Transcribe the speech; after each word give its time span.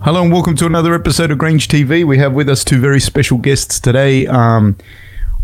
Hello 0.00 0.22
and 0.22 0.32
welcome 0.32 0.54
to 0.54 0.64
another 0.64 0.94
episode 0.94 1.32
of 1.32 1.38
Grange 1.38 1.66
TV. 1.66 2.04
We 2.04 2.18
have 2.18 2.32
with 2.32 2.48
us 2.48 2.62
two 2.62 2.80
very 2.80 3.00
special 3.00 3.36
guests 3.36 3.80
today. 3.80 4.28
Um, 4.28 4.76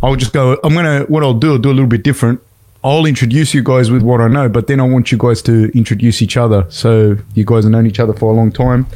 I'll 0.00 0.14
just 0.14 0.32
go. 0.32 0.56
I'm 0.62 0.74
gonna. 0.74 1.00
What 1.08 1.24
I'll 1.24 1.34
do, 1.34 1.54
I'll 1.54 1.58
do 1.58 1.70
a 1.70 1.74
little 1.74 1.88
bit 1.88 2.04
different. 2.04 2.40
I'll 2.84 3.04
introduce 3.04 3.52
you 3.52 3.64
guys 3.64 3.90
with 3.90 4.02
what 4.02 4.20
I 4.20 4.28
know, 4.28 4.48
but 4.48 4.68
then 4.68 4.78
I 4.78 4.84
want 4.84 5.10
you 5.10 5.18
guys 5.18 5.42
to 5.42 5.76
introduce 5.76 6.22
each 6.22 6.36
other. 6.36 6.66
So 6.68 7.16
you 7.34 7.44
guys 7.44 7.64
have 7.64 7.72
known 7.72 7.86
each 7.86 7.98
other 7.98 8.12
for 8.12 8.30
a 8.32 8.36
long 8.36 8.52
time. 8.52 8.86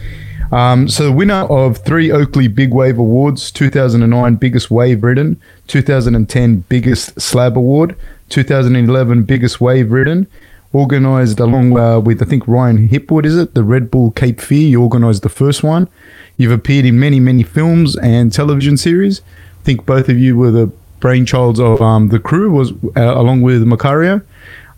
Um, 0.53 0.89
so 0.89 1.05
the 1.05 1.13
winner 1.13 1.43
of 1.51 1.79
three 1.79 2.13
Oakley 2.13 2.47
Big 2.47 2.73
Wave 2.73 2.99
Awards: 2.99 3.51
2009 3.51 4.37
Biggest 4.37 4.71
Wave 4.71 5.03
Ridden, 5.03 5.41
2010 5.67 6.61
Biggest 6.69 7.21
Slab 7.21 7.59
Award, 7.59 7.97
2011 8.29 9.25
Biggest 9.25 9.61
Wave 9.61 9.91
Ridden. 9.91 10.29
Organised 10.75 11.41
along 11.41 11.79
uh, 11.79 11.99
with 11.99 12.23
I 12.23 12.27
think 12.27 12.47
Ryan 12.47 12.89
Hipwood, 12.89 13.25
is 13.25 13.39
it 13.39 13.55
the 13.55 13.63
Red 13.63 13.91
Bull 13.91 14.11
Cape 14.11 14.41
Fear? 14.41 14.69
You 14.69 14.83
organised 14.83 15.23
the 15.23 15.31
first 15.31 15.63
one. 15.63 15.89
You've 16.37 16.53
appeared 16.53 16.85
in 16.85 17.01
many 17.01 17.21
many 17.21 17.43
films 17.43 17.97
and 17.97 18.33
television 18.33 18.77
series. 18.77 19.23
I 19.61 19.65
think 19.65 19.87
both 19.87 20.09
of 20.11 20.19
you 20.19 20.37
were 20.37 20.51
the 20.51 20.71
brainchilds 21.01 21.59
of 21.59 21.81
um, 21.81 22.09
the 22.09 22.19
crew, 22.19 22.51
was 22.51 22.73
uh, 22.97 23.15
along 23.17 23.43
with 23.43 23.63
Macario. 23.65 24.23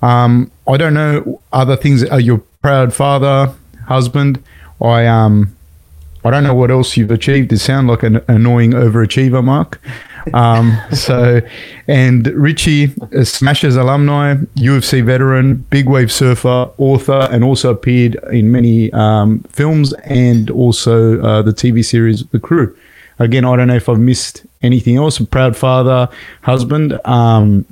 Um, 0.00 0.50
I 0.69 0.77
don't 0.77 0.95
know 0.95 1.41
other 1.52 1.77
things. 1.77 2.05
Are 2.05 2.20
your 2.20 2.38
proud 2.62 2.95
father, 2.95 3.52
husband? 3.86 4.42
I 4.80 5.06
um, 5.06 5.56
I 6.25 6.30
don't 6.30 6.45
know 6.45 6.55
what 6.55 6.70
else 6.70 6.97
you've 6.97 7.11
achieved. 7.11 7.50
You 7.50 7.59
sound 7.59 7.88
like 7.88 8.02
an 8.02 8.22
annoying 8.28 8.72
overachiever, 8.72 9.42
Mark. 9.42 9.80
Um, 10.34 10.79
so, 10.92 11.41
and 11.88 12.27
Richie, 12.28 12.92
a 13.12 13.24
Smashers 13.24 13.77
alumni, 13.77 14.34
UFC 14.56 15.05
veteran, 15.05 15.56
big 15.70 15.88
wave 15.88 16.12
surfer, 16.12 16.70
author, 16.78 17.28
and 17.30 17.45
also 17.45 17.70
appeared 17.70 18.16
in 18.33 18.52
many 18.52 18.92
um, 18.92 19.41
films 19.51 19.92
and 20.05 20.50
also 20.50 21.20
uh, 21.22 21.42
the 21.42 21.53
TV 21.53 21.84
series 21.84 22.25
The 22.27 22.41
Crew. 22.41 22.77
Again, 23.19 23.44
I 23.44 23.56
don't 23.56 23.69
know 23.69 23.77
if 23.77 23.89
I've 23.89 23.98
missed 23.98 24.47
anything 24.62 24.97
else. 24.97 25.20
A 25.20 25.27
proud 25.27 25.56
father, 25.56 26.09
husband. 26.42 26.98
Um, 27.05 27.66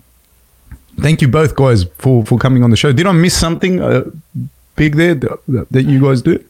thank 1.00 1.22
you 1.22 1.28
both 1.28 1.54
guys 1.54 1.84
for 1.96 2.24
for 2.26 2.38
coming 2.38 2.62
on 2.62 2.70
the 2.70 2.76
show. 2.76 2.92
Did 2.92 3.06
I 3.06 3.12
miss 3.12 3.34
something 3.34 3.80
uh, 3.80 4.04
big 4.76 4.96
there 4.96 5.14
that, 5.14 5.66
that 5.70 5.84
you 5.84 6.00
guys 6.02 6.22
do? 6.22 6.44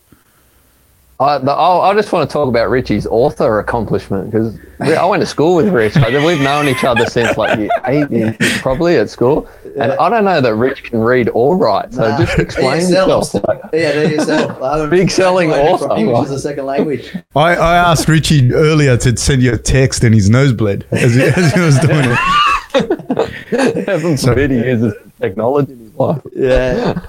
I, 1.20 1.38
the, 1.38 1.50
I, 1.50 1.91
I 1.91 1.94
just 1.94 2.12
want 2.12 2.28
to 2.30 2.33
talk 2.33 2.47
about 2.48 2.70
Richie's 2.70 3.05
author 3.06 3.58
accomplishment 3.58 4.30
because 4.30 4.56
I 4.80 5.05
went 5.05 5.20
to 5.20 5.27
school 5.27 5.56
with 5.56 5.69
Rich. 5.69 5.97
Like, 5.97 6.12
we've 6.25 6.41
known 6.41 6.69
each 6.69 6.84
other 6.84 7.06
since 7.06 7.36
like 7.36 7.58
year 7.58 7.69
eight, 7.86 8.08
years, 8.10 8.36
probably 8.62 8.97
at 8.98 9.10
school. 9.10 9.48
And 9.77 9.92
I 9.94 10.08
don't 10.08 10.25
know 10.25 10.41
that 10.41 10.55
Rich 10.55 10.84
can 10.84 11.00
read 11.00 11.28
or 11.34 11.56
write. 11.56 11.92
So 11.92 12.08
Nah. 12.08 12.19
just 12.25 12.38
explain 12.38 12.83
ESL. 12.83 13.08
yourself. 13.08 13.44
Like, 13.48 13.60
Yeah, 13.72 13.92
do 13.94 14.08
yourself. 14.14 14.62
I 14.62 14.80
would- 14.80 14.91
Big 14.91 15.10
selling 15.10 15.50
author. 15.50 15.92
English 15.97 16.16
author. 16.16 16.27
as 16.27 16.30
a 16.30 16.38
second 16.41 16.66
language. 16.66 17.12
I, 17.34 17.56
I 17.56 17.77
asked 17.77 18.06
Richie 18.08 18.53
earlier 18.55 18.97
to 18.98 19.16
send 19.16 19.42
you 19.42 19.55
a 19.55 19.58
text 19.58 20.05
and 20.05 20.14
his 20.14 20.30
nose 20.30 20.53
bled 20.53 20.86
as 20.92 21.14
he, 21.14 21.22
as 21.22 21.53
he 21.53 21.60
was 21.60 21.78
doing 21.80 22.05
it. 22.10 23.86
heaven 23.86 24.16
forbid 24.16 24.50
he 24.53 24.58
uses 24.58 24.94
technology 25.20 25.75
in. 25.98 26.22
Yeah. 26.34 27.00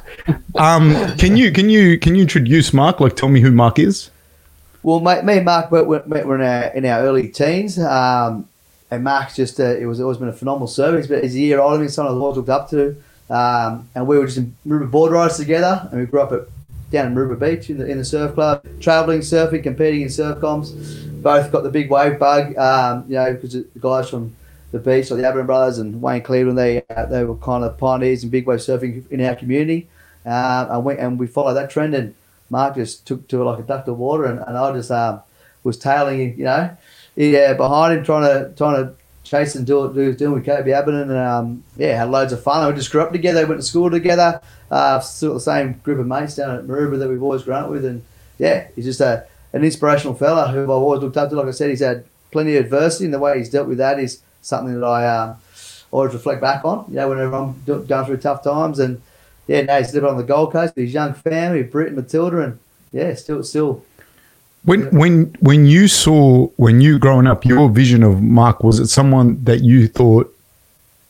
Um, 0.56 0.94
can 1.18 1.38
you 1.38 1.52
can 1.52 1.70
you 1.70 1.98
can 1.98 2.16
you 2.16 2.22
introduce 2.22 2.74
Mark? 2.74 3.00
Like, 3.00 3.16
tell 3.16 3.30
me 3.30 3.42
who 3.42 3.52
Mark 3.52 3.80
is. 3.80 4.12
Well, 4.82 5.02
mate, 5.02 5.26
me 5.26 5.38
and 5.38 5.46
Mark 5.46 5.72
were, 5.72 5.84
were, 5.84 6.04
were 6.08 6.36
in, 6.36 6.42
our, 6.42 6.64
in 6.74 6.86
our 6.86 7.02
early 7.02 7.28
teens. 7.28 7.78
Um, 7.78 8.48
and 8.90 9.04
Mark's 9.04 9.36
just, 9.36 9.60
uh, 9.60 9.76
it 9.76 9.86
was 9.86 10.00
always 10.00 10.18
been 10.18 10.30
a 10.30 10.34
phenomenal 10.34 10.68
service, 10.68 11.06
but 11.06 11.22
he's 11.22 11.36
a 11.36 11.40
year 11.40 11.60
older 11.60 11.76
than 11.76 11.86
me, 11.86 11.90
someone 11.90 12.16
I've 12.16 12.22
always 12.22 12.38
looked 12.38 12.50
up 12.50 12.70
to. 12.70 12.96
Um, 13.30 13.90
and 13.94 14.08
we 14.08 14.18
were 14.18 14.26
just 14.26 14.38
in 14.38 14.56
Maroubra 14.66 14.90
board 14.90 15.12
riders 15.12 15.38
together, 15.38 15.88
and 15.92 16.00
we 16.00 16.08
grew 16.08 16.22
up 16.22 16.32
at, 16.32 16.48
down 16.92 17.08
in 17.08 17.14
Maroubra 17.14 17.38
Beach 17.38 17.70
in 17.70 17.78
the, 17.78 17.88
in 17.88 17.98
the 17.98 18.06
surf 18.06 18.34
club, 18.34 18.66
travelling, 18.80 19.20
surfing, 19.20 19.64
competing 19.64 20.02
in 20.04 20.10
surf 20.10 20.40
comps. 20.40 20.72
Both 20.72 21.52
got 21.52 21.64
the 21.64 21.70
big 21.70 21.92
wave 21.92 22.18
bug, 22.18 22.58
um, 22.58 23.04
you 23.10 23.16
know, 23.16 23.34
because 23.34 23.52
the 23.52 23.68
guys 23.82 24.10
from 24.10 24.34
the 24.72 24.80
beach, 24.80 25.10
like 25.10 25.22
the 25.22 25.28
Abberton 25.28 25.46
brothers 25.46 25.80
and 25.80 26.02
Wayne 26.02 26.22
Cleveland, 26.22 26.58
they 26.58 26.84
uh, 26.90 27.06
they 27.06 27.24
were 27.24 27.36
kind 27.36 27.64
of 27.64 27.78
pioneers 27.78 28.24
in 28.24 28.30
big 28.30 28.46
wave 28.46 28.60
surfing 28.60 29.10
in 29.10 29.22
our 29.22 29.36
community. 29.36 29.88
Um, 30.26 30.72
and, 30.72 30.86
we, 30.86 30.98
and 30.98 31.20
we 31.20 31.28
followed 31.28 31.56
that 31.56 31.70
trend, 31.70 31.96
and 31.96 32.14
Mark 32.50 32.76
just 32.76 33.08
took 33.08 33.28
to 33.30 33.42
it 33.42 33.46
like 33.46 33.60
a 33.60 33.64
duck 33.64 33.86
to 33.86 33.94
water, 33.94 34.26
and, 34.26 34.40
and 34.40 34.58
I 34.58 34.72
just 34.74 34.92
um, 34.92 35.22
was 35.64 35.78
tailing, 35.78 36.38
you 36.38 36.44
know, 36.44 36.76
yeah, 37.16 37.54
behind 37.54 37.98
him, 37.98 38.04
trying 38.04 38.24
to 38.24 38.54
trying 38.56 38.76
to 38.84 38.94
chase 39.24 39.56
and 39.56 39.66
do 39.66 39.80
what 39.80 39.96
he 39.96 40.08
was 40.08 40.18
doing 40.18 40.34
with 40.34 40.46
Koby 40.46 40.68
Abberton, 40.68 41.04
and 41.04 41.12
um, 41.12 41.64
yeah, 41.78 41.98
had 41.98 42.10
loads 42.10 42.34
of 42.34 42.44
fun. 42.44 42.68
We 42.68 42.78
just 42.78 42.92
grew 42.92 43.02
up 43.02 43.12
together, 43.12 43.46
went 43.48 43.62
to 43.62 43.66
school 43.66 43.90
together, 43.90 44.42
uh, 44.70 45.00
still 45.00 45.36
the 45.36 45.40
same 45.40 45.74
group 45.84 46.00
of 46.00 46.08
mates 46.08 46.36
down 46.36 46.56
at 46.56 46.66
Maroubra 46.66 47.00
that 47.00 47.10
we've 47.10 47.24
always 47.24 47.44
grown 47.44 47.64
up 47.64 47.70
with, 47.70 47.86
and 47.86 48.04
yeah, 48.38 48.68
he's 48.76 48.86
just 48.86 49.02
a 49.02 49.26
an 49.52 49.64
inspirational 49.64 50.14
fella 50.14 50.52
who 50.52 50.64
I've 50.64 50.70
always 50.70 51.02
looked 51.02 51.18
up 51.18 51.30
to. 51.30 51.36
Like 51.36 51.48
I 51.48 51.52
said, 51.52 51.70
he's 51.70 51.80
had 51.80 52.06
plenty 52.32 52.56
of 52.56 52.66
adversity, 52.66 53.06
and 53.06 53.14
the 53.14 53.20
way 53.20 53.38
he's 53.38 53.50
dealt 53.50 53.68
with 53.68 53.80
that 53.80 54.00
is 54.00 54.22
something 54.42 54.80
that 54.80 54.86
I 54.86 55.08
um, 55.08 55.38
always 55.92 56.14
reflect 56.14 56.42
back 56.42 56.66
on. 56.66 56.86
You 56.90 56.96
know, 56.96 57.10
whenever 57.10 57.36
I'm 57.36 57.54
do- 57.66 57.84
going 57.84 58.06
through 58.06 58.18
tough 58.18 58.44
times, 58.44 58.80
and 58.80 59.02
yeah, 59.48 59.62
now 59.62 59.78
he's 59.78 59.94
living 59.94 60.10
on 60.10 60.18
the 60.18 60.24
Gold 60.24 60.52
Coast 60.52 60.76
with 60.76 60.86
his 60.86 60.94
young 60.94 61.14
family, 61.14 61.64
Britt 61.64 61.88
and 61.88 61.96
Matilda, 61.98 62.42
and 62.42 62.60
yeah, 62.92 63.14
still 63.16 63.44
still 63.44 63.84
When 64.64 64.88
when 64.92 65.36
when 65.40 65.66
you 65.66 65.88
saw 65.88 66.48
when 66.58 66.82
you 66.82 67.00
growing 67.00 67.28
up, 67.28 67.46
your 67.46 67.70
vision 67.70 68.04
of 68.04 68.22
Mark 68.22 68.64
was 68.64 68.80
it 68.80 68.88
someone 68.88 69.44
that 69.46 69.62
you 69.62 69.88
thought 69.88 70.36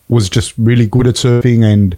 was 0.08 0.30
just 0.30 0.54
really 0.58 0.88
good 0.88 1.08
at 1.08 1.16
surfing 1.16 1.64
and 1.64 1.98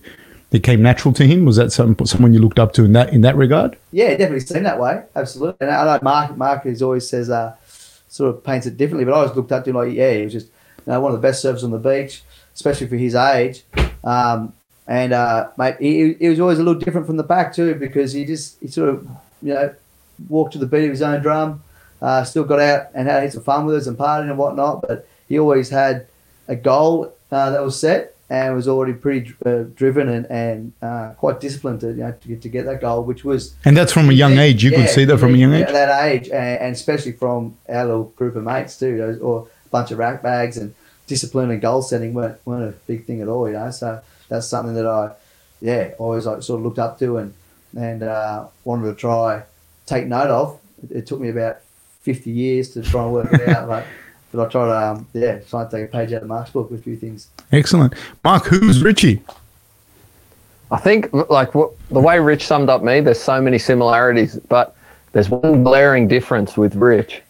it 0.51 0.63
came 0.63 0.81
natural 0.81 1.13
to 1.13 1.25
him? 1.25 1.45
Was 1.45 1.55
that 1.55 1.71
some, 1.71 1.95
someone 2.05 2.33
you 2.33 2.39
looked 2.39 2.59
up 2.59 2.73
to 2.73 2.83
in 2.83 2.93
that 2.93 3.13
in 3.13 3.21
that 3.21 3.35
regard? 3.35 3.77
Yeah, 3.91 4.09
definitely 4.11 4.41
seemed 4.41 4.65
that 4.65 4.79
way. 4.79 5.03
Absolutely. 5.15 5.57
And 5.61 5.71
I 5.71 5.85
know 5.85 5.99
Mark, 6.03 6.35
Mark 6.37 6.65
is 6.65 6.81
always 6.81 7.07
says, 7.07 7.29
uh, 7.29 7.55
sort 8.09 8.35
of 8.35 8.43
paints 8.43 8.67
it 8.67 8.75
differently, 8.75 9.05
but 9.05 9.13
I 9.13 9.17
always 9.17 9.35
looked 9.35 9.51
up 9.51 9.63
to 9.63 9.69
him 9.69 9.77
like, 9.77 9.93
yeah, 9.93 10.13
he 10.13 10.23
was 10.23 10.33
just 10.33 10.47
know, 10.87 10.99
one 10.99 11.13
of 11.13 11.21
the 11.21 11.27
best 11.27 11.43
surfers 11.43 11.63
on 11.63 11.71
the 11.71 11.77
beach, 11.77 12.23
especially 12.53 12.87
for 12.87 12.95
his 12.95 13.15
age. 13.15 13.63
Um, 14.03 14.53
and, 14.87 15.13
uh, 15.13 15.49
mate, 15.57 15.75
he, 15.79 16.13
he 16.13 16.29
was 16.29 16.39
always 16.39 16.59
a 16.59 16.63
little 16.63 16.79
different 16.79 17.07
from 17.07 17.17
the 17.17 17.23
back 17.23 17.53
too, 17.53 17.75
because 17.75 18.13
he 18.13 18.25
just, 18.25 18.59
he 18.59 18.67
sort 18.67 18.89
of, 18.89 19.07
you 19.41 19.53
know, 19.53 19.73
walked 20.27 20.53
to 20.53 20.59
the 20.59 20.65
beat 20.65 20.85
of 20.85 20.91
his 20.91 21.01
own 21.01 21.21
drum, 21.21 21.63
uh, 22.01 22.23
still 22.23 22.43
got 22.43 22.59
out 22.59 22.87
and 22.93 23.07
had 23.07 23.31
some 23.31 23.43
fun 23.43 23.65
with 23.65 23.75
us 23.75 23.87
and 23.87 23.97
partying 23.97 24.29
and 24.29 24.37
whatnot, 24.37 24.81
but 24.81 25.07
he 25.29 25.39
always 25.39 25.69
had 25.69 26.07
a 26.47 26.55
goal 26.55 27.13
uh, 27.31 27.51
that 27.51 27.63
was 27.63 27.79
set 27.79 28.15
and 28.29 28.55
was 28.55 28.67
already 28.67 28.93
pretty 28.93 29.33
uh, 29.45 29.63
driven 29.75 30.07
and, 30.07 30.25
and 30.27 30.73
uh, 30.81 31.11
quite 31.17 31.39
disciplined 31.39 31.81
to, 31.81 31.87
you 31.87 31.95
know, 31.95 32.11
to, 32.21 32.27
get, 32.27 32.41
to 32.41 32.49
get 32.49 32.65
that 32.65 32.79
goal, 32.79 33.03
which 33.03 33.23
was 33.23 33.55
And 33.65 33.75
that's 33.75 33.91
from 33.91 34.09
a 34.09 34.13
young 34.13 34.37
age. 34.37 34.63
You 34.63 34.71
could 34.71 34.89
see 34.89 35.05
that 35.05 35.17
from 35.17 35.35
a 35.35 35.37
young 35.37 35.53
age. 35.53 35.65
At 35.65 35.73
that 35.73 36.05
age, 36.05 36.29
and, 36.29 36.59
and 36.61 36.75
especially 36.75 37.11
from 37.11 37.57
our 37.67 37.85
little 37.85 38.05
group 38.05 38.35
of 38.35 38.43
mates 38.43 38.79
too, 38.79 38.97
those, 38.97 39.19
or 39.19 39.47
bunch 39.71 39.91
of 39.91 39.97
rack 39.97 40.21
bags 40.21 40.57
and 40.57 40.73
discipline 41.07 41.51
and 41.51 41.61
goal 41.61 41.81
setting 41.81 42.13
weren't, 42.13 42.39
weren't 42.45 42.63
a 42.63 42.77
big 42.87 43.05
thing 43.05 43.21
at 43.21 43.27
all, 43.27 43.47
you 43.47 43.53
know. 43.53 43.71
So 43.71 44.01
that's 44.29 44.47
something 44.47 44.75
that 44.75 44.85
I, 44.85 45.11
yeah, 45.61 45.91
always 45.97 46.25
like 46.25 46.43
sort 46.43 46.59
of 46.59 46.65
looked 46.65 46.79
up 46.79 46.99
to 46.99 47.17
and 47.17 47.33
and 47.77 48.03
uh, 48.03 48.47
wanted 48.63 48.87
to 48.87 48.95
try 48.95 49.43
take 49.85 50.05
note 50.07 50.29
of. 50.29 50.59
It, 50.83 50.97
it 50.97 51.07
took 51.07 51.19
me 51.19 51.29
about 51.29 51.59
fifty 52.01 52.31
years 52.31 52.69
to 52.73 52.81
try 52.81 53.03
and 53.03 53.13
work 53.13 53.31
it 53.31 53.47
out, 53.49 53.67
but 53.67 53.85
but 54.31 54.47
I 54.47 54.49
tried 54.49 54.65
to 54.65 54.87
um, 54.87 55.07
yeah 55.13 55.39
try 55.39 55.61
and 55.63 55.71
take 55.71 55.85
a 55.85 55.87
page 55.87 56.13
out 56.13 56.21
of 56.21 56.27
Mark's 56.27 56.51
book 56.51 56.71
with 56.71 56.79
a 56.79 56.83
few 56.83 56.97
things. 56.97 57.27
Excellent. 57.51 57.93
Mark, 58.23 58.45
who's 58.45 58.81
Richie? 58.81 59.21
I 60.71 60.77
think 60.77 61.11
like 61.29 61.53
what, 61.53 61.71
the 61.89 61.99
way 61.99 62.17
Rich 62.19 62.47
summed 62.47 62.69
up 62.69 62.81
me, 62.81 63.01
there's 63.01 63.19
so 63.19 63.41
many 63.41 63.59
similarities, 63.59 64.39
but 64.47 64.73
there's 65.11 65.29
one 65.29 65.63
glaring 65.63 66.07
difference 66.07 66.55
with 66.55 66.75
Rich. 66.75 67.21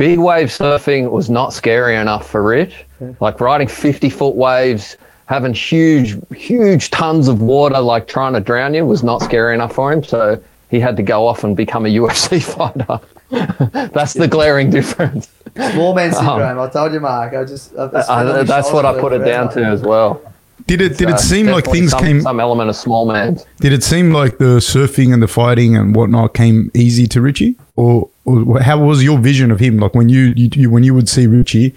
Big 0.00 0.18
wave 0.18 0.48
surfing 0.48 1.10
was 1.10 1.28
not 1.28 1.52
scary 1.52 1.94
enough 1.94 2.26
for 2.26 2.42
Rich. 2.42 2.86
Like 3.20 3.38
riding 3.38 3.68
50 3.68 4.08
foot 4.08 4.34
waves, 4.34 4.96
having 5.26 5.52
huge, 5.52 6.16
huge 6.34 6.90
tons 6.90 7.28
of 7.28 7.42
water, 7.42 7.78
like 7.80 8.08
trying 8.08 8.32
to 8.32 8.40
drown 8.40 8.72
you, 8.72 8.86
was 8.86 9.02
not 9.02 9.20
scary 9.20 9.52
enough 9.52 9.74
for 9.74 9.92
him. 9.92 10.02
So 10.02 10.42
he 10.70 10.80
had 10.80 10.96
to 10.96 11.02
go 11.02 11.26
off 11.26 11.44
and 11.44 11.54
become 11.54 11.84
a 11.84 11.88
UFC 12.00 12.42
fighter. 12.42 12.98
That's 13.92 14.14
the 14.14 14.26
glaring 14.26 14.70
difference. 14.70 15.30
Small 15.72 15.94
man 15.94 16.12
syndrome. 16.14 16.58
I 16.58 16.70
told 16.70 16.94
you, 16.94 17.00
Mark. 17.00 17.34
I 17.34 17.44
just 17.44 17.76
I, 17.76 17.82
I 17.82 18.00
I, 18.00 18.24
Uh, 18.24 18.42
that's 18.44 18.72
what 18.72 18.86
I 18.86 18.98
put 18.98 19.12
it 19.12 19.18
down 19.18 19.52
to 19.52 19.62
as 19.62 19.82
well. 19.82 20.22
Did 20.66 20.80
it 20.80 20.96
did 20.96 21.10
it 21.10 21.18
seem 21.18 21.46
like 21.46 21.66
things 21.66 21.90
some, 21.90 22.00
came 22.00 22.20
some 22.22 22.40
element 22.40 22.70
of 22.70 22.76
small 22.76 23.04
man? 23.04 23.38
Did 23.58 23.74
it 23.74 23.82
seem 23.82 24.12
like 24.12 24.38
the 24.38 24.60
surfing 24.60 25.12
and 25.12 25.22
the 25.22 25.28
fighting 25.28 25.76
and 25.76 25.94
whatnot 25.94 26.32
came 26.32 26.70
easy 26.74 27.06
to 27.08 27.20
Richie, 27.20 27.56
or, 27.76 27.92
or 27.92 28.09
how 28.26 28.78
was 28.78 29.02
your 29.02 29.18
vision 29.18 29.50
of 29.50 29.60
him? 29.60 29.78
Like 29.78 29.94
when 29.94 30.08
you, 30.08 30.32
you, 30.36 30.50
you 30.54 30.70
when 30.70 30.82
you 30.82 30.94
would 30.94 31.08
see 31.08 31.26
Richie, 31.26 31.74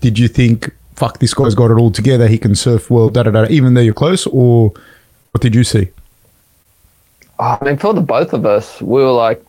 did 0.00 0.18
you 0.18 0.28
think, 0.28 0.72
"Fuck, 0.96 1.18
this 1.18 1.34
guy's 1.34 1.54
got 1.54 1.70
it 1.70 1.74
all 1.74 1.90
together. 1.90 2.26
He 2.26 2.38
can 2.38 2.54
surf 2.54 2.90
well." 2.90 3.10
Da 3.10 3.22
da 3.22 3.30
da. 3.30 3.46
Even 3.50 3.74
though 3.74 3.80
you're 3.80 3.94
close, 3.94 4.26
or 4.26 4.72
what 5.32 5.42
did 5.42 5.54
you 5.54 5.64
see? 5.64 5.88
I 7.38 7.58
mean, 7.64 7.76
for 7.76 7.94
the 7.94 8.00
both 8.00 8.32
of 8.32 8.44
us, 8.46 8.80
we 8.80 9.00
were 9.00 9.12
like, 9.12 9.44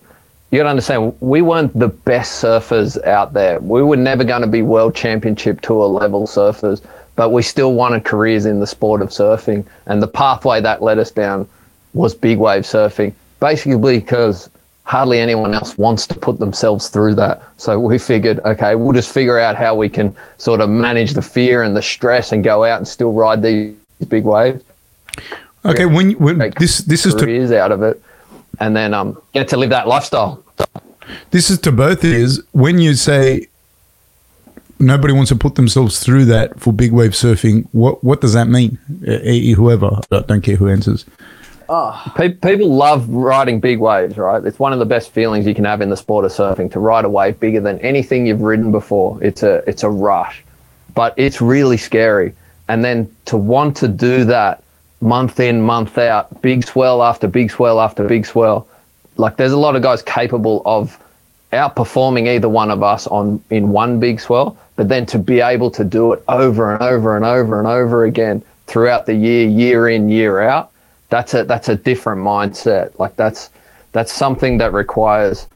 you 0.51 0.59
got 0.59 0.63
to 0.63 0.69
understand, 0.69 1.15
we 1.21 1.41
weren't 1.41 1.77
the 1.77 1.87
best 1.87 2.43
surfers 2.43 3.03
out 3.05 3.33
there. 3.33 3.59
We 3.59 3.83
were 3.83 3.97
never 3.97 4.23
going 4.23 4.41
to 4.41 4.47
be 4.47 4.61
world 4.61 4.95
championship 4.95 5.61
tour 5.61 5.87
level 5.87 6.27
surfers, 6.27 6.83
but 7.15 7.31
we 7.31 7.41
still 7.41 7.73
wanted 7.73 8.05
careers 8.05 8.45
in 8.45 8.59
the 8.59 8.67
sport 8.67 9.01
of 9.01 9.09
surfing. 9.09 9.65
And 9.85 10.01
the 10.01 10.07
pathway 10.07 10.61
that 10.61 10.81
led 10.81 10.99
us 10.99 11.11
down 11.11 11.47
was 11.93 12.13
big 12.15 12.39
wave 12.39 12.63
surfing, 12.63 13.13
basically 13.39 13.99
because 13.99 14.49
hardly 14.89 15.19
anyone 15.19 15.53
else 15.53 15.77
wants 15.77 16.07
to 16.07 16.15
put 16.15 16.39
themselves 16.39 16.89
through 16.89 17.13
that. 17.13 17.43
So 17.57 17.79
we 17.79 17.99
figured, 17.99 18.39
okay, 18.39 18.73
we'll 18.73 18.91
just 18.91 19.13
figure 19.13 19.37
out 19.37 19.55
how 19.55 19.75
we 19.75 19.87
can 19.87 20.15
sort 20.39 20.61
of 20.61 20.69
manage 20.71 21.13
the 21.13 21.21
fear 21.21 21.61
and 21.61 21.77
the 21.77 21.81
stress 21.81 22.31
and 22.31 22.43
go 22.43 22.63
out 22.63 22.79
and 22.79 22.87
still 22.87 23.13
ride 23.13 23.43
these 23.43 23.75
big 24.07 24.23
waves. 24.23 24.63
Okay, 25.63 25.85
when, 25.85 26.13
when 26.13 26.39
Make 26.39 26.55
this 26.55 26.79
this 26.79 27.05
is 27.05 27.13
to 27.13 27.19
careers 27.19 27.51
out 27.51 27.71
of 27.71 27.83
it, 27.83 28.01
and 28.59 28.75
then 28.75 28.95
um, 28.95 29.21
get 29.31 29.47
to 29.49 29.57
live 29.57 29.69
that 29.69 29.87
lifestyle. 29.87 30.43
this 31.29 31.51
is 31.51 31.59
to 31.59 31.71
both 31.71 32.03
is 32.03 32.43
when 32.53 32.79
you 32.79 32.95
say 32.95 33.47
nobody 34.79 35.13
wants 35.13 35.29
to 35.29 35.35
put 35.35 35.53
themselves 35.53 35.99
through 35.99 36.25
that 36.25 36.59
for 36.59 36.73
big 36.73 36.91
wave 36.93 37.11
surfing. 37.11 37.67
What 37.73 38.03
what 38.03 38.21
does 38.21 38.33
that 38.33 38.47
mean? 38.47 38.79
Uh, 39.07 39.19
whoever, 39.53 39.99
I 40.11 40.21
don't 40.21 40.41
care 40.41 40.55
who 40.55 40.67
answers. 40.67 41.05
Oh. 41.71 42.11
Pe- 42.15 42.33
people 42.33 42.73
love 42.73 43.07
riding 43.09 43.59
big 43.59 43.79
waves, 43.79 44.17
right? 44.17 44.43
It's 44.43 44.57
one 44.57 44.73
of 44.73 44.79
the 44.79 44.85
best 44.85 45.11
feelings 45.11 45.45
you 45.45 45.53
can 45.53 45.65
have 45.65 45.81
in 45.81 45.89
the 45.91 45.97
sport 45.97 46.25
of 46.25 46.31
surfing 46.31 46.71
to 46.71 46.79
ride 46.79 47.05
a 47.05 47.09
wave 47.09 47.39
bigger 47.39 47.61
than 47.61 47.77
anything 47.79 48.25
you've 48.25 48.41
ridden 48.41 48.71
before. 48.71 49.23
It's 49.23 49.43
a 49.43 49.57
it's 49.69 49.83
a 49.83 49.89
rush, 49.89 50.43
but 50.95 51.13
it's 51.15 51.41
really 51.41 51.77
scary. 51.77 52.33
And 52.67 52.83
then 52.83 53.15
to 53.25 53.37
want 53.37 53.77
to 53.77 53.87
do 53.87 54.25
that 54.25 54.63
month 54.99 55.39
in, 55.39 55.61
month 55.61 55.99
out, 55.99 56.41
big 56.41 56.65
swell 56.65 57.03
after 57.03 57.27
big 57.27 57.51
swell 57.51 57.79
after 57.79 58.03
big 58.07 58.25
swell, 58.25 58.67
like 59.17 59.37
there's 59.37 59.51
a 59.51 59.57
lot 59.57 59.75
of 59.75 59.83
guys 59.83 60.01
capable 60.01 60.63
of 60.65 60.97
outperforming 61.53 62.27
either 62.27 62.49
one 62.49 62.71
of 62.71 62.81
us 62.81 63.05
on 63.05 63.43
in 63.51 63.69
one 63.69 63.99
big 63.99 64.19
swell, 64.19 64.57
but 64.75 64.89
then 64.89 65.05
to 65.05 65.19
be 65.19 65.39
able 65.39 65.69
to 65.69 65.83
do 65.83 66.13
it 66.13 66.23
over 66.27 66.73
and 66.73 66.81
over 66.81 67.15
and 67.15 67.25
over 67.25 67.59
and 67.59 67.67
over 67.67 68.05
again 68.05 68.41
throughout 68.65 69.05
the 69.05 69.13
year, 69.13 69.47
year 69.47 69.89
in, 69.89 70.09
year 70.09 70.41
out, 70.41 70.68
that's 71.09 71.33
a 71.33 71.43
that's 71.43 71.69
a 71.69 71.75
different 71.75 72.21
mindset. 72.21 72.97
Like 72.99 73.15
that's 73.15 73.49
that's 73.91 74.11
something 74.11 74.57
that 74.59 74.73
requires 74.73 75.47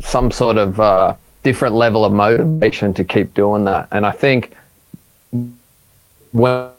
some 0.00 0.30
sort 0.30 0.56
of 0.56 0.80
uh, 0.80 1.14
different 1.42 1.74
level 1.74 2.04
of 2.04 2.12
motivation 2.12 2.94
to 2.94 3.04
keep 3.04 3.34
doing 3.34 3.64
that. 3.64 3.88
And 3.90 4.06
I 4.06 4.12
think 4.12 4.54
when 6.32 6.70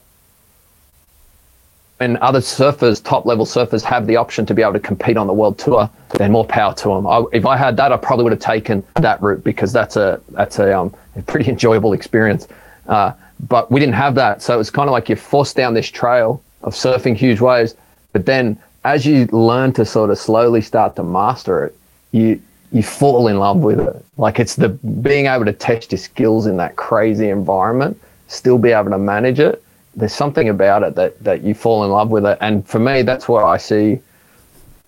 when 2.02 2.18
other 2.18 2.40
surfers, 2.40 3.04
top 3.04 3.28
level 3.28 3.46
surfers, 3.46 3.84
have 3.84 4.08
the 4.08 4.16
option 4.16 4.44
to 4.48 4.56
be 4.56 4.64
able 4.64 4.74
to 4.74 4.80
compete 4.80 5.18
on 5.18 5.28
the 5.28 5.34
world 5.34 5.60
tour, 5.60 5.88
then 6.18 6.32
more 6.32 6.44
power 6.44 6.74
to 6.74 6.88
them. 6.88 7.06
I, 7.06 7.24
if 7.32 7.46
I 7.46 7.56
had 7.56 7.78
that, 7.78 7.92
I 7.92 7.98
probably 7.98 8.24
would 8.24 8.34
have 8.34 8.40
taken 8.40 8.84
that 8.96 9.22
route 9.22 9.44
because 9.44 9.72
that's 9.72 9.98
a 9.98 10.20
that's 10.30 10.58
a, 10.58 10.76
um, 10.76 10.96
a 11.16 11.22
pretty 11.22 11.50
enjoyable 11.56 11.94
experience. 11.94 12.48
Uh, 12.88 13.12
but 13.48 13.72
we 13.72 13.80
didn't 13.80 13.96
have 13.96 14.16
that, 14.16 14.42
so 14.42 14.54
it 14.56 14.58
was 14.58 14.72
kind 14.72 14.88
of 14.90 14.94
like 14.94 15.10
you're 15.10 15.16
forced 15.16 15.56
down 15.56 15.76
this 15.76 15.90
trail 15.90 16.44
of 16.64 16.74
surfing 16.74 17.16
huge 17.16 17.40
waves. 17.40 17.76
But 18.14 18.26
then, 18.26 18.58
as 18.84 19.06
you 19.06 19.28
learn 19.28 19.74
to 19.74 19.86
sort 19.86 20.10
of 20.10 20.18
slowly 20.18 20.62
start 20.62 20.96
to 20.98 21.04
master 21.04 21.66
it, 21.66 21.78
you 22.12 22.42
you 22.72 22.84
fall 22.84 23.28
in 23.28 23.38
love 23.38 23.58
with 23.58 23.80
it. 23.80 24.06
Like 24.18 24.40
it's 24.40 24.56
the 24.56 24.70
being 24.70 25.26
able 25.26 25.46
to 25.46 25.54
test 25.54 25.92
your 25.92 26.00
skills 26.00 26.48
in 26.48 26.58
that 26.58 26.76
crazy 26.78 27.30
environment, 27.30 28.00
still 28.28 28.58
be 28.58 28.72
able 28.72 28.92
to 28.92 28.98
manage 28.98 29.40
it. 29.40 29.64
There's 29.96 30.14
something 30.14 30.50
about 30.50 30.84
it 30.84 30.96
that 30.96 31.22
that 31.24 31.44
you 31.44 31.54
fall 31.54 31.84
in 31.84 31.92
love 31.92 32.10
with 32.10 32.26
it. 32.26 32.38
And 32.42 32.66
for 32.68 32.80
me, 32.80 33.02
that's 33.02 33.28
where 33.28 33.44
I 33.44 33.58
see 33.58 34.00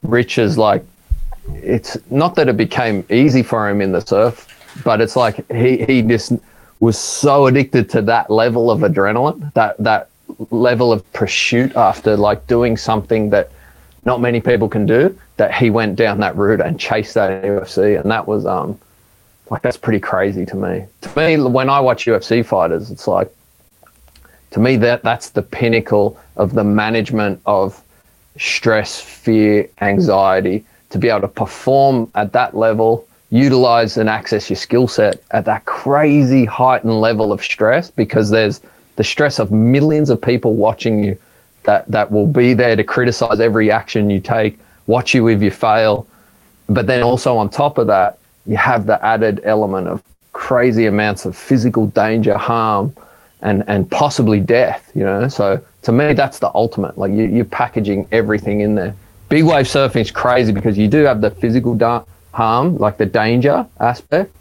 Rich 0.01 0.37
as 0.37 0.57
like 0.57 0.83
it's 1.53 1.97
not 2.09 2.35
that 2.35 2.47
it 2.47 2.57
became 2.57 3.05
easy 3.09 3.43
for 3.43 3.69
him 3.69 3.81
in 3.81 3.91
the 3.91 4.01
surf, 4.01 4.47
but 4.83 5.01
it's 5.01 5.15
like 5.15 5.49
he 5.51 5.83
he 5.85 6.01
just 6.01 6.33
was 6.79 6.97
so 6.97 7.47
addicted 7.47 7.89
to 7.89 8.01
that 8.01 8.29
level 8.29 8.69
of 8.71 8.81
adrenaline, 8.81 9.53
that 9.53 9.77
that 9.77 10.09
level 10.49 10.91
of 10.91 11.11
pursuit 11.13 11.75
after 11.75 12.17
like 12.17 12.45
doing 12.47 12.77
something 12.77 13.29
that 13.29 13.51
not 14.05 14.21
many 14.21 14.41
people 14.41 14.67
can 14.67 14.85
do 14.85 15.17
that 15.37 15.53
he 15.53 15.69
went 15.69 15.95
down 15.95 16.19
that 16.19 16.35
route 16.35 16.61
and 16.61 16.79
chased 16.79 17.13
that 17.13 17.43
UFC 17.43 17.99
and 17.99 18.09
that 18.11 18.27
was 18.27 18.45
um 18.45 18.79
like 19.49 19.61
that's 19.61 19.77
pretty 19.77 19.99
crazy 19.99 20.45
to 20.45 20.55
me. 20.55 20.85
To 21.01 21.17
me 21.17 21.37
when 21.37 21.69
I 21.69 21.79
watch 21.79 22.05
UFC 22.05 22.45
fighters 22.45 22.89
it's 22.89 23.07
like 23.07 23.33
to 24.51 24.59
me 24.59 24.77
that 24.77 25.03
that's 25.03 25.29
the 25.29 25.41
pinnacle 25.41 26.19
of 26.35 26.53
the 26.53 26.63
management 26.63 27.41
of 27.45 27.81
stress, 28.37 28.99
fear, 28.99 29.69
anxiety 29.81 30.65
to 30.89 30.97
be 30.97 31.09
able 31.09 31.21
to 31.21 31.27
perform 31.27 32.09
at 32.15 32.33
that 32.33 32.55
level, 32.55 33.07
utilize 33.31 33.97
and 33.97 34.09
access 34.09 34.49
your 34.49 34.57
skill 34.57 34.87
set 34.87 35.21
at 35.31 35.45
that 35.45 35.65
crazy 35.65 36.45
heightened 36.45 37.01
level 37.01 37.31
of 37.31 37.43
stress 37.43 37.89
because 37.89 38.29
there's 38.29 38.61
the 38.95 39.03
stress 39.03 39.39
of 39.39 39.51
millions 39.51 40.09
of 40.09 40.21
people 40.21 40.55
watching 40.55 41.03
you 41.03 41.17
that, 41.63 41.87
that 41.87 42.11
will 42.11 42.27
be 42.27 42.53
there 42.53 42.75
to 42.75 42.83
criticize 42.83 43.39
every 43.39 43.71
action 43.71 44.09
you 44.09 44.19
take, 44.19 44.59
watch 44.87 45.13
you 45.13 45.27
if 45.27 45.41
you 45.41 45.51
fail. 45.51 46.07
But 46.67 46.87
then 46.87 47.03
also 47.03 47.37
on 47.37 47.49
top 47.49 47.77
of 47.77 47.87
that, 47.87 48.19
you 48.45 48.57
have 48.57 48.85
the 48.85 49.03
added 49.03 49.41
element 49.43 49.87
of 49.87 50.03
crazy 50.33 50.87
amounts 50.87 51.25
of 51.25 51.37
physical 51.37 51.87
danger, 51.87 52.37
harm, 52.37 52.93
and, 53.41 53.63
and 53.67 53.89
possibly 53.89 54.39
death, 54.39 54.91
you 54.95 55.03
know? 55.03 55.27
So 55.27 55.63
to 55.83 55.91
me, 55.91 56.13
that's 56.13 56.39
the 56.39 56.51
ultimate. 56.53 56.97
Like 56.97 57.11
you, 57.11 57.25
you're 57.25 57.45
packaging 57.45 58.07
everything 58.11 58.61
in 58.61 58.75
there. 58.75 58.95
Big 59.29 59.43
wave 59.43 59.65
surfing 59.65 60.01
is 60.01 60.11
crazy 60.11 60.51
because 60.51 60.77
you 60.77 60.87
do 60.87 61.03
have 61.03 61.21
the 61.21 61.31
physical 61.31 61.75
da- 61.75 62.03
harm, 62.33 62.77
like 62.77 62.97
the 62.97 63.05
danger 63.05 63.65
aspect, 63.79 64.35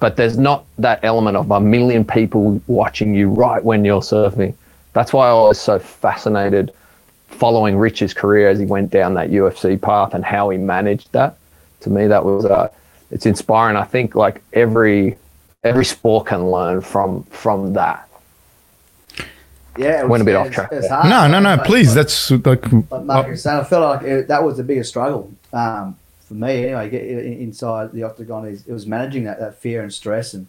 but 0.00 0.16
there's 0.16 0.38
not 0.38 0.64
that 0.78 1.00
element 1.04 1.36
of 1.36 1.50
a 1.50 1.60
million 1.60 2.04
people 2.04 2.60
watching 2.66 3.14
you 3.14 3.28
right 3.28 3.62
when 3.62 3.84
you're 3.84 4.00
surfing. 4.00 4.54
That's 4.94 5.12
why 5.12 5.28
I 5.28 5.34
was 5.34 5.60
so 5.60 5.78
fascinated 5.78 6.72
following 7.28 7.76
Rich's 7.76 8.12
career 8.12 8.48
as 8.48 8.58
he 8.58 8.66
went 8.66 8.90
down 8.90 9.14
that 9.14 9.30
UFC 9.30 9.80
path 9.80 10.14
and 10.14 10.24
how 10.24 10.50
he 10.50 10.58
managed 10.58 11.12
that. 11.12 11.36
To 11.80 11.90
me, 11.90 12.06
that 12.08 12.24
was 12.24 12.44
uh, 12.44 12.68
it's 13.10 13.26
inspiring. 13.26 13.76
I 13.76 13.84
think 13.84 14.14
like 14.14 14.42
every 14.52 15.16
every 15.62 15.84
sport 15.84 16.26
can 16.26 16.50
learn 16.50 16.80
from 16.80 17.22
from 17.24 17.74
that. 17.74 18.08
Yeah, 19.78 20.00
it 20.00 20.08
Went 20.08 20.22
a 20.22 20.24
bit 20.24 20.32
yeah, 20.32 20.40
off 20.40 20.50
track 20.50 20.70
it's 20.72 20.88
there. 20.88 21.04
No, 21.04 21.28
no, 21.28 21.40
no. 21.40 21.54
Like- 21.54 21.64
Please, 21.64 21.94
that's 21.94 22.30
like. 22.30 22.70
like 22.90 23.04
Mark 23.04 23.28
was 23.28 23.46
I 23.46 23.64
felt 23.64 24.02
like 24.02 24.06
it, 24.06 24.28
that 24.28 24.42
was 24.42 24.56
the 24.56 24.64
biggest 24.64 24.90
struggle 24.90 25.32
um, 25.52 25.96
for 26.30 26.34
me. 26.34 26.66
Anyway, 26.66 26.88
get 26.88 27.02
inside 27.02 27.90
the 27.90 28.04
octagon, 28.04 28.46
is 28.46 28.64
it 28.64 28.72
was 28.72 28.86
managing 28.86 29.24
that, 29.24 29.40
that 29.40 29.56
fear 29.56 29.82
and 29.82 29.92
stress, 29.92 30.32
and 30.32 30.46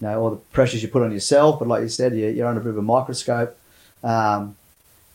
you 0.00 0.08
know 0.08 0.20
all 0.20 0.30
the 0.30 0.36
pressures 0.36 0.82
you 0.82 0.88
put 0.88 1.04
on 1.04 1.12
yourself. 1.12 1.60
But 1.60 1.68
like 1.68 1.82
you 1.82 1.88
said, 1.88 2.16
you, 2.16 2.26
you're 2.26 2.48
under 2.48 2.60
a 2.60 2.64
bit 2.64 2.70
of 2.70 2.78
a 2.78 2.82
microscope. 2.82 3.56
Um, 4.02 4.56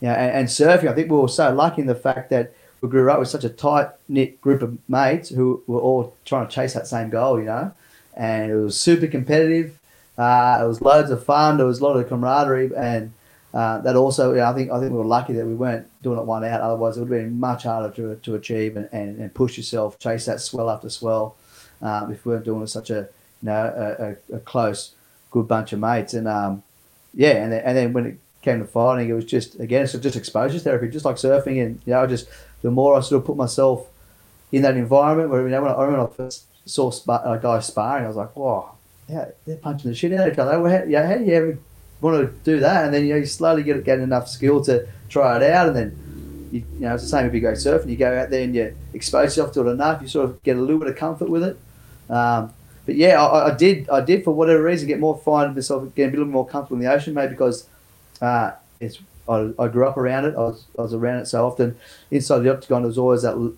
you 0.00 0.08
know, 0.08 0.14
and, 0.14 0.32
and 0.32 0.48
surfing, 0.48 0.88
I 0.88 0.94
think 0.94 1.10
we 1.10 1.18
were 1.18 1.28
so 1.28 1.52
lucky 1.52 1.82
in 1.82 1.86
the 1.86 1.94
fact 1.94 2.30
that 2.30 2.54
we 2.80 2.88
grew 2.88 3.10
up 3.10 3.18
with 3.18 3.28
such 3.28 3.44
a 3.44 3.50
tight 3.50 3.90
knit 4.08 4.40
group 4.40 4.62
of 4.62 4.78
mates 4.88 5.28
who 5.28 5.62
were 5.66 5.80
all 5.80 6.16
trying 6.24 6.48
to 6.48 6.54
chase 6.54 6.72
that 6.72 6.86
same 6.86 7.10
goal. 7.10 7.38
You 7.38 7.44
know, 7.44 7.72
and 8.16 8.50
it 8.50 8.56
was 8.56 8.80
super 8.80 9.08
competitive. 9.08 9.78
Uh, 10.16 10.60
it 10.62 10.66
was 10.66 10.80
loads 10.80 11.10
of 11.10 11.22
fun. 11.22 11.58
There 11.58 11.66
was 11.66 11.80
a 11.80 11.84
lot 11.84 11.98
of 11.98 12.08
camaraderie, 12.08 12.70
and 12.74 13.12
uh, 13.54 13.80
that 13.80 13.96
also, 13.96 14.34
yeah, 14.34 14.50
I 14.50 14.54
think, 14.54 14.70
I 14.70 14.78
think 14.78 14.92
we 14.92 14.98
were 14.98 15.04
lucky 15.04 15.32
that 15.32 15.46
we 15.46 15.54
weren't 15.54 15.86
doing 16.02 16.18
it 16.18 16.24
one 16.24 16.44
out. 16.44 16.60
Otherwise, 16.60 16.96
it 16.96 17.00
would 17.00 17.10
have 17.10 17.24
been 17.24 17.40
much 17.40 17.62
harder 17.62 17.94
to, 17.96 18.16
to 18.16 18.34
achieve 18.34 18.76
and, 18.76 18.88
and, 18.92 19.18
and 19.18 19.32
push 19.32 19.56
yourself, 19.56 19.98
chase 19.98 20.26
that 20.26 20.40
swell 20.40 20.68
after 20.68 20.90
swell. 20.90 21.36
Um, 21.80 22.12
if 22.12 22.26
we 22.26 22.32
weren't 22.32 22.44
doing 22.44 22.66
such 22.66 22.90
a, 22.90 23.08
you 23.42 23.46
know, 23.48 24.16
a, 24.30 24.34
a, 24.34 24.36
a 24.36 24.40
close, 24.40 24.94
good 25.30 25.48
bunch 25.48 25.72
of 25.72 25.78
mates, 25.78 26.12
and 26.14 26.26
um, 26.28 26.62
yeah, 27.14 27.42
and 27.42 27.52
then, 27.52 27.62
and 27.64 27.76
then 27.76 27.92
when 27.92 28.06
it 28.06 28.18
came 28.42 28.58
to 28.58 28.66
fighting, 28.66 29.08
it 29.08 29.12
was 29.12 29.24
just 29.24 29.58
again, 29.60 29.82
it's 29.84 29.92
just 29.92 30.16
exposure 30.16 30.58
therapy, 30.58 30.88
just 30.88 31.04
like 31.04 31.16
surfing, 31.16 31.64
and 31.64 31.80
you 31.86 31.92
know, 31.92 32.06
just 32.06 32.28
the 32.62 32.70
more 32.70 32.96
I 32.96 33.00
sort 33.00 33.20
of 33.20 33.26
put 33.26 33.36
myself 33.36 33.86
in 34.50 34.62
that 34.62 34.76
environment, 34.76 35.30
where 35.30 35.42
you 35.42 35.50
know, 35.50 35.62
when 35.62 35.70
I, 35.70 35.82
remember 35.82 36.10
I 36.10 36.14
first 36.14 36.46
saw 36.64 36.90
spa, 36.90 37.16
uh, 37.16 37.36
guys 37.36 37.66
sparring, 37.66 38.04
I 38.04 38.08
was 38.08 38.16
like, 38.16 38.34
wow, 38.36 38.74
yeah, 39.08 39.26
they're 39.46 39.56
punching 39.56 39.90
the 39.90 39.96
shit 39.96 40.12
out 40.12 40.26
of 40.26 40.32
each 40.32 40.38
other. 40.38 40.52
How, 40.52 40.84
yeah, 40.84 41.06
how 41.06 41.16
do 41.16 41.24
you 41.24 41.34
ever 41.34 41.58
want 42.00 42.20
to 42.20 42.32
do 42.44 42.60
that? 42.60 42.84
And 42.84 42.94
then 42.94 43.04
you 43.04 43.14
know, 43.14 43.20
you 43.20 43.26
slowly 43.26 43.62
get 43.62 43.84
get 43.84 44.00
enough 44.00 44.28
skill 44.28 44.62
to 44.64 44.86
try 45.08 45.36
it 45.36 45.42
out, 45.42 45.68
and 45.68 45.76
then 45.76 46.48
you, 46.52 46.64
you 46.74 46.80
know, 46.80 46.94
it's 46.94 47.04
the 47.04 47.08
same 47.08 47.26
if 47.26 47.34
you 47.34 47.40
go 47.40 47.52
surfing. 47.52 47.88
You 47.88 47.96
go 47.96 48.18
out 48.18 48.30
there 48.30 48.42
and 48.42 48.54
you 48.54 48.76
expose 48.94 49.36
yourself 49.36 49.52
to 49.54 49.66
it 49.66 49.70
enough, 49.70 50.02
you 50.02 50.08
sort 50.08 50.26
of 50.26 50.42
get 50.42 50.56
a 50.56 50.60
little 50.60 50.78
bit 50.78 50.88
of 50.88 50.96
comfort 50.96 51.28
with 51.28 51.42
it. 51.42 51.58
Um, 52.10 52.52
but 52.86 52.96
yeah, 52.96 53.22
I, 53.22 53.52
I 53.52 53.54
did, 53.54 53.88
I 53.90 54.00
did 54.00 54.24
for 54.24 54.32
whatever 54.32 54.62
reason 54.62 54.88
get 54.88 54.98
more 54.98 55.18
find 55.18 55.54
myself 55.54 55.94
getting 55.94 56.14
a 56.14 56.16
little 56.18 56.32
more 56.32 56.46
comfortable 56.46 56.78
in 56.78 56.84
the 56.84 56.92
ocean, 56.92 57.12
maybe 57.14 57.30
because 57.30 57.68
uh, 58.22 58.52
it's 58.80 58.98
I, 59.28 59.52
I 59.58 59.68
grew 59.68 59.86
up 59.86 59.96
around 59.96 60.24
it. 60.24 60.34
I 60.34 60.40
was, 60.40 60.64
I 60.78 60.82
was 60.82 60.94
around 60.94 61.18
it 61.18 61.26
so 61.26 61.46
often. 61.46 61.76
Inside 62.10 62.38
the 62.38 62.52
octagon, 62.52 62.82
there 62.82 62.88
was 62.88 62.98
always 62.98 63.22
that 63.22 63.54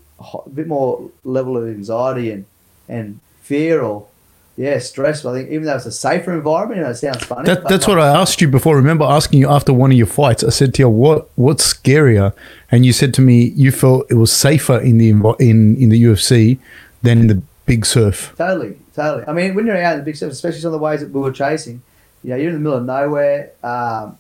bit 0.53 0.67
more 0.67 1.11
level 1.25 1.57
of 1.57 1.69
anxiety 1.69 2.31
and 2.31 2.45
and 2.89 3.21
fear 3.41 3.81
or 3.81 4.07
yeah 4.61 4.79
stress. 4.79 5.25
I 5.25 5.33
think 5.33 5.51
even 5.51 5.65
though 5.65 5.77
it's 5.77 5.87
a 5.87 5.93
safer 5.93 6.35
environment, 6.35 6.79
you 6.79 6.85
know, 6.85 6.91
it 6.91 6.97
sounds 6.97 7.25
funny. 7.25 7.47
That, 7.47 7.67
that's 7.67 7.89
what 7.89 7.99
I 7.99 8.09
asked 8.09 8.43
you 8.43 8.49
before. 8.49 8.77
Remember 8.77 9.07
asking 9.07 9.41
you 9.41 9.49
after 9.49 9.73
one 9.73 9.91
of 9.91 9.97
your 9.97 10.07
fights? 10.07 10.45
I 10.45 10.51
said 10.51 10.75
to 10.75 10.83
you, 10.83 10.89
"What 10.91 11.31
what's 11.37 11.73
scarier?" 11.73 12.35
And 12.71 12.85
you 12.85 12.93
said 12.93 13.15
to 13.15 13.23
me, 13.23 13.53
"You 13.57 13.73
felt 13.73 14.11
it 14.11 14.17
was 14.17 14.31
safer 14.31 14.79
in 14.79 14.99
the 14.99 15.11
in 15.39 15.77
in 15.77 15.89
the 15.89 16.03
UFC 16.03 16.59
than 17.01 17.21
in 17.21 17.27
the 17.29 17.43
big 17.65 17.87
surf." 17.87 18.35
Totally, 18.37 18.77
totally. 18.95 19.25
I 19.27 19.33
mean, 19.33 19.55
when 19.55 19.67
you're 19.67 19.83
out 19.83 19.95
in 19.95 20.01
the 20.01 20.05
big 20.05 20.17
surf, 20.17 20.31
especially 20.31 20.61
some 20.61 20.75
of 20.75 20.79
the 20.79 20.85
ways 20.85 21.01
that 21.01 21.11
we 21.11 21.21
were 21.21 21.33
chasing, 21.33 21.81
you 22.23 22.31
know, 22.31 22.37
you're 22.37 22.49
in 22.49 22.55
the 22.55 22.61
middle 22.61 22.79
of 22.79 22.85
nowhere. 22.85 23.53
Um, 23.63 24.19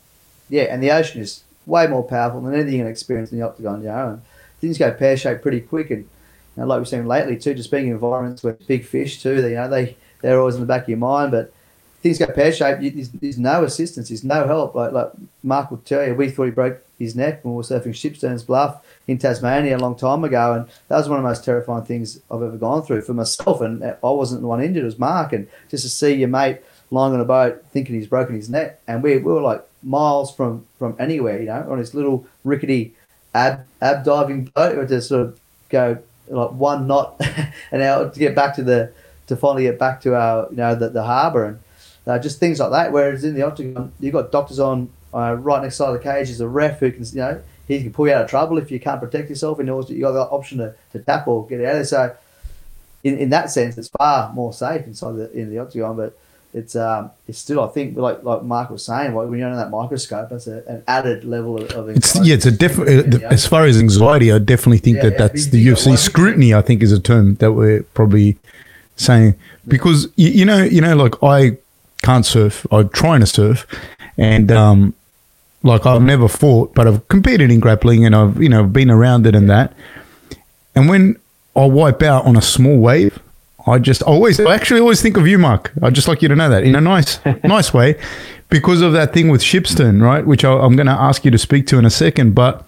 yeah, 0.48 0.64
and 0.64 0.82
the 0.82 0.90
ocean 0.90 1.20
is 1.20 1.44
way 1.66 1.86
more 1.86 2.02
powerful 2.02 2.40
than 2.40 2.54
anything 2.54 2.72
you 2.72 2.80
can 2.80 2.90
experience 2.90 3.30
in 3.30 3.38
the 3.38 3.44
octagon, 3.46 3.82
you 3.82 3.88
know. 3.88 4.08
And 4.08 4.22
things 4.58 4.78
go 4.78 4.90
pear 4.90 5.18
shaped 5.18 5.42
pretty 5.42 5.60
quick, 5.60 5.90
and 5.90 6.08
And 6.56 6.66
like 6.66 6.78
we've 6.78 6.88
seen 6.88 7.06
lately 7.06 7.36
too, 7.36 7.52
just 7.52 7.70
being 7.70 7.88
in 7.88 7.92
environments 7.92 8.42
with 8.42 8.66
big 8.66 8.86
fish 8.86 9.22
too, 9.22 9.42
they, 9.42 9.50
you 9.50 9.56
know, 9.56 9.68
they 9.68 9.96
they're 10.22 10.38
always 10.38 10.54
in 10.54 10.60
the 10.60 10.66
back 10.66 10.82
of 10.82 10.88
your 10.88 10.98
mind. 10.98 11.32
But 11.32 11.52
things 12.02 12.18
go 12.18 12.26
pear 12.26 12.52
shaped. 12.52 12.80
There's, 12.80 13.10
there's 13.10 13.38
no 13.38 13.64
assistance. 13.64 14.08
There's 14.08 14.24
no 14.24 14.46
help. 14.46 14.74
Like 14.74 14.92
like 14.92 15.10
Mark 15.42 15.70
will 15.70 15.78
tell 15.78 16.06
you, 16.06 16.14
we 16.14 16.30
thought 16.30 16.44
he 16.44 16.50
broke 16.50 16.82
his 16.98 17.16
neck 17.16 17.44
when 17.44 17.54
we 17.54 17.56
were 17.58 17.62
surfing 17.62 17.88
Shipsterns 17.88 18.46
Bluff 18.46 18.84
in 19.06 19.18
Tasmania 19.18 19.76
a 19.76 19.78
long 19.78 19.96
time 19.96 20.24
ago, 20.24 20.52
and 20.52 20.66
that 20.88 20.96
was 20.96 21.08
one 21.08 21.18
of 21.18 21.22
the 21.22 21.28
most 21.28 21.44
terrifying 21.44 21.84
things 21.84 22.20
I've 22.30 22.42
ever 22.42 22.56
gone 22.56 22.82
through 22.82 23.02
for 23.02 23.14
myself. 23.14 23.60
And 23.60 23.82
I 23.82 23.96
wasn't 24.02 24.42
the 24.42 24.46
one 24.46 24.62
injured; 24.62 24.82
it 24.82 24.86
was 24.86 24.98
Mark. 24.98 25.32
And 25.32 25.48
just 25.68 25.84
to 25.84 25.90
see 25.90 26.14
your 26.14 26.28
mate 26.28 26.60
lying 26.90 27.14
on 27.14 27.20
a 27.20 27.24
boat 27.24 27.64
thinking 27.72 27.94
he's 27.94 28.06
broken 28.06 28.34
his 28.34 28.50
neck, 28.50 28.80
and 28.86 29.02
we, 29.02 29.16
we 29.18 29.32
were 29.32 29.40
like 29.40 29.64
miles 29.82 30.34
from 30.34 30.66
from 30.78 30.96
anywhere, 30.98 31.40
you 31.40 31.46
know, 31.46 31.66
on 31.70 31.78
this 31.78 31.94
little 31.94 32.26
rickety 32.44 32.94
ab 33.34 33.66
ab 33.80 34.04
diving 34.04 34.44
boat, 34.44 34.78
or 34.78 34.86
to 34.86 35.00
sort 35.00 35.22
of 35.22 35.40
go 35.68 35.98
like 36.28 36.52
one 36.52 36.86
knot 36.86 37.20
an 37.72 37.80
hour 37.80 38.08
to 38.08 38.18
get 38.18 38.34
back 38.34 38.54
to 38.54 38.62
the 38.62 38.92
to 39.30 39.36
finally 39.36 39.62
get 39.62 39.78
back 39.78 40.00
to 40.00 40.16
our 40.16 40.48
you 40.50 40.56
know 40.56 40.74
the, 40.74 40.88
the 40.88 41.04
harbour 41.04 41.44
and 41.44 41.58
uh, 42.06 42.18
just 42.18 42.40
things 42.40 42.58
like 42.58 42.72
that. 42.72 42.92
Whereas 42.92 43.22
in 43.22 43.34
the 43.34 43.42
octagon, 43.42 43.92
you've 44.00 44.12
got 44.12 44.32
doctors 44.32 44.58
on 44.58 44.90
uh, 45.14 45.34
right 45.34 45.62
next 45.62 45.76
side 45.76 45.94
of 45.94 45.94
the 45.94 46.02
cage. 46.02 46.26
There's 46.26 46.40
a 46.40 46.48
ref 46.48 46.80
who 46.80 46.90
can 46.90 47.04
you 47.04 47.14
know 47.14 47.42
he 47.68 47.80
can 47.80 47.92
pull 47.92 48.08
you 48.08 48.12
out 48.14 48.24
of 48.24 48.30
trouble 48.30 48.58
if 48.58 48.72
you 48.72 48.80
can't 48.80 49.00
protect 49.00 49.30
yourself, 49.30 49.60
and 49.60 49.70
also 49.70 49.94
you 49.94 50.00
got 50.00 50.12
the 50.12 50.22
option 50.22 50.58
to, 50.58 50.74
to 50.90 50.98
tap 50.98 51.28
or 51.28 51.46
get 51.46 51.60
out 51.60 51.66
of 51.66 51.72
there. 51.74 51.84
So 51.84 52.16
in, 53.04 53.18
in 53.18 53.30
that 53.30 53.50
sense, 53.52 53.78
it's 53.78 53.88
far 53.88 54.32
more 54.32 54.52
safe 54.52 54.84
inside 54.84 55.12
the 55.12 55.30
in 55.30 55.48
the 55.48 55.58
octagon, 55.60 55.96
but 55.96 56.18
it's 56.52 56.74
um, 56.74 57.12
it's 57.28 57.38
still 57.38 57.62
I 57.62 57.68
think 57.68 57.96
like 57.96 58.24
like 58.24 58.42
Mark 58.42 58.70
was 58.70 58.84
saying, 58.84 59.14
like 59.14 59.28
when 59.28 59.38
you're 59.38 59.46
under 59.46 59.62
that 59.62 59.70
microscope, 59.70 60.30
that's 60.30 60.48
a, 60.48 60.64
an 60.66 60.82
added 60.88 61.22
level 61.22 61.62
of, 61.62 61.70
of 61.70 61.88
it's 61.90 62.16
yeah, 62.26 62.34
it's 62.34 62.46
a 62.46 62.50
different. 62.50 63.14
Uh, 63.14 63.28
as 63.28 63.46
far 63.46 63.64
as 63.64 63.78
anxiety, 63.78 64.32
I 64.32 64.40
definitely 64.40 64.78
think 64.78 64.96
yeah, 64.96 65.04
that 65.04 65.12
yeah, 65.12 65.18
that's 65.18 65.46
the 65.46 65.64
UFC 65.64 65.96
scrutiny. 65.96 66.52
I 66.52 66.62
think 66.62 66.82
is 66.82 66.90
a 66.90 66.98
term 66.98 67.36
that 67.36 67.52
we're 67.52 67.84
probably 67.94 68.36
saying 69.00 69.34
because 69.66 70.08
you, 70.16 70.28
you, 70.30 70.44
know 70.44 70.62
you 70.62 70.80
know 70.80 70.94
like 70.96 71.14
I 71.22 71.58
can't 72.02 72.26
surf. 72.26 72.66
I'm 72.70 72.88
trying 72.90 73.20
to 73.20 73.26
surf, 73.26 73.66
and 74.16 74.50
um, 74.52 74.94
like 75.62 75.86
I've 75.86 76.02
never 76.02 76.28
fought, 76.28 76.74
but 76.74 76.86
I've 76.86 77.06
competed 77.08 77.50
in 77.50 77.60
grappling 77.60 78.04
and 78.04 78.14
I've 78.14 78.42
you 78.42 78.48
know 78.48 78.64
been 78.64 78.90
around 78.90 79.26
it 79.26 79.34
and 79.34 79.48
that. 79.50 79.74
And 80.74 80.88
when 80.88 81.18
I 81.56 81.64
wipe 81.64 82.02
out 82.02 82.24
on 82.26 82.36
a 82.36 82.42
small 82.42 82.78
wave, 82.78 83.18
I 83.66 83.78
just 83.78 84.02
always, 84.02 84.40
I 84.40 84.54
actually 84.54 84.80
always 84.80 85.02
think 85.02 85.16
of 85.16 85.26
you, 85.26 85.38
Mark. 85.38 85.72
I'd 85.82 85.94
just 85.94 86.08
like 86.08 86.22
you 86.22 86.28
to 86.28 86.36
know 86.36 86.48
that 86.48 86.64
in 86.64 86.74
a 86.74 86.80
nice, 86.80 87.18
nice 87.44 87.74
way, 87.74 88.00
because 88.48 88.80
of 88.80 88.92
that 88.92 89.12
thing 89.12 89.28
with 89.28 89.42
Shipstern, 89.42 90.00
right? 90.00 90.24
Which 90.24 90.44
I, 90.44 90.52
am 90.64 90.76
going 90.76 90.86
to 90.86 90.92
ask 90.92 91.24
you 91.24 91.30
to 91.30 91.38
speak 91.38 91.66
to 91.68 91.78
in 91.78 91.84
a 91.84 91.90
second. 91.90 92.34
But 92.34 92.64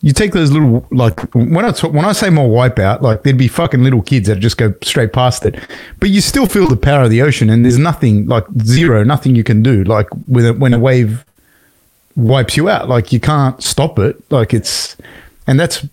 you 0.00 0.12
take 0.12 0.32
those 0.32 0.52
little, 0.52 0.86
like 0.90 1.20
when 1.34 1.64
I 1.64 1.72
talk, 1.72 1.92
when 1.92 2.04
I 2.04 2.12
say 2.12 2.30
more 2.30 2.48
wipeout, 2.48 3.00
like 3.00 3.22
there'd 3.22 3.36
be 3.36 3.48
fucking 3.48 3.82
little 3.82 4.02
kids 4.02 4.28
that 4.28 4.36
just 4.36 4.56
go 4.56 4.72
straight 4.82 5.12
past 5.12 5.44
it, 5.44 5.56
but 5.98 6.10
you 6.10 6.20
still 6.20 6.46
feel 6.46 6.68
the 6.68 6.76
power 6.76 7.02
of 7.02 7.10
the 7.10 7.22
ocean, 7.22 7.50
and 7.50 7.64
there's 7.64 7.78
nothing 7.78 8.26
like 8.26 8.44
zero, 8.62 9.02
nothing 9.02 9.34
you 9.34 9.42
can 9.42 9.62
do, 9.62 9.82
like 9.84 10.06
with 10.28 10.46
a, 10.46 10.54
when 10.54 10.72
a 10.72 10.78
wave 10.78 11.24
wipes 12.14 12.56
you 12.56 12.68
out, 12.68 12.88
like 12.88 13.12
you 13.12 13.20
can't 13.20 13.62
stop 13.62 13.98
it, 13.98 14.16
like 14.30 14.54
it's, 14.54 14.96
and 15.46 15.58
that's 15.58 15.84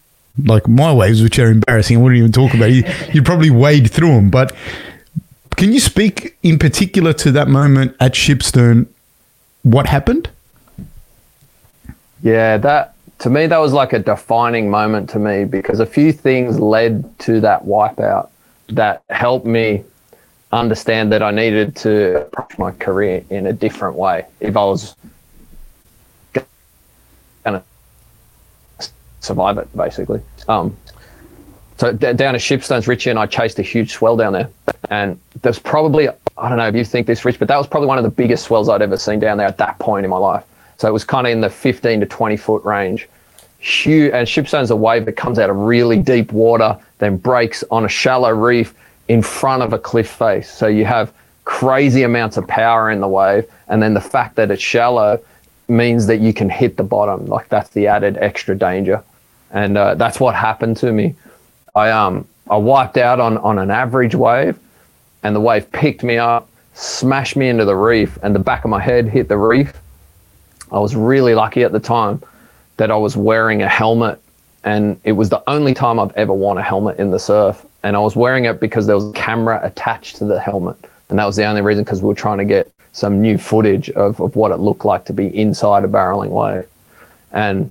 like 0.44 0.68
my 0.68 0.94
waves, 0.94 1.24
which 1.24 1.40
are 1.40 1.50
embarrassing. 1.50 1.98
I 1.98 2.02
wouldn't 2.02 2.20
even 2.20 2.32
talk 2.32 2.54
about. 2.54 2.72
You, 2.72 2.84
you 3.14 3.24
probably 3.24 3.50
wade 3.50 3.90
through 3.90 4.10
them, 4.10 4.30
but 4.30 4.54
can 5.56 5.72
you 5.72 5.80
speak 5.80 6.38
in 6.44 6.60
particular 6.60 7.14
to 7.14 7.32
that 7.32 7.48
moment 7.48 7.96
at 8.00 8.14
Shipstern? 8.14 8.88
What 9.64 9.88
happened? 9.88 10.30
Yeah, 12.22 12.58
that 12.58 12.95
to 13.20 13.30
me 13.30 13.48
that 13.48 13.58
was 13.58 13.74
like 13.74 13.94
a 13.94 14.00
defining 14.00 14.70
moment 14.70 15.10
to 15.12 15.20
me 15.20 15.46
because 15.46 15.80
a 15.80 15.86
few 15.86 16.12
things 16.12 16.60
led 16.60 17.18
to 17.20 17.40
that 17.42 17.64
wipeout 17.64 18.30
that 18.70 19.04
helped 19.10 19.46
me 19.46 19.84
understand 20.52 21.12
that 21.12 21.22
I 21.22 21.32
needed 21.32 21.76
to 21.78 22.22
approach 22.22 22.58
my 22.58 22.72
career 22.72 23.24
in 23.30 23.48
a 23.48 23.54
different 23.54 23.96
way 23.96 24.26
if 24.40 24.56
I 24.56 24.64
was 24.64 24.96
going 26.34 26.46
to 27.46 27.64
survive 29.20 29.58
it, 29.58 29.76
basically. 29.76 30.22
Um, 30.48 30.76
so 31.78 31.92
d- 31.92 32.14
down 32.14 32.36
at 32.36 32.42
Shipsterns, 32.42 32.88
Richie 32.88 33.10
and 33.10 33.20
I 33.20 33.26
chased 33.26 33.60
a 33.60 33.62
huge 33.62 33.92
swell 33.94 34.16
down 34.16 34.34
there, 34.34 34.50
and 34.90 35.20
there's 35.42 35.60
probably 35.60 36.08
I 36.38 36.50
don't 36.50 36.58
know 36.58 36.68
if 36.68 36.76
you 36.76 36.84
think 36.84 37.08
this, 37.08 37.24
Rich, 37.24 37.40
but 37.40 37.48
that 37.48 37.58
was 37.58 37.68
probably 37.68 37.88
one 37.88 37.98
of 37.98 38.04
the 38.04 38.10
biggest 38.10 38.46
swells 38.46 38.68
I'd 38.68 38.82
ever 38.82 38.98
seen 38.98 39.20
down 39.20 39.38
there 39.38 39.48
at 39.48 39.58
that 39.58 39.80
point 39.80 40.04
in 40.04 40.10
my 40.10 40.18
life. 40.18 40.44
So 40.78 40.88
it 40.88 40.92
was 40.92 41.04
kind 41.04 41.28
of 41.28 41.34
in 41.34 41.42
the 41.42 41.50
15 41.50 42.02
to 42.02 42.06
20 42.06 42.38
foot 42.38 42.64
range. 42.64 43.08
Huge, 43.60 44.14
and 44.14 44.28
Shipstern's 44.28 44.72
a 44.72 44.76
wave 44.76 45.06
that 45.06 45.14
comes 45.14 45.40
out 45.40 45.50
of 45.50 45.56
really 45.56 45.98
deep 45.98 46.32
water, 46.32 46.78
then 47.00 47.18
breaks 47.18 47.64
on 47.72 47.86
a 47.86 47.90
shallow 47.90 48.32
reef 48.32 48.74
in 49.08 49.22
front 49.22 49.64
of 49.64 49.74
a 49.74 49.80
cliff 49.80 50.10
face. 50.10 50.52
So 50.52 50.68
you 50.68 50.86
have 50.86 51.14
crazy 51.46 52.04
amounts 52.04 52.38
of 52.38 52.48
power 52.48 52.92
in 52.92 53.00
the 53.02 53.08
wave, 53.08 53.46
and 53.68 53.82
then 53.82 53.94
the 53.94 54.02
fact 54.02 54.36
that 54.36 54.52
it's 54.52 54.62
shallow 54.62 55.20
means 55.68 56.06
that 56.08 56.18
you 56.18 56.34
can 56.34 56.50
hit 56.50 56.78
the 56.78 56.84
bottom. 56.84 57.26
Like 57.26 57.50
that's 57.50 57.70
the 57.70 57.88
added 57.88 58.18
extra 58.18 58.56
danger 58.56 59.04
and 59.56 59.78
uh, 59.78 59.96
that's 59.96 60.20
what 60.20 60.36
happened 60.36 60.78
to 60.78 60.92
me. 60.92 61.16
I 61.74 61.90
um 61.90 62.28
I 62.50 62.58
wiped 62.58 62.98
out 62.98 63.20
on 63.20 63.38
on 63.40 63.58
an 63.58 63.72
average 63.72 64.14
wave, 64.14 64.60
and 65.24 65.36
the 65.36 65.40
wave 65.40 65.72
picked 65.72 66.04
me 66.04 66.18
up, 66.18 66.50
smashed 66.74 67.36
me 67.36 67.50
into 67.50 67.66
the 67.66 67.76
reef, 67.76 68.20
and 68.22 68.36
the 68.36 68.40
back 68.40 68.66
of 68.66 68.70
my 68.70 68.82
head 68.82 69.08
hit 69.08 69.28
the 69.28 69.38
reef. 69.38 69.74
I 70.72 70.80
was 70.80 70.96
really 70.96 71.36
lucky 71.36 71.64
at 71.64 71.72
the 71.72 71.80
time 71.80 72.22
that 72.78 72.92
I 72.92 72.96
was 72.98 73.16
wearing 73.16 73.62
a 73.62 73.70
helmet, 73.70 74.20
and 74.64 75.00
it 75.04 75.14
was 75.14 75.30
the 75.30 75.44
only 75.48 75.74
time 75.74 76.00
I've 76.00 76.16
ever 76.16 76.34
worn 76.34 76.58
a 76.58 76.64
helmet 76.64 77.00
in 77.00 77.12
the 77.12 77.20
surf. 77.20 77.66
And 77.84 77.96
I 77.96 78.00
was 78.00 78.16
wearing 78.16 78.46
it 78.46 78.60
because 78.60 78.88
there 78.88 78.96
was 78.96 79.10
a 79.10 79.14
camera 79.14 79.60
attached 79.64 80.18
to 80.18 80.26
the 80.26 80.40
helmet, 80.40 80.78
and 81.10 81.20
that 81.20 81.26
was 81.26 81.36
the 81.36 81.46
only 81.46 81.62
reason 81.62 81.84
because 81.84 82.02
we 82.02 82.08
were 82.08 82.16
trying 82.16 82.40
to 82.40 82.46
get 82.46 82.72
some 82.94 83.22
new 83.22 83.38
footage 83.38 83.90
of, 83.92 84.20
of 84.20 84.36
what 84.36 84.52
it 84.52 84.58
looked 84.58 84.86
like 84.86 85.06
to 85.06 85.14
be 85.14 85.28
inside 85.38 85.84
a 85.84 85.88
barreling 85.88 86.30
wave. 86.30 86.68
And 87.32 87.70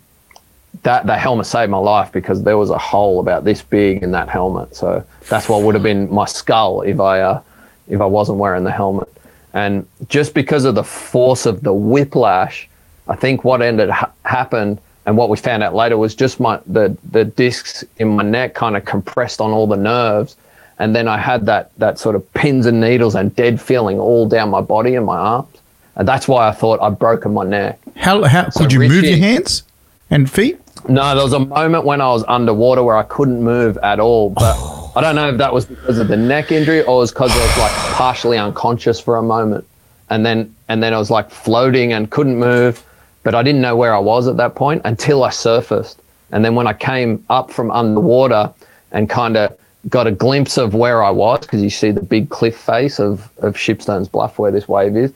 that 0.83 1.07
that 1.07 1.19
helmet 1.19 1.47
saved 1.47 1.71
my 1.71 1.79
life 1.79 2.13
because 2.13 2.43
there 2.43 2.59
was 2.59 2.71
a 2.71 2.79
hole 2.79 3.21
about 3.21 3.45
this 3.45 3.63
big 3.63 4.03
in 4.03 4.11
that 4.13 4.29
helmet. 4.29 4.75
So 4.75 5.05
that's 5.29 5.49
what 5.49 5.63
would 5.63 5.75
have 5.75 5.83
been 5.83 6.13
my 6.13 6.27
skull 6.27 6.83
if 6.83 7.01
I 7.01 7.21
uh, 7.21 7.43
if 7.89 8.01
I 8.01 8.07
wasn't 8.07 8.39
wearing 8.39 8.65
the 8.65 8.73
helmet. 8.73 9.09
And 9.53 9.87
just 10.09 10.35
because 10.35 10.65
of 10.65 10.75
the 10.75 10.85
force 10.85 11.47
of 11.47 11.63
the 11.63 11.73
whiplash, 11.73 12.69
I 13.09 13.17
think 13.17 13.45
what 13.45 13.63
ended 13.63 13.91
ha- 13.91 14.13
happened 14.25 14.81
and 15.07 15.17
what 15.17 15.29
we 15.29 15.37
found 15.37 15.63
out 15.63 15.75
later 15.75 15.99
was 15.99 16.15
just 16.15 16.41
my 16.41 16.61
the 16.67 16.97
the 17.11 17.25
discs 17.25 17.85
in 17.99 18.09
my 18.09 18.23
neck 18.23 18.55
kind 18.55 18.77
of 18.77 18.85
compressed 18.85 19.41
on 19.41 19.51
all 19.51 19.67
the 19.67 19.77
nerves, 19.77 20.37
and 20.79 20.97
then 20.97 21.09
I 21.09 21.19
had 21.19 21.47
that 21.47 21.77
that 21.79 21.99
sort 21.99 22.17
of 22.17 22.33
pins 22.35 22.67
and 22.67 22.81
needles 22.81 23.15
and 23.15 23.35
dead 23.37 23.61
feeling 23.61 24.01
all 24.01 24.27
down 24.27 24.49
my 24.51 24.61
body 24.63 24.95
and 24.95 25.05
my 25.05 25.19
arms, 25.19 25.57
and 25.97 26.09
that's 26.09 26.27
why 26.27 26.49
I 26.49 26.53
thought 26.53 26.81
I'd 26.81 26.99
broken 26.99 27.35
my 27.35 27.45
neck. 27.45 27.79
How 27.97 28.23
how 28.25 28.49
so 28.49 28.61
could 28.61 28.73
you 28.73 28.81
Richie, 28.81 28.95
move 28.95 29.05
your 29.05 29.19
hands 29.19 29.63
and 30.11 30.31
feet? 30.31 30.59
No, 30.89 31.15
there 31.15 31.25
was 31.25 31.33
a 31.33 31.39
moment 31.39 31.85
when 31.85 32.01
I 32.01 32.09
was 32.09 32.25
underwater 32.29 32.83
where 32.83 32.97
I 32.97 33.05
couldn't 33.05 33.43
move 33.43 33.79
at 33.79 34.01
all. 34.01 34.31
But 34.31 34.55
oh. 34.57 34.93
I 34.97 35.01
don't 35.01 35.17
know 35.17 35.31
if 35.31 35.39
that 35.39 35.53
was 35.53 35.67
because 35.67 35.99
of 35.99 36.09
the 36.09 36.17
neck 36.17 36.53
injury 36.53 36.83
or 36.83 36.97
it 36.97 36.99
was 36.99 37.11
because 37.11 37.31
I 37.33 37.39
was 37.39 37.59
like 37.59 37.73
partially 37.95 38.37
unconscious 38.37 39.01
for 39.01 39.17
a 39.17 39.23
moment. 39.23 39.67
And 40.11 40.25
then 40.25 40.55
and 40.69 40.83
then 40.83 40.93
I 40.93 40.99
was 40.99 41.11
like 41.11 41.31
floating 41.31 41.93
and 41.93 42.11
couldn't 42.11 42.39
move. 42.39 42.83
But 43.25 43.35
I 43.35 43.43
didn't 43.43 43.63
know 43.63 43.75
where 43.75 43.95
I 43.95 43.99
was 43.99 44.29
at 44.29 44.37
that 44.37 44.55
point 44.55 44.83
until 44.85 45.25
I 45.25 45.31
surfaced. 45.31 46.01
And 46.31 46.45
then 46.45 46.55
when 46.55 46.67
I 46.67 46.73
came 46.73 47.25
up 47.29 47.51
from 47.51 47.71
underwater 47.71 48.53
and 48.93 49.11
kind 49.11 49.37
of 49.37 49.59
got 49.89 50.07
a 50.07 50.13
glimpse 50.13 50.57
of 50.57 50.75
where 50.75 51.03
I 51.03 51.11
was, 51.11 51.41
because 51.41 51.63
you 51.63 51.71
see 51.71 51.91
the 51.91 52.03
big 52.03 52.31
cliff 52.31 52.57
face 52.57 53.01
of, 53.01 53.29
of 53.39 53.55
Shipsterns 53.55 54.11
Bluff 54.11 54.39
where 54.39 54.51
this 54.51 54.69
wave 54.69 54.97
is, 54.97 55.13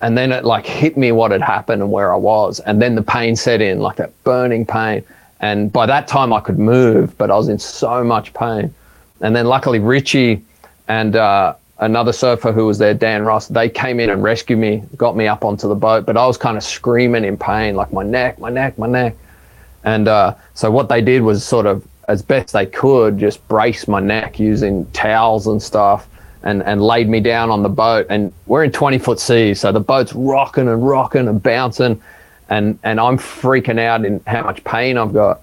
and 0.00 0.18
then 0.18 0.32
it 0.32 0.44
like 0.44 0.66
hit 0.66 0.96
me 0.96 1.12
what 1.12 1.30
had 1.30 1.40
happened 1.40 1.80
and 1.80 1.90
where 1.90 2.12
I 2.12 2.16
was. 2.16 2.60
And 2.60 2.82
then 2.82 2.94
the 2.94 3.02
pain 3.02 3.36
set 3.36 3.60
in, 3.60 3.80
like 3.80 3.96
that 3.96 4.12
burning 4.24 4.66
pain. 4.66 5.02
And 5.40 5.72
by 5.72 5.86
that 5.86 6.08
time 6.08 6.32
I 6.32 6.40
could 6.40 6.58
move, 6.58 7.16
but 7.18 7.30
I 7.30 7.36
was 7.36 7.48
in 7.48 7.58
so 7.58 8.04
much 8.04 8.34
pain. 8.34 8.74
And 9.20 9.34
then 9.34 9.46
luckily 9.46 9.78
Richie 9.78 10.42
and 10.88 11.16
uh, 11.16 11.54
another 11.78 12.12
surfer 12.12 12.52
who 12.52 12.66
was 12.66 12.78
there, 12.78 12.94
Dan 12.94 13.24
Ross, 13.24 13.48
they 13.48 13.68
came 13.68 14.00
in 14.00 14.10
and 14.10 14.22
rescued 14.22 14.58
me, 14.58 14.82
got 14.96 15.16
me 15.16 15.26
up 15.26 15.44
onto 15.44 15.68
the 15.68 15.74
boat. 15.74 16.06
But 16.06 16.16
I 16.16 16.26
was 16.26 16.36
kind 16.36 16.56
of 16.56 16.62
screaming 16.62 17.24
in 17.24 17.36
pain, 17.36 17.74
like 17.74 17.92
my 17.92 18.02
neck, 18.02 18.38
my 18.38 18.50
neck, 18.50 18.78
my 18.78 18.86
neck. 18.86 19.16
And 19.84 20.08
uh, 20.08 20.34
so 20.54 20.70
what 20.70 20.88
they 20.88 21.02
did 21.02 21.22
was 21.22 21.44
sort 21.44 21.66
of, 21.66 21.86
as 22.08 22.22
best 22.22 22.52
they 22.52 22.66
could, 22.66 23.18
just 23.18 23.46
brace 23.48 23.88
my 23.88 24.00
neck 24.00 24.38
using 24.38 24.86
towels 24.92 25.46
and 25.46 25.62
stuff 25.62 26.08
and, 26.42 26.62
and 26.62 26.82
laid 26.82 27.08
me 27.08 27.20
down 27.20 27.50
on 27.50 27.62
the 27.62 27.68
boat. 27.68 28.06
And 28.08 28.32
we're 28.46 28.64
in 28.64 28.72
20 28.72 28.98
foot 28.98 29.18
seas, 29.18 29.60
so 29.60 29.72
the 29.72 29.80
boat's 29.80 30.12
rocking 30.12 30.68
and 30.68 30.86
rocking 30.86 31.28
and 31.28 31.42
bouncing, 31.42 32.00
and, 32.50 32.78
and 32.82 33.00
I'm 33.00 33.18
freaking 33.18 33.80
out 33.80 34.04
in 34.04 34.20
how 34.26 34.44
much 34.44 34.62
pain 34.64 34.98
I've 34.98 35.12
got. 35.12 35.40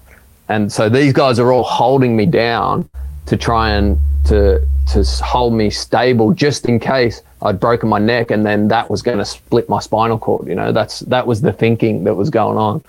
And 0.48 0.72
so 0.72 0.88
these 0.88 1.12
guys 1.12 1.38
are 1.38 1.52
all 1.52 1.64
holding 1.64 2.16
me 2.16 2.26
down 2.26 2.88
to 3.26 3.36
try 3.36 3.70
and 3.70 3.98
to 4.26 4.66
to 4.88 5.04
hold 5.24 5.54
me 5.54 5.70
stable 5.70 6.32
just 6.32 6.66
in 6.66 6.78
case 6.78 7.22
I'd 7.42 7.58
broken 7.58 7.88
my 7.88 7.98
neck 7.98 8.30
and 8.30 8.44
then 8.44 8.68
that 8.68 8.90
was 8.90 9.02
going 9.02 9.18
to 9.18 9.24
split 9.24 9.68
my 9.68 9.80
spinal 9.80 10.18
cord. 10.18 10.46
You 10.46 10.54
know, 10.54 10.72
that's 10.72 11.00
that 11.00 11.26
was 11.26 11.40
the 11.40 11.52
thinking 11.52 12.04
that 12.04 12.14
was 12.14 12.30
going 12.30 12.58
on, 12.58 12.82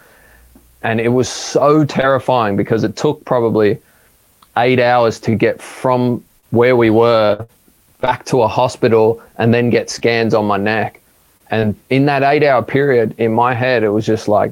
and 0.81 0.99
it 0.99 1.09
was 1.09 1.29
so 1.29 1.85
terrifying 1.85 2.55
because 2.55 2.83
it 2.83 2.95
took 2.95 3.23
probably 3.25 3.79
eight 4.57 4.79
hours 4.79 5.19
to 5.21 5.35
get 5.35 5.61
from 5.61 6.23
where 6.51 6.75
we 6.75 6.89
were 6.89 7.47
back 8.01 8.25
to 8.25 8.41
a 8.41 8.47
hospital 8.47 9.21
and 9.37 9.53
then 9.53 9.69
get 9.69 9.89
scans 9.89 10.33
on 10.33 10.45
my 10.45 10.57
neck. 10.57 10.99
And 11.49 11.75
in 11.89 12.05
that 12.05 12.21
eight 12.23 12.43
hour 12.43 12.61
period, 12.61 13.15
in 13.17 13.33
my 13.33 13.53
head, 13.53 13.83
it 13.83 13.89
was 13.89 14.05
just 14.05 14.27
like, 14.27 14.51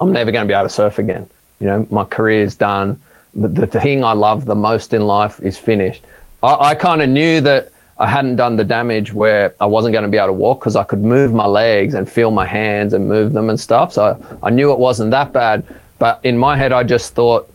I'm 0.00 0.12
never 0.12 0.30
going 0.30 0.46
to 0.46 0.48
be 0.48 0.54
able 0.54 0.68
to 0.68 0.74
surf 0.74 0.98
again. 0.98 1.28
You 1.58 1.66
know, 1.66 1.86
my 1.90 2.04
career's 2.04 2.54
done. 2.54 3.00
The, 3.34 3.48
the 3.48 3.66
thing 3.66 4.04
I 4.04 4.12
love 4.12 4.44
the 4.44 4.54
most 4.54 4.92
in 4.92 5.06
life 5.06 5.40
is 5.40 5.58
finished. 5.58 6.04
I, 6.42 6.70
I 6.70 6.74
kind 6.74 7.02
of 7.02 7.08
knew 7.08 7.40
that 7.42 7.72
I 7.98 8.06
hadn't 8.06 8.36
done 8.36 8.56
the 8.56 8.64
damage 8.64 9.12
where 9.12 9.54
I 9.60 9.66
wasn't 9.66 9.92
going 9.92 10.04
to 10.04 10.08
be 10.08 10.16
able 10.16 10.28
to 10.28 10.32
walk 10.32 10.60
because 10.60 10.74
I 10.74 10.84
could 10.84 11.02
move 11.02 11.34
my 11.34 11.44
legs 11.44 11.92
and 11.94 12.10
feel 12.10 12.30
my 12.30 12.46
hands 12.46 12.94
and 12.94 13.06
move 13.06 13.34
them 13.34 13.50
and 13.50 13.60
stuff. 13.60 13.92
So 13.92 14.38
I 14.42 14.48
knew 14.48 14.72
it 14.72 14.78
wasn't 14.78 15.10
that 15.10 15.34
bad. 15.34 15.64
But 15.98 16.18
in 16.24 16.38
my 16.38 16.56
head, 16.56 16.72
I 16.72 16.82
just 16.82 17.14
thought 17.14 17.50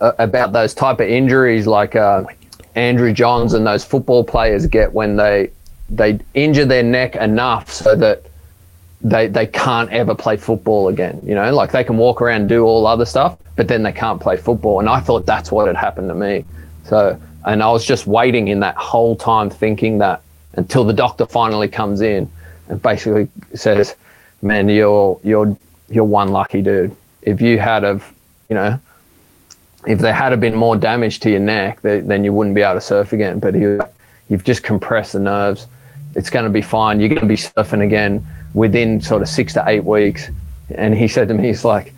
uh, 0.00 0.12
about 0.18 0.52
those 0.52 0.74
type 0.74 1.00
of 1.00 1.08
injuries 1.08 1.66
like 1.66 1.96
uh, 1.96 2.22
Andrew 2.76 3.12
Johns 3.12 3.52
and 3.52 3.66
those 3.66 3.84
football 3.84 4.22
players 4.22 4.66
get 4.66 4.92
when 4.92 5.16
they 5.16 5.50
they 5.90 6.20
injure 6.34 6.64
their 6.64 6.84
neck 6.84 7.16
enough 7.16 7.68
so 7.68 7.96
that 7.96 8.22
they 9.00 9.26
they 9.26 9.46
can't 9.46 9.90
ever 9.90 10.14
play 10.14 10.36
football 10.36 10.86
again. 10.86 11.20
You 11.24 11.34
know, 11.34 11.52
like 11.52 11.72
they 11.72 11.82
can 11.82 11.96
walk 11.96 12.22
around 12.22 12.46
do 12.46 12.64
all 12.64 12.86
other 12.86 13.04
stuff, 13.04 13.36
but 13.56 13.66
then 13.66 13.82
they 13.82 13.92
can't 13.92 14.20
play 14.20 14.36
football. 14.36 14.78
And 14.78 14.88
I 14.88 15.00
thought 15.00 15.26
that's 15.26 15.50
what 15.50 15.66
had 15.66 15.76
happened 15.76 16.08
to 16.10 16.14
me. 16.14 16.44
So 16.84 17.20
and 17.44 17.62
I 17.62 17.70
was 17.70 17.84
just 17.84 18.06
waiting 18.06 18.48
in 18.48 18.60
that 18.60 18.76
whole 18.76 19.16
time 19.16 19.50
thinking 19.50 19.98
that 19.98 20.22
until 20.54 20.84
the 20.84 20.92
doctor 20.92 21.26
finally 21.26 21.68
comes 21.68 22.00
in 22.00 22.30
and 22.68 22.80
basically 22.82 23.28
says, 23.54 23.96
Man, 24.42 24.68
you're 24.68 25.20
you're 25.22 25.56
you're 25.90 26.04
one 26.04 26.28
lucky 26.28 26.62
dude. 26.62 26.94
If 27.22 27.40
you 27.40 27.58
had 27.58 27.84
of, 27.84 28.10
you 28.48 28.54
know, 28.54 28.80
if 29.86 29.98
there 29.98 30.12
had 30.12 30.38
been 30.40 30.54
more 30.54 30.76
damage 30.76 31.20
to 31.20 31.30
your 31.30 31.40
neck, 31.40 31.80
then 31.82 32.24
you 32.24 32.32
wouldn't 32.32 32.54
be 32.54 32.62
able 32.62 32.74
to 32.74 32.80
surf 32.80 33.12
again. 33.12 33.38
But 33.38 33.54
you, 33.54 33.80
you've 34.28 34.44
just 34.44 34.62
compressed 34.62 35.12
the 35.12 35.20
nerves. 35.20 35.66
It's 36.14 36.30
going 36.30 36.44
to 36.44 36.50
be 36.50 36.62
fine. 36.62 37.00
You're 37.00 37.08
going 37.08 37.20
to 37.20 37.26
be 37.26 37.36
surfing 37.36 37.84
again 37.84 38.26
within 38.54 39.00
sort 39.00 39.22
of 39.22 39.28
six 39.28 39.52
to 39.54 39.64
eight 39.66 39.84
weeks. 39.84 40.28
And 40.74 40.94
he 40.94 41.08
said 41.08 41.28
to 41.28 41.34
me, 41.34 41.48
he's 41.48 41.64
like, 41.64 41.94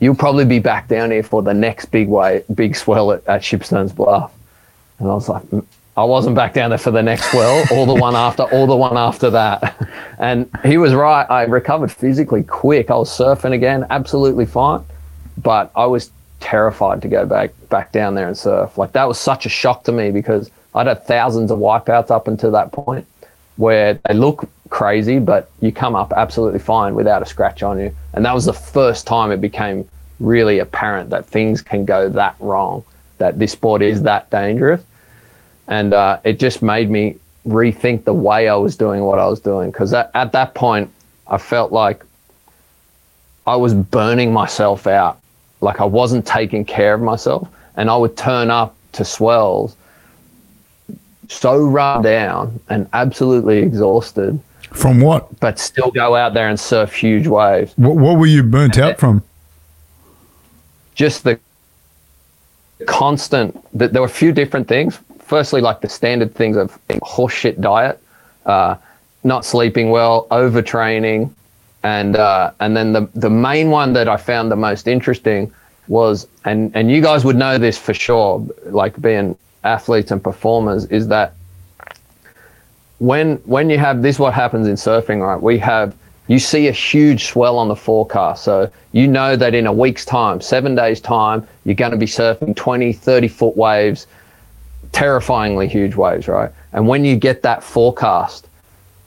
you'll 0.00 0.14
probably 0.14 0.44
be 0.44 0.58
back 0.58 0.88
down 0.88 1.10
here 1.10 1.22
for 1.22 1.42
the 1.42 1.54
next 1.54 1.86
big 1.86 2.08
way, 2.08 2.44
big 2.54 2.76
swell 2.76 3.12
at, 3.12 3.26
at 3.26 3.42
Shipsterns 3.42 3.94
Bluff. 3.94 4.32
And 4.98 5.08
I 5.08 5.14
was 5.14 5.28
like, 5.28 5.42
mm, 5.44 5.64
I 5.96 6.04
wasn't 6.04 6.34
back 6.34 6.54
down 6.54 6.70
there 6.70 6.78
for 6.78 6.90
the 6.90 7.02
next 7.02 7.32
well 7.32 7.64
or 7.72 7.86
the 7.86 7.94
one 7.94 8.16
after, 8.16 8.42
or 8.44 8.66
the 8.66 8.76
one 8.76 8.96
after 8.96 9.30
that. 9.30 9.76
And 10.16 10.48
he 10.64 10.78
was 10.78 10.94
right. 10.94 11.28
I 11.28 11.42
recovered 11.42 11.90
physically 11.90 12.44
quick. 12.44 12.88
I 12.88 12.94
was 12.94 13.10
surfing 13.10 13.52
again, 13.52 13.84
absolutely 13.90 14.46
fine. 14.46 14.84
But 15.36 15.72
I 15.74 15.86
was 15.86 16.12
terrified 16.38 17.02
to 17.02 17.08
go 17.08 17.26
back 17.26 17.50
back 17.68 17.90
down 17.90 18.14
there 18.14 18.28
and 18.28 18.38
surf. 18.38 18.78
Like 18.78 18.92
that 18.92 19.08
was 19.08 19.18
such 19.18 19.44
a 19.44 19.48
shock 19.48 19.82
to 19.84 19.92
me 19.92 20.12
because 20.12 20.52
I'd 20.74 20.86
had 20.86 21.04
thousands 21.04 21.50
of 21.50 21.58
wipeouts 21.58 22.12
up 22.12 22.28
until 22.28 22.52
that 22.52 22.70
point 22.70 23.06
where 23.56 23.94
they 24.06 24.14
look 24.14 24.48
crazy, 24.68 25.18
but 25.18 25.50
you 25.60 25.72
come 25.72 25.94
up 25.94 26.12
absolutely 26.16 26.58
fine 26.58 26.94
without 26.94 27.22
a 27.22 27.26
scratch 27.26 27.62
on 27.62 27.78
you. 27.78 27.94
And 28.12 28.24
that 28.24 28.34
was 28.34 28.44
the 28.44 28.52
first 28.52 29.06
time 29.06 29.30
it 29.30 29.40
became 29.40 29.88
really 30.20 30.58
apparent 30.58 31.10
that 31.10 31.26
things 31.26 31.62
can 31.62 31.84
go 31.84 32.08
that 32.08 32.36
wrong, 32.40 32.84
that 33.18 33.38
this 33.38 33.52
sport 33.52 33.82
is 33.82 34.02
that 34.02 34.30
dangerous 34.30 34.82
and 35.68 35.94
uh, 35.94 36.18
it 36.24 36.38
just 36.38 36.62
made 36.62 36.90
me 36.90 37.16
rethink 37.46 38.04
the 38.04 38.14
way 38.14 38.48
I 38.48 38.56
was 38.56 38.76
doing 38.76 39.02
what 39.02 39.18
I 39.18 39.26
was 39.26 39.40
doing 39.40 39.70
because 39.70 39.92
at, 39.92 40.10
at 40.14 40.32
that 40.32 40.54
point 40.54 40.90
I 41.26 41.38
felt 41.38 41.72
like 41.72 42.04
I 43.46 43.56
was 43.56 43.74
burning 43.74 44.32
myself 44.32 44.86
out, 44.86 45.20
like 45.60 45.80
I 45.80 45.84
wasn't 45.84 46.26
taking 46.26 46.64
care 46.64 46.94
of 46.94 47.02
myself, 47.02 47.48
and 47.76 47.90
I 47.90 47.96
would 47.96 48.16
turn 48.16 48.50
up 48.50 48.74
to 48.92 49.04
swells 49.04 49.76
so 51.28 51.58
run 51.58 52.02
down 52.02 52.60
and 52.68 52.88
absolutely 52.92 53.58
exhausted. 53.58 54.40
From 54.72 55.00
what? 55.00 55.40
But 55.40 55.58
still 55.58 55.90
go 55.90 56.16
out 56.16 56.34
there 56.34 56.48
and 56.48 56.58
surf 56.58 56.92
huge 56.92 57.26
waves. 57.26 57.72
What, 57.76 57.96
what 57.96 58.18
were 58.18 58.26
you 58.26 58.42
burnt 58.42 58.78
out 58.78 58.98
from? 58.98 59.22
Just 60.94 61.24
the 61.24 61.38
constant. 62.86 63.56
That 63.78 63.92
there 63.92 64.02
were 64.02 64.08
a 64.08 64.20
few 64.22 64.32
different 64.32 64.68
things 64.68 64.98
firstly 65.24 65.60
like 65.60 65.80
the 65.80 65.88
standard 65.88 66.34
things 66.34 66.56
of 66.56 66.78
horseshit 66.88 67.60
diet, 67.60 67.98
uh, 68.46 68.76
not 69.24 69.44
sleeping 69.44 69.90
well, 69.90 70.26
overtraining, 70.30 71.30
and 71.82 72.16
uh, 72.16 72.52
and 72.60 72.76
then 72.76 72.92
the 72.92 73.08
the 73.14 73.30
main 73.30 73.70
one 73.70 73.92
that 73.94 74.08
I 74.08 74.16
found 74.16 74.50
the 74.50 74.56
most 74.56 74.86
interesting 74.86 75.52
was 75.88 76.26
and 76.44 76.70
and 76.74 76.90
you 76.90 77.00
guys 77.00 77.24
would 77.24 77.36
know 77.36 77.58
this 77.58 77.78
for 77.78 77.94
sure, 77.94 78.46
like 78.66 79.00
being 79.00 79.36
athletes 79.64 80.10
and 80.10 80.22
performers, 80.22 80.84
is 80.86 81.08
that 81.08 81.34
when 82.98 83.36
when 83.38 83.70
you 83.70 83.78
have 83.78 84.02
this, 84.02 84.18
what 84.18 84.34
happens 84.34 84.66
in 84.66 84.76
surfing, 84.76 85.20
right? 85.26 85.40
We 85.40 85.58
have 85.58 85.94
you 86.26 86.38
see 86.38 86.68
a 86.68 86.72
huge 86.72 87.26
swell 87.26 87.58
on 87.58 87.68
the 87.68 87.76
forecast. 87.76 88.44
So 88.44 88.70
you 88.92 89.06
know 89.06 89.36
that 89.36 89.54
in 89.54 89.66
a 89.66 89.72
week's 89.72 90.04
time, 90.04 90.40
seven 90.40 90.74
days' 90.74 91.00
time, 91.00 91.46
you're 91.64 91.74
going 91.74 91.92
to 91.92 91.98
be 91.98 92.06
surfing 92.06 92.56
20, 92.56 92.92
30 92.92 93.28
foot 93.28 93.56
waves 93.56 94.06
terrifyingly 94.94 95.68
huge 95.68 95.96
waves, 95.96 96.28
right? 96.28 96.50
And 96.72 96.86
when 96.86 97.04
you 97.04 97.16
get 97.16 97.42
that 97.42 97.62
forecast, 97.62 98.48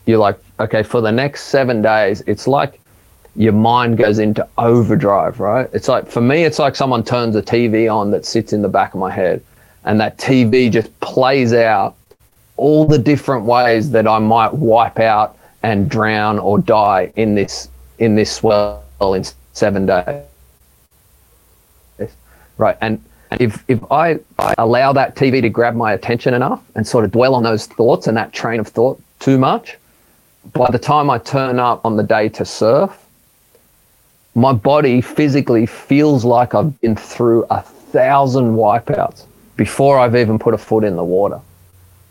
you're 0.06 0.18
like, 0.18 0.38
okay, 0.60 0.82
for 0.82 1.00
the 1.00 1.10
next 1.10 1.44
seven 1.44 1.82
days, 1.82 2.22
it's 2.26 2.46
like 2.46 2.78
your 3.34 3.54
mind 3.54 3.96
goes 3.96 4.18
into 4.18 4.46
overdrive, 4.58 5.40
right? 5.40 5.68
It's 5.72 5.88
like, 5.88 6.06
for 6.06 6.20
me, 6.20 6.44
it's 6.44 6.58
like 6.58 6.76
someone 6.76 7.02
turns 7.02 7.36
a 7.36 7.42
TV 7.42 7.92
on 7.92 8.10
that 8.10 8.26
sits 8.26 8.52
in 8.52 8.62
the 8.62 8.68
back 8.68 8.94
of 8.94 9.00
my 9.00 9.10
head, 9.10 9.42
and 9.84 9.98
that 10.00 10.18
TV 10.18 10.70
just 10.70 10.98
plays 11.00 11.52
out 11.52 11.96
all 12.56 12.84
the 12.84 12.98
different 12.98 13.44
ways 13.44 13.90
that 13.92 14.06
I 14.06 14.18
might 14.18 14.52
wipe 14.52 14.98
out 14.98 15.37
and 15.62 15.88
drown 15.88 16.38
or 16.38 16.58
die 16.58 17.12
in 17.16 17.34
this 17.34 17.68
in 17.98 18.14
this 18.14 18.32
swell 18.32 18.84
in 19.00 19.24
seven 19.52 19.86
days. 19.86 20.22
Right. 22.56 22.76
And 22.80 23.02
if 23.32 23.64
if 23.68 23.80
I, 23.90 24.18
I 24.38 24.54
allow 24.58 24.92
that 24.92 25.14
TV 25.14 25.40
to 25.42 25.48
grab 25.48 25.74
my 25.74 25.92
attention 25.92 26.34
enough 26.34 26.62
and 26.74 26.86
sort 26.86 27.04
of 27.04 27.12
dwell 27.12 27.34
on 27.34 27.42
those 27.42 27.66
thoughts 27.66 28.06
and 28.06 28.16
that 28.16 28.32
train 28.32 28.60
of 28.60 28.68
thought 28.68 29.00
too 29.20 29.38
much, 29.38 29.76
by 30.52 30.70
the 30.70 30.78
time 30.78 31.10
I 31.10 31.18
turn 31.18 31.58
up 31.58 31.84
on 31.84 31.96
the 31.96 32.02
day 32.02 32.28
to 32.30 32.44
surf, 32.44 32.96
my 34.34 34.52
body 34.52 35.00
physically 35.00 35.66
feels 35.66 36.24
like 36.24 36.54
I've 36.54 36.80
been 36.80 36.96
through 36.96 37.44
a 37.50 37.62
thousand 37.62 38.54
wipeouts 38.54 39.24
before 39.56 39.98
I've 39.98 40.16
even 40.16 40.38
put 40.38 40.54
a 40.54 40.58
foot 40.58 40.84
in 40.84 40.96
the 40.96 41.04
water. 41.04 41.40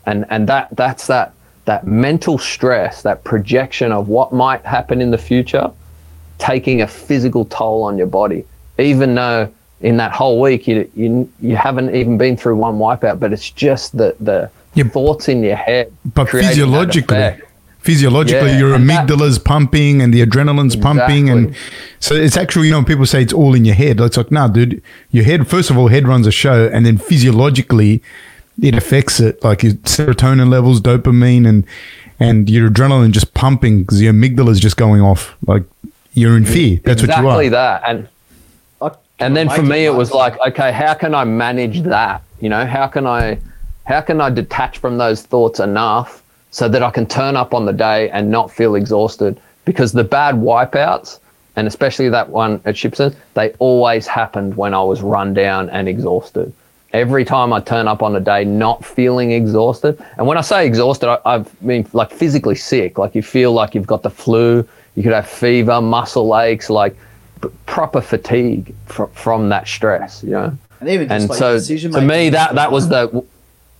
And 0.06 0.24
and 0.30 0.48
that 0.48 0.68
that's 0.72 1.06
that 1.08 1.34
that 1.68 1.86
mental 1.86 2.38
stress, 2.38 3.02
that 3.02 3.24
projection 3.24 3.92
of 3.92 4.08
what 4.08 4.32
might 4.32 4.64
happen 4.64 5.02
in 5.02 5.10
the 5.10 5.18
future, 5.18 5.70
taking 6.38 6.80
a 6.80 6.86
physical 6.86 7.44
toll 7.44 7.82
on 7.82 7.98
your 7.98 8.06
body, 8.06 8.46
even 8.78 9.14
though 9.14 9.52
in 9.82 9.98
that 9.98 10.10
whole 10.12 10.40
week 10.40 10.66
you 10.66 10.90
you 10.96 11.30
you 11.40 11.56
haven't 11.56 11.94
even 11.94 12.16
been 12.16 12.38
through 12.38 12.56
one 12.56 12.78
wipeout, 12.78 13.20
but 13.20 13.34
it's 13.34 13.50
just 13.50 13.96
the 13.96 14.16
the 14.18 14.50
thoughts 14.84 15.28
in 15.28 15.42
your 15.42 15.56
head. 15.56 15.92
But 16.14 16.30
physiologically, 16.30 17.36
physiologically, 17.80 18.52
yeah, 18.52 18.58
your 18.58 18.70
amygdala's 18.78 19.36
that, 19.36 19.44
pumping 19.44 20.00
and 20.00 20.12
the 20.14 20.24
adrenaline's 20.24 20.74
exactly. 20.74 21.04
pumping, 21.04 21.28
and 21.28 21.54
so 22.00 22.14
it's 22.14 22.38
actually 22.38 22.68
you 22.68 22.72
know 22.72 22.82
people 22.82 23.04
say 23.04 23.20
it's 23.20 23.34
all 23.34 23.54
in 23.54 23.66
your 23.66 23.74
head. 23.74 24.00
It's 24.00 24.16
like, 24.16 24.30
nah, 24.30 24.48
dude, 24.48 24.82
your 25.10 25.24
head. 25.24 25.46
First 25.46 25.68
of 25.68 25.76
all, 25.76 25.88
head 25.88 26.08
runs 26.08 26.26
a 26.26 26.32
show, 26.32 26.66
and 26.72 26.86
then 26.86 26.96
physiologically, 26.96 28.02
it 28.60 28.74
affects 28.74 29.20
it, 29.20 29.42
like 29.44 29.62
your 29.62 29.74
serotonin 29.74 30.48
levels, 30.48 30.80
dopamine, 30.80 31.48
and 31.48 31.66
and 32.20 32.50
your 32.50 32.68
adrenaline 32.68 33.12
just 33.12 33.34
pumping 33.34 33.82
because 33.82 34.02
your 34.02 34.12
amygdala 34.12 34.50
is 34.50 34.60
just 34.60 34.76
going 34.76 35.00
off. 35.00 35.36
Like 35.46 35.64
you're 36.14 36.36
in 36.36 36.44
fear. 36.44 36.80
That's 36.84 37.02
exactly 37.02 37.24
what 37.24 37.30
you 37.30 37.36
are. 37.36 37.42
Exactly 37.42 37.48
that, 37.50 37.82
and 37.84 38.08
and 39.20 39.36
then 39.36 39.48
for 39.48 39.62
me 39.62 39.84
it 39.84 39.94
was 39.94 40.12
like 40.12 40.38
okay 40.40 40.72
how 40.72 40.94
can 40.94 41.14
i 41.14 41.24
manage 41.24 41.82
that 41.82 42.22
you 42.40 42.48
know 42.48 42.66
how 42.66 42.86
can 42.86 43.06
i 43.06 43.38
how 43.84 44.00
can 44.00 44.20
i 44.20 44.30
detach 44.30 44.78
from 44.78 44.98
those 44.98 45.22
thoughts 45.22 45.60
enough 45.60 46.22
so 46.50 46.68
that 46.68 46.82
i 46.82 46.90
can 46.90 47.06
turn 47.06 47.36
up 47.36 47.54
on 47.54 47.66
the 47.66 47.72
day 47.72 48.10
and 48.10 48.30
not 48.30 48.50
feel 48.50 48.74
exhausted 48.74 49.40
because 49.64 49.92
the 49.92 50.04
bad 50.04 50.34
wipeouts 50.36 51.18
and 51.56 51.66
especially 51.66 52.08
that 52.08 52.28
one 52.28 52.60
at 52.66 52.76
Shipstern, 52.76 53.12
they 53.34 53.50
always 53.58 54.06
happened 54.06 54.56
when 54.56 54.74
i 54.74 54.82
was 54.82 55.02
run 55.02 55.34
down 55.34 55.68
and 55.70 55.88
exhausted 55.88 56.52
every 56.92 57.24
time 57.24 57.52
i 57.52 57.60
turn 57.60 57.86
up 57.86 58.02
on 58.02 58.16
a 58.16 58.20
day 58.20 58.44
not 58.44 58.84
feeling 58.84 59.32
exhausted 59.32 60.02
and 60.16 60.26
when 60.26 60.38
i 60.38 60.40
say 60.40 60.66
exhausted 60.66 61.08
I, 61.08 61.36
i 61.36 61.44
mean 61.60 61.86
like 61.92 62.10
physically 62.10 62.54
sick 62.54 62.98
like 62.98 63.14
you 63.14 63.22
feel 63.22 63.52
like 63.52 63.74
you've 63.74 63.86
got 63.86 64.02
the 64.02 64.10
flu 64.10 64.66
you 64.94 65.02
could 65.02 65.12
have 65.12 65.28
fever 65.28 65.80
muscle 65.80 66.38
aches 66.38 66.70
like 66.70 66.96
proper 67.66 68.00
fatigue 68.00 68.74
fr- 68.86 69.04
from 69.06 69.48
that 69.48 69.68
stress, 69.68 70.22
you 70.22 70.30
know. 70.30 70.56
And 70.80 70.88
even 70.88 71.10
and 71.10 71.28
like 71.28 71.38
so 71.38 71.58
to 71.60 72.00
me 72.00 72.30
that 72.30 72.54
that 72.54 72.70
was 72.70 72.88
the 72.88 73.24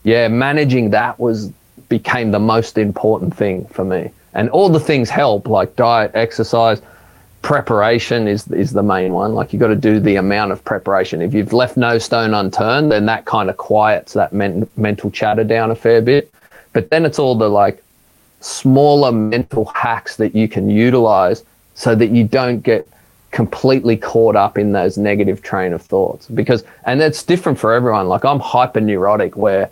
yeah 0.03 0.29
managing 0.29 0.91
that 0.91 1.19
was 1.19 1.53
became 1.89 2.31
the 2.31 2.41
most 2.41 2.77
important 2.79 3.37
thing 3.37 3.67
for 3.67 3.85
me. 3.85 4.11
And 4.35 4.51
all 4.51 4.69
the 4.69 4.81
things 4.81 5.09
help 5.09 5.49
like 5.49 5.75
diet, 5.77 6.11
exercise, 6.15 6.83
preparation 7.49 8.29
is 8.29 8.47
is 8.49 8.73
the 8.73 8.83
main 8.83 9.15
one. 9.15 9.33
Like 9.33 9.55
you've 9.55 9.61
got 9.61 9.69
to 9.69 9.75
do 9.91 10.01
the 10.01 10.17
amount 10.17 10.53
of 10.53 10.63
preparation. 10.67 11.23
If 11.23 11.33
you've 11.33 11.55
left 11.55 11.79
no 11.79 11.97
stone 11.97 12.35
unturned, 12.35 12.93
then 12.93 13.07
that 13.07 13.25
kind 13.25 13.49
of 13.49 13.57
quiets 13.57 14.13
that 14.13 14.35
men- 14.35 14.69
mental 14.77 15.11
chatter 15.11 15.45
down 15.45 15.71
a 15.71 15.75
fair 15.75 16.03
bit. 16.03 16.31
But 16.75 16.91
then 16.91 17.07
it's 17.07 17.19
all 17.19 17.35
the 17.35 17.49
like 17.49 17.83
smaller 18.43 19.13
mental 19.13 19.65
hacks 19.65 20.17
that 20.17 20.35
you 20.35 20.47
can 20.47 20.69
utilize 20.69 21.43
so 21.75 21.95
that 21.95 22.11
you 22.11 22.23
don't 22.23 22.61
get 22.61 22.87
completely 23.31 23.97
caught 23.97 24.37
up 24.37 24.59
in 24.59 24.73
those 24.73 24.99
negative 24.99 25.41
train 25.41 25.73
of 25.73 25.81
thoughts 25.81 26.27
because 26.27 26.65
and 26.85 27.01
it's 27.01 27.23
different 27.23 27.59
for 27.59 27.75
everyone 27.75 28.09
like 28.09 28.25
i'm 28.25 28.41
hyper 28.41 28.81
neurotic 28.81 29.37
where 29.37 29.69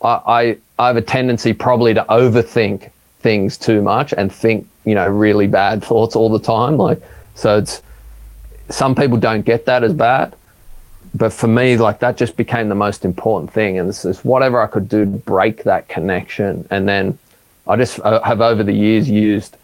I, 0.00 0.20
I 0.26 0.56
i 0.78 0.86
have 0.86 0.96
a 0.96 1.02
tendency 1.02 1.52
probably 1.52 1.92
to 1.92 2.04
overthink 2.08 2.90
things 3.20 3.58
too 3.58 3.82
much 3.82 4.14
and 4.16 4.32
think 4.32 4.66
you 4.88 4.94
know 4.94 5.08
really 5.08 5.46
bad 5.46 5.82
thoughts 5.82 6.16
all 6.16 6.30
the 6.30 6.38
time 6.38 6.76
like 6.76 7.00
so 7.34 7.58
it's 7.58 7.82
some 8.68 8.94
people 8.94 9.16
don't 9.16 9.44
get 9.44 9.66
that 9.66 9.84
as 9.84 9.92
bad 9.92 10.34
but 11.14 11.32
for 11.32 11.46
me 11.46 11.76
like 11.76 12.00
that 12.00 12.16
just 12.16 12.36
became 12.36 12.68
the 12.68 12.74
most 12.74 13.04
important 13.04 13.52
thing 13.52 13.78
and 13.78 13.88
this 13.88 14.04
is 14.04 14.24
whatever 14.24 14.60
i 14.60 14.66
could 14.66 14.88
do 14.88 15.04
to 15.04 15.10
break 15.10 15.64
that 15.64 15.88
connection 15.88 16.66
and 16.70 16.88
then 16.88 17.18
i 17.66 17.76
just 17.76 18.00
uh, 18.00 18.20
have 18.22 18.40
over 18.40 18.62
the 18.62 18.72
years 18.72 19.08
used 19.08 19.56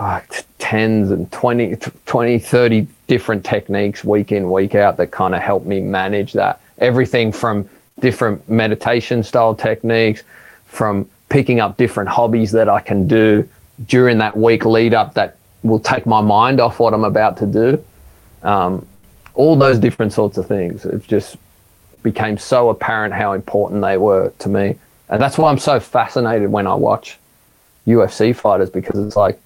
like 0.00 0.44
tens 0.58 1.10
and 1.10 1.30
20, 1.32 1.76
20, 2.06 2.38
30 2.38 2.86
different 3.06 3.44
techniques 3.44 4.04
week 4.04 4.32
in, 4.32 4.50
week 4.50 4.74
out 4.74 4.96
that 4.98 5.10
kind 5.10 5.34
of 5.34 5.42
help 5.42 5.64
me 5.64 5.80
manage 5.80 6.32
that. 6.34 6.60
Everything 6.78 7.32
from 7.32 7.68
different 8.00 8.48
meditation 8.48 9.22
style 9.22 9.54
techniques, 9.54 10.22
from 10.66 11.08
picking 11.28 11.60
up 11.60 11.76
different 11.76 12.08
hobbies 12.08 12.52
that 12.52 12.68
I 12.68 12.80
can 12.80 13.08
do 13.08 13.48
during 13.86 14.18
that 14.18 14.36
week 14.36 14.64
lead 14.64 14.94
up 14.94 15.14
that 15.14 15.36
will 15.62 15.80
take 15.80 16.06
my 16.06 16.20
mind 16.20 16.60
off 16.60 16.78
what 16.78 16.94
I'm 16.94 17.04
about 17.04 17.36
to 17.38 17.46
do. 17.46 17.84
Um, 18.42 18.86
all 19.34 19.56
those 19.56 19.78
different 19.78 20.12
sorts 20.12 20.38
of 20.38 20.46
things. 20.46 20.84
It 20.84 21.06
just 21.06 21.36
became 22.02 22.38
so 22.38 22.70
apparent 22.70 23.14
how 23.14 23.32
important 23.32 23.82
they 23.82 23.96
were 23.96 24.32
to 24.38 24.48
me. 24.48 24.76
And 25.08 25.22
that's 25.22 25.38
why 25.38 25.50
I'm 25.50 25.58
so 25.58 25.80
fascinated 25.80 26.50
when 26.50 26.66
I 26.66 26.74
watch 26.74 27.18
UFC 27.86 28.34
fighters 28.34 28.70
because 28.70 29.04
it's 29.04 29.16
like, 29.16 29.40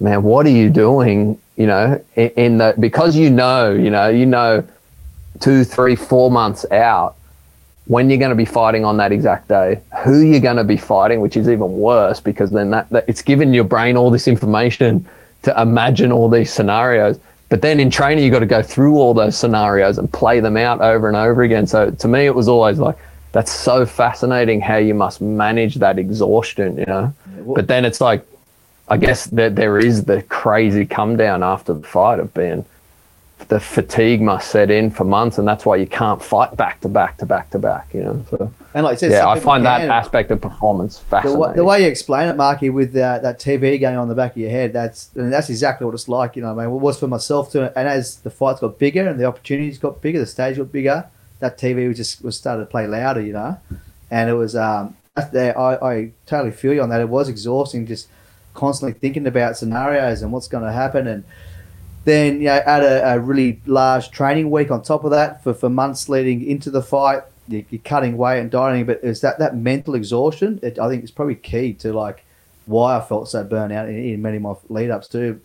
man, 0.00 0.22
what 0.22 0.46
are 0.46 0.50
you 0.50 0.70
doing? 0.70 1.38
You 1.56 1.66
know, 1.66 2.04
in, 2.16 2.28
in 2.30 2.58
the 2.58 2.74
because 2.78 3.16
you 3.16 3.30
know, 3.30 3.72
you 3.72 3.90
know, 3.90 4.08
you 4.08 4.26
know, 4.26 4.66
two, 5.40 5.64
three, 5.64 5.96
four 5.96 6.30
months 6.30 6.64
out 6.70 7.16
when 7.90 8.08
you're 8.08 8.20
going 8.20 8.30
to 8.30 8.36
be 8.36 8.44
fighting 8.44 8.84
on 8.84 8.98
that 8.98 9.10
exact 9.10 9.48
day, 9.48 9.80
who 10.04 10.20
you're 10.20 10.38
going 10.38 10.56
to 10.56 10.62
be 10.62 10.76
fighting, 10.76 11.20
which 11.20 11.36
is 11.36 11.48
even 11.48 11.72
worse 11.72 12.20
because 12.20 12.52
then 12.52 12.70
that, 12.70 12.88
that 12.90 13.04
it's 13.08 13.20
given 13.20 13.52
your 13.52 13.64
brain 13.64 13.96
all 13.96 14.10
this 14.12 14.28
information 14.28 15.04
to 15.42 15.60
imagine 15.60 16.12
all 16.12 16.28
these 16.28 16.52
scenarios. 16.52 17.18
But 17.48 17.62
then 17.62 17.80
in 17.80 17.90
training, 17.90 18.22
you've 18.22 18.30
got 18.30 18.38
to 18.38 18.46
go 18.46 18.62
through 18.62 18.94
all 18.94 19.12
those 19.12 19.36
scenarios 19.36 19.98
and 19.98 20.10
play 20.12 20.38
them 20.38 20.56
out 20.56 20.80
over 20.80 21.08
and 21.08 21.16
over 21.16 21.42
again. 21.42 21.66
So 21.66 21.90
to 21.90 22.06
me, 22.06 22.26
it 22.26 22.34
was 22.36 22.46
always 22.46 22.78
like, 22.78 22.96
that's 23.32 23.50
so 23.50 23.84
fascinating 23.84 24.60
how 24.60 24.76
you 24.76 24.94
must 24.94 25.20
manage 25.20 25.74
that 25.76 25.98
exhaustion, 25.98 26.78
you 26.78 26.86
know? 26.86 27.12
But 27.56 27.66
then 27.66 27.84
it's 27.84 28.00
like, 28.00 28.24
I 28.86 28.98
guess 28.98 29.26
that 29.26 29.56
there 29.56 29.80
is 29.80 30.04
the 30.04 30.22
crazy 30.22 30.86
come 30.86 31.16
down 31.16 31.42
after 31.42 31.74
the 31.74 31.88
fight 31.88 32.20
of 32.20 32.32
being 32.34 32.64
the 33.48 33.60
fatigue 33.60 34.20
must 34.20 34.50
set 34.50 34.70
in 34.70 34.90
for 34.90 35.04
months, 35.04 35.38
and 35.38 35.46
that's 35.46 35.64
why 35.64 35.76
you 35.76 35.86
can't 35.86 36.22
fight 36.22 36.56
back 36.56 36.80
to 36.80 36.88
back 36.88 37.16
to 37.18 37.26
back 37.26 37.50
to 37.50 37.58
back. 37.58 37.92
You 37.92 38.02
know, 38.02 38.24
so 38.30 38.52
And 38.74 38.84
like 38.84 38.94
I 38.94 38.96
said, 38.96 39.10
yeah, 39.12 39.28
I 39.28 39.38
find 39.40 39.64
that 39.64 39.82
aspect 39.82 40.30
of 40.30 40.40
performance 40.40 40.98
the, 40.98 41.04
fascinating. 41.06 41.56
the 41.56 41.64
way 41.64 41.82
you 41.82 41.88
explain 41.88 42.28
it, 42.28 42.36
Marky, 42.36 42.70
with 42.70 42.94
uh, 42.96 43.18
that 43.18 43.40
TV 43.40 43.80
going 43.80 43.96
on 43.96 44.08
the 44.08 44.14
back 44.14 44.32
of 44.32 44.36
your 44.38 44.50
head, 44.50 44.72
that's 44.72 45.10
and 45.14 45.32
that's 45.32 45.50
exactly 45.50 45.84
what 45.84 45.94
it's 45.94 46.08
like. 46.08 46.36
You 46.36 46.42
know, 46.42 46.52
I 46.52 46.54
mean, 46.54 46.66
it 46.66 46.78
was 46.78 46.98
for 46.98 47.08
myself 47.08 47.50
too. 47.52 47.62
And 47.62 47.88
as 47.88 48.16
the 48.16 48.30
fights 48.30 48.60
got 48.60 48.78
bigger 48.78 49.08
and 49.08 49.18
the 49.18 49.24
opportunities 49.24 49.78
got 49.78 50.00
bigger, 50.00 50.18
the 50.18 50.26
stage 50.26 50.56
got 50.56 50.70
bigger. 50.70 51.08
That 51.40 51.58
TV 51.58 51.88
was 51.88 51.96
just 51.96 52.22
was 52.22 52.36
started 52.36 52.64
to 52.64 52.66
play 52.66 52.86
louder. 52.86 53.20
You 53.20 53.32
know, 53.32 53.58
and 54.10 54.30
it 54.30 54.34
was 54.34 54.54
um, 54.54 54.96
there. 55.32 55.58
I, 55.58 55.74
I 55.74 56.10
totally 56.26 56.52
feel 56.52 56.72
you 56.72 56.82
on 56.82 56.90
that. 56.90 57.00
It 57.00 57.08
was 57.08 57.28
exhausting, 57.28 57.86
just 57.86 58.08
constantly 58.54 58.98
thinking 58.98 59.26
about 59.26 59.56
scenarios 59.56 60.22
and 60.22 60.32
what's 60.32 60.48
going 60.48 60.64
to 60.64 60.72
happen 60.72 61.06
and. 61.06 61.24
Then 62.04 62.38
you 62.40 62.46
know, 62.46 62.62
add 62.64 62.82
a, 62.82 63.14
a 63.14 63.18
really 63.20 63.60
large 63.66 64.10
training 64.10 64.50
week 64.50 64.70
on 64.70 64.82
top 64.82 65.04
of 65.04 65.10
that 65.10 65.42
for, 65.42 65.52
for 65.52 65.68
months 65.68 66.08
leading 66.08 66.44
into 66.44 66.70
the 66.70 66.82
fight. 66.82 67.22
You- 67.48 67.64
You're 67.70 67.82
cutting 67.82 68.16
weight 68.16 68.40
and 68.40 68.50
dieting, 68.50 68.86
but 68.86 69.00
it's 69.02 69.20
that, 69.20 69.38
that 69.38 69.56
mental 69.56 69.94
exhaustion. 69.94 70.60
It, 70.62 70.78
I 70.78 70.88
think 70.88 71.02
it's 71.02 71.10
probably 71.12 71.34
key 71.34 71.74
to 71.74 71.92
like 71.92 72.24
why 72.66 72.96
I 72.96 73.00
felt 73.00 73.28
so 73.28 73.42
burnt 73.44 73.72
out 73.72 73.88
in, 73.88 73.96
in 73.96 74.22
many 74.22 74.36
of 74.36 74.42
my 74.42 74.54
lead 74.68 74.90
ups 74.90 75.08
too, 75.08 75.40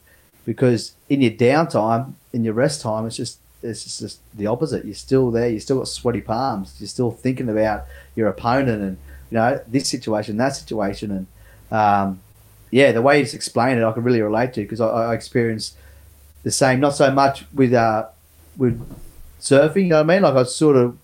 because 0.46 0.94
in 1.10 1.22
your 1.22 1.32
downtime, 1.32 2.14
in 2.32 2.44
your 2.44 2.54
rest 2.54 2.82
time, 2.82 3.06
it's 3.06 3.18
just 3.18 3.40
it's 3.64 3.84
just, 3.84 4.00
just 4.00 4.20
the 4.38 4.46
opposite. 4.48 4.86
You're 4.86 4.94
still 4.94 5.32
there. 5.32 5.50
You 5.50 5.60
still 5.60 5.80
got 5.80 5.88
sweaty 5.88 6.22
palms. 6.22 6.76
You're 6.80 6.88
still 6.88 7.10
thinking 7.12 7.50
about 7.50 7.86
your 8.16 8.28
opponent 8.28 8.82
and 8.82 8.98
you 9.32 9.36
know 9.38 9.60
this 9.68 9.90
situation, 9.90 10.38
that 10.38 10.56
situation, 10.56 11.12
and 11.12 11.28
um, 11.72 12.22
yeah, 12.72 12.92
the 12.92 13.02
way 13.02 13.22
it's 13.22 13.34
explained 13.34 13.80
it, 13.80 13.84
I 13.84 13.92
can 13.92 14.04
really 14.04 14.22
relate 14.22 14.54
to 14.54 14.62
because 14.62 14.80
I, 14.80 14.88
I 14.88 15.14
experienced 15.16 15.76
the 16.46 16.52
same. 16.52 16.80
Not 16.80 16.96
so 16.96 17.12
much 17.12 17.44
with 17.54 17.74
uh, 17.74 18.08
with 18.56 18.80
surfing. 19.42 19.84
You 19.84 19.90
know 19.90 19.98
what 19.98 20.12
I 20.12 20.14
mean? 20.14 20.22
Like 20.22 20.36
I 20.36 20.44
sort 20.44 20.78
of 20.78 20.98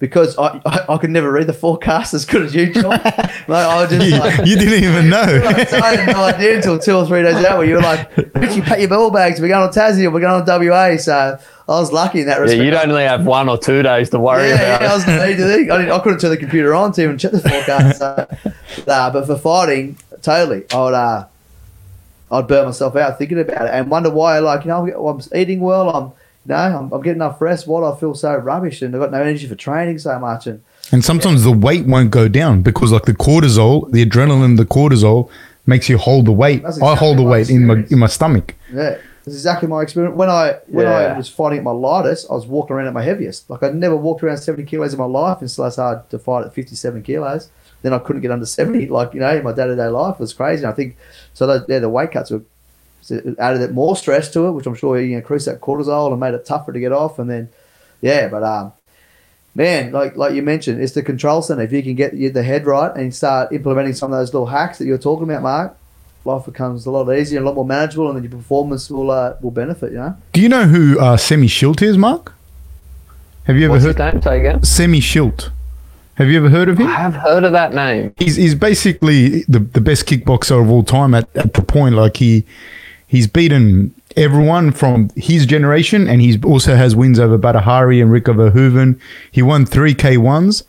because 0.00 0.36
I, 0.38 0.60
I, 0.64 0.94
I 0.94 0.98
could 0.98 1.10
never 1.10 1.30
read 1.30 1.46
the 1.46 1.52
forecast 1.52 2.14
as 2.14 2.24
good 2.24 2.42
as 2.42 2.54
you, 2.54 2.72
John. 2.72 2.90
like 2.90 3.48
I 3.48 3.82
was 3.82 3.90
just 3.90 4.06
you, 4.06 4.18
like. 4.18 4.38
you 4.46 4.56
didn't 4.56 4.82
even 4.82 5.08
know. 5.10 5.18
I 5.18 5.96
had 5.96 6.06
no 6.06 6.24
idea 6.24 6.56
until 6.56 6.78
two 6.78 6.96
or 6.96 7.06
three 7.06 7.22
days 7.22 7.44
out 7.44 7.58
where 7.58 7.66
you 7.66 7.74
were 7.74 7.82
like, 7.82 8.16
Richie, 8.34 8.62
pack 8.62 8.78
your 8.78 8.88
ball 8.88 9.10
bags. 9.10 9.40
We're 9.40 9.48
going 9.48 9.68
on 9.68 9.72
Tassie. 9.72 10.10
We're 10.10 10.20
going 10.20 10.42
on 10.42 10.46
WA. 10.46 10.96
So 10.96 11.38
I 11.68 11.72
was 11.72 11.92
lucky 11.92 12.20
in 12.20 12.26
that 12.26 12.40
respect. 12.40 12.58
yeah, 12.58 12.64
respect. 12.70 12.86
you'd 12.86 12.92
only 12.92 13.04
have 13.04 13.26
one 13.26 13.48
or 13.48 13.58
two 13.58 13.82
days 13.82 14.08
to 14.10 14.18
worry 14.18 14.48
yeah, 14.48 14.54
about. 14.54 14.80
yeah, 14.80 14.90
I 14.90 14.94
was 14.94 15.04
I, 15.06 15.32
didn't, 15.34 15.90
I 15.90 15.98
couldn't 15.98 16.20
turn 16.20 16.30
the 16.30 16.36
computer 16.38 16.74
on 16.74 16.92
to 16.92 17.02
even 17.02 17.18
check 17.18 17.32
the 17.32 17.40
forecast. 17.40 17.98
So, 17.98 18.84
nah, 18.86 19.10
but 19.10 19.26
for 19.26 19.36
fighting, 19.36 19.98
totally, 20.22 20.64
I 20.72 20.80
would, 20.80 20.94
uh, 20.94 21.26
I'd 22.30 22.46
burn 22.46 22.66
myself 22.66 22.96
out 22.96 23.18
thinking 23.18 23.38
about 23.40 23.66
it 23.66 23.72
and 23.72 23.90
wonder 23.90 24.10
why. 24.10 24.38
Like 24.38 24.64
you 24.64 24.68
know, 24.68 25.08
I'm 25.08 25.20
eating 25.34 25.60
well. 25.60 25.90
I'm, 25.90 26.04
you 26.04 26.54
know, 26.54 26.56
I'm, 26.56 26.92
I'm 26.92 27.02
getting 27.02 27.18
enough 27.18 27.40
rest. 27.40 27.66
Why 27.66 27.80
do 27.80 27.86
I 27.86 27.98
feel 27.98 28.14
so 28.14 28.34
rubbish 28.36 28.82
and 28.82 28.94
I've 28.94 29.00
got 29.00 29.12
no 29.12 29.20
energy 29.20 29.46
for 29.46 29.54
training 29.54 29.98
so 29.98 30.18
much? 30.18 30.46
And 30.46 30.62
And 30.92 31.04
sometimes 31.04 31.44
the 31.44 31.52
weight 31.52 31.86
won't 31.86 32.10
go 32.10 32.28
down 32.28 32.62
because, 32.62 32.92
like 32.92 33.04
the 33.04 33.14
cortisol, 33.14 33.90
the 33.90 34.04
adrenaline, 34.04 34.56
the 34.56 34.64
cortisol 34.64 35.30
makes 35.66 35.88
you 35.88 35.98
hold 35.98 36.24
the 36.26 36.32
weight. 36.32 36.62
That's 36.62 36.80
I 36.80 36.94
hold 36.94 37.18
the 37.18 37.22
my 37.22 37.30
weight 37.30 37.50
in 37.50 37.66
my 37.66 37.84
in 37.90 37.98
my 37.98 38.06
stomach. 38.06 38.54
Yeah, 38.72 38.96
that's 39.24 39.36
exactly 39.36 39.68
my 39.68 39.82
experience. 39.82 40.16
When 40.16 40.30
I 40.30 40.58
when 40.66 40.86
I 40.86 41.16
was 41.16 41.28
fighting 41.28 41.58
at 41.58 41.64
my 41.64 41.72
lightest, 41.72 42.30
I 42.30 42.34
was 42.34 42.46
walking 42.46 42.74
around 42.74 42.86
at 42.86 42.94
my 42.94 43.02
heaviest. 43.02 43.50
Like 43.50 43.62
I'd 43.62 43.74
never 43.74 43.96
walked 43.96 44.22
around 44.22 44.38
seventy 44.38 44.64
kilos 44.64 44.92
in 44.94 44.98
my 44.98 45.04
life, 45.04 45.40
and 45.40 45.50
still 45.50 45.66
it's 45.66 45.76
hard 45.76 46.08
to 46.10 46.18
fight 46.18 46.46
at 46.46 46.54
fifty-seven 46.54 47.02
kilos. 47.02 47.50
Then 47.82 47.92
I 47.92 47.98
couldn't 47.98 48.22
get 48.22 48.30
under 48.30 48.46
seventy. 48.46 48.86
Like 48.88 49.14
you 49.14 49.20
know, 49.20 49.36
in 49.36 49.44
my 49.44 49.52
day-to-day 49.52 49.88
life 49.88 50.18
was 50.18 50.32
crazy. 50.32 50.64
And 50.64 50.72
I 50.72 50.74
think 50.74 50.96
so. 51.34 51.46
Those, 51.46 51.64
yeah, 51.68 51.78
the 51.78 51.88
weight 51.88 52.10
cuts 52.12 52.30
were 52.30 52.42
so 53.02 53.34
added 53.38 53.72
more 53.72 53.96
stress 53.96 54.30
to 54.32 54.46
it, 54.46 54.52
which 54.52 54.66
I'm 54.66 54.74
sure 54.74 55.00
you 55.00 55.12
know, 55.12 55.18
increased 55.18 55.46
that 55.46 55.60
cortisol 55.60 56.10
and 56.10 56.20
made 56.20 56.34
it 56.34 56.44
tougher 56.44 56.72
to 56.72 56.80
get 56.80 56.92
off. 56.92 57.18
And 57.18 57.30
then, 57.30 57.48
yeah, 58.00 58.28
but 58.28 58.42
um, 58.42 58.72
man, 59.54 59.92
like 59.92 60.16
like 60.16 60.34
you 60.34 60.42
mentioned, 60.42 60.82
it's 60.82 60.92
the 60.92 61.02
control 61.02 61.40
center. 61.40 61.62
If 61.62 61.72
you 61.72 61.82
can 61.82 61.94
get 61.94 62.34
the 62.34 62.42
head 62.42 62.66
right 62.66 62.94
and 62.96 63.14
start 63.14 63.52
implementing 63.52 63.94
some 63.94 64.12
of 64.12 64.18
those 64.18 64.34
little 64.34 64.46
hacks 64.46 64.78
that 64.78 64.86
you're 64.86 64.98
talking 64.98 65.24
about, 65.24 65.42
Mark, 65.42 65.76
life 66.24 66.44
becomes 66.44 66.84
a 66.84 66.90
lot 66.90 67.10
easier 67.12 67.38
and 67.38 67.46
a 67.46 67.48
lot 67.48 67.54
more 67.54 67.64
manageable, 67.64 68.08
and 68.08 68.16
then 68.16 68.24
your 68.24 68.32
performance 68.32 68.90
will 68.90 69.10
uh, 69.10 69.36
will 69.40 69.52
benefit. 69.52 69.92
You 69.92 69.98
know, 69.98 70.16
Do 70.32 70.40
you 70.40 70.48
know 70.48 70.66
who 70.66 70.98
uh, 70.98 71.16
Semi 71.16 71.46
Schilt 71.46 71.80
is, 71.80 71.96
Mark? 71.96 72.34
Have 73.44 73.56
you 73.56 73.64
ever 73.64 73.72
What's 73.72 73.84
heard 73.84 73.98
his 73.98 74.12
name? 74.12 74.22
Say 74.22 74.40
again. 74.40 74.62
Semi 74.64 75.00
Schilt? 75.00 75.50
Have 76.18 76.28
you 76.28 76.36
ever 76.38 76.48
heard 76.50 76.68
of 76.68 76.78
him? 76.78 76.88
I 76.88 76.94
have 76.94 77.14
heard 77.14 77.44
of 77.44 77.52
that 77.52 77.72
name. 77.72 78.12
He's 78.16 78.34
he's 78.34 78.56
basically 78.56 79.42
the, 79.44 79.60
the 79.60 79.80
best 79.80 80.06
kickboxer 80.06 80.60
of 80.60 80.68
all 80.68 80.82
time 80.82 81.14
at, 81.14 81.28
at 81.36 81.54
the 81.54 81.62
point. 81.62 81.94
Like 81.94 82.16
he 82.16 82.44
he's 83.06 83.28
beaten 83.28 83.94
everyone 84.16 84.72
from 84.72 85.10
his 85.14 85.46
generation, 85.46 86.08
and 86.08 86.20
he's 86.20 86.42
also 86.44 86.74
has 86.74 86.96
wins 86.96 87.20
over 87.20 87.38
Badr 87.38 87.58
Hari 87.58 88.00
and 88.00 88.10
Rico 88.10 88.32
Verhoeven. 88.32 88.98
He 89.30 89.42
won 89.42 89.64
three 89.64 89.94
K 89.94 90.16
ones, 90.16 90.64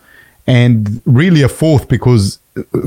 and 0.46 1.02
really 1.06 1.42
a 1.42 1.50
fourth 1.50 1.88
because 1.88 2.38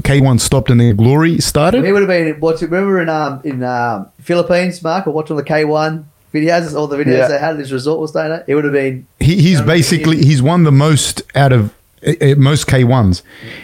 K 0.05 0.21
one 0.21 0.39
stopped 0.39 0.71
and 0.71 0.81
then 0.81 0.95
Glory 0.95 1.41
started. 1.41 1.85
he 1.85 1.91
would 1.91 2.03
have 2.03 2.09
been 2.09 2.39
watching. 2.39 2.71
Remember 2.71 3.03
in 3.03 3.09
um 3.09 3.41
in 3.43 3.65
um, 3.65 4.07
Philippines, 4.21 4.81
Mark, 4.85 5.09
or 5.09 5.11
watching 5.11 5.35
the 5.37 5.43
K 5.43 5.65
one 5.65 6.07
videos, 6.33 6.77
all 6.77 6.87
the 6.87 6.97
videos 6.97 7.19
Yeah. 7.19 7.27
they 7.29 7.39
had 7.39 7.55
at 7.55 7.59
his 7.59 7.73
resort 7.73 7.99
was 7.99 8.11
staying 8.11 8.31
at. 8.31 8.45
It 8.49 8.55
would 8.55 8.63
have 8.63 8.73
been 8.73 9.05
he, 9.19 9.43
he's 9.43 9.61
basically 9.61 10.19
he's 10.19 10.41
won 10.41 10.63
the 10.63 10.71
most 10.71 11.23
out 11.35 11.53
of 11.53 11.75
uh, 12.07 12.13
uh, 12.21 12.35
most 12.37 12.67
K1s, 12.67 13.23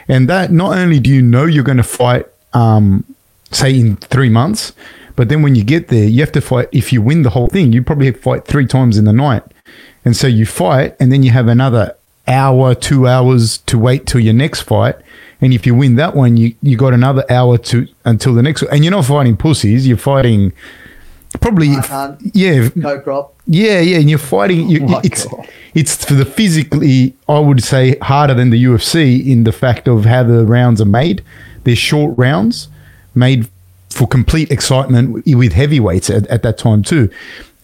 and 0.08 0.28
that 0.28 0.52
not 0.52 0.76
only 0.76 1.00
do 1.00 1.10
you 1.10 1.22
know 1.22 1.44
you're 1.44 1.64
going 1.64 1.78
to 1.78 1.82
fight, 1.82 2.26
um, 2.52 3.04
say 3.50 3.78
in 3.78 3.96
three 3.96 4.28
months, 4.28 4.72
but 5.16 5.28
then 5.28 5.42
when 5.42 5.54
you 5.54 5.64
get 5.64 5.88
there, 5.88 6.04
you 6.04 6.20
have 6.20 6.32
to 6.32 6.40
fight. 6.40 6.68
If 6.72 6.92
you 6.92 7.02
win 7.02 7.22
the 7.22 7.30
whole 7.30 7.48
thing, 7.48 7.72
you 7.72 7.82
probably 7.82 8.06
have 8.06 8.16
to 8.16 8.22
fight 8.22 8.44
three 8.46 8.66
times 8.66 8.96
in 8.96 9.04
the 9.04 9.12
night, 9.12 9.42
and 10.04 10.16
so 10.16 10.26
you 10.26 10.46
fight, 10.46 10.96
and 11.00 11.12
then 11.12 11.22
you 11.22 11.30
have 11.30 11.48
another 11.48 11.96
hour, 12.28 12.74
two 12.74 13.06
hours 13.06 13.58
to 13.58 13.78
wait 13.78 14.06
till 14.06 14.20
your 14.20 14.34
next 14.34 14.62
fight. 14.62 14.96
And 15.40 15.54
if 15.54 15.66
you 15.66 15.74
win 15.74 15.96
that 15.96 16.14
one, 16.14 16.36
you, 16.36 16.54
you 16.62 16.76
got 16.76 16.92
another 16.92 17.24
hour 17.30 17.58
to 17.58 17.86
until 18.04 18.34
the 18.34 18.42
next. 18.42 18.62
And 18.64 18.84
you're 18.84 18.90
not 18.90 19.04
fighting 19.04 19.36
pussies, 19.36 19.86
you're 19.86 19.96
fighting 19.96 20.52
probably 21.40 21.68
yeah 22.34 22.68
Cro 22.70 23.00
Cop. 23.00 23.34
yeah 23.46 23.80
yeah 23.80 23.98
and 23.98 24.08
you're 24.10 24.18
fighting 24.18 24.68
you, 24.68 24.80
Oh 24.88 25.00
it's 25.04 25.26
God. 25.26 25.48
it's 25.74 26.04
for 26.04 26.14
the 26.14 26.24
physically 26.24 27.14
i 27.28 27.38
would 27.38 27.62
say 27.62 27.96
harder 27.98 28.34
than 28.34 28.50
the 28.50 28.64
ufc 28.64 29.26
in 29.26 29.44
the 29.44 29.52
fact 29.52 29.88
of 29.88 30.04
how 30.04 30.22
the 30.22 30.44
rounds 30.44 30.80
are 30.80 30.86
made 30.86 31.22
they're 31.64 31.76
short 31.76 32.16
rounds 32.18 32.68
made 33.14 33.48
for 33.90 34.06
complete 34.06 34.50
excitement 34.50 35.24
with 35.26 35.52
heavyweights 35.52 36.10
at, 36.10 36.26
at 36.28 36.42
that 36.42 36.58
time 36.58 36.82
too 36.82 37.10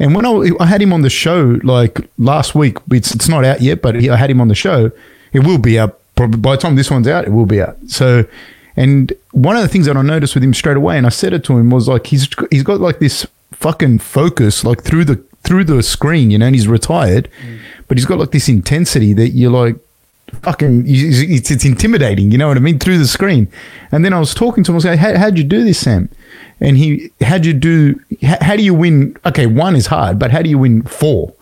and 0.00 0.14
when 0.14 0.26
I, 0.26 0.50
I 0.58 0.66
had 0.66 0.82
him 0.82 0.92
on 0.92 1.02
the 1.02 1.10
show 1.10 1.58
like 1.62 1.98
last 2.18 2.54
week 2.54 2.78
it's, 2.90 3.14
it's 3.14 3.28
not 3.28 3.44
out 3.44 3.60
yet 3.60 3.82
but 3.82 3.96
i 3.96 4.16
had 4.16 4.30
him 4.30 4.40
on 4.40 4.48
the 4.48 4.54
show 4.54 4.90
it 5.32 5.40
will 5.40 5.58
be 5.58 5.78
out 5.78 5.98
probably 6.16 6.38
by 6.40 6.52
the 6.56 6.62
time 6.62 6.76
this 6.76 6.90
one's 6.90 7.08
out 7.08 7.24
it 7.24 7.30
will 7.30 7.46
be 7.46 7.60
out 7.60 7.76
so 7.86 8.24
and 8.76 9.12
one 9.30 9.56
of 9.56 9.62
the 9.62 9.68
things 9.68 9.86
that 9.86 9.96
I 9.96 10.02
noticed 10.02 10.34
with 10.34 10.42
him 10.42 10.52
straight 10.52 10.76
away, 10.76 10.98
and 10.98 11.06
I 11.06 11.10
said 11.10 11.32
it 11.32 11.44
to 11.44 11.56
him, 11.56 11.70
was 11.70 11.86
like 11.86 12.08
he's 12.08 12.28
he's 12.50 12.64
got 12.64 12.80
like 12.80 12.98
this 12.98 13.26
fucking 13.52 13.98
focus 13.98 14.64
like 14.64 14.82
through 14.82 15.04
the 15.04 15.16
through 15.42 15.64
the 15.64 15.82
screen, 15.82 16.30
you 16.30 16.38
know, 16.38 16.46
and 16.46 16.54
he's 16.54 16.66
retired, 16.66 17.28
mm. 17.42 17.60
but 17.86 17.98
he's 17.98 18.06
got 18.06 18.18
like 18.18 18.30
this 18.30 18.48
intensity 18.48 19.12
that 19.12 19.30
you're 19.30 19.50
like 19.50 19.76
fucking 20.42 20.84
it's, 20.86 21.50
it's 21.50 21.64
intimidating, 21.64 22.30
you 22.30 22.38
know 22.38 22.48
what 22.48 22.56
I 22.56 22.60
mean, 22.60 22.78
through 22.78 22.98
the 22.98 23.06
screen. 23.06 23.48
And 23.92 24.04
then 24.04 24.12
I 24.12 24.18
was 24.18 24.34
talking 24.34 24.64
to 24.64 24.70
him, 24.70 24.74
I 24.74 24.76
was 24.76 24.84
like, 24.84 24.98
how, 24.98 25.16
how'd 25.16 25.38
you 25.38 25.44
do 25.44 25.64
this, 25.64 25.78
Sam? 25.78 26.08
And 26.60 26.76
he, 26.76 27.10
how'd 27.20 27.44
you 27.44 27.52
do, 27.52 28.00
how, 28.22 28.38
how 28.40 28.56
do 28.56 28.62
you 28.62 28.74
win? 28.74 29.16
Okay, 29.26 29.46
one 29.46 29.76
is 29.76 29.86
hard, 29.86 30.18
but 30.18 30.30
how 30.30 30.42
do 30.42 30.48
you 30.48 30.58
win 30.58 30.82
four? 30.82 31.34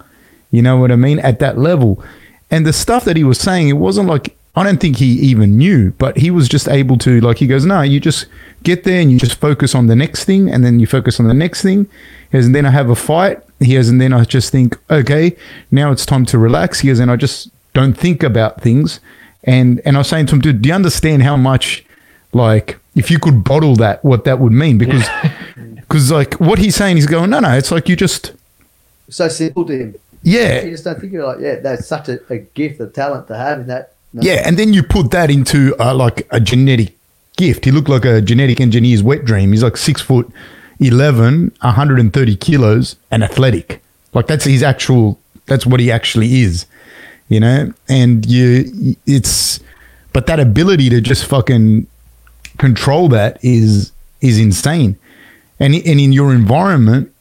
You 0.50 0.62
know 0.62 0.76
what 0.76 0.90
I 0.90 0.96
mean? 0.96 1.18
At 1.20 1.38
that 1.38 1.58
level. 1.58 2.02
And 2.50 2.66
the 2.66 2.72
stuff 2.72 3.04
that 3.04 3.16
he 3.16 3.24
was 3.24 3.38
saying, 3.38 3.68
it 3.68 3.74
wasn't 3.74 4.08
like, 4.08 4.36
I 4.54 4.64
don't 4.64 4.80
think 4.80 4.98
he 4.98 5.06
even 5.06 5.56
knew, 5.56 5.92
but 5.92 6.18
he 6.18 6.30
was 6.30 6.46
just 6.46 6.68
able 6.68 6.98
to, 6.98 7.20
like, 7.22 7.38
he 7.38 7.46
goes, 7.46 7.64
no, 7.64 7.80
you 7.80 8.00
just 8.00 8.26
get 8.62 8.84
there 8.84 9.00
and 9.00 9.10
you 9.10 9.18
just 9.18 9.40
focus 9.40 9.74
on 9.74 9.86
the 9.86 9.96
next 9.96 10.24
thing, 10.24 10.50
and 10.50 10.62
then 10.62 10.78
you 10.78 10.86
focus 10.86 11.18
on 11.18 11.26
the 11.26 11.32
next 11.34 11.62
thing. 11.62 11.86
He 12.30 12.36
goes, 12.38 12.44
and 12.46 12.54
then 12.54 12.66
I 12.66 12.70
have 12.70 12.90
a 12.90 12.94
fight. 12.94 13.38
He 13.60 13.74
goes, 13.74 13.88
and 13.88 13.98
then 13.98 14.12
I 14.12 14.24
just 14.24 14.52
think, 14.52 14.78
okay, 14.90 15.36
now 15.70 15.90
it's 15.90 16.04
time 16.04 16.26
to 16.26 16.38
relax. 16.38 16.80
He 16.80 16.88
goes, 16.88 16.98
and 16.98 17.10
I 17.10 17.16
just 17.16 17.50
don't 17.72 17.94
think 17.94 18.22
about 18.22 18.60
things. 18.60 19.00
And 19.44 19.80
and 19.86 19.96
I 19.96 20.00
was 20.00 20.08
saying 20.08 20.26
to 20.26 20.34
him, 20.34 20.40
dude, 20.42 20.60
do 20.62 20.68
you 20.68 20.74
understand 20.74 21.22
how 21.22 21.36
much, 21.36 21.84
like, 22.34 22.78
if 22.94 23.10
you 23.10 23.18
could 23.18 23.42
bottle 23.44 23.74
that, 23.76 24.04
what 24.04 24.24
that 24.24 24.38
would 24.38 24.52
mean? 24.52 24.76
Because, 24.76 25.08
because 25.76 26.10
like, 26.12 26.34
what 26.34 26.58
he's 26.58 26.76
saying, 26.76 26.96
he's 26.96 27.06
going, 27.06 27.30
no, 27.30 27.40
no, 27.40 27.50
it's 27.56 27.70
like 27.72 27.88
you 27.88 27.96
just, 27.96 28.32
So 29.08 29.28
simple 29.28 29.64
to 29.64 29.72
him. 29.76 29.94
yeah, 30.22 30.60
You 30.62 30.72
just 30.72 30.84
don't 30.84 31.00
think 31.00 31.12
you're 31.14 31.26
like, 31.26 31.40
yeah, 31.40 31.56
that's 31.56 31.86
such 31.86 32.08
a, 32.10 32.20
a 32.30 32.38
gift, 32.38 32.80
a 32.80 32.86
talent 32.86 33.28
to 33.28 33.36
have 33.36 33.60
in 33.60 33.66
that. 33.68 33.91
No. 34.12 34.22
Yeah, 34.22 34.42
and 34.44 34.58
then 34.58 34.72
you 34.72 34.82
put 34.82 35.10
that 35.12 35.30
into 35.30 35.74
uh, 35.80 35.94
like 35.94 36.26
a 36.30 36.40
genetic 36.40 36.96
gift. 37.36 37.64
He 37.64 37.70
looked 37.70 37.88
like 37.88 38.04
a 38.04 38.20
genetic 38.20 38.60
engineer's 38.60 39.02
wet 39.02 39.24
dream. 39.24 39.52
He's 39.52 39.62
like 39.62 39.76
six 39.76 40.00
foot 40.00 40.30
11, 40.80 41.52
130 41.60 42.36
kilos, 42.36 42.96
and 43.10 43.24
athletic. 43.24 43.82
Like 44.12 44.26
that's 44.26 44.44
his 44.44 44.62
actual. 44.62 45.18
That's 45.46 45.66
what 45.66 45.80
he 45.80 45.90
actually 45.90 46.42
is, 46.42 46.66
you 47.28 47.40
know. 47.40 47.72
And 47.88 48.24
you, 48.26 48.96
it's, 49.06 49.60
but 50.12 50.26
that 50.26 50.38
ability 50.38 50.88
to 50.90 51.00
just 51.00 51.24
fucking 51.24 51.86
control 52.58 53.08
that 53.08 53.38
is 53.42 53.92
is 54.20 54.38
insane. 54.38 54.98
And 55.58 55.74
and 55.74 55.98
in 56.00 56.12
your 56.12 56.32
environment, 56.32 57.12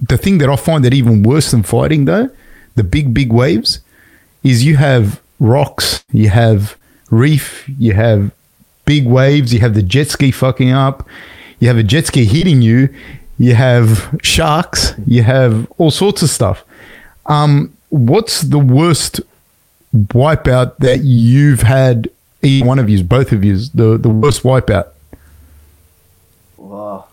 the 0.00 0.18
thing 0.18 0.38
that 0.38 0.48
I 0.48 0.56
find 0.56 0.84
that 0.84 0.92
even 0.92 1.22
worse 1.22 1.50
than 1.52 1.62
fighting 1.62 2.04
though, 2.04 2.30
the 2.74 2.84
big 2.84 3.14
big 3.14 3.32
waves, 3.32 3.80
is 4.42 4.64
you 4.64 4.76
have 4.76 5.21
rocks, 5.42 6.04
you 6.12 6.30
have 6.30 6.76
reef, 7.10 7.68
you 7.78 7.92
have 7.92 8.30
big 8.84 9.06
waves, 9.06 9.52
you 9.52 9.60
have 9.60 9.74
the 9.74 9.82
jet 9.82 10.08
ski 10.08 10.30
fucking 10.30 10.70
up, 10.70 11.06
you 11.58 11.68
have 11.68 11.76
a 11.76 11.82
jet 11.82 12.06
ski 12.06 12.24
hitting 12.24 12.62
you, 12.62 12.88
you 13.38 13.54
have 13.54 14.18
sharks, 14.22 14.94
you 15.06 15.22
have 15.22 15.70
all 15.78 15.90
sorts 15.90 16.22
of 16.22 16.30
stuff. 16.30 16.64
Um, 17.26 17.76
what's 17.88 18.42
the 18.42 18.58
worst 18.58 19.20
wipeout 19.94 20.76
that 20.78 21.00
you've 21.00 21.62
had? 21.62 22.08
Either 22.44 22.66
one 22.66 22.78
of 22.78 22.88
you, 22.88 23.04
both 23.04 23.30
of 23.30 23.44
you, 23.44 23.56
the 23.72 23.96
the 23.96 24.08
worst 24.08 24.42
wipeout. 24.42 24.88
Wow. 26.56 27.06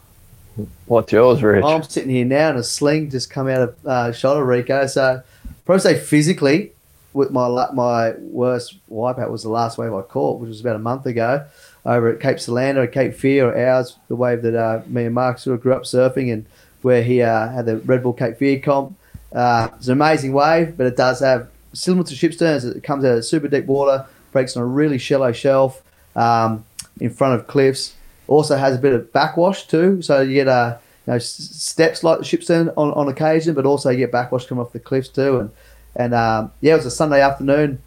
What's 0.88 1.12
yours, 1.12 1.44
Rich? 1.44 1.64
I'm 1.64 1.84
sitting 1.84 2.10
here 2.10 2.26
now 2.26 2.50
and 2.50 2.58
a 2.58 2.64
sling 2.64 3.12
just 3.12 3.30
come 3.30 3.48
out 3.48 3.62
of 3.62 3.86
uh, 3.86 4.12
shoulder 4.12 4.44
Rico. 4.44 4.88
So 4.88 5.22
probably 5.66 5.82
say 5.82 6.00
physically, 6.00 6.72
with 7.14 7.32
my 7.32 7.48
my 7.74 8.14
worst 8.20 8.78
wipeout 8.90 9.32
was 9.32 9.44
the 9.44 9.50
last 9.50 9.78
wave 9.78 9.94
I 9.94 10.02
caught, 10.02 10.40
which 10.40 10.50
was 10.50 10.62
about 10.62 10.76
a 10.76 10.80
month 10.80 11.06
ago, 11.06 11.46
over 11.86 12.10
at 12.10 12.20
Cape 12.20 12.40
Solander, 12.40 12.88
Cape 12.88 13.16
Fear, 13.16 13.56
ours, 13.58 13.98
the 14.08 14.16
wave 14.16 14.42
that 14.44 14.56
uh, 14.56 14.82
me 14.88 15.06
and 15.06 15.16
Mark 15.16 15.40
sort 15.40 15.56
of 15.56 15.62
grew 15.62 15.74
up 15.74 15.84
surfing, 15.84 16.32
and 16.32 16.46
where 16.82 17.04
he 17.04 17.22
uh, 17.22 17.50
had 17.50 17.66
the 17.66 17.78
Red 17.78 18.04
Bull 18.04 18.14
Cape 18.14 18.38
Fear 18.38 18.60
comp. 18.60 18.98
Uh, 19.34 19.70
it's 19.76 19.88
an 19.88 19.94
amazing 19.94 20.34
wave, 20.34 20.78
but 20.78 20.88
it 20.88 20.98
does 20.98 21.20
have 21.20 21.50
similar 21.74 22.04
to 22.04 22.16
Shipsterns. 22.16 22.76
It 22.76 22.84
comes 22.84 23.06
out 23.06 23.18
of 23.18 23.26
super 23.26 23.48
deep 23.48 23.66
water, 23.66 24.06
breaks 24.32 24.56
on 24.56 24.64
a 24.64 24.66
really 24.66 24.98
shallow 24.98 25.32
shelf 25.32 25.82
um, 26.16 26.66
in 27.00 27.10
front 27.10 27.40
of 27.40 27.48
cliffs. 27.48 27.96
Also 28.28 28.58
has 28.58 28.76
a 28.76 28.80
bit 28.80 28.94
of 28.94 29.12
backwash 29.12 29.66
too, 29.66 30.02
so 30.02 30.22
you 30.22 30.36
get 30.36 30.48
uh, 30.48 30.78
you 31.08 31.14
know, 31.14 31.20
steps 31.20 32.04
like 32.04 32.20
the 32.20 32.24
Shipstern 32.26 32.72
on, 32.78 32.92
on 32.94 33.08
occasion, 33.08 33.56
but 33.56 33.66
also 33.66 33.90
you 33.90 33.98
get 33.98 34.12
backwash 34.12 34.46
coming 34.46 34.64
off 34.64 34.72
the 34.72 34.80
cliffs 34.80 35.10
too. 35.10 35.40
And 35.40 35.52
and 35.96 36.14
um, 36.14 36.52
yeah, 36.62 36.74
it 36.74 36.78
was 36.78 36.86
a 36.86 36.92
Sunday 36.92 37.22
afternoon. 37.22 37.82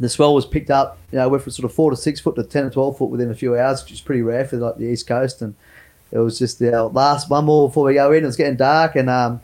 The 0.00 0.08
swell 0.08 0.34
was 0.34 0.46
picked 0.46 0.70
up, 0.70 0.98
you 1.12 1.18
know, 1.18 1.28
went 1.28 1.42
from 1.44 1.52
sort 1.52 1.64
of 1.64 1.74
four 1.74 1.90
to 1.90 1.96
six 1.96 2.18
foot 2.18 2.34
to 2.36 2.42
ten 2.42 2.64
or 2.64 2.70
twelve 2.70 2.98
foot 2.98 3.10
within 3.10 3.30
a 3.30 3.34
few 3.34 3.56
hours, 3.56 3.82
which 3.82 3.92
is 3.92 4.00
pretty 4.00 4.22
rare 4.22 4.44
for 4.44 4.56
like 4.56 4.76
the 4.76 4.86
east 4.86 5.06
coast. 5.06 5.42
And 5.42 5.54
it 6.10 6.18
was 6.18 6.38
just 6.38 6.58
the 6.58 6.84
last 6.84 7.30
one 7.30 7.44
more 7.44 7.68
before 7.68 7.84
we 7.84 7.94
go 7.94 8.12
in. 8.12 8.24
It 8.24 8.26
was 8.26 8.36
getting 8.36 8.56
dark, 8.56 8.96
and 8.96 9.08
um, 9.08 9.40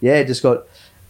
yeah, 0.00 0.16
it 0.16 0.26
just 0.26 0.42
got. 0.42 0.66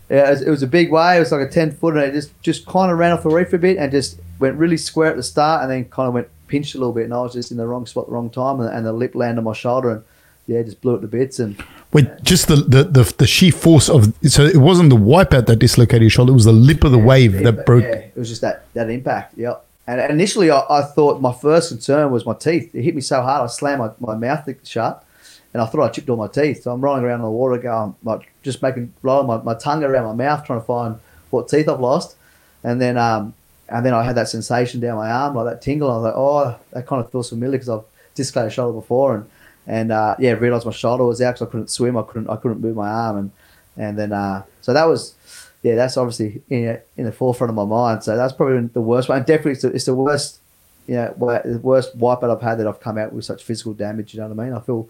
It 0.09 0.29
was, 0.29 0.43
it 0.43 0.51
was 0.51 0.63
a 0.63 0.67
big 0.67 0.93
wave. 0.93 1.17
It 1.17 1.21
was 1.21 1.33
like 1.33 1.49
a 1.49 1.51
ten 1.51 1.73
foot, 1.73 1.97
and 1.97 2.05
it 2.05 2.13
just 2.13 2.41
just 2.43 2.67
kind 2.67 2.93
of 2.93 2.99
ran 2.99 3.13
off 3.13 3.23
the 3.23 3.31
reef 3.31 3.53
a 3.53 3.59
bit, 3.59 3.79
and 3.79 3.91
just 3.91 4.21
went 4.39 4.57
really 4.57 4.77
square 4.77 5.11
at 5.11 5.17
the 5.17 5.23
start, 5.23 5.63
and 5.63 5.71
then 5.71 5.87
kind 5.87 6.07
of 6.07 6.15
went 6.15 6.29
pinched 6.49 6.75
a 6.75 6.79
little 6.79 6.93
bit, 6.93 7.05
and 7.05 7.15
I 7.15 7.23
was 7.23 7.33
just 7.33 7.51
in 7.51 7.57
the 7.57 7.67
wrong 7.67 7.87
spot, 7.87 8.07
the 8.07 8.13
wrong 8.13 8.29
time, 8.29 8.61
and, 8.61 8.69
and 8.69 8.85
the 8.85 8.93
lip 8.93 9.15
landed 9.15 9.39
on 9.39 9.45
my 9.45 9.55
shoulder, 9.55 9.91
and 9.91 10.05
yeah, 10.47 10.63
just 10.63 10.83
blew 10.83 10.97
it 10.97 11.01
to 11.01 11.07
bits, 11.07 11.39
and 11.39 11.57
Wait, 11.93 12.09
just 12.23 12.49
the, 12.49 12.57
the, 12.57 12.85
the, 12.85 13.15
the 13.19 13.27
sheer 13.27 13.53
force 13.53 13.91
of 13.91 14.15
so 14.25 14.45
it 14.45 14.57
wasn't 14.57 14.89
the 14.89 14.97
wipeout 14.97 15.47
that 15.47 15.57
dislocated 15.57 16.03
your 16.03 16.11
shoulder; 16.11 16.33
it 16.33 16.35
was 16.35 16.47
the 16.47 16.53
lip 16.53 16.85
of 16.85 16.93
the 16.93 16.99
wave 16.99 17.35
Yeah, 17.35 17.43
that 17.43 17.53
but 17.53 17.67
broke. 17.67 17.85
Yeah, 17.85 17.97
it 17.97 18.17
was 18.17 18.29
just 18.29 18.41
that 18.41 18.65
that 18.73 18.89
impact. 18.89 19.37
Yep. 19.37 19.67
And 19.87 20.01
initially, 20.13 20.51
I, 20.51 20.65
I 20.71 20.83
thought 20.83 21.21
my 21.21 21.33
first 21.33 21.69
concern 21.71 22.11
was 22.11 22.25
my 22.25 22.35
teeth. 22.35 22.75
It 22.75 22.83
hit 22.83 22.95
me 22.95 23.01
so 23.01 23.21
hard, 23.21 23.43
I 23.43 23.47
slammed 23.47 23.81
my, 23.81 24.15
my 24.15 24.15
mouth 24.17 24.49
shut, 24.67 25.05
and 25.53 25.61
I 25.61 25.67
thought 25.67 25.83
I 25.83 25.89
chipped 25.89 26.09
all 26.09 26.17
my 26.17 26.29
teeth. 26.29 26.63
So 26.63 26.73
I'm 26.73 26.81
rolling 26.81 27.05
around 27.05 27.21
in 27.21 27.25
the 27.25 27.31
water, 27.31 27.59
going 27.59 27.95
like 28.03 28.33
just 28.43 28.63
making 28.63 28.95
rolling 29.03 29.27
my, 29.27 29.39
my 29.39 29.55
tongue 29.55 29.85
around 29.85 30.17
my 30.17 30.25
mouth, 30.25 30.47
trying 30.47 30.61
to 30.61 30.65
find 30.65 30.99
what 31.31 31.49
teeth 31.49 31.69
I've 31.69 31.81
lost. 31.81 32.17
And 32.65 32.81
then 32.81 32.97
um 32.97 33.35
and 33.69 33.85
then 33.85 33.95
I 33.95 34.03
had 34.03 34.17
that 34.17 34.29
sensation 34.29 34.81
down 34.81 34.97
my 34.97 35.11
arm, 35.11 35.35
like 35.35 35.47
that 35.47 35.63
tingle. 35.63 35.91
I 35.91 35.95
was 35.97 36.05
like, 36.05 36.15
oh, 36.17 36.59
that 36.73 36.87
kind 36.87 37.05
of 37.05 37.11
feels 37.11 37.31
familiar 37.31 37.59
because 37.59 37.69
I've 37.69 37.85
dislocated 38.15 38.53
a 38.53 38.55
shoulder 38.55 38.79
before, 38.79 39.17
and 39.17 39.31
and 39.67 39.93
uh, 39.93 40.17
yeah, 40.19 40.33
realised 40.33 40.67
my 40.67 40.73
shoulder 40.73 41.05
was 41.05 41.21
out 41.21 41.35
because 41.35 41.49
I 41.49 41.51
couldn't 41.51 41.71
swim. 41.71 41.97
I 41.97 42.03
couldn't 42.03 42.29
I 42.29 42.37
couldn't 42.37 42.61
move 42.61 42.77
my 42.77 42.89
arm, 42.89 43.17
and 43.17 43.31
and 43.77 43.99
then 43.99 44.13
uh, 44.13 44.43
so 44.61 44.73
that 44.73 44.85
was 44.85 45.15
yeah, 45.63 45.77
that's 45.77 45.97
obviously 45.97 46.43
in 46.51 46.81
in 46.97 47.05
the 47.05 47.13
forefront 47.13 47.51
of 47.51 47.55
my 47.55 47.65
mind. 47.65 48.03
So 48.03 48.17
that's 48.17 48.33
probably 48.33 48.67
the 48.67 48.81
worst 48.81 49.09
one. 49.09 49.19
And 49.19 49.27
definitely, 49.27 49.53
it's 49.53 49.63
the, 49.63 49.69
it's 49.69 49.85
the 49.85 49.95
worst, 49.95 50.41
you 50.87 50.95
know, 50.95 51.15
the 51.45 51.61
worst 51.63 51.97
wipeout 51.99 52.35
I've 52.35 52.43
had 52.43 52.59
that 52.59 52.67
I've 52.67 52.81
come 52.81 52.99
out 52.99 53.13
with 53.13 53.25
such 53.25 53.43
physical 53.45 53.73
damage. 53.73 54.15
You 54.15 54.21
know 54.21 54.29
what 54.29 54.41
I 54.41 54.45
mean? 54.45 54.55
I 54.55 54.61
feel 54.61 54.89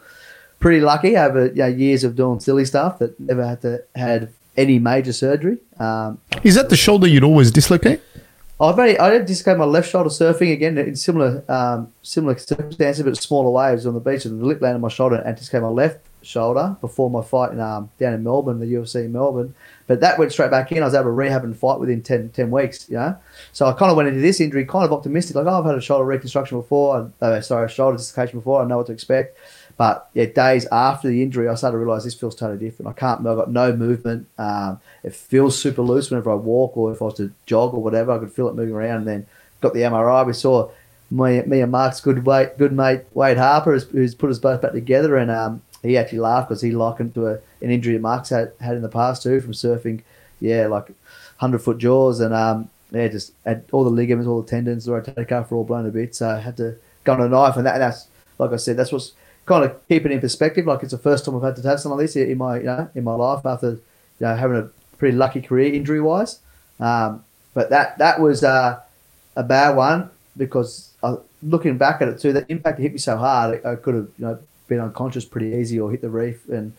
pretty 0.58 0.80
lucky 0.80 1.16
over 1.16 1.46
you 1.46 1.54
know, 1.54 1.66
years 1.66 2.04
of 2.04 2.16
doing 2.16 2.40
silly 2.40 2.64
stuff 2.64 2.98
that 3.00 3.18
never 3.20 3.46
had 3.46 3.60
to 3.62 3.84
had 3.94 4.32
any 4.56 4.78
major 4.78 5.12
surgery. 5.12 5.58
Um, 5.78 6.18
Is 6.42 6.54
that 6.54 6.70
the 6.70 6.76
shoulder 6.76 7.06
you'd 7.06 7.24
always 7.24 7.50
dislocate? 7.50 8.00
I've 8.62 8.78
only, 8.78 8.96
I 8.96 9.10
did 9.10 9.26
dislocate 9.26 9.58
my 9.58 9.64
left 9.64 9.90
shoulder 9.90 10.08
surfing 10.08 10.52
again 10.52 10.78
in 10.78 10.94
similar 10.94 11.42
um, 11.48 11.92
similar 12.02 12.38
circumstances, 12.38 13.02
but 13.02 13.16
smaller 13.16 13.50
waves 13.50 13.86
on 13.86 13.94
the 13.94 14.00
beach. 14.00 14.24
And 14.24 14.40
the 14.40 14.46
lip 14.46 14.62
landed 14.62 14.76
on 14.76 14.82
my 14.82 14.88
shoulder 14.88 15.16
and 15.16 15.36
dislocated 15.36 15.64
my 15.64 15.68
left 15.68 16.06
shoulder 16.22 16.76
before 16.80 17.10
my 17.10 17.22
fight 17.22 17.50
in, 17.50 17.58
um, 17.58 17.90
down 17.98 18.14
in 18.14 18.22
Melbourne, 18.22 18.60
the 18.60 18.66
UFC 18.66 19.06
in 19.06 19.12
Melbourne. 19.12 19.52
But 19.88 19.98
that 20.00 20.16
went 20.16 20.30
straight 20.30 20.52
back 20.52 20.70
in. 20.70 20.80
I 20.80 20.86
was 20.86 20.94
able 20.94 21.06
to 21.06 21.10
rehab 21.10 21.42
and 21.42 21.56
fight 21.56 21.80
within 21.80 22.02
10, 22.02 22.30
10 22.30 22.50
weeks, 22.52 22.88
you 22.88 22.96
know. 22.96 23.16
So 23.52 23.66
I 23.66 23.72
kind 23.72 23.90
of 23.90 23.96
went 23.96 24.08
into 24.08 24.20
this 24.20 24.40
injury 24.40 24.64
kind 24.64 24.84
of 24.84 24.92
optimistic, 24.92 25.34
like, 25.34 25.46
oh, 25.46 25.58
I've 25.58 25.64
had 25.64 25.74
a 25.74 25.80
shoulder 25.80 26.04
reconstruction 26.04 26.58
before. 26.58 27.12
Uh, 27.20 27.40
sorry, 27.40 27.66
a 27.66 27.68
shoulder 27.68 27.96
dislocation 27.96 28.38
before. 28.38 28.62
I 28.62 28.64
know 28.64 28.76
what 28.76 28.86
to 28.86 28.92
expect. 28.92 29.38
But 29.76 30.08
yeah, 30.14 30.26
days 30.26 30.66
after 30.70 31.08
the 31.08 31.22
injury, 31.22 31.48
I 31.48 31.54
started 31.54 31.74
to 31.74 31.84
realise 31.84 32.04
this 32.04 32.14
feels 32.14 32.34
totally 32.34 32.58
different. 32.58 32.90
I 32.90 32.92
can't. 32.92 33.26
I've 33.26 33.36
got 33.36 33.50
no 33.50 33.74
movement. 33.74 34.28
Um, 34.38 34.80
it 35.02 35.14
feels 35.14 35.58
super 35.58 35.82
loose 35.82 36.10
whenever 36.10 36.30
I 36.30 36.36
walk 36.36 36.76
or 36.76 36.92
if 36.92 37.02
I 37.02 37.06
was 37.06 37.14
to 37.14 37.32
jog 37.46 37.74
or 37.74 37.82
whatever. 37.82 38.12
I 38.12 38.18
could 38.18 38.32
feel 38.32 38.48
it 38.48 38.54
moving 38.54 38.74
around. 38.74 38.98
And 38.98 39.06
then 39.06 39.26
got 39.60 39.74
the 39.74 39.80
MRI. 39.80 40.26
We 40.26 40.32
saw 40.34 40.70
me, 41.10 41.42
me 41.42 41.60
and 41.60 41.72
Mark's 41.72 42.00
good 42.00 42.26
mate, 42.26 42.58
good 42.58 42.72
mate 42.72 43.02
Wade 43.14 43.38
Harper, 43.38 43.72
who's, 43.72 43.84
who's 43.84 44.14
put 44.14 44.30
us 44.30 44.38
both 44.38 44.62
back 44.62 44.72
together, 44.72 45.16
and 45.16 45.30
um, 45.30 45.62
he 45.82 45.96
actually 45.98 46.20
laughed 46.20 46.48
because 46.48 46.62
he 46.62 46.72
likened 46.72 47.14
to 47.14 47.26
a, 47.26 47.32
an 47.60 47.70
injury 47.70 47.98
Mark's 47.98 48.30
had, 48.30 48.52
had 48.60 48.76
in 48.76 48.82
the 48.82 48.88
past 48.88 49.22
too 49.22 49.40
from 49.40 49.52
surfing. 49.52 50.02
Yeah, 50.40 50.66
like 50.66 50.90
hundred 51.36 51.60
foot 51.60 51.78
jaws, 51.78 52.20
and 52.20 52.34
um, 52.34 52.70
yeah, 52.90 53.08
just 53.08 53.32
had 53.44 53.64
all 53.72 53.84
the 53.84 53.90
ligaments, 53.90 54.26
all 54.28 54.42
the 54.42 54.48
tendons, 54.48 54.84
the 54.84 54.92
rotator 54.92 55.28
cuff 55.28 55.50
were 55.50 55.58
all 55.58 55.64
blown 55.64 55.86
a 55.86 55.90
bit. 55.90 56.14
So 56.14 56.28
I 56.28 56.40
had 56.40 56.56
to 56.56 56.76
go 57.04 57.12
on 57.12 57.20
a 57.20 57.28
knife, 57.28 57.56
and, 57.56 57.66
that, 57.66 57.74
and 57.74 57.82
that's 57.82 58.08
like 58.38 58.52
I 58.52 58.56
said, 58.56 58.76
that's 58.76 58.90
what's 58.90 59.12
kind 59.46 59.64
of 59.64 59.88
keep 59.88 60.06
it 60.06 60.12
in 60.12 60.20
perspective. 60.20 60.66
Like 60.66 60.82
it's 60.82 60.92
the 60.92 60.98
first 60.98 61.24
time 61.24 61.36
I've 61.36 61.42
had 61.42 61.56
to 61.56 61.68
have 61.68 61.80
something 61.80 61.98
like 61.98 62.06
this 62.06 62.16
in 62.16 62.38
my 62.38 62.58
you 62.58 62.64
know 62.64 62.90
in 62.94 63.04
my 63.04 63.14
life 63.14 63.44
after 63.44 63.70
you 63.70 63.80
know 64.20 64.36
having 64.36 64.56
a 64.56 64.68
pretty 64.98 65.16
lucky 65.16 65.40
career 65.40 65.72
injury 65.72 66.00
wise. 66.00 66.40
Um, 66.80 67.24
but 67.54 67.70
that 67.70 67.98
that 67.98 68.20
was 68.20 68.42
uh, 68.42 68.80
a 69.36 69.42
bad 69.42 69.76
one 69.76 70.10
because 70.36 70.92
I, 71.02 71.16
looking 71.42 71.76
back 71.78 72.00
at 72.00 72.08
it 72.08 72.20
too, 72.20 72.32
the 72.32 72.46
impact 72.48 72.78
hit 72.78 72.92
me 72.92 72.98
so 72.98 73.16
hard. 73.16 73.64
I 73.64 73.74
could 73.76 73.94
have 73.94 74.08
you 74.18 74.24
know 74.26 74.38
been 74.68 74.80
unconscious 74.80 75.24
pretty 75.24 75.56
easy 75.56 75.78
or 75.78 75.90
hit 75.90 76.00
the 76.00 76.10
reef 76.10 76.48
and 76.48 76.72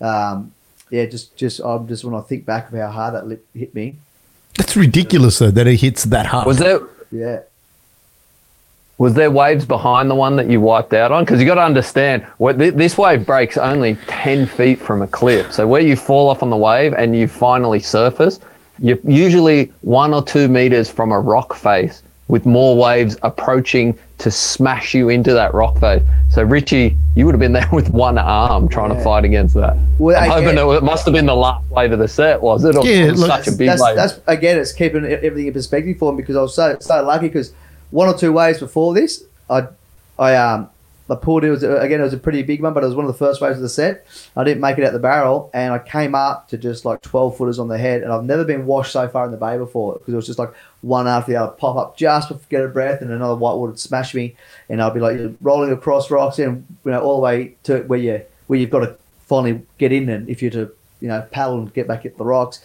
um, 0.00 0.52
yeah, 0.90 1.06
just 1.06 1.36
just 1.36 1.60
I'm 1.60 1.86
just 1.88 2.04
when 2.04 2.14
I 2.14 2.20
think 2.20 2.44
back 2.44 2.72
of 2.72 2.78
how 2.78 2.90
hard 2.90 3.14
that 3.14 3.26
lip 3.26 3.46
hit 3.54 3.74
me. 3.74 3.96
That's 4.56 4.76
ridiculous 4.76 5.38
though 5.38 5.50
that 5.50 5.66
it 5.66 5.80
hits 5.80 6.04
that 6.04 6.26
hard. 6.26 6.46
Was 6.46 6.58
there 6.58 6.80
Yeah. 7.10 7.40
Was 9.00 9.14
there 9.14 9.30
waves 9.30 9.64
behind 9.64 10.10
the 10.10 10.14
one 10.14 10.36
that 10.36 10.50
you 10.50 10.60
wiped 10.60 10.92
out 10.92 11.10
on? 11.10 11.24
Because 11.24 11.40
you 11.40 11.46
got 11.46 11.54
to 11.54 11.62
understand, 11.62 12.22
what 12.36 12.58
th- 12.58 12.74
this 12.74 12.98
wave 12.98 13.24
breaks 13.24 13.56
only 13.56 13.96
ten 14.06 14.44
feet 14.44 14.78
from 14.78 15.00
a 15.00 15.06
cliff. 15.06 15.50
So 15.54 15.66
where 15.66 15.80
you 15.80 15.96
fall 15.96 16.28
off 16.28 16.42
on 16.42 16.50
the 16.50 16.56
wave 16.58 16.92
and 16.92 17.16
you 17.16 17.26
finally 17.26 17.80
surface, 17.80 18.40
you're 18.78 18.98
usually 19.04 19.72
one 19.80 20.12
or 20.12 20.22
two 20.22 20.48
meters 20.48 20.90
from 20.90 21.12
a 21.12 21.18
rock 21.18 21.54
face, 21.54 22.02
with 22.28 22.44
more 22.44 22.76
waves 22.76 23.16
approaching 23.22 23.98
to 24.18 24.30
smash 24.30 24.92
you 24.92 25.08
into 25.08 25.32
that 25.32 25.54
rock 25.54 25.78
face. 25.80 26.02
So 26.30 26.42
Richie, 26.42 26.94
you 27.16 27.24
would 27.24 27.32
have 27.32 27.40
been 27.40 27.52
there 27.60 27.70
with 27.72 27.88
one 27.88 28.18
arm 28.18 28.68
trying 28.68 28.94
to 28.94 29.02
fight 29.02 29.24
against 29.24 29.54
that. 29.54 29.78
Well, 29.98 30.14
I'm 30.22 30.28
hoping 30.30 30.48
again- 30.50 30.68
it, 30.68 30.72
it 30.76 30.82
must 30.82 31.06
have 31.06 31.14
been 31.14 31.24
the 31.24 31.34
last 31.34 31.64
wave 31.70 31.92
of 31.92 32.00
the 32.00 32.06
set, 32.06 32.42
was 32.42 32.66
it? 32.66 32.76
Or 32.76 32.84
Yeah, 32.86 33.06
it 33.06 33.12
was 33.12 33.20
look, 33.20 33.30
such 33.30 33.46
a 33.48 33.52
big 33.52 33.68
that's, 33.68 33.82
wave. 33.82 33.96
that's 33.96 34.20
again, 34.26 34.58
it's 34.58 34.72
keeping 34.72 35.06
everything 35.06 35.46
in 35.46 35.54
perspective 35.54 35.96
for 35.96 36.12
me 36.12 36.18
because 36.20 36.36
I 36.36 36.42
was 36.42 36.54
so 36.54 36.76
so 36.80 37.02
lucky 37.02 37.28
because 37.28 37.54
one 37.90 38.08
or 38.08 38.16
two 38.16 38.32
waves 38.32 38.60
before 38.60 38.94
this, 38.94 39.24
I 39.48 39.68
I 40.18 40.36
um 40.36 40.70
I 41.10 41.16
pulled 41.16 41.42
it 41.42 41.50
was 41.50 41.64
again 41.64 42.00
it 42.00 42.04
was 42.04 42.12
a 42.12 42.18
pretty 42.18 42.42
big 42.44 42.62
one, 42.62 42.72
but 42.72 42.84
it 42.84 42.86
was 42.86 42.94
one 42.94 43.04
of 43.04 43.12
the 43.12 43.18
first 43.18 43.40
waves 43.40 43.56
of 43.56 43.62
the 43.62 43.68
set. 43.68 44.06
I 44.36 44.44
didn't 44.44 44.60
make 44.60 44.78
it 44.78 44.84
out 44.84 44.92
the 44.92 45.00
barrel, 45.00 45.50
and 45.52 45.72
I 45.72 45.80
came 45.80 46.14
up 46.14 46.48
to 46.48 46.58
just 46.58 46.84
like 46.84 47.02
twelve 47.02 47.36
footers 47.36 47.58
on 47.58 47.66
the 47.66 47.78
head, 47.78 48.02
and 48.02 48.12
I've 48.12 48.24
never 48.24 48.44
been 48.44 48.64
washed 48.64 48.92
so 48.92 49.08
far 49.08 49.24
in 49.24 49.32
the 49.32 49.36
bay 49.36 49.58
before 49.58 49.94
because 49.94 50.14
it 50.14 50.16
was 50.16 50.26
just 50.26 50.38
like 50.38 50.54
one 50.82 51.08
after 51.08 51.32
the 51.32 51.38
other 51.38 51.52
pop 51.52 51.76
up 51.76 51.96
just 51.96 52.30
I 52.30 52.36
get 52.48 52.64
a 52.64 52.68
breath, 52.68 53.02
and 53.02 53.10
another 53.10 53.34
whitewater 53.34 53.72
would 53.72 53.80
smash 53.80 54.14
me, 54.14 54.36
and 54.68 54.80
I'd 54.80 54.94
be 54.94 55.00
like 55.00 55.18
rolling 55.40 55.72
across 55.72 56.10
rocks 56.10 56.38
and 56.38 56.64
you 56.84 56.92
know 56.92 57.00
all 57.00 57.16
the 57.16 57.22
way 57.22 57.56
to 57.64 57.82
where 57.82 57.98
you 57.98 58.22
where 58.46 58.58
you've 58.58 58.70
got 58.70 58.80
to 58.80 58.94
finally 59.26 59.62
get 59.78 59.90
in, 59.90 60.08
and 60.08 60.28
if 60.28 60.42
you're 60.42 60.52
to 60.52 60.70
you 61.00 61.08
know 61.08 61.26
paddle 61.32 61.58
and 61.58 61.74
get 61.74 61.88
back 61.88 62.06
at 62.06 62.18
the 62.18 62.24
rocks, 62.24 62.60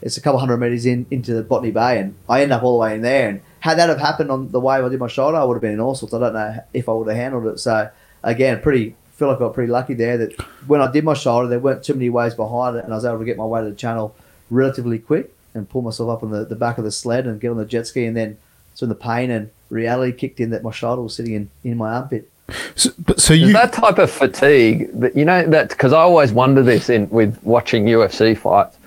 it's 0.00 0.16
a 0.16 0.22
couple 0.22 0.40
hundred 0.40 0.56
meters 0.56 0.86
in 0.86 1.04
into 1.10 1.34
the 1.34 1.42
Botany 1.42 1.70
Bay, 1.70 1.98
and 1.98 2.14
I 2.30 2.42
end 2.42 2.52
up 2.52 2.62
all 2.62 2.78
the 2.78 2.80
way 2.80 2.94
in 2.94 3.02
there. 3.02 3.28
And 3.28 3.42
had 3.60 3.78
that 3.78 3.88
have 3.88 4.00
happened 4.00 4.30
on 4.30 4.50
the 4.50 4.60
wave 4.60 4.84
I 4.84 4.88
did 4.88 4.98
my 4.98 5.08
shoulder, 5.08 5.36
I 5.36 5.44
would 5.44 5.54
have 5.54 5.62
been 5.62 5.72
in 5.72 5.80
all 5.80 5.94
sorts. 5.94 6.14
I 6.14 6.18
don't 6.18 6.32
know 6.32 6.64
if 6.72 6.88
I 6.88 6.92
would 6.92 7.08
have 7.08 7.16
handled 7.16 7.46
it. 7.46 7.60
So 7.60 7.88
again, 8.22 8.60
pretty 8.60 8.96
feel 9.20 9.28
like 9.28 9.36
I 9.36 9.40
got 9.40 9.54
pretty 9.54 9.70
lucky 9.70 9.92
there 9.92 10.16
that 10.16 10.40
when 10.66 10.80
I 10.80 10.90
did 10.90 11.04
my 11.04 11.12
shoulder, 11.12 11.46
there 11.46 11.58
weren't 11.58 11.84
too 11.84 11.92
many 11.92 12.08
waves 12.08 12.34
behind 12.34 12.76
it, 12.76 12.84
and 12.84 12.92
I 12.92 12.96
was 12.96 13.04
able 13.04 13.18
to 13.18 13.24
get 13.26 13.36
my 13.36 13.44
way 13.44 13.60
to 13.62 13.68
the 13.68 13.76
channel 13.76 14.16
relatively 14.50 14.98
quick 14.98 15.34
and 15.52 15.68
pull 15.68 15.82
myself 15.82 16.08
up 16.08 16.22
on 16.22 16.30
the, 16.30 16.46
the 16.46 16.56
back 16.56 16.78
of 16.78 16.84
the 16.84 16.90
sled 16.90 17.26
and 17.26 17.38
get 17.38 17.50
on 17.50 17.58
the 17.58 17.66
jet 17.66 17.86
ski, 17.86 18.06
and 18.06 18.16
then 18.16 18.38
so 18.72 18.86
the 18.86 18.94
pain 18.94 19.30
and 19.30 19.50
reality 19.68 20.16
kicked 20.16 20.40
in 20.40 20.48
that 20.50 20.62
my 20.62 20.70
shoulder 20.70 21.02
was 21.02 21.14
sitting 21.14 21.34
in, 21.34 21.50
in 21.64 21.76
my 21.76 21.90
armpit. 21.90 22.30
so, 22.74 22.90
but, 22.98 23.20
so 23.20 23.34
you 23.34 23.52
that 23.52 23.74
type 23.74 23.98
of 23.98 24.10
fatigue 24.10 24.90
that 24.98 25.14
you 25.14 25.24
know 25.26 25.46
that 25.46 25.68
because 25.68 25.92
I 25.92 26.00
always 26.00 26.32
wonder 26.32 26.62
this 26.62 26.88
in 26.88 27.08
with 27.10 27.38
watching 27.44 27.84
UFC 27.84 28.36
fights, 28.36 28.78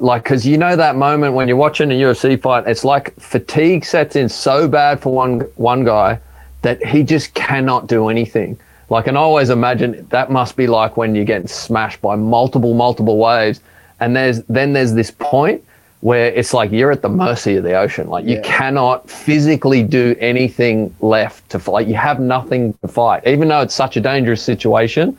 like 0.00 0.24
because 0.24 0.46
you 0.46 0.56
know 0.58 0.74
that 0.76 0.96
moment 0.96 1.34
when 1.34 1.48
you're 1.48 1.56
watching 1.56 1.90
a 1.90 1.94
UFC 1.94 2.40
fight, 2.40 2.66
it's 2.66 2.84
like 2.84 3.14
fatigue 3.20 3.84
sets 3.84 4.16
in 4.16 4.28
so 4.28 4.66
bad 4.68 5.00
for 5.00 5.12
one 5.12 5.40
one 5.56 5.84
guy 5.84 6.18
that 6.62 6.84
he 6.84 7.02
just 7.02 7.34
cannot 7.34 7.86
do 7.86 8.08
anything. 8.08 8.58
Like, 8.88 9.06
and 9.06 9.16
I 9.16 9.20
always 9.20 9.50
imagine 9.50 10.06
that 10.10 10.30
must 10.30 10.56
be 10.56 10.66
like 10.66 10.96
when 10.96 11.14
you're 11.14 11.24
getting 11.24 11.48
smashed 11.48 12.00
by 12.00 12.14
multiple 12.16 12.74
multiple 12.74 13.18
waves, 13.18 13.60
and 14.00 14.14
there's 14.16 14.42
then 14.44 14.72
there's 14.72 14.92
this 14.94 15.10
point 15.10 15.62
where 16.00 16.26
it's 16.32 16.52
like 16.52 16.72
you're 16.72 16.90
at 16.90 17.00
the 17.00 17.08
mercy 17.08 17.56
of 17.56 17.62
the 17.62 17.74
ocean. 17.74 18.08
Like 18.08 18.24
you 18.24 18.36
Yeah. 18.36 18.42
cannot 18.42 19.08
physically 19.08 19.84
do 19.84 20.16
anything 20.18 20.92
left 21.00 21.48
to 21.50 21.60
fight. 21.60 21.86
You 21.86 21.94
have 21.94 22.18
nothing 22.18 22.74
to 22.82 22.88
fight, 22.88 23.24
even 23.26 23.48
though 23.48 23.60
it's 23.60 23.74
such 23.74 23.96
a 23.96 24.00
dangerous 24.00 24.42
situation, 24.42 25.16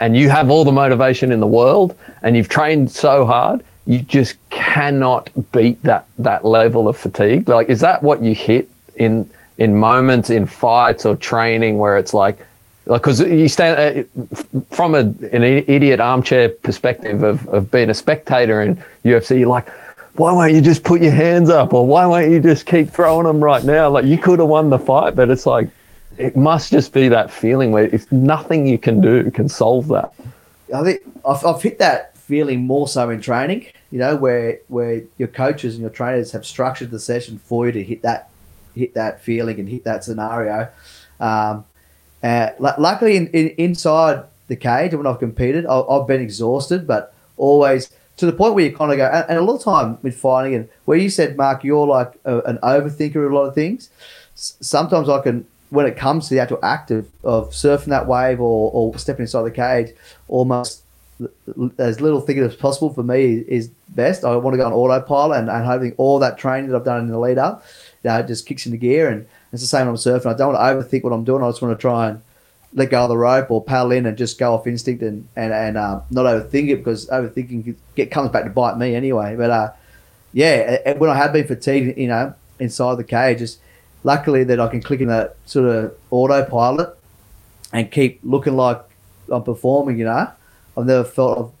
and 0.00 0.16
you 0.16 0.28
have 0.28 0.50
all 0.50 0.64
the 0.64 0.72
motivation 0.72 1.32
in 1.32 1.40
the 1.40 1.46
world, 1.46 1.94
and 2.22 2.36
you've 2.36 2.48
trained 2.50 2.90
so 2.90 3.24
hard. 3.24 3.62
You 3.88 4.00
just 4.00 4.36
cannot 4.50 5.30
beat 5.50 5.82
that 5.82 6.06
that 6.18 6.44
level 6.44 6.88
of 6.88 6.96
fatigue. 6.96 7.48
Like, 7.48 7.70
is 7.70 7.80
that 7.80 8.02
what 8.02 8.22
you 8.22 8.34
hit 8.34 8.68
in 8.96 9.28
in 9.56 9.74
moments 9.74 10.28
in 10.28 10.44
fights 10.44 11.06
or 11.06 11.16
training 11.16 11.78
where 11.78 11.96
it's 11.96 12.12
like, 12.12 12.38
like 12.84 13.00
because 13.00 13.20
you 13.20 13.48
stand 13.48 14.06
uh, 14.14 14.62
from 14.70 14.94
a, 14.94 15.00
an 15.32 15.42
idiot 15.42 16.00
armchair 16.00 16.50
perspective 16.50 17.22
of, 17.22 17.48
of 17.48 17.70
being 17.70 17.88
a 17.90 17.94
spectator 17.94 18.60
in 18.62 18.76
UFC, 19.04 19.40
you're 19.40 19.48
like, 19.48 19.68
why 20.14 20.32
won't 20.32 20.52
you 20.52 20.60
just 20.60 20.84
put 20.84 21.00
your 21.00 21.12
hands 21.12 21.48
up 21.48 21.72
or 21.72 21.86
why 21.86 22.04
won't 22.04 22.30
you 22.30 22.40
just 22.40 22.66
keep 22.66 22.90
throwing 22.90 23.26
them 23.26 23.42
right 23.42 23.64
now? 23.64 23.88
Like 23.88 24.04
you 24.04 24.18
could 24.18 24.38
have 24.38 24.48
won 24.48 24.68
the 24.68 24.78
fight, 24.78 25.16
but 25.16 25.30
it's 25.30 25.46
like 25.46 25.70
it 26.18 26.36
must 26.36 26.70
just 26.70 26.92
be 26.92 27.08
that 27.08 27.30
feeling 27.30 27.72
where 27.72 27.84
if 27.84 28.10
nothing 28.12 28.66
you 28.66 28.78
can 28.78 29.00
do 29.00 29.30
can 29.30 29.48
solve 29.48 29.88
that. 29.88 30.12
I 30.74 30.82
think 30.82 31.00
I've, 31.26 31.44
I've 31.44 31.62
hit 31.62 31.78
that 31.78 32.16
feeling 32.18 32.66
more 32.66 32.86
so 32.86 33.10
in 33.10 33.20
training. 33.20 33.66
You 33.90 33.98
know, 33.98 34.16
where 34.16 34.58
where 34.68 35.02
your 35.16 35.28
coaches 35.28 35.74
and 35.74 35.80
your 35.80 35.90
trainers 35.90 36.32
have 36.32 36.44
structured 36.44 36.90
the 36.90 36.98
session 37.00 37.38
for 37.38 37.66
you 37.66 37.72
to 37.72 37.82
hit 37.82 38.02
that 38.02 38.28
hit 38.74 38.94
that 38.94 39.22
feeling 39.22 39.58
and 39.58 39.68
hit 39.68 39.84
that 39.84 40.04
scenario. 40.04 40.68
Um, 41.20 41.64
uh, 42.22 42.50
lu- 42.58 42.78
luckily, 42.78 43.16
in, 43.16 43.28
in, 43.28 43.48
inside 43.56 44.24
the 44.48 44.56
cage 44.56 44.94
when 44.94 45.06
I've 45.06 45.18
competed, 45.18 45.66
I, 45.66 45.80
I've 45.80 46.06
been 46.06 46.20
exhausted, 46.20 46.86
but 46.86 47.14
always 47.36 47.90
to 48.18 48.26
the 48.26 48.32
point 48.32 48.54
where 48.54 48.64
you 48.64 48.76
kind 48.76 48.92
of 48.92 48.98
go. 48.98 49.06
And, 49.06 49.24
and 49.30 49.38
a 49.38 49.42
lot 49.42 49.56
of 49.56 49.64
time 49.64 49.98
with 50.02 50.16
fighting, 50.16 50.54
and 50.54 50.68
where 50.84 50.98
you 50.98 51.08
said, 51.08 51.36
Mark, 51.36 51.64
you're 51.64 51.86
like 51.86 52.18
a, 52.24 52.40
an 52.40 52.58
overthinker 52.62 53.24
of 53.24 53.32
a 53.32 53.34
lot 53.34 53.44
of 53.44 53.54
things. 53.54 53.90
S- 54.34 54.56
sometimes 54.60 55.08
I 55.08 55.20
can, 55.22 55.46
when 55.70 55.86
it 55.86 55.96
comes 55.96 56.28
to 56.28 56.34
the 56.34 56.40
actual 56.40 56.58
act 56.62 56.90
of, 56.90 57.08
of 57.24 57.50
surfing 57.50 57.86
that 57.86 58.06
wave 58.06 58.40
or, 58.40 58.70
or 58.72 58.98
stepping 58.98 59.22
inside 59.22 59.42
the 59.42 59.50
cage, 59.50 59.94
almost 60.26 60.82
as 61.78 62.00
little 62.00 62.20
thinking 62.20 62.44
as 62.44 62.54
possible 62.54 62.92
for 62.92 63.02
me 63.02 63.44
is 63.48 63.68
best. 63.88 64.24
I 64.24 64.36
want 64.36 64.54
to 64.54 64.58
go 64.58 64.66
on 64.66 64.72
autopilot 64.72 65.38
and, 65.38 65.50
and 65.50 65.64
hoping 65.64 65.92
all 65.96 66.18
that 66.20 66.38
training 66.38 66.70
that 66.70 66.76
I've 66.76 66.84
done 66.84 67.00
in 67.00 67.08
the 67.08 67.18
lead 67.18 67.38
up, 67.38 67.64
you 68.04 68.10
know, 68.10 68.22
just 68.22 68.46
kicks 68.46 68.66
into 68.66 68.78
gear. 68.78 69.08
And 69.08 69.26
it's 69.52 69.62
the 69.62 69.68
same 69.68 69.86
when 69.86 69.90
I'm 69.90 69.94
surfing. 69.96 70.26
I 70.26 70.36
don't 70.36 70.52
want 70.54 70.58
to 70.58 70.98
overthink 70.98 71.02
what 71.02 71.12
I'm 71.12 71.24
doing. 71.24 71.42
I 71.42 71.48
just 71.48 71.62
want 71.62 71.76
to 71.76 71.80
try 71.80 72.10
and 72.10 72.22
let 72.74 72.90
go 72.90 73.02
of 73.02 73.08
the 73.08 73.16
rope 73.16 73.50
or 73.50 73.64
paddle 73.64 73.92
in 73.92 74.06
and 74.06 74.16
just 74.16 74.38
go 74.38 74.54
off 74.54 74.66
instinct 74.66 75.02
and 75.02 75.26
and, 75.36 75.52
and 75.52 75.76
uh, 75.76 76.00
not 76.10 76.26
overthink 76.26 76.68
it 76.68 76.76
because 76.76 77.06
overthinking 77.06 77.74
get 77.94 78.10
comes 78.10 78.30
back 78.30 78.44
to 78.44 78.50
bite 78.50 78.76
me 78.76 78.94
anyway. 78.94 79.36
But 79.36 79.50
uh, 79.50 79.72
yeah, 80.32 80.92
when 80.98 81.10
I 81.10 81.16
have 81.16 81.32
been 81.32 81.46
fatigued, 81.46 81.98
you 81.98 82.08
know, 82.08 82.34
inside 82.58 82.96
the 82.96 83.04
cage, 83.04 83.40
it's 83.40 83.58
luckily 84.04 84.44
that 84.44 84.60
I 84.60 84.68
can 84.68 84.82
click 84.82 85.00
in 85.00 85.08
that 85.08 85.36
sort 85.46 85.68
of 85.68 85.94
autopilot 86.10 86.96
and 87.72 87.90
keep 87.90 88.20
looking 88.22 88.56
like 88.56 88.82
I'm 89.30 89.42
performing. 89.42 89.98
You 89.98 90.04
know, 90.04 90.30
I've 90.78 90.86
never 90.86 91.04
felt 91.04 91.54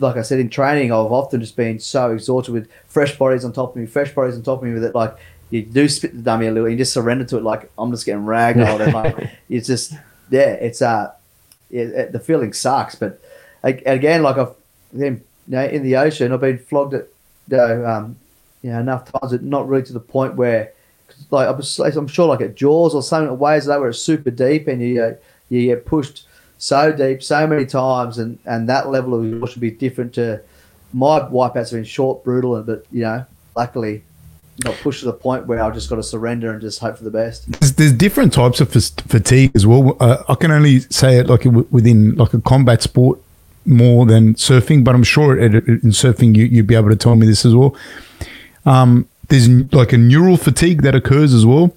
like 0.00 0.16
I 0.16 0.22
said 0.22 0.38
in 0.38 0.48
training, 0.48 0.92
I've 0.92 1.12
often 1.12 1.40
just 1.40 1.56
been 1.56 1.78
so 1.80 2.12
exhausted 2.12 2.52
with 2.52 2.68
fresh 2.86 3.16
bodies 3.18 3.44
on 3.44 3.52
top 3.52 3.70
of 3.70 3.76
me, 3.76 3.86
fresh 3.86 4.14
bodies 4.14 4.36
on 4.36 4.42
top 4.42 4.62
of 4.62 4.68
me 4.68 4.78
that 4.78 4.94
like 4.94 5.16
you 5.50 5.62
do 5.62 5.88
spit 5.88 6.12
the 6.14 6.22
dummy 6.22 6.46
a 6.46 6.52
little, 6.52 6.68
you 6.68 6.76
just 6.76 6.92
surrender 6.92 7.24
to 7.24 7.36
it 7.38 7.42
like 7.42 7.70
I'm 7.78 7.90
just 7.90 8.06
getting 8.06 8.24
ragdolled 8.24 8.80
and 8.80 8.92
like 8.94 9.30
it's 9.48 9.66
just 9.66 9.92
yeah, 10.30 10.50
it's 10.52 10.82
uh 10.82 11.12
yeah, 11.70 11.82
it- 11.82 12.12
the 12.12 12.20
feeling 12.20 12.52
sucks, 12.52 12.94
but 12.94 13.20
again, 13.62 14.22
like 14.22 14.38
I've 14.38 14.54
then 14.92 15.22
you 15.48 15.56
know 15.56 15.64
in 15.64 15.82
the 15.82 15.96
ocean, 15.96 16.32
I've 16.32 16.40
been 16.40 16.58
flogged 16.58 16.94
at 16.94 17.06
you 17.50 17.56
know, 17.56 17.86
um, 17.86 18.16
you 18.62 18.70
know 18.70 18.80
enough 18.80 19.10
times, 19.10 19.32
but 19.32 19.42
not 19.42 19.68
really 19.68 19.84
to 19.84 19.92
the 19.92 20.00
point 20.00 20.34
where 20.34 20.72
like 21.30 21.48
I'm, 21.48 22.06
sure 22.06 22.26
like 22.28 22.40
at 22.42 22.54
Jaws 22.54 22.94
or 22.94 23.02
some 23.02 23.38
ways 23.38 23.66
like 23.66 23.76
that 23.76 23.80
where 23.80 23.88
it's 23.90 24.02
super 24.02 24.30
deep 24.30 24.68
and 24.68 24.80
you 24.82 25.02
uh, 25.02 25.14
you 25.48 25.62
get 25.66 25.86
pushed 25.86 26.27
so 26.58 26.92
deep 26.92 27.22
so 27.22 27.46
many 27.46 27.64
times 27.64 28.18
and 28.18 28.38
and 28.44 28.68
that 28.68 28.88
level 28.90 29.14
of 29.14 29.24
exhaustion 29.24 29.46
should 29.54 29.60
be 29.60 29.70
different 29.70 30.12
to 30.14 30.40
my 30.92 31.20
wipeouts 31.20 31.70
have 31.70 31.72
been 31.72 31.84
short, 31.84 32.24
brutal, 32.24 32.60
but 32.62 32.84
you 32.90 33.02
know 33.02 33.24
luckily 33.56 34.02
not 34.64 34.74
pushed 34.82 35.00
to 35.00 35.06
the 35.06 35.12
point 35.12 35.46
where 35.46 35.62
I've 35.62 35.72
just 35.74 35.88
got 35.88 35.96
to 35.96 36.02
surrender 36.02 36.50
and 36.50 36.60
just 36.60 36.80
hope 36.80 36.98
for 36.98 37.04
the 37.04 37.10
best. 37.12 37.48
there's, 37.60 37.74
there's 37.74 37.92
different 37.92 38.32
types 38.32 38.60
of 38.60 38.72
fatigue 38.72 39.52
as 39.54 39.66
well. 39.68 39.96
Uh, 40.00 40.24
I 40.28 40.34
can 40.34 40.50
only 40.50 40.80
say 40.80 41.18
it 41.18 41.28
like 41.28 41.44
within 41.44 42.16
like 42.16 42.34
a 42.34 42.40
combat 42.40 42.82
sport 42.82 43.20
more 43.66 44.04
than 44.06 44.34
surfing, 44.34 44.82
but 44.82 44.94
I'm 44.96 45.04
sure 45.04 45.38
it, 45.38 45.54
it- 45.54 45.68
in 45.68 45.90
surfing 45.90 46.34
you 46.36 46.44
you'd 46.44 46.66
be 46.66 46.74
able 46.74 46.88
to 46.88 46.96
tell 46.96 47.14
me 47.14 47.26
this 47.26 47.44
as 47.44 47.54
well. 47.54 47.76
Um, 48.66 49.06
there's 49.28 49.48
like 49.72 49.92
a 49.92 49.98
neural 49.98 50.36
fatigue 50.36 50.82
that 50.82 50.94
occurs 50.94 51.34
as 51.34 51.44
well. 51.46 51.72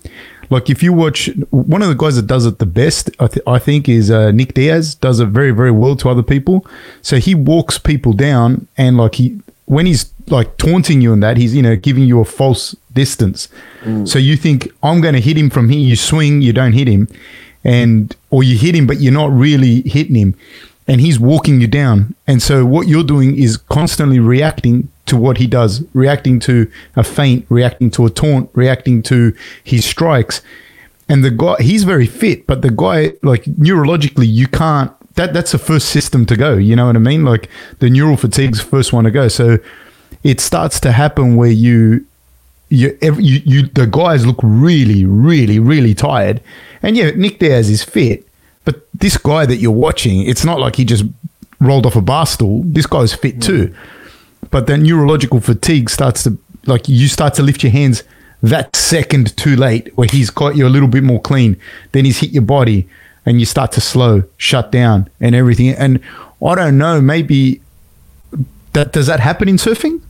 Like 0.51 0.69
if 0.69 0.83
you 0.83 0.91
watch 0.93 1.29
one 1.49 1.81
of 1.81 1.87
the 1.87 1.95
guys 1.95 2.17
that 2.17 2.27
does 2.27 2.45
it 2.45 2.59
the 2.59 2.65
best, 2.65 3.09
I, 3.19 3.27
th- 3.27 3.43
I 3.47 3.57
think, 3.57 3.87
is 3.89 4.11
uh, 4.11 4.31
Nick 4.31 4.53
Diaz. 4.53 4.93
Does 4.95 5.19
it 5.19 5.27
very 5.27 5.51
very 5.51 5.71
well 5.71 5.95
to 5.95 6.09
other 6.09 6.21
people. 6.23 6.67
So 7.01 7.17
he 7.17 7.33
walks 7.33 7.77
people 7.79 8.13
down, 8.13 8.67
and 8.77 8.97
like 8.97 9.15
he 9.15 9.39
when 9.65 9.85
he's 9.85 10.11
like 10.27 10.57
taunting 10.57 11.01
you 11.01 11.13
and 11.13 11.23
that, 11.23 11.37
he's 11.37 11.55
you 11.55 11.61
know 11.61 11.75
giving 11.77 12.03
you 12.03 12.19
a 12.19 12.25
false 12.25 12.75
distance. 12.93 13.47
So 14.05 14.19
you 14.19 14.35
think 14.37 14.71
I'm 14.83 15.01
going 15.01 15.15
to 15.15 15.21
hit 15.21 15.37
him 15.37 15.49
from 15.49 15.69
here. 15.69 15.79
You 15.79 15.95
swing, 15.95 16.41
you 16.41 16.53
don't 16.53 16.73
hit 16.73 16.87
him, 16.87 17.07
and 17.63 18.15
or 18.29 18.43
you 18.43 18.57
hit 18.57 18.75
him, 18.75 18.85
but 18.85 18.99
you're 18.99 19.13
not 19.13 19.31
really 19.31 19.81
hitting 19.81 20.15
him, 20.15 20.35
and 20.87 20.99
he's 21.01 21.17
walking 21.19 21.61
you 21.61 21.67
down. 21.67 22.13
And 22.27 22.41
so 22.41 22.65
what 22.65 22.87
you're 22.87 23.05
doing 23.15 23.37
is 23.37 23.57
constantly 23.57 24.19
reacting 24.19 24.89
to 25.11 25.17
what 25.17 25.37
he 25.37 25.45
does, 25.45 25.83
reacting 25.93 26.39
to 26.39 26.71
a 26.95 27.03
feint, 27.03 27.45
reacting 27.49 27.91
to 27.91 28.05
a 28.05 28.09
taunt, 28.09 28.49
reacting 28.53 29.03
to 29.03 29.35
his 29.61 29.83
strikes. 29.83 30.41
And 31.09 31.21
the 31.23 31.31
guy, 31.31 31.57
he's 31.59 31.83
very 31.83 32.07
fit, 32.07 32.47
but 32.47 32.61
the 32.61 32.71
guy, 32.71 33.11
like 33.21 33.43
neurologically, 33.43 34.31
you 34.31 34.47
can't. 34.47 34.91
That 35.15 35.33
that's 35.33 35.51
the 35.51 35.57
first 35.57 35.89
system 35.89 36.25
to 36.27 36.37
go. 36.37 36.53
You 36.55 36.77
know 36.77 36.85
what 36.85 36.95
I 36.95 36.99
mean? 36.99 37.25
Like 37.25 37.49
the 37.79 37.89
neural 37.89 38.15
fatigue's 38.15 38.61
first 38.61 38.93
one 38.93 39.03
to 39.03 39.11
go. 39.11 39.27
So 39.27 39.57
it 40.23 40.39
starts 40.39 40.79
to 40.79 40.93
happen 40.93 41.35
where 41.35 41.51
you 41.51 42.05
you, 42.69 42.97
you, 43.01 43.41
you 43.45 43.61
the 43.63 43.85
guys 43.85 44.25
look 44.25 44.39
really, 44.41 45.03
really, 45.03 45.59
really 45.59 45.93
tired. 45.93 46.41
And 46.81 46.95
yeah, 46.95 47.11
Nick 47.11 47.39
Diaz 47.39 47.69
is 47.69 47.83
fit, 47.83 48.25
but 48.63 48.87
this 48.93 49.17
guy 49.17 49.45
that 49.45 49.57
you're 49.57 49.71
watching, 49.71 50.21
it's 50.21 50.45
not 50.45 50.61
like 50.61 50.77
he 50.77 50.85
just 50.85 51.03
rolled 51.59 51.85
off 51.85 51.97
a 51.97 52.01
bar 52.01 52.25
stool. 52.25 52.63
This 52.65 52.85
guy's 52.85 53.13
fit 53.13 53.41
too. 53.41 53.67
Mm. 53.67 53.75
But 54.49 54.67
that 54.67 54.79
neurological 54.79 55.39
fatigue 55.39 55.89
starts 55.89 56.23
to 56.23 56.37
like 56.65 56.87
you 56.87 57.07
start 57.07 57.33
to 57.35 57.43
lift 57.43 57.63
your 57.63 57.71
hands 57.71 58.03
that 58.43 58.75
second 58.75 59.35
too 59.37 59.55
late 59.55 59.95
where 59.97 60.07
he's 60.11 60.29
got 60.29 60.55
you 60.55 60.67
a 60.67 60.69
little 60.69 60.87
bit 60.87 61.03
more 61.03 61.21
clean. 61.21 61.57
Then 61.91 62.05
he's 62.05 62.19
hit 62.19 62.31
your 62.31 62.43
body 62.43 62.87
and 63.25 63.39
you 63.39 63.45
start 63.45 63.71
to 63.73 63.81
slow, 63.81 64.23
shut 64.37 64.71
down 64.71 65.09
and 65.19 65.35
everything. 65.35 65.69
And 65.69 65.99
I 66.43 66.55
don't 66.55 66.77
know, 66.77 67.01
maybe 67.01 67.61
that 68.73 68.93
does 68.93 69.07
that 69.07 69.19
happen 69.19 69.47
in 69.47 69.57
surfing? 69.57 70.01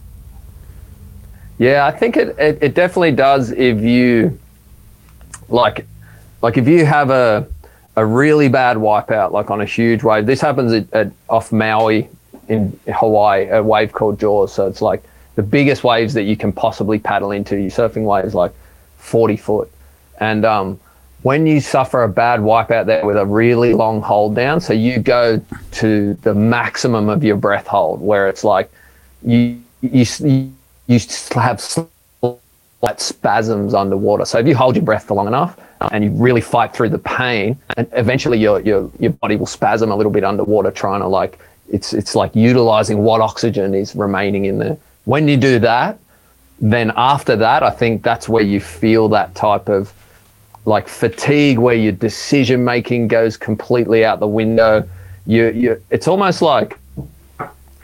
Yeah, 1.57 1.86
I 1.86 1.91
think 1.91 2.17
it, 2.17 2.36
it, 2.39 2.57
it 2.61 2.73
definitely 2.73 3.11
does 3.11 3.51
if 3.51 3.82
you 3.82 4.39
like 5.49 5.86
like 6.41 6.57
if 6.57 6.67
you 6.67 6.86
have 6.86 7.09
a 7.09 7.47
a 7.97 8.05
really 8.05 8.47
bad 8.47 8.77
wipeout 8.77 9.32
like 9.32 9.51
on 9.51 9.61
a 9.61 9.65
huge 9.65 10.03
wave. 10.03 10.25
This 10.25 10.39
happens 10.41 10.71
at, 10.71 10.91
at 10.93 11.11
off 11.29 11.51
Maui 11.51 12.09
in 12.52 12.78
Hawaii, 12.93 13.47
a 13.49 13.64
wave 13.64 13.93
called 13.93 14.20
Jaws. 14.20 14.54
So 14.54 14.68
it's 14.68 14.82
like 14.82 15.02
the 15.36 15.43
biggest 15.43 15.86
waves 15.86 16.14
that 16.16 16.24
you 16.24 16.36
can 16.36 16.52
possibly 16.52 16.99
paddle 16.99 17.32
into. 17.32 17.56
You're 17.56 17.72
surfing 17.72 18.04
waves 18.04 18.36
like 18.36 18.52
40 18.97 19.38
foot. 19.38 19.72
And 20.20 20.43
um, 20.43 20.80
when 21.22 21.47
you 21.47 21.62
suffer 21.62 22.04
a 22.04 22.10
bad 22.10 22.41
wipeout 22.41 22.88
there 22.88 23.06
with 23.06 23.16
a 23.16 23.26
really 23.26 23.74
long 23.74 24.02
hold 24.02 24.36
down, 24.36 24.60
so 24.60 24.74
you 24.74 24.99
go 24.99 25.41
to 25.72 26.14
the 26.16 26.34
maximum 26.34 27.08
of 27.08 27.24
your 27.24 27.38
breath 27.38 27.68
hold, 27.68 28.02
where 28.02 28.28
it's 28.28 28.43
like 28.43 28.70
you 29.24 29.62
you 29.82 30.06
you 30.88 30.99
have 31.36 31.88
like 32.82 32.99
spasms 32.99 33.74
underwater. 33.74 34.26
So 34.26 34.39
if 34.39 34.47
you 34.47 34.56
hold 34.56 34.76
your 34.76 34.84
breath 34.84 35.06
for 35.06 35.14
long 35.14 35.28
enough 35.28 35.58
and 35.91 36.04
you 36.04 36.12
really 36.12 36.41
fight 36.41 36.74
through 36.74 36.89
the 36.89 36.99
pain, 36.99 37.58
and 37.78 37.88
eventually 37.93 38.39
your 38.39 38.60
your 38.60 38.91
your 38.99 39.12
body 39.12 39.38
will 39.38 39.45
spasm 39.45 39.89
a 39.89 39.95
little 39.95 40.12
bit 40.12 40.26
underwater, 40.26 40.70
trying 40.70 41.02
to 41.02 41.08
like 41.08 41.39
it's 41.72 41.93
it's 41.93 42.15
like 42.15 42.36
utilizing 42.36 42.99
what 42.99 43.22
oxygen 43.22 43.74
is 43.74 43.95
remaining 43.95 44.45
in 44.45 44.59
there. 44.59 44.78
When 45.05 45.28
you 45.28 45.38
do 45.38 45.57
that, 45.59 45.97
then 46.59 46.91
after 46.95 47.36
that, 47.38 47.63
I 47.63 47.72
think 47.72 48.03
that's 48.03 48.30
where 48.30 48.43
you 48.43 48.59
feel 48.59 49.09
that 49.09 49.34
type 49.34 49.69
of 49.69 49.91
like 50.65 50.88
fatigue, 50.88 51.57
where 51.57 51.76
your 51.76 51.93
decision 51.93 52.63
making 52.63 53.07
goes 53.07 53.36
completely 53.38 54.05
out 54.05 54.19
the 54.19 54.28
window. 54.28 54.88
You 55.26 55.49
you 55.49 55.84
it's 55.89 56.07
almost 56.07 56.41
like 56.41 56.78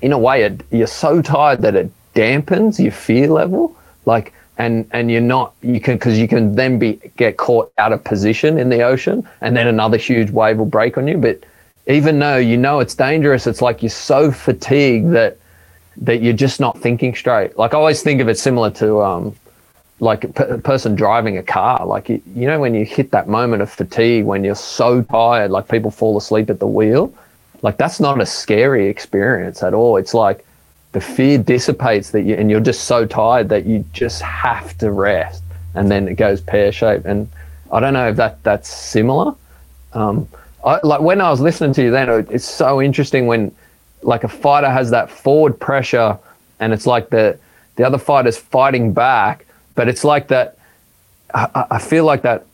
in 0.02 0.12
a 0.12 0.18
way 0.18 0.44
it, 0.44 0.62
you're 0.72 0.86
so 0.86 1.22
tired 1.22 1.62
that 1.62 1.76
it 1.76 1.90
dampens 2.14 2.80
your 2.80 2.92
fear 2.92 3.28
level 3.28 3.76
like 4.06 4.34
and 4.58 4.88
and 4.92 5.12
you're 5.12 5.22
not 5.22 5.54
you 5.62 5.80
can 5.80 5.96
because 5.96 6.18
you 6.18 6.28
can 6.28 6.56
then 6.56 6.80
be 6.80 7.00
get 7.16 7.38
caught 7.38 7.72
out 7.78 7.94
of 7.94 8.04
position 8.04 8.58
in 8.58 8.70
the 8.70 8.82
ocean 8.82 9.28
and 9.42 9.56
then 9.56 9.68
another 9.68 9.98
huge 9.98 10.32
wave 10.32 10.58
will 10.58 10.66
break 10.66 10.98
on 10.98 11.08
you 11.08 11.18
but 11.18 11.44
even 11.88 12.20
though 12.20 12.38
you 12.38 12.58
know 12.58 12.80
it's 12.80 12.96
dangerous 12.96 13.48
it's 13.48 13.62
like 13.62 13.82
you're 13.82 13.90
so 13.90 14.32
fatigued 14.32 15.12
that 15.12 15.38
that 16.00 16.22
you're 16.22 16.34
just 16.34 16.60
not 16.60 16.78
thinking 16.80 17.16
straight. 17.16 17.58
Like 17.58 17.74
i 17.74 17.78
always 17.78 18.04
think 18.04 18.22
of 18.22 18.30
it 18.30 18.38
similar 18.38 18.70
to 18.72 19.02
um 19.02 19.36
like 20.00 20.26
a, 20.26 20.60
person 20.60 20.96
driving 20.96 21.38
a 21.38 21.44
car. 21.44 21.86
Like 21.86 22.10
you, 22.10 22.22
you 22.36 22.46
know 22.48 22.60
when 22.60 22.76
you 22.76 22.86
hit 22.86 23.12
that 23.12 23.28
moment 23.28 23.62
of 23.62 23.72
fatigue 23.72 24.26
when 24.26 24.44
you're 24.44 24.56
so 24.56 25.02
tired 25.02 25.50
like 25.50 25.68
people 25.68 25.90
fall 25.92 26.18
asleep 26.18 26.50
at 26.50 26.60
the 26.60 26.68
wheel? 26.68 27.14
Like 27.64 27.78
that's 27.78 28.00
not 28.00 28.22
a 28.22 28.26
scary 28.26 28.88
experience 28.88 29.64
at 29.64 29.74
all. 29.74 29.98
It's 29.98 30.14
like 30.14 30.46
the 30.92 31.02
fear 31.02 31.38
dissipates 31.38 32.12
that 32.12 32.22
you 32.22 32.36
and 32.36 32.52
you're 32.52 32.60
just 32.60 32.84
so 32.84 33.06
tired 33.06 33.50
that 33.50 33.66
you 33.66 33.84
just 33.94 34.22
have 34.22 34.78
to 34.80 34.92
rest. 34.92 35.44
And 35.74 35.90
then 35.90 36.08
it 36.08 36.16
goes 36.16 36.42
pear 36.42 36.72
shaped 36.72 37.06
and 37.06 37.30
i 37.72 37.80
don't 37.80 37.94
know 37.94 38.10
if 38.10 38.16
that 38.18 38.44
that's 38.44 38.70
similar. 38.70 39.34
Um, 39.94 40.28
I, 40.66 40.80
like 40.84 41.02
when 41.02 41.22
i 41.22 41.30
was 41.30 41.40
listening 41.40 41.74
to 41.74 41.84
you 41.84 41.92
then 41.92 42.10
it's 42.30 42.46
so 42.46 42.82
interesting 42.82 43.28
when 43.28 43.54
like 44.02 44.24
a 44.24 44.28
fighter 44.28 44.70
has 44.70 44.90
that 44.92 45.10
forward 45.10 45.60
pressure 45.60 46.18
and 46.60 46.74
it's 46.74 46.86
like 46.86 47.10
the 47.10 47.38
the 47.76 47.86
other 47.86 47.98
fighter's 47.98 48.38
fighting 48.38 48.94
back 48.94 49.46
but 49.76 49.88
it's 49.88 50.04
like 50.04 50.28
that 50.30 50.58
I, 51.34 51.66
I 51.72 51.80
feel 51.80 52.06
like 52.06 52.22
that 52.24 52.46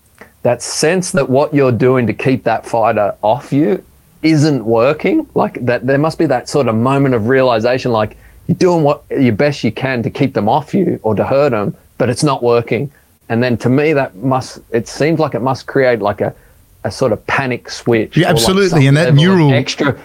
that 0.41 0.61
sense 0.61 1.11
that 1.11 1.29
what 1.29 1.53
you're 1.53 1.71
doing 1.71 2.07
to 2.07 2.13
keep 2.13 2.43
that 2.43 2.65
fighter 2.65 3.15
off 3.21 3.53
you 3.53 3.83
isn't 4.21 4.63
working 4.65 5.27
like 5.35 5.65
that 5.65 5.85
there 5.85 5.97
must 5.97 6.17
be 6.17 6.25
that 6.25 6.49
sort 6.49 6.67
of 6.67 6.75
moment 6.75 7.15
of 7.15 7.27
realization 7.27 7.91
like 7.91 8.17
you're 8.47 8.57
doing 8.57 8.83
what 8.83 9.03
your 9.09 9.33
best 9.33 9.63
you 9.63 9.71
can 9.71 10.03
to 10.03 10.09
keep 10.09 10.33
them 10.33 10.49
off 10.49 10.73
you 10.73 10.99
or 11.03 11.15
to 11.15 11.23
hurt 11.23 11.51
them, 11.51 11.75
but 11.97 12.09
it's 12.09 12.23
not 12.23 12.43
working. 12.43 12.91
And 13.29 13.41
then 13.41 13.57
to 13.57 13.69
me, 13.69 13.93
that 13.93 14.15
must 14.15 14.59
it 14.71 14.87
seems 14.87 15.19
like 15.19 15.33
it 15.33 15.39
must 15.41 15.65
create 15.65 15.99
like 15.99 16.21
a, 16.21 16.35
a 16.83 16.91
sort 16.91 17.11
of 17.11 17.25
panic 17.27 17.69
switch. 17.69 18.17
Yeah, 18.17 18.29
absolutely. 18.29 18.79
Like 18.79 18.87
and 18.87 18.97
that 18.97 19.13
neural 19.13 19.53
extra, 19.53 19.99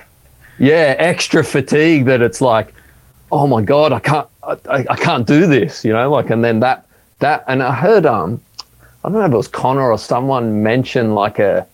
yeah, 0.59 0.95
extra 0.99 1.45
fatigue 1.45 2.07
that 2.07 2.23
it's 2.23 2.41
like, 2.41 2.75
oh 3.31 3.47
my 3.47 3.63
god, 3.63 3.93
I 3.93 4.01
can't, 4.01 4.29
I, 4.43 4.87
I 4.89 4.97
can't 4.97 5.27
do 5.27 5.47
this, 5.47 5.85
you 5.85 5.93
know, 5.93 6.11
like, 6.11 6.31
and 6.31 6.43
then 6.43 6.61
that 6.61 6.87
that, 7.19 7.45
and 7.49 7.63
I 7.63 7.75
heard 7.75 8.07
um, 8.07 8.41
I 9.05 9.09
don't 9.09 9.15
know 9.15 9.25
if 9.25 9.33
it 9.33 9.37
was 9.37 9.49
Connor 9.49 9.91
or 9.91 9.99
someone 9.99 10.63
mentioned 10.63 11.15
like 11.15 11.39
a, 11.39 11.67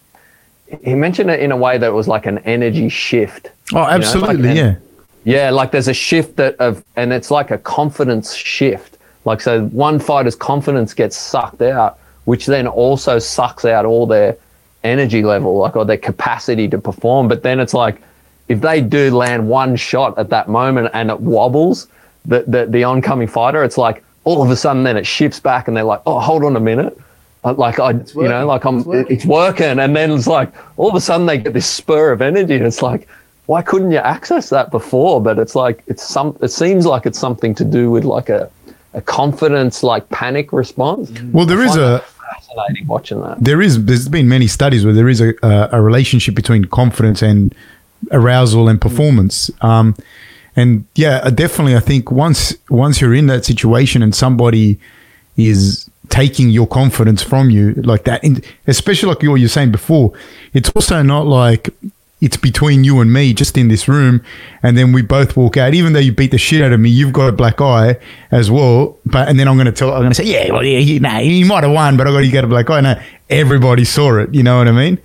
he 0.82 0.94
mentioned 0.94 1.30
it 1.30 1.40
in 1.40 1.52
a 1.52 1.57
way 1.57 1.78
that 1.78 1.86
it 1.86 1.92
was 1.92 2.09
like 2.09 2.26
an 2.26 2.38
energy 2.38 2.88
shift. 2.88 3.50
Oh, 3.72 3.78
absolutely, 3.78 4.36
you 4.36 4.42
know? 4.42 4.48
like, 4.48 4.57
yeah 4.57 4.76
yeah, 5.24 5.50
like 5.50 5.70
there's 5.70 5.88
a 5.88 5.94
shift 5.94 6.36
that 6.36 6.55
of, 6.57 6.84
and 6.96 7.12
it's 7.12 7.30
like 7.30 7.50
a 7.50 7.59
confidence 7.59 8.34
shift. 8.34 8.98
Like 9.24 9.40
so, 9.40 9.66
one 9.68 9.98
fighter's 9.98 10.36
confidence 10.36 10.92
gets 10.92 11.16
sucked 11.16 11.62
out, 11.62 11.98
which 12.26 12.44
then 12.44 12.66
also 12.66 13.18
sucks 13.18 13.64
out 13.64 13.86
all 13.86 14.07
their 14.07 14.36
energy 14.85 15.22
level, 15.22 15.59
like 15.59 15.76
or 15.76 15.85
their 15.85 15.99
capacity 15.99 16.68
to 16.68 16.78
perform. 16.78 17.28
But 17.28 17.43
then 17.43 17.61
it's 17.61 17.74
like, 17.74 18.01
if 18.49 18.61
they 18.61 18.80
do 18.80 19.14
land 19.16 19.49
one 19.49 19.74
shot 19.76 20.18
at 20.18 20.28
that 20.30 20.49
moment 20.49 20.91
and 20.93 21.11
it 21.11 21.20
wobbles, 21.20 21.89
the 22.24 22.45
the, 22.47 22.66
the 22.66 22.85
oncoming 22.85 23.28
fighter, 23.28 23.64
it's 23.64 23.78
like 23.78 24.05
all 24.24 24.43
of 24.43 24.51
a 24.51 24.57
sudden 24.57 24.85
then 24.85 24.97
it 24.97 25.07
shifts 25.07 25.41
back 25.41 25.68
and 25.68 25.76
they're 25.76 25.85
like, 25.85 26.03
oh, 26.07 26.20
hold 26.20 26.45
on 26.45 26.57
a 26.57 26.61
minute. 26.61 26.99
Uh, 27.45 27.53
like 27.55 27.78
I, 27.78 27.91
you 27.91 28.28
know, 28.28 28.47
like 28.47 28.64
I'm, 28.64 28.78
it's 28.78 28.87
working. 28.87 29.16
it's 29.16 29.26
working, 29.26 29.78
and 29.78 29.95
then 29.95 30.11
it's 30.12 30.26
like 30.26 30.53
all 30.78 30.89
of 30.89 30.95
a 30.95 31.01
sudden 31.01 31.26
they 31.26 31.39
get 31.39 31.53
this 31.53 31.66
spur 31.66 32.12
of 32.12 32.22
energy, 32.22 32.55
and 32.55 32.66
it's 32.66 32.80
like, 32.80 33.07
why 33.47 33.61
couldn't 33.61 33.91
you 33.91 33.99
access 33.99 34.49
that 34.49 34.70
before? 34.70 35.20
But 35.20 35.39
it's 35.39 35.55
like 35.55 35.82
it's 35.87 36.03
some. 36.03 36.39
It 36.41 36.49
seems 36.49 36.87
like 36.87 37.05
it's 37.05 37.18
something 37.18 37.55
to 37.57 37.64
do 37.64 37.91
with 37.91 38.05
like 38.05 38.30
a 38.30 38.51
a 38.95 39.03
confidence 39.03 39.82
like 39.82 40.09
panic 40.09 40.53
response. 40.53 41.11
Well, 41.32 41.45
there 41.45 41.62
is 41.62 41.76
a 41.76 42.03
fascinating 42.35 42.87
watching 42.87 43.20
that. 43.22 43.43
There 43.43 43.62
is. 43.62 43.85
There's 43.85 44.09
been 44.09 44.28
many 44.28 44.47
studies 44.47 44.85
where 44.85 44.95
there 44.95 45.09
is 45.09 45.20
a 45.20 45.35
a, 45.43 45.68
a 45.72 45.80
relationship 45.80 46.35
between 46.35 46.64
confidence 46.66 47.22
and 47.22 47.55
arousal 48.11 48.68
and 48.68 48.80
performance. 48.80 49.51
Um, 49.61 49.95
and 50.57 50.85
yeah, 50.95 51.30
definitely. 51.30 51.76
I 51.76 51.80
think 51.80 52.11
once 52.11 52.55
once 52.68 53.01
you're 53.01 53.14
in 53.14 53.26
that 53.26 53.45
situation 53.45 54.03
and 54.03 54.14
somebody 54.14 54.78
is 55.37 55.89
taking 56.11 56.51
your 56.51 56.66
confidence 56.66 57.22
from 57.22 57.51
you 57.51 57.72
like 57.74 58.05
that, 58.05 58.22
and 58.22 58.45
especially 58.66 59.09
like 59.09 59.22
what 59.22 59.37
you're 59.37 59.49
saying 59.49 59.72
before, 59.72 60.12
it's 60.53 60.70
also 60.70 61.03
not 61.03 61.26
like 61.26 61.70
it's 62.25 62.37
between 62.37 62.85
you 62.85 63.01
and 63.01 63.12
me 63.12 63.35
just 63.35 63.57
in 63.59 63.68
this 63.68 63.87
room 63.87 64.25
and 64.62 64.77
then 64.79 64.93
we 64.93 65.03
both 65.03 65.37
walk 65.37 65.57
out. 65.57 65.75
Even 65.75 65.93
though 65.93 66.01
you 66.01 66.12
beat 66.12 66.31
the 66.31 66.39
shit 66.39 66.62
out 66.62 66.72
of 66.72 66.81
me 66.81 66.91
you've 66.91 67.12
got 67.12 67.29
a 67.29 67.33
black 67.33 67.61
eye 67.61 67.97
as 68.31 68.51
well 68.51 68.99
but 69.05 69.29
and 69.29 69.39
then 69.39 69.47
i'm 69.47 69.57
going 69.57 69.66
to 69.66 69.72
tell 69.72 69.93
i'm 69.93 70.01
going 70.01 70.11
to 70.11 70.14
say 70.14 70.25
yeah 70.25 70.51
well 70.53 70.64
yeah 70.64 70.79
you, 70.79 70.99
nah, 71.01 71.18
you 71.18 71.45
might 71.47 71.62
have 71.62 71.72
won 71.72 71.97
but 71.97 72.07
i 72.07 72.11
got 72.11 72.18
you 72.18 72.33
got 72.33 72.45
a 72.45 72.49
black 72.49 72.68
eye. 72.70 72.81
No 72.81 73.01
everybody 73.31 73.85
saw 73.85 74.18
it 74.18 74.35
you 74.35 74.43
know 74.43 74.59
what 74.59 74.68
i 74.68 74.72
mean? 74.72 74.99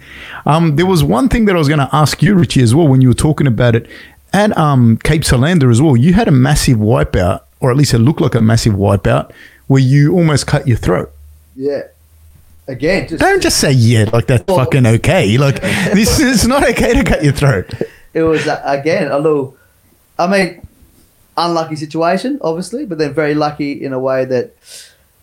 Um, 0.45 0.75
there 0.75 0.85
was 0.85 1.03
one 1.03 1.29
thing 1.29 1.45
that 1.45 1.55
i 1.55 1.59
was 1.59 1.67
going 1.67 1.79
to 1.79 1.89
ask 1.93 2.21
you 2.23 2.35
richie 2.35 2.61
as 2.61 2.73
well 2.73 2.87
when 2.87 3.01
you 3.01 3.09
were 3.09 3.13
talking 3.13 3.47
about 3.47 3.75
it 3.75 3.89
at 4.31 4.55
um, 4.57 4.97
Cape 4.97 5.25
Solander 5.25 5.71
as 5.71 5.81
well. 5.81 5.97
You 5.97 6.13
had 6.13 6.27
a 6.27 6.31
massive 6.31 6.77
wipeout 6.77 7.41
or 7.59 7.71
at 7.71 7.77
least 7.77 7.93
it 7.93 7.99
looked 7.99 8.21
like 8.21 8.35
a 8.35 8.41
massive 8.41 8.73
wipeout 8.73 9.31
where 9.67 9.81
you 9.81 10.13
almost 10.13 10.47
cut 10.47 10.67
your 10.67 10.77
throat. 10.77 11.11
Yeah 11.55 11.81
again, 12.69 13.07
just, 13.07 13.21
don't 13.21 13.41
just 13.41 13.59
say 13.59 13.71
yeah 13.71 14.09
like 14.13 14.27
that's 14.27 14.45
well, 14.47 14.57
fucking 14.57 14.85
okay. 14.85 15.37
Like 15.37 15.61
this 15.93 16.19
is 16.19 16.47
not 16.47 16.63
okay 16.69 16.93
to 16.93 17.03
cut 17.03 17.23
your 17.23 17.33
throat. 17.33 17.71
It 18.13 18.23
was 18.23 18.47
uh, 18.47 18.61
again 18.65 19.11
a 19.11 19.17
little. 19.17 19.57
I 20.17 20.27
mean, 20.27 20.67
unlucky 21.37 21.77
situation, 21.77 22.39
obviously, 22.41 22.85
but 22.85 22.97
then 22.97 23.13
very 23.13 23.33
lucky 23.33 23.83
in 23.83 23.93
a 23.93 23.99
way 23.99 24.25
that 24.25 24.55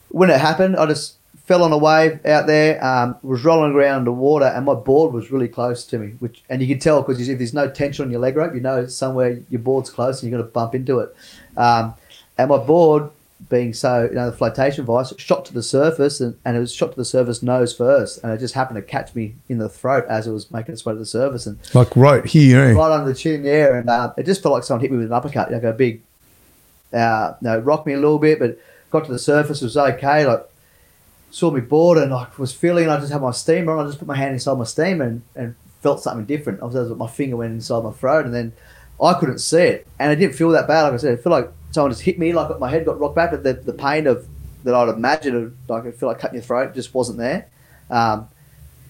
when 0.09 0.31
it 0.31 0.41
happened, 0.41 0.77
I 0.77 0.87
just 0.87 1.17
fell 1.45 1.63
on 1.63 1.73
a 1.73 1.79
wave 1.79 2.25
out 2.27 2.47
there, 2.47 2.83
um, 2.85 3.17
was 3.23 3.45
rolling 3.45 3.73
around 3.73 4.05
the 4.05 4.13
water, 4.13 4.47
and 4.47 4.65
my 4.65 4.75
board 4.75 5.13
was 5.13 5.31
really 5.31 5.49
close 5.49 5.85
to 5.87 5.99
me. 5.99 6.15
Which 6.19 6.43
and 6.49 6.61
you 6.61 6.69
can 6.69 6.79
tell 6.79 7.03
because 7.03 7.29
if 7.29 7.39
there's 7.39 7.55
no 7.55 7.71
tension 7.71 8.05
on 8.05 8.11
your 8.11 8.21
leg 8.21 8.37
rope, 8.37 8.55
you 8.55 8.61
know 8.61 8.87
somewhere 8.87 9.41
your 9.49 9.61
board's 9.61 9.91
close 9.91 10.23
and 10.23 10.31
you're 10.31 10.39
going 10.39 10.49
to 10.49 10.53
bump 10.53 10.75
into 10.75 11.01
it. 11.01 11.15
Um, 11.57 11.95
and 12.39 12.51
my 12.51 12.59
board, 12.59 13.11
being 13.49 13.72
so 13.72 14.05
you 14.05 14.14
know 14.14 14.30
the 14.30 14.37
flotation 14.37 14.84
vice, 14.84 15.12
shot 15.18 15.45
to 15.45 15.55
the 15.55 15.62
surface, 15.62 16.20
and, 16.20 16.37
and 16.45 16.57
it 16.57 16.61
was 16.61 16.74
shot 16.74 16.93
to 16.93 16.97
the 16.97 17.05
surface 17.05 17.43
nose 17.43 17.76
first, 17.76 18.22
and 18.22 18.32
it 18.32 18.39
just 18.39 18.55
happened 18.55 18.76
to 18.76 18.82
catch 18.82 19.14
me 19.14 19.34
in 19.49 19.59
the 19.59 19.68
throat 19.68 20.05
as 20.09 20.26
it 20.26 20.32
was 20.32 20.51
making 20.51 20.72
its 20.72 20.84
way 20.84 20.93
to 20.93 20.99
the 20.99 21.07
surface, 21.07 21.47
and 21.47 21.59
Like 21.74 21.95
right 21.97 22.24
here, 22.24 22.61
eh? 22.61 22.72
right 22.72 22.93
under 22.93 23.12
the 23.12 23.18
chin 23.18 23.43
there, 23.43 23.76
and 23.76 23.89
uh, 23.89 24.12
it 24.16 24.26
just 24.26 24.43
felt 24.43 24.55
like 24.55 24.64
someone 24.64 24.80
hit 24.80 24.91
me 24.91 24.99
with 24.99 25.07
an 25.07 25.12
uppercut, 25.12 25.53
like 25.53 25.62
a 25.62 25.72
big, 25.72 26.03
uh, 26.93 27.34
no, 27.41 27.59
rocked 27.59 27.87
me 27.87 27.93
a 27.93 27.99
little 27.99 28.18
bit, 28.18 28.39
but 28.39 28.59
got 28.91 29.05
to 29.05 29.12
the 29.12 29.18
surface, 29.18 29.61
was 29.61 29.76
okay. 29.76 30.26
Like 30.26 30.49
saw 31.30 31.51
me 31.51 31.61
board 31.61 31.99
and 31.99 32.14
I 32.14 32.28
was 32.39 32.53
feeling, 32.53 32.89
I 32.89 32.99
just 32.99 33.12
had 33.12 33.20
my 33.20 33.32
steamer 33.32 33.76
on, 33.76 33.84
I 33.84 33.89
just 33.89 33.99
put 33.99 34.09
my 34.09 34.16
hand 34.16 34.32
inside 34.32 34.57
my 34.57 34.64
steamer 34.64 35.05
and, 35.05 35.22
and 35.34 35.55
felt 35.82 36.01
something 36.01 36.24
different. 36.24 36.62
I 36.62 36.64
was, 36.64 36.74
as 36.74 36.89
my 36.91 37.09
finger 37.09 37.37
went 37.37 37.53
inside 37.53 37.84
my 37.84 37.93
throat, 37.93 38.24
and 38.24 38.34
then 38.34 38.53
I 39.01 39.15
couldn't 39.15 39.39
see 39.39 39.59
it, 39.59 39.87
and 39.99 40.13
it 40.13 40.17
didn't 40.17 40.35
feel 40.35 40.51
that 40.51 40.67
bad. 40.67 40.83
Like 40.83 40.95
I 40.95 40.97
said, 40.97 41.15
it 41.15 41.23
felt 41.23 41.33
like 41.33 41.53
someone 41.71 41.91
just 41.91 42.03
hit 42.03 42.19
me, 42.19 42.33
like 42.33 42.59
my 42.59 42.71
head 42.71 42.85
got 42.85 42.99
rocked 42.99 43.15
back, 43.15 43.31
but 43.31 43.43
the, 43.43 43.53
the 43.53 43.73
pain 43.73 44.07
of 44.07 44.27
that 44.65 44.75
I'd 44.75 44.89
imagined, 44.89 45.57
like 45.69 45.85
I 45.85 45.91
feel 45.91 46.09
like 46.09 46.19
cutting 46.19 46.37
your 46.37 46.43
throat, 46.43 46.75
just 46.75 46.95
wasn't 46.95 47.19
there. 47.19 47.49
Um, 47.91 48.29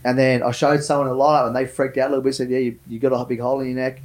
and 0.05 0.17
then 0.17 0.43
I 0.43 0.53
showed 0.53 0.85
someone 0.85 1.09
a 1.09 1.15
light 1.15 1.41
up, 1.41 1.47
and 1.49 1.57
they 1.57 1.67
freaked 1.67 1.99
out 1.99 2.09
a 2.09 2.11
little 2.11 2.23
bit. 2.23 2.35
Said, 2.35 2.51
"Yeah, 2.51 2.59
you, 2.59 2.79
you 2.87 2.99
got 2.99 3.13
a 3.13 3.25
big 3.25 3.41
hole 3.41 3.61
in 3.61 3.67
your 3.67 3.77
neck." 3.77 4.01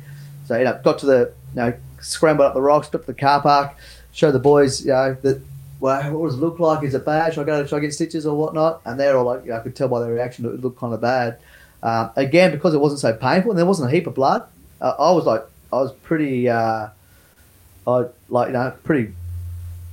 So 0.46 0.58
you 0.58 0.64
know, 0.64 0.80
got 0.84 1.00
to 1.00 1.06
the 1.06 1.34
you 1.54 1.62
know, 1.62 1.74
scrambled 2.00 2.48
up 2.48 2.54
the 2.54 2.62
rocks, 2.62 2.90
got 2.90 3.02
to 3.02 3.08
the 3.08 3.14
car 3.14 3.42
park, 3.42 3.76
showed 4.12 4.32
the 4.32 4.40
boys, 4.40 4.84
you 4.84 4.92
know, 4.92 5.16
that 5.22 5.42
well, 5.80 6.12
what 6.14 6.28
does 6.28 6.38
it 6.38 6.42
look 6.42 6.60
like? 6.60 6.84
Is 6.84 6.94
it 6.94 7.06
bad? 7.06 7.34
Should 7.34 7.42
I 7.42 7.46
go? 7.46 7.66
Should 7.66 7.76
I 7.76 7.80
get 7.80 7.94
stitches 7.94 8.26
or 8.26 8.38
whatnot? 8.38 8.82
And 8.86 9.00
they're 9.00 9.18
all 9.18 9.26
like, 9.26 9.44
you 9.44 9.52
know, 9.52 9.58
I 9.58 9.60
could 9.62 9.76
tell 9.76 9.88
by 9.88 10.00
their 10.00 10.14
reaction 10.14 10.46
it 10.46 10.62
looked 10.62 10.80
kind 10.80 10.94
of 10.94 11.02
bad. 11.02 11.40
Um, 11.82 12.12
again, 12.16 12.52
because 12.52 12.76
it 12.76 12.80
wasn't 12.80 13.02
so 13.02 13.14
painful 13.14 13.52
and 13.52 13.58
there 13.58 13.66
wasn't 13.66 13.90
a 13.90 13.92
heap 13.92 14.06
of 14.06 14.14
blood, 14.14 14.44
uh, 14.80 14.94
I 15.00 15.12
was 15.12 15.26
like, 15.26 15.44
I 15.72 15.78
was 15.78 15.94
pretty, 15.94 16.50
uh, 16.50 16.90
I 17.88 18.06
like 18.30 18.48
you 18.48 18.54
know, 18.54 18.74
pretty 18.84 19.14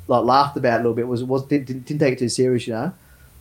like 0.06 0.24
laughed 0.24 0.56
about 0.56 0.74
it 0.74 0.80
a 0.80 0.82
little 0.84 0.94
bit. 0.94 1.06
Was 1.06 1.22
was 1.24 1.46
didn't, 1.46 1.84
didn't 1.84 1.98
take 1.98 2.14
it 2.14 2.18
too 2.18 2.28
serious, 2.28 2.66
you 2.66 2.72
know. 2.72 2.92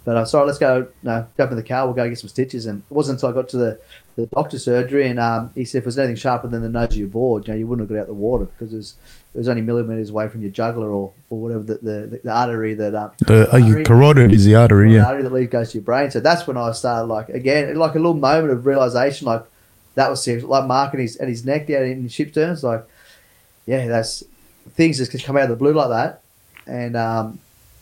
But 0.05 0.15
I 0.15 0.21
uh, 0.21 0.25
sorry, 0.25 0.47
let's 0.47 0.57
go. 0.57 0.87
No, 1.03 1.27
jump 1.35 1.51
in 1.51 1.57
the 1.57 1.63
car. 1.63 1.85
We'll 1.85 1.93
go 1.93 2.07
get 2.07 2.17
some 2.17 2.29
stitches. 2.29 2.65
And 2.65 2.81
it 2.89 2.93
wasn't 2.93 3.17
until 3.17 3.29
I 3.29 3.33
got 3.33 3.49
to 3.49 3.57
the, 3.57 3.79
the 4.15 4.25
doctor's 4.27 4.63
surgery, 4.63 5.05
and 5.07 5.19
um, 5.19 5.51
he 5.53 5.65
said 5.65 5.79
if 5.79 5.83
there's 5.83 5.97
anything 5.97 6.15
sharper 6.15 6.47
than 6.47 6.61
the 6.61 6.69
nose 6.69 6.91
of 6.91 6.95
your 6.95 7.09
board, 7.09 7.45
you 7.45 7.53
know, 7.53 7.59
you 7.59 7.67
wouldn't 7.67 7.89
have 7.89 7.93
got 7.93 8.03
out 8.03 8.07
the 8.07 8.13
water 8.13 8.45
because 8.45 8.73
it 8.73 8.77
was, 8.77 8.95
it 9.35 9.37
was 9.39 9.49
only 9.49 9.61
millimeters 9.63 10.09
away 10.09 10.29
from 10.29 10.41
your 10.41 10.49
jugular 10.49 10.89
or, 10.89 11.11
or 11.29 11.39
whatever 11.41 11.63
the, 11.63 11.75
the, 11.75 12.21
the 12.23 12.31
artery 12.31 12.73
that 12.75 12.95
um, 12.95 13.11
The 13.19 13.49
uh, 13.49 13.59
artery- 13.59 13.83
carotid 13.83 14.31
is 14.31 14.45
the 14.45 14.55
artery, 14.55 14.91
the 14.91 14.95
yeah. 14.95 15.07
artery 15.07 15.23
that 15.23 15.33
leads 15.33 15.51
goes 15.51 15.71
to 15.71 15.77
your 15.77 15.83
brain. 15.83 16.09
So 16.09 16.21
that's 16.21 16.47
when 16.47 16.55
I 16.55 16.71
started 16.71 17.07
like 17.07 17.27
again, 17.27 17.75
like 17.75 17.95
a 17.95 17.99
little 17.99 18.13
moment 18.13 18.51
of 18.51 18.65
realization, 18.65 19.27
like 19.27 19.43
that 19.97 20.11
was 20.11 20.23
serious. 20.23 20.43
Like 20.43 20.65
Mark 20.65 20.93
and 20.93 21.01
his 21.01 21.15
and 21.17 21.27
his 21.27 21.43
neck 21.43 21.67
down 21.67 21.83
in 21.83 22.07
Shipsterns, 22.07 22.61
like 22.61 22.85
yeah, 23.65 23.87
that's 23.87 24.23
things 24.75 24.97
just 24.97 25.11
can 25.11 25.19
come 25.19 25.35
out 25.37 25.43
of 25.43 25.49
the 25.49 25.55
blue 25.55 25.73
like 25.73 25.89
that, 25.89 26.21
and 26.67 26.95
um, 26.95 27.39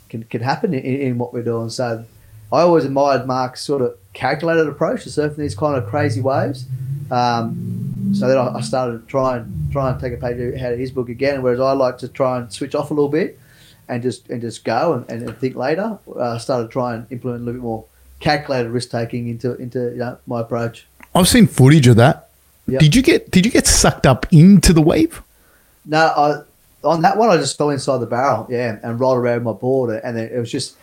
can 0.10 0.24
can 0.24 0.42
happen 0.42 0.74
in, 0.74 0.84
in 0.84 1.18
what 1.18 1.34
we're 1.34 1.44
doing. 1.44 1.70
So 1.70 2.06
I 2.54 2.62
always 2.62 2.86
admired 2.86 3.28
Mark's 3.28 3.62
sort 3.62 3.82
of 3.82 3.98
calculated 4.14 4.68
approach 4.68 5.04
to 5.04 5.10
surfing 5.10 5.36
these 5.36 5.56
kind 5.56 5.76
of 5.78 5.90
crazy 5.90 6.22
waves. 6.22 6.66
Um, 7.12 8.14
so 8.16 8.30
then 8.30 8.38
I, 8.38 8.56
I 8.56 8.62
started 8.62 9.02
to 9.02 9.08
try 9.08 9.38
and 9.38 9.72
try 9.74 9.92
and 9.92 10.00
take 10.00 10.14
a 10.14 10.18
page 10.18 10.40
out 10.62 10.72
of 10.72 10.80
his 10.80 10.92
book 10.92 11.10
again. 11.10 11.42
Whereas 11.42 11.60
I 11.60 11.74
like 11.74 11.98
to 11.98 12.08
try 12.08 12.40
and 12.40 12.52
switch 12.52 12.76
off 12.76 12.92
a 12.92 12.94
little 12.94 13.10
bit 13.10 13.38
and 13.90 14.02
just 14.02 14.30
and 14.30 14.40
just 14.40 14.64
go 14.64 14.94
and, 15.10 15.24
and 15.24 15.38
think 15.38 15.58
later. 15.58 16.00
Uh, 16.08 16.36
I 16.36 16.38
started 16.38 16.68
to 16.68 16.72
try 16.72 16.96
and 16.96 17.12
implement 17.12 17.42
a 17.42 17.46
little 17.46 17.60
bit 17.60 17.64
more 17.64 17.86
calculated 18.22 18.70
risk 18.70 18.90
taking 18.90 19.28
into 19.28 19.56
into 19.56 19.92
you 19.92 19.98
know, 19.98 20.18
my 20.26 20.40
approach. 20.40 20.88
I've 21.16 21.30
seen 21.30 21.48
footage 21.48 21.88
of 21.88 21.96
that. 21.96 22.30
Yep. 22.68 22.80
Did 22.82 22.96
you 22.96 23.02
get 23.02 23.32
did 23.32 23.46
you 23.46 23.52
get 23.52 23.68
sucked 23.68 24.06
up 24.06 24.26
into 24.34 24.74
the 24.74 24.82
wave? 24.82 25.22
No, 25.86 26.00
I, 26.00 26.42
on 26.84 27.02
that 27.04 27.18
one 27.18 27.30
I 27.30 27.38
just 27.38 27.58
fell 27.58 27.70
inside 27.70 28.00
the 28.00 28.06
barrel, 28.06 28.48
yeah, 28.50 28.80
and 28.84 29.00
rolled 29.00 29.18
around 29.18 29.44
my 29.44 29.54
board, 29.54 30.00
and 30.04 30.18
it 30.18 30.38
was 30.38 30.52
just, 30.52 30.76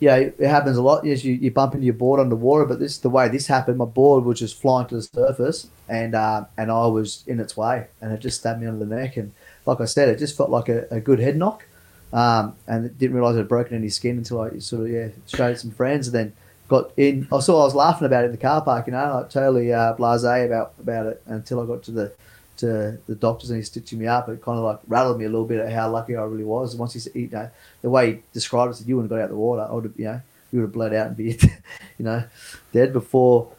yeah, 0.00 0.16
it 0.16 0.40
happens 0.40 0.76
a 0.76 0.82
lot. 0.82 1.04
Yes, 1.04 1.24
you, 1.24 1.34
you 1.34 1.50
bump 1.50 1.74
into 1.74 1.84
your 1.84 1.94
board 1.94 2.20
underwater, 2.20 2.64
but 2.64 2.78
this 2.78 2.98
the 2.98 3.08
way 3.08 3.28
this 3.28 3.46
happened. 3.46 3.78
My 3.78 3.84
board 3.84 4.24
was 4.24 4.38
just 4.38 4.60
flying 4.60 4.88
to 4.88 4.96
the 4.96 5.02
surface, 5.02 5.68
and 5.88 6.14
uh, 6.14 6.44
and 6.56 6.70
I 6.70 6.86
was 6.86 7.24
in 7.26 7.40
its 7.40 7.56
way, 7.56 7.86
and 8.00 8.12
it 8.12 8.20
just 8.20 8.40
stabbed 8.40 8.60
me 8.60 8.66
under 8.66 8.84
the 8.84 8.94
neck, 8.94 9.16
and 9.16 9.32
like 9.64 9.80
I 9.80 9.84
said, 9.84 10.08
it 10.08 10.18
just 10.18 10.36
felt 10.36 10.50
like 10.50 10.68
a, 10.68 10.86
a 10.90 11.00
good 11.00 11.20
head 11.20 11.36
knock, 11.36 11.64
um, 12.12 12.54
and 12.66 12.96
didn't 12.98 13.14
realize 13.14 13.36
it 13.36 13.38
had 13.38 13.48
broken 13.48 13.76
any 13.76 13.88
skin 13.90 14.18
until 14.18 14.40
I 14.40 14.58
sort 14.58 14.82
of 14.82 14.90
yeah 14.90 15.08
showed 15.26 15.58
some 15.58 15.70
friends, 15.70 16.08
and 16.08 16.14
then 16.14 16.32
got 16.68 16.92
in. 16.96 17.26
I 17.32 17.40
saw 17.40 17.62
I 17.62 17.64
was 17.64 17.74
laughing 17.74 18.06
about 18.06 18.24
it 18.24 18.26
in 18.26 18.32
the 18.32 18.38
car 18.38 18.62
park, 18.62 18.86
you 18.86 18.92
know, 18.92 19.16
like 19.16 19.30
totally 19.30 19.72
uh, 19.72 19.94
blasé 19.94 20.46
about 20.46 20.74
about 20.80 21.06
it 21.06 21.22
until 21.26 21.60
I 21.60 21.66
got 21.66 21.82
to 21.84 21.90
the 21.90 22.12
to 22.58 22.98
the 23.06 23.14
doctors 23.14 23.50
and 23.50 23.56
he's 23.56 23.68
stitching 23.68 23.98
me 23.98 24.06
up. 24.06 24.28
It 24.28 24.42
kind 24.42 24.58
of 24.58 24.64
like 24.64 24.80
rattled 24.86 25.18
me 25.18 25.24
a 25.24 25.28
little 25.28 25.46
bit 25.46 25.60
at 25.60 25.72
how 25.72 25.90
lucky 25.90 26.16
I 26.16 26.22
really 26.24 26.44
was. 26.44 26.72
And 26.72 26.80
once 26.80 26.92
he 26.92 26.98
said, 26.98 27.14
you 27.14 27.28
know, 27.28 27.50
the 27.82 27.90
way 27.90 28.12
he 28.12 28.22
described 28.32 28.72
it, 28.72 28.76
said 28.76 28.88
you 28.88 28.96
wouldn't 28.96 29.10
have 29.10 29.18
got 29.18 29.22
out 29.22 29.30
of 29.30 29.36
the 29.36 29.36
water. 29.36 29.62
I 29.62 29.72
would 29.72 29.84
have, 29.84 29.94
you 29.96 30.04
know, 30.04 30.20
you 30.52 30.58
would 30.60 30.66
have 30.66 30.72
bled 30.72 30.94
out 30.94 31.06
and 31.08 31.16
be, 31.16 31.38
you 31.98 32.04
know, 32.04 32.24
dead 32.72 32.92
before 32.92 33.50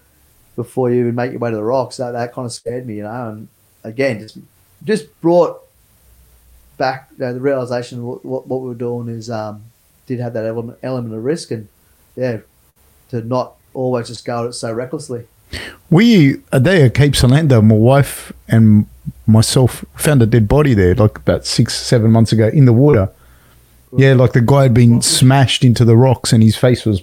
before 0.56 0.92
you 0.92 1.00
even 1.00 1.16
make 1.16 1.32
your 1.32 1.40
way 1.40 1.50
to 1.50 1.56
the 1.56 1.64
rocks. 1.64 1.96
So 1.96 2.12
that 2.12 2.34
kind 2.34 2.46
of 2.46 2.52
scared 2.52 2.86
me, 2.86 2.98
you 2.98 3.04
know. 3.04 3.30
And 3.30 3.48
again, 3.84 4.20
just 4.20 4.38
just 4.84 5.22
brought 5.22 5.62
back 6.78 7.10
you 7.12 7.26
know, 7.26 7.34
the 7.34 7.42
realization 7.42 8.06
what, 8.06 8.24
what 8.26 8.48
what 8.48 8.62
we 8.62 8.70
were 8.70 8.76
doing 8.76 9.10
is 9.10 9.30
um 9.30 9.64
did 10.08 10.20
have 10.20 10.34
that 10.34 10.46
element 10.46 10.80
element 10.82 11.14
of 11.14 11.24
risk 11.24 11.52
and 11.52 11.68
yeah 12.16 12.38
to 13.10 13.22
not 13.22 13.54
always 13.74 14.08
just 14.08 14.26
go 14.26 14.44
at 14.44 14.50
it 14.50 14.54
so 14.54 14.72
recklessly. 14.74 15.26
We 15.90 16.42
a 16.52 16.60
day 16.60 16.84
at 16.84 16.94
Cape 16.94 17.16
Solander, 17.16 17.62
my 17.62 17.76
wife 17.76 18.32
and 18.48 18.86
myself 19.26 19.84
found 19.96 20.22
a 20.22 20.26
dead 20.26 20.48
body 20.48 20.74
there, 20.74 20.96
like 20.96 21.18
about 21.18 21.46
six, 21.46 21.76
seven 21.76 22.12
months 22.12 22.32
ago 22.32 22.48
in 22.48 22.66
the 22.66 22.74
water. 22.74 23.10
Yeah, 23.98 24.14
like 24.14 24.34
the 24.34 24.42
guy 24.42 24.64
had 24.64 24.74
been 24.74 25.02
smashed 25.02 25.64
into 25.64 25.84
the 25.84 25.98
rocks 25.98 26.32
and 26.32 26.44
his 26.44 26.56
face 26.56 26.86
was. 26.86 27.02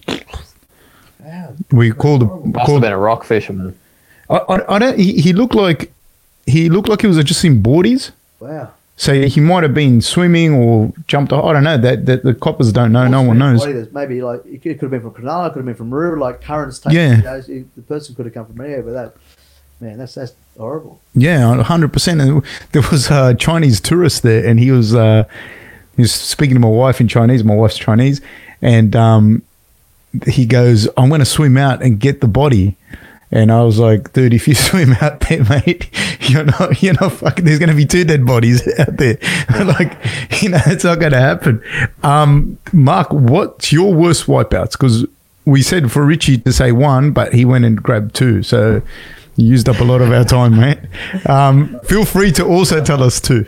We 1.73 1.91
called, 1.91 2.23
Must 2.23 2.59
have 2.59 2.67
called 2.67 2.83
been 2.83 2.93
a 2.93 2.99
rock 2.99 3.25
fisherman. 3.25 3.77
I, 4.31 4.37
I, 4.37 4.77
I 4.77 4.79
don't. 4.79 4.99
He, 4.99 5.21
he 5.21 5.33
looked 5.33 5.55
like 5.55 5.93
he 6.47 6.69
looked 6.69 6.89
like 6.89 7.01
he 7.01 7.09
was 7.09 7.23
just 7.25 7.45
in 7.45 7.63
boardies. 7.63 8.13
Wow. 8.39 8.71
So 8.99 9.13
he 9.13 9.41
might 9.41 9.63
have 9.63 9.75
been 9.75 10.01
swimming 10.01 10.55
or 10.55 10.91
jumped. 11.07 11.31
off. 11.31 11.45
I 11.45 11.53
don't 11.53 11.65
know. 11.65 11.77
That, 11.77 12.07
that 12.07 12.25
the 12.25 12.35
coppers 12.35 12.73
don't 12.73 12.93
know. 12.93 13.07
No 13.07 13.21
one 13.21 13.39
knows. 13.39 13.61
Body 13.61 13.87
Maybe 13.93 14.23
like 14.23 14.41
it 14.47 14.63
could, 14.63 14.81
have 14.81 14.91
been 14.91 15.03
from 15.03 15.13
Cronulla, 15.13 15.49
it 15.49 15.53
could 15.53 15.59
have 15.59 15.67
been 15.67 15.75
from 15.75 15.91
Maroubra, 15.91 16.19
like 16.19 16.41
currents. 16.41 16.81
Yeah. 16.91 17.17
you 17.17 17.23
know, 17.23 17.41
the 17.77 17.83
person 17.83 18.15
could 18.15 18.25
have 18.25 18.35
come 18.35 18.47
from 18.47 18.59
anywhere, 18.63 18.83
but 18.83 18.93
that 18.93 19.17
man, 19.81 19.99
that's 19.99 20.15
that's 20.15 20.35
horrible. 20.57 21.01
Yeah, 21.15 21.63
hundred 21.63 21.93
percent. 21.93 22.23
And 22.23 22.43
there 22.73 22.83
was 22.91 23.11
a 23.11 23.35
Chinese 23.35 23.81
tourist 23.81 24.23
there, 24.23 24.47
and 24.47 24.59
he 24.59 24.71
was 24.71 24.95
uh, 24.95 25.25
he 25.97 26.03
was 26.03 26.13
speaking 26.13 26.55
to 26.55 26.61
my 26.61 26.69
wife 26.69 26.99
in 26.99 27.07
Chinese. 27.07 27.45
My 27.45 27.55
wife's 27.55 27.77
Chinese, 27.77 28.23
and 28.63 28.97
um, 28.97 29.43
he 30.27 30.47
goes, 30.47 30.89
"I'm 30.97 31.11
going 31.11 31.21
to 31.21 31.27
swim 31.27 31.59
out 31.59 31.83
and 31.83 32.01
get 32.01 32.23
the 32.23 32.29
body." 32.29 32.77
And 33.31 33.51
I 33.51 33.62
was 33.62 33.79
like, 33.79 34.12
"Dude, 34.12 34.35
if 34.35 34.47
you 34.47 34.55
swim 34.68 34.93
out 35.01 35.20
there, 35.20 35.45
mate, 35.45 35.91
you're 36.29 36.45
not, 36.45 36.83
you're 36.83 36.95
not 37.01 37.12
fucking. 37.12 37.45
There's 37.45 37.59
going 37.59 37.70
to 37.70 37.74
be 37.74 37.87
two 37.87 38.05
dead 38.05 38.24
bodies 38.24 38.66
out 38.79 38.97
there. 38.97 39.18
like, 39.64 39.97
you 40.43 40.51
know, 40.51 40.61
it's 40.66 40.85
not 40.85 41.01
going 41.01 41.12
to 41.12 41.20
happen." 41.20 41.62
Um, 42.03 42.59
Mark, 42.72 43.12
what's 43.12 43.72
your 43.72 43.93
worst 43.93 44.27
wipeouts? 44.27 44.72
Because 44.72 45.07
we 45.45 45.62
said 45.62 45.91
for 45.91 46.05
Richie 46.05 46.39
to 46.39 46.53
say 46.53 46.72
one, 46.72 47.12
but 47.12 47.33
he 47.33 47.45
went 47.45 47.64
and 47.64 47.83
grabbed 47.83 48.14
two. 48.14 48.43
So 48.43 48.83
you 49.37 49.49
used 49.49 49.68
up 49.68 49.81
a 49.81 49.85
lot 49.85 50.01
of 50.01 50.11
our 50.12 50.24
time, 50.24 50.57
mate. 50.57 50.79
Um, 51.27 51.79
feel 51.81 52.05
free 52.05 52.33
to 52.33 52.45
also 52.45 52.83
tell 52.83 53.03
us 53.03 53.20
too. 53.20 53.47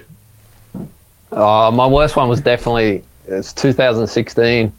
Uh, 1.32 1.70
my 1.72 1.86
worst 1.86 2.16
one 2.16 2.28
was 2.28 2.40
definitely 2.40 3.04
it's 3.26 3.52
2016. 3.52 4.72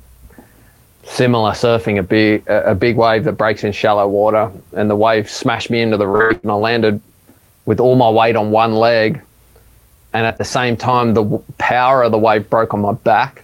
Similar 1.09 1.51
surfing 1.51 1.99
a 1.99 2.03
big 2.03 2.43
a 2.47 2.75
big 2.75 2.95
wave 2.95 3.23
that 3.25 3.33
breaks 3.33 3.63
in 3.63 3.71
shallow 3.71 4.07
water, 4.07 4.51
and 4.73 4.89
the 4.89 4.95
wave 4.95 5.29
smashed 5.29 5.69
me 5.69 5.81
into 5.81 5.97
the 5.97 6.07
reef, 6.07 6.41
and 6.43 6.51
I 6.51 6.55
landed 6.55 7.01
with 7.65 7.79
all 7.79 7.95
my 7.95 8.09
weight 8.09 8.35
on 8.35 8.51
one 8.51 8.75
leg, 8.75 9.19
and 10.13 10.25
at 10.25 10.37
the 10.37 10.45
same 10.45 10.77
time 10.77 11.13
the 11.15 11.41
power 11.57 12.03
of 12.03 12.11
the 12.11 12.17
wave 12.17 12.49
broke 12.49 12.73
on 12.73 12.81
my 12.81 12.93
back, 12.93 13.43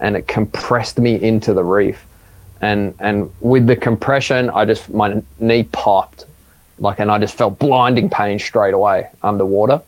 and 0.00 0.16
it 0.16 0.26
compressed 0.26 0.98
me 0.98 1.14
into 1.22 1.54
the 1.54 1.64
reef, 1.64 2.04
and 2.60 2.92
and 2.98 3.30
with 3.40 3.66
the 3.66 3.76
compression, 3.76 4.50
I 4.50 4.64
just 4.64 4.90
my 4.90 5.22
knee 5.38 5.62
popped, 5.62 6.26
like, 6.80 6.98
and 6.98 7.10
I 7.10 7.18
just 7.18 7.34
felt 7.34 7.58
blinding 7.58 8.10
pain 8.10 8.38
straight 8.38 8.74
away 8.74 9.08
underwater. 9.22 9.80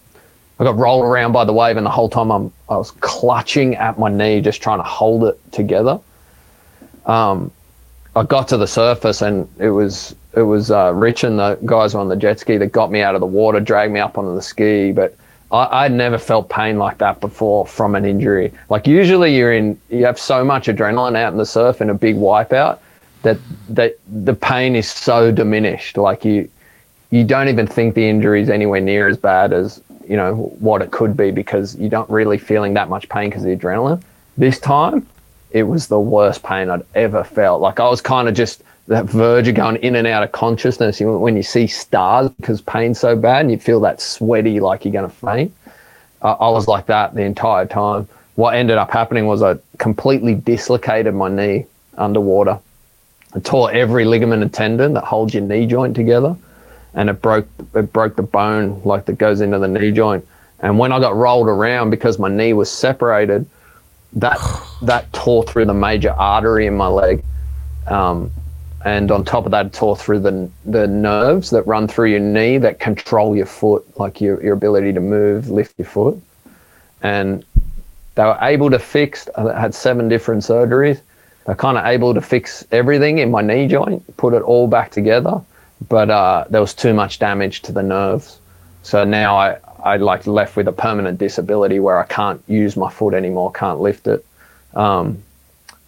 I 0.60 0.64
got 0.64 0.76
rolled 0.76 1.04
around 1.04 1.32
by 1.32 1.44
the 1.44 1.52
wave, 1.52 1.76
and 1.76 1.84
the 1.84 1.90
whole 1.90 2.08
time 2.08 2.30
I'm 2.30 2.52
I 2.70 2.76
was 2.76 2.92
clutching 2.92 3.74
at 3.74 3.98
my 3.98 4.08
knee, 4.08 4.40
just 4.40 4.62
trying 4.62 4.78
to 4.78 4.84
hold 4.84 5.24
it 5.24 5.38
together. 5.52 6.00
Um, 7.08 7.50
I 8.14 8.22
got 8.22 8.48
to 8.48 8.56
the 8.56 8.66
surface, 8.66 9.22
and 9.22 9.48
it 9.58 9.70
was 9.70 10.14
it 10.34 10.42
was 10.42 10.70
uh, 10.70 10.92
Rich 10.94 11.24
and 11.24 11.38
the 11.38 11.58
guys 11.64 11.94
on 11.94 12.08
the 12.08 12.16
jet 12.16 12.38
ski 12.38 12.56
that 12.58 12.68
got 12.68 12.90
me 12.90 13.00
out 13.00 13.14
of 13.14 13.20
the 13.20 13.26
water, 13.26 13.60
dragged 13.60 13.92
me 13.92 14.00
up 14.00 14.18
onto 14.18 14.34
the 14.34 14.42
ski. 14.42 14.92
But 14.92 15.16
I, 15.50 15.84
I'd 15.84 15.92
never 15.92 16.18
felt 16.18 16.48
pain 16.48 16.78
like 16.78 16.98
that 16.98 17.20
before 17.20 17.66
from 17.66 17.94
an 17.94 18.04
injury. 18.04 18.52
Like 18.68 18.86
usually 18.86 19.36
you're 19.36 19.52
in, 19.52 19.80
you 19.88 20.04
have 20.04 20.18
so 20.18 20.44
much 20.44 20.66
adrenaline 20.66 21.16
out 21.16 21.32
in 21.32 21.38
the 21.38 21.46
surf 21.46 21.80
in 21.80 21.90
a 21.90 21.94
big 21.94 22.16
wipeout 22.16 22.78
that 23.22 23.38
that 23.70 23.98
the 24.24 24.34
pain 24.34 24.76
is 24.76 24.90
so 24.90 25.32
diminished. 25.32 25.96
Like 25.96 26.24
you, 26.24 26.48
you 27.10 27.24
don't 27.24 27.48
even 27.48 27.66
think 27.66 27.94
the 27.94 28.08
injury 28.08 28.42
is 28.42 28.50
anywhere 28.50 28.80
near 28.80 29.08
as 29.08 29.16
bad 29.16 29.52
as 29.52 29.82
you 30.06 30.16
know 30.16 30.34
what 30.58 30.82
it 30.82 30.90
could 30.90 31.16
be 31.16 31.30
because 31.30 31.76
you 31.76 31.88
don't 31.88 32.08
really 32.08 32.38
feeling 32.38 32.74
that 32.74 32.88
much 32.88 33.08
pain 33.08 33.30
because 33.30 33.44
of 33.44 33.48
the 33.48 33.56
adrenaline. 33.56 34.02
This 34.36 34.58
time, 34.58 35.06
it 35.50 35.64
was 35.64 35.88
the 35.88 36.00
worst 36.00 36.42
pain 36.42 36.70
I'd 36.70 36.84
ever 36.94 37.24
felt. 37.24 37.60
Like 37.60 37.80
I 37.80 37.88
was 37.88 38.00
kind 38.00 38.28
of 38.28 38.34
just 38.34 38.62
that 38.88 39.04
verge 39.04 39.48
of 39.48 39.54
going 39.54 39.76
in 39.76 39.96
and 39.96 40.06
out 40.06 40.22
of 40.22 40.32
consciousness 40.32 41.00
when 41.00 41.36
you 41.36 41.42
see 41.42 41.66
stars 41.66 42.30
because 42.30 42.60
pain's 42.60 42.98
so 42.98 43.14
bad 43.14 43.42
and 43.42 43.50
you 43.50 43.58
feel 43.58 43.80
that 43.80 44.00
sweaty 44.00 44.60
like 44.60 44.84
you're 44.84 44.92
going 44.92 45.08
to 45.08 45.14
faint. 45.14 45.54
I 46.22 46.30
I 46.30 46.48
was 46.50 46.66
like 46.66 46.86
that 46.86 47.14
the 47.14 47.22
entire 47.22 47.66
time. 47.66 48.08
What 48.34 48.54
ended 48.54 48.78
up 48.78 48.90
happening 48.90 49.26
was 49.26 49.42
I 49.42 49.56
completely 49.78 50.34
dislocated 50.34 51.14
my 51.14 51.28
knee 51.28 51.66
underwater. 51.96 52.60
I 53.34 53.40
tore 53.40 53.70
every 53.72 54.04
ligament 54.04 54.42
and 54.42 54.52
tendon 54.52 54.94
that 54.94 55.04
holds 55.04 55.34
your 55.34 55.42
knee 55.42 55.66
joint 55.66 55.94
together, 55.94 56.36
and 56.94 57.10
it 57.10 57.20
broke 57.20 57.46
it 57.74 57.92
broke 57.92 58.16
the 58.16 58.22
bone 58.22 58.80
like 58.84 59.04
that 59.06 59.18
goes 59.18 59.40
into 59.40 59.58
the 59.58 59.68
knee 59.68 59.92
joint. 59.92 60.26
And 60.60 60.78
when 60.78 60.92
I 60.92 60.98
got 60.98 61.14
rolled 61.14 61.48
around 61.48 61.90
because 61.90 62.18
my 62.18 62.28
knee 62.28 62.52
was 62.52 62.70
separated, 62.70 63.46
that 64.14 64.38
that 64.82 65.12
tore 65.12 65.44
through 65.44 65.66
the 65.66 65.74
major 65.74 66.10
artery 66.10 66.66
in 66.66 66.76
my 66.76 66.86
leg, 66.86 67.22
um, 67.86 68.30
and 68.84 69.10
on 69.10 69.24
top 69.24 69.44
of 69.44 69.50
that, 69.52 69.72
tore 69.72 69.96
through 69.96 70.20
the 70.20 70.50
the 70.64 70.86
nerves 70.86 71.50
that 71.50 71.62
run 71.66 71.88
through 71.88 72.10
your 72.10 72.20
knee 72.20 72.58
that 72.58 72.78
control 72.78 73.36
your 73.36 73.46
foot, 73.46 73.84
like 73.98 74.20
your 74.20 74.42
your 74.42 74.54
ability 74.54 74.92
to 74.92 75.00
move, 75.00 75.50
lift 75.50 75.78
your 75.78 75.86
foot. 75.86 76.20
And 77.02 77.44
they 78.14 78.24
were 78.24 78.38
able 78.40 78.70
to 78.70 78.78
fix. 78.78 79.28
I 79.36 79.60
had 79.60 79.74
seven 79.74 80.08
different 80.08 80.42
surgeries. 80.42 81.00
They're 81.46 81.54
kind 81.54 81.78
of 81.78 81.86
able 81.86 82.12
to 82.14 82.20
fix 82.20 82.66
everything 82.72 83.18
in 83.18 83.30
my 83.30 83.40
knee 83.42 83.68
joint, 83.68 84.16
put 84.16 84.34
it 84.34 84.42
all 84.42 84.66
back 84.66 84.90
together, 84.90 85.40
but 85.88 86.10
uh, 86.10 86.44
there 86.50 86.60
was 86.60 86.74
too 86.74 86.92
much 86.92 87.18
damage 87.20 87.62
to 87.62 87.72
the 87.72 87.82
nerves. 87.82 88.40
So 88.82 89.04
now 89.04 89.36
I 89.36 89.58
I 89.82 89.96
like 89.96 90.26
left 90.26 90.56
with 90.56 90.68
a 90.68 90.72
permanent 90.72 91.18
disability 91.18 91.80
where 91.80 91.98
I 91.98 92.04
can't 92.04 92.42
use 92.48 92.76
my 92.76 92.90
foot 92.90 93.14
anymore, 93.14 93.52
can't 93.52 93.80
lift 93.80 94.06
it. 94.06 94.24
Um, 94.74 95.22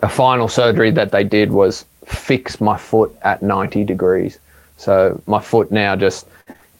a 0.02 0.08
final 0.08 0.48
surgery 0.48 0.90
that 0.92 1.12
they 1.12 1.24
did 1.24 1.50
was 1.50 1.84
fix 2.04 2.60
my 2.60 2.76
foot 2.76 3.14
at 3.22 3.42
90 3.42 3.84
degrees. 3.84 4.38
So 4.76 5.20
my 5.26 5.40
foot 5.40 5.70
now 5.70 5.94
just 5.96 6.26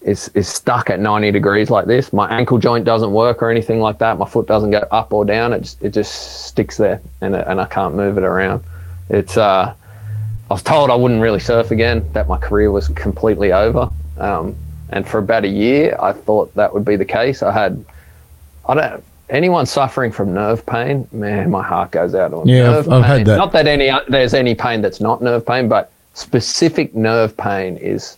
is, 0.01 0.29
is 0.35 0.49
stuck 0.49 0.89
at 0.89 1.01
90 1.01 1.31
degrees 1.31 1.69
like 1.69 1.87
this. 1.87 2.13
My 2.13 2.31
ankle 2.31 2.59
joint 2.59 2.85
doesn't 2.85 3.13
work 3.13 3.43
or 3.43 3.51
anything 3.51 3.81
like 3.81 3.99
that. 3.99 4.19
My 4.19 4.27
foot 4.27 4.47
doesn't 4.47 4.71
go 4.71 4.87
up 4.91 5.13
or 5.13 5.25
down. 5.25 5.53
It 5.53 5.61
just, 5.61 5.83
it 5.83 5.91
just 5.91 6.47
sticks 6.47 6.77
there 6.77 7.03
and, 7.21 7.35
and 7.35 7.61
I 7.61 7.67
can't 7.67 7.95
move 7.95 8.17
it 8.17 8.25
around. 8.25 8.65
It's, 9.11 9.37
uh, 9.37 9.75
I 10.51 10.55
was 10.55 10.63
told 10.63 10.91
I 10.91 10.95
wouldn't 10.95 11.21
really 11.21 11.41
surf 11.41 11.71
again, 11.71 12.11
that 12.13 12.27
my 12.27 12.39
career 12.39 12.73
was 12.73 12.89
completely 12.89 13.53
over. 13.53 13.91
Um, 14.19 14.57
and 14.91 15.07
for 15.07 15.18
about 15.18 15.45
a 15.45 15.49
year, 15.49 15.97
I 16.01 16.12
thought 16.12 16.55
that 16.55 16.72
would 16.74 16.84
be 16.84 16.97
the 16.97 17.05
case. 17.05 17.43
I 17.43 17.53
had, 17.53 17.84
I 18.68 18.74
don't, 18.74 19.05
anyone 19.28 19.66
suffering 19.66 20.12
from 20.12 20.34
nerve 20.34 20.64
pain, 20.66 21.07
man, 21.12 21.51
my 21.51 21.62
heart 21.62 21.91
goes 21.93 22.14
out 22.14 22.30
them. 22.32 22.49
Yeah, 22.49 22.64
nerve 22.70 22.88
I've- 22.88 22.95
I've 22.97 23.05
had 23.05 23.26
that. 23.26 23.36
Not 23.36 23.53
that 23.53 23.66
any 23.66 23.91
there's 24.09 24.34
any 24.34 24.55
pain 24.55 24.80
that's 24.82 25.01
not 25.01 25.22
nerve 25.22 25.47
pain, 25.47 25.68
but 25.68 25.93
specific 26.14 26.95
nerve 26.95 27.36
pain 27.36 27.76
is 27.76 28.16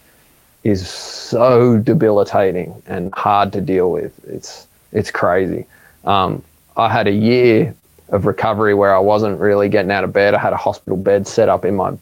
is 0.65 0.89
so 0.89 1.77
debilitating 1.79 2.81
and 2.87 3.13
hard 3.15 3.53
to 3.53 3.61
deal 3.61 3.91
with. 3.91 4.13
It's 4.29 4.67
it's 4.93 5.11
crazy. 5.11 5.67
Um, 6.05 6.43
I 6.77 6.89
had 6.89 7.07
a 7.09 7.13
year 7.13 7.75
of 8.11 8.27
recovery 8.27 8.75
where 8.75 8.95
I 8.95 8.99
wasn't 8.99 9.41
really 9.41 9.69
getting 9.69 9.91
out 9.91 10.05
of 10.05 10.13
bed. 10.13 10.35
I 10.35 10.39
had 10.39 10.53
a 10.53 10.57
hospital 10.57 10.97
bed 10.97 11.27
set 11.27 11.49
up 11.49 11.65
in 11.65 11.75
my 11.77 11.93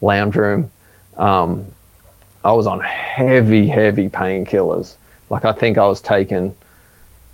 lounge 0.00 0.34
room. 0.36 0.70
Um, 1.16 1.66
I 2.44 2.52
was 2.52 2.66
on 2.66 2.80
heavy, 2.80 3.66
heavy 3.66 4.08
painkillers. 4.08 4.96
Like 5.28 5.44
I 5.44 5.52
think 5.52 5.78
I 5.78 5.86
was 5.86 6.00
taking 6.00 6.54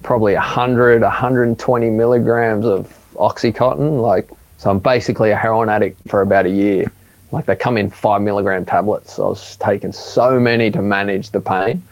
probably 0.02 0.34
100, 0.34 1.02
120 1.02 1.90
milligrams 1.90 2.64
of 2.64 2.92
Oxycontin. 3.14 4.00
Like, 4.02 4.28
so 4.58 4.70
I'm 4.70 4.78
basically 4.78 5.30
a 5.30 5.36
heroin 5.36 5.68
addict 5.68 6.08
for 6.08 6.22
about 6.22 6.46
a 6.46 6.50
year. 6.50 6.90
Like 7.32 7.46
they 7.46 7.56
come 7.56 7.76
in 7.76 7.90
five 7.90 8.22
milligram 8.22 8.64
tablets. 8.64 9.14
So 9.14 9.26
I 9.26 9.28
was 9.28 9.56
taking 9.56 9.92
so 9.92 10.38
many 10.38 10.70
to 10.70 10.82
manage 10.82 11.30
the 11.30 11.40
pain. 11.40 11.82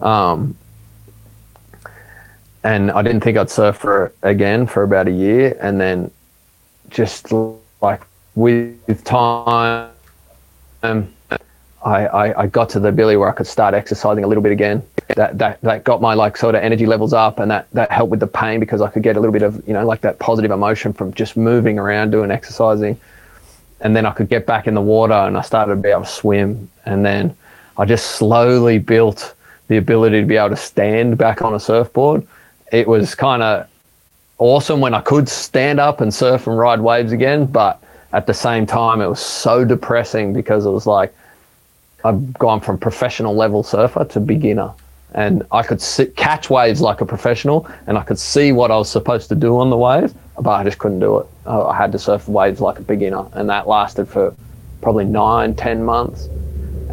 Um, 0.00 0.56
and 2.64 2.90
I 2.90 3.02
didn't 3.02 3.22
think 3.22 3.36
I'd 3.36 3.50
surf 3.50 3.76
for 3.76 4.12
again 4.22 4.66
for 4.66 4.82
about 4.82 5.08
a 5.08 5.12
year. 5.12 5.56
And 5.60 5.80
then 5.80 6.10
just 6.90 7.32
like 7.80 8.02
with 8.34 9.04
time, 9.04 9.90
um, 10.82 11.11
I, 11.84 12.06
I, 12.06 12.42
I 12.42 12.46
got 12.46 12.68
to 12.70 12.80
the 12.80 12.88
ability 12.88 13.16
where 13.16 13.28
I 13.28 13.32
could 13.32 13.46
start 13.46 13.74
exercising 13.74 14.24
a 14.24 14.26
little 14.26 14.42
bit 14.42 14.52
again. 14.52 14.82
That, 15.16 15.36
that 15.38 15.60
that 15.62 15.84
got 15.84 16.00
my 16.00 16.14
like 16.14 16.36
sort 16.36 16.54
of 16.54 16.62
energy 16.62 16.86
levels 16.86 17.12
up, 17.12 17.38
and 17.38 17.50
that 17.50 17.68
that 17.72 17.90
helped 17.90 18.10
with 18.10 18.20
the 18.20 18.26
pain 18.26 18.60
because 18.60 18.80
I 18.80 18.88
could 18.88 19.02
get 19.02 19.16
a 19.16 19.20
little 19.20 19.32
bit 19.32 19.42
of 19.42 19.66
you 19.66 19.74
know 19.74 19.84
like 19.84 20.00
that 20.02 20.18
positive 20.18 20.50
emotion 20.50 20.92
from 20.92 21.12
just 21.14 21.36
moving 21.36 21.78
around, 21.78 22.10
doing 22.10 22.30
exercising, 22.30 22.98
and 23.80 23.96
then 23.96 24.06
I 24.06 24.12
could 24.12 24.28
get 24.28 24.46
back 24.46 24.66
in 24.66 24.74
the 24.74 24.80
water, 24.80 25.12
and 25.12 25.36
I 25.36 25.42
started 25.42 25.74
to 25.74 25.80
be 25.80 25.88
able 25.88 26.02
to 26.02 26.08
swim, 26.08 26.70
and 26.86 27.04
then 27.04 27.36
I 27.76 27.84
just 27.84 28.12
slowly 28.12 28.78
built 28.78 29.34
the 29.68 29.76
ability 29.76 30.20
to 30.20 30.26
be 30.26 30.36
able 30.36 30.50
to 30.50 30.56
stand 30.56 31.18
back 31.18 31.42
on 31.42 31.54
a 31.54 31.60
surfboard. 31.60 32.26
It 32.70 32.86
was 32.86 33.14
kind 33.14 33.42
of 33.42 33.68
awesome 34.38 34.80
when 34.80 34.94
I 34.94 35.00
could 35.00 35.28
stand 35.28 35.80
up 35.80 36.00
and 36.00 36.12
surf 36.12 36.46
and 36.46 36.56
ride 36.56 36.80
waves 36.80 37.12
again, 37.12 37.46
but 37.46 37.82
at 38.12 38.26
the 38.26 38.34
same 38.34 38.66
time, 38.66 39.00
it 39.00 39.08
was 39.08 39.20
so 39.20 39.64
depressing 39.64 40.32
because 40.32 40.66
it 40.66 40.70
was 40.70 40.86
like 40.86 41.14
I've 42.04 42.32
gone 42.34 42.60
from 42.60 42.78
professional 42.78 43.34
level 43.34 43.62
surfer 43.62 44.04
to 44.04 44.20
beginner, 44.20 44.72
and 45.14 45.44
I 45.52 45.62
could 45.62 45.80
sit, 45.80 46.16
catch 46.16 46.50
waves 46.50 46.80
like 46.80 47.00
a 47.00 47.06
professional, 47.06 47.68
and 47.86 47.98
I 47.98 48.02
could 48.02 48.18
see 48.18 48.52
what 48.52 48.70
I 48.70 48.76
was 48.76 48.90
supposed 48.90 49.28
to 49.28 49.34
do 49.34 49.58
on 49.58 49.70
the 49.70 49.76
waves, 49.76 50.14
but 50.40 50.50
I 50.50 50.64
just 50.64 50.78
couldn't 50.78 51.00
do 51.00 51.18
it. 51.18 51.26
I, 51.46 51.76
had 51.76 51.92
to 51.92 51.98
surf 51.98 52.28
waves 52.28 52.60
like 52.60 52.78
a 52.78 52.82
beginner, 52.82 53.26
and 53.32 53.48
that 53.48 53.68
lasted 53.68 54.06
for 54.06 54.34
probably 54.80 55.04
nine, 55.04 55.54
ten 55.54 55.84
months, 55.84 56.26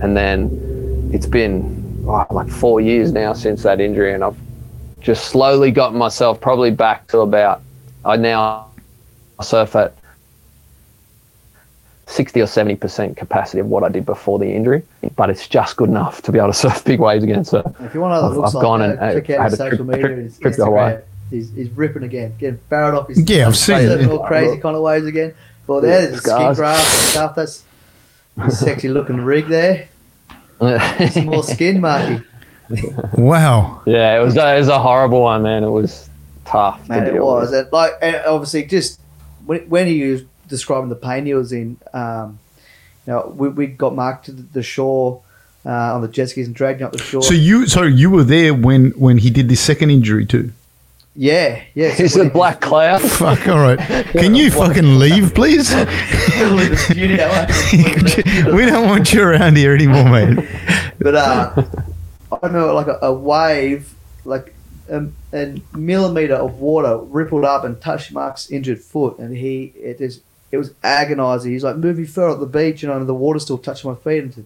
and 0.01 0.15
then 0.15 1.09
it's 1.13 1.25
been 1.25 2.03
oh, 2.07 2.25
like 2.29 2.49
four 2.49 2.81
years 2.81 3.11
now 3.11 3.33
since 3.33 3.63
that 3.63 3.79
injury, 3.79 4.13
and 4.13 4.23
I've 4.23 4.37
just 5.01 5.25
slowly 5.25 5.71
gotten 5.71 5.97
myself 5.97 6.41
probably 6.41 6.71
back 6.71 7.07
to 7.07 7.19
about 7.19 7.61
I 8.03 8.15
now 8.17 8.69
surf 9.41 9.75
at 9.75 9.93
60 12.09 12.41
or 12.41 12.45
70% 12.45 13.15
capacity 13.15 13.59
of 13.59 13.67
what 13.67 13.83
I 13.83 13.89
did 13.89 14.05
before 14.05 14.39
the 14.39 14.47
injury, 14.51 14.81
but 15.15 15.29
it's 15.29 15.47
just 15.47 15.77
good 15.77 15.89
enough 15.89 16.21
to 16.23 16.31
be 16.31 16.39
able 16.39 16.47
to 16.49 16.53
surf 16.65 16.83
big 16.83 16.99
waves 16.99 17.23
again. 17.23 17.45
So 17.45 17.59
If 17.81 17.93
you 17.93 18.01
want 18.01 18.13
to 18.13 18.15
know 18.15 18.21
what 18.21 18.31
I've- 18.31 18.35
looks 18.37 18.49
I've 18.49 18.53
like, 18.55 18.61
gone 18.63 18.81
uh, 18.81 18.85
and, 18.85 18.99
uh, 18.99 19.13
check 19.13 19.29
out 19.29 19.41
had 19.43 19.51
his 19.51 19.53
a 19.53 19.57
social 19.57 19.77
trip- 19.77 19.87
media, 19.87 20.05
trip- 20.07 20.17
his 20.19 20.39
trip. 20.39 20.53
Instagram. 20.55 21.01
He's, 21.29 21.51
he's 21.53 21.69
ripping 21.69 22.01
again, 22.03 22.33
getting 22.39 22.59
barreled 22.69 22.95
off 22.95 23.07
his 23.07 23.29
Yeah, 23.29 23.45
I've 23.47 23.55
seen 23.55 23.77
it. 23.87 24.07
all 24.09 24.25
crazy 24.25 24.57
kind 24.61 24.75
of 24.75 24.81
waves 24.81 25.05
again. 25.05 25.35
Well, 25.67 25.81
there's 25.81 26.09
the 26.09 26.17
skin 26.17 26.31
Scars. 26.31 26.57
graft 26.57 26.79
and 26.79 26.87
stuff. 27.11 27.35
That's 27.35 27.63
a 28.37 28.49
sexy 28.65 28.89
looking 28.89 29.17
rig 29.21 29.45
there. 29.45 29.87
Some 30.59 31.25
more 31.27 31.43
skin, 31.43 31.79
Marky. 31.79 32.23
Wow. 33.13 33.81
yeah, 33.85 34.19
it 34.19 34.23
was, 34.23 34.35
it 34.35 34.41
was 34.57 34.67
a 34.67 34.79
horrible 34.79 35.21
one, 35.21 35.43
man. 35.43 35.63
It 35.63 35.69
was 35.69 36.09
tough. 36.45 36.83
to 36.85 36.89
Man, 36.89 37.07
it 37.15 37.21
was. 37.23 37.51
with. 37.51 37.59
And 37.65 37.71
like, 37.73 37.91
and 38.01 38.15
obviously, 38.25 38.63
just 38.65 38.99
when, 39.45 39.61
when 39.69 39.87
he 39.87 40.03
was 40.11 40.23
describing 40.49 40.89
the 40.89 40.95
pain 40.95 41.25
he 41.25 41.33
was 41.33 41.51
in, 41.53 41.77
um, 41.93 42.39
you 43.07 43.13
know, 43.13 43.33
we, 43.35 43.49
we 43.49 43.67
got 43.67 43.95
Mark 43.95 44.23
to 44.23 44.31
the, 44.31 44.41
the 44.41 44.63
shore 44.63 45.21
uh, 45.65 45.95
on 45.95 46.01
the 46.01 46.07
jet 46.07 46.29
skis 46.29 46.47
and 46.47 46.55
dragged 46.55 46.81
him 46.81 46.87
up 46.87 46.93
the 46.93 46.97
shore. 46.99 47.21
So 47.21 47.33
you, 47.33 47.67
sorry, 47.67 47.93
you 47.93 48.09
were 48.09 48.23
there 48.23 48.53
when 48.53 48.91
when 48.91 49.17
he 49.19 49.29
did 49.29 49.49
this 49.49 49.61
second 49.61 49.89
injury 49.91 50.25
too. 50.25 50.51
yeah, 51.15 51.61
yeah. 51.75 51.93
so 51.95 52.03
Is 52.03 52.15
when 52.15 52.29
Black 52.29 52.61
Cloud? 52.61 53.01
Fuck. 53.19 53.47
All 53.47 53.59
right. 53.59 53.79
Can 54.11 54.35
you 54.35 54.51
fucking 54.51 54.99
leave, 54.99 55.33
please? 55.33 55.69
he- 55.69 56.45
leave 56.45 56.69
the 56.69 56.77
studio, 56.77 58.55
we 58.55 58.65
don't 58.65 58.87
want 58.87 59.11
you 59.13 59.21
around 59.23 59.57
here 59.57 59.73
anymore, 59.73 60.05
mate. 60.09 60.47
But 60.99 61.15
uh, 61.15 61.63
I 62.31 62.37
remember 62.47 62.73
like 62.73 62.87
a, 62.87 62.99
a 63.01 63.13
wave, 63.13 63.93
like 64.23 64.53
a, 64.89 65.07
a 65.33 65.61
millimeter 65.73 66.35
of 66.35 66.59
water 66.59 66.97
rippled 66.97 67.43
up 67.45 67.63
and 67.63 67.79
touched 67.81 68.11
Mark's 68.13 68.49
injured 68.49 68.79
foot, 68.79 69.17
and 69.19 69.35
he 69.35 69.73
it 69.75 69.97
just 69.97 70.21
it 70.51 70.57
was 70.57 70.73
agonising. 70.83 71.51
He's 71.51 71.63
like, 71.63 71.77
"Move 71.77 71.97
me 71.97 72.05
further 72.05 72.33
up 72.33 72.39
the 72.39 72.45
beach," 72.45 72.81
you 72.81 72.89
know, 72.89 72.97
and 72.97 73.07
the 73.07 73.13
water 73.13 73.39
still 73.39 73.57
touching 73.57 73.89
my 73.89 73.95
feet. 73.95 74.23
And 74.23 74.45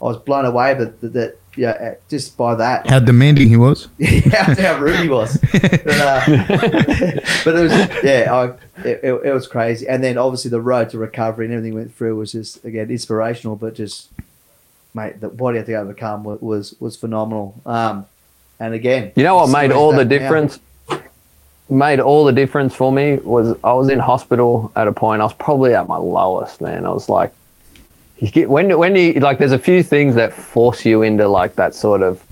I 0.00 0.04
was 0.04 0.18
blown 0.18 0.44
away, 0.44 0.74
that 0.74 1.00
that, 1.00 1.12
that 1.12 1.38
yeah, 1.56 1.70
uh, 1.70 1.94
just 2.08 2.36
by 2.36 2.54
that. 2.54 2.88
How 2.88 3.00
demanding 3.00 3.48
he 3.48 3.56
was. 3.56 3.88
yeah, 3.98 4.54
how 4.54 4.78
rude 4.78 5.00
he 5.00 5.08
was. 5.08 5.36
But, 5.52 5.88
uh, 5.88 6.22
but 7.44 7.56
it 7.56 7.62
was 7.62 7.72
yeah, 8.02 8.28
I, 8.30 8.44
it, 8.86 9.00
it, 9.02 9.20
it 9.24 9.32
was 9.32 9.46
crazy. 9.46 9.88
And 9.88 10.02
then 10.02 10.16
obviously 10.16 10.50
the 10.50 10.60
road 10.60 10.90
to 10.90 10.98
recovery 10.98 11.46
and 11.46 11.54
everything 11.54 11.74
went 11.74 11.94
through 11.94 12.16
was 12.16 12.32
just 12.32 12.64
again 12.64 12.90
inspirational, 12.90 13.56
but 13.56 13.74
just 13.74 14.10
mate, 14.94 15.20
the 15.20 15.28
what 15.28 15.54
he 15.54 15.58
had 15.58 15.66
to 15.66 15.74
overcome 15.74 16.24
was 16.24 16.40
was, 16.40 16.74
was 16.80 16.96
phenomenal. 16.96 17.60
Um, 17.66 18.06
and 18.58 18.74
again, 18.74 19.12
You 19.16 19.24
know 19.24 19.36
what 19.36 19.48
made 19.48 19.72
all 19.72 19.92
the 19.92 20.04
back 20.04 20.30
now. 20.30 20.50
Made 21.70 22.00
all 22.00 22.24
the 22.24 22.32
difference 22.32 22.74
for 22.74 22.90
me 22.90 23.16
was 23.16 23.56
I 23.62 23.72
was 23.72 23.88
in 23.88 24.00
hospital 24.00 24.72
at 24.74 24.88
a 24.88 24.92
point. 24.92 25.22
I 25.22 25.24
was 25.24 25.34
probably 25.34 25.74
at 25.74 25.86
my 25.86 25.96
lowest, 25.96 26.60
man. 26.60 26.84
I 26.84 26.90
was 26.90 27.08
like 27.08 27.32
you 28.20 28.30
get 28.30 28.50
when 28.50 28.76
when 28.76 28.96
you 28.96 29.14
like 29.14 29.38
there's 29.38 29.52
a 29.52 29.58
few 29.58 29.82
things 29.82 30.14
that 30.16 30.32
force 30.32 30.84
you 30.84 31.02
into 31.02 31.26
like 31.26 31.54
that 31.54 31.74
sort 31.74 32.02
of 32.02 32.22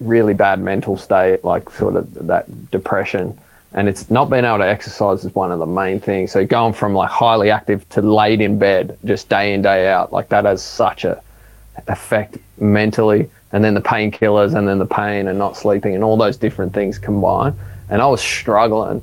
really 0.00 0.34
bad 0.34 0.60
mental 0.60 0.96
state, 0.96 1.44
like 1.44 1.68
sort 1.70 1.96
of 1.96 2.12
that 2.26 2.70
depression. 2.70 3.38
And 3.74 3.88
it's 3.88 4.10
not 4.10 4.28
being 4.28 4.44
able 4.44 4.58
to 4.58 4.66
exercise 4.66 5.24
is 5.24 5.34
one 5.34 5.50
of 5.50 5.58
the 5.58 5.66
main 5.66 6.00
things. 6.00 6.32
So 6.32 6.44
going 6.46 6.74
from 6.74 6.94
like 6.94 7.10
highly 7.10 7.50
active 7.50 7.88
to 7.90 8.02
laid 8.02 8.40
in 8.40 8.58
bed 8.58 8.98
just 9.04 9.28
day 9.28 9.54
in 9.54 9.62
day 9.62 9.88
out, 9.88 10.12
like 10.12 10.28
that 10.28 10.44
has 10.44 10.62
such 10.62 11.04
a 11.04 11.22
effect 11.88 12.38
mentally. 12.58 13.30
And 13.52 13.62
then 13.62 13.74
the 13.74 13.82
painkillers, 13.82 14.54
and 14.54 14.66
then 14.66 14.78
the 14.78 14.86
pain, 14.86 15.28
and 15.28 15.38
not 15.38 15.58
sleeping, 15.58 15.94
and 15.94 16.02
all 16.02 16.16
those 16.16 16.38
different 16.38 16.72
things 16.72 16.98
combine. 16.98 17.54
And 17.92 18.00
I 18.00 18.06
was 18.06 18.22
struggling. 18.22 19.02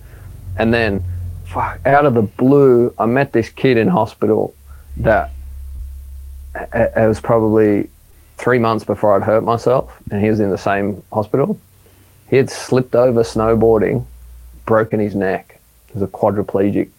And 0.57 0.73
then, 0.73 1.03
fuck, 1.45 1.79
out 1.85 2.07
of 2.07 2.15
the 2.15 2.23
blue, 2.23 2.91
I 2.97 3.05
met 3.05 3.31
this 3.31 3.47
kid 3.49 3.77
in 3.77 3.87
hospital 3.87 4.55
that 4.97 5.29
it 6.73 7.07
was 7.07 7.19
probably 7.19 7.87
three 8.37 8.57
months 8.57 8.83
before 8.83 9.15
I'd 9.15 9.21
hurt 9.21 9.43
myself, 9.43 9.95
and 10.09 10.23
he 10.23 10.29
was 10.31 10.39
in 10.39 10.49
the 10.49 10.57
same 10.57 11.03
hospital. 11.13 11.59
He 12.31 12.37
had 12.37 12.49
slipped 12.49 12.95
over 12.95 13.21
snowboarding, 13.21 14.05
broken 14.65 14.99
his 14.99 15.13
neck. 15.13 15.59
He 15.87 15.93
was 15.93 16.01
a 16.01 16.11
quadriplegic. 16.11 16.89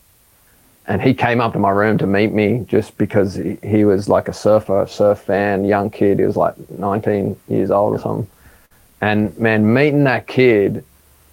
And 0.87 1.03
he 1.03 1.13
came 1.13 1.41
up 1.41 1.55
to 1.55 1.59
my 1.59 1.71
room 1.71 1.99
to 1.99 2.07
meet 2.07 2.33
me 2.33 2.65
just 2.69 2.97
because 2.99 3.35
he, 3.35 3.59
he 3.65 3.85
was 3.85 4.09
like 4.09 4.29
a 4.29 4.33
surfer, 4.33 4.87
surf 4.87 5.19
fan, 5.19 5.65
young 5.65 5.91
kid. 5.91 6.21
He 6.21 6.25
was 6.25 6.37
like 6.37 6.55
19 6.71 7.37
years 7.49 7.73
old 7.73 7.97
or 7.97 7.99
something. 8.01 8.31
And 9.01 9.37
man, 9.39 9.73
meeting 9.73 10.05
that 10.05 10.29
kid, 10.29 10.85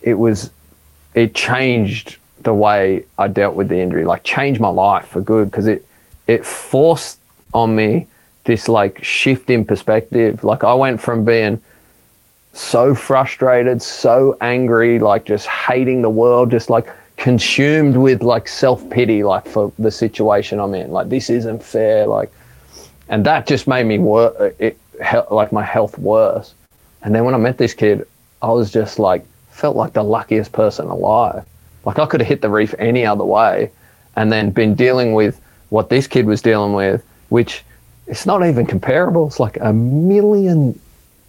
it 0.02 0.16
was, 0.16 0.52
it 1.14 1.34
changed 1.34 2.18
the 2.42 2.54
way 2.54 3.04
I 3.18 3.28
dealt 3.28 3.56
with 3.56 3.70
the 3.70 3.78
injury, 3.80 4.06
like 4.06 4.24
changed 4.24 4.60
my 4.62 4.70
life 4.70 5.08
for 5.08 5.22
good 5.22 5.50
because 5.50 5.68
it, 5.68 5.86
it 6.28 6.46
forced 6.46 7.20
on 7.54 7.76
me 7.76 8.08
this 8.46 8.68
like 8.68 9.04
shift 9.04 9.50
in 9.50 9.66
perspective. 9.66 10.44
Like 10.44 10.64
I 10.64 10.74
went 10.74 11.02
from 11.02 11.26
being 11.26 11.62
so 12.54 12.96
frustrated, 12.96 13.82
so 13.82 14.38
angry, 14.42 15.00
like 15.00 15.26
just 15.26 15.48
hating 15.48 16.02
the 16.02 16.10
world, 16.10 16.50
just 16.50 16.70
like 16.70 16.90
consumed 17.18 17.98
with 17.98 18.24
like 18.24 18.48
self 18.48 18.88
pity, 18.90 19.24
like 19.24 19.46
for 19.48 19.72
the 19.78 19.92
situation 19.92 20.60
I'm 20.60 20.74
in. 20.74 20.92
Like 20.92 21.10
this 21.10 21.30
isn't 21.30 21.62
fair. 21.62 22.08
Like, 22.08 22.32
and 23.10 23.26
that 23.26 23.48
just 23.48 23.68
made 23.68 23.86
me 23.86 24.00
work. 24.00 24.56
It 24.60 24.80
like 25.30 25.52
my 25.52 25.64
health 25.64 25.98
worse. 26.00 26.54
And 27.04 27.14
then 27.14 27.26
when 27.26 27.36
I 27.36 27.38
met 27.38 27.58
this 27.58 27.74
kid, 27.74 28.08
I 28.42 28.52
was 28.52 28.72
just 28.72 29.00
like 29.00 29.26
felt 29.58 29.76
like 29.76 29.94
the 29.94 30.04
luckiest 30.04 30.52
person 30.52 30.88
alive. 30.88 31.44
Like 31.84 32.00
I 32.00 32.06
could 32.06 32.22
have 32.22 32.28
hit 32.28 32.42
the 32.42 32.50
reef 32.50 32.76
any 32.78 33.06
other 33.06 33.26
way, 33.26 33.72
and 34.16 34.32
then 34.32 34.52
been 34.52 34.76
dealing 34.76 35.14
with 35.14 35.42
what 35.70 35.90
this 35.90 36.08
kid 36.08 36.26
was 36.26 36.42
dealing 36.42 36.74
with, 36.74 37.04
which 37.30 37.64
it's 38.06 38.26
not 38.26 38.46
even 38.46 38.66
comparable. 38.66 39.28
It's 39.28 39.40
like 39.40 39.58
a 39.60 39.74
million 39.74 40.80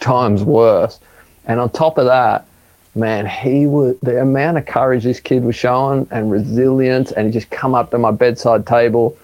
times 0.00 0.42
worse. 0.42 1.00
And 1.46 1.58
on 1.58 1.70
top 1.70 1.98
of 1.98 2.04
that, 2.04 2.46
man, 2.94 3.26
he 3.26 3.66
would 3.66 3.98
the 4.02 4.20
amount 4.20 4.58
of 4.58 4.66
courage 4.66 5.04
this 5.04 5.20
kid 5.20 5.42
was 5.42 5.56
showing 5.56 6.06
and 6.10 6.30
resilience, 6.30 7.12
and 7.12 7.26
he 7.26 7.32
just 7.32 7.50
come 7.50 7.74
up 7.74 7.90
to 7.92 7.98
my 7.98 8.10
bedside 8.10 8.66
table, 8.66 9.16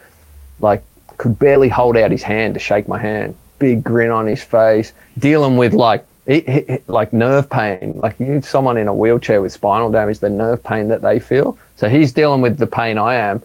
like 0.60 0.82
could 1.18 1.38
barely 1.38 1.68
hold 1.68 1.96
out 1.96 2.10
his 2.10 2.22
hand 2.22 2.54
to 2.54 2.60
shake 2.60 2.88
my 2.88 2.98
hand. 2.98 3.36
Big 3.58 3.84
grin 3.84 4.10
on 4.10 4.26
his 4.26 4.42
face, 4.42 4.92
dealing 5.18 5.56
with 5.56 5.74
like 5.74 6.04
like 6.26 7.12
nerve 7.12 7.48
pain. 7.50 7.92
Like 7.96 8.18
you 8.18 8.40
someone 8.40 8.76
in 8.76 8.88
a 8.88 8.94
wheelchair 8.94 9.42
with 9.42 9.52
spinal 9.52 9.90
damage, 9.90 10.20
the 10.20 10.30
nerve 10.30 10.62
pain 10.62 10.88
that 10.88 11.02
they 11.02 11.20
feel. 11.20 11.58
So 11.76 11.88
he's 11.88 12.12
dealing 12.12 12.40
with 12.40 12.58
the 12.58 12.66
pain 12.66 12.98
I 12.98 13.14
am, 13.16 13.42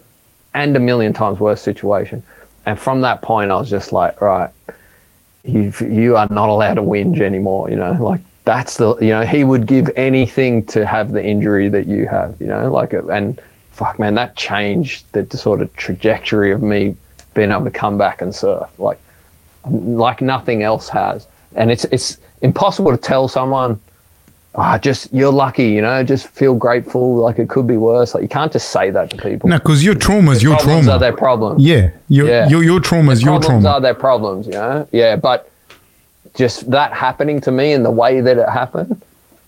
and 0.54 0.76
a 0.76 0.80
million 0.80 1.12
times 1.12 1.40
worse 1.40 1.60
situation. 1.60 2.22
And 2.66 2.78
from 2.78 3.00
that 3.02 3.22
point, 3.22 3.50
I 3.50 3.56
was 3.56 3.68
just 3.68 3.92
like, 3.92 4.20
right, 4.20 4.50
you 5.44 5.72
you 5.80 6.16
are 6.16 6.28
not 6.30 6.48
allowed 6.48 6.74
to 6.74 6.82
whinge 6.82 7.20
anymore. 7.20 7.70
You 7.70 7.76
know, 7.76 7.92
like 7.92 8.20
that's 8.44 8.78
the 8.78 8.96
you 8.96 9.08
know 9.08 9.26
he 9.26 9.44
would 9.44 9.66
give 9.66 9.90
anything 9.96 10.64
to 10.66 10.86
have 10.86 11.12
the 11.12 11.24
injury 11.24 11.68
that 11.68 11.86
you 11.86 12.06
have. 12.06 12.40
You 12.40 12.46
know, 12.46 12.70
like 12.70 12.92
and 12.92 13.40
fuck 13.72 13.98
man, 13.98 14.14
that 14.14 14.36
changed 14.36 15.10
the 15.12 15.36
sort 15.36 15.60
of 15.60 15.74
trajectory 15.76 16.50
of 16.52 16.62
me 16.62 16.96
being 17.34 17.50
able 17.50 17.64
to 17.64 17.70
come 17.70 17.96
back 17.96 18.22
and 18.22 18.34
surf 18.34 18.68
like 18.78 18.98
like 19.68 20.20
nothing 20.22 20.62
else 20.62 20.88
has. 20.88 21.26
And 21.54 21.70
it's 21.70 21.84
it's 21.86 22.18
impossible 22.42 22.90
to 22.90 22.96
tell 22.96 23.28
someone 23.28 23.80
ah, 24.54 24.74
oh, 24.74 24.78
just 24.78 25.12
you're 25.12 25.32
lucky, 25.32 25.68
you 25.68 25.82
know, 25.82 26.02
just 26.02 26.28
feel 26.28 26.54
grateful. 26.54 27.16
Like 27.16 27.38
it 27.38 27.48
could 27.48 27.66
be 27.66 27.76
worse. 27.76 28.14
Like 28.14 28.22
you 28.22 28.28
can't 28.28 28.52
just 28.52 28.70
say 28.70 28.90
that 28.90 29.10
to 29.10 29.16
people. 29.16 29.48
No, 29.48 29.58
because 29.58 29.84
your 29.84 29.94
trauma 29.94 30.32
is 30.32 30.42
your 30.42 30.58
trauma. 30.58 30.92
Are 30.92 30.98
their 30.98 31.16
problems? 31.16 31.62
Yeah, 31.62 31.90
your 32.08 32.28
yeah. 32.28 32.48
your 32.48 32.62
your 32.62 32.80
trauma 32.80 33.12
is 33.12 33.22
your 33.22 33.40
trauma. 33.40 33.68
Are 33.68 33.80
their 33.80 33.94
problems? 33.94 34.46
You 34.46 34.52
know, 34.52 34.88
yeah. 34.92 35.16
But 35.16 35.50
just 36.34 36.70
that 36.70 36.92
happening 36.92 37.40
to 37.42 37.50
me 37.50 37.72
and 37.72 37.84
the 37.84 37.90
way 37.90 38.20
that 38.20 38.38
it 38.38 38.48
happened, 38.48 39.00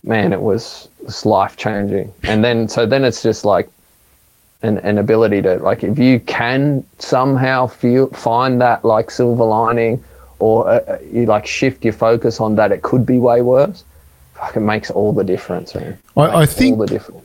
man, 0.04 0.32
it 0.32 0.40
was, 0.40 0.88
was 1.00 1.24
life 1.24 1.56
changing. 1.56 2.12
And 2.24 2.42
then 2.44 2.68
so 2.68 2.86
then 2.86 3.04
it's 3.04 3.22
just 3.22 3.44
like 3.44 3.68
an, 4.62 4.78
an 4.78 4.98
ability 4.98 5.42
to 5.42 5.56
like 5.56 5.84
if 5.84 5.98
you 5.98 6.20
can 6.20 6.84
somehow 6.98 7.66
feel 7.66 8.08
find 8.08 8.60
that 8.60 8.84
like 8.84 9.10
silver 9.10 9.44
lining 9.44 10.02
or 10.42 10.68
uh, 10.68 10.72
uh 10.92 10.98
you 11.12 11.24
like 11.34 11.46
shift 11.46 11.84
your 11.84 11.96
focus 12.06 12.40
on 12.40 12.56
that 12.56 12.72
it 12.72 12.82
could 12.82 13.04
be 13.06 13.18
way 13.18 13.40
worse 13.42 13.84
fuck, 14.42 14.56
it 14.56 14.60
makes 14.60 14.90
all 14.90 15.12
the 15.12 15.24
difference, 15.24 15.74
man. 15.74 15.98
I, 16.16 16.42
I 16.42 16.46
think 16.46 16.80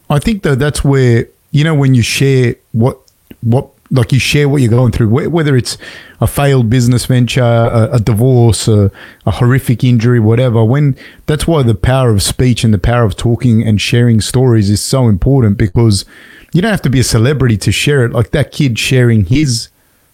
I 0.10 0.20
think 0.20 0.44
though 0.44 0.56
that's 0.56 0.84
where 0.84 1.28
you 1.52 1.64
know 1.64 1.76
when 1.76 1.96
you 1.96 2.02
share 2.02 2.56
what 2.72 3.00
what 3.42 3.70
like 3.90 4.12
you 4.12 4.20
share 4.20 4.50
what 4.50 4.62
you're 4.62 4.70
going 4.70 4.92
through, 4.92 5.30
whether 5.30 5.56
it's 5.56 5.78
a 6.20 6.28
failed 6.28 6.70
business 6.70 7.06
venture, 7.06 7.42
a, 7.42 7.90
a 7.94 8.00
divorce, 8.00 8.68
a, 8.68 8.92
a, 9.26 9.32
horrific 9.32 9.82
injury, 9.82 10.20
whatever. 10.20 10.62
When 10.66 10.98
that's 11.26 11.48
why 11.48 11.64
the 11.64 11.74
power 11.74 12.10
of 12.10 12.22
speech 12.22 12.66
and 12.66 12.74
the 12.74 12.80
power 12.80 13.06
of 13.06 13.16
talking 13.16 13.64
and 13.64 13.80
sharing 13.80 14.20
stories 14.20 14.70
is 14.70 14.82
so 14.82 15.08
important 15.08 15.58
because 15.58 16.04
you 16.52 16.62
don't 16.62 16.72
have 16.72 16.82
to 16.82 16.90
be 16.90 17.00
a 17.00 17.04
celebrity 17.04 17.56
to 17.58 17.72
share 17.72 18.04
it. 18.04 18.12
Like 18.12 18.32
that 18.32 18.52
kid 18.52 18.78
sharing 18.78 19.26
his 19.26 19.70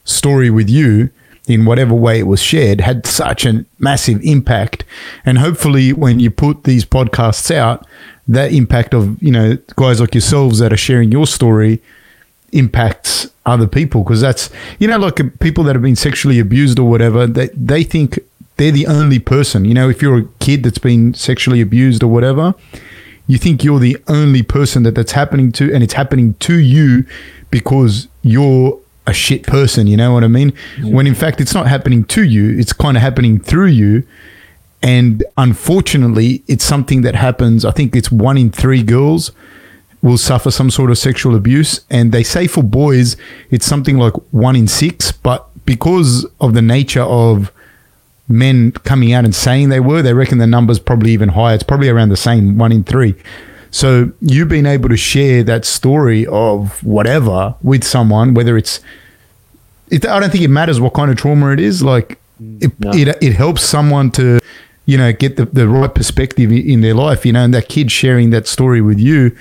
story 0.05 0.51
with 0.51 0.69
you 0.69 1.09
in 1.47 1.65
whatever 1.65 1.93
way 1.93 2.19
it 2.19 2.27
was 2.27 2.41
shared 2.41 2.81
had 2.81 3.05
such 3.05 3.45
a 3.45 3.65
massive 3.79 4.21
impact. 4.23 4.85
And 5.25 5.39
hopefully, 5.39 5.91
when 5.91 6.19
you 6.19 6.31
put 6.31 6.63
these 6.63 6.85
podcasts 6.85 7.53
out, 7.53 7.85
that 8.27 8.53
impact 8.53 8.93
of 8.93 9.21
you 9.21 9.31
know 9.31 9.57
guys 9.75 9.99
like 9.99 10.13
yourselves 10.13 10.59
that 10.59 10.71
are 10.71 10.77
sharing 10.77 11.11
your 11.11 11.27
story 11.27 11.81
impacts 12.51 13.29
other 13.45 13.67
people 13.67 14.03
because 14.03 14.21
that's 14.21 14.49
you 14.79 14.87
know 14.87 14.97
like 14.97 15.19
uh, 15.19 15.25
people 15.39 15.63
that 15.63 15.75
have 15.75 15.81
been 15.81 15.95
sexually 15.95 16.39
abused 16.39 16.79
or 16.79 16.89
whatever 16.89 17.27
they 17.27 17.47
they 17.47 17.83
think 17.83 18.19
they're 18.57 18.71
the 18.71 18.87
only 18.87 19.19
person 19.19 19.65
you 19.65 19.73
know 19.73 19.89
if 19.89 20.01
you're 20.01 20.19
a 20.19 20.27
kid 20.39 20.63
that's 20.63 20.77
been 20.77 21.13
sexually 21.13 21.59
abused 21.59 22.01
or 22.03 22.07
whatever 22.07 22.53
you 23.27 23.37
think 23.37 23.63
you're 23.63 23.79
the 23.79 23.97
only 24.07 24.43
person 24.43 24.83
that 24.83 24.95
that's 24.95 25.13
happening 25.13 25.51
to 25.51 25.73
and 25.73 25.83
it's 25.83 25.93
happening 25.93 26.35
to 26.35 26.57
you 26.57 27.05
because 27.51 28.07
you're 28.21 28.79
a 29.05 29.13
shit 29.13 29.43
person, 29.43 29.87
you 29.87 29.97
know 29.97 30.13
what 30.13 30.23
I 30.23 30.27
mean? 30.27 30.53
Yeah. 30.81 30.93
When 30.93 31.07
in 31.07 31.15
fact 31.15 31.41
it's 31.41 31.53
not 31.53 31.67
happening 31.67 32.05
to 32.05 32.23
you, 32.23 32.57
it's 32.57 32.73
kind 32.73 32.95
of 32.97 33.03
happening 33.03 33.39
through 33.39 33.67
you. 33.67 34.07
And 34.81 35.23
unfortunately, 35.37 36.43
it's 36.47 36.63
something 36.63 37.01
that 37.03 37.15
happens. 37.15 37.63
I 37.63 37.71
think 37.71 37.95
it's 37.95 38.11
one 38.11 38.37
in 38.37 38.51
three 38.51 38.83
girls 38.83 39.31
will 40.01 40.17
suffer 40.17 40.51
some 40.51 40.69
sort 40.69 40.91
of 40.91 40.97
sexual 40.97 41.35
abuse. 41.35 41.85
And 41.89 42.11
they 42.11 42.23
say 42.23 42.47
for 42.47 42.61
boys, 42.61 43.15
it's 43.49 43.65
something 43.65 43.97
like 43.97 44.13
one 44.31 44.55
in 44.55 44.67
six. 44.67 45.13
But 45.13 45.47
because 45.65 46.25
of 46.41 46.53
the 46.53 46.61
nature 46.61 47.03
of 47.03 47.51
men 48.27 48.71
coming 48.71 49.13
out 49.13 49.23
and 49.23 49.33
saying 49.33 49.69
they 49.69 49.79
were, 49.79 50.01
they 50.01 50.13
reckon 50.13 50.37
the 50.37 50.47
number's 50.47 50.79
probably 50.79 51.11
even 51.11 51.29
higher. 51.29 51.55
It's 51.55 51.63
probably 51.63 51.87
around 51.87 52.09
the 52.09 52.17
same, 52.17 52.57
one 52.57 52.73
in 52.73 52.83
three. 52.83 53.15
So 53.73 54.11
you've 54.21 54.49
been 54.49 54.67
able 54.67 54.87
to 54.89 54.95
share 54.95 55.41
that 55.45 55.65
story 55.65 56.27
of 56.27 56.83
whatever 56.83 57.55
with 57.63 57.83
someone, 57.83 58.35
whether 58.35 58.55
it's, 58.55 58.79
it, 59.89 60.05
I 60.05 60.19
don't 60.19 60.29
think 60.29 60.43
it 60.43 60.49
matters 60.49 60.79
what 60.79 60.93
kind 60.93 61.09
of 61.09 61.17
trauma 61.17 61.51
it 61.53 61.59
is. 61.59 61.81
Like 61.81 62.19
it, 62.39 62.79
no. 62.79 62.91
it, 62.93 63.17
it 63.19 63.33
helps 63.33 63.63
someone 63.63 64.11
to, 64.11 64.39
you 64.85 64.95
know, 64.95 65.11
get 65.11 65.37
the, 65.37 65.45
the 65.45 65.67
right 65.67 65.93
perspective 65.93 66.51
in 66.51 66.81
their 66.81 66.93
life, 66.93 67.25
you 67.25 67.33
know, 67.33 67.43
and 67.43 67.51
that 67.55 67.67
kid 67.67 67.91
sharing 67.91 68.29
that 68.29 68.47
story 68.47 68.79
with 68.79 68.99
you 68.99 69.35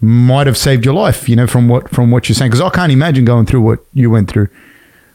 might 0.00 0.46
have 0.46 0.56
saved 0.56 0.84
your 0.84 0.94
life, 0.94 1.28
you 1.28 1.34
know, 1.34 1.48
from 1.48 1.66
what, 1.68 1.90
from 1.90 2.12
what 2.12 2.28
you're 2.28 2.36
saying. 2.36 2.52
Cause 2.52 2.60
I 2.60 2.70
can't 2.70 2.92
imagine 2.92 3.24
going 3.24 3.46
through 3.46 3.62
what 3.62 3.80
you 3.92 4.10
went 4.10 4.30
through. 4.30 4.48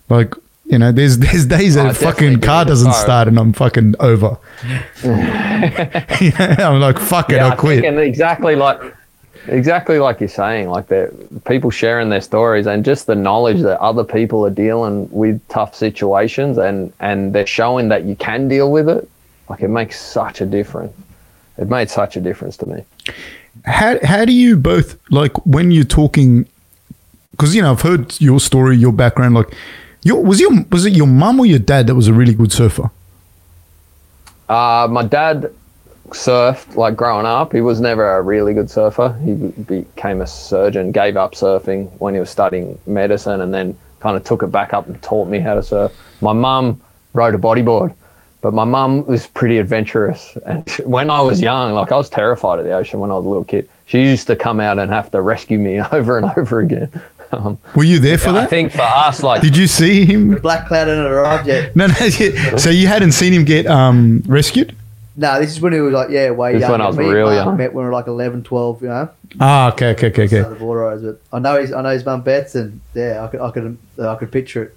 Like, 0.09 0.35
you 0.71 0.79
know, 0.79 0.91
there's 0.93 1.17
there's 1.17 1.45
days 1.45 1.75
that 1.75 1.85
oh, 1.85 1.89
a 1.89 1.93
fucking 1.93 2.39
car 2.39 2.63
doesn't 2.63 2.93
start 2.93 3.27
and 3.27 3.37
I'm 3.37 3.51
fucking 3.51 3.95
over. 3.99 4.37
I'm 5.03 6.79
like, 6.79 6.97
fuck 6.97 7.29
it, 7.29 7.35
yeah, 7.35 7.49
I'll 7.49 7.57
quit. 7.57 7.83
And 7.83 7.99
exactly 7.99 8.55
like 8.55 8.81
exactly 9.47 9.99
like 9.99 10.21
you're 10.21 10.29
saying, 10.29 10.69
like 10.69 10.87
the 10.87 11.13
people 11.45 11.71
sharing 11.71 12.09
their 12.09 12.21
stories 12.21 12.67
and 12.67 12.85
just 12.85 13.05
the 13.05 13.15
knowledge 13.15 13.61
that 13.61 13.79
other 13.81 14.05
people 14.05 14.45
are 14.45 14.51
dealing 14.51 15.11
with 15.11 15.45
tough 15.49 15.75
situations 15.75 16.57
and 16.57 16.93
and 17.01 17.33
they're 17.33 17.45
showing 17.45 17.89
that 17.89 18.05
you 18.05 18.15
can 18.15 18.47
deal 18.47 18.71
with 18.71 18.87
it. 18.87 19.09
Like 19.49 19.61
it 19.61 19.67
makes 19.67 19.99
such 19.99 20.39
a 20.39 20.45
difference. 20.45 20.95
It 21.57 21.69
made 21.69 21.89
such 21.89 22.15
a 22.15 22.21
difference 22.21 22.55
to 22.57 22.65
me. 22.65 22.85
How 23.65 23.99
how 24.05 24.23
do 24.23 24.31
you 24.31 24.55
both 24.55 24.97
like 25.11 25.45
when 25.45 25.71
you're 25.71 25.83
talking? 25.83 26.45
Because 27.31 27.53
you 27.53 27.61
know 27.61 27.71
I've 27.71 27.81
heard 27.81 28.21
your 28.21 28.39
story, 28.39 28.77
your 28.77 28.93
background, 28.93 29.35
like 29.35 29.53
Your, 30.03 30.23
was 30.23 30.39
your 30.39 30.51
was 30.71 30.85
it 30.85 30.93
your 30.93 31.07
mum 31.07 31.39
or 31.39 31.45
your 31.45 31.59
dad 31.59 31.87
that 31.87 31.95
was 31.95 32.07
a 32.07 32.13
really 32.13 32.33
good 32.33 32.51
surfer? 32.51 32.89
Uh, 34.49 34.87
my 34.89 35.03
dad 35.03 35.53
surfed 36.09 36.75
like 36.75 36.95
growing 36.95 37.25
up. 37.25 37.53
He 37.53 37.61
was 37.61 37.79
never 37.79 38.17
a 38.17 38.21
really 38.21 38.53
good 38.53 38.69
surfer. 38.69 39.17
He 39.23 39.33
became 39.33 40.21
a 40.21 40.27
surgeon, 40.27 40.91
gave 40.91 41.17
up 41.17 41.33
surfing 41.33 41.89
when 41.99 42.13
he 42.13 42.19
was 42.19 42.29
studying 42.29 42.77
medicine, 42.85 43.41
and 43.41 43.53
then 43.53 43.77
kind 43.99 44.17
of 44.17 44.23
took 44.23 44.43
it 44.43 44.47
back 44.47 44.73
up 44.73 44.87
and 44.87 45.01
taught 45.01 45.27
me 45.27 45.39
how 45.39 45.53
to 45.53 45.63
surf. 45.63 45.91
My 46.21 46.33
mum 46.33 46.81
rode 47.13 47.35
a 47.35 47.37
bodyboard, 47.37 47.93
but 48.41 48.53
my 48.53 48.63
mum 48.63 49.05
was 49.05 49.27
pretty 49.27 49.57
adventurous. 49.57 50.37
And 50.45 50.67
when 50.83 51.09
I 51.09 51.21
was 51.21 51.39
young, 51.39 51.73
like 51.73 51.91
I 51.91 51.97
was 51.97 52.09
terrified 52.09 52.59
of 52.59 52.65
the 52.65 52.73
ocean 52.73 52.99
when 52.99 53.11
I 53.11 53.15
was 53.15 53.25
a 53.25 53.29
little 53.29 53.45
kid. 53.45 53.69
She 53.85 54.01
used 54.01 54.27
to 54.27 54.35
come 54.35 54.59
out 54.59 54.79
and 54.79 54.91
have 54.91 55.11
to 55.11 55.21
rescue 55.21 55.59
me 55.59 55.79
over 55.91 56.17
and 56.17 56.31
over 56.37 56.59
again. 56.59 56.89
Um, 57.33 57.57
Were 57.75 57.83
you 57.83 57.99
there 57.99 58.17
for 58.17 58.29
I 58.29 58.33
that? 58.33 58.43
I 58.43 58.47
think 58.47 58.73
for 58.73 58.81
us, 58.81 59.23
like 59.23 59.41
Did 59.41 59.55
you 59.55 59.65
see 59.67 60.05
him? 60.05 60.35
Black 60.35 60.67
cloud 60.67 60.89
in 60.89 60.99
it 60.99 61.05
arrived 61.05 61.47
yet. 61.47 61.75
No, 61.75 61.87
no. 61.87 61.93
yeah. 62.19 62.57
So 62.57 62.69
you 62.69 62.87
hadn't 62.87 63.13
seen 63.13 63.31
him 63.33 63.45
get 63.45 63.67
um, 63.67 64.21
rescued? 64.27 64.75
No, 65.15 65.39
this 65.39 65.51
is 65.51 65.61
when 65.61 65.73
he 65.73 65.79
was 65.79 65.93
like, 65.93 66.09
yeah, 66.09 66.31
way 66.31 66.53
This 66.53 66.61
young. 66.61 66.71
when 66.71 66.81
I 66.81 66.87
was 66.87 66.97
Me 66.97 67.05
real 67.05 67.33
young. 67.33 67.57
Met 67.57 67.73
when 67.73 67.83
we 67.83 67.87
were 67.87 67.93
like 67.93 68.07
11, 68.07 68.43
12, 68.43 68.81
you 68.81 68.87
know. 68.87 69.09
Ah, 69.39 69.71
okay, 69.71 69.91
okay, 69.91 70.07
okay, 70.07 70.27
So 70.27 70.37
okay. 70.39 70.49
the 70.49 70.55
border 70.55 70.87
eyes, 70.87 71.01
but 71.01 71.21
I 71.31 71.39
know 71.39 71.59
his, 71.59 71.71
I 71.71 71.81
know 71.81 71.89
his 71.89 72.05
mum 72.05 72.21
Beth, 72.21 72.53
and 72.55 72.81
yeah, 72.93 73.23
I 73.23 73.27
could, 73.27 73.39
I 73.41 73.51
could, 73.51 73.77
I 73.99 74.15
could 74.15 74.31
picture 74.31 74.73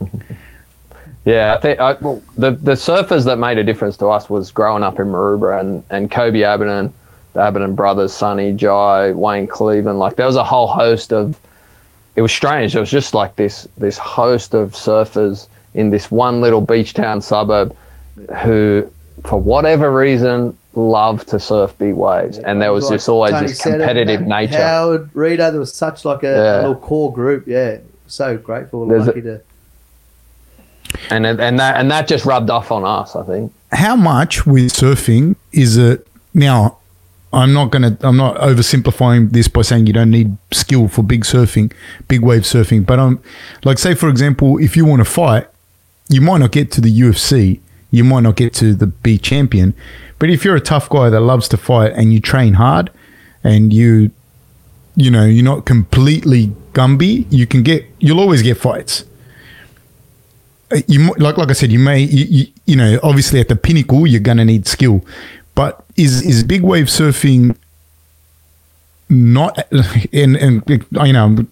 it. 0.00 0.10
Yeah, 1.24 1.54
I 1.54 1.60
think 1.60 1.80
I, 1.80 1.92
well, 1.94 2.22
the 2.36 2.50
the 2.50 2.72
surfers 2.72 3.24
that 3.24 3.38
made 3.38 3.56
a 3.56 3.64
difference 3.64 3.96
to 3.98 4.08
us 4.08 4.28
was 4.28 4.50
growing 4.50 4.82
up 4.82 5.00
in 5.00 5.06
Maroubra 5.06 5.58
and, 5.58 5.82
and 5.88 6.10
Koby 6.10 6.40
Abberton, 6.40 6.92
the 7.34 7.40
Abberton 7.40 7.76
brothers, 7.76 8.12
Sunny, 8.12 8.52
Jai, 8.52 9.12
Wayne 9.12 9.46
Cleveland. 9.46 9.98
Like 9.98 10.16
there 10.16 10.26
was 10.26 10.36
a 10.36 10.44
whole 10.44 10.66
host 10.66 11.12
of. 11.12 11.38
It 12.16 12.22
was 12.22 12.30
strange. 12.32 12.74
It 12.76 12.80
was 12.80 12.90
just 12.90 13.12
like 13.12 13.36
this 13.36 13.68
this 13.76 13.98
host 13.98 14.54
of 14.54 14.72
surfers 14.72 15.48
in 15.74 15.90
this 15.90 16.10
one 16.10 16.40
little 16.40 16.60
beach 16.60 16.94
town 16.94 17.20
suburb, 17.20 17.76
who, 18.42 18.88
for 19.24 19.40
whatever 19.40 19.92
reason, 19.92 20.56
loved 20.76 21.26
to 21.28 21.40
surf 21.40 21.76
big 21.78 21.94
waves, 21.94 22.38
and 22.38 22.62
there 22.62 22.72
was 22.72 22.84
Like 22.84 22.94
just 22.94 23.08
always 23.08 23.32
Tony 23.32 23.46
this 23.48 23.58
said 23.58 23.74
it, 23.74 23.78
competitive 23.78 24.20
Matt 24.20 24.50
nature. 24.50 24.62
Howard, 24.62 25.10
Rita, 25.14 25.48
there 25.50 25.58
was 25.58 25.74
such 25.74 26.04
like 26.04 26.22
a, 26.22 26.26
Yeah. 26.26 26.56
a 26.56 26.60
little 26.60 26.76
core 26.76 27.12
group. 27.12 27.48
Yeah, 27.48 27.78
so 28.06 28.36
grateful, 28.38 28.82
and 28.82 28.92
There's 28.92 29.02
a- 29.02 29.06
lucky 29.06 29.22
to. 29.22 29.40
and 31.10 31.26
and 31.26 31.58
that 31.58 31.76
and 31.80 31.90
that 31.90 32.06
just 32.06 32.24
rubbed 32.24 32.50
off 32.50 32.70
on 32.70 32.84
us. 32.84 33.16
I 33.16 33.24
think. 33.24 33.52
How 33.72 33.96
much 33.96 34.46
with 34.46 34.72
surfing 34.72 35.34
is 35.52 35.76
it 35.76 36.06
now? 36.32 36.78
I'm 37.34 37.52
not 37.52 37.70
gonna. 37.70 37.96
I'm 38.00 38.16
not 38.16 38.36
oversimplifying 38.36 39.30
this 39.32 39.48
by 39.48 39.62
saying 39.62 39.86
you 39.86 39.92
don't 39.92 40.10
need 40.10 40.36
skill 40.52 40.88
for 40.88 41.02
big 41.02 41.24
surfing, 41.24 41.72
big 42.08 42.22
wave 42.22 42.42
surfing. 42.42 42.86
But 42.86 42.98
I'm 43.00 43.20
like 43.64 43.78
say 43.78 43.94
for 43.94 44.08
example, 44.08 44.58
if 44.58 44.76
you 44.76 44.84
want 44.84 45.00
to 45.00 45.04
fight, 45.04 45.48
you 46.08 46.20
might 46.20 46.38
not 46.38 46.52
get 46.52 46.70
to 46.72 46.80
the 46.80 46.90
UFC. 47.00 47.60
You 47.90 48.04
might 48.04 48.20
not 48.20 48.36
get 48.36 48.52
to 48.54 48.74
the 48.74 48.86
be 48.86 49.18
champion. 49.18 49.74
But 50.18 50.30
if 50.30 50.44
you're 50.44 50.56
a 50.56 50.60
tough 50.60 50.88
guy 50.88 51.10
that 51.10 51.20
loves 51.20 51.48
to 51.48 51.56
fight 51.56 51.92
and 51.92 52.12
you 52.12 52.20
train 52.20 52.54
hard, 52.54 52.90
and 53.42 53.72
you, 53.72 54.10
you 54.96 55.10
know, 55.10 55.24
you're 55.26 55.44
not 55.44 55.66
completely 55.66 56.52
Gumby, 56.72 57.26
you 57.30 57.46
can 57.46 57.62
get. 57.62 57.84
You'll 58.00 58.20
always 58.20 58.42
get 58.42 58.56
fights. 58.56 59.04
Uh, 60.72 60.80
You 60.88 61.14
like 61.18 61.36
like 61.36 61.50
I 61.50 61.52
said, 61.52 61.70
you 61.70 61.78
may 61.78 62.00
you, 62.00 62.24
you, 62.24 62.46
you 62.66 62.76
know 62.76 62.98
obviously 63.02 63.38
at 63.40 63.48
the 63.48 63.56
pinnacle 63.56 64.06
you're 64.06 64.20
gonna 64.20 64.44
need 64.44 64.66
skill, 64.66 65.04
but 65.54 65.84
is 65.96 66.22
is 66.22 66.44
big 66.44 66.62
wave 66.62 66.86
surfing 66.86 67.56
not 69.08 69.58
and 70.12 70.36
and 70.36 70.62
you 70.68 71.12
know 71.12 71.46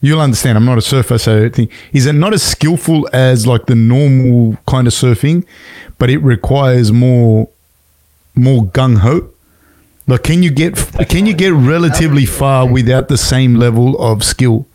you'll 0.00 0.20
understand 0.20 0.58
I'm 0.58 0.64
not 0.64 0.78
a 0.78 0.82
surfer 0.82 1.18
so 1.18 1.44
I 1.44 1.48
think 1.48 1.70
is 1.92 2.06
it 2.06 2.14
not 2.14 2.34
as 2.34 2.42
skillful 2.42 3.08
as 3.12 3.46
like 3.46 3.66
the 3.66 3.74
normal 3.74 4.56
kind 4.66 4.86
of 4.86 4.92
surfing, 4.92 5.44
but 5.98 6.10
it 6.10 6.18
requires 6.18 6.90
more 6.92 7.48
more 8.34 8.64
gung 8.64 8.98
ho. 8.98 9.28
Like 10.06 10.24
can 10.24 10.42
you 10.42 10.50
get 10.50 10.76
can 11.08 11.26
you 11.26 11.34
get 11.34 11.52
relatively 11.52 12.26
far 12.26 12.68
without 12.68 13.08
the 13.08 13.18
same 13.18 13.54
level 13.54 14.00
of 14.00 14.24
skill? 14.24 14.66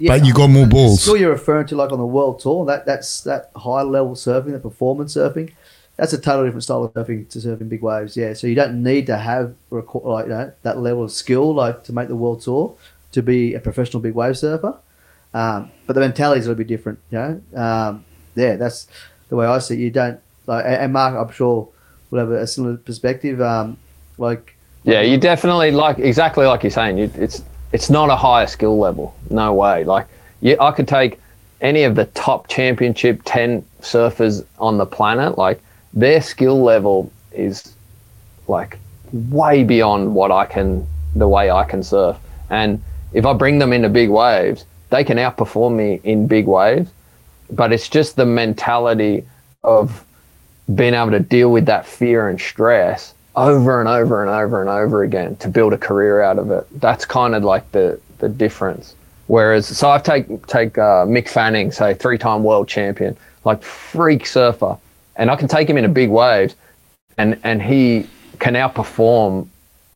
But 0.00 0.24
you 0.24 0.34
got 0.34 0.48
more 0.48 0.66
balls. 0.66 1.02
skill 1.02 1.16
you're 1.16 1.30
referring 1.30 1.68
to, 1.68 1.76
like 1.76 1.92
on 1.92 1.98
the 1.98 2.06
world 2.06 2.40
tour, 2.40 2.64
that 2.66 2.84
that's 2.84 3.20
that 3.22 3.50
high 3.54 3.82
level 3.82 4.14
surfing, 4.14 4.52
the 4.52 4.58
performance 4.58 5.14
surfing. 5.14 5.52
That's 5.96 6.12
a 6.12 6.20
totally 6.20 6.48
different 6.48 6.64
style 6.64 6.84
of 6.84 6.92
surfing 6.92 7.28
to 7.30 7.38
surfing 7.38 7.68
big 7.68 7.82
waves. 7.82 8.16
Yeah, 8.16 8.32
so 8.32 8.46
you 8.46 8.54
don't 8.54 8.82
need 8.82 9.06
to 9.06 9.16
have 9.16 9.54
like 9.70 10.26
you 10.26 10.30
know 10.30 10.52
that 10.62 10.78
level 10.78 11.04
of 11.04 11.12
skill 11.12 11.54
like 11.54 11.84
to 11.84 11.92
make 11.92 12.08
the 12.08 12.16
world 12.16 12.42
tour 12.42 12.76
to 13.12 13.22
be 13.22 13.54
a 13.54 13.60
professional 13.60 14.00
big 14.00 14.14
wave 14.14 14.36
surfer. 14.36 14.76
Um, 15.32 15.70
but 15.86 15.94
the 15.94 16.00
mentality 16.00 16.40
is 16.40 16.46
a 16.46 16.50
little 16.50 16.58
bit 16.58 16.68
different. 16.68 16.98
You 17.10 17.18
know, 17.18 17.60
um, 17.62 18.04
yeah, 18.34 18.56
that's 18.56 18.88
the 19.28 19.36
way 19.36 19.46
I 19.46 19.58
see. 19.58 19.74
it. 19.74 19.80
You 19.80 19.90
don't 19.90 20.20
like, 20.46 20.64
and 20.64 20.74
and 20.74 20.92
Mark, 20.92 21.14
I'm 21.14 21.32
sure 21.32 21.68
will 22.10 22.18
have 22.20 22.30
a 22.30 22.46
similar 22.46 22.76
perspective. 22.76 23.40
Um, 23.40 23.76
like 24.18 24.56
Yeah, 24.84 25.00
you 25.00 25.18
definitely 25.18 25.70
like 25.70 25.98
exactly 25.98 26.46
like 26.46 26.62
you're 26.62 26.70
saying. 26.70 26.98
You, 26.98 27.10
it's 27.14 27.42
it's 27.72 27.90
not 27.90 28.10
a 28.10 28.16
higher 28.16 28.46
skill 28.46 28.78
level. 28.78 29.14
No 29.30 29.52
way. 29.54 29.84
Like 29.84 30.06
you, 30.40 30.56
I 30.60 30.72
could 30.72 30.88
take 30.88 31.20
any 31.60 31.84
of 31.84 31.94
the 31.94 32.06
top 32.06 32.48
championship 32.48 33.22
ten 33.24 33.64
surfers 33.80 34.44
on 34.58 34.78
the 34.78 34.86
planet. 34.86 35.38
Like 35.38 35.60
their 35.94 36.20
skill 36.20 36.62
level 36.62 37.10
is 37.32 37.74
like 38.48 38.78
way 39.12 39.64
beyond 39.64 40.14
what 40.14 40.30
I 40.30 40.44
can, 40.44 40.86
the 41.14 41.28
way 41.28 41.50
I 41.50 41.64
can 41.64 41.82
surf. 41.82 42.16
And 42.50 42.82
if 43.12 43.24
I 43.24 43.32
bring 43.32 43.58
them 43.58 43.72
into 43.72 43.88
big 43.88 44.10
waves, 44.10 44.64
they 44.90 45.04
can 45.04 45.16
outperform 45.18 45.76
me 45.76 46.00
in 46.04 46.26
big 46.26 46.46
waves. 46.46 46.90
But 47.50 47.72
it's 47.72 47.88
just 47.88 48.16
the 48.16 48.26
mentality 48.26 49.24
of 49.62 50.04
being 50.74 50.94
able 50.94 51.10
to 51.12 51.20
deal 51.20 51.50
with 51.52 51.66
that 51.66 51.86
fear 51.86 52.28
and 52.28 52.40
stress 52.40 53.14
over 53.36 53.80
and 53.80 53.88
over 53.88 54.22
and 54.22 54.30
over 54.30 54.60
and 54.60 54.70
over 54.70 55.02
again 55.02 55.36
to 55.36 55.48
build 55.48 55.72
a 55.72 55.78
career 55.78 56.22
out 56.22 56.38
of 56.38 56.50
it. 56.50 56.66
That's 56.80 57.04
kind 57.04 57.34
of 57.34 57.44
like 57.44 57.70
the 57.72 58.00
the 58.18 58.28
difference. 58.28 58.94
Whereas, 59.26 59.66
so 59.66 59.90
I 59.90 59.98
take 59.98 60.46
take 60.46 60.78
uh, 60.78 61.04
Mick 61.06 61.28
Fanning, 61.28 61.70
say 61.72 61.94
three 61.94 62.18
time 62.18 62.42
world 62.42 62.68
champion, 62.68 63.16
like 63.44 63.62
freak 63.62 64.26
surfer, 64.26 64.76
and 65.16 65.30
I 65.30 65.36
can 65.36 65.48
take 65.48 65.68
him 65.68 65.76
into 65.76 65.88
big 65.88 66.10
waves, 66.10 66.54
and 67.18 67.38
and 67.44 67.62
he 67.62 68.06
can 68.38 68.54
outperform 68.54 69.48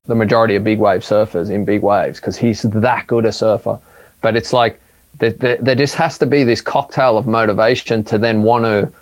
the 0.06 0.14
majority 0.14 0.56
of 0.56 0.64
big 0.64 0.78
wave 0.78 1.02
surfers 1.02 1.50
in 1.50 1.64
big 1.64 1.82
waves 1.82 2.18
because 2.18 2.36
he's 2.36 2.62
that 2.62 3.06
good 3.06 3.26
a 3.26 3.32
surfer. 3.32 3.78
But 4.22 4.36
it's 4.36 4.52
like 4.52 4.80
there, 5.18 5.30
there, 5.30 5.56
there 5.56 5.74
just 5.74 5.94
has 5.96 6.18
to 6.18 6.26
be 6.26 6.44
this 6.44 6.60
cocktail 6.60 7.18
of 7.18 7.26
motivation 7.26 8.02
to 8.04 8.18
then 8.18 8.42
want 8.42 8.64
to 8.64 8.92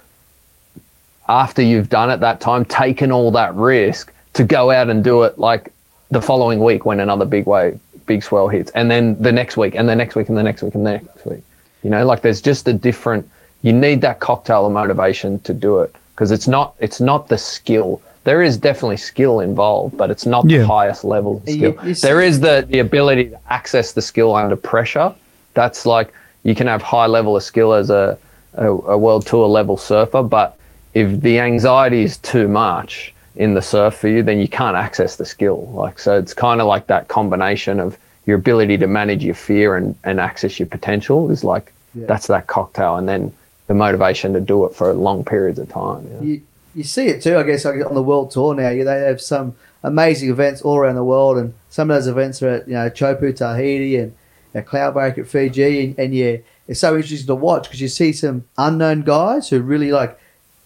after 1.29 1.63
you've 1.63 1.89
done 1.89 2.11
it 2.11 2.19
that 2.21 2.41
time, 2.41 2.65
taken 2.65 3.11
all 3.11 3.31
that 3.33 3.55
risk 3.55 4.13
to 4.35 4.45
go 4.45 4.71
out 4.71 4.89
and 4.89 5.03
do 5.03 5.23
it 5.25 5.39
like 5.39 5.73
the 6.11 6.23
following 6.23 6.61
week 6.61 6.85
when 6.85 7.01
another 7.01 7.25
big 7.25 7.47
wave, 7.47 7.81
big 8.07 8.23
swell 8.23 8.49
hits, 8.49 8.71
and 8.73 8.91
then 8.91 9.21
the 9.21 9.33
next 9.33 9.57
week, 9.57 9.75
and 9.75 9.89
the 9.89 9.97
next 9.97 10.15
week, 10.15 10.29
and 10.29 10.39
the 10.39 10.43
next 10.43 10.63
week, 10.63 10.75
and 10.75 10.87
the 10.87 10.93
next 10.93 11.27
week. 11.27 11.43
You 11.83 11.91
know, 11.91 12.07
like 12.07 12.23
there's 12.23 12.41
just 12.41 12.69
a 12.69 12.73
different. 12.73 13.29
You 13.63 13.73
need 13.73 14.01
that 14.03 14.21
cocktail 14.21 14.67
of 14.67 14.73
motivation 14.73 15.41
to 15.41 15.53
do 15.53 15.81
it 15.81 15.95
because 16.17 16.31
it's 16.33 16.49
not. 16.49 16.75
It's 16.81 17.01
not 17.01 17.29
the 17.29 17.37
skill. 17.39 18.01
There 18.25 18.43
is 18.43 18.57
definitely 18.57 18.97
skill 18.97 19.41
involved, 19.41 19.97
but 19.97 20.11
it's 20.11 20.27
not 20.27 20.49
Yeah. 20.49 20.61
the 20.61 20.67
highest 20.67 21.05
level 21.05 21.37
of 21.37 21.43
skill. 21.43 21.77
you 21.85 21.95
there 21.95 22.23
is 22.23 22.41
the 22.41 22.65
the 22.69 22.79
ability 22.81 23.27
to 23.27 23.39
access 23.51 23.93
the 23.93 24.03
skill 24.03 24.35
under 24.35 24.57
pressure. 24.57 25.15
That's 25.55 25.85
like 25.87 26.13
you 26.43 26.55
can 26.55 26.67
have 26.67 26.81
high 26.83 27.07
level 27.07 27.37
of 27.37 27.43
skill 27.43 27.73
as 27.75 27.91
a, 27.91 28.17
a, 28.55 28.67
a 28.67 28.99
world 28.99 29.27
tour 29.27 29.47
level 29.47 29.77
surfer, 29.77 30.23
but 30.23 30.57
if 30.95 31.21
the 31.21 31.39
anxiety 31.39 32.03
is 32.03 32.17
too 32.19 32.49
much 32.49 33.13
in 33.37 33.53
the 33.55 33.61
surf 33.63 33.95
for 33.97 34.09
you, 34.09 34.23
then 34.23 34.39
you 34.39 34.49
can't 34.49 34.77
access 34.77 35.17
the 35.17 35.25
skill. 35.27 35.71
Like 35.75 35.99
so, 35.99 36.19
it's 36.19 36.33
kind 36.35 36.61
of 36.63 36.67
like 36.67 36.87
that 36.87 37.09
combination 37.09 37.79
of 37.81 37.99
your 38.25 38.37
ability 38.39 38.79
to 38.79 38.87
manage 38.87 39.23
your 39.23 39.35
fear 39.35 39.77
and, 39.77 39.95
and 40.05 40.19
access 40.21 40.59
your 40.59 40.67
potential 40.69 41.31
is 41.31 41.45
like 41.45 41.73
Yeah. 41.95 42.07
that's 42.09 42.27
that 42.29 42.47
cocktail, 42.47 42.97
and 42.97 43.07
then 43.09 43.33
the 43.67 43.75
motivation 43.75 44.33
to 44.33 44.41
do 44.41 44.65
it 44.65 44.75
for 44.75 44.93
long 44.95 45.25
periods 45.25 45.59
of 45.59 45.69
time. 45.69 46.05
you 46.07 46.13
know? 46.15 46.23
you, 46.23 46.43
you 46.75 46.85
see 46.85 47.07
it 47.07 47.23
too, 47.23 47.37
I 47.37 47.43
guess, 47.43 47.65
like 47.65 47.85
on 47.85 47.95
the 47.95 48.03
world 48.03 48.31
tour 48.31 48.55
now. 48.55 48.69
You, 48.71 48.85
they 48.85 49.01
have 49.01 49.21
some 49.21 49.55
amazing 49.83 50.31
events 50.31 50.63
all 50.63 50.77
around 50.77 50.97
the 50.97 51.05
world, 51.05 51.39
and 51.39 51.55
some 51.71 51.91
of 51.91 51.97
those 51.97 52.07
events 52.07 52.43
are 52.43 52.49
at 52.49 52.69
you 52.69 52.75
know 52.75 52.91
Chopu, 52.91 53.35
Tahiti, 53.35 53.97
and 53.97 54.13
you 54.55 54.61
know, 54.61 54.67
Cloudbreak 54.67 55.19
at 55.19 55.27
Fiji, 55.27 55.85
and, 55.87 55.99
and 55.99 56.15
yeah, 56.15 56.37
it's 56.69 56.81
so 56.81 56.95
interesting 56.95 57.27
to 57.27 57.35
watch 57.35 57.65
because 57.65 57.81
you 57.81 57.89
see 57.89 58.13
some 58.13 58.45
unknown 58.59 59.03
guys 59.03 59.49
who 59.49 59.61
really 59.61 59.91
like 59.91 60.19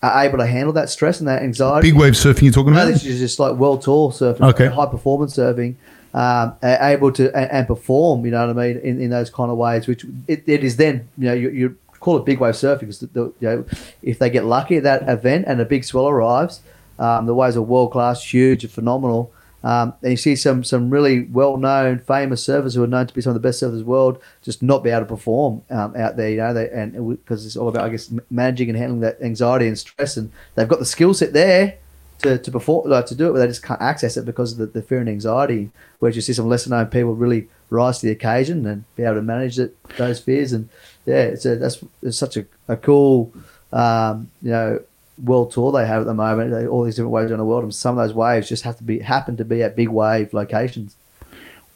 are 0.02 0.24
able 0.24 0.38
to 0.38 0.46
handle 0.46 0.72
that 0.72 0.88
stress 0.90 1.20
and 1.20 1.28
that 1.28 1.42
anxiety. 1.42 1.90
Big 1.90 2.00
wave 2.00 2.14
surfing 2.14 2.42
you're 2.42 2.52
talking 2.52 2.72
about? 2.72 2.84
No, 2.84 2.88
about? 2.88 2.94
this 2.94 3.04
is 3.04 3.20
just 3.20 3.38
like 3.38 3.54
world 3.54 3.82
tour 3.82 4.10
surfing, 4.10 4.48
Okay. 4.50 4.66
high 4.66 4.86
performance 4.86 5.36
surfing, 5.36 5.74
um, 6.14 6.54
able 6.62 7.12
to 7.12 7.26
and, 7.36 7.50
and 7.52 7.66
perform. 7.66 8.24
You 8.24 8.32
know 8.32 8.46
what 8.46 8.58
I 8.58 8.68
mean 8.68 8.78
in, 8.78 9.00
in 9.00 9.10
those 9.10 9.30
kind 9.30 9.50
of 9.50 9.58
ways, 9.58 9.86
which 9.86 10.04
it, 10.26 10.42
it 10.46 10.64
is 10.64 10.76
then 10.76 11.08
you 11.18 11.26
know 11.26 11.34
you, 11.34 11.50
you 11.50 11.76
call 12.00 12.16
it 12.16 12.24
big 12.24 12.40
wave 12.40 12.54
surfing 12.54 12.80
because 12.80 13.00
the, 13.00 13.06
the, 13.06 13.20
you 13.40 13.48
know 13.48 13.64
if 14.02 14.18
they 14.18 14.30
get 14.30 14.44
lucky 14.44 14.76
at 14.76 14.82
that 14.82 15.08
event 15.08 15.44
and 15.46 15.60
a 15.60 15.64
big 15.64 15.84
swell 15.84 16.08
arrives, 16.08 16.60
um, 16.98 17.26
the 17.26 17.34
waves 17.34 17.56
are 17.56 17.62
world 17.62 17.92
class, 17.92 18.24
huge, 18.24 18.64
and 18.64 18.72
phenomenal. 18.72 19.32
Um, 19.62 19.92
and 20.02 20.12
you 20.12 20.16
see 20.16 20.36
some 20.36 20.64
some 20.64 20.88
really 20.88 21.24
well 21.24 21.58
known, 21.58 21.98
famous 21.98 22.44
surfers 22.46 22.74
who 22.74 22.82
are 22.82 22.86
known 22.86 23.06
to 23.06 23.14
be 23.14 23.20
some 23.20 23.30
of 23.30 23.34
the 23.34 23.46
best 23.46 23.62
surfers 23.62 23.72
in 23.72 23.78
the 23.80 23.84
world 23.84 24.20
just 24.42 24.62
not 24.62 24.82
be 24.82 24.90
able 24.90 25.00
to 25.00 25.06
perform 25.06 25.62
um, 25.70 25.94
out 25.96 26.16
there. 26.16 26.30
You 26.30 26.38
know, 26.38 26.54
they, 26.54 26.70
and 26.70 27.10
because 27.10 27.44
it's 27.44 27.56
all 27.56 27.68
about, 27.68 27.84
I 27.84 27.90
guess, 27.90 28.10
managing 28.30 28.70
and 28.70 28.78
handling 28.78 29.00
that 29.00 29.20
anxiety 29.20 29.66
and 29.66 29.78
stress, 29.78 30.16
and 30.16 30.32
they've 30.54 30.68
got 30.68 30.78
the 30.78 30.86
skill 30.86 31.12
set 31.12 31.34
there 31.34 31.78
to, 32.22 32.38
to 32.38 32.50
perform 32.50 32.88
like 32.88 33.06
to 33.06 33.14
do 33.14 33.28
it, 33.28 33.32
but 33.32 33.38
they 33.40 33.46
just 33.46 33.62
can't 33.62 33.80
access 33.80 34.16
it 34.16 34.24
because 34.24 34.52
of 34.52 34.58
the, 34.58 34.66
the 34.66 34.82
fear 34.82 35.00
and 35.00 35.08
anxiety. 35.08 35.70
Whereas 35.98 36.16
you 36.16 36.22
see 36.22 36.32
some 36.32 36.48
lesser 36.48 36.70
known 36.70 36.86
people 36.86 37.14
really 37.14 37.48
rise 37.68 38.00
to 38.00 38.06
the 38.06 38.12
occasion 38.12 38.66
and 38.66 38.84
be 38.96 39.04
able 39.04 39.16
to 39.16 39.22
manage 39.22 39.58
it, 39.58 39.76
those 39.96 40.20
fears. 40.20 40.52
And 40.52 40.68
yeah, 41.10 41.22
it's 41.22 41.44
a, 41.44 41.56
that's 41.56 41.84
it's 42.02 42.16
such 42.16 42.36
a, 42.36 42.46
a 42.68 42.76
cool 42.76 43.32
um, 43.72 44.30
you 44.42 44.50
know 44.50 44.80
world 45.22 45.52
tour 45.52 45.72
they 45.72 45.86
have 45.86 46.00
at 46.02 46.06
the 46.06 46.14
moment. 46.14 46.50
They, 46.52 46.66
all 46.66 46.84
these 46.84 46.96
different 46.96 47.12
waves 47.12 47.30
around 47.30 47.40
the 47.40 47.44
world, 47.44 47.64
and 47.64 47.74
some 47.74 47.98
of 47.98 48.06
those 48.06 48.14
waves 48.14 48.48
just 48.48 48.62
have 48.62 48.76
to 48.78 48.84
be 48.84 49.00
happen 49.00 49.36
to 49.36 49.44
be 49.44 49.62
at 49.62 49.76
big 49.76 49.88
wave 49.88 50.32
locations. 50.32 50.96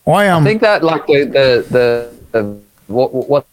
I 0.06 0.28
um 0.28 0.42
I 0.42 0.46
think 0.46 0.60
that 0.60 0.84
like 0.84 1.06
the 1.06 1.24
the 1.24 1.66
the, 1.70 2.14
the 2.32 2.60
what 2.86 3.12
what 3.12 3.46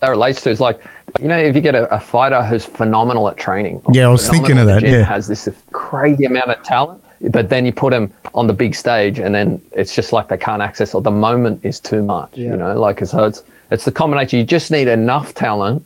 that 0.00 0.08
relates 0.08 0.40
to 0.42 0.50
is 0.50 0.60
like 0.60 0.80
you 1.20 1.28
know 1.28 1.38
if 1.38 1.54
you 1.54 1.60
get 1.60 1.74
a, 1.74 1.92
a 1.94 2.00
fighter 2.00 2.42
who's 2.42 2.64
phenomenal 2.64 3.28
at 3.28 3.36
training. 3.36 3.82
Yeah, 3.92 4.08
I 4.08 4.10
was 4.10 4.28
thinking 4.28 4.58
of 4.58 4.66
that, 4.66 4.80
gym, 4.80 4.92
yeah. 4.92 5.04
has 5.04 5.28
this 5.28 5.48
crazy 5.70 6.24
amount 6.24 6.50
of 6.50 6.62
talent, 6.62 7.02
but 7.30 7.48
then 7.50 7.64
you 7.66 7.72
put 7.72 7.92
him 7.92 8.12
on 8.34 8.46
the 8.46 8.52
big 8.52 8.74
stage, 8.74 9.18
and 9.18 9.34
then 9.34 9.62
it's 9.72 9.94
just 9.94 10.12
like 10.12 10.28
they 10.28 10.38
can't 10.38 10.62
access 10.62 10.94
or 10.94 11.02
the 11.02 11.10
moment 11.10 11.64
is 11.64 11.78
too 11.78 12.02
much. 12.02 12.36
Yeah. 12.36 12.50
You 12.50 12.56
know, 12.56 12.80
like 12.80 13.04
so 13.04 13.24
it's 13.24 13.42
it's 13.72 13.84
the 13.84 13.92
combination. 13.92 14.38
You 14.38 14.44
just 14.44 14.70
need 14.70 14.88
enough 14.88 15.34
talent 15.34 15.84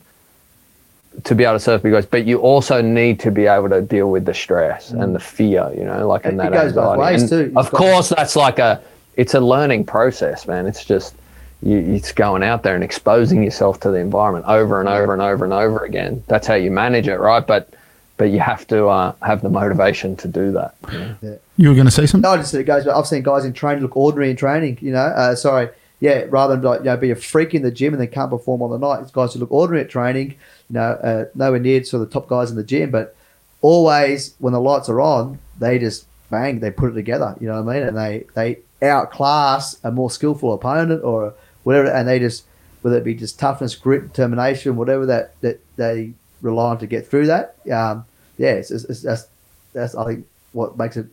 to 1.24 1.34
be 1.34 1.44
able 1.44 1.54
to 1.54 1.60
surf 1.60 1.82
big 1.82 1.92
waves, 1.92 2.06
but 2.06 2.26
you 2.26 2.38
also 2.38 2.82
need 2.82 3.20
to 3.20 3.30
be 3.30 3.46
able 3.46 3.68
to 3.70 3.80
deal 3.80 4.10
with 4.10 4.26
the 4.26 4.34
stress 4.34 4.90
and 4.90 5.14
the 5.14 5.20
fear, 5.20 5.72
you 5.74 5.84
know, 5.84 6.06
like 6.06 6.24
in 6.24 6.36
that 6.36 6.52
goes 6.52 6.72
both 6.72 6.98
anxiety. 6.98 7.22
ways 7.22 7.30
too. 7.30 7.52
Of 7.56 7.70
got- 7.70 7.78
course, 7.78 8.08
that's 8.10 8.36
like 8.36 8.58
a 8.58 8.82
it's 9.16 9.34
a 9.34 9.40
learning 9.40 9.86
process, 9.86 10.46
man. 10.46 10.66
It's 10.66 10.84
just 10.84 11.14
you, 11.62 11.78
it's 11.78 12.12
going 12.12 12.42
out 12.42 12.62
there 12.62 12.74
and 12.74 12.84
exposing 12.84 13.42
yourself 13.42 13.80
to 13.80 13.90
the 13.90 13.98
environment 13.98 14.44
over 14.46 14.78
and 14.80 14.88
over 14.88 15.12
and 15.12 15.22
over 15.22 15.44
and 15.44 15.54
over 15.54 15.84
again. 15.84 16.22
That's 16.26 16.46
how 16.46 16.54
you 16.54 16.70
manage 16.70 17.08
it, 17.08 17.18
right? 17.18 17.46
But 17.46 17.70
but 18.18 18.24
you 18.30 18.40
have 18.40 18.66
to 18.68 18.86
uh, 18.86 19.14
have 19.22 19.42
the 19.42 19.50
motivation 19.50 20.16
to 20.16 20.28
do 20.28 20.52
that. 20.52 20.74
you 20.92 20.98
know? 20.98 21.38
you 21.56 21.68
were 21.68 21.74
going 21.74 21.86
to 21.86 21.90
say 21.90 22.06
something. 22.06 22.22
No, 22.28 22.34
I 22.34 22.38
just 22.38 22.50
said 22.50 22.60
it 22.60 22.64
goes. 22.64 22.84
But 22.84 22.98
I've 22.98 23.06
seen 23.06 23.22
guys 23.22 23.44
in 23.44 23.52
training 23.52 23.82
look 23.82 23.96
ordinary 23.96 24.30
in 24.30 24.36
training. 24.36 24.78
You 24.80 24.92
know, 24.92 24.98
uh, 24.98 25.34
sorry, 25.34 25.68
yeah, 26.00 26.24
rather 26.28 26.54
than 26.54 26.64
like 26.64 26.80
you 26.80 26.86
know 26.86 26.96
be 26.96 27.10
a 27.10 27.16
freak 27.16 27.54
in 27.54 27.62
the 27.62 27.70
gym 27.70 27.94
and 27.94 28.00
then 28.00 28.08
can't 28.08 28.30
perform 28.30 28.62
on 28.62 28.70
the 28.70 28.78
night. 28.78 29.00
It's 29.00 29.10
guys 29.10 29.32
who 29.32 29.40
look 29.40 29.52
ordinary 29.52 29.84
at 29.84 29.90
training. 29.90 30.32
You 30.68 30.74
know, 30.74 30.82
uh, 30.82 31.24
nowhere 31.34 31.60
near 31.60 31.82
sort 31.84 32.02
of 32.02 32.10
the 32.10 32.12
top 32.12 32.28
guys 32.28 32.50
in 32.50 32.56
the 32.56 32.64
gym, 32.64 32.90
but 32.90 33.16
always 33.62 34.34
when 34.38 34.52
the 34.52 34.60
lights 34.60 34.88
are 34.88 35.00
on, 35.00 35.38
they 35.58 35.78
just 35.78 36.06
bang, 36.30 36.60
they 36.60 36.70
put 36.70 36.90
it 36.90 36.94
together. 36.94 37.34
You 37.40 37.48
know 37.48 37.62
what 37.62 37.74
I 37.74 37.78
mean? 37.78 37.88
And 37.88 37.96
they 37.96 38.24
they 38.34 38.58
outclass 38.86 39.78
a 39.84 39.90
more 39.90 40.10
skillful 40.10 40.52
opponent 40.52 41.02
or 41.02 41.34
whatever, 41.62 41.88
and 41.88 42.06
they 42.06 42.18
just 42.18 42.44
whether 42.82 42.98
it 42.98 43.04
be 43.04 43.14
just 43.14 43.38
toughness, 43.38 43.74
grit, 43.74 44.12
determination, 44.12 44.76
whatever 44.76 45.06
that 45.06 45.40
that 45.40 45.60
they 45.76 46.12
rely 46.42 46.70
on 46.70 46.78
to 46.78 46.86
get 46.86 47.06
through 47.06 47.26
that. 47.26 47.56
Um, 47.72 48.04
yeah, 48.38 48.52
it's, 48.52 48.70
it's, 48.70 48.84
it's, 48.84 49.02
that's 49.02 49.26
that's 49.72 49.94
I 49.94 50.04
think 50.04 50.26
what 50.52 50.76
makes 50.76 50.96
it 50.96 51.06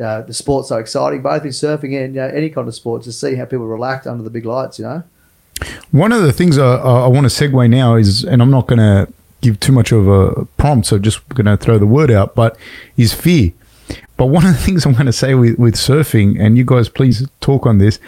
uh, 0.00 0.22
the 0.22 0.32
sport's 0.32 0.68
so 0.68 0.78
exciting, 0.78 1.22
both 1.22 1.42
in 1.44 1.50
surfing 1.50 2.04
and 2.04 2.14
know, 2.14 2.26
any 2.26 2.50
kind 2.50 2.66
of 2.66 2.74
sport, 2.74 3.02
to 3.02 3.12
see 3.12 3.34
how 3.34 3.44
people 3.44 3.66
relax 3.66 4.06
under 4.06 4.22
the 4.22 4.30
big 4.30 4.44
lights. 4.44 4.78
You 4.78 4.84
know, 4.86 5.02
One 5.90 6.12
of 6.12 6.22
the 6.22 6.32
things 6.32 6.58
I, 6.58 6.76
I 6.76 7.06
want 7.06 7.30
to 7.30 7.32
segue 7.32 7.70
now 7.70 7.96
is, 7.96 8.24
and 8.24 8.40
I'm 8.42 8.50
not 8.50 8.66
going 8.66 8.78
to 8.78 9.12
give 9.40 9.58
too 9.60 9.72
much 9.72 9.92
of 9.92 10.08
a 10.08 10.44
prompt, 10.56 10.86
so 10.86 10.98
just 10.98 11.26
going 11.30 11.46
to 11.46 11.56
throw 11.56 11.78
the 11.78 11.86
word 11.86 12.10
out, 12.10 12.34
but 12.34 12.56
is 12.96 13.12
fear. 13.12 13.52
But 14.16 14.26
one 14.26 14.44
of 14.44 14.52
the 14.52 14.58
things 14.58 14.84
I'm 14.84 14.92
going 14.92 15.06
to 15.06 15.12
say 15.12 15.34
with, 15.34 15.58
with 15.58 15.74
surfing, 15.74 16.38
and 16.38 16.56
you 16.56 16.64
guys 16.64 16.88
please 16.88 17.26
talk 17.40 17.66
on 17.66 17.78
this. 17.78 17.98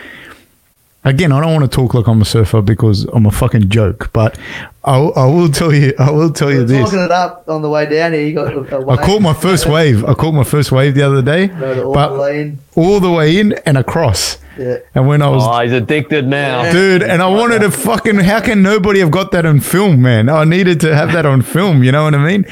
Again, 1.05 1.33
I 1.33 1.41
don't 1.41 1.53
want 1.53 1.69
to 1.69 1.75
talk 1.77 1.95
like 1.95 2.07
I'm 2.07 2.23
a 2.23 2.25
surfer 2.25 2.63
because 2.63 3.05
I'm 3.13 3.27
a 3.27 3.33
fucking 3.33 3.69
joke, 3.71 4.11
but 4.13 4.39
I, 4.85 4.99
I 4.99 5.27
will 5.27 5.49
tell 5.49 5.75
you, 5.75 5.93
I 5.99 6.13
will 6.13 6.31
tell 6.33 6.51
you 6.53 6.59
We're 6.59 6.65
this. 6.67 6.85
talking 6.91 7.01
it 7.01 7.11
up 7.11 7.49
on 7.49 7.61
the 7.63 7.69
way 7.69 7.87
down 7.87 8.13
here. 8.13 8.23
You 8.25 8.35
got 8.35 8.53
a, 8.55 8.77
a 8.79 8.89
I 8.91 8.97
caught 9.05 9.21
my 9.21 9.35
first 9.35 9.67
wave. 9.67 10.05
I 10.05 10.15
caught 10.15 10.33
my 10.33 10.45
first 10.45 10.71
wave 10.71 10.95
the 10.95 11.03
other 11.03 11.21
day, 11.21 11.49
No, 11.49 11.75
the 11.75 11.85
but 11.93 12.13
lane. 12.17 12.59
all 12.77 13.01
the 13.01 13.11
way 13.11 13.37
in 13.39 13.53
and 13.67 13.77
across. 13.77 14.39
Yeah. 14.57 14.77
And 14.95 15.09
when 15.09 15.23
I 15.23 15.29
was 15.29 15.43
Oh, 15.45 15.61
he's 15.61 15.73
addicted 15.73 16.29
now. 16.29 16.71
dude 16.71 17.03
and 17.03 17.23
i 17.23 17.27
wanted 17.27 17.61
to 17.61 17.71
fucking 17.71 18.17
how 18.17 18.39
can 18.41 18.63
nobody 18.63 19.01
have 19.01 19.11
got 19.11 19.31
that 19.33 19.47
on 19.47 19.61
film 19.61 20.03
man 20.03 20.29
i 20.29 20.45
needed 20.45 20.79
to 20.81 20.95
have 20.95 21.11
that 21.15 21.25
on 21.25 21.41
film 21.41 21.83
you 21.83 21.91
know 21.91 22.05
what 22.05 22.15
i 22.15 22.19
mean 22.23 22.45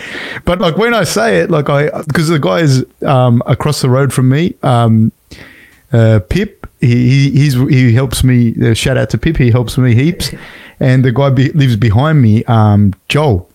but 0.46 0.58
like 0.60 0.78
when 0.78 0.94
i 0.94 1.04
say 1.04 1.40
it 1.40 1.50
like 1.50 1.68
i 1.68 1.90
because 2.04 2.28
the 2.28 2.38
guy 2.38 2.60
is 2.60 2.86
um, 3.02 3.42
across 3.44 3.82
the 3.82 3.90
road 3.90 4.14
from 4.14 4.30
me 4.30 4.54
um, 4.62 5.12
uh, 5.92 6.20
pip 6.28 6.66
he, 6.80 7.08
he 7.10 7.30
he's 7.30 7.54
he 7.54 7.92
helps 7.92 8.22
me 8.24 8.54
uh, 8.62 8.74
shout 8.74 8.96
out 8.96 9.10
to 9.10 9.18
pip 9.18 9.36
he 9.36 9.50
helps 9.50 9.76
me 9.76 9.94
heaps 9.94 10.30
and 10.78 11.04
the 11.04 11.12
guy 11.12 11.28
be, 11.30 11.50
lives 11.52 11.76
behind 11.76 12.20
me 12.22 12.44
um, 12.44 12.94
joel 13.08 13.48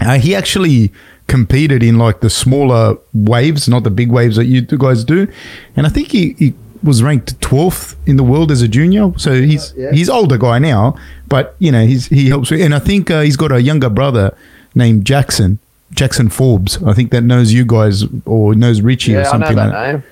uh, 0.00 0.18
he 0.18 0.34
actually 0.34 0.90
competed 1.26 1.82
in 1.82 1.96
like 1.98 2.20
the 2.20 2.30
smaller 2.30 2.96
waves, 3.14 3.68
not 3.68 3.84
the 3.84 3.90
big 3.90 4.10
waves 4.10 4.34
that 4.36 4.46
you 4.46 4.62
guys 4.62 5.04
do. 5.04 5.28
And 5.76 5.86
I 5.86 5.90
think 5.90 6.08
he, 6.08 6.32
he 6.38 6.54
was 6.82 7.02
ranked 7.04 7.38
12th 7.40 7.94
in 8.06 8.16
the 8.16 8.24
world 8.24 8.50
as 8.50 8.62
a 8.62 8.66
junior. 8.68 9.12
So 9.16 9.40
he's 9.40 9.72
Yeah. 9.76 9.92
he's 9.92 10.08
older 10.08 10.38
guy 10.38 10.58
now, 10.58 10.96
but 11.28 11.54
you 11.60 11.70
know 11.70 11.86
he's 11.86 12.06
he 12.06 12.28
helps. 12.30 12.50
me. 12.50 12.62
And 12.62 12.74
I 12.74 12.78
think 12.80 13.10
uh, 13.12 13.20
he's 13.20 13.36
got 13.36 13.52
a 13.52 13.60
younger 13.62 13.88
brother 13.90 14.34
named 14.74 15.04
Jackson. 15.04 15.58
Jackson 15.92 16.30
Forbes, 16.30 16.82
I 16.82 16.94
think 16.94 17.10
that 17.12 17.22
knows 17.22 17.52
you 17.52 17.64
guys 17.64 18.04
or 18.24 18.54
knows 18.56 18.80
Richie 18.80 19.14
or 19.14 19.20
Yeah, 19.20 19.20
I 19.20 19.24
know 19.24 19.30
something 19.30 19.56
that 19.56 19.64
like 19.70 19.72
that. 19.72 19.92
name. 19.92 20.02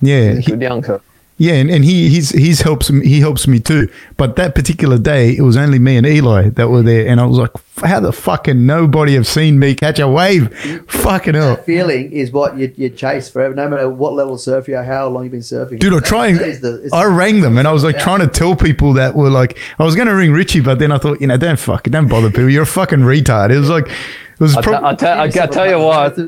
Yeah, 0.00 0.34
good 0.40 0.60
yeah, 1.40 1.54
and, 1.54 1.70
and 1.70 1.84
he 1.84 2.08
he's 2.08 2.30
he's 2.30 2.62
helps 2.62 2.90
me 2.90 3.06
he 3.06 3.20
helps 3.20 3.46
me 3.46 3.60
too. 3.60 3.88
But 4.16 4.34
that 4.36 4.56
particular 4.56 4.98
day, 4.98 5.36
it 5.36 5.42
was 5.42 5.56
only 5.56 5.78
me 5.78 5.96
and 5.96 6.04
Eli 6.04 6.48
that 6.50 6.68
were 6.68 6.82
there, 6.82 7.06
and 7.06 7.20
I 7.20 7.26
was 7.26 7.38
like, 7.38 7.52
"How 7.84 8.00
the 8.00 8.12
fucking 8.12 8.66
nobody 8.66 9.14
have 9.14 9.26
seen 9.26 9.56
me 9.60 9.76
catch 9.76 10.00
a 10.00 10.08
wave? 10.08 10.52
Fucking 10.88 11.34
hell!" 11.34 11.54
That 11.54 11.64
feeling 11.64 12.10
is 12.10 12.32
what 12.32 12.58
you, 12.58 12.74
you 12.76 12.90
chase 12.90 13.28
forever, 13.28 13.54
no 13.54 13.68
matter 13.68 13.88
what 13.88 14.14
level 14.14 14.34
of 14.34 14.40
surf 14.40 14.66
you 14.66 14.76
are, 14.76 14.82
how 14.82 15.06
long 15.06 15.22
you've 15.22 15.30
been 15.32 15.40
surfing. 15.40 15.78
Dude, 15.78 15.94
I 15.94 16.00
try 16.00 16.32
That 16.32 16.48
is 16.48 16.60
the- 16.60 16.90
I 16.92 17.04
rang 17.04 17.40
them, 17.40 17.56
and 17.56 17.68
I 17.68 17.72
was 17.72 17.84
like 17.84 18.00
trying 18.00 18.20
to 18.20 18.26
tell 18.26 18.56
people 18.56 18.94
that 18.94 19.14
were 19.14 19.30
like, 19.30 19.56
I 19.78 19.84
was 19.84 19.94
going 19.94 20.08
to 20.08 20.14
ring 20.16 20.32
Richie, 20.32 20.60
but 20.60 20.80
then 20.80 20.90
I 20.90 20.98
thought, 20.98 21.20
you 21.20 21.28
know, 21.28 21.36
don't 21.36 21.58
fuck 21.58 21.84
don't 21.84 22.08
bother 22.08 22.30
people. 22.30 22.50
You're 22.50 22.64
a 22.64 22.66
fucking 22.66 23.00
retard. 23.00 23.50
It 23.50 23.58
was 23.58 23.70
like, 23.70 23.86
it 23.86 24.40
was 24.40 24.56
I, 24.56 24.60
te- 24.62 24.70
I, 24.72 24.94
te- 24.96 25.06
I, 25.06 25.44
I 25.44 25.46
tell 25.46 25.68
you 25.68 25.78
what, 25.78 26.18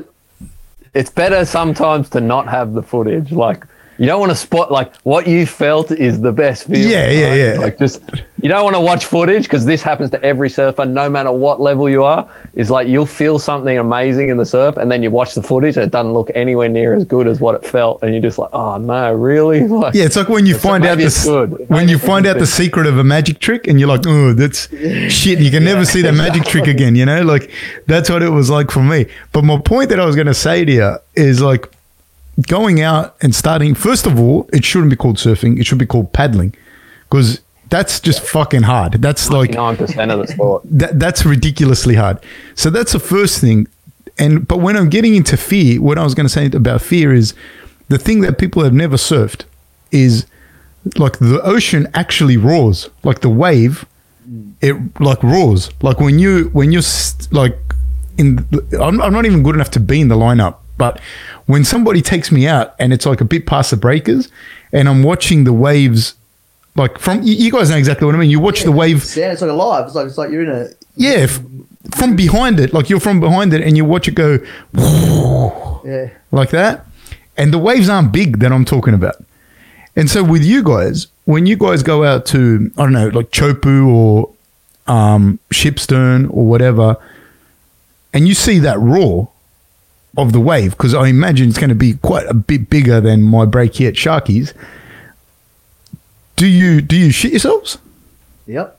it's 0.93 1.09
better 1.09 1.45
sometimes 1.45 2.09
to 2.09 2.21
not 2.21 2.47
have 2.47 2.73
the 2.73 2.83
footage. 2.83 3.31
Like 3.31 3.65
you 4.01 4.07
don't 4.07 4.19
want 4.19 4.31
to 4.31 4.35
spot 4.35 4.71
like 4.71 4.95
what 5.03 5.27
you 5.27 5.45
felt 5.45 5.91
is 5.91 6.21
the 6.21 6.31
best 6.31 6.63
feeling. 6.65 6.89
Yeah, 6.89 7.11
yeah, 7.11 7.29
right? 7.29 7.37
yeah. 7.37 7.59
Like 7.59 7.77
just 7.77 8.01
you 8.41 8.49
don't 8.49 8.63
want 8.63 8.75
to 8.75 8.79
watch 8.79 9.05
footage 9.05 9.43
because 9.43 9.63
this 9.63 9.83
happens 9.83 10.09
to 10.09 10.23
every 10.23 10.49
surfer, 10.49 10.85
no 10.87 11.07
matter 11.07 11.31
what 11.31 11.61
level 11.61 11.87
you 11.87 12.03
are. 12.03 12.27
Is 12.55 12.71
like 12.71 12.87
you'll 12.87 13.05
feel 13.05 13.37
something 13.37 13.77
amazing 13.77 14.29
in 14.29 14.37
the 14.37 14.45
surf, 14.45 14.75
and 14.77 14.91
then 14.91 15.03
you 15.03 15.11
watch 15.11 15.35
the 15.35 15.43
footage 15.43 15.77
and 15.77 15.83
it 15.85 15.91
doesn't 15.91 16.13
look 16.13 16.31
anywhere 16.33 16.67
near 16.67 16.95
as 16.95 17.05
good 17.05 17.27
as 17.27 17.39
what 17.39 17.53
it 17.53 17.63
felt, 17.63 18.01
and 18.01 18.11
you're 18.11 18.23
just 18.23 18.39
like, 18.39 18.49
oh 18.53 18.77
no, 18.77 19.13
really? 19.13 19.61
Like, 19.67 19.93
Yeah, 19.93 20.05
it's 20.05 20.15
like 20.15 20.29
when 20.29 20.47
you 20.47 20.57
find 20.57 20.83
out 20.83 20.97
good. 20.97 21.69
when 21.69 21.87
you 21.87 21.99
find 21.99 22.25
out 22.25 22.39
the 22.39 22.47
secret 22.47 22.87
of 22.87 22.97
a 22.97 23.03
magic 23.03 23.37
trick, 23.37 23.67
and 23.67 23.79
you're 23.79 23.87
like, 23.87 24.07
oh, 24.07 24.33
that's 24.33 24.67
shit. 25.13 25.37
You 25.37 25.51
can 25.51 25.63
never 25.63 25.85
see 25.85 26.01
that 26.01 26.13
magic 26.15 26.45
trick 26.45 26.65
again. 26.75 26.95
You 26.95 27.05
know, 27.05 27.21
like 27.21 27.51
that's 27.85 28.09
what 28.09 28.23
it 28.23 28.29
was 28.29 28.49
like 28.49 28.71
for 28.71 28.81
me. 28.81 29.05
But 29.31 29.43
my 29.43 29.59
point 29.59 29.89
that 29.91 29.99
I 29.99 30.05
was 30.07 30.15
going 30.15 30.25
to 30.25 30.33
say 30.33 30.65
to 30.65 30.71
you 30.71 30.95
is 31.13 31.39
like 31.39 31.71
going 32.47 32.81
out 32.81 33.15
and 33.21 33.33
starting. 33.35 33.75
First 33.75 34.05
of 34.05 34.19
all, 34.19 34.49
it 34.53 34.63
shouldn't 34.63 34.89
be 34.89 34.95
called 34.95 35.17
surfing. 35.17 35.59
It 35.59 35.65
should 35.65 35.77
be 35.77 35.85
called 35.85 36.13
paddling, 36.13 36.55
because 37.09 37.41
that's 37.69 37.99
just 37.99 38.21
fucking 38.21 38.63
hard. 38.63 38.93
That's 38.93 39.29
like 39.29 39.51
nine 39.51 39.77
percent 39.77 40.11
of 40.11 40.19
the 40.19 40.27
sport. 40.27 40.63
that, 40.69 40.99
that's 40.99 41.25
ridiculously 41.25 41.95
hard. 41.95 42.19
So 42.55 42.69
that's 42.69 42.93
the 42.93 42.99
first 42.99 43.39
thing. 43.39 43.67
And 44.19 44.47
but 44.47 44.57
when 44.57 44.75
I'm 44.77 44.89
getting 44.89 45.15
into 45.15 45.37
fear, 45.37 45.81
what 45.81 45.97
I 45.97 46.03
was 46.03 46.13
going 46.13 46.25
to 46.25 46.33
say 46.33 46.45
about 46.47 46.81
fear 46.81 47.13
is 47.13 47.33
the 47.87 47.97
thing 47.97 48.21
that 48.21 48.37
people 48.37 48.63
have 48.63 48.73
never 48.73 48.97
surfed 48.97 49.43
is 49.91 50.25
like 50.97 51.19
the 51.19 51.41
ocean 51.43 51.87
actually 51.93 52.37
roars, 52.37 52.89
like 53.03 53.21
the 53.21 53.29
wave, 53.29 53.85
mm. 54.29 54.53
it 54.61 54.99
like 54.99 55.21
roars. 55.23 55.69
Like 55.81 55.99
when 55.99 56.19
you 56.19 56.45
when 56.53 56.71
you're 56.71 56.83
like 57.31 57.57
in, 58.17 58.47
I'm, 58.79 59.01
I'm 59.01 59.13
not 59.13 59.25
even 59.25 59.43
good 59.43 59.55
enough 59.55 59.71
to 59.71 59.79
be 59.79 60.01
in 60.01 60.07
the 60.07 60.15
lineup, 60.15 60.57
but 60.81 60.99
when 61.45 61.63
somebody 61.63 62.01
takes 62.01 62.31
me 62.31 62.47
out 62.47 62.73
and 62.79 62.91
it's 62.91 63.05
like 63.05 63.21
a 63.21 63.25
bit 63.25 63.45
past 63.45 63.69
the 63.69 63.77
breakers, 63.77 64.29
and 64.73 64.89
I'm 64.89 65.03
watching 65.03 65.43
the 65.43 65.53
waves. 65.53 66.15
Like 66.75 66.97
from 66.97 67.21
you- 67.21 67.51
guys 67.51 67.69
know 67.69 67.77
exactly 67.77 68.07
what 68.07 68.15
I 68.15 68.17
mean. 68.17 68.31
You 68.31 68.39
watch 68.39 68.63
the 68.63 68.71
wave 68.71 69.05
Yeah, 69.15 69.31
it's 69.31 69.43
like 69.43 69.51
alive. 69.51 69.85
It's 69.85 69.93
like 69.93 70.07
it's 70.07 70.17
like 70.17 70.31
you're 70.31 70.41
in 70.41 70.49
a 70.49 70.69
yeah, 70.95 71.27
f- 71.29 71.39
from 71.95 72.15
behind 72.15 72.59
it, 72.59 72.73
like 72.73 72.89
you're 72.89 72.99
from 72.99 73.19
behind 73.19 73.53
it, 73.53 73.61
and 73.61 73.77
you 73.77 73.85
watch 73.85 74.07
it 74.07 74.15
go 74.15 74.39
yeah. 75.85 76.09
like 76.31 76.49
that, 76.49 76.87
and 77.37 77.53
the 77.53 77.59
waves 77.59 77.87
aren't 77.87 78.11
big 78.11 78.39
that 78.39 78.51
I'm 78.51 78.65
talking 78.65 78.95
about. 78.95 79.17
And 79.95 80.09
so 80.09 80.23
with 80.23 80.43
you 80.43 80.63
guys, 80.63 81.07
when 81.25 81.45
you 81.45 81.57
guys 81.57 81.83
go 81.83 82.03
out 82.03 82.25
to 82.27 82.71
I 82.75 82.81
don't 82.81 82.93
know, 82.93 83.09
like 83.09 83.29
Chopu 83.29 83.85
or 83.87 84.33
um, 84.87 85.37
Shipstern 85.53 86.25
or 86.31 86.43
whatever, 86.47 86.97
and 88.13 88.27
you 88.27 88.33
see 88.33 88.57
that 88.59 88.79
roar, 88.79 89.29
of 90.17 90.33
the 90.33 90.39
wave 90.39 90.71
because 90.71 90.93
I 90.93 91.07
imagine 91.07 91.49
it's 91.49 91.57
going 91.57 91.69
to 91.69 91.75
be 91.75 91.93
quite 91.93 92.27
a 92.27 92.33
bit 92.33 92.69
bigger 92.69 92.99
than 92.99 93.21
my 93.21 93.45
break 93.45 93.75
here 93.75 93.89
at 93.89 93.95
Sharkies. 93.95 94.53
Do 96.35 96.47
you 96.47 96.81
do 96.81 96.95
you 96.97 97.11
shit 97.11 97.31
yourselves? 97.31 97.77
Yep. 98.47 98.77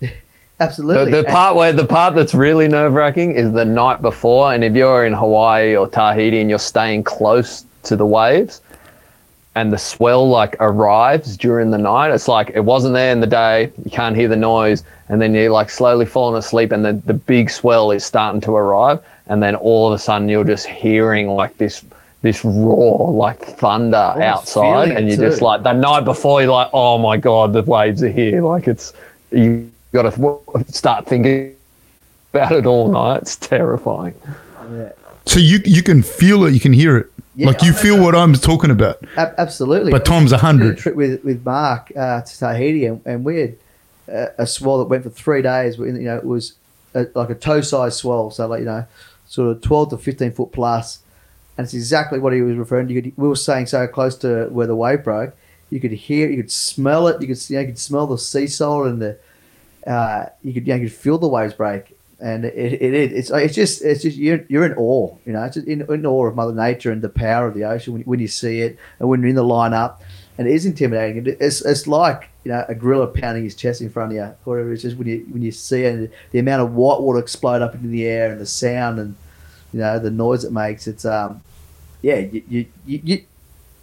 Absolutely. 0.60 1.10
the 1.10 1.18
And- 1.18 1.26
part 1.28 1.56
where 1.56 1.72
the 1.72 1.86
part 1.86 2.14
that's 2.14 2.34
really 2.34 2.68
nerve 2.68 2.92
wracking 2.92 3.32
is 3.32 3.52
the 3.52 3.64
night 3.64 4.02
before, 4.02 4.52
and 4.52 4.62
if 4.62 4.74
you're 4.74 5.04
in 5.06 5.12
Hawaii 5.12 5.74
or 5.76 5.88
Tahiti 5.88 6.40
and 6.40 6.48
you're 6.50 6.58
staying 6.58 7.04
close 7.04 7.64
to 7.84 7.96
the 7.96 8.06
waves, 8.06 8.60
and 9.56 9.72
the 9.72 9.78
swell 9.78 10.28
like 10.28 10.56
arrives 10.60 11.36
during 11.36 11.70
the 11.70 11.78
night, 11.78 12.10
it's 12.12 12.28
like 12.28 12.50
it 12.54 12.60
wasn't 12.64 12.94
there 12.94 13.12
in 13.12 13.20
the 13.20 13.26
day. 13.26 13.70
You 13.84 13.90
can't 13.90 14.14
hear 14.16 14.28
the 14.28 14.36
noise, 14.36 14.84
and 15.08 15.20
then 15.20 15.34
you're 15.34 15.50
like 15.50 15.70
slowly 15.70 16.06
falling 16.06 16.38
asleep, 16.38 16.70
and 16.70 16.84
the 16.84 16.92
the 16.92 17.14
big 17.14 17.50
swell 17.50 17.90
is 17.90 18.04
starting 18.04 18.40
to 18.42 18.52
arrive, 18.52 19.00
and 19.26 19.42
then 19.42 19.54
all 19.56 19.88
of 19.88 19.94
a 19.94 19.98
sudden 19.98 20.28
you're 20.28 20.44
just 20.44 20.66
hearing 20.66 21.28
like 21.28 21.56
this 21.58 21.84
this 22.22 22.44
roar 22.44 23.12
like 23.12 23.40
thunder 23.42 23.96
outside, 23.96 24.90
and 24.90 25.08
you're 25.08 25.18
just 25.18 25.42
like 25.42 25.62
the 25.62 25.72
night 25.72 26.04
before 26.04 26.40
you're 26.40 26.52
like, 26.52 26.70
oh 26.72 26.96
my 26.98 27.16
god, 27.16 27.52
the 27.52 27.62
waves 27.62 28.02
are 28.02 28.08
here. 28.08 28.42
Like 28.42 28.66
it's 28.66 28.92
you 29.30 29.70
got 29.92 30.02
to 30.02 30.64
start 30.72 31.06
thinking 31.06 31.54
about 32.32 32.52
it 32.52 32.66
all 32.66 32.90
night. 32.90 33.22
It's 33.22 33.36
terrifying. 33.36 34.14
yeah. 34.72 34.92
So 35.26 35.38
you 35.38 35.60
you 35.64 35.82
can 35.82 36.02
feel 36.02 36.44
it, 36.44 36.52
you 36.54 36.60
can 36.60 36.72
hear 36.72 36.96
it, 36.96 37.06
Yeah, 37.34 37.48
like 37.48 37.62
you 37.62 37.70
I 37.70 37.74
feel 37.74 38.02
what 38.02 38.14
I'm 38.14 38.32
talking 38.34 38.70
about. 38.70 39.02
Ab- 39.16 39.34
absolutely. 39.38 39.90
But 39.90 40.04
times 40.04 40.32
a 40.32 40.36
a 40.36 40.38
hundred. 40.38 40.78
trip 40.78 40.96
with 40.96 41.22
with 41.24 41.44
Mark 41.44 41.92
uh, 41.96 42.22
to 42.22 42.38
Tahiti, 42.38 42.86
and, 42.86 43.00
and 43.06 43.24
we 43.24 43.38
had 43.40 43.56
a, 44.08 44.28
a 44.38 44.46
swell 44.46 44.78
that 44.78 44.84
went 44.88 45.02
for 45.02 45.10
three 45.10 45.42
days. 45.42 45.78
You 45.78 45.92
know, 45.92 46.16
it 46.16 46.24
was 46.24 46.54
a, 46.94 47.06
like 47.14 47.30
a 47.30 47.34
toe 47.34 47.60
size 47.60 47.96
swell, 47.96 48.30
so 48.30 48.46
like 48.46 48.60
you 48.60 48.66
know, 48.66 48.86
sort 49.34 49.50
of 49.50 49.62
twelve 49.62 49.90
to 49.90 49.98
fifteen 49.98 50.32
foot 50.32 50.52
plus, 50.52 51.00
and 51.56 51.64
it's 51.64 51.74
exactly 51.74 52.18
what 52.18 52.32
he 52.32 52.40
was 52.40 52.56
referring 52.56 52.86
to. 52.88 52.94
Could, 52.94 53.12
we 53.16 53.28
were 53.28 53.36
saying 53.36 53.66
so 53.66 53.86
close 53.86 54.16
to 54.18 54.48
where 54.56 54.68
the 54.68 54.76
wave 54.76 55.02
broke, 55.02 55.34
you 55.70 55.80
could 55.80 55.92
hear, 55.92 56.30
you 56.30 56.36
could 56.36 56.52
smell 56.52 57.08
it, 57.08 57.20
you 57.20 57.26
could 57.26 57.50
you, 57.50 57.56
know, 57.56 57.62
you 57.62 57.66
could 57.66 57.78
smell 57.78 58.06
the 58.06 58.18
sea 58.18 58.46
salt 58.46 58.86
and 58.86 59.02
the 59.02 59.18
uh, 59.86 60.26
you 60.42 60.52
could 60.54 60.66
you, 60.66 60.72
know, 60.72 60.80
you 60.80 60.88
could 60.88 60.96
feel 60.96 61.18
the 61.18 61.28
waves 61.28 61.54
break. 61.54 61.96
And 62.20 62.44
it, 62.44 62.54
it, 62.54 62.94
it 62.94 63.12
it's 63.12 63.30
it's 63.30 63.54
just 63.54 63.82
it's 63.82 64.02
just 64.02 64.16
you're, 64.16 64.44
you're 64.48 64.64
in 64.64 64.74
awe, 64.74 65.16
you 65.26 65.32
know, 65.32 65.42
it's 65.42 65.56
in, 65.56 65.82
in 65.82 66.06
awe 66.06 66.26
of 66.28 66.36
Mother 66.36 66.54
Nature 66.54 66.92
and 66.92 67.02
the 67.02 67.08
power 67.08 67.48
of 67.48 67.54
the 67.54 67.64
ocean 67.64 67.92
when, 67.92 68.02
when 68.02 68.20
you 68.20 68.28
see 68.28 68.60
it 68.60 68.78
and 68.98 69.08
when 69.08 69.20
you're 69.20 69.30
in 69.30 69.34
the 69.34 69.42
lineup, 69.42 69.96
and 70.38 70.46
it 70.46 70.54
is 70.54 70.64
intimidating. 70.64 71.36
It's, 71.40 71.60
it's 71.62 71.86
like 71.88 72.30
you 72.44 72.52
know 72.52 72.64
a 72.68 72.74
gorilla 72.74 73.08
pounding 73.08 73.42
his 73.42 73.56
chest 73.56 73.80
in 73.80 73.90
front 73.90 74.12
of 74.12 74.16
you, 74.16 74.34
whatever. 74.44 74.72
It's 74.72 74.82
just 74.82 74.96
when 74.96 75.08
you 75.08 75.26
when 75.28 75.42
you 75.42 75.50
see 75.50 75.82
it, 75.82 76.12
the 76.30 76.38
amount 76.38 76.62
of 76.62 76.72
white 76.72 77.00
water 77.00 77.18
explode 77.18 77.62
up 77.62 77.74
into 77.74 77.88
the 77.88 78.06
air 78.06 78.30
and 78.30 78.40
the 78.40 78.46
sound 78.46 79.00
and 79.00 79.16
you 79.74 79.80
know 79.80 79.98
the 79.98 80.10
noise 80.10 80.44
it 80.44 80.52
makes. 80.52 80.86
It's 80.86 81.04
um 81.04 81.42
yeah 82.00 82.16
you 82.18 82.42
you 82.48 82.66
you, 82.86 83.00
you, 83.04 83.24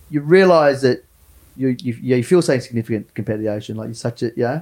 you 0.10 0.22
realize 0.22 0.82
that 0.82 1.04
you, 1.58 1.76
you 1.80 1.94
you 2.02 2.24
feel 2.24 2.42
something 2.42 2.62
significant 2.62 3.14
compared 3.14 3.40
to 3.40 3.44
the 3.44 3.52
ocean, 3.52 3.76
like 3.78 3.88
you're 3.88 3.94
such 3.94 4.24
a 4.24 4.32
yeah, 4.36 4.62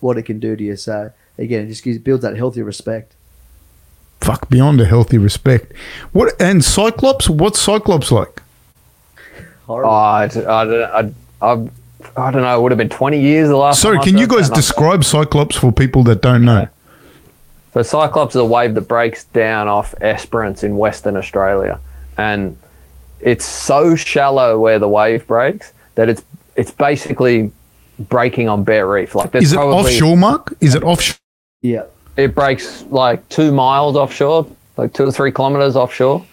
what 0.00 0.18
it 0.18 0.22
can 0.22 0.40
do 0.40 0.56
to 0.56 0.64
you. 0.64 0.76
So 0.76 1.12
again, 1.38 1.64
it 1.64 1.68
just 1.68 1.84
gives, 1.84 1.98
builds 1.98 2.22
that 2.22 2.36
healthy 2.36 2.62
respect. 2.62 3.14
Fuck, 4.20 4.48
beyond 4.50 4.80
a 4.80 4.84
healthy 4.86 5.18
respect. 5.18 5.72
What 6.12 6.34
and 6.40 6.64
Cyclops? 6.64 7.28
What's 7.30 7.60
Cyclops 7.60 8.10
like? 8.12 8.42
Oh, 9.68 9.74
Horrible. 9.74 9.90
I, 9.90 10.28
d- 10.28 10.44
I, 10.44 10.64
don't- 10.64 11.14
I, 11.40 11.46
I, 11.46 12.26
I 12.26 12.30
don't 12.30 12.42
know. 12.42 12.58
It 12.58 12.62
would 12.62 12.72
have 12.72 12.78
been 12.78 12.88
20 12.88 13.20
years 13.20 13.48
the 13.48 13.56
last 13.56 13.80
Sorry, 13.80 13.96
time 13.96 14.02
I 14.02 14.04
can 14.04 14.18
you 14.18 14.26
guys 14.26 14.40
that, 14.40 14.46
and 14.48 14.52
I- 14.54 14.56
describe 14.56 15.04
Cyclops 15.04 15.56
for 15.56 15.72
people 15.72 16.02
that 16.04 16.20
don't 16.22 16.44
know? 16.44 16.68
So 17.72 17.82
Cyclops 17.82 18.34
is 18.34 18.40
a 18.40 18.44
wave 18.44 18.74
that 18.74 18.82
breaks 18.82 19.24
down 19.24 19.68
off 19.68 19.94
Esperance 20.00 20.64
in 20.64 20.76
Western 20.76 21.16
Australia, 21.16 21.78
and 22.16 22.56
it's 23.20 23.44
so 23.44 23.94
shallow 23.94 24.58
where 24.58 24.78
the 24.78 24.88
wave 24.88 25.26
breaks 25.26 25.72
that 25.94 26.08
it's 26.08 26.22
it's 26.56 26.70
basically 26.70 27.52
breaking 27.98 28.48
on 28.48 28.64
bare 28.64 28.88
reef. 28.88 29.14
Like 29.14 29.30
there's 29.30 29.44
Is 29.44 29.52
it 29.52 29.56
probably, 29.56 29.92
offshore, 29.92 30.16
Mark? 30.16 30.54
Is 30.60 30.74
it 30.74 30.82
offshore? 30.82 31.16
yeah. 31.62 31.84
It 32.16 32.34
breaks 32.34 32.82
like 32.90 33.26
two 33.28 33.52
miles 33.52 33.96
offshore, 33.96 34.46
like 34.76 34.92
two 34.92 35.04
or 35.04 35.12
three 35.12 35.30
kilometers 35.30 35.76
offshore, 35.76 36.26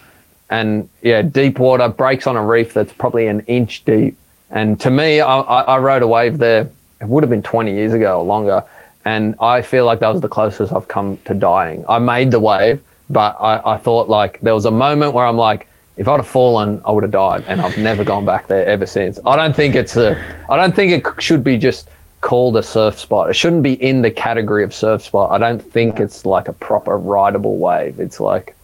and 0.50 0.88
yeah, 1.02 1.22
deep 1.22 1.58
water 1.58 1.88
breaks 1.88 2.26
on 2.26 2.36
a 2.36 2.44
reef 2.44 2.74
that's 2.74 2.92
probably 2.92 3.26
an 3.28 3.40
inch 3.46 3.84
deep. 3.84 4.16
And 4.50 4.78
to 4.80 4.90
me, 4.90 5.20
I, 5.20 5.38
I, 5.38 5.60
I 5.62 5.78
rode 5.78 6.02
a 6.02 6.06
wave 6.08 6.38
there. 6.38 6.68
It 7.00 7.06
would 7.06 7.22
have 7.22 7.30
been 7.30 7.44
20 7.44 7.72
years 7.72 7.92
ago 7.92 8.18
or 8.18 8.24
longer, 8.24 8.64
and 9.04 9.34
I 9.40 9.62
feel 9.62 9.84
like 9.84 10.00
that 10.00 10.12
was 10.12 10.20
the 10.20 10.28
closest 10.28 10.72
I've 10.72 10.88
come 10.88 11.18
to 11.24 11.34
dying. 11.34 11.84
I 11.88 11.98
made 11.98 12.30
the 12.30 12.40
wave, 12.40 12.82
but 13.10 13.36
I, 13.40 13.74
I 13.74 13.76
thought 13.78 14.08
like 14.08 14.40
there 14.40 14.54
was 14.54 14.64
a 14.64 14.70
moment 14.70 15.14
where 15.14 15.26
I'm 15.26 15.36
like, 15.36 15.68
if 15.96 16.06
I'd 16.06 16.16
have 16.16 16.28
fallen, 16.28 16.80
I 16.84 16.92
would 16.92 17.02
have 17.02 17.10
died, 17.10 17.44
and 17.48 17.60
I've 17.60 17.76
never 17.76 18.04
gone 18.04 18.24
back 18.24 18.46
there 18.46 18.64
ever 18.66 18.86
since. 18.86 19.18
I 19.26 19.34
don't 19.34 19.54
think 19.54 19.74
it's 19.74 19.96
a, 19.96 20.16
I 20.48 20.56
don't 20.56 20.74
think 20.74 20.92
it 20.92 21.22
should 21.22 21.42
be 21.42 21.58
just 21.58 21.88
called 22.20 22.56
a 22.56 22.62
surf 22.62 22.98
spot. 22.98 23.30
It 23.30 23.34
shouldn't 23.34 23.64
be 23.64 23.74
in 23.82 24.02
the 24.02 24.10
category 24.10 24.62
of 24.62 24.72
surf 24.72 25.02
spot. 25.02 25.32
I 25.32 25.38
don't 25.38 25.60
think 25.60 25.98
it's 25.98 26.24
like 26.24 26.48
a 26.48 26.52
proper 26.52 26.96
rideable 26.96 27.58
wave. 27.58 27.98
It's 27.98 28.20
like, 28.20 28.54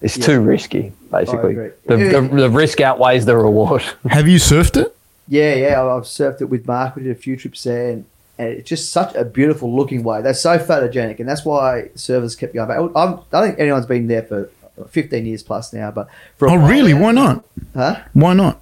it's 0.00 0.18
too 0.18 0.40
risky, 0.40 0.92
basically. 1.10 1.54
The, 1.86 1.96
the, 1.96 2.20
the 2.32 2.50
risk 2.50 2.80
outweighs 2.80 3.24
the 3.24 3.36
reward. 3.36 3.82
Have 4.08 4.28
you 4.28 4.38
surfed 4.38 4.80
it? 4.80 4.94
Yeah, 5.26 5.54
yeah, 5.54 5.82
I've 5.82 6.04
surfed 6.04 6.42
it 6.42 6.46
with 6.46 6.66
Mark. 6.66 6.96
We 6.96 7.02
did 7.04 7.12
a 7.12 7.14
few 7.14 7.36
trips 7.36 7.64
there, 7.64 7.90
and, 7.90 8.04
and 8.38 8.48
it's 8.48 8.68
just 8.68 8.92
such 8.92 9.14
a 9.14 9.24
beautiful 9.24 9.74
looking 9.74 10.02
wave. 10.02 10.22
They're 10.22 10.34
so 10.34 10.58
photogenic, 10.58 11.18
and 11.18 11.28
that's 11.28 11.44
why 11.44 11.90
servers 11.94 12.36
kept 12.36 12.54
going 12.54 12.68
back. 12.68 12.78
I'm, 12.78 13.20
I 13.32 13.46
think 13.46 13.58
anyone's 13.58 13.86
been 13.86 14.06
there 14.06 14.22
for 14.22 14.50
15 14.90 15.26
years 15.26 15.42
plus 15.42 15.72
now, 15.72 15.90
but 15.90 16.08
for 16.36 16.48
Oh, 16.48 16.56
really? 16.56 16.94
Why 16.94 17.12
not? 17.12 17.44
Huh? 17.74 18.00
Why 18.12 18.34
not? 18.34 18.60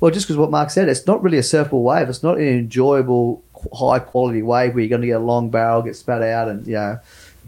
Well, 0.00 0.10
just 0.10 0.26
because 0.26 0.36
what 0.38 0.50
Mark 0.50 0.70
said, 0.70 0.88
it's 0.88 1.06
not 1.06 1.22
really 1.22 1.38
a 1.38 1.42
surfable 1.42 1.82
wave. 1.82 2.08
It's 2.08 2.22
not 2.22 2.38
an 2.38 2.48
enjoyable, 2.48 3.42
high 3.72 3.98
quality 4.00 4.42
wave 4.42 4.74
where 4.74 4.82
you're 4.82 4.88
going 4.88 5.02
to 5.02 5.06
get 5.06 5.20
a 5.20 5.24
long 5.24 5.50
barrel, 5.50 5.82
get 5.82 5.94
spat 5.94 6.22
out, 6.22 6.48
and 6.48 6.66
you 6.66 6.74
know, 6.74 6.98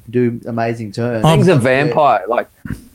do 0.08 0.40
amazing 0.46 0.92
turns. 0.92 1.24
Um, 1.24 1.38
Thing's 1.38 1.48
a 1.48 1.56
vampire. 1.56 2.24
Like, 2.28 2.48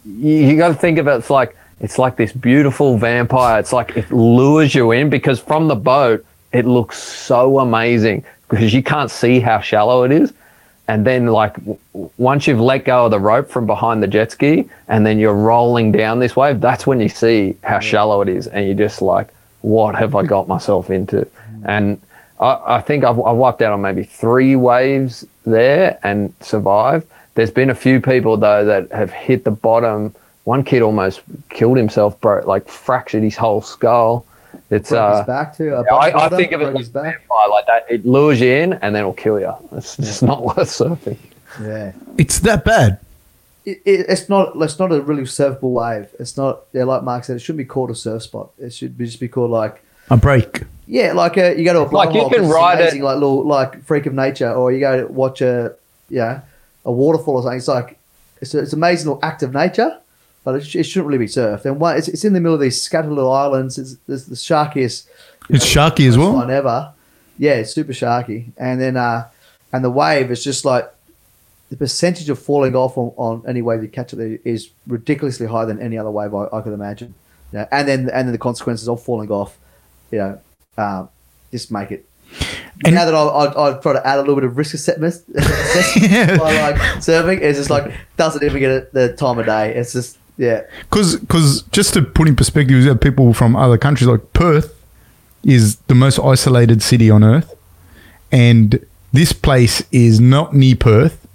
you, 0.05 0.35
you 0.35 0.57
got 0.57 0.69
to 0.69 0.75
think 0.75 0.97
of 0.99 1.07
it. 1.07 1.15
It's 1.15 1.29
like 1.29 1.57
it's 1.81 1.97
like 1.97 2.17
this 2.17 2.31
beautiful 2.31 2.97
vampire. 2.97 3.59
It's 3.59 3.73
like 3.73 3.97
it 3.97 4.11
lures 4.11 4.75
you 4.75 4.91
in 4.91 5.09
because 5.09 5.39
from 5.39 5.67
the 5.67 5.75
boat 5.75 6.25
it 6.51 6.65
looks 6.65 6.97
so 6.97 7.59
amazing 7.59 8.23
because 8.49 8.73
you 8.73 8.83
can't 8.83 9.11
see 9.11 9.39
how 9.39 9.59
shallow 9.59 10.03
it 10.03 10.11
is. 10.11 10.33
And 10.87 11.05
then, 11.05 11.27
like, 11.27 11.53
w- 11.57 11.77
once 12.17 12.47
you've 12.47 12.59
let 12.59 12.83
go 12.83 13.05
of 13.05 13.11
the 13.11 13.19
rope 13.19 13.49
from 13.49 13.67
behind 13.67 14.01
the 14.01 14.07
jet 14.07 14.31
ski, 14.31 14.67
and 14.87 15.05
then 15.05 15.19
you're 15.19 15.35
rolling 15.35 15.91
down 15.91 16.17
this 16.17 16.35
wave, 16.35 16.59
that's 16.59 16.87
when 16.87 16.99
you 16.99 17.09
see 17.09 17.55
how 17.63 17.79
shallow 17.79 18.21
it 18.21 18.29
is, 18.29 18.47
and 18.47 18.65
you're 18.65 18.87
just 18.87 19.01
like, 19.01 19.27
"What 19.61 19.93
have 19.95 20.15
I 20.15 20.23
got 20.23 20.47
myself 20.47 20.89
into?" 20.89 21.17
Mm. 21.17 21.65
And 21.65 22.01
I, 22.39 22.77
I 22.77 22.81
think 22.81 23.03
I've, 23.03 23.19
I've 23.19 23.35
wiped 23.35 23.61
out 23.61 23.71
on 23.71 23.81
maybe 23.81 24.03
three 24.03 24.55
waves 24.55 25.25
there 25.45 25.99
and 26.03 26.33
survived. 26.41 27.05
There's 27.35 27.51
been 27.51 27.69
a 27.69 27.75
few 27.75 28.01
people 28.01 28.37
though 28.37 28.65
that 28.65 28.91
have 28.91 29.11
hit 29.11 29.43
the 29.43 29.51
bottom. 29.51 30.15
One 30.45 30.63
kid 30.63 30.81
almost 30.81 31.21
killed 31.49 31.77
himself, 31.77 32.19
broke 32.19 32.47
like 32.47 32.67
fractured 32.67 33.23
his 33.23 33.35
whole 33.35 33.61
skull. 33.61 34.25
It's 34.69 34.89
broke 34.89 35.01
uh, 35.01 35.17
his 35.17 35.27
back 35.27 35.57
too. 35.57 35.73
A 35.73 35.81
I, 35.83 35.97
I 36.07 36.11
bodybuilder 36.29 36.35
think 36.37 36.51
of 36.51 36.61
it 36.61 36.63
broke 36.65 36.75
like 36.75 36.93
back. 36.93 37.03
vampire, 37.21 37.49
like 37.49 37.65
that. 37.67 37.85
It 37.89 38.05
lures 38.05 38.39
you 38.39 38.51
in 38.51 38.73
and 38.73 38.93
then 38.95 39.01
it'll 39.01 39.13
kill 39.13 39.39
you. 39.39 39.53
It's 39.73 39.97
just 39.97 40.21
not 40.31 40.43
worth 40.43 40.57
surfing. 40.69 41.17
Yeah. 41.61 41.93
It's 42.17 42.39
that 42.41 42.63
bad. 42.63 42.99
It, 43.65 43.81
it, 43.85 44.05
it's 44.07 44.29
not. 44.29 44.53
It's 44.61 44.79
not 44.79 44.91
a 44.91 45.01
really 45.01 45.23
surfable 45.23 45.71
wave. 45.73 46.07
It's 46.19 46.37
not. 46.37 46.61
Yeah, 46.73 46.83
like 46.85 47.03
Mark 47.03 47.23
said, 47.23 47.35
it 47.35 47.39
shouldn't 47.39 47.57
be 47.57 47.65
called 47.65 47.91
a 47.91 47.95
surf 47.95 48.23
spot. 48.23 48.51
It 48.57 48.71
should 48.73 48.97
be, 48.97 49.05
just 49.05 49.19
be 49.19 49.27
called 49.27 49.51
like 49.51 49.83
A 50.09 50.17
break. 50.17 50.63
Yeah, 50.87 51.13
like 51.13 51.37
a, 51.37 51.55
you 51.57 51.65
go 51.65 51.73
to 51.73 51.81
a 51.81 51.89
Like, 51.95 52.15
you 52.15 52.27
can 52.29 52.43
it's 52.45 52.51
ride 52.53 52.79
it- 52.79 52.99
like 53.01 53.15
little 53.15 53.45
like 53.45 53.83
freak 53.83 54.05
of 54.05 54.13
nature, 54.13 54.51
or 54.51 54.71
you 54.71 54.79
go 54.79 55.01
to 55.05 55.07
watch 55.11 55.41
a 55.41 55.75
yeah 56.09 56.41
a 56.85 56.91
waterfall 56.91 57.35
or 57.35 57.41
something. 57.43 57.57
It's 57.57 57.67
like 57.67 57.99
it's, 58.41 58.53
a, 58.55 58.59
it's 58.59 58.73
amazing 58.73 59.07
little 59.09 59.23
act 59.23 59.43
of 59.43 59.53
nature, 59.53 59.99
but 60.43 60.55
it, 60.55 60.65
sh- 60.65 60.75
it 60.77 60.83
shouldn't 60.83 61.07
really 61.07 61.17
be 61.19 61.25
surfed. 61.27 61.65
And 61.65 61.79
one, 61.79 61.97
it's, 61.97 62.07
it's 62.07 62.23
in 62.25 62.33
the 62.33 62.39
middle 62.39 62.55
of 62.55 62.61
these 62.61 62.81
scattered 62.81 63.11
little 63.11 63.31
islands. 63.31 63.77
It's, 63.77 63.97
it's 64.07 64.25
the 64.25 64.35
sharkiest 64.35 65.07
It's 65.49 65.65
sharky 65.65 66.07
as 66.07 66.17
well. 66.17 66.31
coastline 66.33 66.49
ever. 66.51 66.93
Yeah, 67.37 67.53
it's 67.55 67.73
super 67.73 67.93
sharky. 67.93 68.51
And 68.57 68.79
then 68.81 68.97
uh, 68.97 69.27
and 69.73 69.83
the 69.83 69.89
wave 69.89 70.31
is 70.31 70.43
just 70.43 70.65
like 70.65 70.89
the 71.69 71.77
percentage 71.77 72.29
of 72.29 72.39
falling 72.39 72.75
off 72.75 72.97
on, 72.97 73.13
on 73.17 73.43
any 73.47 73.61
wave 73.61 73.81
you 73.83 73.89
catch 73.89 74.11
it 74.13 74.15
there 74.17 74.39
is 74.43 74.69
ridiculously 74.87 75.45
higher 75.45 75.65
than 75.67 75.79
any 75.79 75.97
other 75.97 76.09
wave 76.11 76.33
I, 76.33 76.45
I 76.51 76.61
could 76.61 76.73
imagine. 76.73 77.13
Yeah, 77.53 77.67
and 77.71 77.87
then 77.87 77.99
and 78.09 78.27
then 78.27 78.31
the 78.31 78.37
consequences 78.37 78.87
of 78.87 79.01
falling 79.01 79.31
off, 79.31 79.57
you 80.11 80.19
know, 80.19 80.41
um, 80.77 81.09
just 81.51 81.71
make 81.71 81.91
it. 81.91 82.05
And- 82.85 82.93
now 82.95 83.05
that 83.05 83.15
I, 83.15 83.19
I, 83.23 83.69
I 83.77 83.79
try 83.79 83.93
to 83.93 84.05
add 84.07 84.17
a 84.17 84.21
little 84.21 84.35
bit 84.35 84.43
of 84.43 84.55
risk 84.57 84.73
assessment, 84.75 85.15
Yeah. 85.99 86.37
by 86.37 86.53
like 86.61 86.75
surfing, 87.01 87.41
it's 87.41 87.57
just 87.57 87.69
like 87.71 87.91
doesn't 88.17 88.43
even 88.43 88.59
get 88.59 88.69
it 88.71 88.93
the 88.93 89.13
time 89.15 89.39
of 89.39 89.47
day. 89.47 89.73
It's 89.75 89.93
just 89.93 90.18
yeah, 90.39 90.61
Because 90.89 91.17
because 91.17 91.63
just 91.63 91.93
to 91.95 92.01
put 92.01 92.29
in 92.29 92.35
perspective, 92.37 92.77
you 92.81 92.87
have 92.87 93.01
people 93.01 93.33
from 93.33 93.57
other 93.57 93.77
countries 93.77 94.07
like 94.07 94.31
Perth 94.31 94.73
is 95.43 95.75
the 95.87 95.95
most 95.95 96.17
isolated 96.17 96.81
city 96.81 97.11
on 97.11 97.25
earth, 97.25 97.53
and 98.31 98.79
this 99.11 99.33
place 99.33 99.83
is 99.91 100.21
not 100.21 100.55
near 100.55 100.77
Perth. 100.77 101.27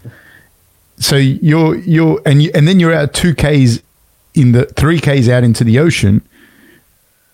So 0.96 1.16
you're 1.16 1.76
you're 1.76 2.22
and 2.24 2.42
you, 2.42 2.50
and 2.54 2.66
then 2.66 2.80
you're 2.80 2.94
out 2.94 3.12
two 3.12 3.34
k's 3.34 3.82
in 4.32 4.52
the 4.52 4.64
three 4.64 5.00
k's 5.00 5.28
out 5.28 5.44
into 5.44 5.64
the 5.64 5.78
ocean. 5.78 6.22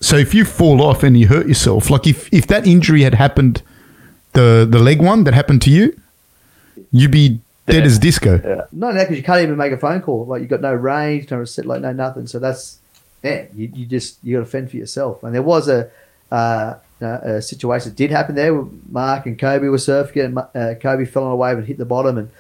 So 0.00 0.16
if 0.16 0.34
you 0.34 0.44
fall 0.44 0.82
off 0.82 1.04
and 1.04 1.16
you 1.16 1.28
hurt 1.28 1.46
yourself, 1.46 1.88
like 1.88 2.04
if 2.04 2.28
if 2.32 2.48
that 2.48 2.66
injury 2.66 3.02
had 3.02 3.14
happened, 3.14 3.62
the 4.32 4.66
the 4.68 4.80
leg 4.80 5.00
one 5.00 5.22
that 5.22 5.34
happened 5.34 5.62
to 5.62 5.70
you, 5.70 5.96
you'd 6.90 7.12
be 7.12 7.38
dead 7.66 7.84
as 7.84 7.98
disco. 7.98 8.40
Yeah. 8.42 8.66
Not 8.72 8.94
that 8.94 9.04
because 9.04 9.16
you 9.16 9.22
can't 9.22 9.42
even 9.42 9.56
make 9.56 9.72
a 9.72 9.78
phone 9.78 10.02
call. 10.02 10.26
Like 10.26 10.42
you 10.42 10.48
got 10.48 10.60
no 10.60 10.74
range, 10.74 11.30
no 11.30 11.38
receipt, 11.38 11.66
like 11.66 11.82
no 11.82 11.92
nothing. 11.92 12.26
So 12.26 12.38
that's 12.38 12.78
yeah. 13.22 13.46
You, 13.54 13.70
you 13.74 13.86
just 13.86 14.18
you 14.22 14.36
got 14.36 14.44
to 14.44 14.50
fend 14.50 14.70
for 14.70 14.76
yourself. 14.76 15.22
And 15.22 15.34
there 15.34 15.42
was 15.42 15.68
a, 15.68 15.90
uh, 16.30 16.74
a 17.00 17.42
situation 17.42 17.90
that 17.90 17.96
did 17.96 18.10
happen 18.10 18.34
there. 18.34 18.54
Where 18.54 18.70
Mark 18.90 19.26
and 19.26 19.38
Koby 19.38 19.70
were 19.70 19.76
surfing, 19.76 20.24
and 20.24 20.38
uh, 20.38 20.78
Koby 20.80 21.08
fell 21.08 21.24
on 21.24 21.32
a 21.32 21.36
wave 21.36 21.58
and 21.58 21.66
hit 21.66 21.78
the 21.78 21.84
bottom 21.84 22.18
and 22.18 22.30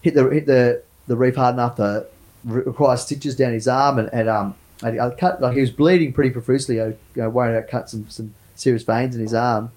hit 0.00 0.14
the 0.14 0.28
hit 0.28 0.46
the 0.46 0.82
the 1.06 1.16
reef 1.16 1.36
hard 1.36 1.54
enough 1.54 1.76
to 1.76 2.06
re- 2.44 2.62
require 2.62 2.96
stitches 2.96 3.36
down 3.36 3.52
his 3.52 3.68
arm 3.68 3.98
and, 3.98 4.08
and 4.12 4.28
um 4.28 4.54
and 4.82 5.00
I 5.00 5.10
cut 5.10 5.40
like 5.40 5.54
he 5.54 5.60
was 5.60 5.70
bleeding 5.70 6.12
pretty 6.12 6.30
profusely. 6.30 6.80
I 6.80 6.86
you 6.86 6.96
know, 7.16 7.30
worried 7.30 7.56
about 7.56 7.70
cut 7.70 7.90
some 7.90 8.08
some 8.08 8.34
serious 8.54 8.82
veins 8.82 9.14
in 9.14 9.20
his 9.20 9.34
arm. 9.34 9.70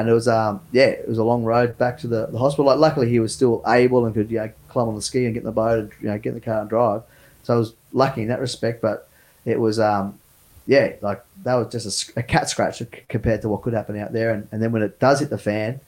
And 0.00 0.08
it 0.08 0.12
was 0.12 0.28
um 0.28 0.60
yeah, 0.72 0.86
it 0.86 1.08
was 1.08 1.18
a 1.18 1.24
long 1.24 1.44
road 1.44 1.76
back 1.78 1.98
to 1.98 2.08
the, 2.08 2.26
the 2.26 2.38
hospital. 2.38 2.66
Like 2.66 2.78
luckily 2.78 3.08
he 3.08 3.20
was 3.20 3.34
still 3.34 3.62
able 3.66 4.06
and 4.06 4.14
could 4.14 4.30
you 4.30 4.38
know 4.38 4.50
climb 4.68 4.88
on 4.88 4.94
the 4.94 5.02
ski 5.02 5.24
and 5.24 5.34
get 5.34 5.40
in 5.40 5.46
the 5.46 5.52
boat 5.52 5.78
and 5.78 5.92
you 6.00 6.08
know 6.08 6.18
get 6.18 6.30
in 6.30 6.34
the 6.34 6.40
car 6.40 6.60
and 6.60 6.68
drive. 6.68 7.02
So 7.42 7.54
I 7.54 7.56
was 7.58 7.74
lucky 7.92 8.22
in 8.22 8.28
that 8.28 8.40
respect. 8.40 8.82
But 8.82 9.08
it 9.44 9.58
was 9.58 9.78
um 9.80 10.18
yeah 10.66 10.92
like 11.00 11.22
that 11.44 11.54
was 11.54 11.72
just 11.72 12.16
a 12.16 12.22
cat 12.22 12.48
scratch 12.48 12.82
compared 13.08 13.42
to 13.42 13.48
what 13.48 13.62
could 13.62 13.74
happen 13.74 13.98
out 13.98 14.12
there. 14.12 14.30
And, 14.32 14.48
and 14.52 14.62
then 14.62 14.72
when 14.72 14.82
it 14.82 14.98
does 14.98 15.20
hit 15.20 15.30
the 15.30 15.38
fan, 15.38 15.80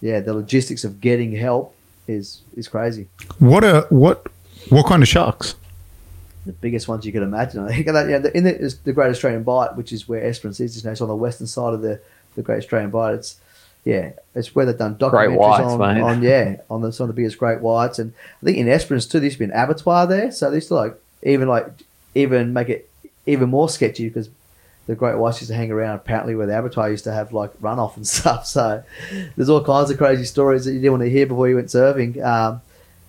yeah, 0.00 0.20
the 0.20 0.34
logistics 0.34 0.84
of 0.84 1.00
getting 1.00 1.32
help 1.32 1.74
is 2.06 2.42
is 2.56 2.68
crazy. 2.68 3.08
What 3.38 3.64
a 3.64 3.86
what 3.90 4.26
what 4.70 4.86
kind 4.86 5.02
of 5.02 5.08
sharks? 5.08 5.54
The 6.46 6.52
biggest 6.52 6.88
ones 6.88 7.04
you 7.04 7.12
could 7.12 7.22
imagine. 7.22 7.64
I 7.68 7.72
think 7.72 7.86
that 7.86 8.06
you 8.06 8.12
know, 8.12 8.20
the, 8.20 8.36
in 8.36 8.44
the, 8.44 8.58
is 8.58 8.78
the 8.78 8.92
Great 8.92 9.10
Australian 9.10 9.42
Bight, 9.42 9.76
which 9.76 9.92
is 9.92 10.08
where 10.08 10.22
Esperance 10.24 10.60
is. 10.60 10.76
You 10.76 10.84
know, 10.84 10.92
it's 10.92 11.00
on 11.00 11.08
the 11.08 11.16
western 11.16 11.46
side 11.46 11.74
of 11.74 11.82
the, 11.82 12.00
the 12.38 12.42
Great 12.42 12.58
Australian 12.58 12.90
Bight. 12.90 13.14
It's 13.14 13.36
yeah, 13.84 14.12
it's 14.34 14.54
where 14.54 14.64
they've 14.64 14.78
done 14.78 14.96
documentaries 14.96 15.36
whites, 15.36 15.64
on, 15.64 16.00
on 16.00 16.22
yeah 16.22 16.56
on 16.70 16.80
the 16.82 16.92
some 16.92 17.04
of 17.04 17.08
the 17.08 17.20
biggest 17.20 17.38
great 17.38 17.60
whites, 17.60 17.98
and 17.98 18.12
I 18.42 18.46
think 18.46 18.56
in 18.56 18.68
Esperance 18.68 19.06
too, 19.06 19.20
there's 19.20 19.36
been 19.36 19.52
abattoir 19.52 20.06
there, 20.06 20.30
so 20.30 20.50
they 20.50 20.56
used 20.56 20.68
to 20.68 20.74
like 20.74 20.94
even 21.22 21.48
like 21.48 21.66
even 22.14 22.52
make 22.52 22.68
it 22.68 22.88
even 23.26 23.50
more 23.50 23.68
sketchy 23.68 24.08
because 24.08 24.30
the 24.86 24.94
great 24.94 25.18
whites 25.18 25.40
used 25.40 25.50
to 25.50 25.56
hang 25.56 25.70
around 25.70 25.96
apparently 25.96 26.34
where 26.34 26.46
the 26.46 26.58
abattoir 26.58 26.90
used 26.90 27.04
to 27.04 27.12
have 27.12 27.32
like 27.32 27.52
runoff 27.60 27.96
and 27.96 28.06
stuff. 28.18 28.46
So 28.46 28.82
there's 29.36 29.48
all 29.48 29.62
kinds 29.62 29.90
of 29.90 29.98
crazy 29.98 30.24
stories 30.24 30.64
that 30.64 30.72
you 30.72 30.78
didn't 30.78 30.92
want 30.92 31.02
to 31.04 31.10
hear 31.10 31.26
before 31.26 31.48
you 31.48 31.56
went 31.56 31.68
surfing. 31.68 32.22
Um, 32.24 32.62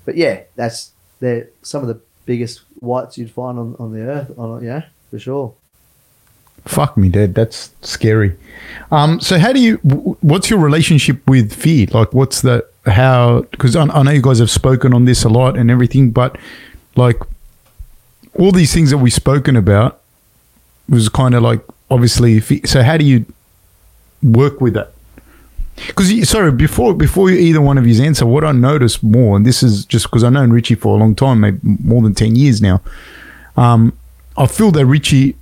but 0.06 0.16
yeah, 0.16 0.42
that's 0.56 0.92
they're 1.20 1.50
some 1.62 1.82
of 1.82 1.88
the 1.88 2.02
biggest 2.26 2.62
whites 2.80 3.18
you'd 3.18 3.32
find 3.32 3.58
on, 3.60 3.76
on 3.80 3.94
the 3.94 4.02
earth. 4.02 4.32
On 4.38 4.64
yeah, 4.64 4.86
for 5.10 5.20
sure. 5.20 5.54
Fuck 6.66 6.98
me, 6.98 7.10
dead. 7.10 7.36
That's 7.36 7.72
scary. 7.82 8.36
Um, 8.92 9.20
so 9.20 9.40
how 9.40 9.54
do 9.54 9.60
you? 9.60 9.76
What's 10.22 10.50
your 10.50 10.60
relationship 10.60 11.26
with 11.28 11.54
fear? 11.54 11.88
Like, 11.92 12.14
what's 12.14 12.42
the 12.42 12.66
how? 12.86 13.42
Because 13.52 13.76
I, 13.76 13.84
I 13.86 14.04
know 14.04 14.12
you 14.12 14.22
guys 14.22 14.40
have 14.40 14.52
spoken 14.52 14.94
on 14.94 15.06
this 15.06 15.24
a 15.24 15.30
lot 15.30 15.58
and 15.58 15.70
everything, 15.72 16.12
but 16.12 16.38
like 16.96 17.18
all 18.36 18.52
these 18.52 18.74
things 18.74 18.90
that 18.92 18.98
we've 18.98 19.14
spoken 19.14 19.56
about 19.56 20.00
was 20.88 21.10
kind 21.10 21.36
of 21.36 21.44
like 21.44 21.62
obviously. 21.90 22.40
fe- 22.40 22.62
So 22.66 22.84
how 22.84 22.98
do 22.98 23.06
you 23.06 23.26
work 24.22 24.60
with 24.62 24.74
that? 24.74 24.92
Because 25.88 26.28
sorry, 26.30 26.52
before 26.52 26.94
before 26.94 27.30
either 27.32 27.62
one 27.62 27.78
of 27.78 27.88
you 27.88 28.04
answer, 28.04 28.26
what 28.26 28.44
I 28.44 28.52
noticed 28.52 29.02
more, 29.02 29.38
and 29.38 29.46
this 29.46 29.64
is 29.64 29.86
just 29.86 30.06
because 30.08 30.24
I've 30.24 30.34
known 30.34 30.52
Richie 30.52 30.76
for 30.76 30.96
a 30.96 31.00
long 31.00 31.16
time, 31.16 31.40
maybe 31.40 31.60
more 31.64 32.02
than 32.02 32.14
ten 32.14 32.36
years 32.36 32.62
now. 32.62 32.82
Um, 33.56 33.94
I 34.38 34.46
feel 34.46 34.72
that 34.72 34.86
Richie, 34.86 35.36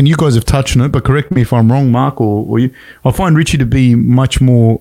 and 0.00 0.08
you 0.08 0.16
guys 0.16 0.34
have 0.34 0.46
touched 0.46 0.78
on 0.78 0.82
it, 0.82 0.88
but 0.88 1.04
correct 1.04 1.30
me 1.30 1.42
if 1.42 1.52
I'm 1.52 1.70
wrong, 1.70 1.92
Mark, 1.92 2.22
or, 2.22 2.46
or 2.48 2.58
you. 2.58 2.74
I 3.04 3.10
find 3.10 3.36
Richie 3.36 3.58
to 3.58 3.66
be 3.66 3.94
much 3.94 4.40
more 4.40 4.80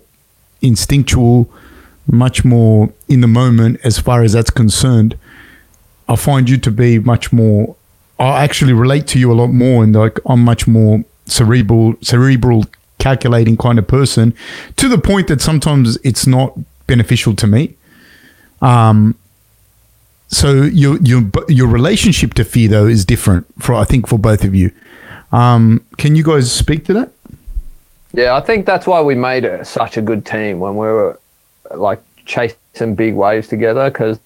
instinctual, 0.62 1.52
much 2.08 2.46
more 2.46 2.94
in 3.10 3.20
the 3.20 3.28
moment 3.28 3.82
as 3.84 4.00
far 4.00 4.24
as 4.24 4.32
that's 4.32 4.50
concerned. 4.50 5.18
I 6.08 6.16
find 6.16 6.50
you 6.50 6.58
to 6.60 6.72
be 6.72 7.00
much 7.00 7.34
more. 7.34 7.76
I 8.18 8.46
actually 8.46 8.72
relate 8.72 9.08
to 9.08 9.20
you 9.20 9.30
a 9.30 9.34
lot 9.34 9.48
more, 9.48 9.84
and 9.84 9.94
like 9.94 10.20
I'm 10.26 10.42
much 10.42 10.68
more 10.68 11.04
cerebral, 11.26 11.96
cerebral, 12.02 12.64
calculating 12.98 13.58
kind 13.58 13.78
of 13.78 13.90
person, 13.90 14.34
to 14.78 14.88
the 14.88 14.98
point 14.98 15.28
that 15.28 15.42
sometimes 15.42 15.98
it's 15.98 16.28
not 16.28 16.58
beneficial 16.88 17.36
to 17.36 17.46
me. 17.46 17.76
Um, 18.62 19.16
so 20.30 20.62
your 20.62 20.98
your 21.02 21.24
your 21.50 21.68
relationship 21.68 22.36
to 22.36 22.46
fear 22.46 22.70
though 22.70 22.88
is 22.88 23.04
different 23.04 23.48
for 23.62 23.74
I 23.76 23.84
think 23.84 24.08
for 24.08 24.18
both 24.18 24.46
of 24.46 24.56
you. 24.56 24.72
Um, 25.32 25.86
can 25.98 26.16
you 26.16 26.24
guys 26.24 26.52
speak 26.52 26.86
to 26.86 26.94
that? 26.94 27.12
Yeah, 28.14 28.36
I 28.36 28.42
think 28.42 28.66
that's 28.66 28.88
why 28.88 29.02
we 29.02 29.16
made 29.16 29.48
such 29.66 29.98
a 29.98 30.02
good 30.02 30.26
team 30.26 30.60
when 30.60 30.76
we 30.76 30.88
were 30.88 31.20
like 31.74 32.02
chasing 32.26 32.96
big 32.96 33.14
waves 33.14 33.48
together 33.48 33.90
because 33.90 34.20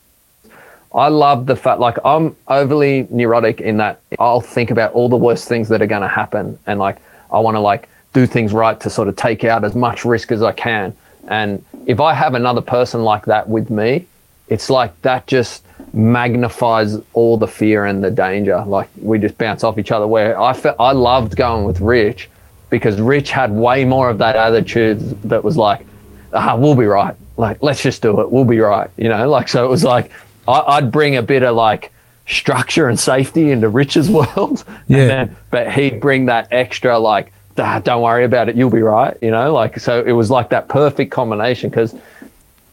I 0.94 1.08
love 1.08 1.48
the 1.48 1.56
fact 1.56 1.80
like 1.80 1.98
I'm 2.06 2.36
overly 2.48 3.08
neurotic 3.10 3.60
in 3.60 3.78
that 3.78 4.00
I'll 4.20 4.42
think 4.42 4.72
about 4.72 4.94
all 4.94 5.10
the 5.10 5.18
worst 5.18 5.48
things 5.48 5.68
that 5.70 5.82
are 5.82 5.88
going 5.88 6.02
to 6.02 6.08
happen 6.08 6.58
and 6.68 6.80
like 6.80 6.98
I 7.32 7.40
want 7.40 7.56
to 7.56 7.60
like 7.60 7.90
do 8.14 8.26
things 8.26 8.54
right 8.54 8.80
to 8.80 8.90
sort 8.90 9.08
of 9.08 9.16
take 9.16 9.44
out 9.44 9.66
as 9.66 9.76
much 9.76 10.06
risk 10.06 10.32
as 10.32 10.42
I 10.42 10.52
can. 10.52 10.96
And 11.28 11.64
if 11.88 12.00
I 12.00 12.14
have 12.14 12.36
another 12.36 12.62
person 12.62 13.04
like 13.04 13.26
that 13.26 13.50
with 13.50 13.70
me, 13.70 14.06
it's 14.54 14.70
like 14.70 15.00
that 15.02 15.28
just 15.28 15.66
magnifies 15.94 16.98
all 17.14 17.38
the 17.38 17.48
fear 17.48 17.86
and 17.86 18.04
the 18.04 18.12
danger. 18.12 18.64
Like 18.66 18.90
we 19.02 19.20
just 19.20 19.38
bounce 19.38 19.64
off 19.64 19.78
each 19.78 19.92
other. 19.92 20.08
Where 20.08 20.40
I 20.40 20.54
felt 20.54 20.78
I 20.80 20.92
loved 20.92 21.36
going 21.36 21.66
with 21.66 21.82
Rich 21.82 22.30
because 22.70 23.00
Rich 23.00 23.30
had 23.30 23.52
way 23.52 23.86
more 23.86 24.10
of 24.10 24.18
that 24.18 24.36
attitude 24.36 25.00
that 25.24 25.44
was 25.44 25.58
like, 25.58 25.86
ah, 26.34 26.56
we'll 26.56 26.76
be 26.76 26.86
right. 26.86 27.16
Like, 27.38 27.62
let's 27.62 27.82
just 27.82 28.02
do 28.02 28.20
it. 28.22 28.32
We'll 28.32 28.46
be 28.46 28.60
right. 28.60 28.90
You 28.98 29.10
know, 29.10 29.30
like, 29.30 29.48
so 29.48 29.64
it 29.64 29.70
was 29.70 29.84
like, 29.84 30.12
I, 30.48 30.60
I'd 30.60 30.92
bring 30.92 31.16
a 31.16 31.22
bit 31.22 31.44
of 31.44 31.56
like 31.56 31.92
structure 32.28 32.90
and 32.90 33.00
safety 33.00 33.52
into 33.52 33.70
Rich's 33.70 34.10
world. 34.18 34.64
Yeah. 34.88 34.98
And 34.98 35.10
then, 35.10 35.38
but 35.52 35.72
he'd 35.72 36.00
bring 36.02 36.26
that 36.26 36.48
extra, 36.52 36.98
like, 36.98 37.32
ah, 37.60 37.80
don't 37.84 38.02
worry 38.02 38.26
about 38.26 38.50
it. 38.50 38.56
You'll 38.56 38.72
be 38.72 38.82
right. 38.82 39.16
You 39.22 39.32
know, 39.32 39.54
like, 39.54 39.80
so 39.80 40.04
it 40.04 40.14
was 40.14 40.32
like 40.32 40.50
that 40.50 40.68
perfect 40.68 41.12
combination 41.12 41.70
because 41.70 41.96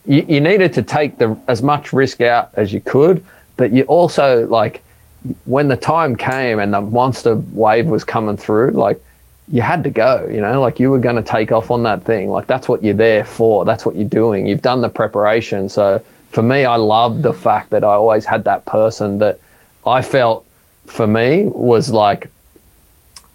you, 0.06 0.24
you 0.28 0.40
needed 0.40 0.72
to 0.74 0.82
take 0.82 1.18
the 1.18 1.36
as 1.48 1.62
much 1.62 1.92
risk 1.92 2.20
out 2.20 2.50
as 2.54 2.72
you 2.72 2.80
could, 2.80 3.24
but 3.56 3.72
you 3.72 3.82
also 3.84 4.46
like 4.46 4.82
when 5.44 5.68
the 5.68 5.76
time 5.76 6.16
came 6.16 6.58
and 6.58 6.72
the 6.72 6.80
monster 6.80 7.36
wave 7.52 7.86
was 7.86 8.04
coming 8.04 8.36
through, 8.36 8.70
like 8.70 9.02
you 9.48 9.60
had 9.60 9.84
to 9.84 9.90
go, 9.90 10.28
you 10.30 10.40
know, 10.40 10.60
like 10.60 10.80
you 10.80 10.90
were 10.90 10.98
going 10.98 11.16
to 11.16 11.22
take 11.22 11.52
off 11.52 11.70
on 11.70 11.82
that 11.82 12.04
thing. 12.04 12.30
Like 12.30 12.46
that's 12.46 12.68
what 12.68 12.82
you're 12.82 12.94
there 12.94 13.24
for. 13.24 13.64
That's 13.64 13.84
what 13.84 13.96
you're 13.96 14.08
doing. 14.08 14.46
You've 14.46 14.62
done 14.62 14.80
the 14.80 14.88
preparation. 14.88 15.68
So 15.68 16.02
for 16.30 16.42
me, 16.42 16.64
I 16.64 16.76
loved 16.76 17.22
the 17.22 17.32
fact 17.32 17.70
that 17.70 17.84
I 17.84 17.94
always 17.94 18.24
had 18.24 18.44
that 18.44 18.64
person 18.64 19.18
that 19.18 19.40
I 19.86 20.02
felt 20.02 20.46
for 20.86 21.06
me 21.06 21.44
was 21.46 21.90
like 21.90 22.30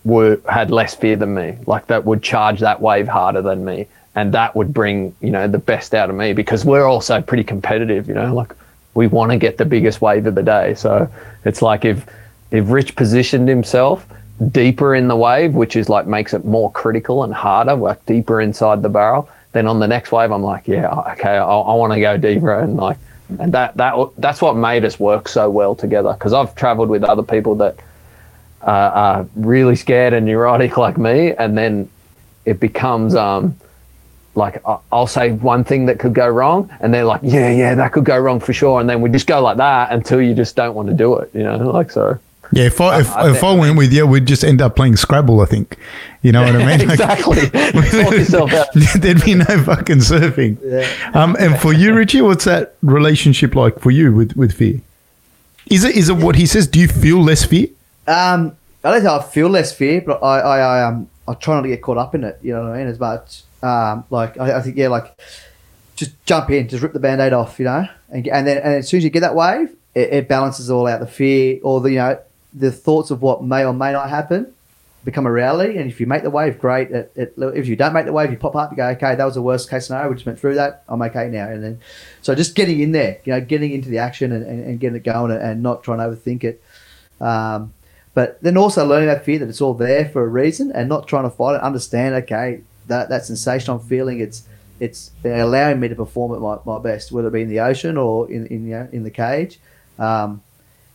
were 0.03 0.39
had 0.49 0.71
less 0.71 0.95
fear 0.95 1.15
than 1.15 1.33
me, 1.33 1.57
like 1.65 1.87
that 1.87 2.05
would 2.05 2.21
charge 2.21 2.59
that 2.59 2.81
wave 2.81 3.07
harder 3.07 3.41
than 3.41 3.65
me, 3.65 3.87
and 4.15 4.33
that 4.33 4.55
would 4.55 4.73
bring 4.73 5.15
you 5.21 5.29
know 5.29 5.47
the 5.47 5.59
best 5.59 5.93
out 5.93 6.09
of 6.09 6.15
me 6.15 6.33
because 6.33 6.65
we're 6.65 6.85
also 6.85 7.21
pretty 7.21 7.43
competitive, 7.43 8.07
you 8.07 8.13
know, 8.13 8.33
like 8.33 8.53
we 8.93 9.07
want 9.07 9.31
to 9.31 9.37
get 9.37 9.57
the 9.57 9.65
biggest 9.65 10.01
wave 10.01 10.25
of 10.25 10.35
the 10.35 10.43
day. 10.43 10.73
So 10.75 11.09
it's 11.43 11.61
like 11.61 11.85
if 11.85 12.05
if 12.51 12.69
Rich 12.69 12.95
positioned 12.95 13.47
himself 13.47 14.05
deeper 14.51 14.95
in 14.95 15.07
the 15.07 15.15
wave, 15.15 15.53
which 15.53 15.75
is 15.75 15.89
like 15.89 16.07
makes 16.07 16.33
it 16.33 16.45
more 16.45 16.71
critical 16.71 17.23
and 17.23 17.33
harder, 17.33 17.75
like 17.75 18.05
deeper 18.05 18.41
inside 18.41 18.81
the 18.81 18.89
barrel, 18.89 19.29
then 19.51 19.67
on 19.67 19.79
the 19.79 19.87
next 19.87 20.11
wave, 20.11 20.31
I'm 20.31 20.43
like, 20.43 20.67
yeah, 20.67 20.89
okay, 21.13 21.37
I, 21.37 21.45
I 21.45 21.73
want 21.75 21.93
to 21.93 21.99
go 21.99 22.17
deeper 22.17 22.59
and 22.59 22.77
like. 22.77 22.97
And 23.39 23.51
that 23.53 23.75
that 23.77 23.95
that's 24.19 24.39
what 24.39 24.55
made 24.55 24.85
us 24.85 24.99
work 24.99 25.27
so 25.27 25.49
well 25.49 25.73
together. 25.73 26.13
Because 26.13 26.31
I've 26.31 26.53
travelled 26.53 26.89
with 26.89 27.03
other 27.03 27.23
people 27.23 27.55
that 27.55 27.75
uh, 28.61 28.91
are 28.93 29.27
really 29.35 29.75
scared 29.75 30.13
and 30.13 30.27
neurotic 30.27 30.77
like 30.77 30.99
me, 30.99 31.33
and 31.33 31.57
then 31.57 31.89
it 32.45 32.59
becomes 32.59 33.15
um, 33.15 33.57
like 34.35 34.61
I- 34.67 34.77
I'll 34.91 35.07
say 35.07 35.31
one 35.31 35.63
thing 35.63 35.85
that 35.87 35.99
could 35.99 36.13
go 36.13 36.27
wrong, 36.27 36.69
and 36.81 36.93
they're 36.93 37.05
like, 37.05 37.21
"Yeah, 37.23 37.49
yeah, 37.51 37.75
that 37.75 37.91
could 37.93 38.03
go 38.05 38.17
wrong 38.17 38.39
for 38.39 38.53
sure," 38.53 38.79
and 38.81 38.89
then 38.89 39.01
we 39.01 39.09
just 39.09 39.27
go 39.27 39.41
like 39.41 39.57
that 39.57 39.91
until 39.91 40.21
you 40.21 40.33
just 40.33 40.55
don't 40.55 40.75
want 40.75 40.89
to 40.89 40.93
do 40.93 41.15
it, 41.17 41.29
you 41.33 41.43
know, 41.43 41.57
like 41.71 41.91
so. 41.91 42.17
Yeah, 42.51 42.65
if 42.65 42.79
I 42.79 42.99
if, 42.99 43.11
I 43.15 43.31
if 43.31 43.43
I 43.43 43.53
went 43.53 43.75
with 43.75 43.91
you, 43.91 44.05
we'd 44.05 44.27
just 44.27 44.43
end 44.43 44.61
up 44.61 44.75
playing 44.75 44.97
Scrabble. 44.97 45.41
I 45.41 45.45
think, 45.45 45.77
you 46.21 46.31
know 46.31 46.43
what 46.43 46.55
I 46.55 46.77
mean? 46.77 46.87
Like- 46.87 46.99
exactly. 46.99 47.39
Sort 48.03 48.15
yourself 48.17 48.53
out. 48.53 48.67
There'd 48.95 49.23
be 49.25 49.33
no 49.33 49.45
fucking 49.63 49.97
surfing. 49.97 50.57
Yeah. 50.63 50.87
Um, 51.19 51.35
and 51.39 51.59
for 51.59 51.73
you, 51.73 51.95
Richie, 51.95 52.21
what's 52.21 52.45
that 52.45 52.75
relationship 52.83 53.55
like 53.55 53.79
for 53.79 53.89
you 53.89 54.13
with, 54.13 54.35
with 54.37 54.53
fear? 54.53 54.79
Is 55.71 55.83
it 55.83 55.95
is 55.95 56.09
it 56.09 56.17
what 56.17 56.35
he 56.35 56.45
says? 56.45 56.67
Do 56.67 56.79
you 56.79 56.87
feel 56.87 57.19
less 57.23 57.43
fear? 57.43 57.67
Um, 58.07 58.55
I 58.83 58.91
don't 58.91 59.01
think 59.01 59.09
I 59.09 59.23
feel 59.23 59.49
less 59.49 59.73
fear, 59.73 60.01
but 60.05 60.21
I, 60.23 60.39
I, 60.39 60.57
I 60.59 60.83
um, 60.85 61.09
I 61.27 61.33
try 61.33 61.55
not 61.55 61.63
to 61.63 61.67
get 61.69 61.81
caught 61.81 61.97
up 61.97 62.13
in 62.13 62.23
it. 62.23 62.37
You 62.43 62.53
know 62.53 62.61
what 62.65 62.73
I 62.73 62.77
mean? 62.77 62.87
As 62.87 62.99
much, 62.99 63.41
um, 63.65 64.05
like 64.09 64.37
I, 64.37 64.57
I 64.57 64.61
think, 64.61 64.77
yeah, 64.77 64.89
like 64.89 65.07
just 65.95 66.11
jump 66.25 66.49
in, 66.49 66.67
just 66.67 66.83
rip 66.83 66.93
the 66.93 66.99
band-aid 66.99 67.33
off, 67.33 67.59
you 67.59 67.65
know, 67.65 67.87
and, 68.09 68.27
and 68.27 68.47
then 68.47 68.57
and 68.57 68.73
as 68.75 68.87
soon 68.89 68.99
as 68.99 69.03
you 69.03 69.09
get 69.09 69.21
that 69.21 69.35
wave, 69.35 69.69
it, 69.93 70.13
it 70.13 70.27
balances 70.27 70.69
all 70.69 70.87
out 70.87 70.99
the 70.99 71.07
fear, 71.07 71.59
or 71.63 71.81
the 71.81 71.89
you 71.89 71.97
know, 71.97 72.19
the 72.53 72.71
thoughts 72.71 73.11
of 73.11 73.21
what 73.21 73.43
may 73.43 73.65
or 73.65 73.73
may 73.73 73.91
not 73.91 74.09
happen 74.09 74.53
become 75.03 75.27
a 75.27 75.31
reality. 75.31 75.77
And 75.77 75.89
if 75.89 75.99
you 75.99 76.07
make 76.07 76.23
the 76.23 76.31
wave, 76.31 76.57
great. 76.57 76.89
It, 76.89 77.11
it, 77.15 77.33
if 77.37 77.67
you 77.67 77.75
don't 77.75 77.93
make 77.93 78.07
the 78.07 78.11
wave, 78.11 78.31
you 78.31 78.37
pop 78.37 78.55
up, 78.55 78.71
you 78.71 78.77
go, 78.77 78.87
okay, 78.87 79.13
that 79.15 79.23
was 79.23 79.35
the 79.35 79.41
worst 79.41 79.69
case 79.69 79.85
scenario. 79.85 80.09
We 80.09 80.15
just 80.15 80.25
went 80.25 80.39
through 80.39 80.55
that. 80.55 80.83
I'm 80.89 81.01
okay 81.03 81.29
now. 81.29 81.47
And 81.47 81.63
then, 81.63 81.79
so 82.23 82.33
just 82.33 82.55
getting 82.55 82.79
in 82.79 82.91
there, 82.91 83.19
you 83.23 83.31
know, 83.31 83.39
getting 83.39 83.71
into 83.71 83.89
the 83.89 83.99
action 83.99 84.31
and, 84.31 84.43
and, 84.43 84.65
and 84.65 84.79
getting 84.79 84.95
it 84.95 85.03
going 85.03 85.31
and, 85.31 85.61
not 85.61 85.83
trying 85.83 85.99
to 85.99 86.05
overthink 86.05 86.43
it. 86.43 86.63
Um, 87.21 87.71
but 88.15 88.41
then 88.41 88.57
also 88.57 88.83
learning 88.85 89.09
that 89.09 89.23
fear 89.23 89.37
that 89.39 89.47
it's 89.47 89.61
all 89.61 89.75
there 89.75 90.09
for 90.09 90.23
a 90.23 90.27
reason 90.27 90.71
and 90.71 90.89
not 90.89 91.07
trying 91.07 91.25
to 91.25 91.29
fight 91.29 91.55
it. 91.55 91.61
Understand, 91.61 92.15
okay, 92.15 92.61
that 92.87 93.09
that 93.09 93.25
sensation 93.25 93.73
I'm 93.73 93.79
feeling, 93.79 94.19
it's 94.19 94.47
it's 94.79 95.11
allowing 95.23 95.79
me 95.79 95.87
to 95.87 95.95
perform 95.95 96.33
at 96.33 96.41
my, 96.41 96.57
my 96.65 96.81
best, 96.81 97.11
whether 97.11 97.29
it 97.29 97.31
be 97.31 97.41
in 97.41 97.49
the 97.49 97.59
ocean 97.59 97.97
or 97.97 98.29
in 98.29 98.47
in, 98.47 98.65
you 98.65 98.75
know, 98.75 98.87
in 98.91 99.03
the 99.03 99.11
cage. 99.11 99.59
Um, 99.97 100.41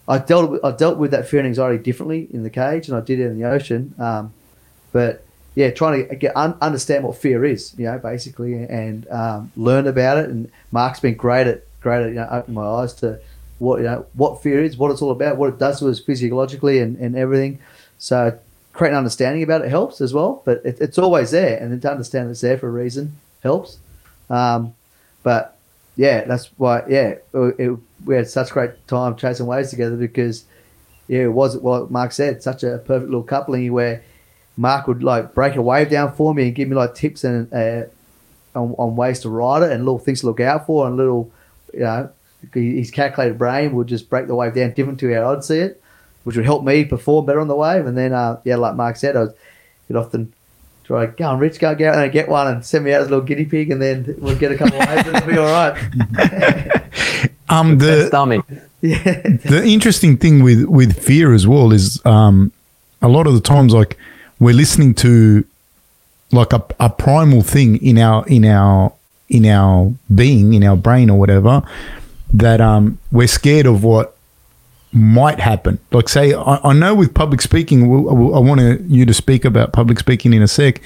I 0.06 0.18
dealt 0.18 0.50
with, 0.50 0.64
I 0.64 0.72
dealt 0.72 0.98
with 0.98 1.12
that 1.12 1.28
fear 1.28 1.40
and 1.40 1.46
anxiety 1.46 1.82
differently 1.82 2.28
in 2.32 2.42
the 2.42 2.50
cage 2.50 2.88
than 2.88 2.96
I 2.96 3.00
did 3.00 3.20
it 3.20 3.26
in 3.26 3.38
the 3.38 3.48
ocean. 3.48 3.94
Um, 3.98 4.32
but 4.92 5.24
yeah, 5.54 5.70
trying 5.70 6.08
to 6.08 6.16
get 6.16 6.36
un- 6.36 6.56
understand 6.60 7.04
what 7.04 7.16
fear 7.16 7.44
is, 7.44 7.74
you 7.78 7.84
know, 7.84 7.98
basically, 7.98 8.54
and 8.54 9.08
um, 9.08 9.52
learn 9.56 9.86
about 9.86 10.18
it. 10.18 10.28
And 10.28 10.50
Mark's 10.72 11.00
been 11.00 11.14
great 11.14 11.46
at 11.46 11.64
great 11.80 12.02
at 12.02 12.08
you 12.08 12.16
know, 12.16 12.28
opening 12.30 12.54
my 12.54 12.66
eyes 12.66 12.92
to 12.94 13.20
what 13.58 13.78
you 13.78 13.84
know 13.84 14.06
what 14.14 14.42
fear 14.42 14.62
is, 14.62 14.76
what 14.76 14.90
it's 14.90 15.02
all 15.02 15.10
about, 15.10 15.36
what 15.36 15.48
it 15.48 15.58
does 15.58 15.78
to 15.80 15.88
us 15.88 16.00
physiologically, 16.00 16.78
and, 16.78 16.96
and 16.96 17.16
everything. 17.16 17.58
So 17.98 18.38
creating 18.80 18.96
understanding 18.96 19.42
about 19.42 19.60
it 19.62 19.68
helps 19.68 20.00
as 20.00 20.14
well. 20.14 20.40
But 20.46 20.62
it, 20.64 20.80
it's 20.80 20.96
always 20.96 21.32
there, 21.32 21.58
and 21.58 21.70
then 21.70 21.80
to 21.80 21.90
understand 21.90 22.30
it's 22.30 22.40
there 22.40 22.56
for 22.56 22.66
a 22.66 22.72
reason 22.72 23.12
helps. 23.42 23.78
Um, 24.30 24.74
but 25.22 25.58
yeah, 25.96 26.24
that's 26.24 26.46
why. 26.56 26.84
Yeah, 26.88 27.16
it, 27.34 27.54
it, 27.58 27.78
we 28.06 28.14
had 28.14 28.26
such 28.26 28.48
great 28.48 28.88
time 28.88 29.16
chasing 29.16 29.44
waves 29.44 29.68
together 29.68 29.96
because 29.96 30.46
yeah, 31.08 31.24
it 31.24 31.32
was 31.32 31.58
what 31.58 31.90
Mark 31.90 32.12
said, 32.12 32.42
such 32.42 32.62
a 32.62 32.78
perfect 32.78 33.10
little 33.10 33.22
coupling 33.22 33.70
where 33.70 34.02
Mark 34.56 34.86
would 34.86 35.02
like 35.02 35.34
break 35.34 35.56
a 35.56 35.62
wave 35.62 35.90
down 35.90 36.14
for 36.14 36.34
me 36.34 36.46
and 36.46 36.54
give 36.54 36.66
me 36.66 36.74
like 36.74 36.94
tips 36.94 37.22
and 37.22 37.52
uh, 37.52 37.84
on, 38.54 38.74
on 38.78 38.96
ways 38.96 39.20
to 39.20 39.28
ride 39.28 39.62
it 39.62 39.72
and 39.72 39.84
little 39.84 39.98
things 39.98 40.20
to 40.20 40.26
look 40.26 40.40
out 40.40 40.64
for 40.64 40.86
and 40.86 40.96
little 40.96 41.30
you 41.74 41.80
know 41.80 42.10
his 42.54 42.90
calculated 42.90 43.36
brain 43.36 43.74
would 43.74 43.88
just 43.88 44.08
break 44.08 44.26
the 44.26 44.34
wave 44.34 44.54
down 44.54 44.72
different 44.72 44.98
to 45.00 45.12
how 45.12 45.34
I'd 45.34 45.44
see 45.44 45.58
it, 45.58 45.82
which 46.24 46.36
would 46.36 46.44
help 46.44 46.64
me 46.64 46.84
perform 46.84 47.26
better 47.26 47.40
on 47.40 47.48
the 47.48 47.56
wave. 47.56 47.86
And 47.86 47.96
then, 47.96 48.12
uh, 48.12 48.40
yeah, 48.44 48.56
like 48.56 48.74
Mark 48.74 48.96
said, 48.96 49.16
I 49.16 49.28
would 49.88 49.96
often 49.96 50.32
try, 50.84 51.06
go 51.06 51.24
on, 51.24 51.38
Rich, 51.38 51.58
go, 51.58 51.74
get 51.74 51.94
out 51.94 52.02
and 52.02 52.12
get 52.12 52.28
one 52.28 52.46
and 52.46 52.64
send 52.64 52.84
me 52.84 52.92
out 52.92 53.02
as 53.02 53.06
a 53.06 53.10
little 53.10 53.24
guinea 53.24 53.44
pig, 53.46 53.70
and 53.70 53.80
then 53.80 54.14
we'll 54.18 54.36
get 54.36 54.52
a 54.52 54.56
couple 54.56 54.80
of 54.80 54.88
waves 54.88 55.06
and 55.06 55.16
it'll 55.16 55.30
be 55.30 55.38
all 55.38 55.46
right. 55.46 57.30
um, 57.48 57.78
the 57.78 58.08
dummy. 58.10 58.42
Yeah. 58.82 59.20
the 59.44 59.62
interesting 59.62 60.16
thing 60.16 60.42
with 60.42 60.64
with 60.64 60.98
fear 60.98 61.34
as 61.34 61.46
well 61.46 61.70
is 61.70 62.00
um, 62.06 62.50
a 63.02 63.08
lot 63.08 63.26
of 63.26 63.34
the 63.34 63.40
times, 63.42 63.74
like 63.74 63.98
we're 64.38 64.54
listening 64.54 64.94
to 64.94 65.44
like 66.32 66.54
a, 66.54 66.64
a 66.80 66.88
primal 66.88 67.42
thing 67.42 67.76
in 67.84 67.98
our 67.98 68.26
in 68.26 68.46
our 68.46 68.94
in 69.28 69.44
our 69.44 69.92
being, 70.14 70.54
in 70.54 70.64
our 70.64 70.76
brain 70.76 71.10
or 71.10 71.18
whatever, 71.18 71.62
that 72.32 72.62
um, 72.62 72.98
we're 73.12 73.28
scared 73.28 73.66
of 73.66 73.84
what 73.84 74.16
might 74.92 75.38
happen. 75.38 75.78
Like, 75.92 76.08
say, 76.08 76.34
I, 76.34 76.60
I 76.64 76.72
know 76.72 76.94
with 76.94 77.14
public 77.14 77.40
speaking, 77.40 77.88
we'll, 77.88 78.34
I 78.34 78.38
want 78.38 78.60
you 78.88 79.06
to 79.06 79.14
speak 79.14 79.44
about 79.44 79.72
public 79.72 79.98
speaking 79.98 80.32
in 80.34 80.42
a 80.42 80.48
sec, 80.48 80.80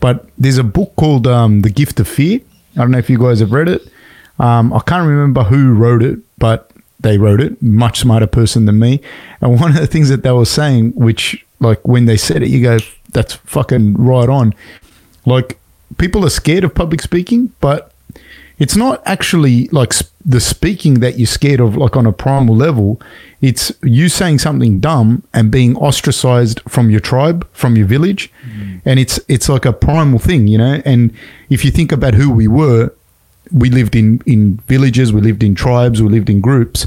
but 0.00 0.26
there's 0.36 0.58
a 0.58 0.64
book 0.64 0.94
called 0.96 1.26
um, 1.26 1.62
The 1.62 1.70
Gift 1.70 1.98
of 2.00 2.08
Fear. 2.08 2.40
I 2.76 2.80
don't 2.80 2.90
know 2.90 2.98
if 2.98 3.10
you 3.10 3.18
guys 3.18 3.40
have 3.40 3.52
read 3.52 3.68
it. 3.68 3.90
Um, 4.38 4.72
I 4.72 4.80
can't 4.80 5.08
remember 5.08 5.44
who 5.44 5.72
wrote 5.72 6.02
it, 6.02 6.20
but 6.38 6.70
they 7.00 7.18
wrote 7.18 7.40
it. 7.40 7.60
Much 7.62 8.00
smarter 8.00 8.26
person 8.26 8.66
than 8.66 8.78
me. 8.78 9.00
And 9.40 9.58
one 9.58 9.70
of 9.70 9.76
the 9.76 9.86
things 9.86 10.08
that 10.10 10.22
they 10.22 10.30
were 10.30 10.44
saying, 10.44 10.92
which, 10.94 11.44
like, 11.58 11.86
when 11.86 12.04
they 12.04 12.16
said 12.16 12.42
it, 12.42 12.48
you 12.48 12.62
go, 12.62 12.78
that's 13.12 13.34
fucking 13.34 13.94
right 13.94 14.28
on. 14.28 14.54
Like, 15.24 15.58
people 15.96 16.24
are 16.24 16.30
scared 16.30 16.64
of 16.64 16.74
public 16.74 17.00
speaking, 17.00 17.52
but 17.60 17.92
it's 18.58 18.76
not 18.76 19.02
actually 19.06 19.68
like 19.68 19.92
sp- 19.94 20.10
the 20.24 20.40
speaking 20.40 20.94
that 21.00 21.18
you're 21.18 21.26
scared 21.26 21.60
of, 21.60 21.76
like 21.76 21.96
on 21.96 22.06
a 22.06 22.12
primal 22.12 22.54
level. 22.54 23.00
It's 23.40 23.72
you 23.82 24.08
saying 24.08 24.40
something 24.40 24.80
dumb 24.80 25.22
and 25.32 25.50
being 25.50 25.76
ostracized 25.76 26.60
from 26.68 26.90
your 26.90 27.00
tribe, 27.00 27.48
from 27.52 27.76
your 27.76 27.86
village, 27.86 28.32
mm. 28.46 28.80
and 28.84 28.98
it's 28.98 29.20
it's 29.28 29.48
like 29.48 29.64
a 29.64 29.72
primal 29.72 30.18
thing, 30.18 30.48
you 30.48 30.58
know. 30.58 30.82
And 30.84 31.14
if 31.48 31.64
you 31.64 31.70
think 31.70 31.92
about 31.92 32.14
who 32.14 32.30
we 32.30 32.48
were, 32.48 32.92
we 33.52 33.70
lived 33.70 33.94
in 33.94 34.20
in 34.26 34.56
villages, 34.66 35.12
we 35.12 35.20
lived 35.20 35.42
in 35.42 35.54
tribes, 35.54 36.02
we 36.02 36.08
lived 36.08 36.28
in 36.28 36.40
groups. 36.40 36.86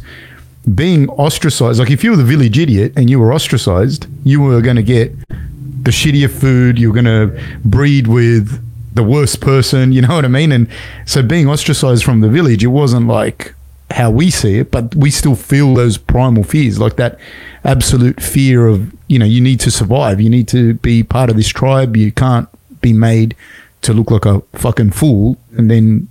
Being 0.75 1.09
ostracized, 1.09 1.79
like 1.79 1.89
if 1.89 2.03
you 2.03 2.11
were 2.11 2.17
the 2.17 2.23
village 2.23 2.59
idiot 2.59 2.93
and 2.95 3.09
you 3.09 3.19
were 3.19 3.33
ostracized, 3.33 4.05
you 4.23 4.41
were 4.41 4.61
going 4.61 4.75
to 4.75 4.83
get 4.83 5.17
the 5.29 5.89
shittier 5.89 6.29
food. 6.29 6.77
You're 6.77 6.93
going 6.93 7.05
to 7.05 7.41
breed 7.65 8.05
with 8.05 8.61
the 8.93 9.03
worst 9.03 9.41
person, 9.41 9.91
you 9.91 10.01
know 10.01 10.15
what 10.15 10.25
I 10.25 10.29
mean? 10.29 10.51
And 10.51 10.67
so 11.05 11.23
being 11.23 11.47
ostracized 11.47 12.03
from 12.03 12.21
the 12.21 12.29
village, 12.29 12.63
it 12.63 12.67
wasn't 12.67 13.07
like 13.07 13.53
how 13.91 14.09
we 14.09 14.29
see 14.29 14.59
it, 14.59 14.71
but 14.71 14.95
we 14.95 15.11
still 15.11 15.35
feel 15.35 15.73
those 15.73 15.97
primal 15.97 16.43
fears, 16.43 16.79
like 16.79 16.95
that 16.95 17.19
absolute 17.63 18.21
fear 18.21 18.67
of, 18.67 18.93
you 19.07 19.19
know, 19.19 19.25
you 19.25 19.41
need 19.41 19.59
to 19.61 19.71
survive. 19.71 20.19
You 20.19 20.29
need 20.29 20.47
to 20.49 20.75
be 20.75 21.03
part 21.03 21.29
of 21.29 21.35
this 21.35 21.47
tribe. 21.47 21.95
You 21.95 22.11
can't 22.11 22.47
be 22.81 22.93
made 22.93 23.35
to 23.81 23.93
look 23.93 24.11
like 24.11 24.25
a 24.25 24.41
fucking 24.53 24.91
fool 24.91 25.37
and 25.57 25.69
then 25.69 26.07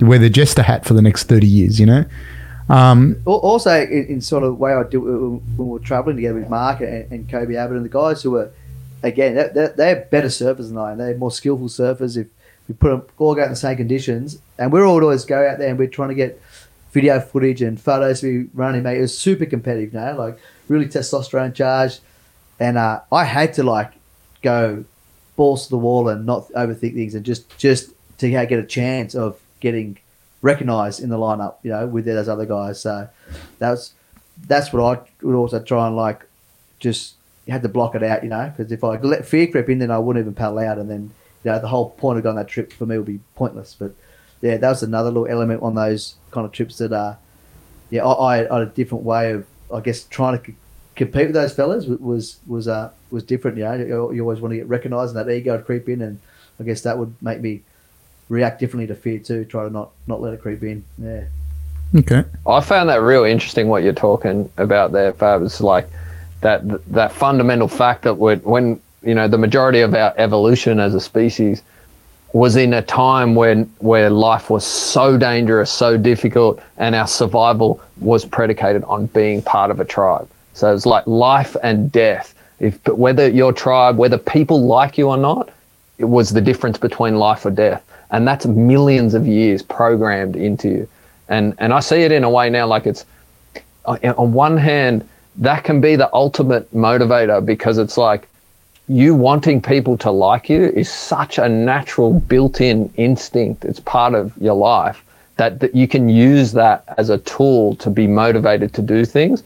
wear 0.00 0.18
the 0.18 0.30
jester 0.30 0.62
hat 0.62 0.84
for 0.84 0.94
the 0.94 1.02
next 1.02 1.24
30 1.24 1.46
years, 1.46 1.80
you 1.80 1.86
know? 1.86 2.04
Um, 2.68 3.22
also, 3.26 3.70
in, 3.70 4.06
in, 4.06 4.20
sort 4.20 4.42
of 4.42 4.58
way 4.58 4.72
I 4.72 4.82
do 4.82 5.40
when 5.56 5.68
we're 5.68 5.78
traveling 5.78 6.16
together 6.16 6.40
with 6.40 6.50
Mark 6.50 6.80
and, 6.80 7.10
and 7.12 7.28
Koby 7.28 7.50
Abberton 7.50 7.76
and 7.76 7.84
the 7.84 7.90
guys 7.90 8.22
who 8.22 8.32
were 8.32 8.50
again, 9.02 9.34
they're, 9.34 9.68
they're 9.68 10.06
better 10.10 10.28
surfers 10.28 10.68
than 10.68 10.78
I 10.78 10.92
am. 10.92 10.98
They're 10.98 11.16
more 11.16 11.30
skillful 11.30 11.68
surfers. 11.68 12.16
If 12.16 12.28
we 12.68 12.74
put 12.74 12.90
them 12.90 13.02
all 13.18 13.38
out 13.38 13.44
in 13.44 13.50
the 13.50 13.56
same 13.56 13.76
conditions, 13.76 14.38
and 14.58 14.72
we're 14.72 14.86
all 14.86 15.02
always 15.02 15.24
go 15.24 15.46
out 15.46 15.58
there 15.58 15.68
and 15.68 15.78
we're 15.78 15.88
trying 15.88 16.08
to 16.08 16.14
get 16.14 16.40
video 16.92 17.20
footage 17.20 17.62
and 17.62 17.80
photos 17.80 18.20
to 18.20 18.44
be 18.44 18.50
running, 18.54 18.82
mate. 18.82 18.98
It 18.98 19.02
was 19.02 19.16
super 19.16 19.44
competitive, 19.44 19.92
know, 19.92 20.16
like 20.16 20.38
really 20.68 20.86
testosterone 20.86 21.54
charged. 21.54 22.00
And 22.58 22.78
uh, 22.78 23.02
I 23.12 23.24
had 23.24 23.52
to 23.54 23.62
like 23.62 23.92
go 24.42 24.84
balls 25.36 25.64
to 25.64 25.70
the 25.70 25.78
wall 25.78 26.08
and 26.08 26.24
not 26.24 26.48
overthink 26.52 26.94
things 26.94 27.14
and 27.14 27.24
just 27.24 27.56
just 27.58 27.90
to 28.18 28.30
get 28.30 28.52
a 28.52 28.64
chance 28.64 29.14
of 29.14 29.38
getting 29.60 29.98
recognised 30.40 31.02
in 31.02 31.10
the 31.10 31.18
lineup, 31.18 31.56
you 31.62 31.70
know, 31.70 31.86
with 31.86 32.06
those 32.06 32.28
other 32.28 32.46
guys. 32.46 32.80
So 32.80 33.08
that's 33.58 33.92
that's 34.46 34.72
what 34.72 34.82
I 34.82 35.02
would 35.22 35.34
also 35.34 35.62
try 35.62 35.86
and 35.86 35.96
like 35.96 36.24
just 36.78 37.15
you 37.46 37.52
had 37.52 37.62
to 37.62 37.68
block 37.68 37.94
it 37.94 38.02
out, 38.02 38.22
you 38.24 38.28
know, 38.28 38.52
because 38.54 38.72
if 38.72 38.82
I 38.82 38.98
let 38.98 39.24
fear 39.24 39.46
creep 39.46 39.68
in, 39.68 39.78
then 39.78 39.90
I 39.90 39.98
wouldn't 39.98 40.22
even 40.22 40.34
paddle 40.34 40.58
out, 40.58 40.78
and 40.78 40.90
then 40.90 41.10
you 41.44 41.50
know 41.50 41.58
the 41.60 41.68
whole 41.68 41.90
point 41.90 42.18
of 42.18 42.24
going 42.24 42.36
that 42.36 42.48
trip 42.48 42.72
for 42.72 42.86
me 42.86 42.98
would 42.98 43.06
be 43.06 43.20
pointless. 43.36 43.76
But 43.78 43.94
yeah, 44.42 44.56
that 44.56 44.68
was 44.68 44.82
another 44.82 45.10
little 45.10 45.28
element 45.28 45.62
on 45.62 45.74
those 45.76 46.16
kind 46.32 46.44
of 46.44 46.52
trips 46.52 46.78
that 46.78 46.92
uh, 46.92 47.14
yeah, 47.90 48.04
I, 48.04 48.38
I 48.38 48.58
had 48.58 48.62
a 48.62 48.66
different 48.66 49.04
way 49.04 49.30
of 49.30 49.46
I 49.72 49.80
guess 49.80 50.04
trying 50.04 50.38
to 50.38 50.44
c- 50.44 50.56
compete 50.96 51.26
with 51.26 51.34
those 51.34 51.54
fellas 51.54 51.86
was 51.86 52.40
was 52.46 52.66
uh 52.66 52.90
was 53.10 53.22
different. 53.22 53.58
You 53.58 53.64
know, 53.64 54.10
you, 54.10 54.22
always 54.22 54.40
want 54.40 54.52
to 54.52 54.56
get 54.56 54.68
recognised, 54.68 55.14
and 55.14 55.28
that 55.28 55.32
ego 55.32 55.56
would 55.56 55.66
creep 55.66 55.88
in, 55.88 56.02
and 56.02 56.20
I 56.58 56.64
guess 56.64 56.80
that 56.82 56.98
would 56.98 57.14
make 57.22 57.40
me 57.40 57.62
react 58.28 58.58
differently 58.58 58.88
to 58.88 58.96
fear 58.96 59.20
too. 59.20 59.44
Try 59.44 59.64
to 59.64 59.70
not 59.70 59.90
not 60.08 60.20
let 60.20 60.34
it 60.34 60.42
creep 60.42 60.64
in. 60.64 60.84
Yeah. 60.98 61.24
Okay. 61.94 62.24
I 62.44 62.60
found 62.60 62.88
that 62.88 63.00
real 63.02 63.22
interesting 63.22 63.68
what 63.68 63.84
you're 63.84 63.92
talking 63.92 64.50
about 64.56 64.90
there, 64.90 65.12
Fab. 65.12 65.42
It's 65.42 65.60
like 65.60 65.88
that 66.40 66.62
that 66.92 67.12
fundamental 67.12 67.68
fact 67.68 68.02
that 68.02 68.14
when 68.14 68.80
you 69.02 69.14
know 69.14 69.28
the 69.28 69.38
majority 69.38 69.80
of 69.80 69.94
our 69.94 70.14
evolution 70.16 70.80
as 70.80 70.94
a 70.94 71.00
species 71.00 71.62
was 72.32 72.56
in 72.56 72.74
a 72.74 72.82
time 72.82 73.34
when 73.34 73.64
where 73.78 74.10
life 74.10 74.50
was 74.50 74.64
so 74.64 75.16
dangerous, 75.16 75.70
so 75.70 75.96
difficult, 75.96 76.60
and 76.76 76.94
our 76.94 77.06
survival 77.06 77.80
was 78.00 78.24
predicated 78.24 78.84
on 78.84 79.06
being 79.06 79.40
part 79.40 79.70
of 79.70 79.80
a 79.80 79.84
tribe. 79.84 80.28
So 80.52 80.74
it's 80.74 80.86
like 80.86 81.06
life 81.06 81.56
and 81.62 81.90
death. 81.90 82.34
If 82.60 82.86
whether 82.88 83.28
your 83.28 83.52
tribe, 83.52 83.96
whether 83.96 84.18
people 84.18 84.66
like 84.66 84.98
you 84.98 85.08
or 85.08 85.16
not, 85.16 85.50
it 85.98 86.06
was 86.06 86.30
the 86.30 86.40
difference 86.40 86.78
between 86.78 87.16
life 87.16 87.46
or 87.46 87.50
death, 87.50 87.82
and 88.10 88.26
that's 88.28 88.44
millions 88.46 89.14
of 89.14 89.26
years 89.26 89.62
programmed 89.62 90.36
into 90.36 90.68
you. 90.68 90.88
And 91.28 91.54
and 91.58 91.72
I 91.72 91.80
see 91.80 92.02
it 92.02 92.12
in 92.12 92.24
a 92.24 92.30
way 92.30 92.50
now, 92.50 92.66
like 92.66 92.86
it's 92.86 93.06
on 93.86 94.32
one 94.32 94.56
hand 94.56 95.08
that 95.38 95.64
can 95.64 95.80
be 95.80 95.96
the 95.96 96.12
ultimate 96.14 96.72
motivator 96.74 97.44
because 97.44 97.78
it's 97.78 97.96
like 97.96 98.28
you 98.88 99.14
wanting 99.14 99.60
people 99.60 99.98
to 99.98 100.10
like 100.10 100.48
you 100.48 100.64
is 100.64 100.90
such 100.90 101.38
a 101.38 101.48
natural 101.48 102.20
built-in 102.20 102.92
instinct. 102.96 103.64
It's 103.64 103.80
part 103.80 104.14
of 104.14 104.36
your 104.38 104.54
life 104.54 105.04
that, 105.36 105.60
that 105.60 105.74
you 105.74 105.88
can 105.88 106.08
use 106.08 106.52
that 106.52 106.84
as 106.96 107.10
a 107.10 107.18
tool 107.18 107.74
to 107.76 107.90
be 107.90 108.06
motivated 108.06 108.72
to 108.74 108.82
do 108.82 109.04
things. 109.04 109.42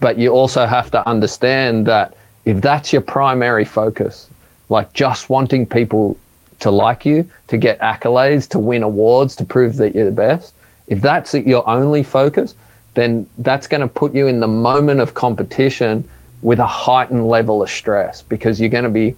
But 0.00 0.18
you 0.18 0.30
also 0.30 0.66
have 0.66 0.90
to 0.92 1.06
understand 1.08 1.86
that 1.86 2.14
if 2.44 2.60
that's 2.60 2.92
your 2.92 3.02
primary 3.02 3.64
focus 3.64 4.28
like 4.68 4.92
just 4.92 5.28
wanting 5.28 5.66
people 5.66 6.16
to 6.60 6.70
like 6.70 7.04
you 7.04 7.28
to 7.48 7.56
get 7.56 7.78
accolades 7.80 8.48
to 8.48 8.58
win 8.58 8.82
awards 8.82 9.36
to 9.36 9.44
prove 9.44 9.76
that 9.76 9.94
you're 9.94 10.04
the 10.04 10.10
best 10.10 10.54
if 10.86 11.00
that's 11.00 11.34
your 11.34 11.68
only 11.68 12.02
focus 12.02 12.54
then 12.94 13.28
that's 13.38 13.66
going 13.66 13.80
to 13.80 13.88
put 13.88 14.14
you 14.14 14.26
in 14.26 14.40
the 14.40 14.48
moment 14.48 15.00
of 15.00 15.14
competition 15.14 16.08
with 16.42 16.58
a 16.58 16.66
heightened 16.66 17.26
level 17.26 17.62
of 17.62 17.70
stress 17.70 18.22
because 18.22 18.60
you're 18.60 18.70
going 18.70 18.84
to 18.84 18.90
be 18.90 19.16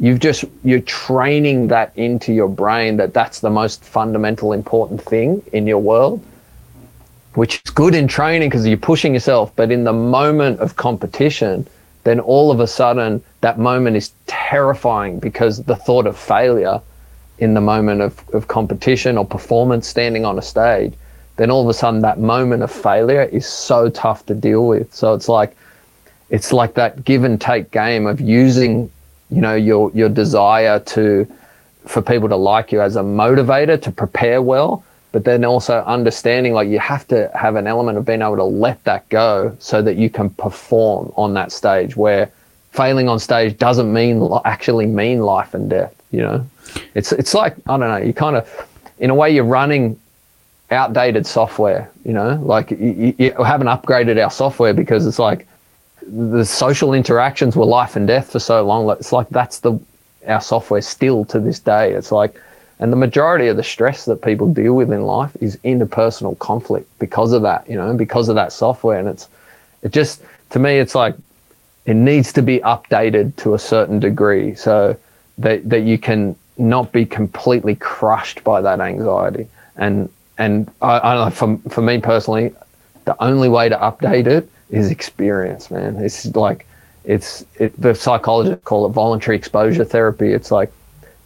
you've 0.00 0.18
just 0.18 0.44
you're 0.64 0.80
training 0.80 1.68
that 1.68 1.92
into 1.96 2.32
your 2.32 2.48
brain 2.48 2.96
that 2.96 3.14
that's 3.14 3.40
the 3.40 3.50
most 3.50 3.84
fundamental 3.84 4.52
important 4.52 5.00
thing 5.00 5.42
in 5.52 5.66
your 5.66 5.78
world 5.78 6.24
which 7.34 7.60
is 7.64 7.70
good 7.72 7.94
in 7.94 8.08
training 8.08 8.48
because 8.48 8.66
you're 8.66 8.76
pushing 8.76 9.14
yourself 9.14 9.54
but 9.56 9.70
in 9.70 9.84
the 9.84 9.92
moment 9.92 10.58
of 10.60 10.74
competition 10.76 11.66
then 12.02 12.18
all 12.20 12.50
of 12.50 12.60
a 12.60 12.66
sudden 12.66 13.22
that 13.40 13.58
moment 13.58 13.96
is 13.96 14.12
terrifying 14.26 15.18
because 15.20 15.62
the 15.64 15.76
thought 15.76 16.06
of 16.06 16.18
failure 16.18 16.80
in 17.38 17.54
the 17.54 17.60
moment 17.60 18.00
of, 18.00 18.22
of 18.34 18.48
competition 18.48 19.16
or 19.16 19.24
performance 19.24 19.86
standing 19.86 20.24
on 20.24 20.38
a 20.38 20.42
stage 20.42 20.94
then 21.36 21.50
all 21.50 21.62
of 21.62 21.68
a 21.68 21.74
sudden 21.74 22.00
that 22.00 22.18
moment 22.18 22.62
of 22.62 22.70
failure 22.70 23.22
is 23.22 23.46
so 23.46 23.88
tough 23.90 24.24
to 24.26 24.34
deal 24.34 24.66
with. 24.68 24.92
So 24.94 25.14
it's 25.14 25.28
like 25.28 25.56
it's 26.30 26.52
like 26.52 26.74
that 26.74 27.04
give 27.04 27.24
and 27.24 27.40
take 27.40 27.70
game 27.70 28.06
of 28.06 28.20
using 28.20 28.90
you 29.30 29.40
know 29.40 29.54
your 29.54 29.90
your 29.94 30.08
desire 30.08 30.78
to 30.80 31.26
for 31.86 32.00
people 32.00 32.28
to 32.28 32.36
like 32.36 32.72
you 32.72 32.80
as 32.80 32.96
a 32.96 33.02
motivator 33.02 33.80
to 33.80 33.90
prepare 33.90 34.40
well 34.40 34.84
but 35.12 35.24
then 35.24 35.44
also 35.44 35.78
understanding 35.84 36.52
like 36.52 36.68
you 36.68 36.78
have 36.78 37.06
to 37.06 37.30
have 37.34 37.56
an 37.56 37.66
element 37.66 37.96
of 37.98 38.04
being 38.04 38.22
able 38.22 38.36
to 38.36 38.44
let 38.44 38.82
that 38.84 39.08
go 39.10 39.54
so 39.60 39.80
that 39.82 39.96
you 39.96 40.10
can 40.10 40.30
perform 40.30 41.12
on 41.16 41.34
that 41.34 41.52
stage 41.52 41.94
where 41.96 42.30
failing 42.72 43.08
on 43.08 43.18
stage 43.18 43.56
doesn't 43.58 43.92
mean 43.92 44.28
actually 44.44 44.86
mean 44.86 45.20
life 45.20 45.54
and 45.54 45.70
death 45.70 45.94
you 46.10 46.20
know? 46.20 46.46
It's 46.94 47.12
it's 47.12 47.34
like 47.34 47.54
i 47.68 47.76
don't 47.76 47.80
know 47.80 47.96
you 47.96 48.12
kind 48.12 48.36
of 48.36 48.68
in 48.98 49.10
a 49.10 49.14
way 49.14 49.34
you're 49.34 49.44
running 49.44 49.98
outdated 50.74 51.26
software 51.26 51.90
you 52.04 52.12
know 52.12 52.40
like 52.44 52.70
you, 52.70 53.14
you 53.18 53.32
haven't 53.42 53.68
upgraded 53.68 54.22
our 54.22 54.30
software 54.30 54.74
because 54.74 55.06
it's 55.06 55.18
like 55.18 55.46
the 56.06 56.44
social 56.44 56.92
interactions 56.92 57.56
were 57.56 57.64
life 57.64 57.96
and 57.96 58.06
death 58.06 58.30
for 58.32 58.38
so 58.38 58.64
long. 58.64 58.88
It's 58.90 59.12
like 59.12 59.28
that's 59.30 59.60
the 59.60 59.78
our 60.26 60.40
software 60.40 60.80
still 60.80 61.24
to 61.26 61.38
this 61.38 61.58
day. 61.58 61.92
It's 61.92 62.10
like, 62.10 62.40
and 62.78 62.92
the 62.92 62.96
majority 62.96 63.48
of 63.48 63.56
the 63.56 63.62
stress 63.62 64.04
that 64.06 64.22
people 64.22 64.52
deal 64.52 64.74
with 64.74 64.92
in 64.92 65.02
life 65.02 65.36
is 65.40 65.56
interpersonal 65.58 66.38
conflict 66.38 66.88
because 66.98 67.32
of 67.32 67.42
that, 67.42 67.68
you 67.68 67.76
know, 67.76 67.94
because 67.94 68.28
of 68.28 68.34
that 68.36 68.52
software. 68.52 68.98
And 68.98 69.08
it's, 69.08 69.28
it 69.82 69.92
just 69.92 70.22
to 70.50 70.58
me, 70.58 70.78
it's 70.78 70.94
like 70.94 71.14
it 71.84 71.94
needs 71.94 72.32
to 72.32 72.42
be 72.42 72.60
updated 72.60 73.36
to 73.36 73.54
a 73.54 73.58
certain 73.58 74.00
degree 74.00 74.54
so 74.54 74.96
that 75.38 75.68
that 75.68 75.80
you 75.80 75.98
can 75.98 76.36
not 76.56 76.92
be 76.92 77.04
completely 77.04 77.74
crushed 77.76 78.44
by 78.44 78.60
that 78.60 78.80
anxiety. 78.80 79.48
And 79.76 80.08
and 80.38 80.70
I, 80.82 81.26
I 81.26 81.30
for 81.30 81.58
for 81.68 81.82
me 81.82 81.98
personally, 81.98 82.52
the 83.04 83.20
only 83.22 83.48
way 83.48 83.68
to 83.68 83.76
update 83.76 84.26
it 84.26 84.48
is 84.70 84.90
experience, 84.90 85.70
man. 85.70 85.96
It's 85.96 86.26
like 86.34 86.66
it's 87.04 87.44
it, 87.56 87.78
the 87.80 87.94
psychologists 87.94 88.64
call 88.64 88.86
it 88.86 88.90
voluntary 88.90 89.36
exposure 89.36 89.84
therapy. 89.84 90.32
It's 90.32 90.50
like 90.50 90.72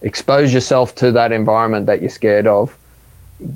expose 0.03 0.53
yourself 0.53 0.95
to 0.97 1.13
that 1.13 1.33
environment 1.33 1.87
that 1.87 2.01
you're 2.01 2.11
scared 2.11 2.47
of. 2.47 2.77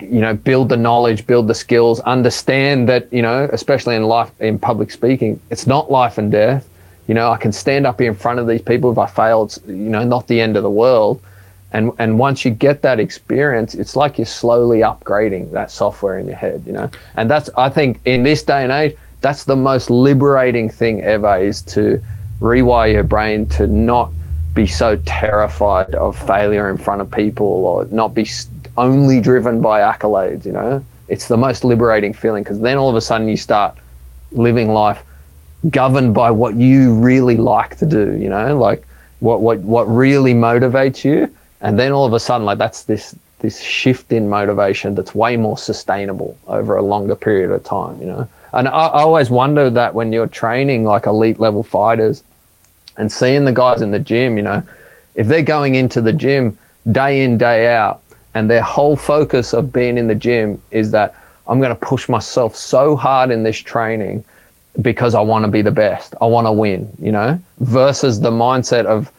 You 0.01 0.21
know, 0.21 0.35
build 0.35 0.69
the 0.69 0.77
knowledge, 0.77 1.27
build 1.27 1.49
the 1.49 1.55
skills, 1.55 1.99
understand 2.01 2.89
that 2.89 3.13
you 3.13 3.23
know, 3.23 3.49
especially 3.53 3.97
in 3.97 4.05
life 4.05 4.31
in 4.41 4.59
public 4.59 4.91
speaking, 4.91 5.41
it's 5.51 5.67
not 5.67 5.91
life 5.91 6.19
and 6.19 6.31
death. 6.31 6.69
You 7.09 7.15
know, 7.15 7.33
I 7.33 7.37
can 7.37 7.51
stand 7.53 7.87
up 7.87 7.99
here 7.99 8.09
in 8.09 8.17
front 8.17 8.39
of 8.39 8.47
these 8.47 8.63
people. 8.63 8.93
If 8.93 8.99
I 8.99 9.07
fail, 9.07 9.43
it's 9.43 9.59
you 9.67 9.75
know 9.75 10.05
not 10.05 10.29
the 10.29 10.41
end 10.41 10.57
of 10.57 10.63
the 10.63 10.71
world. 10.71 11.21
And 11.73 11.93
and 11.99 12.19
once 12.19 12.45
you 12.45 12.51
get 12.51 12.83
that 12.83 13.01
experience, 13.01 13.75
it's 13.75 13.97
like 13.97 14.19
you're 14.19 14.27
slowly 14.27 14.81
upgrading 14.81 15.53
that 15.53 15.71
software 15.71 16.19
in 16.19 16.27
your 16.27 16.37
head. 16.37 16.63
You 16.67 16.73
know, 16.73 16.91
and 17.17 17.31
that's 17.31 17.49
I 17.57 17.69
think 17.69 18.01
in 18.05 18.23
this 18.23 18.43
day 18.43 18.63
and 18.63 18.73
age, 18.73 18.97
that's 19.23 19.45
the 19.45 19.57
most 19.57 19.89
liberating 19.89 20.69
thing 20.69 21.03
ever 21.03 21.39
is 21.39 21.63
to 21.63 22.03
rewire 22.41 22.93
your 22.93 23.05
brain 23.05 23.47
to 23.47 23.67
not 23.67 24.11
be 24.53 24.67
so 24.67 24.97
terrified 25.07 25.95
of 25.95 26.19
failure 26.27 26.69
in 26.69 26.77
front 26.77 27.01
of 27.01 27.11
people 27.11 27.47
or 27.47 27.87
not 27.87 28.15
be 28.15 28.29
only 28.77 29.21
driven 29.21 29.61
by 29.61 29.81
accolades 29.81 30.45
you 30.45 30.53
know 30.53 30.85
it's 31.09 31.29
the 31.29 31.37
most 31.37 31.65
liberating 31.65 32.13
feeling 32.13 32.43
because 32.43 32.61
then 32.61 32.77
all 32.77 32.91
of 32.91 32.97
a 32.97 33.01
sudden 33.01 33.29
you 33.29 33.37
start 33.37 33.77
living 34.33 34.73
life 34.73 35.03
governed 35.71 36.13
by 36.13 36.31
what 36.31 36.55
you 36.55 36.95
really 36.95 37.37
like 37.37 37.77
to 37.77 37.87
do 37.87 38.17
you 38.17 38.29
know 38.29 38.59
like 38.59 38.85
what 39.21 39.41
what 39.41 39.59
what 39.61 39.85
really 39.85 40.35
motivates 40.35 41.05
you 41.05 41.33
and 41.63 41.79
then 41.79 41.93
all 41.93 42.05
of 42.05 42.13
a 42.13 42.21
sudden 42.21 42.45
like 42.45 42.59
that's 42.59 42.85
this 42.85 43.15
this 43.39 43.61
shift 43.61 44.13
in 44.13 44.29
motivation 44.29 44.95
that's 44.95 45.15
way 45.15 45.37
more 45.37 45.59
sustainable 45.59 46.37
over 46.47 46.77
a 46.77 46.83
longer 46.83 47.17
period 47.17 47.51
of 47.51 47.65
time 47.65 47.99
you 48.01 48.07
know 48.07 48.29
and 48.53 48.69
I, 48.69 48.71
I 48.71 49.03
always 49.03 49.31
wonder 49.31 49.71
that 49.71 49.95
when 49.95 50.13
you're 50.13 50.27
training 50.27 50.85
like 50.85 51.07
elite 51.07 51.41
level 51.41 51.63
fighters 51.63 52.23
and 52.97 53.11
seeing 53.11 53.45
the 53.45 53.53
guys 53.53 53.81
in 53.81 53.91
the 53.91 53.99
gym, 53.99 54.37
you 54.37 54.43
know, 54.43 54.63
if 55.15 55.27
they're 55.27 55.43
going 55.43 55.75
into 55.75 56.01
the 56.01 56.13
gym 56.13 56.57
day 56.91 57.23
in, 57.23 57.39
day 57.39 57.75
out, 57.75 58.03
and 58.35 58.49
their 58.49 58.63
whole 58.63 58.97
focus 58.97 59.53
of 59.53 59.73
being 59.73 59.99
in 59.99 60.07
the 60.07 60.15
gym 60.15 60.61
is 60.71 60.91
that 60.91 61.15
I'm 61.47 61.61
going 61.61 61.75
to 61.75 61.87
push 61.87 62.09
myself 62.09 62.57
so 62.57 62.97
hard 62.97 63.31
in 63.31 63.43
this 63.43 63.59
training 63.59 64.25
because 64.81 65.15
I 65.15 65.21
want 65.21 65.45
to 65.45 65.51
be 65.51 65.61
the 65.61 65.71
best. 65.71 66.15
I 66.21 66.27
want 66.27 66.47
to 66.47 66.53
win, 66.53 66.91
you 66.99 67.13
know, 67.13 67.39
versus 67.61 68.21
the 68.21 68.31
mindset 68.31 68.87
of 68.87 69.11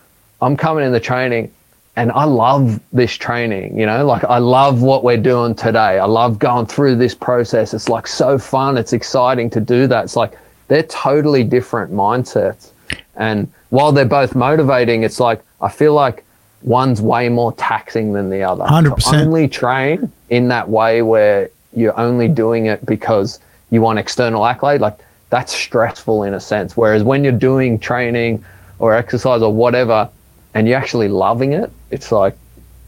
I'm 0.41 0.57
coming 0.57 0.85
in 0.85 0.91
the 0.91 0.99
training 0.99 1.51
and 1.95 2.11
I 2.11 2.23
love 2.23 2.79
this 2.91 3.13
training, 3.13 3.77
you 3.77 3.85
know, 3.85 4.05
like 4.05 4.23
I 4.23 4.39
love 4.39 4.81
what 4.81 5.03
we're 5.03 5.17
doing 5.17 5.53
today. 5.53 5.99
I 5.99 6.05
love 6.05 6.39
going 6.39 6.65
through 6.65 6.95
this 6.95 7.13
process. 7.13 7.73
It's 7.73 7.87
like 7.87 8.07
so 8.07 8.37
fun. 8.39 8.77
It's 8.77 8.93
exciting 8.93 9.49
to 9.51 9.61
do 9.61 9.85
that. 9.87 10.05
It's 10.05 10.15
like 10.15 10.37
they're 10.69 10.83
totally 10.83 11.43
different 11.43 11.93
mindsets. 11.93 12.71
And 13.15 13.51
while 13.69 13.91
they're 13.91 14.05
both 14.05 14.33
motivating, 14.33 15.03
it's 15.03 15.19
like 15.19 15.43
I 15.61 15.69
feel 15.69 15.93
like 15.93 16.25
one's 16.63 16.99
way 16.99 17.29
more 17.29 17.53
taxing 17.53 18.13
than 18.13 18.29
the 18.31 18.41
other. 18.41 18.63
100%. 18.63 19.11
To 19.11 19.17
only 19.17 19.47
train 19.47 20.11
in 20.29 20.47
that 20.47 20.67
way 20.67 21.03
where 21.03 21.51
you're 21.73 21.99
only 21.99 22.27
doing 22.27 22.65
it 22.67 22.83
because 22.87 23.39
you 23.69 23.81
want 23.81 23.99
external 23.99 24.45
accolade, 24.47 24.81
like 24.81 24.97
that's 25.29 25.53
stressful 25.53 26.23
in 26.23 26.33
a 26.33 26.39
sense. 26.39 26.75
Whereas 26.75 27.03
when 27.03 27.23
you're 27.23 27.33
doing 27.33 27.77
training 27.77 28.43
or 28.79 28.95
exercise 28.95 29.43
or 29.43 29.53
whatever, 29.53 30.09
and 30.53 30.67
you're 30.67 30.77
actually 30.77 31.07
loving 31.07 31.53
it, 31.53 31.71
it's 31.91 32.11
like 32.11 32.37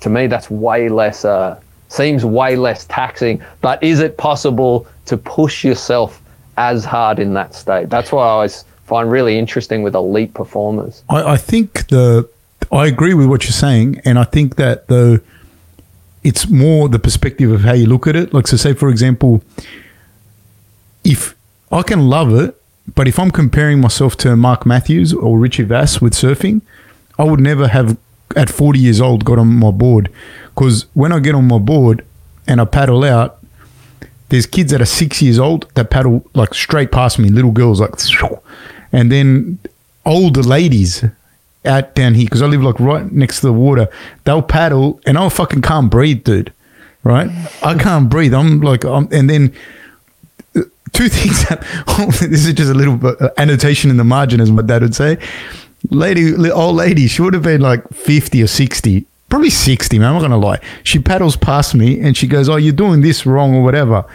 to 0.02 0.10
me 0.10 0.28
that's 0.28 0.50
way 0.50 0.90
less 0.90 1.26
uh, 1.26 1.60
seems 1.88 2.26
way 2.26 2.56
less 2.56 2.86
taxing. 2.86 3.42
But 3.62 3.82
is 3.84 4.00
it 4.00 4.18
possible 4.18 4.88
to 5.06 5.18
push 5.18 5.64
yourself 5.64 6.22
as 6.58 6.86
hard 6.86 7.20
in 7.20 7.34
that 7.34 7.54
state? 7.54 7.90
That's 7.90 8.12
what 8.12 8.22
I 8.22 8.30
always 8.30 8.66
find 8.86 9.10
really 9.10 9.38
interesting 9.38 9.84
with 9.84 9.96
elite 9.96 10.34
performers. 10.34 11.04
I, 11.10 11.34
I 11.34 11.38
think 11.38 11.88
the 11.88 12.30
I 12.72 12.88
agree 12.88 13.14
with 13.14 13.28
what 13.28 13.44
you're 13.44 13.52
saying, 13.52 14.02
and 14.06 14.18
I 14.18 14.24
think 14.24 14.56
that 14.56 14.88
the 14.88 15.22
it's 16.24 16.50
more 16.50 16.90
the 16.90 17.00
perspective 17.00 17.52
of 17.52 17.62
how 17.62 17.74
you 17.74 17.86
look 17.86 18.08
at 18.08 18.16
it. 18.16 18.34
Like 18.34 18.48
so, 18.48 18.58
say 18.58 18.74
for 18.74 18.90
example, 18.90 19.44
if 21.04 21.36
I 21.72 21.84
can 21.84 22.10
love 22.10 22.34
it, 22.34 22.60
but 22.94 23.08
if 23.08 23.20
I'm 23.20 23.32
comparing 23.32 23.80
myself 23.80 24.16
to 24.18 24.36
Mark 24.36 24.66
Mathews 24.66 25.14
or 25.14 25.38
Richie 25.38 25.64
Vas 25.64 26.02
with 26.02 26.14
surfing, 26.14 26.62
I 27.18 27.24
would 27.24 27.40
never 27.40 27.68
have 27.68 27.98
at 28.36 28.50
40 28.50 28.80
years 28.80 29.00
old 29.02 29.26
got 29.26 29.40
on 29.40 29.48
my 29.48 29.72
board 29.72 30.12
because 30.54 30.86
when 30.94 31.12
I 31.12 31.20
get 31.20 31.36
on 31.36 31.48
my 31.48 31.58
board 31.58 32.06
and 32.48 32.60
I 32.60 32.66
paddle 32.66 33.04
out, 33.04 33.40
there's 34.30 34.46
kids 34.46 34.72
that 34.72 34.82
are 34.82 34.86
six 34.86 35.22
years 35.22 35.40
old 35.40 35.70
that 35.76 35.90
paddle 35.90 36.26
like 36.34 36.54
straight 36.54 36.92
past 36.92 37.20
me, 37.20 37.30
little 37.30 37.52
girls 37.52 37.80
like, 37.80 37.94
and 38.92 39.12
then 39.12 39.60
older 40.06 40.42
ladies 40.42 41.04
out 41.66 41.96
down 41.96 42.14
here 42.14 42.26
because 42.26 42.42
I 42.42 42.48
live 42.48 42.62
like 42.62 42.80
right 42.80 43.10
next 43.12 43.42
to 43.42 43.48
the 43.48 43.54
water. 43.54 43.88
They'll 44.24 44.42
paddle 44.42 45.00
and 45.06 45.18
I 45.18 45.30
fucking 45.30 45.62
can't 45.62 45.90
breathe, 45.90 46.24
dude. 46.24 46.52
Right? 47.04 47.30
I 47.62 47.76
can't 47.76 48.10
breathe. 48.10 48.34
I'm 48.34 48.62
like, 48.62 48.84
I'm, 48.84 49.08
and 49.12 49.30
then 49.30 49.54
uh, 50.56 50.62
two 50.92 51.08
things. 51.10 51.48
That, 51.48 51.62
this 52.20 52.48
is 52.48 52.54
just 52.54 52.72
a 52.72 52.74
little 52.74 53.00
uh, 53.06 53.30
annotation 53.38 53.92
in 53.92 53.98
the 53.98 54.04
margin, 54.04 54.42
as 54.42 54.50
my 54.50 54.64
dad 54.64 54.82
would 54.82 54.96
say 54.96 55.20
lady, 55.92 56.34
old 56.52 56.76
lady, 56.76 57.08
she 57.08 57.22
would 57.22 57.34
have 57.34 57.44
been 57.44 57.62
like 57.62 57.88
50 57.90 58.44
or 58.44 58.48
60, 58.48 59.06
probably 59.30 59.50
60, 59.50 60.00
man. 60.00 60.08
I'm 60.08 60.14
not 60.14 60.20
going 60.20 60.32
to 60.32 60.38
lie. 60.38 60.60
She 60.84 61.00
paddles 61.00 61.36
past 61.36 61.76
me 61.76 62.00
and 62.00 62.16
she 62.16 62.28
goes, 62.28 62.50
Oh, 62.50 62.56
you're 62.56 62.74
doing 62.74 63.02
this 63.02 63.26
wrong 63.26 63.56
or 63.56 63.64
whatever. 63.64 64.06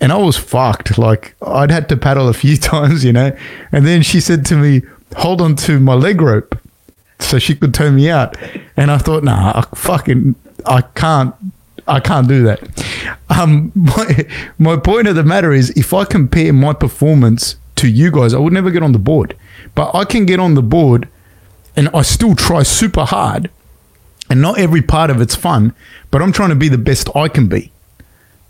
And 0.00 0.12
I 0.12 0.16
was 0.16 0.36
fucked. 0.36 0.98
Like, 0.98 1.34
I'd 1.42 1.70
had 1.70 1.88
to 1.88 1.96
paddle 1.96 2.28
a 2.28 2.34
few 2.34 2.56
times, 2.72 3.04
you 3.04 3.12
know. 3.12 3.36
And 3.72 3.86
then 3.86 4.02
she 4.02 4.20
said 4.20 4.44
to 4.46 4.56
me, 4.56 4.82
Hold 5.16 5.40
on 5.40 5.56
to 5.56 5.80
my 5.80 5.94
leg 5.94 6.20
rope 6.20 6.58
so 7.18 7.38
she 7.38 7.54
could 7.54 7.72
turn 7.72 7.96
me 7.96 8.10
out. 8.10 8.36
And 8.76 8.90
I 8.90 8.98
thought, 8.98 9.24
Nah, 9.24 9.52
I 9.60 9.76
fucking, 9.76 10.34
I 10.64 10.82
can't. 10.82 11.34
I 11.88 12.00
can't 12.00 12.26
do 12.26 12.42
that. 12.42 12.60
Um, 13.30 13.70
my, 13.76 14.26
my 14.58 14.76
point 14.76 15.06
of 15.06 15.14
the 15.14 15.22
matter 15.22 15.52
is, 15.52 15.70
if 15.70 15.94
I 15.94 16.04
compare 16.04 16.52
my 16.52 16.72
performance 16.72 17.54
to 17.76 17.88
you 17.88 18.10
guys, 18.10 18.34
I 18.34 18.38
would 18.38 18.52
never 18.52 18.72
get 18.72 18.82
on 18.82 18.90
the 18.90 18.98
board 18.98 19.36
but 19.76 19.94
I 19.94 20.04
can 20.04 20.26
get 20.26 20.40
on 20.40 20.54
the 20.54 20.62
board 20.62 21.08
and 21.76 21.88
I 21.94 22.02
still 22.02 22.34
try 22.34 22.64
super 22.64 23.04
hard. 23.04 23.50
And 24.28 24.42
not 24.42 24.58
every 24.58 24.82
part 24.82 25.10
of 25.10 25.20
it's 25.20 25.36
fun, 25.36 25.72
but 26.10 26.20
I'm 26.20 26.32
trying 26.32 26.48
to 26.48 26.56
be 26.56 26.68
the 26.68 26.78
best 26.78 27.14
I 27.14 27.28
can 27.28 27.46
be. 27.46 27.70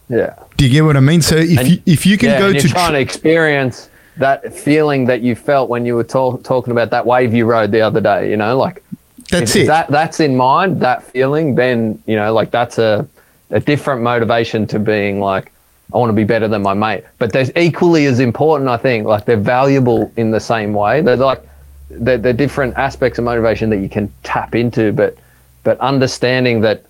Yeah. 0.09 0.35
Do 0.57 0.65
you 0.65 0.71
get 0.71 0.85
what 0.85 0.97
I 0.97 1.01
mean? 1.01 1.21
So 1.21 1.37
if 1.37 1.59
and, 1.59 1.69
you 1.69 1.83
if 1.85 2.07
you 2.07 2.17
can 2.17 2.31
yeah, 2.31 2.39
go 2.39 2.53
to 2.55 2.69
trying 2.69 2.95
to 2.95 3.01
experience 3.01 3.91
that 4.17 4.55
feeling 4.55 5.05
that 5.07 5.21
you 5.21 5.35
felt 5.35 5.69
when 5.69 5.85
you 5.85 5.95
were 5.95 6.05
talk, 6.05 6.43
talking 6.43 6.71
about 6.71 6.89
that 6.91 7.05
wave 7.05 7.35
you 7.35 7.45
rode 7.45 7.73
the 7.73 7.83
other 7.83 8.01
day. 8.01 8.31
You 8.31 8.39
know, 8.39 8.57
like 8.57 8.83
That's 9.31 9.55
it. 9.57 9.67
That 9.67 9.89
that's 9.89 10.21
in 10.21 10.37
mind. 10.37 10.81
That 10.81 11.03
feeling, 11.03 11.57
then 11.57 12.03
you 12.07 12.17
know, 12.17 12.33
like 12.33 12.51
that's 12.51 12.79
a 12.79 13.07
a 13.51 13.61
different 13.61 14.03
motivation 14.03 14.67
to 14.69 14.79
being 14.79 15.21
like. 15.21 15.53
I 15.93 15.99
want 15.99 16.11
to 16.11 16.15
be 16.15 16.25
better 16.25 16.49
than 16.49 16.63
my 16.63 16.75
mate, 16.75 17.05
but 17.19 17.33
they're 17.33 17.47
equally 17.57 18.07
as 18.07 18.19
important. 18.19 18.69
I 18.69 18.77
think 18.77 19.07
like 19.07 19.25
they're 19.25 19.37
valuable 19.37 20.13
in 20.17 20.31
the 20.31 20.41
same 20.41 20.73
way. 20.73 21.01
They're 21.01 21.17
like 21.17 21.43
they're, 21.91 22.19
they're 22.19 22.33
different 22.33 22.77
aspects 22.77 23.19
of 23.19 23.25
motivation 23.25 23.71
that 23.71 23.79
you 23.79 23.89
can 23.89 24.13
tap 24.25 24.55
into, 24.55 24.93
but 24.93 25.17
but 25.63 25.79
understanding 25.79 26.61
that 26.63 26.85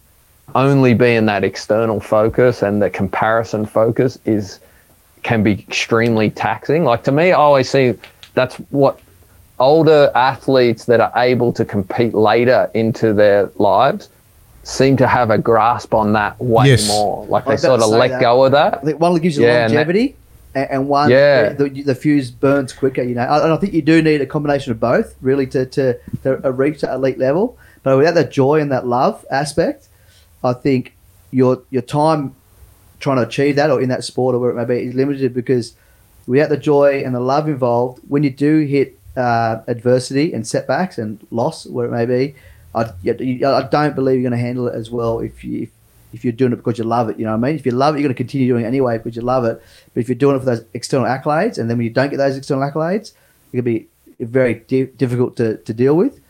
only 0.55 0.95
being 0.95 1.27
that 1.27 1.45
external 1.45 2.01
focus 2.01 2.63
and 2.63 2.81
the 2.81 2.89
comparison 2.89 3.67
focus 3.67 4.19
is 4.25 4.61
can 5.23 5.43
be 5.43 5.53
extremely 5.53 6.31
taxing. 6.31 6.85
Like 6.85 7.05
to 7.05 7.13
me, 7.13 7.33
I 7.33 7.33
always 7.33 7.69
see 7.69 7.95
that's 8.35 8.57
what 8.71 9.01
older 9.59 10.11
athletes 10.15 10.85
that 10.87 11.01
are 11.01 11.13
able 11.17 11.53
to 11.53 11.65
compete 11.65 12.15
later 12.15 12.71
into 12.75 13.13
their 13.13 13.51
lives 13.57 14.09
seem 14.67 14.97
to 14.97 15.07
have 15.07 15.31
a 15.31 15.39
grasp 15.39 15.95
on 15.95 16.13
that 16.15 16.39
way 16.41 16.67
Yes. 16.67 16.89
more. 16.89 17.25
Like 17.27 17.45
they 17.47 17.57
sort 17.57 17.81
of 17.81 17.89
let 17.89 18.11
that. 18.11 18.21
go 18.21 18.45
of 18.45 18.51
that. 18.53 18.81
I 18.85 18.93
one 18.95 19.15
that 19.15 19.21
gives 19.21 19.37
you 19.39 19.45
Yeah, 19.45 19.67
and 19.67 19.73
that- 19.73 19.77
longevity, 19.77 20.17
and, 20.57 20.71
and 20.71 20.89
one 20.89 21.09
Yeah. 21.09 21.51
the, 21.53 21.69
the, 21.69 21.83
the 21.83 21.95
fuse 21.95 22.33
burns 22.33 22.73
quicker. 22.73 23.03
You 23.03 23.15
know, 23.15 23.23
and 23.23 23.53
I 23.53 23.57
think 23.59 23.73
you 23.75 23.83
do 23.83 24.03
need 24.03 24.21
a 24.23 24.27
combination 24.27 24.73
of 24.73 24.81
both, 24.81 25.15
really, 25.23 25.47
to 25.49 25.67
to, 25.67 25.97
to 26.25 26.51
reach 26.53 26.81
that 26.81 26.95
elite 26.95 27.19
level. 27.19 27.57
But 27.85 27.97
without 27.97 28.15
that 28.15 28.33
joy 28.33 28.61
and 28.61 28.73
that 28.73 28.85
love 28.87 29.25
aspect, 29.31 29.87
I 30.43 30.53
think 30.53 30.95
your 31.31 31.63
your 31.71 31.83
time 31.83 32.35
trying 32.99 33.19
to 33.19 33.23
achieve 33.23 33.55
that 33.57 33.71
or 33.71 33.81
in 33.81 33.89
that 33.91 34.03
sport 34.03 34.35
or 34.35 34.39
where 34.41 34.51
it 34.51 34.55
may 34.55 34.65
be 34.65 34.79
is 34.87 34.95
limited 34.95 35.33
because 35.33 35.75
without 36.27 36.49
the 36.49 36.57
joy 36.57 37.03
and 37.05 37.15
the 37.15 37.21
love 37.21 37.47
involved, 37.49 38.01
when 38.09 38.25
you 38.25 38.31
do 38.31 38.61
hit 38.61 38.99
uh, 39.17 39.59
adversity 39.69 40.33
and 40.33 40.45
setbacks 40.45 40.99
and 40.99 41.25
loss, 41.31 41.67
where 41.67 41.87
it 41.87 41.93
may 41.93 42.05
be, 42.07 42.35
I, 42.77 42.93
you- 43.03 43.47
I 43.49 43.63
don't 43.63 43.95
believe 43.97 44.21
you're 44.21 44.31
going 44.31 44.39
to 44.41 44.47
handle 44.47 44.69
it 44.69 44.75
as 44.75 44.91
well 44.91 45.19
if 45.21 45.43
you 45.43 45.63
if, 45.63 45.71
if 46.13 46.25
you're 46.25 46.33
doing 46.33 46.53
it 46.53 46.57
because 46.57 46.79
you 46.79 46.85
love 46.85 47.09
it. 47.09 47.19
You 47.19 47.25
know 47.25 47.33
what 47.37 47.39
I 47.47 47.51
mean? 47.51 47.57
If 47.57 47.67
you 47.67 47.73
love 47.73 47.95
it, 47.95 47.99
you're 48.01 48.09
going 48.09 48.15
to 48.15 48.23
continue 48.23 48.47
doing 48.47 48.65
it 48.65 48.69
anyway 48.69 48.99
because 48.99 49.17
you 49.17 49.23
love 49.23 49.45
it. 49.45 49.61
But 49.95 50.01
if 50.01 50.09
you're 50.09 50.15
doing 50.17 50.37
it 50.37 50.41
for 50.41 50.45
those 50.47 50.65
external 50.75 51.07
accolades, 51.07 51.59
and 51.59 51.69
then 51.69 51.79
when 51.79 51.85
you 51.87 51.93
don't 51.93 52.11
get 52.11 52.19
those 52.19 52.37
external 52.37 52.63
accolades, 52.71 53.13
it 53.53 53.57
can 53.57 53.65
be 53.65 53.89
very 54.21 54.55
di- 54.55 54.85
difficult 54.87 55.37
to, 55.39 55.57
to 55.59 55.75
deal 55.75 55.95
with. 55.97 56.21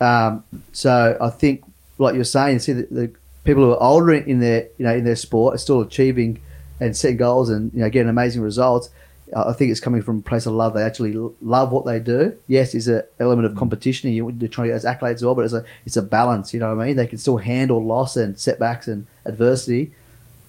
Um, 0.00 0.44
so 0.72 1.16
I 1.20 1.30
think, 1.30 1.64
like 1.98 2.14
you're 2.14 2.24
saying, 2.24 2.58
see 2.60 2.72
the, 2.72 2.86
the 2.90 3.10
people 3.44 3.64
who 3.64 3.72
are 3.72 3.82
older 3.82 4.12
in 4.12 4.40
their 4.40 4.68
you 4.78 4.84
know 4.84 4.94
in 4.94 5.04
their 5.04 5.16
sport 5.16 5.54
are 5.54 5.58
still 5.58 5.80
achieving 5.80 6.40
and 6.78 6.96
setting 6.96 7.16
goals 7.16 7.50
and 7.50 7.72
you 7.72 7.80
know 7.80 7.90
getting 7.90 8.08
amazing 8.08 8.42
results. 8.42 8.90
I 9.34 9.52
think 9.52 9.70
it's 9.70 9.80
coming 9.80 10.02
from 10.02 10.18
a 10.18 10.22
place 10.22 10.46
of 10.46 10.54
love. 10.54 10.74
They 10.74 10.82
actually 10.82 11.12
love 11.40 11.72
what 11.72 11.86
they 11.86 12.00
do. 12.00 12.36
Yes, 12.46 12.72
there's 12.72 12.88
an 12.88 13.02
element 13.18 13.46
of 13.46 13.52
mm. 13.52 13.58
competition. 13.58 14.08
and 14.08 14.16
You're 14.16 14.48
trying 14.48 14.68
to 14.68 14.74
get 14.74 14.82
those 14.82 14.84
accolades 14.84 15.14
as 15.14 15.24
well, 15.24 15.34
but 15.34 15.44
it's 15.44 15.54
a 15.54 15.64
it's 15.86 15.96
a 15.96 16.02
balance. 16.02 16.52
You 16.52 16.60
know 16.60 16.74
what 16.74 16.82
I 16.82 16.86
mean? 16.86 16.96
They 16.96 17.06
can 17.06 17.18
still 17.18 17.36
handle 17.36 17.84
loss 17.84 18.16
and 18.16 18.38
setbacks 18.38 18.88
and 18.88 19.06
adversity. 19.24 19.92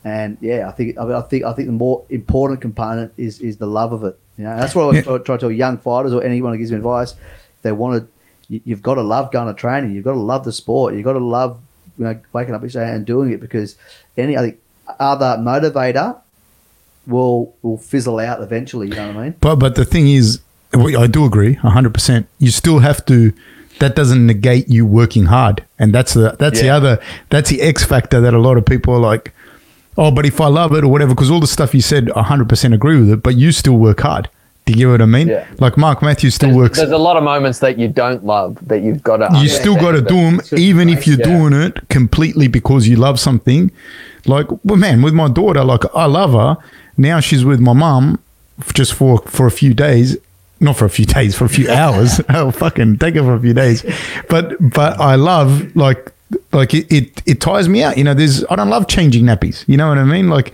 And 0.04 0.38
yeah, 0.42 0.68
I 0.68 0.72
think 0.72 0.98
I, 0.98 1.06
mean, 1.06 1.14
I 1.14 1.22
think 1.22 1.44
I 1.44 1.54
think 1.54 1.68
the 1.68 1.74
more 1.74 2.04
important 2.10 2.62
component 2.62 3.14
is 3.18 3.40
is 3.40 3.58
the 3.58 3.68
love 3.68 3.94
of 3.94 4.04
it. 4.04 4.18
You 4.38 4.46
know, 4.46 4.58
that's 4.58 4.74
what 4.74 4.96
I 4.96 4.98
Yeah. 4.98 5.02
try, 5.04 5.18
try 5.20 5.36
to 5.38 5.40
tell 5.42 5.52
young 5.52 5.78
fighters 5.78 6.14
or 6.14 6.24
anyone 6.24 6.54
who 6.54 6.58
gives 6.58 6.72
me 6.72 6.78
advice. 6.78 7.12
If 7.12 7.62
they 7.62 7.72
want 7.72 8.04
to, 8.04 8.54
you, 8.54 8.62
you've 8.66 8.82
got 8.82 8.96
to 8.96 9.04
love 9.04 9.32
going 9.32 9.48
to 9.48 9.54
training. 9.54 9.94
You've 9.94 10.06
got 10.06 10.14
to 10.14 10.20
love 10.20 10.44
the 10.44 10.52
sport. 10.52 10.96
You've 10.96 11.04
got 11.04 11.14
to 11.14 11.20
love 11.20 11.60
you 11.98 12.06
know 12.06 12.20
waking 12.34 12.56
up 12.56 12.64
each 12.64 12.74
day 12.74 12.90
and 12.90 13.06
doing 13.06 13.32
it 13.32 13.40
because 13.40 13.76
any 14.18 14.38
I 14.38 14.42
think 14.42 14.60
other 15.00 15.38
motivator 15.40 16.20
will 17.08 17.56
will 17.62 17.78
fizzle 17.78 18.20
out 18.20 18.42
eventually. 18.42 18.88
You 18.88 18.96
know 18.96 19.08
what 19.08 19.18
I 19.18 19.24
mean? 19.24 19.36
But 19.40 19.56
but 19.58 19.76
the 19.76 19.86
thing 19.86 20.08
is, 20.08 20.42
I 20.74 21.08
do 21.08 21.26
agree, 21.26 21.54
hundred 21.54 21.94
percent. 21.94 22.28
You 22.40 22.52
still 22.52 22.80
have 22.80 23.06
to. 23.08 23.34
That 23.80 23.96
doesn't 23.96 24.28
negate 24.28 24.68
you 24.68 24.86
working 24.86 25.26
hard, 25.26 25.66
and 25.80 25.94
that's 25.94 26.14
the 26.14 26.36
that's 26.38 26.62
the 26.62 26.70
other 26.70 27.00
that's 27.30 27.50
the 27.50 27.62
X 27.62 27.84
factor 27.84 28.22
that 28.22 28.34
a 28.34 28.38
lot 28.40 28.58
of 28.58 28.66
people 28.66 28.94
are 28.94 29.00
like, 29.00 29.34
oh, 29.98 30.12
but 30.12 30.26
if 30.26 30.40
I 30.40 30.48
love 30.48 30.74
it 30.74 30.84
or 30.84 30.88
whatever, 30.88 31.16
because 31.16 31.32
all 31.32 31.40
the 31.40 31.48
stuff 31.48 31.74
you 31.74 31.82
said, 31.82 32.10
hundred 32.10 32.48
percent 32.48 32.76
agree 32.76 33.00
with 33.00 33.10
it. 33.10 33.24
But 33.24 33.38
you 33.38 33.52
still 33.52 33.78
work 33.78 34.02
hard. 34.02 34.30
Do 34.66 34.74
you 34.74 34.78
get 34.86 34.92
what 34.92 35.02
I 35.02 35.06
mean? 35.06 35.30
Yeah. 35.30 35.48
Like 35.58 35.78
Mark 35.78 36.04
Mathews 36.04 36.36
still 36.36 36.50
There's, 36.50 36.58
works. 36.58 36.78
there's 36.78 36.92
a 36.92 36.98
lot 36.98 37.18
of 37.18 37.24
moments 37.24 37.60
that 37.60 37.80
you 37.80 37.88
don't 37.88 38.24
love 38.24 38.60
that 38.68 38.84
you've 38.84 39.02
got 39.02 39.18
to. 39.18 39.40
you 39.40 39.50
still 39.50 39.76
got 39.76 39.94
to 39.94 40.02
do 40.02 40.16
them, 40.16 40.36
It's 40.40 40.52
just 40.52 40.62
even 40.62 40.88
if 40.88 41.08
you're 41.08 41.18
yeah. 41.18 41.26
doing 41.26 41.54
it 41.54 41.90
completely 41.90 42.48
because 42.48 42.88
you 42.88 42.96
love 42.96 43.20
something. 43.20 43.72
Like, 44.28 44.46
well, 44.64 44.78
man, 44.78 45.02
with 45.02 45.16
my 45.16 45.28
daughter, 45.30 45.64
like 45.64 45.82
I 45.96 46.06
love 46.06 46.34
her. 46.34 46.64
Now 46.98 47.20
she's 47.20 47.46
with 47.46 47.60
my 47.60 47.74
mum 47.74 48.20
just 48.74 48.94
for 48.94 49.20
for 49.20 49.48
a 49.48 49.52
few 49.52 49.74
days, 49.74 50.18
not 50.60 50.78
for 50.78 50.86
a 50.86 50.90
few 50.90 51.06
days, 51.18 51.36
for 51.36 51.46
a 51.46 51.50
few 51.50 51.70
hours. 51.70 52.22
oh, 52.30 52.52
fucking 52.52 52.98
take 52.98 53.16
her 53.16 53.24
for 53.24 53.36
a 53.36 53.40
few 53.40 53.54
days. 53.54 53.86
But 54.30 54.56
but 54.60 55.00
I 55.00 55.16
love 55.16 55.76
like 55.76 56.12
like 56.52 56.74
it, 56.74 56.92
it 56.92 57.22
it 57.26 57.42
tires 57.42 57.68
me 57.68 57.84
out. 57.84 57.98
You 57.98 58.04
know, 58.04 58.14
there's 58.14 58.44
I 58.50 58.56
don't 58.56 58.70
love 58.70 58.88
changing 58.88 59.26
nappies. 59.26 59.68
You 59.68 59.78
know 59.78 59.90
what 59.90 59.98
I 59.98 60.04
mean? 60.04 60.30
Like, 60.30 60.54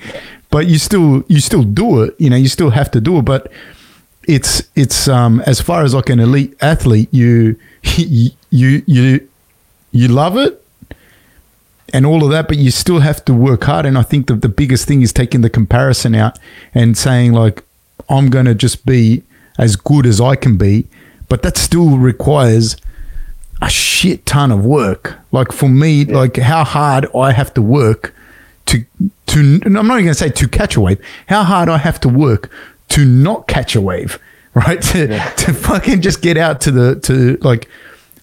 but 0.49 0.67
you 0.67 0.77
still 0.77 1.23
you 1.27 1.39
still 1.39 1.63
do 1.63 2.01
it. 2.03 2.15
You 2.19 2.29
know, 2.29 2.37
you 2.37 2.47
still 2.47 2.71
have 2.71 2.91
to 2.91 3.01
do 3.01 3.19
it, 3.19 3.25
but 3.25 3.51
it's 4.27 4.61
it's 4.75 5.07
um 5.07 5.41
as 5.45 5.61
far 5.61 5.83
as 5.83 5.93
like 5.93 6.09
an 6.09 6.19
elite 6.19 6.55
athlete 6.61 7.07
you 7.13 7.57
you 7.97 8.31
you 8.49 8.83
you, 8.85 9.29
you 9.91 10.07
love 10.09 10.37
it 10.37 10.63
and 11.93 12.05
all 12.05 12.23
of 12.23 12.29
that 12.29 12.47
but 12.47 12.57
you 12.57 12.71
still 12.71 12.99
have 12.99 13.23
to 13.25 13.33
work 13.33 13.63
hard 13.63 13.85
and 13.85 13.97
i 13.97 14.01
think 14.01 14.27
that 14.27 14.41
the 14.41 14.49
biggest 14.49 14.87
thing 14.87 15.01
is 15.01 15.13
taking 15.13 15.41
the 15.41 15.49
comparison 15.49 16.15
out 16.15 16.37
and 16.73 16.97
saying 16.97 17.33
like 17.33 17.63
i'm 18.09 18.29
going 18.29 18.45
to 18.45 18.55
just 18.55 18.85
be 18.85 19.23
as 19.57 19.75
good 19.75 20.05
as 20.05 20.19
i 20.19 20.35
can 20.35 20.57
be 20.57 20.85
but 21.29 21.41
that 21.41 21.57
still 21.57 21.97
requires 21.97 22.77
a 23.61 23.69
shit 23.69 24.25
ton 24.25 24.51
of 24.51 24.65
work 24.65 25.15
like 25.31 25.51
for 25.51 25.69
me 25.69 26.05
like 26.05 26.37
how 26.37 26.63
hard 26.63 27.07
i 27.15 27.31
have 27.31 27.53
to 27.53 27.61
work 27.61 28.13
to 28.67 28.85
to 29.27 29.59
I'm 29.65 29.73
not 29.73 29.83
even 29.83 29.87
going 29.87 30.07
to 30.07 30.13
say 30.15 30.29
to 30.29 30.47
catch 30.47 30.75
a 30.75 30.81
wave. 30.81 30.99
How 31.27 31.43
hard 31.43 31.69
I 31.69 31.77
have 31.77 31.99
to 32.01 32.09
work 32.09 32.51
to 32.89 33.05
not 33.05 33.47
catch 33.47 33.75
a 33.75 33.81
wave, 33.81 34.19
right? 34.53 34.81
To, 34.81 35.07
to 35.07 35.53
fucking 35.53 36.01
just 36.01 36.21
get 36.21 36.37
out 36.37 36.61
to 36.61 36.71
the 36.71 36.99
to 37.01 37.37
like 37.41 37.69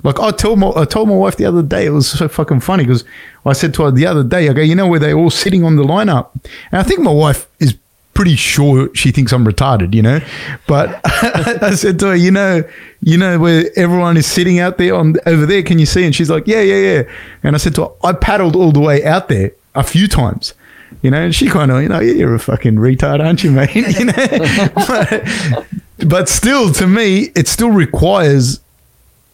like 0.05 0.21
I 0.21 0.31
told 0.31 0.61
my 0.61 0.71
I 0.77 0.85
told 0.85 1.09
my 1.09 1.17
wife 1.17 1.37
the 1.37 1.47
other 1.47 1.63
day 1.63 1.87
it 1.87 1.91
was 1.91 2.09
so 2.09 2.29
fucking 2.29 2.61
funny 2.61 2.85
because 2.85 3.05
I 3.45 3.53
said 3.53 3.75
to 3.75 3.83
her 3.85 3.91
the 3.91 4.07
other 4.07 4.23
day 4.23 4.49
I 4.49 4.53
go 4.53 4.63
you 4.63 4.77
know 4.77 4.87
where 4.87 5.01
they're 5.01 5.17
all 5.17 5.31
sitting 5.31 5.65
on 5.65 5.75
the 5.75 5.83
lineup 5.83 6.31
and 6.71 6.81
I 6.81 6.85
think 6.85 7.01
my 7.01 7.13
wife 7.13 7.49
is 7.59 7.75
pretty 8.15 8.37
sure 8.37 8.95
she 8.95 9.11
thinks 9.11 9.33
I'm 9.33 9.45
retarded, 9.45 9.93
you 9.93 10.03
know. 10.03 10.21
But 10.67 11.01
I 11.05 11.75
said 11.75 11.99
to 11.99 12.07
her, 12.07 12.17
you 12.17 12.31
know, 12.31 12.63
you 13.03 13.19
know 13.19 13.39
where 13.39 13.69
everyone 13.77 14.17
is 14.17 14.27
sitting 14.27 14.61
out 14.61 14.79
there 14.79 14.95
on 14.95 15.17
over 15.27 15.45
there. 15.45 15.63
Can 15.63 15.79
you 15.79 15.87
see? 15.87 16.05
And 16.05 16.15
she's 16.15 16.31
like, 16.31 16.47
yeah, 16.47 16.61
yeah, 16.61 16.77
yeah. 16.77 17.03
And 17.43 17.55
I 17.55 17.59
said 17.59 17.75
to 17.75 17.87
her, 17.87 17.91
I 18.03 18.13
paddled 18.13 18.57
all 18.57 18.73
the 18.73 18.81
way 18.81 19.05
out 19.05 19.29
there 19.29 19.53
a 19.75 19.83
few 19.83 20.09
times. 20.09 20.55
You 21.03 21.11
know, 21.11 21.21
and 21.21 21.35
she 21.35 21.49
kind 21.49 21.71
of, 21.71 21.83
you 21.83 21.89
know, 21.89 22.01
you're 22.01 22.35
a 22.35 22.39
fucking 22.39 22.77
retard, 22.77 23.23
aren't 23.23 23.45
you, 23.45 23.51
mate? 23.51 23.75
You 23.75 24.07
know, 24.07 24.69
but, 24.75 25.67
but 26.09 26.29
still, 26.29 26.73
to 26.75 26.87
me, 26.87 27.33
it 27.35 27.49
still 27.49 27.71
requires, 27.71 28.61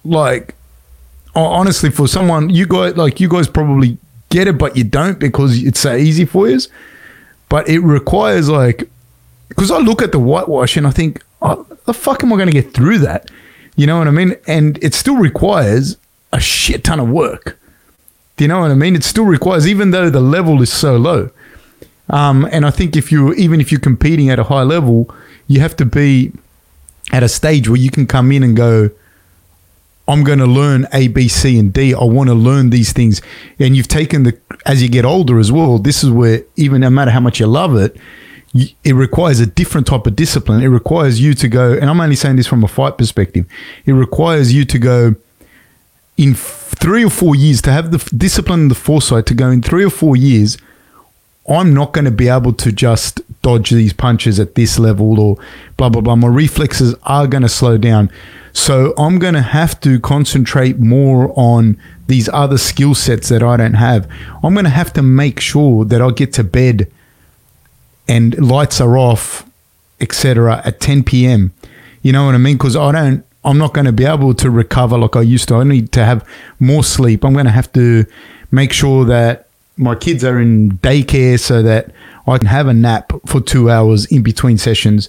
like, 0.02 0.55
honestly, 1.35 1.90
for 1.90 2.09
someone 2.09 2.51
you 2.51 2.66
guys, 2.66 2.97
like, 2.97 3.20
you 3.20 3.28
guys 3.28 3.48
probably 3.48 3.98
get 4.28 4.47
it, 4.48 4.59
but 4.59 4.77
you 4.77 4.85
don't 4.85 5.19
because 5.19 5.62
it's 5.62 5.81
so 5.81 5.94
easy 5.94 6.24
for 6.24 6.48
you 6.48 6.61
but 7.51 7.69
it 7.69 7.81
requires 7.81 8.48
like 8.48 8.89
because 9.51 9.70
I 9.70 9.78
look 9.78 10.01
at 10.01 10.12
the 10.12 10.19
whitewash 10.19 10.78
and 10.78 10.86
I 10.86 10.90
think, 10.90 11.23
oh, 11.43 11.66
the 11.85 11.93
fuck 11.93 12.23
am 12.23 12.32
I 12.32 12.36
going 12.36 12.48
to 12.48 12.52
get 12.52 12.73
through 12.73 13.01
that? 13.01 13.31
You 13.77 13.86
know 13.86 13.98
what 13.98 14.07
I 14.07 14.12
mean? 14.12 14.36
And 14.47 14.82
it 14.82 14.94
still 14.94 15.16
requires 15.16 15.98
a 16.32 16.40
shit 16.40 16.85
ton 16.85 17.01
of 17.01 17.11
work. 17.11 17.59
Do 18.36 18.44
you 18.44 18.48
know 18.48 18.61
what 18.61 18.70
I 18.70 18.74
mean? 18.74 18.94
It 18.94 19.02
still 19.02 19.24
requires, 19.24 19.66
even 19.66 19.90
though 19.90 20.09
the 20.09 20.20
level 20.20 20.62
is 20.62 20.73
so 20.73 20.97
low. 20.97 21.31
Um, 22.09 22.48
and 22.52 22.65
I 22.65 22.70
think 22.70 22.97
if 22.97 23.11
you, 23.11 23.35
even 23.35 23.61
if 23.61 23.73
you're 23.73 23.81
competing 23.81 24.31
at 24.31 24.39
a 24.39 24.44
high 24.44 24.62
level, 24.62 25.12
you 25.48 25.61
have 25.61 25.77
to 25.77 25.85
be 25.85 26.32
at 27.12 27.24
a 27.24 27.28
stage 27.28 27.69
where 27.69 27.77
you 27.77 27.90
can 27.90 28.07
come 28.07 28.31
in 28.31 28.44
and 28.44 28.57
go, 28.57 28.90
I'm 30.11 30.24
going 30.24 30.41
to 30.41 30.47
learn 30.47 30.89
A, 30.93 31.07
B, 31.07 31.28
C, 31.28 31.57
and 31.57 31.73
D. 31.73 31.95
I 31.95 32.03
want 32.03 32.28
to 32.28 32.35
learn 32.35 32.70
these 32.70 32.93
things. 32.93 33.23
And 33.61 33.77
you've 33.77 33.89
taken 33.89 34.24
the, 34.24 34.39
as 34.66 34.82
you 34.82 34.89
get 34.89 35.05
older 35.05 35.39
as 35.39 35.53
well, 35.53 35.78
this 35.78 36.03
is 36.03 36.11
where, 36.11 36.43
even 36.57 36.81
no 36.81 36.91
matter 36.91 37.12
how 37.12 37.20
much 37.20 37.39
you 37.39 37.47
love 37.47 37.77
it, 37.77 37.97
it 38.82 38.95
requires 38.95 39.39
a 39.39 39.47
different 39.47 39.87
type 39.87 40.09
of 40.09 40.16
discipline. 40.16 40.61
It 40.62 40.66
requires 40.66 41.20
you 41.20 41.35
to 41.35 41.49
go, 41.49 41.74
and 41.74 41.89
I'm 41.89 42.01
only 42.01 42.16
saying 42.16 42.35
this 42.35 42.49
from 42.49 42.65
a 42.65 42.69
fight 42.69 42.99
perspective, 42.99 43.47
it 43.87 43.93
requires 43.93 44.53
you 44.53 44.65
to 44.65 44.78
go 44.78 45.15
in 46.16 46.35
three 46.35 47.05
or 47.05 47.11
four 47.11 47.37
years 47.37 47.62
to 47.62 47.73
have 47.73 47.93
the 47.93 47.99
discipline 48.16 48.62
and 48.62 48.70
the 48.70 48.74
foresight 48.74 49.27
to 49.27 49.35
go 49.35 49.49
in 49.51 49.62
three 49.62 49.85
or 49.85 49.91
four 49.91 50.16
years. 50.16 50.59
I'm 51.51 51.74
not 51.74 51.93
going 51.93 52.05
to 52.05 52.10
be 52.10 52.28
able 52.28 52.52
to 52.55 52.72
just 52.72 53.20
dodge 53.43 53.70
these 53.70 53.93
punches 53.93 54.39
at 54.39 54.55
this 54.55 54.78
level 54.78 55.20
or 55.20 55.36
blah, 55.77 55.89
blah, 55.89 56.01
blah. 56.01 56.16
My 56.16 56.28
reflexes 56.28 56.94
are 57.02 57.27
going 57.27 57.43
to 57.43 57.48
slow 57.48 57.77
down. 57.77 58.10
So 58.52 58.94
I'm 58.97 59.18
going 59.18 59.35
to 59.35 59.43
have 59.43 59.81
to 59.81 60.01
concentrate 60.01 60.78
more 60.78 61.32
on 61.36 61.81
these 62.06 62.28
other 62.31 62.59
skill 62.59 62.94
sets 62.94 63.28
that 63.28 63.43
I 63.43 63.56
don't 63.56 63.74
have. 63.74 64.09
I'm 64.43 64.55
going 64.55 64.64
to 64.64 64.70
have 64.70 64.93
to 64.94 65.02
make 65.02 65.40
sure 65.40 65.85
that 65.85 66.01
I 66.01 66.10
get 66.10 66.32
to 66.35 66.44
bed 66.44 66.90
and 68.09 68.39
lights 68.48 68.81
are 68.81 68.97
off 68.97 69.47
etc. 70.01 70.62
at 70.64 70.81
10 70.81 71.05
p.m. 71.05 71.52
You 72.02 72.12
know 72.12 72.24
what 72.24 72.35
I 72.35 72.39
mean? 72.39 72.56
Because 72.56 72.74
I 72.77 72.90
don't, 72.93 73.24
I'm 73.44 73.59
not 73.59 73.74
going 73.74 73.85
to 73.85 73.93
be 73.93 74.05
able 74.05 74.35
to 74.35 74.51
recover 74.51 74.98
like 74.98 75.16
I 75.16 75.20
used 75.20 75.48
to. 75.48 75.56
I 75.56 75.64
need 75.64 75.93
to 75.93 76.05
have 76.05 76.27
more 76.59 76.82
sleep. 76.82 77.24
I'm 77.24 77.35
going 77.35 77.44
to 77.44 77.52
have 77.52 77.72
to 77.74 78.06
make 78.51 78.72
sure 78.72 79.05
that 79.05 79.48
my 79.81 79.94
kids 79.94 80.23
are 80.24 80.39
in 80.39 80.73
daycare 80.78 81.39
so 81.40 81.62
that 81.62 81.90
I 82.27 82.39
can 82.39 82.47
have 82.47 82.66
a 82.69 82.74
nap 82.74 83.12
for 83.27 83.40
two 83.40 83.70
hours 83.70 84.07
in 84.07 84.23
between 84.23 84.59
sessions. 84.59 85.09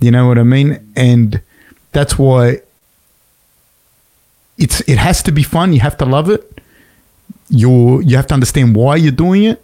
You 0.00 0.10
know 0.10 0.28
what 0.28 0.38
I 0.38 0.42
mean? 0.44 0.78
And 0.94 1.40
that's 1.92 2.18
why 2.18 2.60
it's 4.58 4.80
it 4.82 4.98
has 4.98 5.22
to 5.24 5.32
be 5.32 5.42
fun. 5.42 5.72
You 5.72 5.80
have 5.80 5.96
to 5.98 6.04
love 6.04 6.28
it. 6.30 6.60
You 7.48 8.00
you 8.02 8.16
have 8.16 8.26
to 8.28 8.34
understand 8.34 8.76
why 8.76 8.96
you're 8.96 9.10
doing 9.26 9.44
it, 9.44 9.62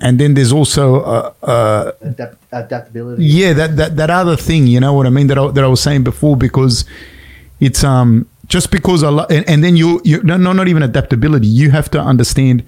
and 0.00 0.18
then 0.18 0.34
there's 0.34 0.52
also 0.52 1.00
uh, 1.02 1.32
uh, 1.42 1.92
Adapt- 2.02 2.36
adaptability. 2.52 3.24
yeah 3.24 3.52
that, 3.54 3.76
that 3.76 3.96
that 3.96 4.10
other 4.10 4.36
thing. 4.36 4.66
You 4.66 4.80
know 4.80 4.92
what 4.92 5.06
I 5.06 5.10
mean? 5.10 5.28
That 5.28 5.38
I, 5.38 5.50
that 5.52 5.64
I 5.64 5.68
was 5.68 5.80
saying 5.80 6.04
before 6.04 6.36
because 6.36 6.84
it's 7.60 7.82
um 7.84 8.26
just 8.48 8.70
because 8.70 9.02
I 9.02 9.08
lo- 9.08 9.26
and, 9.30 9.48
and 9.48 9.62
then 9.64 9.76
you 9.76 10.00
you 10.04 10.22
no, 10.22 10.36
no 10.36 10.52
not 10.52 10.68
even 10.68 10.82
adaptability. 10.82 11.46
You 11.46 11.70
have 11.70 11.90
to 11.92 12.00
understand 12.00 12.62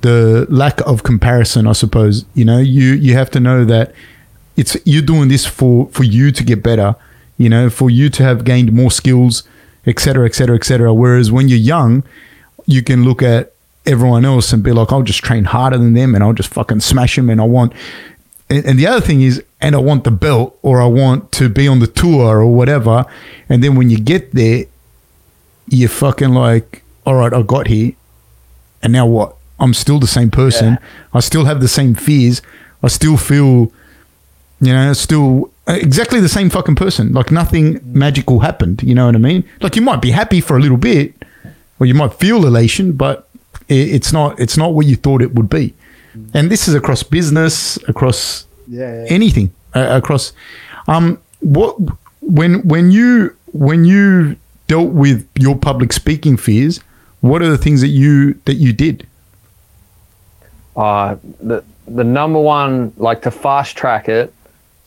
the 0.00 0.46
lack 0.48 0.80
of 0.82 1.02
comparison. 1.02 1.66
I 1.66 1.72
suppose 1.72 2.24
you 2.34 2.44
know 2.44 2.58
you 2.58 2.94
you 2.94 3.14
have 3.14 3.30
to 3.32 3.40
know 3.40 3.64
that 3.64 3.92
it's 4.56 4.76
you're 4.84 5.02
doing 5.02 5.28
this 5.28 5.46
for 5.46 5.88
for 5.90 6.04
you 6.04 6.30
to 6.32 6.44
get 6.44 6.62
better. 6.62 6.96
You 7.40 7.48
know, 7.48 7.70
for 7.70 7.88
you 7.88 8.10
to 8.10 8.24
have 8.24 8.42
gained 8.42 8.72
more 8.72 8.90
skills, 8.90 9.44
et 9.86 10.00
cetera, 10.00 10.26
et 10.26 10.34
cetera, 10.34 10.56
et 10.56 10.64
cetera. 10.64 10.92
Whereas 10.92 11.30
when 11.30 11.46
you're 11.46 11.56
young, 11.56 12.02
you 12.66 12.82
can 12.82 13.04
look 13.04 13.22
at 13.22 13.52
everyone 13.86 14.24
else 14.24 14.52
and 14.52 14.60
be 14.60 14.72
like, 14.72 14.90
I'll 14.90 15.04
just 15.04 15.22
train 15.22 15.44
harder 15.44 15.78
than 15.78 15.94
them 15.94 16.16
and 16.16 16.24
I'll 16.24 16.32
just 16.32 16.52
fucking 16.52 16.80
smash 16.80 17.14
them. 17.14 17.30
And 17.30 17.40
I 17.40 17.44
want, 17.44 17.72
and 18.50 18.76
the 18.76 18.88
other 18.88 19.00
thing 19.00 19.22
is, 19.22 19.40
and 19.60 19.76
I 19.76 19.78
want 19.78 20.02
the 20.02 20.10
belt 20.10 20.58
or 20.62 20.82
I 20.82 20.86
want 20.86 21.30
to 21.38 21.48
be 21.48 21.68
on 21.68 21.78
the 21.78 21.86
tour 21.86 22.40
or 22.40 22.52
whatever. 22.52 23.06
And 23.48 23.62
then 23.62 23.76
when 23.76 23.88
you 23.88 23.98
get 24.00 24.34
there, 24.34 24.64
you're 25.68 25.88
fucking 25.88 26.30
like, 26.30 26.82
all 27.06 27.14
right, 27.14 27.32
I 27.32 27.42
got 27.42 27.68
here. 27.68 27.92
And 28.82 28.92
now 28.92 29.06
what? 29.06 29.36
I'm 29.60 29.74
still 29.74 29.98
the 29.98 30.06
same 30.06 30.30
person. 30.30 30.74
Yeah. 30.74 30.78
I 31.14 31.20
still 31.20 31.44
have 31.46 31.60
the 31.60 31.68
same 31.68 31.94
fears. 31.94 32.42
I 32.82 32.88
still 32.88 33.16
feel, 33.16 33.72
you 34.60 34.72
know, 34.72 34.92
still 34.92 35.50
exactly 35.66 36.20
the 36.20 36.28
same 36.28 36.48
fucking 36.50 36.76
person. 36.76 37.12
Like 37.12 37.30
nothing 37.30 37.80
magical 37.84 38.40
happened. 38.40 38.82
You 38.82 38.94
know 38.94 39.06
what 39.06 39.14
I 39.14 39.18
mean? 39.18 39.44
Like 39.60 39.74
you 39.76 39.82
might 39.82 40.00
be 40.00 40.10
happy 40.12 40.40
for 40.40 40.56
a 40.56 40.60
little 40.60 40.76
bit, 40.76 41.14
or 41.80 41.86
you 41.86 41.94
might 41.94 42.14
feel 42.14 42.46
elation, 42.46 42.92
but 42.92 43.28
i- 43.68 43.74
it's 43.96 44.12
not. 44.12 44.38
It's 44.38 44.56
not 44.56 44.74
what 44.74 44.86
you 44.86 44.96
thought 44.96 45.22
it 45.22 45.34
would 45.34 45.50
be. 45.50 45.74
And 46.34 46.50
this 46.50 46.66
is 46.68 46.74
across 46.74 47.02
business, 47.04 47.78
across 47.88 48.44
Yeah, 48.66 49.04
yeah. 49.04 49.06
anything, 49.08 49.50
uh, 49.74 49.86
across. 49.90 50.32
Um, 50.88 51.18
what 51.40 51.76
when 52.20 52.66
when 52.66 52.90
you 52.90 53.34
when 53.52 53.84
you 53.84 54.36
dealt 54.66 54.90
with 54.90 55.26
your 55.38 55.56
public 55.56 55.92
speaking 55.92 56.36
fears, 56.36 56.80
what 57.20 57.40
are 57.42 57.48
the 57.50 57.58
things 57.58 57.80
that 57.82 57.88
you 57.88 58.34
that 58.46 58.54
you 58.54 58.72
did? 58.72 59.06
Uh, 60.78 61.16
the 61.40 61.64
the 61.88 62.04
number 62.04 62.40
one, 62.40 62.92
like 62.96 63.20
to 63.22 63.32
fast 63.32 63.76
track 63.76 64.08
it, 64.08 64.32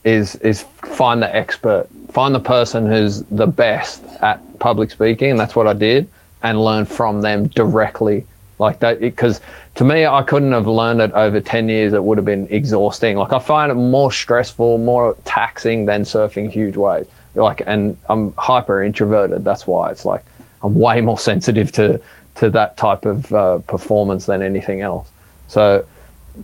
is 0.06 0.36
is 0.36 0.62
find 0.84 1.22
the 1.22 1.36
expert, 1.36 1.88
find 2.10 2.34
the 2.34 2.40
person 2.40 2.88
who's 2.88 3.24
the 3.24 3.46
best 3.46 4.02
at 4.22 4.40
public 4.60 4.90
speaking, 4.90 5.32
and 5.32 5.40
that's 5.40 5.54
what 5.54 5.68
I 5.68 5.74
did, 5.74 6.08
and 6.44 6.64
learn 6.64 6.86
from 6.86 7.20
them 7.20 7.48
directly, 7.48 8.26
like 8.58 8.80
that. 8.80 9.02
Because 9.02 9.42
to 9.76 9.84
me, 9.84 10.06
I 10.06 10.24
couldn't 10.24 10.54
have 10.54 10.66
learned 10.66 11.02
it 11.02 11.12
over 11.12 11.42
ten 11.42 11.68
years. 11.68 11.92
It 11.92 12.02
would 12.02 12.18
have 12.18 12.26
been 12.26 12.48
exhausting. 12.50 13.18
Like 13.18 13.34
I 13.34 13.40
find 13.40 13.70
it 13.70 13.76
more 13.76 14.14
stressful, 14.14 14.78
more 14.78 15.18
taxing 15.26 15.86
than 15.86 16.04
surfing 16.04 16.50
huge 16.50 16.78
waves. 16.78 17.10
Like, 17.36 17.64
and 17.66 17.98
I'm 18.08 18.34
hyper 18.38 18.82
introverted. 18.82 19.44
That's 19.44 19.68
why 19.68 19.92
it's 19.92 20.06
like 20.06 20.24
I'm 20.64 20.74
way 20.74 21.02
more 21.02 21.20
sensitive 21.32 21.74
to 21.74 22.00
to 22.36 22.50
that 22.52 22.78
type 22.78 23.04
of 23.06 23.34
uh, 23.34 23.58
performance 23.60 24.26
than 24.26 24.42
anything 24.42 24.80
else. 24.80 25.10
So 25.52 25.86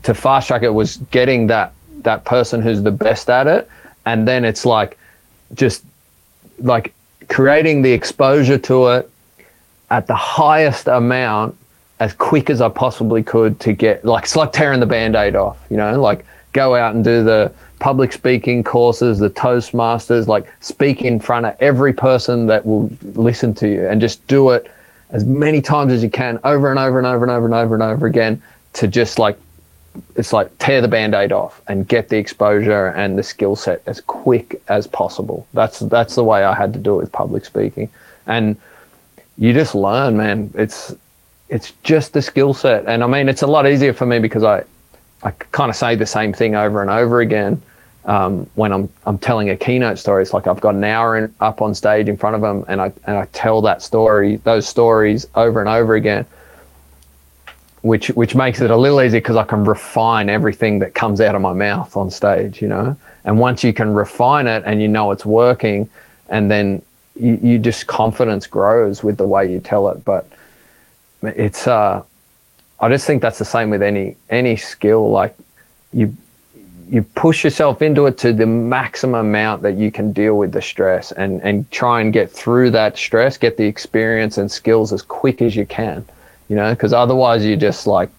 to 0.03 0.13
fast 0.13 0.47
track 0.47 0.63
it 0.63 0.73
was 0.73 0.97
getting 1.11 1.47
that 1.47 1.73
that 2.01 2.25
person 2.25 2.61
who's 2.61 2.83
the 2.83 2.91
best 2.91 3.29
at 3.29 3.47
it, 3.47 3.69
and 4.05 4.27
then 4.27 4.43
it's 4.43 4.65
like 4.65 4.97
just 5.53 5.83
like 6.59 6.93
creating 7.29 7.81
the 7.83 7.91
exposure 7.91 8.57
to 8.57 8.87
it 8.87 9.09
at 9.89 10.07
the 10.07 10.15
highest 10.15 10.87
amount 10.87 11.55
as 11.99 12.13
quick 12.13 12.49
as 12.49 12.59
I 12.59 12.67
possibly 12.67 13.23
could 13.23 13.59
to 13.61 13.71
get 13.71 14.03
like 14.03 14.25
it's 14.25 14.35
like 14.35 14.51
tearing 14.51 14.81
the 14.81 14.85
band-aid 14.85 15.37
off, 15.37 15.57
you 15.69 15.77
know, 15.77 15.99
like 16.01 16.25
go 16.51 16.75
out 16.75 16.93
and 16.93 17.01
do 17.03 17.23
the 17.23 17.51
public 17.79 18.11
speaking 18.11 18.63
courses, 18.63 19.19
the 19.19 19.29
Toastmasters, 19.29 20.27
like 20.27 20.51
speak 20.59 21.01
in 21.01 21.17
front 21.17 21.45
of 21.45 21.55
every 21.61 21.93
person 21.93 22.47
that 22.47 22.65
will 22.65 22.91
listen 23.13 23.53
to 23.53 23.69
you 23.69 23.87
and 23.87 24.01
just 24.01 24.25
do 24.27 24.49
it 24.49 24.69
as 25.11 25.23
many 25.23 25.61
times 25.61 25.93
as 25.93 26.03
you 26.03 26.09
can 26.09 26.39
over 26.43 26.69
and 26.69 26.79
over 26.79 26.97
and 26.97 27.07
over 27.07 27.23
and 27.23 27.31
over 27.31 27.45
and 27.45 27.53
over 27.53 27.73
and 27.75 27.83
over 27.83 28.05
again 28.05 28.41
to 28.73 28.87
just 28.87 29.19
like 29.19 29.37
it's 30.15 30.33
like 30.33 30.55
tear 30.57 30.81
the 30.81 30.87
band-aid 30.87 31.31
off 31.31 31.61
and 31.67 31.87
get 31.87 32.09
the 32.09 32.17
exposure 32.17 32.87
and 32.87 33.17
the 33.17 33.23
skill 33.23 33.55
set 33.55 33.81
as 33.85 34.01
quick 34.01 34.61
as 34.67 34.87
possible. 34.87 35.47
That's 35.53 35.79
that's 35.79 36.15
the 36.15 36.23
way 36.23 36.43
I 36.43 36.53
had 36.53 36.73
to 36.73 36.79
do 36.79 36.95
it 36.95 37.03
with 37.03 37.11
public 37.11 37.45
speaking. 37.45 37.89
And 38.25 38.57
you 39.37 39.53
just 39.53 39.75
learn, 39.75 40.17
man. 40.17 40.51
It's 40.55 40.95
it's 41.49 41.71
just 41.83 42.13
the 42.13 42.21
skill 42.21 42.53
set. 42.53 42.85
And 42.87 43.03
I 43.03 43.07
mean 43.07 43.29
it's 43.29 43.41
a 43.41 43.47
lot 43.47 43.67
easier 43.67 43.93
for 43.93 44.05
me 44.05 44.19
because 44.19 44.43
I 44.43 44.63
I 45.23 45.31
kind 45.31 45.69
of 45.69 45.75
say 45.75 45.95
the 45.95 46.05
same 46.05 46.33
thing 46.33 46.55
over 46.55 46.81
and 46.81 46.89
over 46.89 47.21
again. 47.21 47.61
Um, 48.05 48.49
when 48.55 48.71
I'm 48.71 48.89
I'm 49.05 49.17
telling 49.17 49.49
a 49.49 49.57
keynote 49.57 49.99
story, 49.99 50.21
it's 50.21 50.33
like 50.33 50.47
I've 50.47 50.61
got 50.61 50.75
an 50.75 50.83
hour 50.83 51.17
in, 51.17 51.33
up 51.41 51.61
on 51.61 51.75
stage 51.75 52.07
in 52.07 52.15
front 52.15 52.35
of 52.35 52.41
them, 52.41 52.63
and 52.69 52.79
I 52.79 52.93
and 53.05 53.17
I 53.17 53.25
tell 53.33 53.61
that 53.63 53.81
story, 53.81 54.37
those 54.37 54.67
stories 54.67 55.27
over 55.35 55.59
and 55.59 55.67
over 55.67 55.95
again 55.95 56.25
which 57.81 58.07
which 58.09 58.35
makes 58.35 58.61
it 58.61 58.71
a 58.71 58.77
little 58.77 59.01
easier 59.01 59.21
because 59.21 59.35
I 59.35 59.43
can 59.43 59.63
refine 59.63 60.29
everything 60.29 60.79
that 60.79 60.93
comes 60.93 61.21
out 61.21 61.35
of 61.35 61.41
my 61.41 61.53
mouth 61.53 61.95
on 61.95 62.09
stage, 62.09 62.61
you 62.61 62.67
know. 62.67 62.95
And 63.23 63.39
once 63.39 63.63
you 63.63 63.73
can 63.73 63.93
refine 63.93 64.47
it 64.47 64.63
and 64.65 64.81
you 64.81 64.87
know 64.87 65.11
it's 65.11 65.25
working, 65.25 65.89
and 66.29 66.49
then 66.49 66.81
you, 67.19 67.39
you 67.41 67.59
just 67.59 67.87
confidence 67.87 68.47
grows 68.47 69.03
with 69.03 69.17
the 69.17 69.27
way 69.27 69.51
you 69.51 69.59
tell 69.59 69.89
it. 69.89 70.03
But 70.03 70.27
it's 71.21 71.67
uh, 71.67 72.03
I 72.79 72.89
just 72.89 73.05
think 73.05 73.21
that's 73.21 73.39
the 73.39 73.45
same 73.45 73.69
with 73.69 73.83
any 73.83 74.15
any 74.29 74.55
skill. 74.55 75.09
Like 75.11 75.35
you 75.93 76.15
you 76.89 77.03
push 77.03 77.43
yourself 77.43 77.81
into 77.81 78.05
it 78.05 78.17
to 78.19 78.31
the 78.31 78.45
maximum 78.45 79.27
amount 79.27 79.61
that 79.61 79.75
you 79.75 79.91
can 79.91 80.13
deal 80.13 80.37
with 80.37 80.51
the 80.51 80.61
stress 80.61 81.11
and 81.11 81.41
and 81.43 81.69
try 81.69 82.01
and 82.01 82.11
get 82.11 82.31
through 82.31 82.71
that 82.71 82.97
stress, 82.97 83.37
get 83.37 83.57
the 83.57 83.65
experience 83.65 84.37
and 84.39 84.51
skills 84.51 84.91
as 84.91 85.03
quick 85.03 85.43
as 85.43 85.55
you 85.55 85.65
can 85.65 86.03
you 86.49 86.55
know, 86.55 86.73
because 86.73 86.93
otherwise 86.93 87.45
you 87.45 87.55
just 87.55 87.87
like 87.87 88.09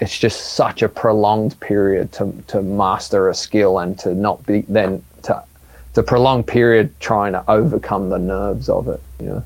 it's 0.00 0.18
just 0.18 0.54
such 0.54 0.82
a 0.82 0.88
prolonged 0.88 1.58
period 1.60 2.12
to 2.12 2.32
to 2.48 2.62
master 2.62 3.28
a 3.28 3.34
skill 3.34 3.78
and 3.78 3.98
to 4.00 4.14
not 4.14 4.44
be 4.46 4.62
then 4.62 5.02
to 5.22 5.42
the 5.94 6.02
prolonged 6.02 6.46
period 6.46 6.92
trying 7.00 7.32
to 7.32 7.44
overcome 7.48 8.10
the 8.10 8.18
nerves 8.18 8.68
of 8.68 8.88
it. 8.88 9.00
You 9.20 9.26
know, 9.26 9.44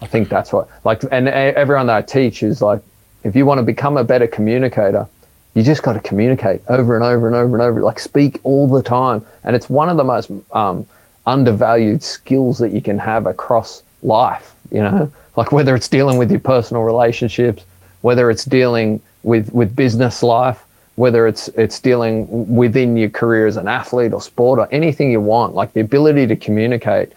I 0.00 0.06
think 0.06 0.28
that's 0.28 0.52
what 0.52 0.68
like 0.84 1.02
and 1.10 1.28
everyone 1.28 1.86
that 1.86 1.96
I 1.96 2.02
teach 2.02 2.42
is 2.42 2.62
like 2.62 2.82
if 3.24 3.36
you 3.36 3.46
want 3.46 3.58
to 3.58 3.62
become 3.62 3.96
a 3.96 4.04
better 4.04 4.26
communicator. 4.26 5.06
You 5.54 5.62
just 5.62 5.82
got 5.82 5.92
to 5.92 6.00
communicate 6.00 6.62
over 6.70 6.96
and 6.96 7.04
over 7.04 7.26
and 7.26 7.36
over 7.36 7.54
and 7.54 7.62
over, 7.62 7.82
like 7.82 8.00
speak 8.00 8.40
all 8.42 8.66
the 8.66 8.82
time. 8.82 9.22
And 9.44 9.54
it's 9.54 9.68
one 9.68 9.90
of 9.90 9.98
the 9.98 10.04
most 10.04 10.30
um, 10.52 10.86
undervalued 11.26 12.02
skills 12.02 12.58
that 12.58 12.70
you 12.70 12.80
can 12.80 12.98
have 12.98 13.26
across 13.26 13.82
life, 14.02 14.54
you 14.70 14.80
know, 14.80 15.12
like 15.36 15.52
whether 15.52 15.74
it's 15.74 15.88
dealing 15.88 16.18
with 16.18 16.30
your 16.30 16.40
personal 16.40 16.82
relationships, 16.82 17.64
whether 18.02 18.30
it's 18.30 18.44
dealing 18.44 19.00
with, 19.22 19.52
with 19.52 19.74
business 19.74 20.22
life, 20.22 20.64
whether 20.96 21.26
it's 21.26 21.48
it's 21.48 21.80
dealing 21.80 22.54
within 22.54 22.96
your 22.96 23.08
career 23.08 23.46
as 23.46 23.56
an 23.56 23.66
athlete 23.66 24.12
or 24.12 24.20
sport 24.20 24.58
or 24.58 24.68
anything 24.70 25.10
you 25.10 25.20
want, 25.20 25.54
like 25.54 25.72
the 25.72 25.80
ability 25.80 26.26
to 26.26 26.36
communicate 26.36 27.12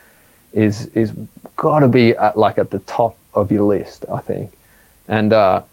is 0.54 0.88
is 0.88 1.12
got 1.58 1.80
to 1.80 1.88
be 1.88 2.12
at, 2.12 2.38
like 2.38 2.58
at 2.58 2.72
the 2.72 2.80
top 2.80 3.18
of 3.34 3.52
your 3.52 3.64
list, 3.64 4.06
I 4.12 4.22
think. 4.22 4.54
And 5.08 5.34
uh, 5.34 5.64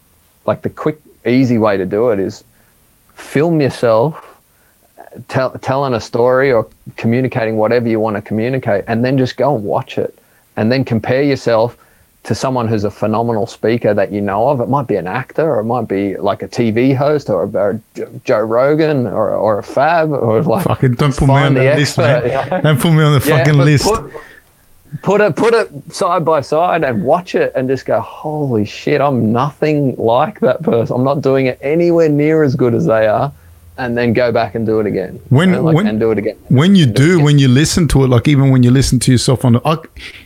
like 0.45 0.61
the 0.61 0.69
quick, 0.69 0.99
easy 1.25 1.57
way 1.57 1.77
to 1.77 1.85
do 1.85 2.09
it 2.09 2.19
is 2.19 2.43
film 3.15 3.61
yourself 3.61 4.41
tell, 5.29 5.51
telling 5.59 5.93
a 5.93 6.01
story 6.01 6.51
or 6.51 6.67
communicating 6.97 7.55
whatever 7.55 7.87
you 7.87 7.99
want 7.99 8.17
to 8.17 8.21
communicate, 8.21 8.83
and 8.87 9.03
then 9.03 9.17
just 9.17 9.37
go 9.37 9.55
and 9.55 9.63
watch 9.63 9.97
it, 9.97 10.17
and 10.57 10.71
then 10.71 10.83
compare 10.83 11.23
yourself 11.23 11.77
to 12.23 12.33
someone 12.33 12.67
who's 12.69 12.85
a 12.85 12.91
phenomenal 12.91 13.45
speaker 13.45 13.93
that 13.93 14.11
you 14.11 14.21
know 14.21 14.47
of. 14.47 14.61
It 14.61 14.69
might 14.69 14.87
be 14.87 14.95
an 14.95 15.07
actor, 15.07 15.43
or 15.55 15.59
it 15.59 15.65
might 15.65 15.87
be 15.89 16.15
like 16.15 16.41
a 16.41 16.47
TV 16.47 16.95
host, 16.95 17.29
or 17.29 17.43
a, 17.43 17.47
or 17.49 17.81
Joe 18.23 18.39
Rogan, 18.39 19.07
or, 19.07 19.31
or 19.31 19.59
a 19.59 19.63
Fab, 19.63 20.09
or 20.11 20.41
like 20.53 20.63
Fucking 20.63 20.93
don't 20.95 21.15
put 21.15 21.27
me 21.27 21.33
on 21.35 21.53
the 21.53 21.61
list, 21.61 21.99
expert, 21.99 22.23
man. 22.23 22.27
yeah. 22.27 22.61
Don't 22.61 22.79
put 22.79 22.91
me 22.93 23.03
on 23.03 23.19
the 23.19 23.27
Yeah, 23.27 23.37
fucking 23.39 23.57
list. 23.59 23.83
Put, 23.85 24.13
put 25.01 25.21
it 25.21 25.35
put 25.35 25.53
it 25.53 25.69
side 25.93 26.23
by 26.23 26.39
side 26.39 26.83
and 26.83 27.03
watch 27.03 27.35
it 27.35 27.51
and 27.55 27.67
just 27.67 27.85
go, 27.85 27.99
holy 27.99 28.63
shit, 28.63 29.01
I'm 29.01 29.31
nothing 29.33 29.95
like 29.97 30.39
that 30.41 30.61
person. 30.63 30.95
I'm 30.95 31.03
not 31.03 31.21
doing 31.21 31.47
it 31.47 31.59
anywhere 31.61 32.07
near 32.09 32.43
as 32.43 32.55
good 32.55 32.73
as 32.73 32.85
they 32.85 33.07
are. 33.07 33.33
And 33.77 33.97
then 33.97 34.13
go 34.13 34.31
back 34.31 34.53
and 34.55 34.65
do 34.65 34.79
it 34.79 34.85
again. 34.85 35.19
When- 35.29 35.49
you 35.49 35.55
know, 35.55 35.63
like, 35.63 35.75
when- 35.75 35.87
and 35.87 35.99
do 35.99 36.11
it 36.11 36.17
again. 36.19 36.35
when 36.49 36.75
you 36.75 36.85
do 36.85 37.19
when 37.23 37.39
you 37.39 37.47
listen 37.47 37.87
to 37.89 38.03
it, 38.03 38.07
like 38.07 38.27
even 38.27 38.51
when 38.51 38.61
you 38.63 38.71
listen 38.71 38.99
to 38.99 39.11
yourself 39.11 39.43
on 39.45 39.53
the, 39.53 39.61
I, 39.65 39.77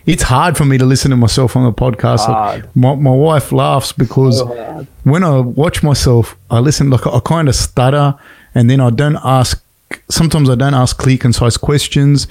it's 0.06 0.24
hard 0.24 0.58
for 0.58 0.66
me 0.66 0.78
to 0.78 0.86
listen 0.86 1.12
to 1.12 1.18
myself 1.18 1.56
on 1.56 1.64
the 1.64 1.72
podcast. 1.72 2.28
Like, 2.28 2.76
my, 2.76 2.96
my 2.96 3.12
wife 3.12 3.52
laughs 3.52 3.92
because 3.94 4.40
So 4.40 4.86
when 5.04 5.24
I 5.24 5.40
watch 5.40 5.82
myself, 5.84 6.36
I 6.52 6.60
listen 6.60 6.90
like 6.90 7.08
I 7.08 7.20
kind 7.22 7.48
of 7.48 7.56
stutter, 7.56 8.16
and 8.54 8.70
then 8.70 8.80
I 8.82 8.90
don't 8.90 9.18
ask. 9.24 9.64
Sometimes 10.10 10.50
I 10.50 10.56
don't 10.56 10.74
ask 10.74 10.98
clear, 10.98 11.18
concise 11.18 11.56
questions, 11.56 12.28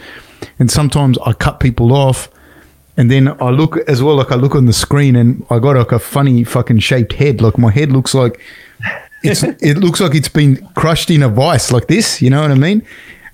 and 0.58 0.70
sometimes 0.70 1.16
I 1.24 1.32
cut 1.32 1.60
people 1.60 1.92
off. 1.94 2.28
And 2.98 3.10
then 3.10 3.28
I 3.42 3.50
look 3.50 3.76
as 3.88 4.02
well, 4.02 4.16
like 4.16 4.32
I 4.32 4.36
look 4.36 4.54
on 4.54 4.64
the 4.66 4.72
screen, 4.72 5.16
and 5.16 5.44
I 5.50 5.58
got 5.58 5.76
like 5.76 5.92
a 5.92 5.98
funny 5.98 6.44
fucking 6.44 6.78
shaped 6.80 7.14
head. 7.14 7.40
Like 7.42 7.56
my 7.58 7.70
head 7.70 7.92
looks 7.92 8.14
like 8.14 8.40
it 9.22 9.78
looks 9.78 10.00
like 10.00 10.14
it's 10.14 10.28
been 10.28 10.66
crushed 10.74 11.10
in 11.10 11.22
a 11.22 11.28
vice 11.28 11.72
like 11.72 11.88
this. 11.88 12.22
You 12.22 12.30
know 12.30 12.42
what 12.42 12.50
I 12.50 12.54
mean? 12.54 12.82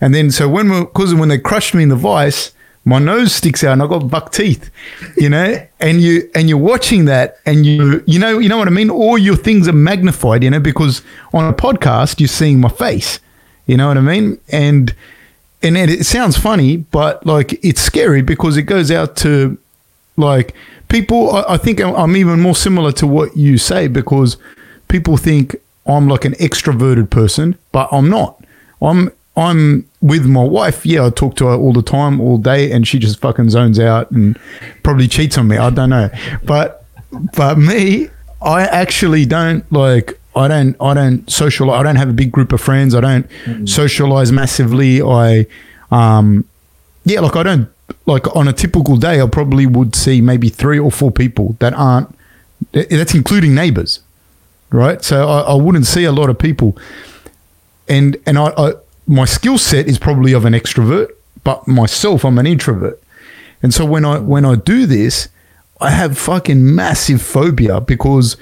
And 0.01 0.15
then 0.15 0.31
so 0.31 0.49
when 0.49 0.69
because 0.85 1.15
when 1.15 1.29
they 1.29 1.39
crushed 1.39 1.75
me 1.75 1.83
in 1.83 1.89
the 1.89 1.97
vice, 1.97 2.53
my 2.85 2.99
nose 2.99 3.33
sticks 3.33 3.63
out 3.63 3.75
and 3.75 3.83
I 3.83 3.87
got 3.87 4.11
buck 4.11 4.33
teeth. 4.33 4.71
You 5.17 5.29
know, 5.29 5.65
and 5.81 6.01
you 6.01 6.31
and 6.35 6.49
you're 6.49 6.59
watching 6.59 7.05
that 7.07 7.39
and 7.47 7.65
you 7.65 8.03
you 8.07 8.19
know 8.19 8.39
you 8.39 8.49
know 8.49 8.59
what 8.59 8.69
I 8.69 8.73
mean. 8.73 8.91
All 8.91 9.17
your 9.17 9.37
things 9.37 9.69
are 9.69 9.73
magnified. 9.73 10.43
You 10.43 10.51
know 10.51 10.61
because 10.61 11.03
on 11.33 11.45
a 11.45 11.53
podcast 11.53 12.21
you're 12.21 12.29
seeing 12.29 12.61
my 12.61 12.69
face. 12.69 13.21
You 13.67 13.77
know 13.77 13.89
what 13.89 13.97
I 13.97 14.01
mean? 14.01 14.41
And 14.49 14.95
and 15.63 15.77
it, 15.77 15.91
it 15.91 16.05
sounds 16.05 16.37
funny, 16.37 16.79
but 16.79 17.25
like 17.25 17.65
it's 17.65 17.81
scary 17.81 18.23
because 18.23 18.57
it 18.57 18.63
goes 18.63 18.91
out 18.91 19.17
to 19.19 19.57
like 20.17 20.55
people. 20.89 21.31
I, 21.31 21.57
think 21.57 21.81
I'm 21.81 22.17
even 22.17 22.41
more 22.41 22.57
similar 22.57 22.93
to 22.93 23.07
what 23.07 23.37
you 23.37 23.59
say 23.59 23.87
because 23.87 24.37
people 24.89 25.17
think 25.17 25.57
I'm 25.87 26.09
like 26.09 26.25
an 26.25 26.33
extroverted 26.35 27.11
person, 27.11 27.57
but 27.73 27.89
I'm 27.93 28.09
not. 28.09 28.43
I'm 28.81 29.11
I'm 29.37 29.89
with 30.01 30.27
my 30.27 30.45
wife. 30.45 30.85
Yeah, 30.85 31.07
I 31.07 31.11
talk 31.11 31.37
to 31.37 31.47
her 31.47 31.55
all 31.55 31.73
the 31.73 31.83
time, 31.83 32.21
all 32.21 32.39
day, 32.39 32.71
and 32.71 32.87
she 32.87 32.99
just 32.99 33.19
fucking 33.21 33.51
zones 33.51 33.79
out 33.79 34.11
and 34.11 34.39
probably 34.83 35.09
cheats 35.09 35.39
on 35.39 35.49
me. 35.49 35.57
I 35.57 35.71
don't 35.71 35.91
know, 35.91 36.11
but 36.45 36.85
but 37.35 37.59
me, 37.59 38.09
I 38.43 38.63
actually 38.63 39.25
don't 39.27 39.71
like. 39.73 40.19
I 40.35 40.49
don't. 40.49 40.77
I 40.81 40.95
don't 40.95 41.29
socialize. 41.31 41.81
I 41.81 41.83
don't 41.83 41.97
have 41.97 42.09
a 42.11 42.15
big 42.15 42.33
group 42.33 42.53
of 42.53 42.61
friends. 42.61 42.95
I 42.95 43.01
don't 43.01 43.69
socialize 43.69 44.33
massively. 44.33 45.03
I, 45.03 45.47
um, 45.91 46.45
yeah, 47.05 47.21
like 47.21 47.37
I 47.37 47.43
don't 47.43 47.69
like 48.07 48.35
on 48.35 48.49
a 48.49 48.53
typical 48.53 48.97
day. 48.97 49.21
I 49.21 49.27
probably 49.27 49.67
would 49.67 49.95
see 49.95 50.21
maybe 50.21 50.49
three 50.49 50.79
or 50.79 50.91
four 50.91 51.11
people 51.11 51.57
that 51.59 51.75
aren't. 51.75 52.15
That's 52.73 53.15
including 53.15 53.55
neighbors, 53.55 54.01
right? 54.73 55.03
So 55.03 55.29
I, 55.29 55.41
I 55.41 55.55
wouldn't 55.55 55.87
see 55.87 56.05
a 56.05 56.13
lot 56.13 56.31
of 56.31 56.39
people, 56.39 56.77
and 57.89 58.17
and 58.27 58.39
I, 58.39 58.53
I 58.57 58.73
my 59.07 59.25
skill 59.25 59.59
set 59.59 59.87
is 59.87 59.99
probably 59.99 60.33
of 60.33 60.45
an 60.45 60.53
extrovert, 60.53 61.11
but 61.45 61.67
myself 61.69 62.25
I'm 62.25 62.39
an 62.39 62.47
introvert, 62.47 63.01
and 63.63 63.73
so 63.73 63.85
when 63.85 64.05
I 64.05 64.19
when 64.19 64.45
I 64.45 64.57
do 64.57 64.87
this, 64.87 65.29
I 65.81 65.91
have 65.91 66.19
fucking 66.19 66.75
massive 66.75 67.23
phobia 67.23 67.81
because 67.81 68.37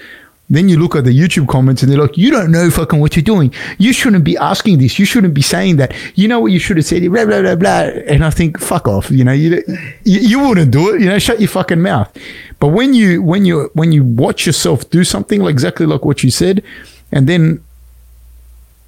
then 0.51 0.69
you 0.69 0.79
look 0.79 0.97
at 0.97 1.05
the 1.05 1.17
YouTube 1.17 1.49
comments 1.49 1.83
and 1.83 1.91
they're 1.91 2.01
like, 2.01 2.19
you 2.19 2.31
don't 2.31 2.51
know 2.51 2.69
fucking 2.71 2.99
what 2.99 3.15
you're 3.15 3.23
doing. 3.23 3.55
You 3.79 3.93
shouldn't 3.93 4.25
be 4.25 4.37
asking 4.37 4.79
this. 4.79 4.99
You 4.99 5.05
shouldn't 5.05 5.33
be 5.33 5.43
saying 5.43 5.77
that. 5.77 5.95
You 6.17 6.27
know 6.27 6.41
what 6.41 6.51
you 6.51 6.59
should 6.59 6.77
have 6.77 6.85
said, 6.85 7.09
blah, 7.09 7.25
blah, 7.25 7.41
blah, 7.41 7.55
blah. 7.55 7.83
And 8.09 8.25
I 8.25 8.31
think, 8.31 8.59
fuck 8.59 8.89
off. 8.89 9.13
You 9.13 9.23
know, 9.23 9.33
you, 9.33 9.63
you, 10.05 10.21
you 10.21 10.41
wouldn't 10.41 10.73
do 10.73 10.93
it. 10.93 11.01
You 11.01 11.07
know, 11.07 11.21
shut 11.21 11.39
your 11.39 11.49
fucking 11.49 11.81
mouth. 11.81 12.13
But 12.61 12.69
when 12.69 12.95
you, 12.95 13.23
when 13.23 13.45
you, 13.45 13.71
when 13.73 13.91
you 13.91 14.05
watch 14.05 14.47
yourself 14.47 14.89
do 14.91 15.03
something 15.03 15.41
like 15.41 15.53
exactly 15.53 15.87
like 15.87 16.05
what 16.05 16.23
you 16.23 16.31
said, 16.31 16.63
and 17.11 17.27
then 17.27 17.65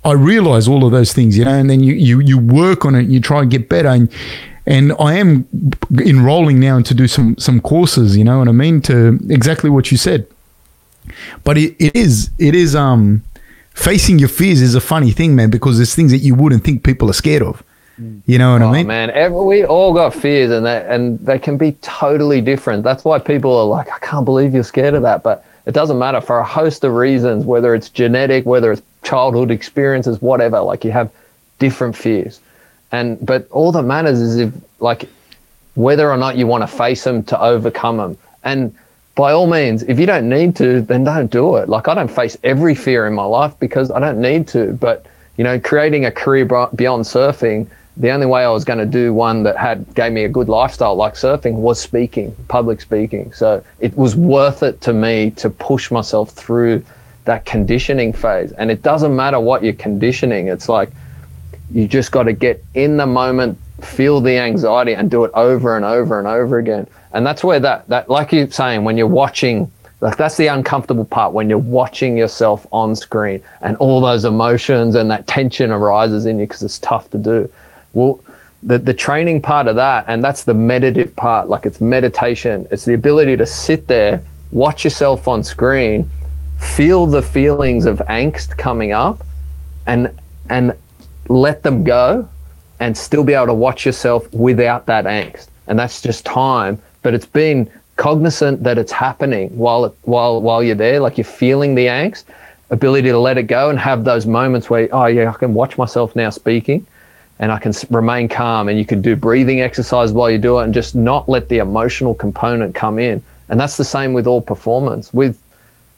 I 0.04 0.12
realize 0.12 0.68
all 0.68 0.84
of 0.84 0.92
those 0.92 1.12
things, 1.12 1.36
you 1.36 1.44
know, 1.44 1.54
and 1.54 1.68
then 1.68 1.80
you, 1.80 1.94
you, 1.94 2.20
you 2.20 2.38
work 2.38 2.84
on 2.84 2.94
it 2.94 3.08
you 3.08 3.20
try 3.20 3.42
and 3.42 3.50
get 3.50 3.68
better. 3.68 3.88
And, 3.88 4.12
and 4.66 4.92
I 5.00 5.14
am 5.14 5.48
enrolling 5.98 6.60
now 6.60 6.80
to 6.82 6.94
do 6.94 7.08
some, 7.08 7.36
some 7.38 7.60
courses, 7.60 8.16
you 8.16 8.24
know 8.24 8.38
what 8.38 8.48
I 8.48 8.52
mean? 8.52 8.80
To 8.82 9.18
exactly 9.28 9.70
what 9.70 9.90
you 9.90 9.96
said. 9.96 10.26
But 11.42 11.58
it, 11.58 11.74
it 11.80 11.96
is, 11.96 12.30
it 12.38 12.54
is, 12.54 12.76
um, 12.76 13.24
facing 13.74 14.18
your 14.18 14.28
fears 14.28 14.60
is 14.60 14.74
a 14.74 14.80
funny 14.80 15.10
thing, 15.10 15.34
man, 15.34 15.50
because 15.50 15.78
there's 15.78 15.94
things 15.94 16.12
that 16.12 16.18
you 16.18 16.34
wouldn't 16.34 16.62
think 16.62 16.84
people 16.84 17.08
are 17.08 17.14
scared 17.14 17.42
of. 17.42 17.62
You 18.26 18.38
know 18.38 18.52
what 18.52 18.62
I 18.62 18.66
Oh 18.66 18.72
mean? 18.72 18.86
man, 18.86 19.10
every, 19.10 19.44
we 19.44 19.64
all 19.64 19.92
got 19.92 20.14
fears, 20.14 20.50
and 20.50 20.64
they 20.64 20.84
and 20.88 21.18
they 21.20 21.38
can 21.38 21.56
be 21.56 21.72
totally 21.82 22.40
different. 22.40 22.82
That's 22.82 23.04
why 23.04 23.18
people 23.18 23.56
are 23.58 23.66
like, 23.66 23.90
I 23.90 23.98
can't 23.98 24.24
believe 24.24 24.54
you're 24.54 24.62
scared 24.64 24.94
of 24.94 25.02
that, 25.02 25.22
but 25.22 25.44
it 25.66 25.72
doesn't 25.72 25.98
matter 25.98 26.20
for 26.20 26.38
a 26.38 26.44
host 26.44 26.84
of 26.84 26.94
reasons, 26.94 27.44
whether 27.44 27.74
it's 27.74 27.88
genetic, 27.88 28.44
whether 28.46 28.72
it's 28.72 28.82
childhood 29.02 29.50
experiences, 29.50 30.20
whatever. 30.22 30.60
Like 30.60 30.84
you 30.84 30.90
have 30.92 31.10
different 31.58 31.96
fears, 31.96 32.40
and 32.90 33.24
but 33.24 33.48
all 33.50 33.72
that 33.72 33.82
matters 33.82 34.20
is 34.20 34.36
if 34.38 34.52
like 34.80 35.08
whether 35.74 36.10
or 36.10 36.16
not 36.16 36.36
you 36.36 36.46
want 36.46 36.62
to 36.62 36.66
face 36.66 37.04
them 37.04 37.22
to 37.24 37.40
overcome 37.40 37.96
them, 37.96 38.18
and 38.44 38.74
by 39.14 39.32
all 39.32 39.46
means, 39.46 39.82
if 39.82 39.98
you 39.98 40.06
don't 40.06 40.28
need 40.28 40.56
to, 40.56 40.80
then 40.80 41.04
don't 41.04 41.30
do 41.30 41.56
it. 41.56 41.68
Like 41.68 41.86
I 41.88 41.94
don't 41.94 42.10
face 42.10 42.36
every 42.44 42.74
fear 42.74 43.06
in 43.06 43.12
my 43.14 43.24
life 43.24 43.54
because 43.60 43.90
I 43.90 44.00
don't 44.00 44.20
need 44.20 44.48
to. 44.48 44.72
But 44.74 45.06
you 45.36 45.44
know, 45.44 45.58
creating 45.60 46.04
a 46.06 46.10
career 46.10 46.44
beyond 46.44 47.04
surfing, 47.04 47.66
the 47.96 48.10
only 48.10 48.26
way 48.26 48.44
I 48.44 48.48
was 48.48 48.64
going 48.64 48.78
to 48.78 48.86
do 48.86 49.12
one 49.12 49.42
that 49.42 49.56
had 49.56 49.94
gave 49.94 50.12
me 50.12 50.24
a 50.24 50.28
good 50.28 50.48
lifestyle 50.48 50.94
like 50.94 51.14
surfing 51.14 51.54
was 51.54 51.80
speaking, 51.80 52.34
public 52.48 52.80
speaking. 52.80 53.32
So 53.32 53.62
it 53.80 53.96
was 53.96 54.16
worth 54.16 54.62
it 54.62 54.80
to 54.82 54.92
me 54.92 55.30
to 55.32 55.50
push 55.50 55.90
myself 55.90 56.30
through 56.30 56.84
that 57.24 57.44
conditioning 57.44 58.12
phase. 58.12 58.52
And 58.52 58.70
it 58.70 58.82
doesn't 58.82 59.14
matter 59.14 59.38
what 59.38 59.62
you're 59.62 59.74
conditioning. 59.74 60.48
It's 60.48 60.68
like 60.68 60.90
you 61.70 61.86
just 61.86 62.12
got 62.12 62.24
to 62.24 62.32
get 62.32 62.64
in 62.74 62.96
the 62.96 63.06
moment, 63.06 63.58
feel 63.82 64.20
the 64.20 64.38
anxiety, 64.38 64.94
and 64.94 65.10
do 65.10 65.24
it 65.24 65.30
over 65.34 65.76
and 65.76 65.84
over 65.84 66.18
and 66.18 66.26
over 66.26 66.58
again. 66.58 66.86
And 67.12 67.26
that's 67.26 67.44
where 67.44 67.60
that 67.60 67.86
that 67.88 68.08
like 68.08 68.32
you're 68.32 68.50
saying 68.50 68.84
when 68.84 68.96
you're 68.96 69.06
watching. 69.06 69.70
Like 70.00 70.16
that's 70.16 70.36
the 70.36 70.48
uncomfortable 70.48 71.04
part 71.04 71.32
when 71.32 71.48
you're 71.48 71.58
watching 71.58 72.16
yourself 72.16 72.66
on 72.72 72.96
screen 72.96 73.40
and 73.60 73.76
all 73.76 74.00
those 74.00 74.24
emotions 74.24 74.96
and 74.96 75.08
that 75.12 75.28
tension 75.28 75.70
arises 75.70 76.26
in 76.26 76.40
you 76.40 76.46
because 76.46 76.64
it's 76.64 76.80
tough 76.80 77.08
to 77.10 77.18
do. 77.18 77.48
Well, 77.92 78.20
the, 78.62 78.78
the 78.78 78.94
training 78.94 79.42
part 79.42 79.66
of 79.66 79.76
that, 79.76 80.04
and 80.08 80.22
that's 80.22 80.44
the 80.44 80.54
meditative 80.54 81.14
part, 81.16 81.48
like 81.48 81.66
it's 81.66 81.80
meditation, 81.80 82.66
it's 82.70 82.84
the 82.84 82.94
ability 82.94 83.36
to 83.36 83.46
sit 83.46 83.88
there, 83.88 84.22
watch 84.52 84.84
yourself 84.84 85.26
on 85.26 85.42
screen, 85.42 86.08
feel 86.58 87.06
the 87.06 87.22
feelings 87.22 87.86
of 87.86 87.98
angst 88.08 88.56
coming 88.56 88.92
up, 88.92 89.24
and 89.86 90.16
and 90.48 90.76
let 91.28 91.62
them 91.62 91.82
go 91.82 92.28
and 92.78 92.96
still 92.96 93.24
be 93.24 93.32
able 93.32 93.46
to 93.46 93.54
watch 93.54 93.86
yourself 93.86 94.32
without 94.32 94.86
that 94.86 95.04
angst. 95.06 95.48
And 95.66 95.78
that's 95.78 96.00
just 96.00 96.24
time, 96.24 96.80
but 97.02 97.14
it's 97.14 97.26
being 97.26 97.70
cognizant 97.96 98.62
that 98.62 98.78
it's 98.78 98.92
happening 98.92 99.56
while 99.56 99.86
it, 99.86 99.94
while 100.02 100.40
while 100.40 100.62
you're 100.62 100.76
there, 100.76 101.00
like 101.00 101.18
you're 101.18 101.24
feeling 101.24 101.74
the 101.74 101.86
angst, 101.86 102.24
ability 102.70 103.08
to 103.08 103.18
let 103.18 103.38
it 103.38 103.44
go 103.44 103.70
and 103.70 103.78
have 103.78 104.04
those 104.04 104.24
moments 104.24 104.70
where 104.70 104.88
oh 104.92 105.06
yeah, 105.06 105.30
I 105.30 105.32
can 105.32 105.52
watch 105.52 105.76
myself 105.76 106.14
now 106.14 106.30
speaking 106.30 106.86
and 107.42 107.50
I 107.50 107.58
can 107.58 107.72
remain 107.90 108.28
calm 108.28 108.68
and 108.68 108.78
you 108.78 108.86
can 108.86 109.02
do 109.02 109.16
breathing 109.16 109.62
exercise 109.62 110.12
while 110.12 110.30
you 110.30 110.38
do 110.38 110.60
it 110.60 110.64
and 110.64 110.72
just 110.72 110.94
not 110.94 111.28
let 111.28 111.48
the 111.48 111.58
emotional 111.58 112.14
component 112.14 112.72
come 112.72 113.00
in. 113.00 113.20
And 113.48 113.58
that's 113.58 113.76
the 113.76 113.84
same 113.84 114.12
with 114.12 114.28
all 114.28 114.40
performance. 114.40 115.12
With 115.12 115.42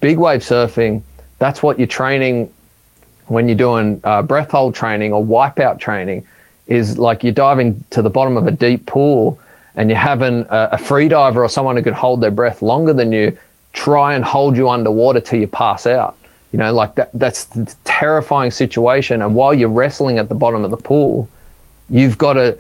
big 0.01 0.17
wave 0.17 0.41
surfing, 0.41 1.03
that's 1.39 1.63
what 1.63 1.79
you're 1.79 1.87
training 1.87 2.51
when 3.27 3.47
you're 3.47 3.59
doing 3.59 4.01
uh, 4.05 4.23
breath 4.23 4.53
hold 4.53 4.75
training 4.75 5.13
or 5.13 5.23
wipeout 5.23 5.79
training 5.79 6.27
is 6.67 6.99
like 6.99 7.23
you're 7.23 7.35
diving 7.35 7.85
to 7.91 8.01
the 8.01 8.09
bottom 8.09 8.39
of 8.39 8.47
a 8.47 8.51
deep 8.51 8.87
pool 8.87 9.39
and 9.77 9.91
you're 9.91 9.99
having 9.99 10.47
a, 10.49 10.71
a 10.73 10.79
free 10.79 11.09
diver 11.09 11.45
or 11.45 11.49
someone 11.51 11.77
who 11.77 11.83
could 11.83 11.93
hold 11.93 12.23
their 12.23 12.31
breath 12.31 12.63
longer 12.63 12.95
than 12.95 13.13
you 13.13 13.37
try 13.75 14.15
and 14.15 14.25
hold 14.25 14.57
you 14.57 14.71
underwater 14.71 15.21
till 15.21 15.41
you 15.41 15.47
pass 15.47 15.87
out. 15.87 16.17
You 16.53 16.59
know, 16.59 16.73
like 16.73 16.95
that, 16.95 17.11
that's 17.13 17.55
a 17.55 17.67
terrifying 17.85 18.51
situation. 18.51 19.21
And 19.21 19.35
while 19.35 19.53
you're 19.53 19.69
wrestling 19.69 20.17
at 20.17 20.31
the 20.31 20.35
bottom 20.35 20.65
of 20.65 20.71
the 20.71 20.79
pool, 20.79 21.29
you've 21.91 22.19
got 22.19 22.35
to 22.35 22.59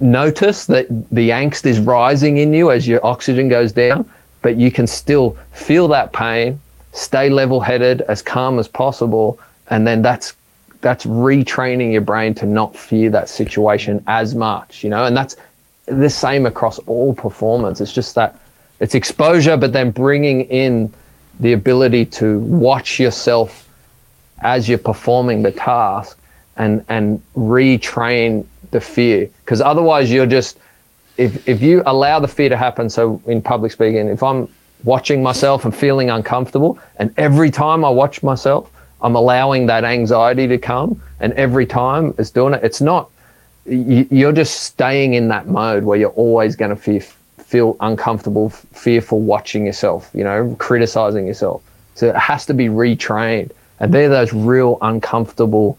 notice 0.00 0.66
that 0.66 0.86
the 1.10 1.30
angst 1.30 1.66
is 1.66 1.78
rising 1.78 2.38
in 2.38 2.52
you 2.52 2.70
as 2.70 2.88
your 2.88 3.04
oxygen 3.04 3.48
goes 3.48 3.72
down, 3.72 4.08
but 4.42 4.56
you 4.56 4.70
can 4.70 4.86
still 4.86 5.36
feel 5.52 5.88
that 5.88 6.12
pain, 6.12 6.60
stay 6.92 7.28
level 7.28 7.60
headed, 7.60 8.00
as 8.02 8.22
calm 8.22 8.58
as 8.58 8.68
possible. 8.68 9.38
And 9.68 9.86
then 9.86 10.02
that's 10.02 10.34
that's 10.80 11.04
retraining 11.04 11.92
your 11.92 12.00
brain 12.00 12.34
to 12.34 12.46
not 12.46 12.74
fear 12.74 13.10
that 13.10 13.28
situation 13.28 14.02
as 14.06 14.34
much, 14.34 14.82
you 14.82 14.88
know, 14.88 15.04
and 15.04 15.14
that's 15.14 15.36
the 15.84 16.08
same 16.08 16.46
across 16.46 16.78
all 16.80 17.14
performance. 17.14 17.82
It's 17.82 17.92
just 17.92 18.14
that 18.14 18.40
it's 18.80 18.94
exposure, 18.94 19.58
but 19.58 19.74
then 19.74 19.90
bringing 19.90 20.42
in 20.42 20.92
the 21.38 21.52
ability 21.52 22.06
to 22.06 22.38
watch 22.40 22.98
yourself 22.98 23.68
as 24.40 24.68
you're 24.68 24.78
performing 24.78 25.42
the 25.42 25.52
task 25.52 26.18
and 26.56 26.84
and 26.88 27.22
retrain 27.36 28.44
the 28.70 28.80
fear 28.80 29.28
because 29.44 29.60
otherwise 29.60 30.10
you're 30.10 30.26
just 30.26 30.58
if 31.16 31.48
if 31.48 31.60
you 31.60 31.82
allow 31.86 32.18
the 32.18 32.28
fear 32.28 32.48
to 32.48 32.56
happen 32.56 32.88
so 32.88 33.20
in 33.26 33.42
public 33.42 33.72
speaking 33.72 34.08
if 34.08 34.22
i'm 34.22 34.48
watching 34.84 35.22
myself 35.22 35.64
and 35.64 35.74
feeling 35.74 36.08
uncomfortable 36.10 36.78
and 36.96 37.12
every 37.18 37.50
time 37.50 37.84
i 37.84 37.88
watch 37.88 38.22
myself 38.22 38.70
I'm 39.02 39.16
allowing 39.16 39.66
that 39.66 39.84
anxiety 39.84 40.46
to 40.48 40.58
come, 40.58 41.00
and 41.20 41.32
every 41.34 41.66
time 41.66 42.14
it's 42.18 42.30
doing 42.30 42.54
it. 42.54 42.62
It's 42.62 42.80
not. 42.80 43.10
You, 43.66 44.06
you're 44.10 44.32
just 44.32 44.62
staying 44.62 45.14
in 45.14 45.28
that 45.28 45.46
mode 45.46 45.84
where 45.84 45.98
you're 45.98 46.10
always 46.10 46.56
going 46.56 46.70
to 46.70 46.76
feel 46.76 47.00
feel 47.38 47.76
uncomfortable, 47.80 48.50
fearful 48.50 49.20
watching 49.20 49.66
yourself. 49.66 50.10
You 50.14 50.24
know, 50.24 50.56
criticizing 50.58 51.26
yourself. 51.26 51.62
So 51.94 52.08
it 52.08 52.16
has 52.16 52.46
to 52.46 52.54
be 52.54 52.66
retrained, 52.66 53.50
and 53.80 53.92
they're 53.92 54.08
those 54.08 54.32
real 54.32 54.78
uncomfortable 54.82 55.78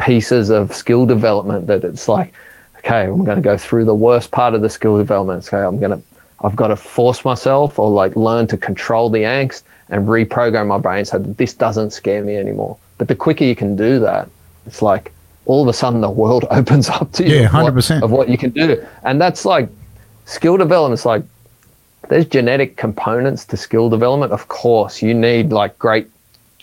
pieces 0.00 0.50
of 0.50 0.74
skill 0.74 1.06
development 1.06 1.66
that 1.66 1.84
it's 1.84 2.08
like, 2.08 2.32
okay, 2.78 3.02
I'm 3.02 3.24
going 3.24 3.36
to 3.36 3.42
go 3.42 3.56
through 3.56 3.84
the 3.84 3.94
worst 3.94 4.30
part 4.30 4.54
of 4.54 4.62
the 4.62 4.70
skill 4.70 4.96
development. 4.96 5.46
Okay, 5.46 5.62
I'm 5.62 5.78
going 5.78 5.92
to, 5.92 6.02
I've 6.40 6.56
got 6.56 6.68
to 6.68 6.76
force 6.76 7.24
myself 7.24 7.78
or 7.78 7.90
like 7.90 8.16
learn 8.16 8.46
to 8.48 8.56
control 8.56 9.10
the 9.10 9.20
angst 9.20 9.62
and 9.90 10.08
reprogram 10.08 10.68
my 10.68 10.78
brain 10.78 11.04
so 11.04 11.18
that 11.18 11.36
this 11.36 11.52
doesn't 11.52 11.90
scare 11.90 12.24
me 12.24 12.36
anymore. 12.36 12.78
But 12.96 13.08
the 13.08 13.14
quicker 13.14 13.44
you 13.44 13.54
can 13.54 13.76
do 13.76 13.98
that, 14.00 14.28
it's 14.66 14.82
like 14.82 15.12
all 15.44 15.62
of 15.62 15.68
a 15.68 15.72
sudden 15.72 16.00
the 16.00 16.10
world 16.10 16.46
opens 16.50 16.88
up 16.88 17.12
to 17.12 17.28
you. 17.28 17.40
Yeah, 17.40 17.48
100%. 17.48 18.02
Of 18.02 18.10
what 18.10 18.28
you 18.28 18.38
can 18.38 18.50
do. 18.50 18.84
And 19.04 19.20
that's 19.20 19.44
like 19.44 19.68
skill 20.24 20.56
development. 20.56 20.98
It's 20.98 21.04
like 21.04 21.24
there's 22.08 22.24
genetic 22.24 22.76
components 22.76 23.44
to 23.46 23.56
skill 23.56 23.90
development. 23.90 24.32
Of 24.32 24.48
course, 24.48 25.02
you 25.02 25.12
need 25.12 25.52
like 25.52 25.78
great 25.78 26.08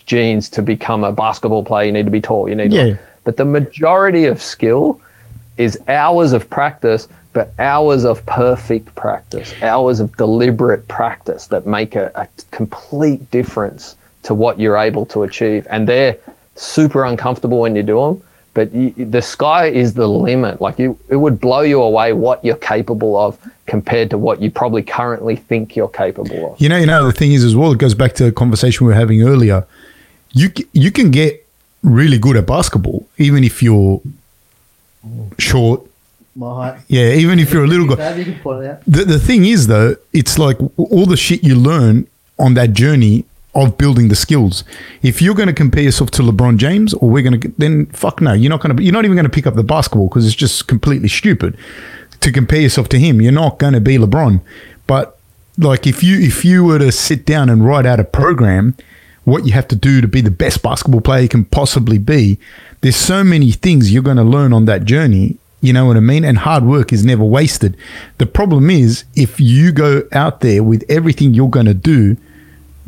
genes 0.06 0.48
to 0.50 0.62
become 0.62 1.04
a 1.04 1.12
basketball 1.12 1.64
player. 1.64 1.86
You 1.86 1.92
need 1.92 2.06
to 2.06 2.10
be 2.10 2.20
tall. 2.20 2.48
You 2.48 2.56
need 2.56 2.72
Yeah. 2.72 2.96
But 3.28 3.36
the 3.36 3.44
majority 3.44 4.24
of 4.24 4.40
skill 4.40 5.02
is 5.58 5.78
hours 5.86 6.32
of 6.32 6.48
practice, 6.48 7.08
but 7.34 7.52
hours 7.58 8.06
of 8.06 8.24
perfect 8.24 8.94
practice, 8.94 9.52
hours 9.62 10.00
of 10.00 10.16
deliberate 10.16 10.88
practice 10.88 11.46
that 11.48 11.66
make 11.66 11.94
a, 11.94 12.10
a 12.14 12.26
complete 12.52 13.30
difference 13.30 13.96
to 14.22 14.32
what 14.32 14.58
you're 14.58 14.78
able 14.78 15.04
to 15.04 15.24
achieve. 15.24 15.66
And 15.68 15.86
they're 15.86 16.16
super 16.56 17.04
uncomfortable 17.04 17.60
when 17.60 17.76
you 17.76 17.82
do 17.82 18.00
them, 18.00 18.22
but 18.54 18.72
you, 18.72 18.92
the 18.96 19.20
sky 19.20 19.66
is 19.66 19.92
the 19.92 20.08
limit. 20.08 20.62
Like 20.62 20.78
you, 20.78 20.98
it 21.10 21.16
would 21.16 21.38
blow 21.38 21.60
you 21.60 21.82
away 21.82 22.14
what 22.14 22.42
you're 22.42 22.56
capable 22.56 23.14
of 23.18 23.38
compared 23.66 24.08
to 24.08 24.16
what 24.16 24.40
you 24.40 24.50
probably 24.50 24.82
currently 24.82 25.36
think 25.36 25.76
you're 25.76 25.88
capable 25.88 26.54
of. 26.54 26.60
You 26.62 26.70
know, 26.70 26.78
you 26.78 26.86
know, 26.86 27.04
the 27.04 27.12
thing 27.12 27.32
is 27.32 27.44
as 27.44 27.54
well, 27.54 27.72
it 27.72 27.78
goes 27.78 27.94
back 27.94 28.14
to 28.14 28.24
the 28.24 28.32
conversation 28.32 28.86
we 28.86 28.94
were 28.94 28.98
having 28.98 29.20
earlier. 29.20 29.66
You 30.32 30.48
you 30.72 30.90
can 30.90 31.10
get 31.10 31.44
really 31.88 32.18
good 32.18 32.36
at 32.36 32.46
basketball, 32.46 33.06
even 33.16 33.44
if 33.44 33.62
you're 33.62 34.00
short. 35.38 35.82
My 36.34 36.54
height. 36.54 36.80
Yeah, 36.88 37.10
even 37.10 37.38
if 37.38 37.52
you're 37.52 37.64
a 37.64 37.66
little 37.66 37.86
guy. 37.86 37.96
Dave, 37.96 38.18
you 38.18 38.32
can 38.32 38.42
point 38.42 38.64
it 38.64 38.70
out. 38.70 38.82
The, 38.86 39.04
the 39.04 39.18
thing 39.18 39.44
is, 39.44 39.66
though, 39.66 39.96
it's 40.12 40.38
like 40.38 40.58
all 40.76 41.06
the 41.06 41.16
shit 41.16 41.42
you 41.42 41.54
learn 41.56 42.06
on 42.38 42.54
that 42.54 42.72
journey 42.72 43.24
of 43.54 43.76
building 43.76 44.08
the 44.08 44.14
skills. 44.14 44.62
If 45.02 45.20
you're 45.20 45.34
going 45.34 45.48
to 45.48 45.54
compare 45.54 45.82
yourself 45.82 46.10
to 46.12 46.22
LeBron 46.22 46.58
James, 46.58 46.94
or 46.94 47.10
we're 47.10 47.22
going 47.22 47.40
to, 47.40 47.52
then 47.58 47.86
fuck 47.86 48.20
no, 48.20 48.32
you're 48.32 48.50
not 48.50 48.60
going 48.60 48.76
to. 48.76 48.82
You're 48.82 48.92
not 48.92 49.04
even 49.04 49.16
going 49.16 49.24
to 49.24 49.30
pick 49.30 49.46
up 49.46 49.54
the 49.54 49.64
basketball 49.64 50.08
because 50.08 50.26
it's 50.26 50.36
just 50.36 50.68
completely 50.68 51.08
stupid 51.08 51.56
to 52.20 52.32
compare 52.32 52.60
yourself 52.60 52.88
to 52.90 52.98
him. 52.98 53.20
You're 53.20 53.32
not 53.32 53.58
going 53.58 53.74
to 53.74 53.80
be 53.80 53.96
LeBron. 53.98 54.40
But 54.86 55.18
like, 55.56 55.86
if 55.86 56.04
you 56.04 56.18
if 56.20 56.44
you 56.44 56.64
were 56.64 56.78
to 56.78 56.92
sit 56.92 57.26
down 57.26 57.50
and 57.50 57.66
write 57.66 57.86
out 57.86 57.98
a 57.98 58.04
program, 58.04 58.76
what 59.28 59.46
you 59.46 59.52
have 59.52 59.68
to 59.68 59.76
do 59.76 60.00
to 60.00 60.08
be 60.08 60.20
the 60.20 60.30
best 60.30 60.62
basketball 60.62 61.00
player 61.00 61.22
you 61.22 61.28
can 61.28 61.44
possibly 61.44 61.98
be, 61.98 62.38
there's 62.80 62.96
so 62.96 63.22
many 63.22 63.52
things 63.52 63.92
you're 63.92 64.02
going 64.02 64.16
to 64.16 64.22
learn 64.22 64.52
on 64.52 64.64
that 64.66 64.84
journey. 64.84 65.36
You 65.60 65.72
know 65.72 65.86
what 65.86 65.96
I 65.96 66.00
mean? 66.00 66.24
And 66.24 66.38
hard 66.38 66.64
work 66.64 66.92
is 66.92 67.04
never 67.04 67.24
wasted. 67.24 67.76
The 68.18 68.26
problem 68.26 68.70
is 68.70 69.04
if 69.16 69.40
you 69.40 69.72
go 69.72 70.02
out 70.12 70.40
there 70.40 70.62
with 70.62 70.84
everything 70.88 71.34
you're 71.34 71.48
going 71.48 71.66
to 71.66 71.74
do, 71.74 72.16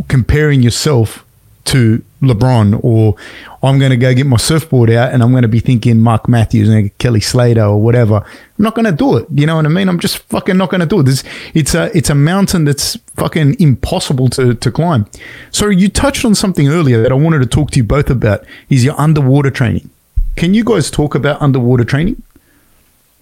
comparing 0.08 0.62
yourself 0.62 1.24
to 1.66 2.02
LeBron, 2.20 2.80
or 2.82 3.16
I'm 3.62 3.78
going 3.78 3.90
to 3.90 3.97
go 3.97 4.12
get 4.14 4.26
my 4.26 4.36
surfboard 4.36 4.90
out 4.90 5.12
and 5.12 5.22
I'm 5.22 5.30
going 5.30 5.42
to 5.42 5.48
be 5.48 5.60
thinking 5.60 6.01
Mark 6.01 6.28
Mathews 6.28 6.68
and 6.68 6.97
Kelly 6.98 7.20
Slater 7.20 7.64
or 7.64 7.80
whatever. 7.80 8.16
I'm 8.16 8.62
not 8.64 8.74
going 8.74 8.86
to 8.86 8.92
do 8.92 9.16
it. 9.16 9.26
You 9.32 9.47
know 9.47 9.56
what 9.56 9.66
I 9.66 9.68
mean? 9.68 9.88
I'm 9.88 9.98
just 9.98 10.18
fucking 10.18 10.56
not 10.56 10.70
going 10.70 10.80
to 10.80 10.86
do 10.86 11.01
it. 11.01 11.05
This, 11.05 11.24
it's 11.55 11.74
a 11.74 11.97
it's 11.97 12.10
a 12.10 12.14
mountain 12.14 12.64
that's 12.64 12.97
fucking 13.16 13.60
impossible 13.60 14.28
to 14.30 14.55
to 14.55 14.70
climb. 14.70 15.06
So 15.51 15.68
you 15.68 15.88
touched 15.88 16.24
on 16.24 16.34
something 16.34 16.68
earlier 16.68 17.02
that 17.02 17.12
I 17.12 17.14
wanted 17.16 17.40
to 17.40 17.47
talk 17.47 17.70
to 17.72 17.78
you 17.78 17.84
both 17.84 18.10
about. 18.10 18.44
Is 18.68 18.84
your 18.84 19.01
underwater 19.01 19.51
training? 19.51 19.88
Can 20.36 20.55
you 20.55 20.64
guys 20.64 20.90
talk 20.90 21.14
about 21.14 21.40
underwater 21.42 21.84
training? 21.84 22.22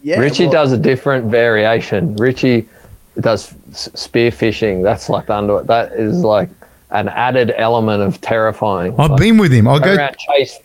Yeah, 0.03 0.21
Richie 0.21 0.45
well, 0.45 0.53
does 0.53 0.73
a 0.73 0.79
different 0.79 1.27
variation. 1.27 2.17
Richie 2.17 2.69
does 3.21 3.53
s- 3.71 3.89
spear 3.95 4.31
fishing. 4.31 4.83
That's 4.83 5.09
like 5.09 5.27
the 5.27 5.35
under. 5.35 5.63
That 5.63 5.93
is 5.93 6.23
like 6.23 6.51
an 6.91 7.09
added 7.09 7.53
element 7.57 8.03
of 8.03 8.21
terrifying. 8.21 8.93
I've 8.99 9.11
Like, 9.11 9.21
been 9.21 9.39
with 9.39 9.53
him. 9.53 9.69
I 9.69 9.79
go 9.79 9.95
around, 9.95 10.17
chase, 10.19 10.59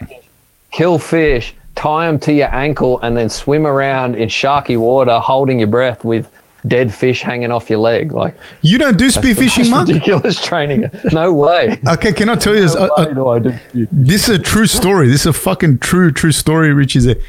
kill 0.71 0.97
fish, 0.99 1.53
tie 1.75 2.07
them 2.07 2.19
to 2.19 2.33
your 2.33 2.53
ankle, 2.53 2.99
and 3.01 3.15
then 3.17 3.29
swim 3.29 3.65
around 3.67 4.15
in 4.15 4.29
sharky 4.29 4.77
water, 4.77 5.19
holding 5.19 5.59
your 5.59 5.67
breath 5.67 6.03
with 6.05 6.29
dead 6.65 6.93
fish 6.93 7.21
hanging 7.21 7.51
off 7.51 7.69
your 7.69 7.79
leg. 7.79 8.13
Like 8.13 8.35
You 8.61 8.77
don't 8.77 8.97
do 8.97 9.07
spearfishing, 9.09 9.69
Mark? 9.69 9.87
ridiculous 9.89 10.41
training. 10.41 10.89
No 11.11 11.33
way. 11.33 11.77
Okay, 11.89 12.13
can 12.13 12.29
I 12.29 12.35
tell 12.35 12.55
you 12.55 12.61
this? 12.61 12.73
No 12.75 12.89
do 13.13 13.27
I 13.27 13.39
do 13.39 13.87
This 13.91 14.29
is 14.29 14.37
a 14.37 14.39
true 14.41 14.65
story. 14.67 15.07
This 15.09 15.21
is 15.21 15.27
a 15.27 15.33
fucking 15.33 15.79
true, 15.79 16.11
true 16.13 16.31
story, 16.31 16.71
Richie. 16.71 16.99
That 17.01 17.21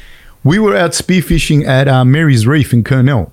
we 0.45 0.57
were 0.57 0.75
out 0.77 0.91
spearfishing 0.91 1.65
at 1.67 1.89
uh, 1.89 2.05
Mary's 2.05 2.47
Reef 2.47 2.71
in 2.71 2.83
Kurnell 2.85 3.31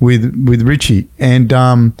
with 0.00 0.34
with 0.44 0.62
Richie, 0.62 1.06
and 1.20 1.52
um, 1.52 1.94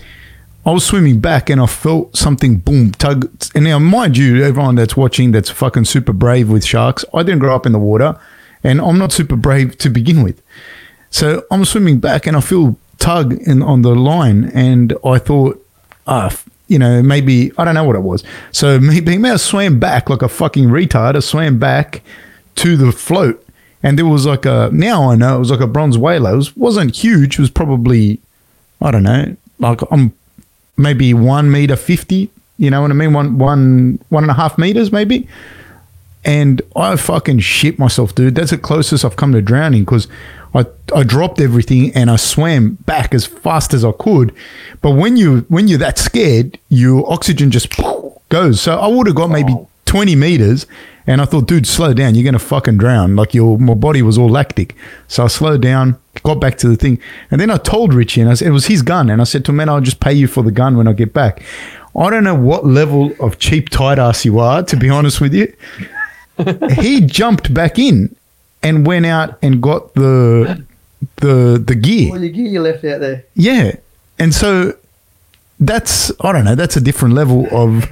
I 0.64 0.70
was 0.70 0.84
swimming 0.84 1.18
back, 1.18 1.50
and 1.50 1.60
I 1.60 1.66
felt 1.66 2.16
something 2.16 2.58
boom 2.58 2.92
tug. 2.92 3.30
And 3.54 3.64
now, 3.64 3.78
mind 3.80 4.16
you, 4.16 4.44
everyone 4.44 4.76
that's 4.76 4.96
watching 4.96 5.32
that's 5.32 5.50
fucking 5.50 5.86
super 5.86 6.12
brave 6.12 6.48
with 6.48 6.64
sharks. 6.64 7.04
I 7.12 7.24
didn't 7.24 7.40
grow 7.40 7.54
up 7.54 7.66
in 7.66 7.72
the 7.72 7.80
water, 7.80 8.16
and 8.62 8.80
I'm 8.80 8.96
not 8.98 9.10
super 9.12 9.34
brave 9.34 9.76
to 9.78 9.90
begin 9.90 10.22
with. 10.22 10.40
So 11.10 11.44
I'm 11.50 11.64
swimming 11.64 11.98
back, 11.98 12.26
and 12.28 12.36
I 12.36 12.40
feel 12.40 12.78
tug 12.98 13.32
in 13.32 13.60
on 13.60 13.82
the 13.82 13.94
line, 13.96 14.52
and 14.54 14.94
I 15.04 15.18
thought, 15.18 15.66
ah, 16.06 16.32
you 16.68 16.78
know, 16.78 17.02
maybe 17.02 17.50
I 17.58 17.64
don't 17.64 17.74
know 17.74 17.84
what 17.84 17.96
it 17.96 18.02
was. 18.02 18.22
So 18.52 18.78
maybe, 18.78 19.18
maybe 19.18 19.30
I 19.30 19.36
swam 19.36 19.80
back 19.80 20.08
like 20.08 20.22
a 20.22 20.28
fucking 20.28 20.66
retard. 20.68 21.16
I 21.16 21.20
swam 21.20 21.58
back 21.58 22.02
to 22.56 22.76
the 22.76 22.92
float, 22.92 23.44
and 23.82 23.98
there 23.98 24.06
was 24.06 24.26
like 24.26 24.46
a 24.46 24.70
now 24.72 25.10
I 25.10 25.16
know 25.16 25.36
it 25.36 25.40
was 25.40 25.50
like 25.50 25.60
a 25.60 25.66
bronze 25.66 25.98
whaler. 25.98 26.34
It 26.34 26.36
was, 26.36 26.56
wasn't 26.56 26.94
huge. 26.94 27.34
It 27.34 27.40
was 27.40 27.50
probably 27.50 28.20
I 28.80 28.92
don't 28.92 29.02
know, 29.02 29.36
like 29.58 29.80
I'm 29.90 30.12
maybe 30.76 31.14
one 31.14 31.50
meter 31.50 31.76
fifty. 31.76 32.30
You 32.58 32.70
know 32.70 32.82
what 32.82 32.90
I 32.90 32.94
mean? 32.94 33.12
One 33.12 33.38
one 33.38 33.98
one 34.08 34.24
and 34.24 34.30
a 34.30 34.34
half 34.34 34.58
meters 34.58 34.92
maybe. 34.92 35.28
And 36.24 36.62
I 36.76 36.94
fucking 36.96 37.40
shit 37.40 37.78
myself, 37.78 38.14
dude. 38.14 38.36
That's 38.36 38.52
the 38.52 38.58
closest 38.58 39.04
I've 39.04 39.16
come 39.16 39.32
to 39.32 39.42
drowning 39.42 39.84
because 39.84 40.06
I, 40.54 40.66
I 40.94 41.02
dropped 41.02 41.40
everything 41.40 41.92
and 41.94 42.10
I 42.10 42.16
swam 42.16 42.74
back 42.86 43.12
as 43.12 43.26
fast 43.26 43.74
as 43.74 43.84
I 43.84 43.92
could. 43.92 44.34
But 44.82 44.92
when 44.92 45.16
you 45.16 45.40
when 45.48 45.66
you're 45.68 45.78
that 45.78 45.98
scared, 45.98 46.58
your 46.68 47.10
oxygen 47.12 47.50
just 47.50 47.72
goes. 48.28 48.60
So 48.60 48.78
I 48.78 48.86
would 48.86 49.06
have 49.06 49.16
got 49.16 49.30
maybe 49.30 49.54
20 49.86 50.14
meters 50.14 50.66
and 51.06 51.20
I 51.20 51.24
thought, 51.24 51.46
dude, 51.46 51.66
slow 51.66 51.92
down. 51.94 52.14
You're 52.14 52.24
gonna 52.24 52.38
fucking 52.38 52.78
drown. 52.78 53.16
Like 53.16 53.34
your 53.34 53.58
my 53.58 53.74
body 53.74 54.02
was 54.02 54.18
all 54.18 54.28
lactic. 54.28 54.74
So 55.08 55.24
I 55.24 55.28
slowed 55.28 55.62
down, 55.62 55.98
got 56.22 56.40
back 56.40 56.58
to 56.58 56.68
the 56.68 56.76
thing, 56.76 56.98
and 57.30 57.40
then 57.40 57.50
I 57.50 57.56
told 57.56 57.94
Richie, 57.94 58.20
and 58.20 58.30
I 58.30 58.34
said 58.34 58.48
it 58.48 58.52
was 58.52 58.66
his 58.66 58.82
gun, 58.82 59.10
and 59.10 59.20
I 59.20 59.24
said 59.24 59.44
to 59.46 59.52
him, 59.52 59.56
man, 59.56 59.68
I'll 59.68 59.80
just 59.80 60.00
pay 60.00 60.12
you 60.12 60.26
for 60.26 60.42
the 60.42 60.52
gun 60.52 60.76
when 60.76 60.88
I 60.88 60.92
get 60.92 61.12
back. 61.12 61.42
I 61.94 62.08
don't 62.08 62.24
know 62.24 62.34
what 62.34 62.64
level 62.64 63.12
of 63.20 63.38
cheap 63.38 63.68
tight 63.68 63.98
ass 63.98 64.24
you 64.24 64.38
are, 64.38 64.62
to 64.62 64.76
be 64.76 64.88
honest 64.88 65.20
with 65.20 65.34
you 65.34 65.52
he 66.72 67.00
jumped 67.00 67.52
back 67.52 67.78
in 67.78 68.14
and 68.62 68.86
went 68.86 69.06
out 69.06 69.38
and 69.42 69.62
got 69.62 69.94
the 69.94 70.64
the 71.16 71.62
the 71.64 71.74
gear. 71.74 72.12
Well, 72.12 72.22
you 72.22 72.30
get 72.30 72.50
you 72.50 72.60
left 72.60 72.84
out 72.84 73.00
there. 73.00 73.24
Yeah. 73.34 73.76
And 74.18 74.34
so 74.34 74.76
that's 75.58 76.12
I 76.20 76.32
don't 76.32 76.44
know, 76.44 76.54
that's 76.54 76.76
a 76.76 76.80
different 76.80 77.14
level 77.14 77.46
of 77.50 77.88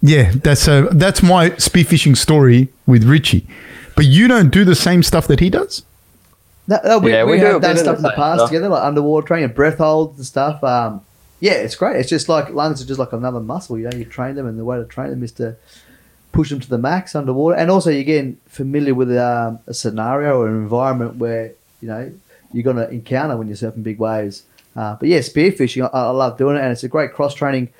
yeah, 0.00 0.32
that's 0.34 0.68
a 0.68 0.88
that's 0.92 1.22
my 1.22 1.50
spearfishing 1.50 2.16
story 2.16 2.68
with 2.86 3.04
Richie. 3.04 3.46
But 3.96 4.06
you 4.06 4.28
don't 4.28 4.50
do 4.50 4.64
the 4.64 4.76
same 4.76 5.02
stuff 5.02 5.26
that 5.26 5.40
he 5.40 5.50
does? 5.50 5.82
No, 6.68 6.78
no, 6.84 6.98
we, 6.98 7.12
Yeah, 7.12 7.24
we, 7.24 7.32
we 7.32 7.38
do 7.38 7.46
a 7.46 7.52
have 7.52 7.60
bit 7.62 7.66
done 7.66 7.76
stuff 7.78 7.96
in 7.96 8.02
the 8.02 8.12
past 8.12 8.40
stuff. 8.40 8.50
together, 8.50 8.68
like 8.68 8.84
underwater 8.84 9.26
training, 9.26 9.46
and 9.46 9.54
breath 9.54 9.78
holds 9.78 10.18
and 10.18 10.26
stuff. 10.26 10.62
Um, 10.62 11.00
yeah, 11.40 11.52
it's 11.52 11.74
great. 11.74 11.96
It's 11.96 12.08
just 12.08 12.28
like 12.28 12.50
lungs 12.50 12.82
are 12.82 12.86
just 12.86 13.00
like 13.00 13.12
another 13.12 13.40
muscle. 13.40 13.78
You 13.78 13.88
know, 13.88 13.96
you 13.96 14.04
train 14.04 14.34
them, 14.36 14.46
and 14.46 14.58
the 14.58 14.64
way 14.64 14.76
to 14.78 14.84
train 14.84 15.10
them 15.10 15.22
is 15.22 15.32
to 15.32 15.56
push 16.30 16.50
them 16.50 16.60
to 16.60 16.68
the 16.68 16.78
max 16.78 17.14
underwater, 17.16 17.56
and 17.56 17.70
also 17.70 17.90
you're 17.90 18.04
getting 18.04 18.36
familiar 18.46 18.94
with 18.94 19.10
um, 19.16 19.58
a 19.66 19.74
scenario 19.74 20.40
or 20.40 20.48
an 20.48 20.56
environment 20.56 21.16
where 21.16 21.52
you 21.80 21.88
know 21.88 22.12
you're 22.52 22.64
going 22.64 22.76
to 22.76 22.88
encounter 22.90 23.36
when 23.36 23.48
you're 23.48 23.56
surfing 23.56 23.82
big 23.82 23.98
waves. 23.98 24.44
Uh, 24.76 24.94
but 24.94 25.08
yeah, 25.08 25.18
spearfishing, 25.18 25.90
I, 25.92 25.98
I 25.98 26.10
love 26.10 26.38
doing 26.38 26.56
it, 26.56 26.60
and 26.60 26.70
it's 26.70 26.84
a 26.84 26.88
great 26.88 27.12
cross 27.14 27.34
training 27.34 27.70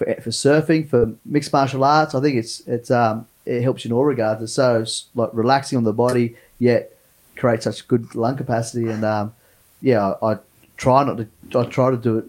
for, 0.00 0.14
for 0.22 0.30
surfing, 0.30 0.88
for 0.88 1.12
mixed 1.26 1.52
martial 1.52 1.84
arts. 1.84 2.14
I 2.14 2.22
think 2.22 2.36
it's 2.36 2.60
it's 2.60 2.90
um, 2.90 3.26
it 3.44 3.60
helps 3.60 3.84
you 3.84 3.90
in 3.90 3.92
all 3.92 4.04
regards. 4.04 4.42
It's 4.42 4.54
so 4.54 4.84
like 5.14 5.28
relaxing 5.34 5.76
on 5.76 5.84
the 5.84 5.92
body, 5.92 6.36
yet 6.58 6.96
creates 7.36 7.64
such 7.64 7.86
good 7.86 8.14
lung 8.14 8.36
capacity. 8.36 8.88
And 8.88 9.04
um, 9.04 9.34
yeah, 9.82 10.14
I, 10.22 10.32
I 10.32 10.38
try 10.78 11.04
not 11.04 11.18
to 11.18 11.58
I 11.58 11.64
try 11.64 11.90
to 11.90 11.98
do 11.98 12.18
it 12.18 12.24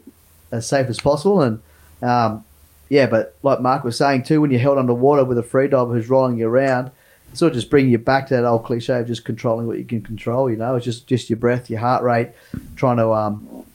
as 0.52 0.68
safe 0.68 0.88
as 0.88 0.99
possible. 0.99 1.41
And 1.41 1.61
um, 2.02 2.43
yeah, 2.89 3.06
but 3.06 3.38
like 3.41 3.61
Mark 3.61 3.85
was 3.85 3.98
saying 3.98 4.23
too, 4.23 4.41
when 4.41 4.52
you're 4.52 4.60
held 4.60 4.77
underwater 4.77 5.23
with 5.23 5.38
a 5.38 5.43
freediver 5.43 5.93
who's 5.93 6.10
rolling 6.10 6.38
you 6.38 6.49
around, 6.49 6.91
it's 7.30 7.39
sort 7.39 7.53
of 7.53 7.56
just 7.56 7.69
bringing 7.69 7.91
you 7.93 7.99
back 7.99 8.27
to 8.27 8.35
that 8.35 8.43
old 8.43 8.65
cliche 8.65 8.99
of 8.99 9.07
just 9.07 9.23
controlling 9.23 9.65
what 9.65 9.77
you 9.77 9.85
can 9.85 10.02
control. 10.02 10.49
You 10.49 10.57
know, 10.57 10.76
it's 10.76 10.84
just 10.84 11.07
just 11.07 11.30
your 11.30 11.38
breath, 11.38 11.69
your 11.69 11.80
heart 11.80 12.03
rate, 12.03 12.31
trying 12.76 12.98
to 12.98 13.14
um, 13.14 13.65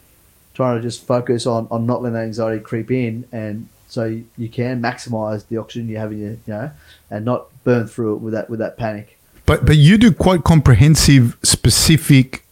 trying 0.52 0.76
to 0.76 0.82
just 0.82 1.06
focus 1.06 1.46
on 1.46 1.66
on 1.70 1.86
not 1.86 2.02
letting 2.02 2.12
that 2.12 2.24
anxiety 2.24 2.62
creep 2.62 2.90
in, 2.90 3.26
and 3.32 3.68
so 3.88 4.04
you, 4.04 4.24
you 4.36 4.48
can 4.48 4.80
maximize 4.82 5.46
the 5.48 5.56
oxygen 5.56 5.88
you 5.88 5.96
have 5.96 6.12
in 6.12 6.18
your, 6.18 6.30
you 6.30 6.38
know, 6.46 6.70
and 7.10 7.24
not 7.24 7.46
burn 7.64 7.86
through 7.86 8.14
it 8.14 8.18
with 8.18 8.32
that 8.34 8.50
with 8.50 8.58
that 8.58 8.76
panic. 8.76 9.18
But 9.44 9.64
but 9.64 9.76
you 9.76 9.96
do 9.96 10.12
quite 10.12 10.44
comprehensive, 10.44 11.36
specific, 11.42 12.44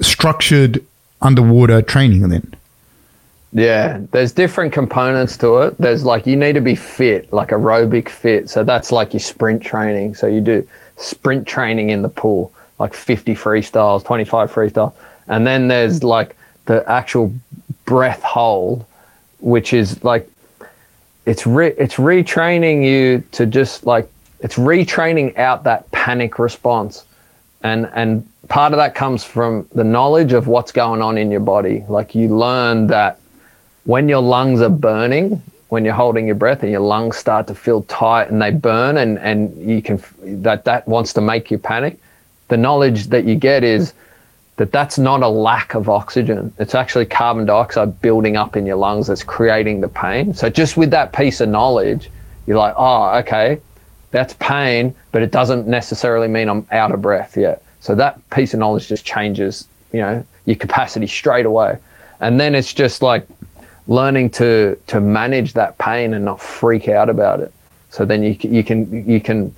structured 0.00 0.84
underwater 1.22 1.82
training 1.82 2.28
then. 2.28 2.54
Yeah, 3.52 4.00
there's 4.12 4.30
different 4.30 4.72
components 4.72 5.36
to 5.38 5.58
it. 5.58 5.78
There's 5.78 6.04
like 6.04 6.26
you 6.26 6.36
need 6.36 6.52
to 6.52 6.60
be 6.60 6.76
fit, 6.76 7.32
like 7.32 7.48
aerobic 7.48 8.08
fit. 8.08 8.48
So 8.48 8.62
that's 8.62 8.92
like 8.92 9.12
your 9.12 9.20
sprint 9.20 9.62
training. 9.62 10.14
So 10.14 10.26
you 10.28 10.40
do 10.40 10.66
sprint 10.96 11.48
training 11.48 11.90
in 11.90 12.02
the 12.02 12.08
pool, 12.08 12.52
like 12.78 12.94
50 12.94 13.34
freestyles, 13.34 14.04
25 14.04 14.52
freestyle. 14.52 14.94
And 15.26 15.46
then 15.46 15.68
there's 15.68 16.04
like 16.04 16.36
the 16.66 16.88
actual 16.88 17.32
breath 17.86 18.22
hold, 18.22 18.84
which 19.40 19.72
is 19.72 20.02
like 20.04 20.30
it's 21.26 21.46
re- 21.46 21.74
it's 21.78 21.96
retraining 21.96 22.84
you 22.84 23.22
to 23.32 23.46
just 23.46 23.86
like 23.86 24.10
it's 24.40 24.56
retraining 24.56 25.36
out 25.38 25.64
that 25.64 25.90
panic 25.90 26.38
response. 26.38 27.04
And 27.62 27.90
and 27.94 28.26
part 28.48 28.72
of 28.72 28.78
that 28.78 28.94
comes 28.94 29.22
from 29.22 29.68
the 29.74 29.84
knowledge 29.84 30.32
of 30.32 30.46
what's 30.46 30.72
going 30.72 31.02
on 31.02 31.18
in 31.18 31.30
your 31.30 31.40
body. 31.40 31.84
Like 31.88 32.14
you 32.14 32.28
learn 32.28 32.86
that 32.88 33.20
when 33.84 34.08
your 34.08 34.22
lungs 34.22 34.60
are 34.60 34.70
burning, 34.70 35.42
when 35.68 35.84
you're 35.84 35.94
holding 35.94 36.26
your 36.26 36.34
breath 36.34 36.62
and 36.62 36.70
your 36.70 36.80
lungs 36.80 37.16
start 37.16 37.46
to 37.46 37.54
feel 37.54 37.82
tight 37.82 38.30
and 38.30 38.40
they 38.40 38.50
burn 38.50 38.96
and, 38.96 39.18
and 39.18 39.56
you 39.56 39.80
can 39.82 40.02
that 40.42 40.64
that 40.64 40.86
wants 40.88 41.12
to 41.14 41.20
make 41.20 41.50
you 41.50 41.58
panic, 41.58 41.98
the 42.48 42.56
knowledge 42.56 43.06
that 43.06 43.24
you 43.24 43.36
get 43.36 43.62
is 43.62 43.92
that 44.60 44.72
that's 44.72 44.98
not 44.98 45.22
a 45.22 45.28
lack 45.28 45.72
of 45.72 45.88
oxygen. 45.88 46.52
It's 46.58 46.74
actually 46.74 47.06
carbon 47.06 47.46
dioxide 47.46 47.98
building 48.02 48.36
up 48.36 48.56
in 48.58 48.66
your 48.66 48.76
lungs 48.76 49.06
that's 49.06 49.22
creating 49.22 49.80
the 49.80 49.88
pain. 49.88 50.34
So 50.34 50.50
just 50.50 50.76
with 50.76 50.90
that 50.90 51.14
piece 51.14 51.40
of 51.40 51.48
knowledge, 51.48 52.10
you're 52.46 52.58
like, 52.58 52.74
oh, 52.76 53.16
okay, 53.20 53.58
that's 54.10 54.34
pain, 54.34 54.94
but 55.12 55.22
it 55.22 55.30
doesn't 55.30 55.66
necessarily 55.66 56.28
mean 56.28 56.50
I'm 56.50 56.66
out 56.72 56.92
of 56.92 57.00
breath 57.00 57.38
yet. 57.38 57.62
So 57.80 57.94
that 57.94 58.20
piece 58.28 58.52
of 58.52 58.60
knowledge 58.60 58.86
just 58.86 59.02
changes, 59.02 59.66
you 59.94 60.00
know, 60.00 60.26
your 60.44 60.56
capacity 60.56 61.06
straight 61.06 61.46
away. 61.46 61.78
And 62.20 62.38
then 62.38 62.54
it's 62.54 62.74
just 62.74 63.00
like 63.00 63.26
learning 63.88 64.28
to 64.40 64.78
to 64.88 65.00
manage 65.00 65.54
that 65.54 65.78
pain 65.78 66.12
and 66.12 66.26
not 66.26 66.38
freak 66.38 66.86
out 66.86 67.08
about 67.08 67.40
it. 67.40 67.50
So 67.88 68.04
then 68.04 68.22
you 68.22 68.36
you 68.42 68.62
can 68.62 69.08
you 69.08 69.22
can 69.22 69.56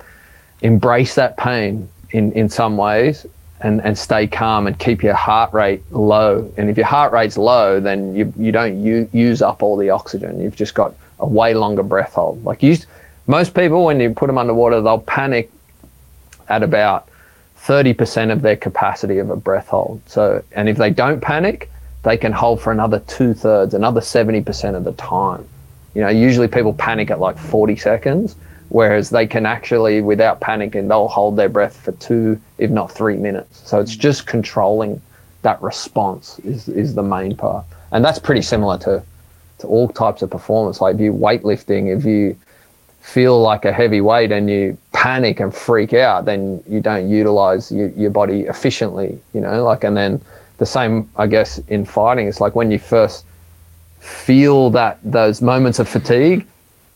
embrace 0.61 1.15
that 1.15 1.35
pain 1.35 1.89
in 2.11 2.31
in 2.31 2.47
some 2.47 2.77
ways 2.77 3.25
and 3.63 3.81
and 3.81 3.97
stay 3.97 4.27
calm 4.27 4.67
and 4.67 4.77
keep 4.77 5.01
your 5.01 5.15
heart 5.15 5.53
rate 5.53 5.81
low. 5.91 6.51
And 6.57 6.69
if 6.69 6.77
your 6.77 6.85
heart 6.85 7.11
rate's 7.13 7.37
low, 7.37 7.79
then 7.79 8.13
you 8.15 8.31
you 8.37 8.51
don't 8.51 8.83
u- 8.83 9.09
use 9.11 9.41
up 9.41 9.63
all 9.63 9.77
the 9.77 9.89
oxygen. 9.89 10.39
You've 10.39 10.55
just 10.55 10.75
got 10.75 10.93
a 11.19 11.25
way 11.27 11.53
longer 11.53 11.83
breath 11.83 12.13
hold. 12.13 12.43
Like 12.43 12.61
you, 12.61 12.77
most 13.25 13.55
people 13.55 13.85
when 13.85 13.99
you 13.99 14.13
put 14.13 14.27
them 14.27 14.37
underwater, 14.37 14.81
they'll 14.81 14.99
panic 14.99 15.49
at 16.49 16.61
about 16.61 17.07
30% 17.57 18.31
of 18.31 18.41
their 18.41 18.57
capacity 18.57 19.19
of 19.19 19.29
a 19.29 19.37
breath 19.37 19.69
hold. 19.69 20.01
So, 20.05 20.43
and 20.51 20.67
if 20.67 20.75
they 20.75 20.89
don't 20.89 21.21
panic, 21.21 21.71
they 22.03 22.17
can 22.17 22.33
hold 22.33 22.61
for 22.61 22.73
another 22.73 22.99
two 22.99 23.33
thirds, 23.33 23.73
another 23.73 24.01
70% 24.01 24.75
of 24.75 24.83
the 24.83 24.91
time. 24.93 25.47
You 25.95 26.01
know, 26.01 26.09
usually 26.09 26.49
people 26.49 26.73
panic 26.73 27.09
at 27.09 27.21
like 27.21 27.37
40 27.37 27.77
seconds, 27.77 28.35
whereas 28.73 29.11
they 29.11 29.27
can 29.27 29.45
actually, 29.45 30.01
without 30.01 30.41
panicking, 30.41 30.87
they'll 30.87 31.07
hold 31.07 31.35
their 31.35 31.47
breath 31.47 31.77
for 31.77 31.91
two, 31.93 32.41
if 32.57 32.71
not 32.71 32.91
three 32.91 33.15
minutes. 33.15 33.61
So 33.69 33.79
it's 33.79 33.95
just 33.95 34.25
controlling 34.25 34.99
that 35.43 35.61
response 35.61 36.39
is, 36.39 36.67
is 36.67 36.95
the 36.95 37.03
main 37.03 37.35
part. 37.35 37.65
And 37.91 38.03
that's 38.03 38.17
pretty 38.17 38.41
similar 38.41 38.79
to, 38.79 39.03
to 39.59 39.67
all 39.67 39.89
types 39.89 40.23
of 40.23 40.31
performance. 40.31 40.81
Like 40.81 40.95
if 40.95 41.01
you 41.01 41.13
weightlifting, 41.13 41.95
if 41.95 42.03
you 42.03 42.35
feel 43.01 43.39
like 43.39 43.63
a 43.63 43.71
heavy 43.71 44.01
weight 44.01 44.31
and 44.31 44.49
you 44.49 44.75
panic 44.91 45.39
and 45.39 45.53
freak 45.53 45.93
out, 45.93 46.25
then 46.25 46.63
you 46.67 46.79
don't 46.81 47.07
utilize 47.07 47.71
your, 47.71 47.89
your 47.89 48.09
body 48.09 48.41
efficiently, 48.41 49.19
you 49.35 49.41
know, 49.41 49.63
like, 49.63 49.83
and 49.83 49.95
then 49.95 50.19
the 50.57 50.65
same, 50.65 51.07
I 51.15 51.27
guess, 51.27 51.59
in 51.67 51.85
fighting. 51.85 52.27
It's 52.27 52.41
like 52.41 52.55
when 52.55 52.71
you 52.71 52.79
first 52.79 53.23
feel 53.99 54.71
that 54.71 54.97
those 55.03 55.43
moments 55.43 55.77
of 55.77 55.87
fatigue, 55.87 56.47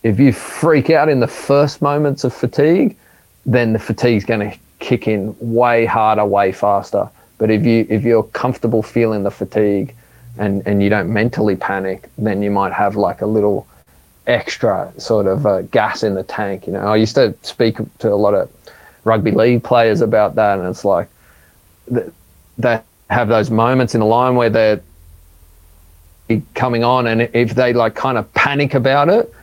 if 0.08 0.20
you 0.20 0.32
freak 0.32 0.90
out 0.90 1.10
in 1.10 1.20
the 1.20 1.28
first 1.28 1.82
moments 1.82 2.24
of 2.24 2.34
fatigue, 2.34 2.96
then 3.46 3.74
the 3.74 3.80
fatigue's 3.80 4.24
going 4.24 4.52
to 4.52 4.58
kick 4.80 5.08
in 5.08 5.36
way 5.40 5.86
harder, 5.86 6.26
way 6.26 6.52
faster. 6.52 7.10
But 7.38 7.52
if 7.52 7.66
you 7.66 7.86
if 7.90 8.04
you're 8.04 8.24
comfortable 8.24 8.82
feeling 8.82 9.24
the 9.24 9.32
fatigue 9.32 9.94
and, 10.38 10.66
and 10.66 10.82
you 10.82 10.90
don't 10.90 11.12
mentally 11.12 11.56
panic, 11.56 12.10
then 12.18 12.42
you 12.42 12.52
might 12.52 12.74
have 12.74 12.96
like 12.96 13.22
a 13.22 13.26
little 13.26 13.68
extra 14.28 14.92
sort 14.98 15.28
of 15.28 15.46
uh, 15.46 15.62
gas 15.64 16.04
in 16.04 16.16
the 16.16 16.24
tank. 16.24 16.68
You 16.68 16.74
know, 16.74 16.80
I 16.80 16.96
used 16.96 17.16
to 17.16 17.36
speak 17.42 17.78
to 18.00 18.12
a 18.12 18.16
lot 18.16 18.34
of 18.34 18.50
rugby 19.04 19.32
league 19.32 19.64
players 19.64 20.02
about 20.02 20.36
that, 20.36 20.60
and 20.60 20.68
it's 20.68 20.86
like 20.86 21.10
that 22.58 22.86
have 23.10 23.28
those 23.28 23.50
moments 23.50 23.94
in 23.94 24.00
the 24.00 24.06
line 24.06 24.36
where 24.36 24.50
they're 24.50 24.82
coming 26.56 26.84
on, 26.84 27.08
and 27.08 27.30
if 27.34 27.56
they 27.56 27.74
like 27.74 27.96
kind 27.96 28.18
of 28.18 28.32
panic 28.34 28.74
about 28.74 29.10
it, 29.10 29.34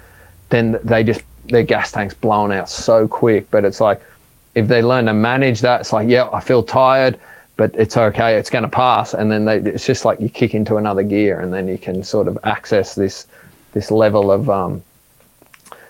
then 0.51 0.79
they 0.85 1.05
just 1.05 1.23
their 1.49 1.63
gas 1.63 1.93
tank's 1.93 2.15
blown 2.15 2.53
out 2.53 2.69
so 2.69 3.07
quick. 3.07 3.51
But 3.51 3.65
it's 3.65 3.81
like 3.81 4.01
if 4.55 4.69
they 4.69 4.83
learn 4.83 5.07
to 5.07 5.15
manage 5.15 5.61
that, 5.61 5.81
it's 5.83 5.93
like 5.93 6.09
yeah, 6.09 6.29
I 6.33 6.41
feel 6.41 6.63
tired, 6.63 7.19
but 7.57 7.75
it's 7.75 7.97
okay, 7.97 8.37
it's 8.37 8.51
going 8.51 8.65
to 8.65 8.69
pass, 8.69 9.15
and 9.15 9.31
then 9.31 9.45
they, 9.45 9.59
it's 9.59 9.87
just 9.87 10.05
like 10.05 10.21
you 10.21 10.29
kick 10.29 10.55
into 10.55 10.77
another 10.77 11.03
gear, 11.03 11.41
and 11.41 11.53
then 11.53 11.69
you 11.69 11.79
can 11.79 12.03
sort 12.03 12.29
of 12.29 12.39
access 12.45 12.95
this 12.95 13.27
this 13.73 13.91
level 13.91 14.31
of 14.31 14.49
um, 14.49 14.83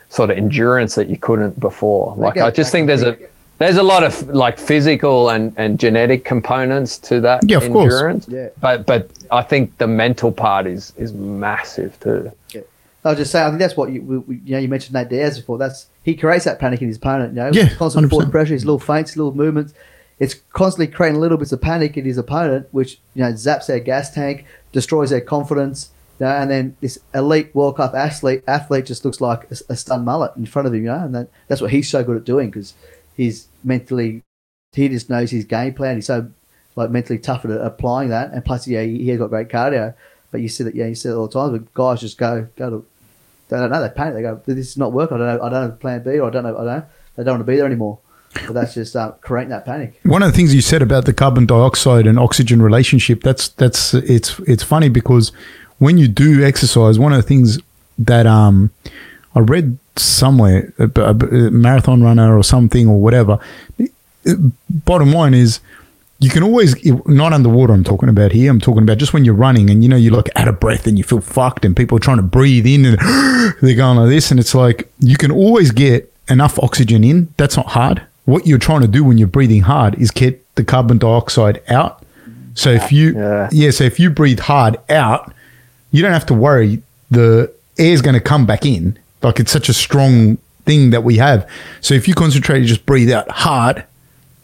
sort 0.09 0.31
of 0.31 0.39
endurance 0.39 0.94
that 0.94 1.09
you 1.09 1.18
couldn't 1.18 1.59
before. 1.60 2.14
Like 2.16 2.36
I 2.36 2.51
just 2.51 2.72
think 2.72 2.86
there's 2.86 3.02
a 3.02 3.18
there's 3.59 3.76
a 3.76 3.82
lot 3.82 4.02
of 4.02 4.28
like 4.28 4.59
physical 4.59 5.31
and, 5.31 5.55
and 5.56 5.78
genetic 5.78 6.24
components 6.24 6.98
to 6.98 7.20
that 7.20 7.48
yeah, 7.48 7.59
of 7.59 7.64
endurance. 7.64 8.26
Course. 8.26 8.35
Yeah. 8.35 8.48
But 8.60 8.86
but 8.86 9.10
I 9.31 9.43
think 9.43 9.76
the 9.78 9.86
mental 9.86 10.32
part 10.32 10.66
is 10.66 10.93
is 10.97 11.12
massive 11.12 11.98
too. 12.01 12.32
Yeah. 13.05 13.10
I 13.10 13.12
was 13.12 13.18
just 13.18 13.32
saying, 13.32 13.47
I 13.47 13.48
think 13.51 13.60
that's 13.60 13.76
what 13.76 13.93
you 13.93 14.02
we, 14.02 14.36
you 14.44 14.52
know. 14.52 14.59
You 14.59 14.68
mentioned 14.68 14.94
Nate 14.94 15.09
Diaz 15.09 15.39
before. 15.39 15.59
That's 15.59 15.89
he 16.02 16.14
creates 16.14 16.44
that 16.44 16.59
panic 16.59 16.81
in 16.82 16.89
his 16.89 16.97
opponent. 16.97 17.35
You 17.35 17.40
know, 17.40 17.51
yeah, 17.52 17.74
constant 17.74 18.09
forward 18.10 18.31
pressure, 18.31 18.55
his 18.55 18.64
little 18.64 18.78
feints, 18.78 19.16
little 19.16 19.35
movements. 19.35 19.74
It's 20.18 20.35
constantly 20.52 20.94
creating 20.94 21.20
little 21.20 21.36
bits 21.36 21.52
of 21.52 21.60
panic 21.60 21.97
in 21.97 22.05
his 22.05 22.18
opponent, 22.18 22.68
which 22.70 22.98
you 23.14 23.22
know 23.22 23.32
zaps 23.32 23.66
their 23.66 23.81
gas 23.81 24.12
tank, 24.12 24.47
destroys 24.72 25.10
their 25.10 25.20
confidence. 25.20 25.90
You 26.20 26.26
know, 26.26 26.32
and 26.32 26.51
then 26.51 26.76
this 26.81 26.98
elite 27.12 27.55
World 27.55 27.76
Cup 27.76 27.94
athlete 27.94 28.44
athlete 28.47 28.86
just 28.86 29.05
looks 29.05 29.20
like 29.20 29.51
a, 29.51 29.56
a 29.70 29.76
stunned 29.76 30.05
mullet 30.05 30.36
in 30.36 30.47
front 30.47 30.66
of 30.66 30.74
him. 30.74 30.85
You 30.85 30.90
know, 30.90 31.05
and 31.05 31.14
that, 31.14 31.28
that's 31.48 31.60
what 31.60 31.72
he's 31.72 31.89
so 31.89 32.05
good 32.05 32.16
at 32.16 32.24
doing 32.24 32.51
because 32.51 32.74
he's 33.16 33.48
mentally 33.62 34.22
he 34.74 34.89
just 34.89 35.10
knows 35.10 35.31
his 35.31 35.44
game 35.44 35.74
plan. 35.74 35.97
He's 35.97 36.06
so 36.06 36.31
like 36.76 36.90
mentally 36.90 37.18
tough 37.18 37.44
at 37.44 37.51
applying 37.51 38.09
that, 38.10 38.32
and 38.32 38.44
plus, 38.44 38.66
yeah, 38.66 38.82
he, 38.82 39.09
has 39.09 39.18
got 39.18 39.28
great 39.28 39.48
cardio. 39.48 39.94
But 40.31 40.40
you 40.40 40.48
see 40.48 40.64
that, 40.64 40.74
yeah, 40.74 40.86
you 40.86 40.97
see 40.97 41.09
it 41.09 41.12
all 41.12 41.28
the 41.28 41.32
time. 41.32 41.52
But 41.52 41.72
guys 41.74 42.01
just 42.01 42.18
go 42.18 42.48
go 42.56 42.70
to 42.70 42.86
they 43.49 43.57
don't 43.57 43.71
know 43.71 43.83
they 43.83 43.89
panic. 43.91 44.15
They 44.15 44.23
go, 44.23 44.41
this 44.47 44.69
is 44.69 44.77
not 44.77 44.93
working. 44.93 45.16
I 45.16 45.21
don't 45.21 45.39
know. 45.39 45.43
I 45.45 45.49
don't 45.49 45.71
have 45.71 45.81
plan 45.81 46.03
B, 46.03 46.19
or 46.19 46.29
I 46.29 46.31
don't 46.31 46.43
know. 46.45 46.55
I 46.55 46.65
don't. 46.65 46.66
Know. 46.66 46.87
They 47.16 47.25
don't 47.25 47.35
want 47.35 47.47
to 47.47 47.53
be 47.53 47.57
there 47.57 47.66
anymore. 47.66 47.99
But 48.47 48.55
that's 48.55 48.75
just 48.75 48.97
uh, 48.97 49.12
creating 49.21 49.51
that 49.51 49.65
panic. 49.65 50.01
One 50.03 50.23
of 50.23 50.31
the 50.33 50.37
things 50.37 50.55
you 50.55 50.61
said 50.61 50.83
about 50.83 51.05
the 51.05 51.12
carbon 51.12 51.47
dioxide 51.47 52.07
and 52.07 52.19
oxygen 52.19 52.61
relationship, 52.61 53.23
that's 53.23 53.49
that's 53.49 53.95
it's 53.95 54.39
it's 54.41 54.62
funny 54.62 54.89
because 54.89 55.31
when 55.79 55.99
you 55.99 56.09
do 56.09 56.45
exercise, 56.45 56.99
one 56.99 57.12
of 57.12 57.16
the 57.16 57.29
things 57.29 57.61
that 57.99 58.27
um 58.27 58.71
I 59.35 59.41
read 59.41 59.79
somewhere, 59.97 60.73
a, 60.79 60.85
a, 60.85 61.15
marathon 61.51 62.03
runner 62.03 62.37
or 62.37 62.45
something 62.45 62.89
or 62.89 63.01
whatever. 63.01 63.39
Bottom 64.71 65.12
line 65.12 65.35
is, 65.35 65.61
you 66.25 66.31
can 66.31 66.43
always 66.43 66.75
not 67.07 67.35
underwater. 67.35 67.75
I'm 67.75 67.85
talking 67.85 68.09
about 68.09 68.33
here. 68.33 68.51
I'm 68.51 68.61
talking 68.61 68.83
about 68.83 68.97
just 68.97 69.13
when 69.13 69.27
you're 69.27 69.35
running 69.35 69.69
and 69.69 69.83
you 69.83 69.91
know 69.91 69.97
you're 69.97 70.15
like 70.15 70.31
out 70.37 70.49
of 70.49 70.59
breath 70.59 70.87
and 70.87 70.97
you 70.97 71.05
feel 71.05 71.21
fucked 71.21 71.67
and 71.67 71.77
people 71.77 71.99
are 71.99 72.01
trying 72.01 72.17
to 72.17 72.23
breathe 72.23 72.67
in 72.67 72.87
and 72.87 72.99
they're 73.61 73.77
going 73.77 73.99
like 73.99 74.09
this 74.09 74.31
and 74.31 74.41
it's 74.41 74.55
like 74.55 74.91
you 75.01 75.19
can 75.19 75.31
always 75.31 75.71
get 75.71 76.11
enough 76.29 76.59
oxygen 76.63 77.05
in. 77.05 77.29
That's 77.37 77.59
not 77.59 77.67
hard. 77.67 78.03
What 78.25 78.47
you're 78.47 78.59
trying 78.59 78.81
to 78.81 78.89
do 78.89 79.05
when 79.05 79.19
you're 79.19 79.29
breathing 79.29 79.63
hard 79.63 79.97
is 79.97 80.11
get 80.11 80.43
the 80.55 80.65
carbon 80.65 80.97
dioxide 80.97 81.63
out. 81.69 82.03
So 82.55 82.71
if 82.71 82.91
you 82.91 83.15
yeah, 83.15 83.51
yeah 83.53 83.71
so 83.71 83.85
if 83.85 84.01
you 84.01 84.09
breathe 84.09 84.41
hard 84.41 84.79
out, 84.89 85.31
you 85.91 86.01
don't 86.01 86.13
have 86.13 86.27
to 86.27 86.35
worry 86.35 86.83
the 87.11 87.53
air's 87.79 88.01
going 88.01 88.15
to 88.15 88.21
come 88.21 88.47
back 88.47 88.65
in 88.65 88.99
like 89.23 89.41
it's 89.41 89.53
such 89.53 89.69
a 89.69 89.75
strong 89.75 90.39
thing 90.65 90.91
that 90.91 91.05
we 91.05 91.17
have. 91.19 91.49
So 91.81 91.95
if 91.95 92.09
you 92.09 92.15
concentrate, 92.15 92.61
you 92.61 92.67
just 92.67 92.87
breathe 92.87 93.11
out 93.11 93.29
hard 93.29 93.85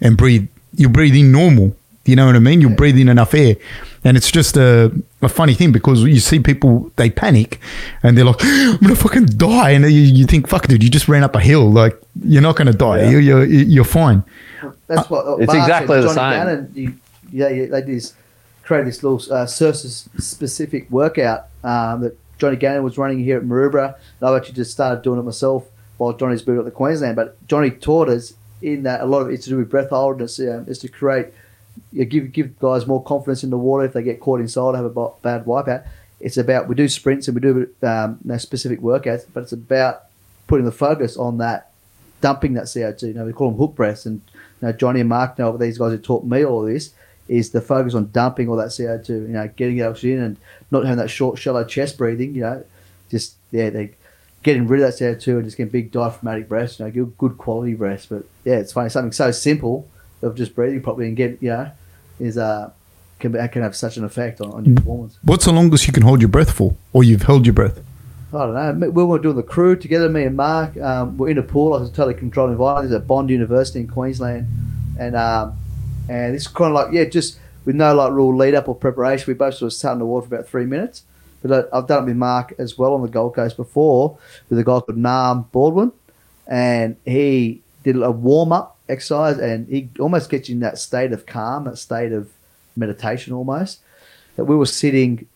and 0.00 0.16
breathe, 0.16 0.48
you 0.74 0.88
breathe 0.88 1.14
in 1.14 1.32
normal. 1.32 1.76
You 2.04 2.16
know 2.16 2.26
what 2.26 2.34
I 2.34 2.38
mean? 2.38 2.60
You're 2.60 2.70
breathe 2.70 2.98
in 2.98 3.08
enough 3.08 3.34
air. 3.34 3.56
And 4.02 4.16
it's 4.16 4.30
just 4.30 4.56
a, 4.56 4.90
a 5.20 5.28
funny 5.28 5.52
thing 5.54 5.72
because 5.72 6.02
you 6.02 6.18
see 6.18 6.40
people, 6.40 6.90
they 6.96 7.10
panic 7.10 7.60
and 8.02 8.16
they're 8.16 8.24
like, 8.24 8.36
I'm 8.42 8.78
going 8.78 8.94
to 8.94 9.00
fucking 9.00 9.26
die. 9.26 9.70
And 9.70 9.84
you, 9.84 10.00
you 10.00 10.26
think, 10.26 10.48
fuck, 10.48 10.66
dude, 10.66 10.82
you 10.82 10.88
just 10.88 11.08
ran 11.08 11.22
up 11.22 11.36
a 11.36 11.40
hill. 11.40 11.70
Like, 11.70 12.00
you're 12.24 12.42
not 12.42 12.56
going 12.56 12.66
to 12.66 12.76
die. 12.76 13.02
Yeah. 13.02 13.10
You're, 13.10 13.20
you're, 13.20 13.44
you're 13.44 13.84
fine. 13.84 14.24
That's 14.86 15.10
what 15.10 15.40
It's 15.40 15.52
Mark 15.52 15.58
exactly 15.58 15.98
and 15.98 16.08
the 16.08 16.14
Johnny 16.14 16.36
same. 16.36 16.46
Gannon, 16.46 16.72
you, 16.74 16.94
yeah, 17.32 17.48
yeah, 17.48 17.66
they 17.66 17.80
did 17.82 17.96
this, 17.96 18.14
created 18.64 18.86
this 18.88 19.02
little 19.02 19.18
uh, 19.32 19.46
Sursus 19.46 20.08
specific 20.18 20.90
workout 20.90 21.46
um, 21.62 22.00
that 22.00 22.18
Johnny 22.38 22.56
Gannon 22.56 22.82
was 22.82 22.96
running 22.96 23.22
here 23.22 23.36
at 23.36 23.44
Maroubra. 23.44 23.94
And 24.20 24.28
I've 24.28 24.36
actually 24.36 24.54
just 24.54 24.70
started 24.70 25.02
doing 25.02 25.18
it 25.18 25.22
myself 25.22 25.68
while 25.98 26.14
Johnny's 26.14 26.42
been 26.42 26.58
at 26.58 26.64
the 26.64 26.70
Queensland. 26.70 27.16
But 27.16 27.36
Johnny 27.46 27.70
taught 27.70 28.08
us 28.08 28.32
in 28.62 28.82
that 28.84 29.00
a 29.00 29.06
lot 29.06 29.22
of 29.22 29.30
it's 29.30 29.44
to 29.44 29.50
do 29.50 29.56
with 29.58 29.70
breath 29.70 29.90
holding. 29.90 30.22
Um, 30.22 30.66
is 30.68 30.78
to 30.80 30.88
create, 30.88 31.28
you 31.92 32.04
give 32.04 32.32
give 32.32 32.58
guys 32.58 32.86
more 32.86 33.02
confidence 33.02 33.42
in 33.42 33.50
the 33.50 33.58
water 33.58 33.84
if 33.84 33.92
they 33.92 34.02
get 34.02 34.20
caught 34.20 34.40
inside, 34.40 34.74
have 34.74 34.84
a 34.84 35.08
bad 35.22 35.44
wipeout. 35.44 35.86
It's 36.20 36.36
about 36.36 36.68
we 36.68 36.74
do 36.74 36.88
sprints 36.88 37.28
and 37.28 37.34
we 37.34 37.40
do 37.40 37.68
um, 37.82 38.18
know, 38.24 38.36
specific 38.36 38.80
workouts, 38.80 39.24
but 39.32 39.44
it's 39.44 39.52
about 39.52 40.02
putting 40.46 40.66
the 40.66 40.72
focus 40.72 41.16
on 41.16 41.38
that 41.38 41.70
dumping 42.20 42.54
that 42.54 42.64
CO2. 42.64 43.02
You 43.02 43.14
know, 43.14 43.24
we 43.24 43.32
call 43.32 43.50
them 43.50 43.58
hook 43.58 43.74
breaths, 43.74 44.06
and 44.06 44.20
you 44.34 44.68
know, 44.68 44.72
Johnny 44.72 45.00
and 45.00 45.08
Mark 45.08 45.38
know, 45.38 45.56
these 45.56 45.78
guys 45.78 45.92
who 45.92 45.98
taught 45.98 46.24
me 46.24 46.44
all 46.44 46.62
this 46.62 46.92
is 47.28 47.50
the 47.50 47.60
focus 47.60 47.94
on 47.94 48.10
dumping 48.10 48.48
all 48.48 48.56
that 48.56 48.68
CO2. 48.68 49.08
You 49.08 49.28
know, 49.28 49.48
getting 49.56 49.76
the 49.76 49.84
oxygen 49.84 50.22
and 50.22 50.36
not 50.70 50.84
having 50.84 50.98
that 50.98 51.08
short, 51.08 51.38
shallow 51.38 51.64
chest 51.64 51.96
breathing. 51.96 52.34
You 52.34 52.42
know, 52.42 52.64
just 53.10 53.36
yeah, 53.50 53.70
they 53.70 53.94
getting 54.42 54.66
rid 54.66 54.80
of 54.82 54.98
that 54.98 55.02
CO2 55.02 55.36
and 55.36 55.44
just 55.44 55.56
getting 55.56 55.70
big 55.70 55.92
diaphragmatic 55.92 56.48
breaths. 56.48 56.78
You 56.78 56.86
know, 56.86 56.90
good, 56.90 57.18
good 57.18 57.38
quality 57.38 57.74
breaths. 57.74 58.06
But 58.06 58.24
yeah, 58.44 58.56
it's 58.56 58.72
funny 58.72 58.88
something 58.88 59.12
so 59.12 59.30
simple 59.30 59.88
of 60.22 60.34
just 60.34 60.54
breathing 60.54 60.82
properly 60.82 61.08
and 61.08 61.16
get 61.16 61.42
you 61.42 61.50
know 61.50 61.70
is 62.18 62.36
uh 62.36 62.70
can 63.18 63.32
be, 63.32 63.48
can 63.48 63.62
have 63.62 63.76
such 63.76 63.96
an 63.96 64.04
effect 64.04 64.40
on, 64.40 64.50
on 64.52 64.64
your 64.64 64.76
performance. 64.76 65.18
What's 65.22 65.44
the 65.44 65.52
longest 65.52 65.86
you 65.86 65.92
can 65.92 66.02
hold 66.02 66.20
your 66.20 66.28
breath 66.28 66.50
for? 66.50 66.74
Or 66.92 67.04
you've 67.04 67.22
held 67.22 67.46
your 67.46 67.52
breath? 67.52 67.78
I 68.32 68.46
don't 68.46 68.80
know. 68.80 68.90
We 68.90 69.04
were 69.04 69.18
doing 69.18 69.36
the 69.36 69.42
crew 69.42 69.76
together, 69.76 70.08
me 70.08 70.24
and 70.24 70.36
Mark. 70.36 70.76
Um, 70.78 71.18
we're 71.18 71.30
in 71.30 71.38
a 71.38 71.42
pool, 71.42 71.70
like 71.70 71.82
a 71.82 71.92
totally 71.92 72.14
controlled 72.14 72.50
environment. 72.50 72.90
There's 72.90 73.00
at 73.00 73.06
Bond 73.06 73.28
University 73.28 73.80
in 73.80 73.88
Queensland, 73.88 74.46
and 74.98 75.16
um, 75.16 75.56
and 76.08 76.34
it's 76.34 76.46
kind 76.46 76.70
of 76.70 76.74
like 76.74 76.94
yeah, 76.94 77.04
just 77.04 77.38
with 77.64 77.74
no 77.74 77.92
like 77.94 78.12
real 78.12 78.34
lead 78.34 78.54
up 78.54 78.68
or 78.68 78.74
preparation. 78.74 79.24
We 79.26 79.34
both 79.34 79.54
sort 79.54 79.72
of 79.72 79.72
sat 79.72 79.92
in 79.94 79.98
the 79.98 80.06
water 80.06 80.28
for 80.28 80.34
about 80.36 80.48
three 80.48 80.64
minutes. 80.64 81.02
But 81.42 81.70
I, 81.72 81.78
I've 81.78 81.86
done 81.86 82.04
it 82.04 82.06
with 82.06 82.16
Mark 82.16 82.54
as 82.58 82.76
well 82.76 82.94
on 82.94 83.02
the 83.02 83.08
Gold 83.08 83.34
Coast 83.34 83.56
before 83.56 84.18
with 84.48 84.58
a 84.58 84.64
guy 84.64 84.80
called 84.80 84.96
Nam 84.96 85.42
Baldwin, 85.52 85.92
and 86.46 86.96
he 87.04 87.62
did 87.82 87.96
a 87.96 88.10
warm 88.10 88.52
up 88.52 88.78
exercise, 88.88 89.38
and 89.38 89.68
he 89.68 89.88
almost 89.98 90.28
gets 90.30 90.48
you 90.48 90.54
in 90.54 90.60
that 90.60 90.78
state 90.78 91.12
of 91.12 91.26
calm, 91.26 91.64
that 91.64 91.78
state 91.78 92.12
of 92.12 92.30
meditation 92.76 93.32
almost. 93.32 93.80
That 94.36 94.44
we 94.44 94.56
were 94.56 94.66
sitting 94.66 95.26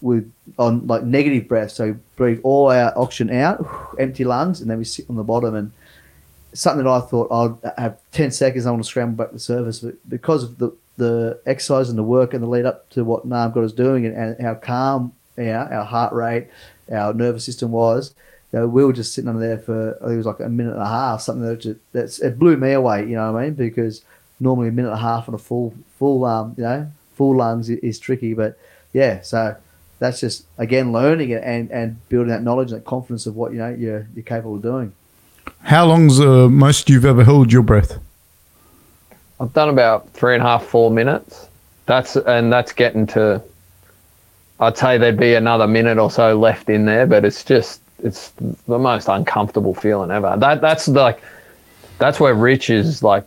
with 0.00 0.30
on 0.58 0.86
like 0.86 1.02
negative 1.02 1.48
breath. 1.48 1.72
So 1.72 1.96
breathe 2.16 2.40
all 2.42 2.70
our 2.70 2.96
oxygen 2.96 3.34
out, 3.34 3.66
empty 3.98 4.24
lungs, 4.24 4.60
and 4.60 4.70
then 4.70 4.78
we 4.78 4.84
sit 4.84 5.06
on 5.08 5.16
the 5.16 5.24
bottom. 5.24 5.54
And 5.54 5.72
something 6.52 6.84
that 6.84 6.90
I 6.90 7.00
thought 7.00 7.28
I'll 7.30 7.60
have 7.76 7.98
ten 8.12 8.30
seconds. 8.30 8.66
I 8.66 8.70
want 8.70 8.82
to 8.82 8.88
scramble 8.88 9.16
back 9.16 9.28
to 9.28 9.34
the 9.34 9.40
surface, 9.40 9.80
but 9.80 10.08
because 10.08 10.44
of 10.44 10.58
the 10.58 10.72
the 10.96 11.40
exercise 11.46 11.88
and 11.88 11.96
the 11.96 12.02
work 12.02 12.34
and 12.34 12.42
the 12.42 12.48
lead 12.48 12.66
up 12.66 12.90
to 12.90 13.04
what 13.04 13.24
Nam 13.24 13.52
got 13.52 13.62
us 13.62 13.72
doing 13.72 14.04
and, 14.04 14.16
and 14.16 14.40
how 14.40 14.54
calm 14.54 15.12
you 15.38 15.52
know, 15.52 15.68
our 15.70 15.84
heart 15.84 16.12
rate, 16.12 16.48
our 16.90 17.14
nervous 17.14 17.44
system 17.44 17.72
was. 17.72 18.14
You 18.52 18.60
know, 18.60 18.66
we 18.66 18.84
were 18.84 18.92
just 18.92 19.12
sitting 19.12 19.28
under 19.28 19.40
there 19.40 19.58
for 19.58 19.96
I 19.96 20.06
think 20.06 20.14
it 20.14 20.16
was 20.16 20.26
like 20.26 20.40
a 20.40 20.48
minute 20.48 20.72
and 20.72 20.82
a 20.82 20.86
half, 20.86 21.20
something 21.20 21.46
that 21.46 21.60
just, 21.60 21.80
that's 21.92 22.18
it 22.18 22.38
blew 22.38 22.56
me 22.56 22.72
away. 22.72 23.02
You 23.02 23.16
know 23.16 23.32
what 23.32 23.40
I 23.40 23.44
mean? 23.44 23.54
Because 23.54 24.02
normally 24.40 24.68
a 24.68 24.72
minute 24.72 24.90
and 24.90 24.98
a 24.98 25.02
half 25.02 25.28
on 25.28 25.34
a 25.34 25.38
full 25.38 25.74
full 25.98 26.24
um 26.24 26.54
you 26.56 26.62
know 26.62 26.90
full 27.14 27.36
lungs 27.36 27.68
is, 27.68 27.78
is 27.80 27.98
tricky, 27.98 28.32
but 28.34 28.58
yeah, 28.92 29.20
so 29.20 29.56
that's 29.98 30.20
just 30.20 30.44
again 30.56 30.92
learning 30.92 31.30
it 31.30 31.42
and, 31.44 31.70
and 31.70 32.08
building 32.08 32.28
that 32.28 32.42
knowledge 32.42 32.70
and 32.70 32.80
that 32.80 32.86
confidence 32.86 33.26
of 33.26 33.36
what 33.36 33.52
you 33.52 33.58
know 33.58 33.68
you're 33.68 34.06
you're 34.14 34.24
capable 34.24 34.56
of 34.56 34.62
doing. 34.62 34.92
How 35.62 35.86
long's 35.86 36.18
the 36.18 36.48
most 36.48 36.88
you've 36.88 37.04
ever 37.04 37.24
held 37.24 37.52
your 37.52 37.62
breath? 37.62 37.98
I've 39.40 39.52
done 39.52 39.68
about 39.68 40.10
three 40.10 40.34
and 40.34 40.42
a 40.42 40.46
half, 40.46 40.64
four 40.64 40.90
minutes. 40.90 41.48
That's 41.86 42.16
and 42.16 42.52
that's 42.52 42.72
getting 42.72 43.06
to. 43.08 43.42
I'd 44.60 44.76
say 44.76 44.98
there'd 44.98 45.16
be 45.16 45.34
another 45.34 45.66
minute 45.66 45.98
or 45.98 46.10
so 46.10 46.38
left 46.38 46.68
in 46.68 46.84
there, 46.84 47.06
but 47.06 47.24
it's 47.24 47.44
just 47.44 47.80
it's 48.02 48.30
the 48.66 48.78
most 48.78 49.08
uncomfortable 49.08 49.74
feeling 49.74 50.10
ever. 50.10 50.36
That 50.36 50.60
that's 50.60 50.88
like 50.88 51.20
that's 51.98 52.20
where 52.20 52.34
Rich 52.34 52.70
is 52.70 53.02
like 53.02 53.24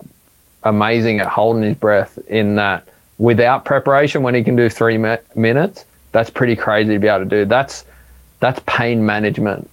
amazing 0.63 1.19
at 1.19 1.27
holding 1.27 1.63
his 1.63 1.75
breath 1.75 2.17
in 2.27 2.55
that 2.55 2.87
without 3.17 3.65
preparation 3.65 4.23
when 4.23 4.35
he 4.35 4.43
can 4.43 4.55
do 4.55 4.69
three 4.69 4.97
mi- 4.97 5.17
minutes. 5.35 5.85
That's 6.11 6.29
pretty 6.29 6.55
crazy 6.55 6.93
to 6.93 6.99
be 6.99 7.07
able 7.07 7.19
to 7.19 7.29
do. 7.29 7.45
That's 7.45 7.85
that's 8.39 8.59
pain 8.65 9.05
management 9.05 9.69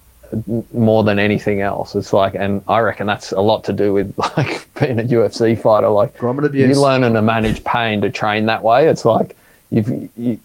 more 0.73 1.03
than 1.03 1.17
anything 1.17 1.61
else. 1.61 1.95
It's 1.95 2.13
like, 2.13 2.35
and 2.35 2.61
I 2.67 2.79
reckon 2.79 3.07
that's 3.07 3.31
a 3.31 3.41
lot 3.41 3.63
to 3.65 3.73
do 3.73 3.93
with 3.93 4.17
like 4.37 4.67
being 4.79 4.99
a 4.99 5.03
UFC 5.03 5.59
fighter. 5.59 5.89
Like 5.89 6.15
you 6.53 6.67
learning 6.81 7.13
to 7.13 7.21
manage 7.21 7.63
pain 7.63 8.01
to 8.01 8.09
train 8.09 8.45
that 8.45 8.63
way. 8.63 8.87
It's 8.87 9.05
like 9.05 9.35
you've 9.71 10.09
you, 10.17 10.39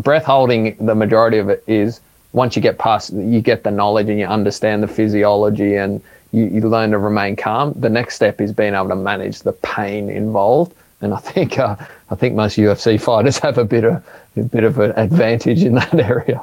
breath 0.00 0.24
holding. 0.24 0.76
The 0.84 0.94
majority 0.94 1.38
of 1.38 1.48
it 1.48 1.64
is 1.66 2.00
once 2.32 2.56
you 2.56 2.62
get 2.62 2.78
past, 2.78 3.12
you 3.12 3.40
get 3.40 3.64
the 3.64 3.70
knowledge 3.70 4.08
and 4.08 4.18
you 4.18 4.26
understand 4.26 4.82
the 4.82 4.88
physiology 4.88 5.76
and 5.76 6.02
you, 6.32 6.46
you 6.46 6.60
learn 6.62 6.90
to 6.92 6.98
remain 6.98 7.36
calm. 7.36 7.72
The 7.74 7.88
next 7.88 8.14
step 8.14 8.40
is 8.40 8.52
being 8.52 8.74
able 8.74 8.88
to 8.88 8.96
manage 8.96 9.40
the 9.40 9.52
pain 9.52 10.08
involved. 10.08 10.74
And 11.00 11.14
I 11.14 11.18
think 11.18 11.58
uh, 11.58 11.76
I 12.10 12.14
think 12.14 12.34
most 12.34 12.58
UFC 12.58 13.00
fighters 13.00 13.38
have 13.38 13.56
a 13.56 13.64
bit 13.64 13.84
of 13.84 14.04
a 14.36 14.42
bit 14.42 14.64
of 14.64 14.78
an 14.78 14.92
advantage 14.92 15.62
in 15.62 15.74
that 15.74 15.94
area. 15.98 16.40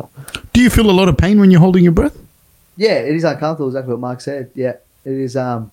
Do 0.54 0.62
you 0.62 0.70
feel 0.70 0.90
a 0.90 0.92
lot 0.92 1.08
of 1.08 1.18
pain 1.18 1.40
when 1.40 1.52
you're 1.52 1.60
holding 1.60 1.84
your 1.84 1.94
breath? 1.94 2.18
Yeah, 2.76 2.94
it 2.94 3.16
is 3.16 3.24
uncomfortable. 3.24 3.70
Exactly 3.70 3.94
what 3.94 4.00
Mark 4.00 4.22
said. 4.22 4.52
Yeah, 4.56 4.78
it 5.06 5.12
is. 5.12 5.38
Um, 5.38 5.72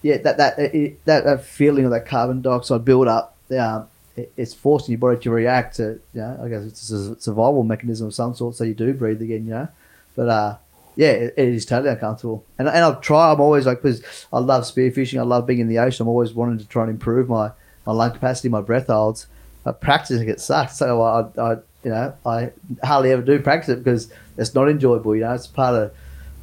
yeah, 0.00 0.16
that 0.18 0.38
that 0.38 0.58
it, 0.58 1.04
that 1.04 1.24
that 1.24 1.44
feeling 1.44 1.84
of 1.84 1.90
that 1.90 2.06
carbon 2.06 2.40
dioxide 2.42 2.84
build 2.84 3.06
up. 3.06 3.36
Um, 3.50 3.82
it, 3.82 3.91
it's 4.16 4.54
forcing 4.54 4.92
your 4.92 4.98
body 4.98 5.18
to 5.20 5.30
react 5.30 5.76
to. 5.76 6.00
You 6.12 6.20
know, 6.20 6.40
I 6.42 6.48
guess 6.48 6.64
it's 6.64 6.90
a 6.90 7.18
survival 7.20 7.62
mechanism 7.62 8.08
of 8.08 8.14
some 8.14 8.34
sort. 8.34 8.54
So 8.54 8.64
you 8.64 8.74
do 8.74 8.92
breathe 8.92 9.22
again. 9.22 9.44
You 9.44 9.50
know, 9.50 9.68
but 10.14 10.28
uh, 10.28 10.56
yeah, 10.96 11.10
it, 11.10 11.34
it 11.36 11.48
is 11.48 11.66
totally 11.66 11.90
uncomfortable. 11.90 12.44
And 12.58 12.68
and 12.68 12.78
I've 12.78 13.00
tried. 13.00 13.32
I'm 13.32 13.40
always 13.40 13.66
like, 13.66 13.82
because 13.82 14.26
I 14.32 14.38
love 14.38 14.64
spearfishing. 14.64 15.18
I 15.18 15.22
love 15.22 15.46
being 15.46 15.60
in 15.60 15.68
the 15.68 15.78
ocean. 15.78 16.04
I'm 16.04 16.08
always 16.08 16.32
wanting 16.32 16.58
to 16.58 16.66
try 16.66 16.82
and 16.82 16.90
improve 16.90 17.28
my 17.28 17.52
my 17.86 17.92
lung 17.92 18.12
capacity, 18.12 18.48
my 18.48 18.60
breath 18.60 18.88
holds. 18.88 19.26
But 19.64 19.80
practicing 19.80 20.28
it 20.28 20.40
sucks. 20.40 20.76
So 20.76 21.02
I, 21.02 21.40
I 21.40 21.52
you 21.84 21.90
know 21.90 22.14
I 22.26 22.52
hardly 22.82 23.12
ever 23.12 23.22
do 23.22 23.38
practice 23.40 23.70
it 23.70 23.84
because 23.84 24.12
it's 24.36 24.54
not 24.54 24.68
enjoyable. 24.68 25.14
You 25.14 25.22
know, 25.22 25.32
it's 25.32 25.46
part 25.46 25.74
of 25.74 25.92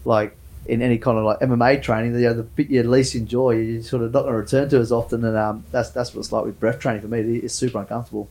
like 0.05 0.35
in 0.69 0.81
any 0.81 0.97
kind 0.97 1.17
of 1.17 1.25
like 1.25 1.39
MMA 1.39 1.81
training, 1.81 2.13
you 2.13 2.21
know, 2.21 2.33
the 2.33 2.43
bit 2.43 2.69
you 2.69 2.83
least 2.83 3.15
enjoy, 3.15 3.51
you're 3.51 3.81
sort 3.81 4.03
of 4.03 4.13
not 4.13 4.21
going 4.21 4.33
to 4.33 4.39
return 4.39 4.69
to 4.69 4.77
as 4.77 4.91
often, 4.91 5.25
and 5.25 5.35
um, 5.35 5.63
that's 5.71 5.89
that's 5.89 6.13
what 6.13 6.19
it's 6.21 6.31
like 6.31 6.45
with 6.45 6.59
breath 6.59 6.79
training 6.79 7.01
for 7.01 7.07
me. 7.07 7.19
It's 7.19 7.53
super 7.53 7.79
uncomfortable. 7.79 8.29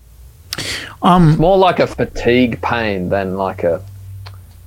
Um, 1.02 1.36
more 1.36 1.58
like 1.58 1.78
a 1.78 1.86
fatigue 1.86 2.60
pain 2.62 3.08
than 3.08 3.36
like 3.36 3.64
a 3.64 3.82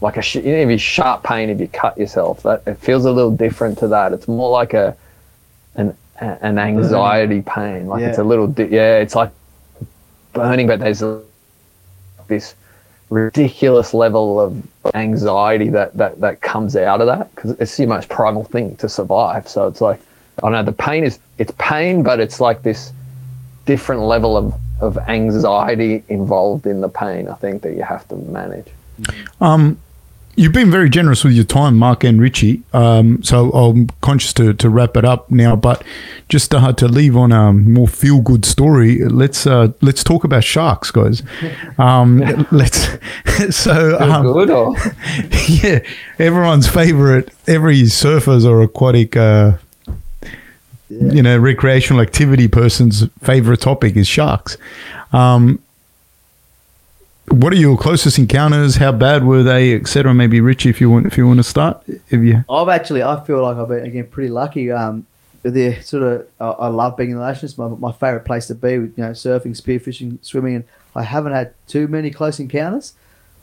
like 0.01 0.17
a 0.17 0.21
sh- 0.21 0.35
you 0.35 0.43
know, 0.43 0.57
if 0.57 0.69
you 0.69 0.77
sharp 0.77 1.23
pain 1.23 1.49
if 1.49 1.59
you 1.59 1.67
cut 1.67 1.97
yourself. 1.97 2.43
That 2.43 2.63
it 2.65 2.75
feels 2.75 3.05
a 3.05 3.11
little 3.11 3.35
different 3.35 3.77
to 3.79 3.87
that. 3.89 4.13
It's 4.13 4.27
more 4.27 4.49
like 4.49 4.73
a 4.73 4.95
an 5.75 5.95
an 6.19 6.59
anxiety 6.59 7.41
pain. 7.41 7.87
Like 7.87 8.03
it's 8.03 8.17
a 8.17 8.23
little 8.23 8.47
di- 8.47 8.67
yeah. 8.67 8.97
It's 8.97 9.15
like 9.15 9.31
burning, 10.33 10.67
but 10.67 10.79
there's 10.79 11.01
a, 11.01 11.21
this 12.27 12.55
ridiculous 13.11 13.93
level 13.93 14.39
of 14.39 14.65
anxiety 14.95 15.69
that 15.69 15.93
that 15.97 16.19
that 16.21 16.41
comes 16.41 16.75
out 16.75 17.01
of 17.01 17.07
that 17.07 17.33
because 17.35 17.51
it's 17.59 17.77
the 17.77 17.85
most 17.85 18.09
primal 18.09 18.45
thing 18.45 18.75
to 18.77 18.89
survive. 18.89 19.47
So 19.47 19.67
it's 19.67 19.81
like 19.81 19.99
I 20.41 20.49
know. 20.49 20.63
The 20.63 20.71
pain 20.71 21.03
is 21.03 21.19
it's 21.37 21.51
pain, 21.59 22.01
but 22.01 22.19
it's 22.19 22.39
like 22.39 22.63
this 22.63 22.93
different 23.65 24.01
level 24.01 24.37
of, 24.37 24.55
of 24.79 24.97
anxiety 24.97 26.03
involved 26.09 26.65
in 26.65 26.81
the 26.81 26.89
pain, 26.89 27.27
I 27.27 27.35
think, 27.35 27.61
that 27.61 27.75
you 27.75 27.83
have 27.83 28.07
to 28.07 28.15
manage. 28.15 28.67
Um, 29.39 29.77
you've 30.35 30.53
been 30.53 30.71
very 30.71 30.89
generous 30.89 31.23
with 31.23 31.33
your 31.33 31.43
time, 31.45 31.77
Mark 31.77 32.03
and 32.03 32.21
Richie. 32.21 32.63
Um, 32.73 33.21
so 33.23 33.51
I'm 33.51 33.87
conscious 34.01 34.33
to, 34.33 34.53
to 34.53 34.69
wrap 34.69 34.95
it 34.97 35.05
up 35.05 35.29
now, 35.29 35.55
but 35.55 35.83
just 36.29 36.53
uh, 36.53 36.73
to 36.73 36.87
leave 36.87 37.17
on 37.17 37.31
a 37.31 37.51
more 37.53 37.87
feel 37.87 38.21
good 38.21 38.45
story, 38.45 38.99
let's 38.99 39.45
uh, 39.45 39.69
let's 39.81 40.03
talk 40.03 40.23
about 40.23 40.43
sharks, 40.43 40.91
guys. 40.91 41.23
Um, 41.77 42.19
let's 42.51 42.89
so 43.55 43.97
um, 43.99 44.31
Good 44.33 44.49
or 44.51 44.75
yeah, 45.47 45.79
everyone's 46.19 46.67
favorite, 46.67 47.33
every 47.47 47.81
surfers 47.83 48.45
or 48.45 48.61
aquatic, 48.61 49.17
uh, 49.17 49.53
you 50.89 51.23
know, 51.23 51.37
recreational 51.37 52.01
activity 52.01 52.47
person's 52.47 53.07
favorite 53.21 53.61
topic 53.61 53.95
is 53.95 54.07
sharks. 54.07 54.57
Um, 55.11 55.59
what 57.27 57.53
are 57.53 57.57
your 57.57 57.77
closest 57.77 58.17
encounters? 58.17 58.75
How 58.75 58.91
bad 58.91 59.23
were 59.23 59.43
they, 59.43 59.75
etc.? 59.75 60.13
Maybe 60.13 60.41
Richie, 60.41 60.69
if 60.69 60.81
you 60.81 60.89
want, 60.89 61.05
if 61.05 61.17
you 61.17 61.27
want 61.27 61.37
to 61.37 61.43
start, 61.43 61.83
if 61.87 62.11
you 62.11 62.43
I've 62.49 62.69
actually, 62.69 63.03
I 63.03 63.23
feel 63.23 63.41
like 63.41 63.57
I've 63.57 63.67
been 63.67 63.85
again 63.85 64.07
pretty 64.07 64.29
lucky. 64.29 64.71
Um, 64.71 65.05
the 65.43 65.79
sort 65.81 66.03
of 66.03 66.27
I 66.39 66.65
I 66.65 66.67
love 66.67 66.97
being 66.97 67.11
in 67.11 67.17
the 67.17 67.25
ocean. 67.25 67.45
It's 67.45 67.57
my, 67.57 67.67
my 67.67 67.91
favorite 67.91 68.25
place 68.25 68.47
to 68.47 68.55
be. 68.55 68.71
You 68.71 68.93
know, 68.97 69.11
surfing, 69.11 69.59
spearfishing, 69.59 70.23
swimming, 70.23 70.55
and 70.55 70.63
I 70.95 71.03
haven't 71.03 71.33
had 71.33 71.53
too 71.67 71.87
many 71.87 72.11
close 72.11 72.39
encounters. 72.39 72.93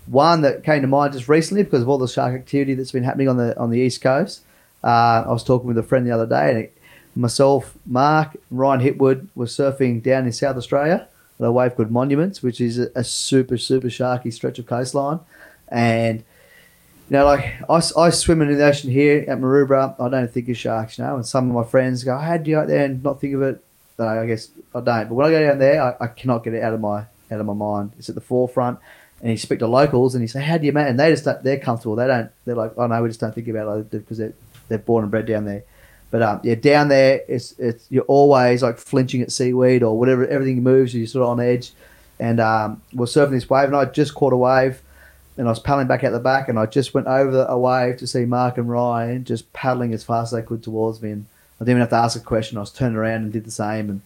One 0.07 0.43
that 0.43 0.65
came 0.65 0.83
to 0.83 0.89
mind 0.89 1.13
just 1.13 1.29
recently 1.29 1.63
because 1.63 1.83
of 1.83 1.89
all 1.89 1.99
the 1.99 2.09
shark 2.09 2.35
activity 2.35 2.75
that's 2.75 2.93
been 2.93 3.05
happening 3.05 3.29
on 3.29 3.37
the 3.37 3.59
on 3.59 3.71
the 3.71 3.79
east 3.79 4.01
coast. 4.01 4.43
Uh, 4.83 5.25
I 5.27 5.33
was 5.33 5.45
talking 5.45 5.67
with 5.67 5.79
a 5.79 5.83
friend 5.83 6.07
the 6.07 6.13
other 6.13 6.27
day, 6.27 6.51
and 6.51 6.59
it, 6.59 6.79
myself, 7.15 7.75
Mark, 7.85 8.37
Ryan 8.51 8.81
Hipwood 8.81 9.29
was 9.35 9.57
surfing 9.57 10.03
down 10.03 10.25
in 10.25 10.33
South 10.33 10.57
Australia 10.57 11.09
a 11.41 11.53
wave 11.53 11.77
called 11.77 11.91
Monuments, 11.91 12.43
which 12.43 12.61
is 12.61 12.79
a, 12.79 12.89
a 12.95 13.05
super 13.05 13.59
super 13.59 13.89
sharky 13.89 14.33
stretch 14.33 14.59
of 14.59 14.67
coastline, 14.67 15.21
and 15.69 16.19
you 16.19 17.17
know, 17.17 17.25
like 17.25 17.55
I, 17.69 17.83
I 18.01 18.11
swim 18.11 18.43
in 18.43 18.57
the 18.57 18.65
ocean 18.65 18.91
here 18.91 19.25
at 19.27 19.39
Maroubra. 19.39 19.95
I 20.01 20.09
don't 20.09 20.31
think 20.31 20.49
of 20.49 20.57
sharks, 20.57 20.99
you 20.99 21.05
know. 21.05 21.17
And 21.17 21.27
some 21.27 21.49
of 21.49 21.55
my 21.55 21.65
friends 21.65 22.05
go, 22.05 22.15
oh, 22.15 22.19
"How 22.19 22.37
do 22.37 22.51
you 22.51 22.59
out 22.59 22.69
there 22.69 22.85
and 22.85 23.03
not 23.03 23.21
think 23.21 23.35
of 23.35 23.43
it?" 23.43 23.65
I 23.99 24.27
guess 24.27 24.49
I 24.75 24.81
don't. 24.81 25.09
But 25.09 25.15
when 25.15 25.27
I 25.27 25.31
go 25.31 25.49
down 25.49 25.59
there, 25.59 25.83
I, 25.83 26.05
I 26.05 26.07
cannot 26.09 26.45
get 26.45 26.55
it 26.55 26.63
out 26.63 26.75
of 26.75 26.81
my 26.81 27.01
out 27.31 27.41
of 27.41 27.47
my 27.47 27.55
mind. 27.55 27.93
It's 27.99 28.09
at 28.09 28.15
the 28.15 28.21
forefront. 28.21 28.79
And 29.21 29.33
you 29.33 29.37
speak 29.37 29.59
to 29.59 29.67
locals, 29.67 30.15
and 30.15 30.23
you 30.23 30.29
say, 30.29 30.43
"How 30.43 30.59
do 30.59 30.67
you 30.67 30.73
man?" 30.73 30.87
And 30.87 31.01
they 31.01 31.11
just 31.11 31.25
don't, 31.25 31.43
they're 31.43 31.59
comfortable. 31.59 31.97
They 31.97 32.07
don't. 32.07 32.31
They're 32.45 32.55
like, 32.55 32.73
"Oh 32.77 32.87
no, 32.87 33.03
we 33.03 33.09
just 33.09 33.21
don't 33.21 33.35
think 33.35 33.49
about 33.49 33.79
it 33.79 33.91
because 33.91 34.19
they're 34.19 34.35
they're 34.69 34.79
born 34.79 35.03
and 35.05 35.11
bred 35.11 35.27
down 35.27 35.45
there." 35.45 35.65
But 36.11 36.23
um, 36.23 36.41
yeah, 36.43 36.55
down 36.55 36.89
there, 36.89 37.21
it's 37.29 37.53
it's 37.59 37.87
you're 37.91 38.05
always 38.05 38.63
like 38.63 38.79
flinching 38.79 39.21
at 39.23 39.31
seaweed 39.31 39.83
or 39.83 39.99
whatever. 39.99 40.27
Everything 40.27 40.63
moves, 40.63 40.95
you're 40.95 41.07
sort 41.07 41.25
of 41.25 41.31
on 41.31 41.41
edge. 41.41 41.73
And 42.21 42.41
um, 42.41 42.83
we're 42.93 43.07
surfing 43.07 43.31
this 43.31 43.49
wave, 43.49 43.67
and 43.69 43.77
I 43.77 43.85
just 43.85 44.15
caught 44.15 44.33
a 44.33 44.37
wave 44.37 44.83
and 45.39 45.47
I 45.47 45.53
was 45.53 45.61
paddling 45.61 45.87
back 45.87 46.03
out 46.03 46.11
the 46.11 46.19
back, 46.19 46.49
and 46.49 46.59
I 46.59 46.67
just 46.67 46.93
went 46.93 47.07
over 47.07 47.47
a 47.49 47.57
wave 47.57 47.97
to 47.99 48.09
see 48.09 48.25
Mark 48.25 48.59
and 48.59 48.69
Ryan 48.69 49.23
just 49.25 49.53
paddling 49.53 49.95
as 49.95 50.03
fast 50.03 50.33
as 50.33 50.39
they 50.39 50.47
could 50.47 50.65
towards 50.65 51.01
me, 51.01 51.13
and 51.13 51.27
I 51.61 51.65
didn't 51.65 51.71
even 51.71 51.81
have 51.81 51.91
to 51.91 51.97
ask 51.97 52.21
a 52.21 52.25
question. 52.25 52.59
I 52.59 52.63
was 52.63 52.73
turned 52.73 52.97
around 52.97 53.23
and 53.23 53.33
did 53.33 53.45
the 53.45 53.53
same, 53.53 53.89
and 53.89 54.03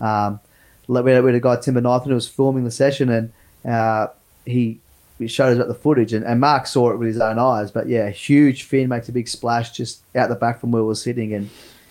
um, 0.00 0.40
we 0.86 1.10
had, 1.10 1.24
a 1.24 1.40
guy 1.40 1.56
Timber 1.56 1.80
Nathan 1.80 2.10
who 2.10 2.14
was 2.14 2.28
filming 2.28 2.62
the 2.62 2.70
session, 2.70 3.08
and 3.08 3.32
uh, 3.68 4.06
he, 4.44 4.78
he 5.18 5.28
showed 5.28 5.50
us 5.50 5.56
about 5.56 5.68
the 5.68 5.74
footage, 5.74 6.12
and, 6.12 6.24
and 6.24 6.40
Mark 6.40 6.66
saw 6.66 6.90
it 6.90 6.98
with 6.98 7.08
his 7.08 7.20
own 7.20 7.38
eyes. 7.38 7.70
But 7.70 7.88
yeah, 7.88 8.10
huge 8.10 8.64
fin 8.64 8.88
makes 8.88 9.08
a 9.08 9.12
big 9.12 9.28
splash 9.28 9.72
just 9.72 10.00
out 10.14 10.28
the 10.28 10.34
back 10.34 10.60
from 10.60 10.72
where 10.72 10.82
we 10.82 10.88
were 10.88 10.94
sitting, 10.94 11.32
and 11.32 11.46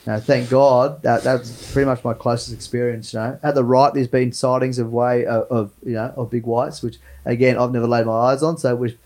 you 0.06 0.12
know, 0.12 0.20
thank 0.20 0.50
God 0.50 1.02
that 1.02 1.24
that's 1.24 1.72
pretty 1.72 1.88
much 1.88 2.04
my 2.04 2.14
closest 2.14 2.54
experience. 2.54 3.14
You 3.14 3.20
know, 3.20 3.40
at 3.42 3.56
the 3.56 3.64
right, 3.64 3.94
there's 3.94 4.08
been 4.08 4.32
sightings 4.32 4.78
of 4.78 4.94
way 4.94 5.26
of, 5.26 5.44
of 5.50 5.72
you 5.84 5.94
know 5.94 6.14
of 6.16 6.30
big 6.30 6.46
whites, 6.46 6.84
which 6.84 6.98
again 7.26 7.58
I've 7.58 7.72
never 7.72 7.88
laid 7.88 8.06
my 8.06 8.14
eyes 8.14 8.44
on. 8.44 8.58
So 8.58 8.76
we, 8.76 8.90
you 8.90 8.98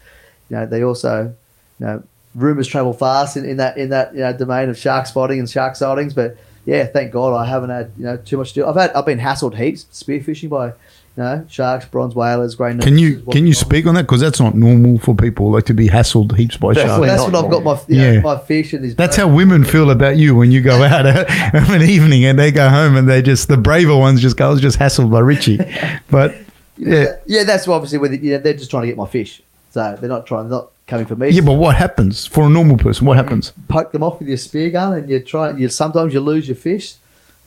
know, 0.49 0.65
they 0.65 0.83
also, 0.83 1.33
you 1.79 1.85
know, 1.85 2.03
rumors 2.35 2.67
travel 2.67 2.93
fast 2.93 3.37
in, 3.37 3.45
in 3.45 3.57
that 3.57 3.77
in 3.77 3.89
that 3.89 4.13
you 4.13 4.19
know 4.19 4.33
domain 4.33 4.69
of 4.69 4.77
shark 4.77 5.05
spotting 5.05 5.39
and 5.39 5.49
shark 5.49 5.77
sightings. 5.77 6.13
But 6.13 6.37
yeah, 6.65 6.85
thank 6.85 7.13
God 7.13 7.33
I 7.33 7.45
haven't 7.45 7.69
had 7.69 7.91
you 7.97 8.03
know 8.03 8.17
too 8.17 8.35
much 8.35 8.49
to 8.49 8.61
do. 8.61 8.67
I've 8.67 8.75
had 8.75 8.91
I've 8.91 9.05
been 9.05 9.19
hassled 9.19 9.55
heaps 9.57 9.85
spearfishing 9.93 10.49
by 10.49 10.73
you 11.19 11.25
know 11.25 11.45
sharks, 11.49 11.85
bronze 11.85 12.15
whalers, 12.15 12.55
grey. 12.55 12.77
Can 12.77 12.97
you 12.97 13.19
can 13.31 13.45
you 13.45 13.53
speak 13.53 13.85
on 13.85 13.95
that? 13.95 14.03
Because 14.03 14.21
that's 14.21 14.39
not 14.39 14.55
normal 14.55 14.97
for 14.99 15.13
people 15.13 15.51
like 15.51 15.65
to 15.65 15.73
be 15.73 15.89
hassled 15.89 16.35
heaps 16.37 16.55
by 16.57 16.73
Definitely. 16.73 17.07
sharks. 17.07 17.21
That's 17.23 17.33
what 17.33 17.43
I've 17.45 17.51
got 17.51 17.63
my 17.63 17.79
you 17.93 18.01
know, 18.01 18.11
Yeah. 18.13 18.21
my 18.21 18.37
fish 18.37 18.71
and 18.73 18.83
these. 18.83 18.95
That's 18.95 19.17
how 19.17 19.27
women 19.27 19.63
feel 19.65 19.91
about 19.91 20.15
you 20.17 20.33
when 20.35 20.51
you 20.51 20.61
go 20.61 20.81
out 20.83 21.05
uh, 21.05 21.25
of 21.53 21.69
an 21.71 21.81
evening 21.81 22.23
and 22.25 22.39
they 22.39 22.51
go 22.51 22.69
home 22.69 22.95
and 22.95 23.09
they 23.09 23.21
just 23.21 23.49
the 23.49 23.57
braver 23.57 23.95
ones 23.95 24.21
just 24.21 24.37
go, 24.37 24.47
I 24.47 24.51
was 24.51 24.61
just 24.61 24.79
hassled 24.79 25.11
by 25.11 25.19
Richie. 25.19 25.59
But 26.09 26.35
yeah, 26.77 27.17
yeah, 27.25 27.43
that's 27.43 27.67
obviously 27.67 27.97
with 27.97 28.13
it, 28.13 28.21
you 28.21 28.31
know, 28.31 28.37
they're 28.39 28.53
just 28.53 28.71
trying 28.71 28.83
to 28.83 28.87
get 28.87 28.97
my 28.97 29.05
fish, 29.07 29.41
so 29.71 29.97
they're 29.99 30.09
not 30.09 30.25
trying, 30.25 30.43
they're 30.49 30.57
not 30.59 30.71
coming 30.87 31.05
for 31.05 31.15
me. 31.17 31.29
yeah. 31.29 31.41
But 31.41 31.53
what 31.53 31.75
happens 31.75 32.25
for 32.25 32.45
a 32.45 32.49
normal 32.49 32.77
person? 32.77 33.05
What 33.05 33.17
happens? 33.17 33.51
poke 33.67 33.91
them 33.91 34.01
off 34.03 34.19
with 34.19 34.27
your 34.29 34.37
spear 34.37 34.69
gun, 34.71 34.93
and 34.93 35.09
you 35.09 35.19
try. 35.19 35.51
You 35.51 35.67
sometimes 35.69 36.13
you 36.13 36.21
lose 36.21 36.47
your 36.47 36.55
fish, 36.55 36.93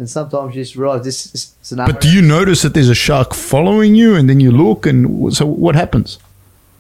and 0.03 0.11
sometimes 0.11 0.57
you 0.57 0.63
just 0.63 0.75
realize 0.75 1.05
this, 1.05 1.33
is 1.33 1.55
scenario. 1.63 1.93
But 1.93 2.03
do 2.03 2.11
you 2.13 2.21
notice 2.21 2.63
that 2.63 2.75
there's 2.75 2.89
a 2.89 2.95
shark 3.09 3.35
following 3.35 3.95
you 3.95 4.17
and 4.17 4.29
then 4.29 4.41
you 4.41 4.51
look 4.51 4.85
and 4.85 5.33
so 5.33 5.47
what 5.47 5.77
happens? 5.77 6.19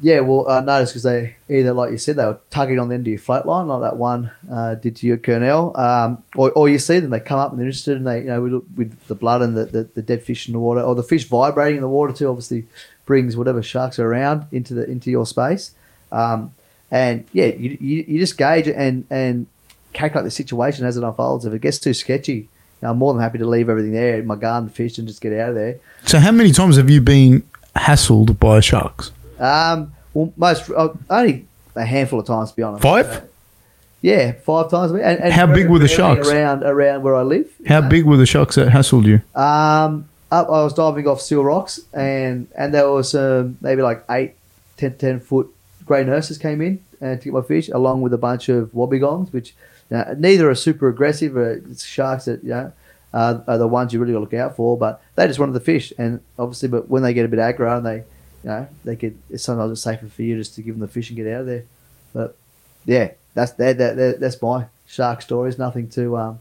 Yeah, 0.01 0.19
well, 0.19 0.49
I 0.49 0.59
noticed 0.59 0.95
because 0.95 1.05
they 1.05 1.37
either, 1.49 1.73
like 1.73 1.93
you 1.93 1.99
said, 1.99 2.17
they 2.17 2.25
were 2.25 2.41
tugging 2.51 2.81
on 2.81 2.89
the 2.89 2.97
end 2.97 3.07
of 3.07 3.13
your 3.13 3.21
float 3.21 3.47
line, 3.47 3.69
like 3.69 3.83
that 3.83 3.97
one 3.97 4.33
uh, 4.51 4.75
did 4.75 4.97
to 4.97 5.07
your 5.07 5.17
Colonel, 5.17 5.77
um, 5.77 6.25
or, 6.35 6.51
or 6.59 6.69
you 6.69 6.81
see 6.81 6.99
them, 6.99 7.11
they 7.11 7.21
come 7.21 7.39
up 7.39 7.53
and 7.53 7.61
they're 7.61 7.69
interested, 7.69 7.99
and 7.99 8.05
they, 8.09 8.19
you 8.23 8.27
know, 8.27 8.43
with, 8.43 8.65
with 8.75 9.07
the 9.07 9.15
blood 9.15 9.43
and 9.43 9.57
the, 9.57 9.67
the, 9.67 9.85
the 9.95 10.03
dead 10.03 10.21
fish 10.25 10.49
in 10.49 10.55
the 10.55 10.59
water, 10.59 10.81
or 10.81 10.97
the 10.97 11.05
fish 11.05 11.29
vibrating 11.29 11.77
in 11.77 11.83
the 11.83 11.89
water 11.89 12.13
too, 12.13 12.29
obviously 12.29 12.67
brings 13.07 13.37
whatever 13.37 13.63
sharks 13.63 14.01
are 14.01 14.09
around 14.09 14.47
into 14.51 14.75
the 14.75 14.91
into 14.91 15.09
your 15.09 15.25
space, 15.25 15.73
um, 16.11 16.53
and 16.91 17.25
yeah, 17.33 17.47
you, 17.47 17.79
you, 17.81 18.05
you 18.09 18.19
just 18.19 18.37
gauge 18.37 18.67
it 18.67 18.75
and 18.75 19.07
and 19.09 19.47
calculate 19.93 20.25
the 20.25 20.33
situation 20.33 20.85
as 20.85 20.97
it 20.97 21.05
unfolds. 21.05 21.45
If 21.45 21.53
it 21.53 21.61
gets 21.61 21.79
too 21.79 21.95
sketchy, 21.95 22.49
I'm 22.83 22.99
more 22.99 23.13
than 23.13 23.23
happy 23.23 23.39
to 23.39 23.47
leave 23.47 23.69
everything 23.69 23.93
there, 23.93 24.23
my 24.23 24.37
garden 24.37 24.69
fish, 24.69 24.99
and 24.99 25.07
just 25.07 25.21
get 25.21 25.33
out 25.39 25.51
of 25.51 25.55
there. 25.55 25.79
So 26.05 26.19
how 26.19 26.33
many 26.33 26.53
times 26.53 26.77
have 26.77 26.91
you 26.91 27.01
been 27.01 27.43
hassled 27.77 28.39
by 28.39 28.61
sharks? 28.61 29.13
Um, 29.39 29.95
well, 30.15 30.33
most 30.37 30.71
uh, 30.71 30.89
only 31.09 31.47
a 31.75 31.85
handful 31.85 32.21
of 32.21 32.27
times, 32.27 32.51
to 32.51 32.57
be 32.57 32.63
honest. 32.63 32.83
Five? 32.83 33.29
Yeah, 34.01 34.33
five 34.33 34.69
times. 34.69 34.93
And, 34.93 35.01
and 35.01 35.33
How 35.33 35.47
big 35.47 35.71
were 35.71 35.79
the 35.79 35.89
sharks? 35.89 36.29
Around 36.29 36.65
around 36.65 37.03
where 37.03 37.15
I 37.15 37.23
live. 37.23 37.49
How 37.67 37.81
big 37.81 38.05
were 38.05 38.17
the 38.17 38.27
sharks 38.27 38.57
that 38.57 38.69
hassled 38.69 39.05
you? 39.05 39.41
Um, 39.41 40.09
up, 40.31 40.49
I 40.49 40.65
was 40.65 40.75
diving 40.75 41.07
off 41.07 41.21
Seal 41.21 41.45
Rocks, 41.45 41.81
and 41.93 42.49
and 42.57 42.75
there 42.75 42.91
was 42.91 43.15
um, 43.15 43.59
maybe 43.61 43.83
like 43.83 44.05
eight, 44.11 44.35
10, 44.79 44.99
10 44.99 45.21
foot 45.21 45.55
grey 45.85 46.05
nurses 46.05 46.39
came 46.39 46.61
in 46.61 46.83
and 47.01 47.21
to 47.21 47.25
get 47.25 47.35
my 47.35 47.43
fish, 47.43 47.69
along 47.69 48.03
with 48.03 48.13
a 48.15 48.19
bunch 48.19 48.49
of 48.49 48.71
wobbegongs, 48.73 49.33
which 49.33 49.55
know, 49.97 50.15
neither 50.19 50.49
are 50.51 50.55
super 50.55 50.89
aggressive. 50.89 51.37
It's 51.37 51.85
sharks 51.85 52.25
that 52.27 52.43
you 52.43 52.51
know 52.51 52.73
uh, 53.13 53.41
are 53.47 53.59
the 53.59 53.67
ones 53.69 53.93
you 53.93 54.01
really 54.01 54.13
got 54.13 54.19
to 54.19 54.25
look 54.25 54.35
out 54.35 54.57
for, 54.57 54.77
but 54.79 55.03
they 55.17 55.27
just 55.27 55.39
wanted 55.39 55.53
the 55.53 55.61
fish, 55.61 55.93
and 55.99 56.21
obviously, 56.39 56.69
but 56.69 56.89
when 56.89 57.03
they 57.03 57.13
get 57.15 57.25
a 57.25 57.29
bit 57.29 57.39
aggro 57.39 57.77
and 57.77 57.85
they, 57.87 57.97
you 57.97 58.05
know, 58.45 58.69
they 58.85 58.97
could 58.97 59.19
sometimes 59.37 59.73
it's 59.73 59.81
safer 59.83 60.07
for 60.09 60.23
you 60.23 60.37
just 60.37 60.55
to 60.55 60.63
give 60.63 60.75
them 60.75 60.81
the 60.81 60.89
fish 60.93 61.11
and 61.11 61.17
get 61.17 61.27
out 61.27 61.41
of 61.41 61.47
there. 61.47 61.65
But 62.15 62.37
yeah, 62.87 63.13
that's 63.35 63.53
that, 63.53 63.79
that, 63.79 63.97
that 63.97 64.21
that's 64.21 64.41
my 64.43 64.67
shark 64.87 65.23
stories. 65.23 65.59
Nothing 65.59 65.89
too 65.89 66.17
um 66.17 66.39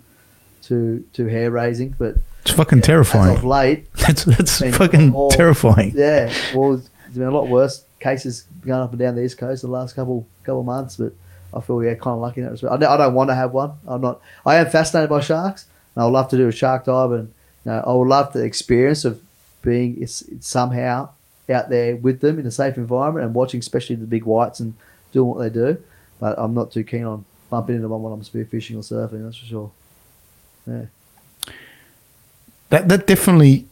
too 0.61 1.03
too 1.13 1.27
hair 1.27 1.51
raising, 1.51 1.95
but 1.97 2.15
It's 2.43 2.51
fucking 2.51 2.79
as 2.79 2.83
of 2.83 2.85
terrifying. 2.85 3.43
late, 3.47 3.93
That's 3.95 4.23
that's 4.25 4.59
fucking 4.77 5.13
all- 5.13 5.31
terrifying. 5.31 5.93
yeah, 5.95 6.31
well, 6.55 6.71
there's 6.77 7.17
been 7.17 7.23
a 7.27 7.31
lot 7.31 7.47
worse 7.47 7.83
cases 7.99 8.45
going 8.65 8.81
up 8.81 8.91
and 8.91 8.99
down 8.99 9.15
the 9.15 9.23
east 9.23 9.37
coast 9.37 9.61
the 9.63 9.67
last 9.67 9.95
couple 9.95 10.25
couple 10.43 10.63
months, 10.63 10.95
but 10.97 11.13
I 11.53 11.59
feel 11.61 11.83
yeah, 11.83 11.93
kind 11.95 12.15
of 12.15 12.19
lucky 12.19 12.41
in 12.41 12.45
that 12.45 12.51
respect. 12.51 12.73
I, 12.73 12.77
don't- 12.97 13.13
want 13.13 13.29
to 13.29 13.35
have 13.35 13.51
one. 13.51 13.73
I'm 13.87 14.01
not. 14.01 14.21
I 14.45 14.55
am 14.55 14.69
fascinated 14.69 15.09
by 15.09 15.19
sharks, 15.21 15.65
and 15.95 16.01
I 16.01 16.05
would 16.05 16.13
love 16.13 16.29
to 16.29 16.37
do 16.37 16.47
a 16.47 16.51
shark 16.51 16.85
dive, 16.85 17.11
and 17.11 17.27
you 17.65 17.71
know, 17.71 17.83
I 17.85 17.93
would 17.93 18.07
love 18.07 18.33
the 18.33 18.43
experience 18.43 19.05
of 19.05 19.21
being 19.61 20.05
somehow 20.07 21.09
out 21.49 21.69
there 21.69 21.95
with 21.97 22.21
them 22.21 22.39
in 22.39 22.45
a 22.45 22.51
safe 22.51 22.77
environment 22.77 23.25
and 23.25 23.35
watching, 23.35 23.59
especially 23.59 23.95
the 23.97 24.05
big 24.05 24.23
whites 24.23 24.59
and 24.59 24.73
doing 25.11 25.27
what 25.29 25.39
they 25.39 25.49
do. 25.49 25.77
But 26.19 26.39
I'm 26.39 26.53
not 26.53 26.71
too 26.71 26.83
keen 26.83 27.03
on 27.03 27.25
bumping 27.49 27.75
into 27.75 27.87
one 27.89 28.01
when 28.01 28.13
I'm 28.13 28.21
spearfishing 28.21 28.75
or 28.75 28.79
surfing. 28.79 29.23
That's 29.23 29.37
for 29.37 29.45
sure. 29.45 29.71
Yeah. 30.67 30.85
That 32.69 32.87
that 32.87 33.05
definitely 33.07 33.67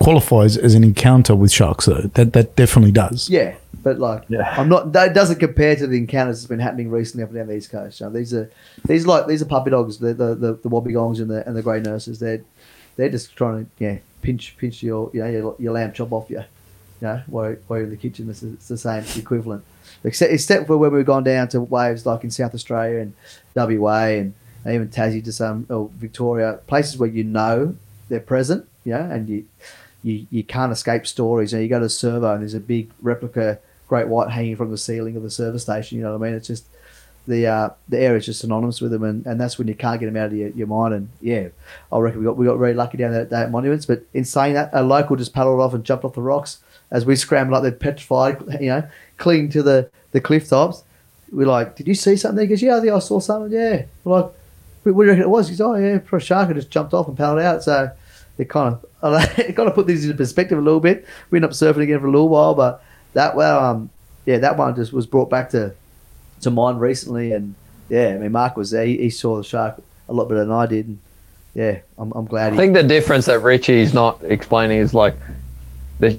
qualifies 0.00 0.56
as 0.56 0.74
an 0.74 0.84
encounter 0.84 1.34
with 1.34 1.52
sharks, 1.52 1.86
though. 1.86 2.10
That 2.14 2.32
that 2.32 2.56
definitely 2.56 2.92
does. 2.92 3.28
Yeah, 3.28 3.56
but 3.82 3.98
like, 3.98 4.24
Yeah. 4.28 4.54
I'm 4.56 4.68
not. 4.68 4.92
That 4.92 5.14
doesn't 5.14 5.38
compare 5.38 5.76
to 5.76 5.86
the 5.86 5.96
encounters 5.98 6.40
that's 6.40 6.48
been 6.48 6.60
happening 6.60 6.90
recently 6.90 7.24
up 7.24 7.30
and 7.30 7.38
down 7.38 7.46
the 7.48 7.56
east 7.56 7.70
coast. 7.70 8.00
You 8.00 8.06
know, 8.06 8.12
these 8.12 8.32
are 8.34 8.50
these 8.86 9.04
are 9.04 9.08
like 9.08 9.26
these 9.26 9.42
are 9.42 9.46
puppy 9.46 9.70
dogs. 9.70 9.98
The 9.98 10.14
the 10.14 10.34
the, 10.34 10.52
the 10.54 10.68
wobbegongs 10.68 11.20
and 11.20 11.30
the 11.30 11.46
and 11.46 11.56
the 11.56 11.62
grey 11.62 11.80
nurses. 11.80 12.18
They're 12.18 12.42
they're 12.96 13.08
just 13.10 13.34
trying 13.36 13.64
to 13.64 13.70
yeah 13.78 13.98
pinch 14.22 14.56
pinch 14.56 14.82
your 14.82 15.10
you 15.12 15.20
know 15.20 15.30
your, 15.30 15.56
your 15.58 15.72
lamb 15.72 15.92
chop 15.92 16.12
off 16.12 16.30
you. 16.30 16.44
You 17.00 17.06
know, 17.06 17.22
while, 17.28 17.54
while 17.68 17.78
you're 17.78 17.84
in 17.84 17.90
the 17.90 17.96
kitchen, 17.96 18.28
it's, 18.28 18.42
it's 18.42 18.66
the 18.66 18.76
same, 18.76 19.02
it's 19.02 19.14
the 19.14 19.20
equivalent. 19.20 19.62
Except 20.02 20.32
except 20.32 20.66
for 20.66 20.76
when 20.76 20.92
we've 20.92 21.06
gone 21.06 21.22
down 21.22 21.46
to 21.48 21.60
waves 21.60 22.04
like 22.04 22.24
in 22.24 22.30
South 22.32 22.54
Australia 22.54 22.98
and 22.98 23.14
WA 23.54 24.06
and 24.06 24.34
even 24.66 24.88
Tassie 24.88 25.24
to 25.24 25.32
some 25.32 25.64
or 25.70 25.90
Victoria, 25.94 26.58
places 26.66 26.98
where 26.98 27.08
you 27.08 27.22
know 27.22 27.76
they're 28.08 28.18
present. 28.20 28.68
You 28.84 28.94
know, 28.94 29.00
and 29.00 29.28
you 29.28 29.44
you, 30.02 30.26
you 30.30 30.44
can't 30.44 30.72
escape 30.72 31.06
stories. 31.06 31.52
You, 31.52 31.58
know, 31.58 31.62
you 31.62 31.68
go 31.68 31.80
to 31.80 31.88
Servo 31.88 32.32
and 32.32 32.42
there's 32.42 32.54
a 32.54 32.60
big 32.60 32.90
replica 33.00 33.58
great 33.88 34.06
white 34.06 34.30
hanging 34.30 34.54
from 34.54 34.70
the 34.70 34.78
ceiling 34.78 35.16
of 35.16 35.22
the 35.22 35.30
service 35.30 35.62
station. 35.62 35.98
You 35.98 36.04
know 36.04 36.16
what 36.16 36.26
I 36.26 36.28
mean? 36.28 36.36
It's 36.36 36.46
just 36.46 36.66
the 37.26 37.46
uh, 37.46 37.70
the 37.88 37.98
area 37.98 38.18
is 38.18 38.26
just 38.26 38.40
synonymous 38.40 38.80
with 38.80 38.90
them, 38.90 39.02
and, 39.02 39.26
and 39.26 39.40
that's 39.40 39.58
when 39.58 39.66
you 39.66 39.74
can't 39.74 39.98
get 39.98 40.06
them 40.06 40.16
out 40.16 40.26
of 40.26 40.34
your, 40.34 40.50
your 40.50 40.66
mind. 40.66 40.94
And 40.94 41.08
yeah, 41.20 41.48
I 41.92 41.98
reckon 41.98 42.20
we 42.20 42.26
got 42.26 42.36
we 42.36 42.46
got 42.46 42.56
very 42.56 42.74
lucky 42.74 42.98
down 42.98 43.12
there 43.12 43.22
at, 43.22 43.32
at 43.32 43.50
Monuments. 43.50 43.86
But 43.86 44.04
in 44.14 44.24
saying 44.24 44.54
that, 44.54 44.70
a 44.72 44.82
local 44.82 45.16
just 45.16 45.34
paddled 45.34 45.60
off 45.60 45.74
and 45.74 45.84
jumped 45.84 46.04
off 46.04 46.14
the 46.14 46.22
rocks 46.22 46.58
as 46.90 47.04
we 47.04 47.16
scrambled 47.16 47.56
up. 47.56 47.62
They're 47.62 47.72
petrified, 47.72 48.40
you 48.60 48.68
know, 48.68 48.88
clinging 49.16 49.50
to 49.50 49.62
the 49.62 49.90
the 50.12 50.20
cliff 50.20 50.48
tops. 50.48 50.84
We're 51.30 51.46
like, 51.46 51.76
"Did 51.76 51.88
you 51.88 51.94
see 51.94 52.16
something?" 52.16 52.42
He 52.42 52.48
goes, 52.48 52.62
"Yeah, 52.62 52.76
I 52.76 52.80
think 52.80 52.92
I 52.92 52.98
saw 52.98 53.20
something." 53.20 53.52
Yeah, 53.52 53.84
we're 54.04 54.20
like, 54.20 54.32
"What 54.82 54.94
what 54.94 55.02
do 55.02 55.06
you 55.06 55.10
reckon 55.10 55.22
it 55.24 55.30
was?" 55.30 55.48
He 55.48 55.56
goes, 55.56 55.60
"Oh 55.60 55.74
yeah, 55.74 55.98
for 55.98 56.16
a 56.16 56.20
shark, 56.20 56.50
it 56.50 56.54
just 56.54 56.70
jumped 56.70 56.94
off 56.94 57.08
and 57.08 57.16
paddled 57.16 57.40
out." 57.40 57.62
So 57.62 57.90
it 58.38 58.48
kind 58.48 58.74
of 58.74 58.87
it 59.02 59.54
kind 59.56 59.68
of 59.68 59.74
put 59.74 59.86
things 59.86 60.04
into 60.04 60.16
perspective 60.16 60.58
a 60.58 60.60
little 60.60 60.80
bit. 60.80 61.06
We 61.30 61.38
ended 61.38 61.50
up 61.50 61.54
surfing 61.54 61.82
again 61.82 62.00
for 62.00 62.06
a 62.06 62.10
little 62.10 62.28
while, 62.28 62.54
but 62.54 62.82
that 63.14 63.34
well, 63.36 63.64
um, 63.64 63.90
yeah, 64.26 64.38
that 64.38 64.56
one 64.56 64.74
just 64.74 64.92
was 64.92 65.06
brought 65.06 65.30
back 65.30 65.50
to 65.50 65.72
to 66.42 66.50
mind 66.50 66.80
recently, 66.80 67.32
and 67.32 67.54
yeah, 67.88 68.08
I 68.08 68.18
mean 68.18 68.32
Mark 68.32 68.56
was 68.56 68.70
there. 68.70 68.84
He, 68.84 68.96
he 68.98 69.10
saw 69.10 69.36
the 69.36 69.44
shark 69.44 69.80
a 70.08 70.12
lot 70.12 70.28
better 70.28 70.40
than 70.40 70.52
I 70.52 70.66
did, 70.66 70.86
and 70.88 70.98
yeah, 71.54 71.78
I'm, 71.96 72.12
I'm 72.12 72.26
glad. 72.26 72.48
I 72.48 72.50
He, 72.52 72.56
think 72.58 72.74
the 72.74 72.82
difference 72.82 73.26
that 73.26 73.40
Richie's 73.40 73.94
not 73.94 74.20
explaining 74.24 74.78
is 74.78 74.94
like 74.94 75.14
the 76.00 76.18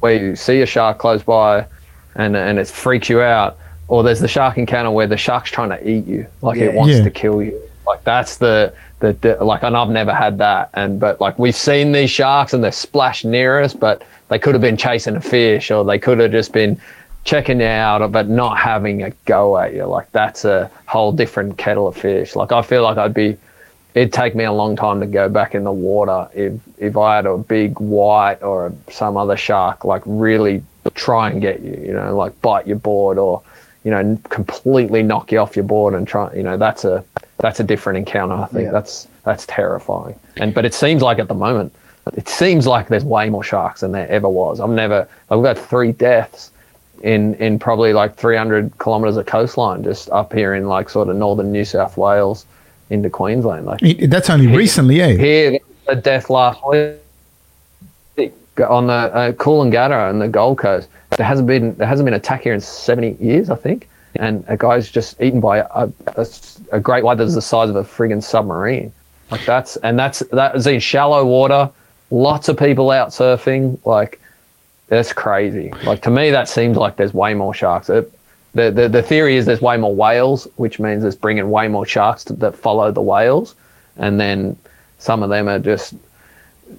where 0.00 0.14
you 0.14 0.36
see 0.36 0.62
a 0.62 0.66
shark 0.66 0.98
close 0.98 1.22
by 1.22 1.66
and 2.16 2.36
and 2.36 2.58
it 2.58 2.66
freaks 2.68 3.08
you 3.08 3.20
out, 3.20 3.56
or 3.88 4.02
there's 4.02 4.20
the 4.20 4.28
shark 4.28 4.58
encounter 4.58 4.90
where 4.90 5.06
the 5.06 5.16
shark's 5.16 5.50
trying 5.50 5.70
to 5.70 5.88
eat 5.88 6.06
you, 6.06 6.26
like 6.42 6.58
it 6.58 6.74
wants 6.74 6.96
Yeah. 6.96 7.04
to 7.04 7.10
kill 7.10 7.42
you. 7.42 7.58
Like 7.86 8.04
that's 8.04 8.36
the, 8.36 8.72
the 9.00 9.12
the 9.14 9.44
like, 9.44 9.62
and 9.62 9.76
I've 9.76 9.90
never 9.90 10.14
had 10.14 10.38
that. 10.38 10.70
And 10.74 11.00
but 11.00 11.20
like 11.20 11.38
we've 11.38 11.56
seen 11.56 11.92
these 11.92 12.10
sharks 12.10 12.52
and 12.54 12.62
they're 12.62 12.72
splashed 12.72 13.24
near 13.24 13.60
us, 13.60 13.74
but 13.74 14.02
they 14.28 14.38
could 14.38 14.54
have 14.54 14.62
been 14.62 14.76
chasing 14.76 15.16
a 15.16 15.20
fish, 15.20 15.70
or 15.70 15.84
they 15.84 15.98
could 15.98 16.18
have 16.20 16.32
just 16.32 16.52
been 16.52 16.80
checking 17.24 17.62
out, 17.62 18.10
but 18.10 18.28
not 18.28 18.58
having 18.58 19.02
a 19.02 19.10
go 19.24 19.58
at 19.58 19.74
you. 19.74 19.84
Like 19.84 20.10
that's 20.12 20.44
a 20.44 20.70
whole 20.86 21.12
different 21.12 21.58
kettle 21.58 21.86
of 21.86 21.96
fish. 21.96 22.36
Like 22.36 22.52
I 22.52 22.62
feel 22.62 22.82
like 22.82 22.98
I'd 22.98 23.14
be 23.14 23.36
it'd 23.94 24.12
take 24.12 24.34
me 24.34 24.44
a 24.44 24.52
long 24.52 24.74
time 24.74 25.00
to 25.00 25.06
go 25.06 25.28
back 25.28 25.54
in 25.54 25.64
the 25.64 25.72
water 25.72 26.28
if 26.34 26.54
if 26.78 26.96
I 26.96 27.16
had 27.16 27.26
a 27.26 27.36
big 27.36 27.78
white 27.78 28.42
or 28.42 28.72
some 28.90 29.16
other 29.16 29.36
shark 29.36 29.84
like 29.84 30.02
really 30.06 30.62
try 30.94 31.30
and 31.30 31.40
get 31.40 31.60
you, 31.60 31.80
you 31.86 31.92
know, 31.92 32.16
like 32.16 32.40
bite 32.42 32.66
your 32.66 32.78
board 32.78 33.18
or 33.18 33.42
you 33.84 33.90
know 33.90 34.18
completely 34.28 35.02
knock 35.02 35.32
you 35.32 35.38
off 35.38 35.56
your 35.56 35.64
board 35.64 35.94
and 35.94 36.06
try, 36.06 36.32
you 36.34 36.42
know, 36.42 36.56
that's 36.56 36.84
a 36.84 37.04
that's 37.38 37.60
a 37.60 37.64
different 37.64 37.98
encounter. 37.98 38.34
I 38.34 38.46
think 38.46 38.64
Yeah. 38.66 38.70
that's 38.72 39.08
that's 39.24 39.46
terrifying. 39.46 40.14
And 40.36 40.54
but 40.54 40.64
it 40.64 40.74
seems 40.74 41.02
like 41.02 41.18
at 41.18 41.28
the 41.28 41.34
moment, 41.34 41.72
it 42.14 42.28
seems 42.28 42.66
like 42.66 42.88
there's 42.88 43.04
way 43.04 43.28
more 43.30 43.44
sharks 43.44 43.80
than 43.80 43.92
there 43.92 44.08
ever 44.08 44.28
was. 44.28 44.60
I've 44.60 44.70
never 44.70 45.08
I've 45.30 45.42
got 45.42 45.58
three 45.58 45.92
deaths 45.92 46.50
in 47.02 47.34
in 47.34 47.58
probably 47.58 47.92
like 47.92 48.14
300 48.16 48.78
kilometers 48.78 49.16
of 49.16 49.26
coastline 49.26 49.82
just 49.82 50.08
up 50.10 50.32
here 50.32 50.54
in 50.54 50.68
like 50.68 50.88
sort 50.88 51.08
of 51.08 51.16
northern 51.16 51.50
New 51.50 51.64
South 51.64 51.96
Wales 51.96 52.46
into 52.90 53.10
Queensland. 53.10 53.66
Like 53.66 53.80
That's 54.08 54.30
only 54.30 54.46
recently, 54.46 55.00
eh? 55.00 55.16
here, 55.16 55.58
a 55.88 55.96
death 55.96 56.30
last 56.30 56.60
week 56.68 56.98
on 58.68 58.86
the 58.86 58.92
uh, 58.92 59.32
Coolangatta 59.32 60.10
and 60.10 60.20
the 60.20 60.28
Gold 60.28 60.58
Coast. 60.58 60.88
There 61.16 61.26
hasn't 61.26 61.46
been 61.46 61.74
there 61.76 61.86
hasn't 61.86 62.06
been 62.06 62.14
an 62.14 62.20
attack 62.20 62.42
here 62.42 62.54
in 62.54 62.60
70 62.60 63.16
years, 63.24 63.50
I 63.50 63.56
think. 63.56 63.88
And 64.16 64.44
a 64.48 64.56
guy's 64.56 64.90
just 64.90 65.20
eaten 65.22 65.40
by 65.40 65.58
a, 65.58 65.88
a, 66.16 66.26
a 66.72 66.80
great 66.80 67.02
white 67.02 67.16
that's 67.16 67.34
the 67.34 67.42
size 67.42 67.70
of 67.70 67.76
a 67.76 67.82
friggin' 67.82 68.22
submarine. 68.22 68.92
Like 69.30 69.44
that's 69.46 69.76
and 69.76 69.98
that's 69.98 70.20
that 70.30 70.54
is 70.54 70.66
in 70.66 70.80
shallow 70.80 71.24
water. 71.24 71.70
Lots 72.10 72.48
of 72.48 72.58
people 72.58 72.90
out 72.90 73.08
surfing. 73.08 73.78
Like 73.86 74.20
that's 74.88 75.12
crazy. 75.12 75.72
Like 75.84 76.02
to 76.02 76.10
me, 76.10 76.30
that 76.30 76.48
seems 76.48 76.76
like 76.76 76.96
there's 76.96 77.14
way 77.14 77.32
more 77.32 77.54
sharks. 77.54 77.88
It, 77.88 78.12
the, 78.54 78.70
the 78.70 78.88
the 78.88 79.02
theory 79.02 79.36
is 79.36 79.46
there's 79.46 79.62
way 79.62 79.78
more 79.78 79.94
whales, 79.94 80.46
which 80.56 80.78
means 80.78 81.02
it's 81.04 81.16
bringing 81.16 81.50
way 81.50 81.68
more 81.68 81.86
sharks 81.86 82.24
to, 82.24 82.34
that 82.34 82.54
follow 82.54 82.92
the 82.92 83.00
whales, 83.00 83.54
and 83.96 84.20
then 84.20 84.56
some 84.98 85.22
of 85.22 85.30
them 85.30 85.48
are 85.48 85.58
just 85.58 85.94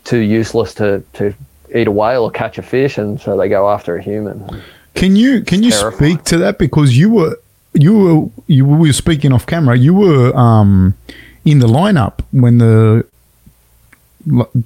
too 0.03 0.19
useless 0.19 0.75
to 0.75 1.03
to 1.13 1.33
eat 1.73 1.87
a 1.87 1.91
whale 1.91 2.23
or 2.23 2.31
catch 2.31 2.57
a 2.57 2.61
fish, 2.61 2.97
and 2.97 3.19
so 3.19 3.37
they 3.37 3.49
go 3.49 3.69
after 3.69 3.95
a 3.95 4.01
human. 4.01 4.61
Can 4.95 5.15
you 5.15 5.41
can 5.41 5.63
you 5.63 5.71
terrifying. 5.71 6.15
speak 6.15 6.25
to 6.25 6.37
that 6.37 6.57
because 6.57 6.97
you 6.97 7.09
were 7.09 7.37
you 7.73 7.97
were 7.97 8.29
you 8.47 8.65
were 8.65 8.93
speaking 8.93 9.33
off 9.33 9.45
camera. 9.45 9.77
You 9.77 9.93
were 9.93 10.35
um 10.35 10.95
in 11.45 11.59
the 11.59 11.67
lineup 11.67 12.21
when 12.31 12.59
the 12.59 13.05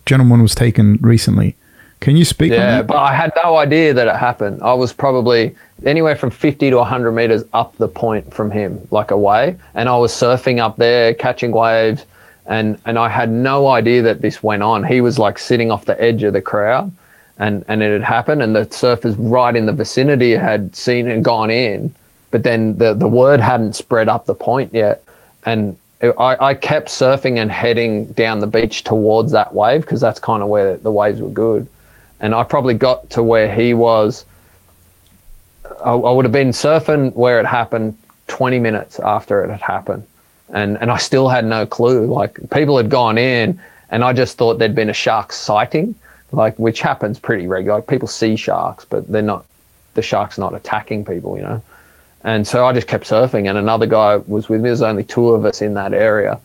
gentleman 0.06 0.42
was 0.42 0.54
taken 0.54 0.98
recently. 1.02 1.56
Can 2.00 2.16
you 2.16 2.26
speak 2.26 2.52
on 2.52 2.58
Yeah, 2.58 2.82
but 2.84 2.98
I 2.98 3.14
had 3.14 3.34
no 3.44 3.58
idea 3.58 3.94
that 3.94 4.08
it 4.08 4.16
happened. 4.16 4.62
I 4.62 4.74
was 4.74 4.94
probably 4.94 5.56
anywhere 5.84 6.16
from 6.16 6.30
50 6.30 6.70
to 6.70 6.78
100 6.78 7.12
meters 7.12 7.44
up 7.54 7.76
the 7.78 7.88
point 7.88 8.32
from 8.32 8.52
him, 8.52 8.88
like 8.92 9.10
away. 9.10 9.56
And 9.74 9.90
I 9.90 9.98
was 9.98 10.12
surfing 10.12 10.60
up 10.60 10.78
there, 10.78 11.16
catching 11.16 11.52
waves. 11.52 12.06
And, 12.48 12.80
and 12.86 12.98
I 12.98 13.10
had 13.10 13.30
no 13.30 13.68
idea 13.68 14.02
that 14.03 14.22
this 14.22 14.41
went 14.41 14.64
on. 14.64 14.84
He 14.84 15.02
was 15.02 15.19
like 15.19 15.38
sitting 15.38 15.69
off 15.69 15.86
the 15.86 16.02
edge 16.02 16.24
of 16.24 16.34
the 16.34 16.41
crowd 16.41 16.91
and, 17.38 17.64
and 17.68 17.84
it 17.84 17.91
had 17.91 18.03
happened. 18.03 18.41
And 18.41 18.56
the 18.56 18.65
surfers 18.65 19.15
right 19.19 19.56
in 19.56 19.65
the 19.65 19.74
vicinity 19.74 20.32
had 20.32 20.76
seen 20.76 21.10
and 21.10 21.24
gone 21.24 21.52
in. 21.52 21.94
But 22.32 22.44
then 22.44 22.78
the, 22.78 22.94
the 22.94 23.07
word 23.07 23.40
hadn't 23.40 23.74
spread 23.74 24.07
up 24.10 24.26
the 24.26 24.36
point 24.36 24.74
yet. 24.74 25.03
And 25.45 25.78
it- 26.02 26.15
I, 26.18 26.49
I 26.49 26.53
kept 26.53 26.88
surfing 26.88 27.38
and 27.38 27.52
heading 27.52 28.06
down 28.14 28.40
the 28.40 28.48
beach 28.48 28.84
towards 28.84 29.32
that 29.34 29.53
wave 29.53 29.82
because 29.82 29.99
that's 29.99 30.19
kind 30.19 30.41
of 30.41 30.49
where 30.49 30.78
the 30.78 30.91
waves 30.91 31.22
were 31.22 31.30
good 31.30 31.68
and 32.19 32.34
I 32.34 32.44
probably 32.44 32.74
got 32.74 33.10
to 33.11 33.24
where 33.24 33.53
he 33.53 33.74
was. 33.74 34.26
I, 35.84 35.91
I 35.91 36.11
would 36.11 36.26
have 36.26 36.32
been 36.32 36.49
surfing 36.49 37.14
where 37.14 37.40
it 37.40 37.45
happened 37.45 37.98
20 38.28 38.60
minutes 38.60 38.99
after 38.99 39.44
it 39.44 39.49
had 39.49 39.61
happened, 39.61 40.06
and 40.49 40.78
and 40.82 40.91
I 40.91 40.98
still 40.98 41.30
had 41.30 41.45
no 41.45 41.65
clue. 41.65 42.06
Like 42.06 42.40
people 42.52 42.78
had 42.78 42.90
gone 42.90 43.18
in, 43.18 43.60
and 43.90 44.03
I 44.03 44.14
just 44.14 44.38
thought 44.38 44.60
there'd 44.60 44.76
been 44.76 44.90
a 44.90 44.94
shark 44.94 45.32
sighting, 45.32 45.95
like 46.32 46.57
which 46.57 46.82
happens 46.82 47.19
pretty 47.19 47.48
regular. 47.48 47.78
Like 47.78 47.88
people 47.88 48.07
see 48.07 48.36
sharks, 48.36 48.86
but 48.86 49.07
they're 49.07 49.22
not. 49.22 49.45
The 49.94 50.02
shark's 50.02 50.38
not 50.38 50.53
attacking 50.53 51.06
people, 51.06 51.38
you 51.38 51.44
know. 51.44 51.61
And 52.24 52.48
so 52.48 52.65
I 52.65 52.74
just 52.74 52.88
kept 52.88 53.06
surfing, 53.06 53.49
and 53.49 53.57
another 53.57 53.86
guy 53.86 54.18
was 54.18 54.49
with 54.49 54.61
me. 54.61 54.69
There's 54.69 54.82
only 54.82 55.03
two 55.03 55.30
of 55.30 55.45
us 55.45 55.61
in 55.61 55.74
that 55.76 55.94
area, 55.94 56.40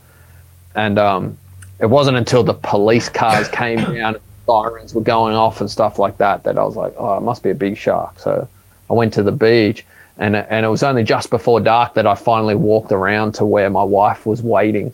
and 0.74 0.98
um, 0.98 1.38
it 1.80 1.86
wasn't 1.86 2.16
until 2.16 2.42
the 2.44 2.54
police 2.54 3.08
cars 3.08 3.48
came 3.48 3.78
down, 3.94 4.16
sirens 4.46 4.94
were 4.94 5.02
going 5.02 5.34
off 5.34 5.60
and 5.60 5.70
stuff 5.70 5.98
like 5.98 6.18
that, 6.18 6.44
that 6.44 6.58
I 6.58 6.64
was 6.64 6.76
like, 6.76 6.94
oh, 6.96 7.16
it 7.16 7.22
must 7.22 7.42
be 7.42 7.50
a 7.50 7.54
big 7.54 7.76
shark. 7.76 8.18
So 8.18 8.48
I 8.90 8.92
went 8.92 9.12
to 9.14 9.22
the 9.22 9.32
beach, 9.32 9.84
and 10.18 10.36
and 10.36 10.66
it 10.66 10.68
was 10.68 10.82
only 10.82 11.04
just 11.04 11.30
before 11.30 11.60
dark 11.60 11.94
that 11.94 12.06
I 12.06 12.14
finally 12.14 12.54
walked 12.54 12.92
around 12.92 13.32
to 13.36 13.44
where 13.44 13.70
my 13.70 13.82
wife 13.82 14.26
was 14.26 14.42
waiting 14.42 14.92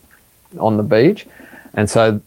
on 0.58 0.76
the 0.76 0.82
beach, 0.82 1.26
and 1.74 1.88
so 1.88 2.20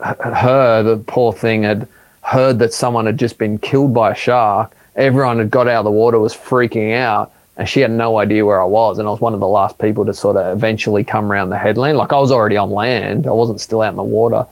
her, 0.00 0.82
the 0.82 0.96
poor 1.06 1.32
thing, 1.32 1.62
had 1.64 1.88
heard 2.22 2.58
that 2.60 2.72
someone 2.72 3.06
had 3.06 3.18
just 3.18 3.38
been 3.38 3.58
killed 3.58 3.92
by 3.94 4.12
a 4.12 4.14
shark. 4.14 4.74
Everyone 4.96 5.38
had 5.38 5.50
got 5.50 5.68
out 5.68 5.80
of 5.80 5.84
the 5.84 5.90
water, 5.90 6.18
was 6.18 6.34
freaking 6.34 6.94
out, 6.94 7.32
and 7.56 7.68
she 7.68 7.80
had 7.80 7.90
no 7.90 8.18
idea 8.18 8.44
where 8.44 8.60
I 8.60 8.64
was. 8.64 8.98
And 8.98 9.08
I 9.08 9.10
was 9.10 9.20
one 9.20 9.34
of 9.34 9.40
the 9.40 9.48
last 9.48 9.78
people 9.78 10.04
to 10.06 10.14
sort 10.14 10.36
of 10.36 10.56
eventually 10.56 11.04
come 11.04 11.30
around 11.30 11.50
the 11.50 11.58
headland. 11.58 11.98
Like 11.98 12.12
I 12.12 12.18
was 12.18 12.30
already 12.30 12.56
on 12.56 12.70
land, 12.70 13.26
I 13.26 13.32
wasn't 13.32 13.60
still 13.60 13.82
out 13.82 13.90
in 13.90 13.96
the 13.96 14.02
water, 14.02 14.46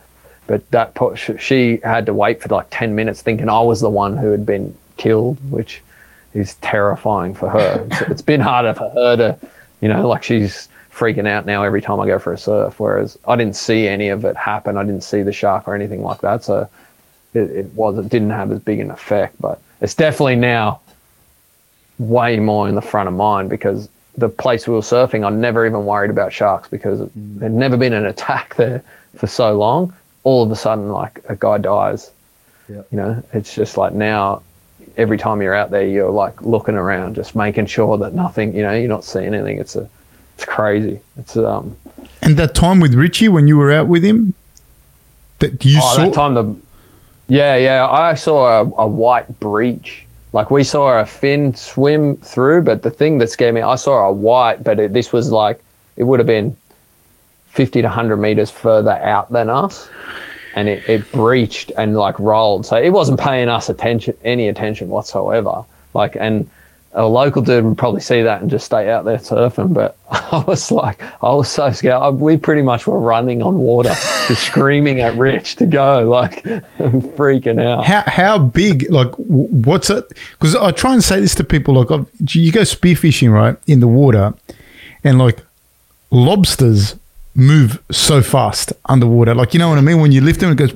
but 0.47 0.69
that 0.71 0.93
she 1.39 1.79
had 1.83 2.07
to 2.07 2.15
wait 2.15 2.43
for 2.43 2.49
like 2.49 2.67
ten 2.71 2.95
minutes, 2.95 3.23
thinking 3.23 3.49
I 3.49 3.61
was 3.61 3.81
the 3.81 3.91
one 3.91 4.17
who 4.17 4.31
had 4.31 4.47
been 4.47 4.75
killed, 4.97 5.39
which 5.51 5.83
is 6.35 6.55
terrifying 6.57 7.35
for 7.35 7.49
her. 7.49 7.87
it's, 7.91 8.01
it's 8.03 8.23
been 8.23 8.41
harder 8.41 8.75
for 8.75 8.91
her 8.91 9.17
to, 9.17 9.39
you 9.81 9.89
know, 9.89 10.07
like 10.07 10.23
she's 10.23 10.69
freaking 10.93 11.29
out 11.29 11.45
now 11.45 11.63
every 11.63 11.83
time 11.83 12.01
I 12.01 12.07
go 12.07 12.19
for 12.19 12.33
a 12.33 12.39
surf. 12.39 12.81
Whereas 12.81 13.19
I 13.29 13.37
didn't 13.37 13.57
see 13.57 13.87
any 13.87 14.09
of 14.09 14.25
it 14.25 14.37
happen. 14.37 14.77
I 14.77 14.85
didn't 14.85 15.05
see 15.05 15.23
the 15.23 15.33
shark 15.33 15.69
or 15.69 15.75
anything 15.75 16.03
like 16.03 16.21
that. 16.21 16.43
So 16.43 16.69
it, 17.35 17.51
it 17.51 17.67
was 17.75 17.99
it 17.99 18.09
didn't 18.09 18.31
have 18.31 18.51
as 18.51 18.61
big 18.61 18.81
an 18.81 18.91
effect. 18.91 19.41
But 19.41 19.61
it's 19.81 19.95
definitely 19.95 20.37
now 20.37 20.81
way 21.99 22.39
more 22.39 22.69
in 22.69 22.75
the 22.75 22.83
front 22.83 23.09
of 23.09 23.15
mind 23.15 23.51
because 23.51 23.89
the 24.17 24.29
place 24.29 24.67
we 24.67 24.75
were 24.75 24.81
surfing, 24.81 25.27
I 25.27 25.31
never 25.31 25.67
even 25.67 25.85
worried 25.85 26.11
about 26.11 26.33
sharks 26.33 26.69
because 26.69 27.01
mm. 27.01 27.11
there'd 27.39 27.53
never 27.53 27.77
been 27.77 27.93
an 27.93 28.07
attack 28.07 28.57
there 28.57 28.83
for 29.17 29.27
so 29.27 29.57
long. 29.57 29.93
All 30.25 30.43
of 30.43 30.51
a 30.51 30.57
sudden, 30.57 30.91
like 30.91 31.23
a 31.29 31.37
guy 31.37 31.59
dies. 31.59 32.11
Yep. 32.69 32.89
You 32.91 32.97
know, 32.97 33.23
it's 33.33 33.55
just 33.55 33.77
like 33.77 33.93
now 33.93 34.43
every 34.97 35.19
time 35.19 35.43
you're 35.43 35.55
out 35.55 35.71
there, 35.71 35.87
you're 35.87 36.11
like 36.11 36.41
looking 36.43 36.75
around, 36.75 37.15
just 37.15 37.35
making 37.35 37.67
sure 37.67 37.99
that 37.99 38.15
nothing, 38.15 38.55
you 38.55 38.63
know, 38.63 38.73
you're 38.73 38.89
not 38.89 39.05
seeing 39.05 39.35
anything. 39.35 39.59
It's 39.59 39.77
a, 39.77 39.89
it's 40.35 40.45
crazy. 40.45 41.01
It's 41.19 41.37
um, 41.37 41.77
And 42.23 42.37
that 42.37 42.55
time 42.55 42.81
with 42.81 42.95
Richie 42.95 43.29
when 43.29 43.49
you 43.49 43.57
were 43.57 43.73
out 43.73 43.89
with 43.89 44.03
him, 44.03 44.35
that 45.39 45.65
you 45.65 45.79
oh, 45.83 45.95
saw. 45.95 46.05
that 46.05 46.15
time 46.15 46.35
the, 46.35 46.57
yeah, 47.29 47.57
yeah, 47.57 47.87
I 47.87 48.15
saw 48.15 48.63
a, 48.63 48.65
a 48.79 48.87
white 48.87 49.41
breach. 49.41 50.07
Like 50.33 50.51
we 50.51 50.65
saw 50.65 51.01
a 51.01 51.07
fin 51.07 51.55
swim 51.55 52.17
through, 52.19 52.63
but 52.63 52.83
the 52.83 52.91
thing 52.91 53.19
that 53.19 53.31
scared 53.31 53.55
me, 53.55 53.63
I 53.63 53.77
saw 53.77 54.09
a 54.09 54.13
white, 54.13 54.63
but 54.63 54.79
it, 54.79 54.93
this 54.93 55.13
was 55.13 55.33
like 55.33 55.63
it 55.97 56.05
would 56.05 56.21
have 56.21 56.27
been 56.27 56.55
fifty 57.47 57.81
to 57.81 57.89
hundred 57.89 58.19
meters 58.19 58.51
further 58.51 58.93
out 58.93 59.33
than 59.33 59.49
us, 59.49 59.89
and 60.57 60.69
it, 60.69 60.89
it 60.89 61.13
breached 61.13 61.71
and 61.79 61.97
like 61.97 62.19
rolled. 62.19 62.67
So 62.67 62.77
it 62.77 62.91
wasn't 62.91 63.21
paying 63.21 63.49
us 63.49 63.69
attention, 63.69 64.17
any 64.25 64.49
attention 64.49 64.89
whatsoever. 64.89 65.65
Like, 65.95 66.17
and 66.19 66.49
a 66.93 67.07
local 67.07 67.43
dude 67.43 67.63
would 67.63 67.77
probably 67.77 68.01
see 68.01 68.23
that 68.23 68.41
and 68.41 68.51
just 68.51 68.65
stay 68.65 68.91
out 68.91 69.05
there 69.05 69.19
surfing. 69.19 69.75
But 69.75 69.99
I 70.11 70.43
was 70.49 70.71
like, 70.73 71.03
I 71.23 71.31
was 71.35 71.49
so 71.51 71.71
scared. 71.71 71.93
I- 72.03 72.09
We 72.09 72.39
pretty 72.39 72.63
much 72.63 72.87
were 72.87 72.99
running 72.99 73.43
on 73.43 73.59
water, 73.59 73.91
just 74.29 74.43
screaming 74.47 75.01
at 75.01 75.15
Rich 75.17 75.57
to 75.57 75.67
go, 75.67 76.09
like 76.09 76.43
freaking 76.79 77.63
out. 77.63 77.85
how 77.85 78.03
how 78.07 78.39
big 78.39 78.91
like 78.91 79.11
what's 79.17 79.91
it 79.91 80.05
because 80.33 80.55
i 80.57 80.71
try 80.71 80.93
and 80.95 81.03
say 81.05 81.21
this 81.21 81.35
to 81.35 81.45
people 81.45 81.75
like 81.75 81.91
I've, 81.91 82.07
you 82.35 82.51
go 82.53 82.63
spearfishing 82.63 83.31
right 83.33 83.57
in 83.67 83.81
the 83.81 83.87
water 83.89 84.33
and 85.05 85.19
like 85.19 85.43
lobsters 86.11 86.97
move 87.37 87.83
so 87.91 88.23
fast 88.23 88.73
underwater 88.87 89.35
like 89.35 89.53
you 89.53 89.59
know 89.59 89.69
what 89.69 89.79
i 89.79 89.81
mean 89.81 90.01
when 90.01 90.13
you 90.13 90.21
lift 90.21 90.41
them 90.41 90.53
it 90.53 90.57
goes 90.57 90.75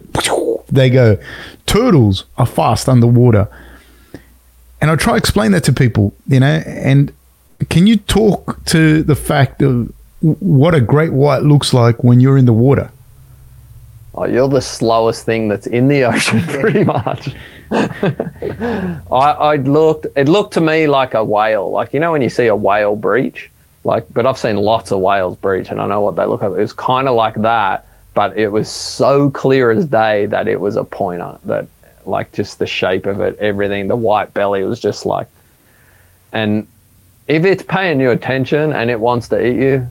they 0.70 0.91
go 0.91 1.19
turtles 1.66 2.24
are 2.39 2.47
fast 2.47 2.89
underwater 2.89 3.49
and 4.81 4.91
i 4.91 4.97
try 4.97 5.15
to 5.15 5.16
explain 5.16 5.53
that 5.53 5.65
to 5.65 5.73
people 5.73 6.15
you 6.27 6.39
know 6.39 6.62
and 6.66 7.12
can 7.69 7.87
you 7.87 7.97
talk 7.97 8.65
to 8.65 9.03
the 9.03 9.16
fact 9.16 9.62
of 9.62 9.93
what 10.20 10.74
a 10.74 10.81
great 10.81 11.12
white 11.12 11.43
looks 11.43 11.73
like 11.73 12.05
when 12.05 12.20
you're 12.20 12.37
in 12.37 12.45
the 12.45 12.53
water. 12.53 12.91
Oh, 14.15 14.27
you're 14.27 14.49
the 14.49 14.61
slowest 14.61 15.24
thing 15.24 15.49
that's 15.49 15.66
in 15.66 15.89
the 15.89 16.05
ocean, 16.05 16.43
pretty 16.47 16.85
much. 16.85 17.35
I, 17.70 19.03
I 19.11 19.57
looked. 19.57 20.07
It 20.16 20.28
looked 20.28 20.55
to 20.55 20.61
me 20.61 20.87
like 20.87 21.15
a 21.15 21.24
whale. 21.24 21.70
Like 21.70 21.95
you 21.95 22.01
know 22.01 22.12
when 22.12 22.20
you 22.20 22.28
see 22.28 22.47
a 22.47 22.57
whale 22.57 22.97
breach, 22.97 23.49
like. 23.85 24.12
But 24.12 24.27
I've 24.27 24.39
seen 24.39 24.57
lots 24.57 24.93
of 24.93 25.01
whales 25.01 25.36
breach, 25.36 25.70
and 25.70 25.81
I 25.81 25.86
know 25.86 26.01
what 26.01 26.16
they 26.16 26.24
look 26.24 26.43
like. 26.43 26.52
It 26.52 26.59
was 26.59 26.73
kind 26.73 27.09
of 27.09 27.15
like 27.15 27.35
that, 27.43 27.86
but 28.15 28.36
it 28.36 28.48
was 28.48 28.69
so 28.69 29.31
clear 29.31 29.70
as 29.70 29.86
day 29.86 30.27
that 30.27 30.48
it 30.48 30.61
was 30.61 30.77
a 30.77 30.85
pointer. 30.85 31.39
That 31.44 31.66
like 32.07 32.32
just 32.32 32.59
the 32.59 32.66
shape 32.66 33.07
of 33.07 33.20
it, 33.20 33.39
everything. 33.39 33.89
The 33.89 33.97
white 33.97 34.35
belly 34.35 34.62
was 34.65 34.81
just 34.81 35.07
like, 35.07 35.28
and 36.32 36.66
if 37.28 37.44
it's 37.44 37.62
paying 37.62 38.01
you 38.01 38.11
attention 38.11 38.73
and 38.73 38.90
it 38.90 38.98
wants 38.98 39.28
to 39.28 39.44
eat 39.44 39.57
you, 39.57 39.89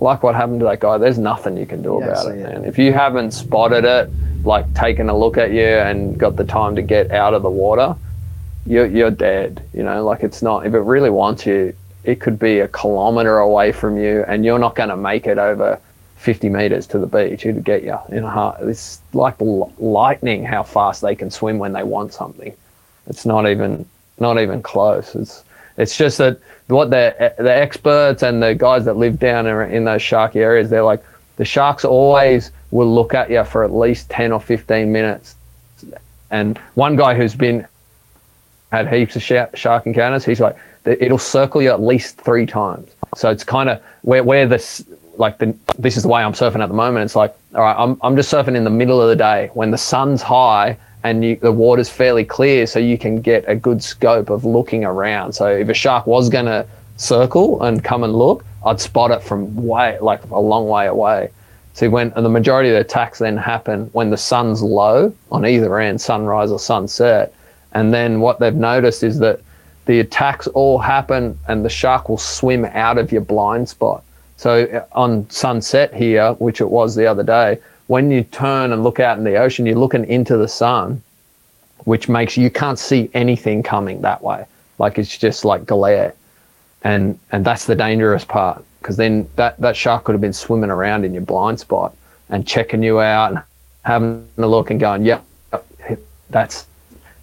like 0.00 0.22
what 0.22 0.34
happened 0.34 0.60
to 0.60 0.66
that 0.66 0.80
guy, 0.80 0.98
there's 0.98 1.18
nothing 1.18 1.56
you 1.56 1.66
can 1.66 1.82
do 1.82 2.02
about 2.02 2.26
it, 2.26 2.38
yeah. 2.38 2.48
man. 2.48 2.64
If 2.64 2.78
you 2.78 2.92
haven't 2.92 3.32
spotted 3.32 3.84
it, 3.84 4.10
like 4.44 4.72
taken 4.74 5.08
a 5.08 5.16
look 5.16 5.36
at 5.36 5.52
you 5.52 5.66
and 5.66 6.18
got 6.18 6.36
the 6.36 6.44
time 6.44 6.74
to 6.76 6.82
get 6.82 7.10
out 7.10 7.34
of 7.34 7.42
the 7.42 7.50
water, 7.50 7.94
you're 8.66 8.86
you're 8.86 9.10
dead. 9.10 9.62
You 9.74 9.82
know, 9.82 10.04
like 10.04 10.22
it's 10.22 10.42
not. 10.42 10.66
If 10.66 10.74
it 10.74 10.80
really 10.80 11.10
wants 11.10 11.46
you, 11.46 11.74
it 12.04 12.20
could 12.20 12.38
be 12.38 12.60
a 12.60 12.68
kilometer 12.68 13.38
away 13.38 13.72
from 13.72 13.98
you, 13.98 14.24
and 14.26 14.44
you're 14.44 14.58
not 14.58 14.74
going 14.74 14.88
to 14.88 14.96
make 14.96 15.26
it 15.26 15.38
over 15.38 15.78
50 16.16 16.48
meters 16.48 16.86
to 16.88 16.98
the 16.98 17.06
beach. 17.06 17.46
It'd 17.46 17.64
get 17.64 17.82
you 17.82 17.98
in 18.10 18.24
a 18.24 18.30
heart. 18.30 18.58
It's 18.60 19.00
like 19.12 19.36
lightning 19.38 20.44
how 20.44 20.62
fast 20.62 21.02
they 21.02 21.14
can 21.14 21.30
swim 21.30 21.58
when 21.58 21.72
they 21.72 21.82
want 21.82 22.12
something. 22.12 22.54
It's 23.06 23.24
not 23.24 23.48
even 23.48 23.86
not 24.18 24.38
even 24.38 24.62
close. 24.62 25.14
It's 25.14 25.44
it's 25.78 25.96
just 25.96 26.18
that 26.18 26.38
what 26.66 26.90
the 26.90 27.34
the 27.38 27.54
experts 27.54 28.22
and 28.22 28.42
the 28.42 28.54
guys 28.54 28.84
that 28.84 28.96
live 28.98 29.18
down 29.18 29.46
in 29.46 29.84
those 29.84 30.02
sharky 30.02 30.36
areas, 30.36 30.68
they're 30.68 30.82
like 30.82 31.02
the 31.36 31.44
sharks 31.44 31.86
always 31.86 32.52
will 32.70 32.92
look 32.92 33.14
at 33.14 33.30
you 33.30 33.42
for 33.44 33.64
at 33.64 33.72
least 33.72 34.10
10 34.10 34.30
or 34.30 34.40
15 34.40 34.92
minutes. 34.92 35.34
And 36.30 36.58
one 36.74 36.96
guy 36.96 37.14
who's 37.14 37.34
been 37.34 37.66
had 38.70 38.92
heaps 38.92 39.16
of 39.16 39.22
shark 39.22 39.86
encounters, 39.86 40.24
he's 40.24 40.38
like 40.38 40.56
it'll 40.84 41.18
circle 41.18 41.62
you 41.62 41.70
at 41.70 41.80
least 41.80 42.16
three 42.16 42.46
times. 42.46 42.90
So 43.16 43.30
it's 43.30 43.44
kind 43.44 43.68
of 43.68 43.82
where 44.02 44.22
where 44.24 44.46
this 44.46 44.84
like 45.16 45.38
the 45.38 45.54
this 45.78 45.96
is 45.96 46.04
the 46.04 46.08
way 46.08 46.22
I'm 46.22 46.32
surfing 46.32 46.62
at 46.62 46.68
the 46.68 46.74
moment. 46.74 47.04
It's 47.04 47.16
like 47.16 47.34
all 47.54 47.62
right, 47.62 47.76
I'm 47.76 47.98
I'm 48.02 48.16
just 48.16 48.32
surfing 48.32 48.56
in 48.56 48.64
the 48.64 48.70
middle 48.70 49.00
of 49.00 49.08
the 49.08 49.16
day 49.16 49.50
when 49.54 49.70
the 49.70 49.78
sun's 49.78 50.22
high 50.22 50.76
and 51.02 51.24
you, 51.24 51.36
the 51.36 51.52
water's 51.52 51.88
fairly 51.88 52.24
clear, 52.24 52.66
so 52.66 52.78
you 52.78 52.98
can 52.98 53.20
get 53.20 53.44
a 53.48 53.54
good 53.54 53.82
scope 53.82 54.28
of 54.28 54.44
looking 54.44 54.84
around. 54.84 55.32
So 55.32 55.46
if 55.46 55.68
a 55.68 55.74
shark 55.74 56.06
was 56.06 56.28
gonna 56.28 56.66
circle 56.96 57.62
and 57.62 57.82
come 57.82 58.04
and 58.04 58.14
look, 58.14 58.44
I'd 58.64 58.80
spot 58.80 59.10
it 59.10 59.22
from 59.22 59.54
way 59.66 59.98
like 60.00 60.22
a 60.30 60.40
long 60.40 60.68
way 60.68 60.86
away. 60.86 61.30
See 61.74 61.88
when 61.88 62.12
and 62.16 62.24
the 62.24 62.30
majority 62.30 62.68
of 62.68 62.74
the 62.74 62.80
attacks 62.80 63.18
then 63.18 63.36
happen 63.36 63.86
when 63.92 64.10
the 64.10 64.16
sun's 64.16 64.62
low 64.62 65.14
on 65.30 65.46
either 65.46 65.78
end, 65.78 66.00
sunrise 66.00 66.50
or 66.50 66.58
sunset. 66.58 67.32
And 67.72 67.94
then 67.94 68.20
what 68.20 68.40
they've 68.40 68.54
noticed 68.54 69.02
is 69.02 69.18
that 69.20 69.40
the 69.90 69.98
attacks 69.98 70.46
all 70.46 70.78
happen 70.78 71.36
and 71.48 71.64
the 71.64 71.68
shark 71.68 72.08
will 72.08 72.16
swim 72.16 72.64
out 72.64 72.96
of 72.96 73.10
your 73.10 73.22
blind 73.22 73.68
spot. 73.68 74.04
So 74.36 74.62
uh, 74.66 74.86
on 74.92 75.28
sunset 75.30 75.92
here, 75.92 76.34
which 76.34 76.60
it 76.60 76.70
was 76.70 76.94
the 76.94 77.08
other 77.08 77.24
day, 77.24 77.58
when 77.88 78.08
you 78.08 78.22
turn 78.22 78.70
and 78.70 78.84
look 78.84 79.00
out 79.00 79.18
in 79.18 79.24
the 79.24 79.34
ocean, 79.34 79.66
you're 79.66 79.74
looking 79.74 80.04
into 80.04 80.36
the 80.36 80.46
sun, 80.46 81.02
which 81.86 82.08
makes 82.08 82.36
you 82.36 82.52
can't 82.52 82.78
see 82.78 83.10
anything 83.14 83.64
coming 83.64 84.00
that 84.02 84.22
way. 84.22 84.46
Like 84.78 84.96
it's 84.96 85.18
just 85.18 85.44
like 85.44 85.66
glare. 85.66 86.14
And 86.84 87.18
and 87.32 87.44
that's 87.44 87.64
the 87.64 87.74
dangerous 87.74 88.24
part 88.24 88.64
because 88.78 88.96
then 88.96 89.28
that, 89.34 89.58
that 89.58 89.74
shark 89.74 90.04
could 90.04 90.12
have 90.12 90.20
been 90.20 90.32
swimming 90.32 90.70
around 90.70 91.04
in 91.04 91.12
your 91.12 91.24
blind 91.24 91.58
spot 91.58 91.96
and 92.28 92.46
checking 92.46 92.84
you 92.84 93.00
out 93.00 93.32
and 93.32 93.42
having 93.84 94.24
a 94.38 94.46
look 94.46 94.70
and 94.70 94.78
going, 94.78 95.04
yeah, 95.04 95.20
that's 96.28 96.68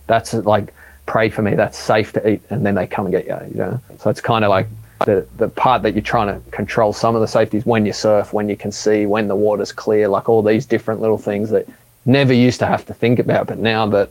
that's 0.06 0.34
like 0.34 0.73
prey 1.08 1.30
for 1.30 1.42
me 1.42 1.56
that's 1.56 1.78
safe 1.78 2.14
to 2.14 2.30
eat 2.30 2.42
and 2.50 2.66
then 2.66 2.76
they 2.76 2.86
come 2.86 3.06
and 3.06 3.14
get 3.14 3.26
you 3.26 3.50
you 3.50 3.58
know 3.58 3.80
so 3.98 4.10
it's 4.10 4.22
kind 4.22 4.46
of 4.46 4.50
like 4.50 4.68
the 5.06 5.26
the 5.38 5.48
part 5.50 5.82
that 5.82 5.94
you're 5.94 6.02
trying 6.02 6.28
to 6.28 6.52
control 6.52 6.94
some 6.94 7.16
of 7.16 7.22
the 7.22 7.28
safety 7.28 7.58
is 7.58 7.66
when 7.66 7.86
you 7.86 7.94
surf 7.94 8.34
when 8.34 8.50
you 8.50 8.56
can 8.56 8.72
see 8.72 9.06
when 9.06 9.28
the 9.28 9.36
water's 9.36 9.72
clear 9.72 10.08
like 10.08 10.28
all 10.30 10.44
these 10.44 10.66
different 10.66 11.02
little 11.02 11.18
things 11.18 11.50
that 11.50 11.68
never 12.06 12.34
used 12.34 12.60
to 12.60 12.66
have 12.66 12.86
to 12.86 12.94
think 12.94 13.18
about 13.18 13.48
but 13.48 13.58
now 13.58 13.88
that 13.88 14.10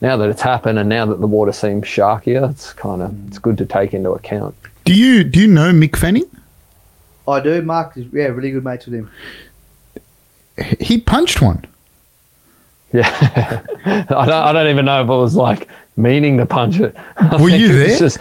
now 0.00 0.16
that 0.16 0.28
it's 0.28 0.42
happened 0.42 0.78
and 0.78 0.88
now 0.88 1.06
that 1.06 1.20
the 1.20 1.26
water 1.26 1.52
seems 1.52 1.84
sharkier 1.84 2.50
it's 2.50 2.72
kind 2.72 3.00
of 3.00 3.26
it's 3.28 3.38
good 3.38 3.56
to 3.56 3.64
take 3.64 3.94
into 3.94 4.10
account 4.10 4.54
Do 4.84 4.94
you 4.94 5.24
do 5.24 5.40
you 5.40 5.48
know 5.48 5.72
Mick 5.72 5.96
Fanning? 5.96 6.30
I 7.28 7.40
do. 7.40 7.60
Mark 7.62 7.96
is 7.96 8.06
yeah, 8.12 8.26
really 8.26 8.52
good 8.52 8.64
mates 8.64 8.86
with 8.86 8.94
him. 8.94 9.10
He 10.80 10.98
punched 11.00 11.42
one. 11.42 11.64
Yeah. 12.96 13.62
I 14.10 14.26
don't 14.26 14.30
I 14.30 14.52
don't 14.52 14.68
even 14.68 14.84
know 14.84 15.00
if 15.02 15.06
it 15.08 15.08
was 15.08 15.34
like 15.36 15.68
meaning 15.96 16.36
to 16.38 16.46
punch 16.46 16.80
it. 16.80 16.94
I 17.16 17.40
Were 17.40 17.48
you 17.48 17.70
it 17.70 17.86
there? 17.88 17.98
just 17.98 18.18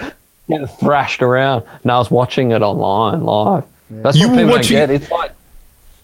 getting 0.47 0.67
thrashed 0.67 1.21
around 1.21 1.63
no 1.83 1.95
I 1.95 1.97
was 1.97 2.11
watching 2.11 2.51
it 2.51 2.61
online 2.61 3.23
live. 3.23 3.63
That's 3.89 4.17
You 4.17 4.27
what 4.27 4.31
were 4.35 4.41
people 4.43 4.55
watching- 4.55 4.77
don't 4.77 4.87
get 4.89 5.01
it's 5.01 5.11
like 5.11 5.31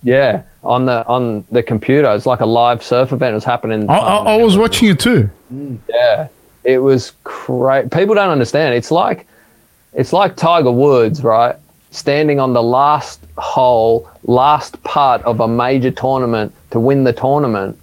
yeah 0.03 0.43
on 0.63 0.85
the 0.85 1.05
on 1.07 1.43
the 1.51 1.63
computer. 1.63 2.11
It's 2.13 2.25
like 2.25 2.41
a 2.41 2.45
live 2.45 2.83
surf 2.83 3.11
event 3.11 3.31
it 3.31 3.35
was 3.35 3.43
happening. 3.45 3.89
I, 3.89 3.97
I, 3.97 4.33
I 4.33 4.43
was 4.43 4.57
watching 4.57 4.89
it 4.89 4.99
too. 4.99 5.29
Mm. 5.53 5.77
yeah. 5.89 6.27
It 6.63 6.77
was 6.79 7.13
crazy 7.23 7.89
people 7.89 8.13
don't 8.15 8.29
understand. 8.29 8.75
It's 8.75 8.91
like 8.91 9.27
it's 9.93 10.13
like 10.13 10.35
Tiger 10.35 10.71
Woods 10.71 11.23
right? 11.23 11.55
Standing 11.93 12.39
on 12.39 12.53
the 12.53 12.63
last 12.63 13.19
hole 13.37 14.09
last 14.23 14.81
part 14.83 15.21
of 15.23 15.39
a 15.39 15.47
major 15.47 15.91
tournament 15.91 16.53
to 16.71 16.79
win 16.79 17.03
the 17.03 17.11
tournament 17.13 17.77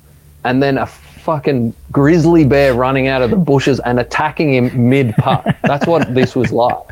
and 0.49 0.63
then 0.63 0.79
a 0.79 0.87
fucking 0.87 1.75
grizzly 1.93 2.43
bear 2.43 2.73
running 2.73 3.07
out 3.07 3.21
of 3.21 3.29
the 3.29 3.37
bushes 3.37 3.81
and 3.81 4.01
attacking 4.01 4.55
him 4.55 4.89
mid 4.89 5.15
putt. 5.17 5.45
That's 5.63 5.87
what 5.87 6.15
this 6.15 6.35
was 6.35 6.53
like. 6.53 6.87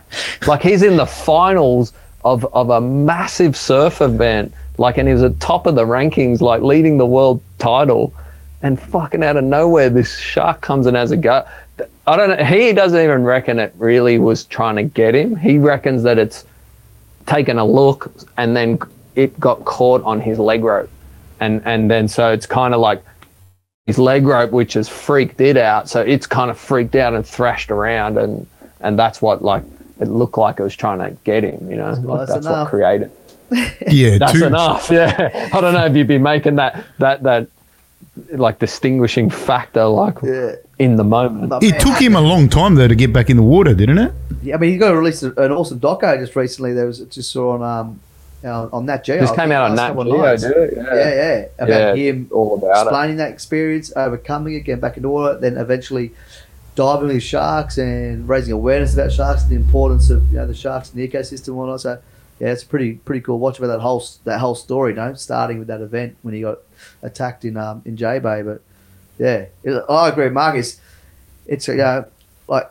Like 0.47 0.61
he's 0.61 0.83
in 0.83 0.97
the 0.97 1.07
finals 1.07 1.95
of 2.23 2.45
of 2.53 2.69
a 2.69 2.81
massive 2.81 3.57
surf 3.57 4.03
event, 4.03 4.53
like 4.77 4.99
and 4.99 5.09
he 5.09 5.15
was 5.15 5.23
at 5.23 5.41
top 5.41 5.67
of 5.67 5.75
the 5.75 5.87
rankings, 5.87 6.43
like 6.43 6.61
leading 6.61 6.99
the 6.99 7.07
world 7.07 7.41
title, 7.59 8.13
and 8.61 8.79
fucking 8.79 9.25
out 9.25 9.39
of 9.39 9.45
nowhere 9.45 9.89
this 9.89 10.19
shark 10.19 10.61
comes 10.61 10.87
and 10.87 10.99
has 10.99 11.13
a 11.13 11.17
go. 11.17 11.47
I 12.07 12.17
don't 12.17 12.29
know. 12.29 12.45
He 12.45 12.75
doesn't 12.75 13.03
even 13.03 13.25
reckon 13.25 13.59
it 13.59 13.73
really 13.79 14.19
was 14.19 14.45
trying 14.45 14.77
to 14.77 14.83
get 14.83 15.15
him. 15.15 15.35
He 15.35 15.57
reckons 15.57 16.03
that 16.03 16.19
it's 16.19 16.45
taken 17.25 17.59
a 17.59 17.65
look 17.65 18.13
and 18.37 18.55
then 18.55 18.79
it 19.15 19.41
got 19.41 19.65
caught 19.65 20.03
on 20.03 20.21
his 20.21 20.39
leg 20.39 20.63
rope 20.63 20.91
and 21.41 21.63
and 21.65 21.91
then 21.91 22.09
so 22.09 22.33
it's 22.33 22.47
kind 22.47 22.75
of 22.75 22.81
like 22.81 23.03
his 23.87 23.99
leg 23.99 24.27
rope 24.27 24.51
which 24.51 24.75
has 24.75 24.89
freaked 24.89 25.41
it 25.41 25.57
out 25.57 25.89
so 25.89 26.01
it's 26.01 26.27
kind 26.27 26.51
of 26.51 26.59
freaked 26.59 26.95
out 26.97 27.15
and 27.15 27.25
thrashed 27.27 27.71
around 27.71 28.19
and 28.19 28.47
and 28.81 28.99
that's 28.99 29.23
what 29.23 29.43
like 29.43 29.63
it 30.01 30.09
looked 30.09 30.37
like 30.39 30.59
it 30.59 30.63
was 30.63 30.75
trying 30.77 30.99
to 30.99 31.11
get 31.25 31.45
him 31.45 31.71
you 31.71 31.77
know 31.77 31.95
Well, 32.01 32.19
like 32.19 32.29
that's 32.29 32.45
that's, 32.45 32.47
what 32.47 32.69
created 32.69 33.11
Yeah, 33.89 34.19
that's 34.19 34.33
two- 34.33 34.45
enough 34.47 34.91
yeah 34.91 35.51
i 35.55 35.61
don't 35.61 35.73
know 35.75 35.87
if 35.87 35.95
you'd 35.97 36.09
be 36.09 36.19
making 36.19 36.57
that 36.57 36.85
that 36.99 37.23
that 37.23 37.49
like 38.33 38.59
distinguishing 38.59 39.31
factor 39.31 39.85
like 39.85 40.17
Yeah. 40.23 40.53
in 40.79 40.97
the 40.97 41.05
moment 41.05 41.51
But 41.51 41.63
It 41.63 41.73
man, 41.73 41.81
took 41.81 41.97
him 42.01 42.17
a 42.17 42.21
long 42.21 42.49
time 42.49 42.75
though 42.75 42.89
to 42.89 42.95
get 42.95 43.13
back 43.13 43.29
in 43.31 43.37
the 43.37 43.43
water, 43.43 43.75
didn't 43.75 43.99
it? 43.99 44.13
Yeah, 44.43 44.55
I 44.55 44.59
mean, 44.59 44.71
he's 44.71 44.81
got 44.81 44.91
to 44.93 44.97
release 44.97 45.23
an 45.23 45.35
awesome 45.53 45.81
doco 45.81 46.19
just 46.19 46.35
recently. 46.35 46.73
There 46.73 46.87
was 46.87 47.01
just 47.01 47.31
saw 47.31 47.53
on 47.53 47.63
um 47.63 48.01
on, 48.47 48.71
on 48.73 48.87
Nat 48.87 49.05
Geo. 49.05 49.21
just 49.21 49.35
came 49.35 49.51
out 49.53 49.65
on 49.71 49.77
last 49.77 49.89
Nat 49.95 50.03
couple 50.03 50.25
of 50.25 50.41
Geo, 50.41 50.55
did? 50.67 50.77
Yeah, 50.77 50.95
yeah, 50.95 51.45
about 51.59 51.69
Yeah, 51.69 51.95
him 51.95 52.29
all 52.33 52.57
about 52.57 52.83
it. 52.87 52.89
explaining 52.89 53.17
that 53.17 53.31
experience, 53.31 53.93
overcoming 53.97 54.55
it, 54.55 54.61
getting 54.61 54.81
back 54.81 54.97
into 54.97 55.09
water, 55.09 55.39
then 55.39 55.57
eventually 55.57 56.13
diving 56.75 57.09
with 57.09 57.23
sharks 57.23 57.79
and 57.79 58.29
raising 58.29 58.53
awareness 58.53 58.93
about 58.95 59.11
sharks 59.11 59.43
and 59.43 59.51
the 59.51 59.57
importance 59.57 60.11
of 60.11 60.31
you 60.31 60.37
know 60.39 60.47
the 60.47 60.55
sharks 60.55 60.93
in 60.93 60.99
the 60.99 61.09
ecosystem 61.09 61.49
and 61.49 61.57
whatnot. 61.57 61.81
So 61.81 61.99
yeah, 62.39 62.53
it's 62.53 62.65
pretty 62.65 62.95
pretty 62.95 63.21
cool. 63.23 63.39
Watch 63.39 63.59
about 63.59 63.69
that 63.69 63.81
whole 63.81 64.05
that 64.25 64.41
whole 64.41 64.55
story, 64.55 64.93
you 64.93 64.97
know, 64.97 65.15
starting 65.15 65.59
with 65.59 65.69
that 65.69 65.81
event 65.81 66.17
when 66.23 66.35
he 66.35 66.43
got 66.43 66.59
attacked 67.03 67.45
in 67.45 67.57
um 67.57 67.83
in 67.85 67.97
J 67.97 68.19
Bay. 68.19 68.43
But 68.43 68.61
yeah, 69.19 69.47
it, 69.65 69.85
I 69.89 70.09
agree, 70.09 70.29
Mark. 70.29 70.57
It's 70.57 70.81
it's 71.47 71.67
you 71.69 71.77
know 71.77 72.05
like. 72.49 72.71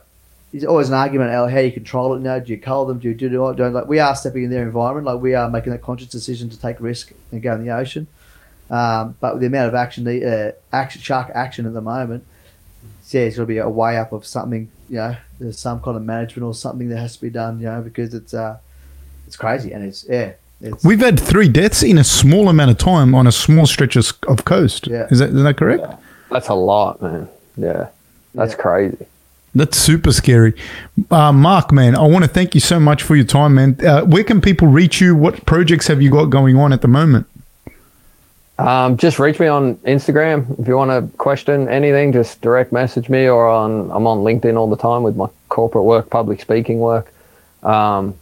There's 0.56 0.70
always 0.70 0.88
an 0.88 0.94
argument 0.96 1.32
how 1.32 1.48
how 1.48 1.60
you 1.60 1.72
control 1.72 2.14
it. 2.14 2.20
You 2.20 2.24
know, 2.24 2.40
do 2.40 2.50
you 2.54 2.58
cull 2.58 2.86
them? 2.86 3.00
Do 3.00 3.10
you 3.10 3.14
do 3.14 3.50
it? 3.50 3.58
Don't 3.58 3.74
like 3.74 3.88
we 3.88 4.00
are 4.00 4.16
stepping 4.16 4.46
in 4.46 4.50
their 4.50 4.64
environment. 4.64 5.06
Like 5.06 5.22
we 5.22 5.36
are 5.36 5.50
making 5.50 5.74
that 5.74 5.82
conscious 5.82 6.08
decision 6.08 6.50
to 6.50 6.58
take 6.58 6.80
risk 6.80 7.12
and 7.34 7.42
go 7.42 7.54
in 7.56 7.66
the 7.66 7.72
ocean. 7.72 8.08
Um, 8.70 9.18
but 9.20 9.34
with 9.34 9.42
the 9.42 9.48
amount 9.48 9.68
of 9.68 9.76
action, 9.76 10.06
the 10.06 10.26
uh, 10.48 10.52
action, 10.74 11.02
shark 11.02 11.30
action 11.36 11.66
at 11.66 11.74
the 11.74 11.82
moment, 11.82 12.26
yeah, 13.10 13.22
it's 13.24 13.36
got 13.36 13.44
to 13.44 13.48
be 13.48 13.58
a 13.58 13.68
way 13.70 13.98
up 13.98 14.14
of 14.14 14.26
something. 14.26 14.72
You 14.90 14.96
know, 14.96 15.18
there's 15.40 15.60
some 15.60 15.82
kind 15.82 15.98
of 15.98 16.04
management 16.04 16.46
or 16.46 16.54
something 16.54 16.88
that 16.88 17.00
has 17.00 17.16
to 17.18 17.22
be 17.22 17.30
done. 17.30 17.60
You 17.60 17.66
know, 17.66 17.82
because 17.82 18.14
it's 18.14 18.34
uh, 18.34 18.58
it's 19.28 19.36
crazy 19.36 19.74
and 19.74 19.84
it's 19.84 20.06
yeah, 20.08 20.34
it's 20.62 20.86
We've 20.86 21.02
had 21.02 21.20
three 21.20 21.50
deaths 21.50 21.84
in 21.84 21.98
a 21.98 22.04
small 22.06 22.48
amount 22.48 22.72
of 22.72 22.78
time 22.78 23.14
on 23.14 23.28
a 23.28 23.32
small 23.34 23.66
stretch 23.66 23.98
of, 23.98 24.14
of 24.30 24.46
coast. 24.46 24.88
Yeah. 24.88 25.08
Is 25.12 25.20
that 25.20 25.32
is 25.32 25.44
that 25.44 25.58
correct? 25.58 25.86
that's 26.32 26.48
a 26.50 26.54
lot 26.56 27.02
man 27.02 27.30
yeah 27.56 27.88
that's 28.34 28.54
Yeah. 28.54 28.58
crazy 28.58 29.06
That's 29.56 29.78
super 29.78 30.12
scary. 30.12 30.54
Uh, 31.10 31.32
Mark, 31.32 31.72
man, 31.72 31.96
I 31.96 32.02
want 32.02 32.26
to 32.26 32.30
thank 32.30 32.54
you 32.56 32.62
so 32.62 32.78
much 32.78 33.02
for 33.02 33.16
your 33.16 33.26
time, 33.26 33.56
man. 33.56 33.78
Uh, 33.84 34.04
where 34.04 34.24
can 34.26 34.42
people 34.42 34.68
reach 34.68 35.00
you? 35.00 35.16
What 35.16 35.46
projects 35.46 35.88
have 35.88 36.02
you 36.02 36.12
got 36.12 36.26
going 36.26 36.58
on 36.58 36.74
at 36.74 36.82
the 36.82 36.90
moment? 36.90 37.26
Um, 38.58 38.98
just 38.98 39.18
reach 39.18 39.40
me 39.40 39.48
on 39.48 39.76
Instagram 39.78 40.60
if 40.60 40.68
you 40.68 40.76
want 40.76 40.92
to 40.92 41.18
question 41.18 41.70
anything. 41.70 42.12
Just 42.12 42.42
direct 42.42 42.74
message 42.74 43.10
me, 43.10 43.28
or 43.28 43.48
on 43.48 43.92
I'm 43.92 44.08
on 44.08 44.20
LinkedIn 44.20 44.58
all 44.58 44.70
the 44.70 44.78
time 44.78 45.04
with 45.04 45.16
my 45.16 45.28
corporate 45.48 45.86
work, 45.86 46.10
public 46.10 46.42
speaking 46.42 46.80
work. 46.80 47.14
Um, 47.64 48.14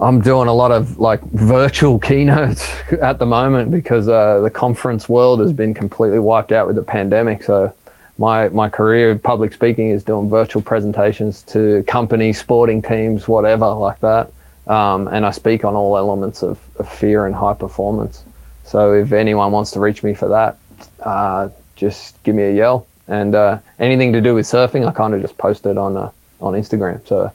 I'm 0.00 0.20
doing 0.20 0.48
a 0.48 0.52
lot 0.52 0.70
of 0.70 0.98
like 0.98 1.20
virtual 1.22 1.98
keynotes 2.08 2.68
at 3.02 3.18
the 3.18 3.26
moment 3.26 3.70
because 3.70 4.08
uh, 4.08 4.40
the 4.40 4.50
conference 4.50 5.08
world 5.08 5.40
has 5.40 5.52
been 5.52 5.74
completely 5.74 6.18
wiped 6.18 6.52
out 6.52 6.66
with 6.66 6.76
the 6.76 6.82
pandemic. 6.82 7.42
So 7.42 7.72
my 8.18 8.48
my 8.48 8.68
career 8.68 9.12
of 9.12 9.22
public 9.22 9.52
speaking 9.52 9.90
is 9.90 10.02
doing 10.02 10.28
virtual 10.28 10.60
presentations 10.60 11.42
to 11.42 11.84
companies, 11.86 12.38
sporting 12.38 12.82
teams, 12.82 13.28
whatever 13.28 13.72
like 13.72 14.00
that. 14.00 14.30
Um, 14.66 15.08
and 15.08 15.24
I 15.24 15.30
speak 15.30 15.64
on 15.64 15.74
all 15.74 15.96
elements 15.96 16.42
of, 16.42 16.60
of 16.78 16.90
fear 16.92 17.24
and 17.24 17.34
high 17.34 17.54
performance. 17.54 18.22
So 18.64 18.92
if 18.92 19.12
anyone 19.12 19.50
wants 19.50 19.70
to 19.70 19.80
reach 19.80 20.02
me 20.02 20.12
for 20.12 20.28
that, 20.28 20.58
uh, 21.00 21.48
just 21.74 22.22
give 22.22 22.34
me 22.34 22.42
a 22.42 22.52
yell. 22.52 22.86
And 23.06 23.34
uh, 23.34 23.60
anything 23.78 24.12
to 24.12 24.20
do 24.20 24.34
with 24.34 24.44
surfing, 24.44 24.86
I 24.86 24.92
kind 24.92 25.14
of 25.14 25.22
just 25.22 25.38
post 25.38 25.64
it 25.64 25.78
on 25.78 25.96
uh, 25.96 26.10
on 26.40 26.54
Instagram. 26.54 27.06
So 27.06 27.32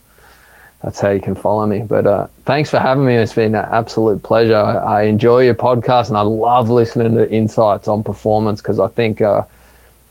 that's 0.84 1.00
how 1.00 1.10
you 1.12 1.22
can 1.22 1.34
follow 1.34 1.66
me. 1.66 1.80
But 1.80 2.06
uh, 2.06 2.28
thanks 2.46 2.70
for 2.70 2.78
having 2.78 3.06
me. 3.06 3.16
It's 3.16 3.34
been 3.34 3.56
an 3.56 3.66
absolute 3.72 4.22
pleasure. 4.22 4.58
I, 4.58 5.00
I, 5.00 5.02
enjoy 5.04 5.46
your 5.46 5.56
podcast 5.56 6.10
and 6.10 6.18
I 6.18 6.22
love 6.22 6.70
listening 6.70 7.16
to 7.16 7.32
insights 7.32 7.88
on 7.88 8.04
performance 8.04 8.62
because 8.62 8.80
I 8.80 8.90
think 8.90 9.22
uh, 9.22 9.44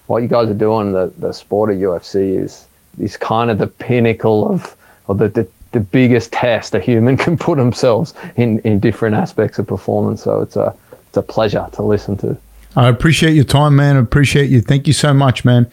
what 0.07 0.23
you 0.23 0.29
guys 0.29 0.49
are 0.49 0.55
doing, 0.55 0.93
the, 0.93 1.12
the 1.19 1.33
sport 1.33 1.70
of 1.70 1.77
UFC, 1.77 2.39
is 2.39 2.66
is 2.99 3.16
kind 3.16 3.51
of 3.51 3.59
the 3.59 3.66
pinnacle 3.66 4.47
of, 4.51 4.77
of 5.09 5.16
the, 5.19 5.29
the, 5.29 5.49
the 5.73 5.81
biggest 5.81 6.31
test 6.31 6.74
a 6.74 6.81
human 6.81 7.16
can 7.24 7.39
put 7.39 7.57
themselves 7.57 8.12
in, 8.37 8.59
in 8.61 8.79
different 8.79 9.16
aspects 9.16 9.59
of 9.59 9.66
performance. 9.66 10.23
So 10.23 10.41
it's 10.43 10.57
a 10.57 10.74
it's 11.09 11.16
a 11.16 11.23
pleasure 11.23 11.66
to 11.73 11.83
listen 11.83 12.16
to. 12.19 12.37
I 12.74 12.89
appreciate 12.89 13.35
your 13.35 13.45
time, 13.45 13.77
man. 13.77 13.97
I 13.97 14.01
appreciate 14.01 14.49
you. 14.49 14.62
Thank 14.62 14.87
you 14.87 14.95
so 14.95 15.12
much, 15.12 15.45
man. 15.45 15.70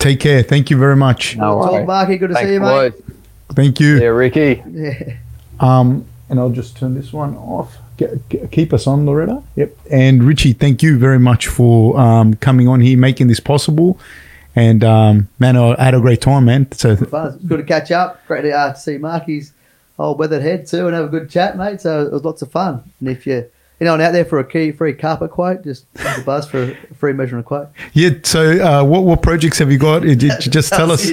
Take 0.00 0.18
care. 0.18 0.42
Thank 0.42 0.70
you 0.70 0.76
very 0.76 0.96
much. 0.96 1.36
No 1.36 1.62
Talk, 1.62 1.86
Marky. 1.86 2.18
Good 2.18 2.28
to 2.28 2.34
Thanks, 2.34 2.48
see 2.48 2.54
you, 2.54 2.60
mate. 2.60 2.90
boys. 2.90 3.02
Thank 3.54 3.78
you. 3.78 4.00
Yeah, 4.00 4.08
Ricky. 4.08 4.62
Yeah. 4.68 5.16
Um, 5.60 6.04
and 6.28 6.40
I'll 6.40 6.50
just 6.50 6.76
turn 6.76 6.94
this 6.94 7.12
one 7.12 7.36
off. 7.36 7.76
Keep 8.50 8.72
us 8.72 8.86
on, 8.86 9.06
Loretta. 9.06 9.42
Yep. 9.56 9.76
And 9.90 10.22
Richie, 10.22 10.52
thank 10.52 10.82
you 10.82 10.98
very 10.98 11.18
much 11.18 11.46
for 11.46 11.98
um, 11.98 12.34
coming 12.34 12.68
on 12.68 12.80
here, 12.80 12.96
making 12.96 13.28
this 13.28 13.40
possible. 13.40 13.98
And 14.56 14.82
um, 14.82 15.28
man, 15.38 15.56
I 15.56 15.82
had 15.82 15.94
a 15.94 16.00
great 16.00 16.20
time, 16.20 16.46
man. 16.46 16.70
So 16.72 16.96
good 16.96 17.58
to 17.58 17.62
catch 17.62 17.90
up. 17.90 18.26
Great 18.26 18.42
to 18.42 18.52
uh, 18.52 18.74
see 18.74 18.98
Marky's 18.98 19.52
old 19.98 20.18
weathered 20.18 20.42
head 20.42 20.66
too 20.66 20.86
and 20.86 20.94
have 20.94 21.04
a 21.04 21.08
good 21.08 21.30
chat, 21.30 21.56
mate. 21.56 21.80
So 21.80 22.06
it 22.06 22.12
was 22.12 22.24
lots 22.24 22.42
of 22.42 22.50
fun. 22.50 22.82
And 23.00 23.08
if 23.08 23.26
you 23.26 23.48
anyone 23.80 24.00
out 24.00 24.12
there 24.12 24.24
for 24.24 24.38
a 24.38 24.44
key 24.44 24.72
free 24.72 24.92
carpet 24.92 25.30
quote, 25.30 25.64
just 25.64 25.86
a 25.96 26.20
buzz 26.22 26.48
for 26.48 26.62
a 26.62 26.94
free 26.94 27.12
measurement 27.12 27.46
quote. 27.46 27.68
yeah. 27.92 28.10
So 28.24 28.60
uh, 28.60 28.84
what 28.84 29.04
what 29.04 29.22
projects 29.22 29.58
have 29.58 29.70
you 29.70 29.78
got? 29.78 30.02
Did 30.02 30.22
you 30.22 30.36
just 30.38 30.72
tell 30.72 30.90
us? 30.90 31.12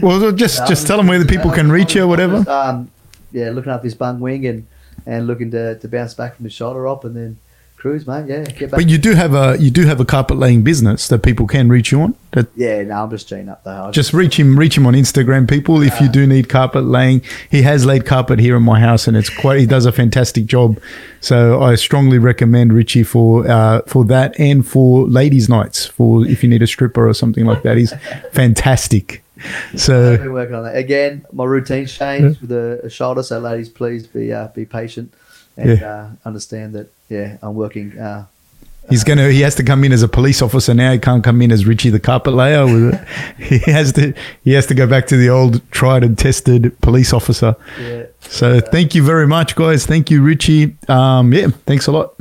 Well, 0.00 0.32
just 0.32 0.66
just 0.66 0.86
tell 0.86 0.96
them 0.96 1.06
where 1.06 1.18
the 1.18 1.26
people 1.26 1.50
can 1.50 1.70
reach 1.70 1.94
you 1.94 2.04
or 2.04 2.06
whatever. 2.06 2.48
Um, 2.50 2.90
yeah, 3.32 3.50
looking 3.50 3.70
after 3.70 3.86
this 3.86 3.94
bung 3.94 4.18
wing 4.20 4.46
and 4.46 4.66
and 5.06 5.26
looking 5.26 5.50
to, 5.52 5.78
to 5.78 5.88
bounce 5.88 6.14
back 6.14 6.36
from 6.36 6.44
the 6.44 6.50
shoulder 6.50 6.86
up 6.88 7.04
and 7.04 7.16
then 7.16 7.38
cruise, 7.80 8.06
mate. 8.06 8.26
Yeah, 8.28 8.44
get 8.44 8.70
back. 8.70 8.78
But 8.78 8.88
you 8.88 8.98
do 8.98 9.14
have 9.14 9.34
a 9.34 9.56
you 9.58 9.70
do 9.70 9.86
have 9.86 9.98
a 10.00 10.04
carpet 10.04 10.36
laying 10.36 10.62
business 10.62 11.08
that 11.08 11.22
people 11.22 11.46
can 11.46 11.68
reach 11.68 11.90
you 11.90 12.02
on. 12.02 12.14
That 12.32 12.46
yeah, 12.54 12.82
no, 12.82 13.02
I'm 13.02 13.10
just 13.10 13.28
cheating 13.28 13.48
up 13.48 13.64
though. 13.64 13.84
I 13.84 13.90
just 13.90 14.12
reach 14.12 14.38
him 14.38 14.56
reach 14.56 14.76
him 14.76 14.86
on 14.86 14.94
Instagram, 14.94 15.48
people. 15.48 15.82
If 15.82 16.00
you 16.00 16.08
do 16.08 16.26
need 16.26 16.48
carpet 16.48 16.84
laying, 16.84 17.22
he 17.50 17.62
has 17.62 17.84
laid 17.84 18.06
carpet 18.06 18.38
here 18.38 18.56
in 18.56 18.62
my 18.62 18.78
house, 18.78 19.08
and 19.08 19.16
it's 19.16 19.30
quite. 19.30 19.58
He 19.58 19.66
does 19.66 19.86
a 19.86 19.92
fantastic 19.92 20.46
job. 20.46 20.78
So 21.20 21.60
I 21.60 21.74
strongly 21.74 22.18
recommend 22.18 22.72
Richie 22.72 23.02
for 23.02 23.48
uh, 23.48 23.82
for 23.86 24.04
that 24.04 24.38
and 24.38 24.66
for 24.66 25.06
ladies' 25.08 25.48
nights. 25.48 25.86
For 25.86 26.26
if 26.26 26.42
you 26.42 26.48
need 26.48 26.62
a 26.62 26.66
stripper 26.66 27.08
or 27.08 27.14
something 27.14 27.46
like 27.46 27.62
that, 27.62 27.76
he's 27.76 27.92
fantastic. 28.32 29.24
I've 29.72 29.80
So 29.80 30.16
been 30.16 30.32
working 30.32 30.54
on 30.54 30.64
that 30.64 30.76
again. 30.76 31.24
My 31.32 31.44
routine's 31.44 31.92
changed 31.92 32.40
with 32.40 32.52
a, 32.52 32.80
a 32.84 32.90
shoulder, 32.90 33.22
so 33.22 33.38
ladies, 33.38 33.68
please 33.68 34.06
be 34.06 34.32
uh, 34.32 34.48
be 34.48 34.64
patient 34.64 35.12
and 35.56 35.78
Yeah. 35.80 35.90
uh, 35.92 36.08
understand 36.24 36.74
that. 36.74 36.90
Yeah, 37.08 37.36
I'm 37.42 37.54
working. 37.54 37.98
Uh, 37.98 38.26
he's 38.88 39.02
gonna 39.04 39.30
he 39.30 39.40
has 39.40 39.54
to 39.56 39.62
come 39.64 39.82
in 39.84 39.92
as 39.92 40.02
a 40.02 40.08
police 40.08 40.42
officer 40.42 40.74
now. 40.74 40.92
He 40.92 40.98
can't 40.98 41.24
come 41.24 41.42
in 41.42 41.50
as 41.52 41.66
Richie 41.66 41.90
the 41.90 42.00
carpet 42.00 42.34
layer. 42.34 42.66
He 43.38 43.58
has 43.70 43.92
to 43.94 44.12
he 44.44 44.52
has 44.52 44.66
to 44.66 44.74
go 44.74 44.86
back 44.86 45.06
to 45.08 45.16
the 45.16 45.28
old 45.28 45.60
tried 45.72 46.04
and 46.04 46.16
tested 46.18 46.78
police 46.82 47.12
officer. 47.12 47.56
yeah. 47.80 48.04
So 48.20 48.60
thank 48.60 48.94
you 48.94 49.02
very 49.02 49.26
much, 49.26 49.56
guys. 49.56 49.86
Thank 49.86 50.10
you, 50.10 50.22
Richie. 50.22 50.76
Um, 50.88 51.32
yeah, 51.32 51.48
thanks 51.66 51.86
a 51.88 51.92
lot. 51.92 52.14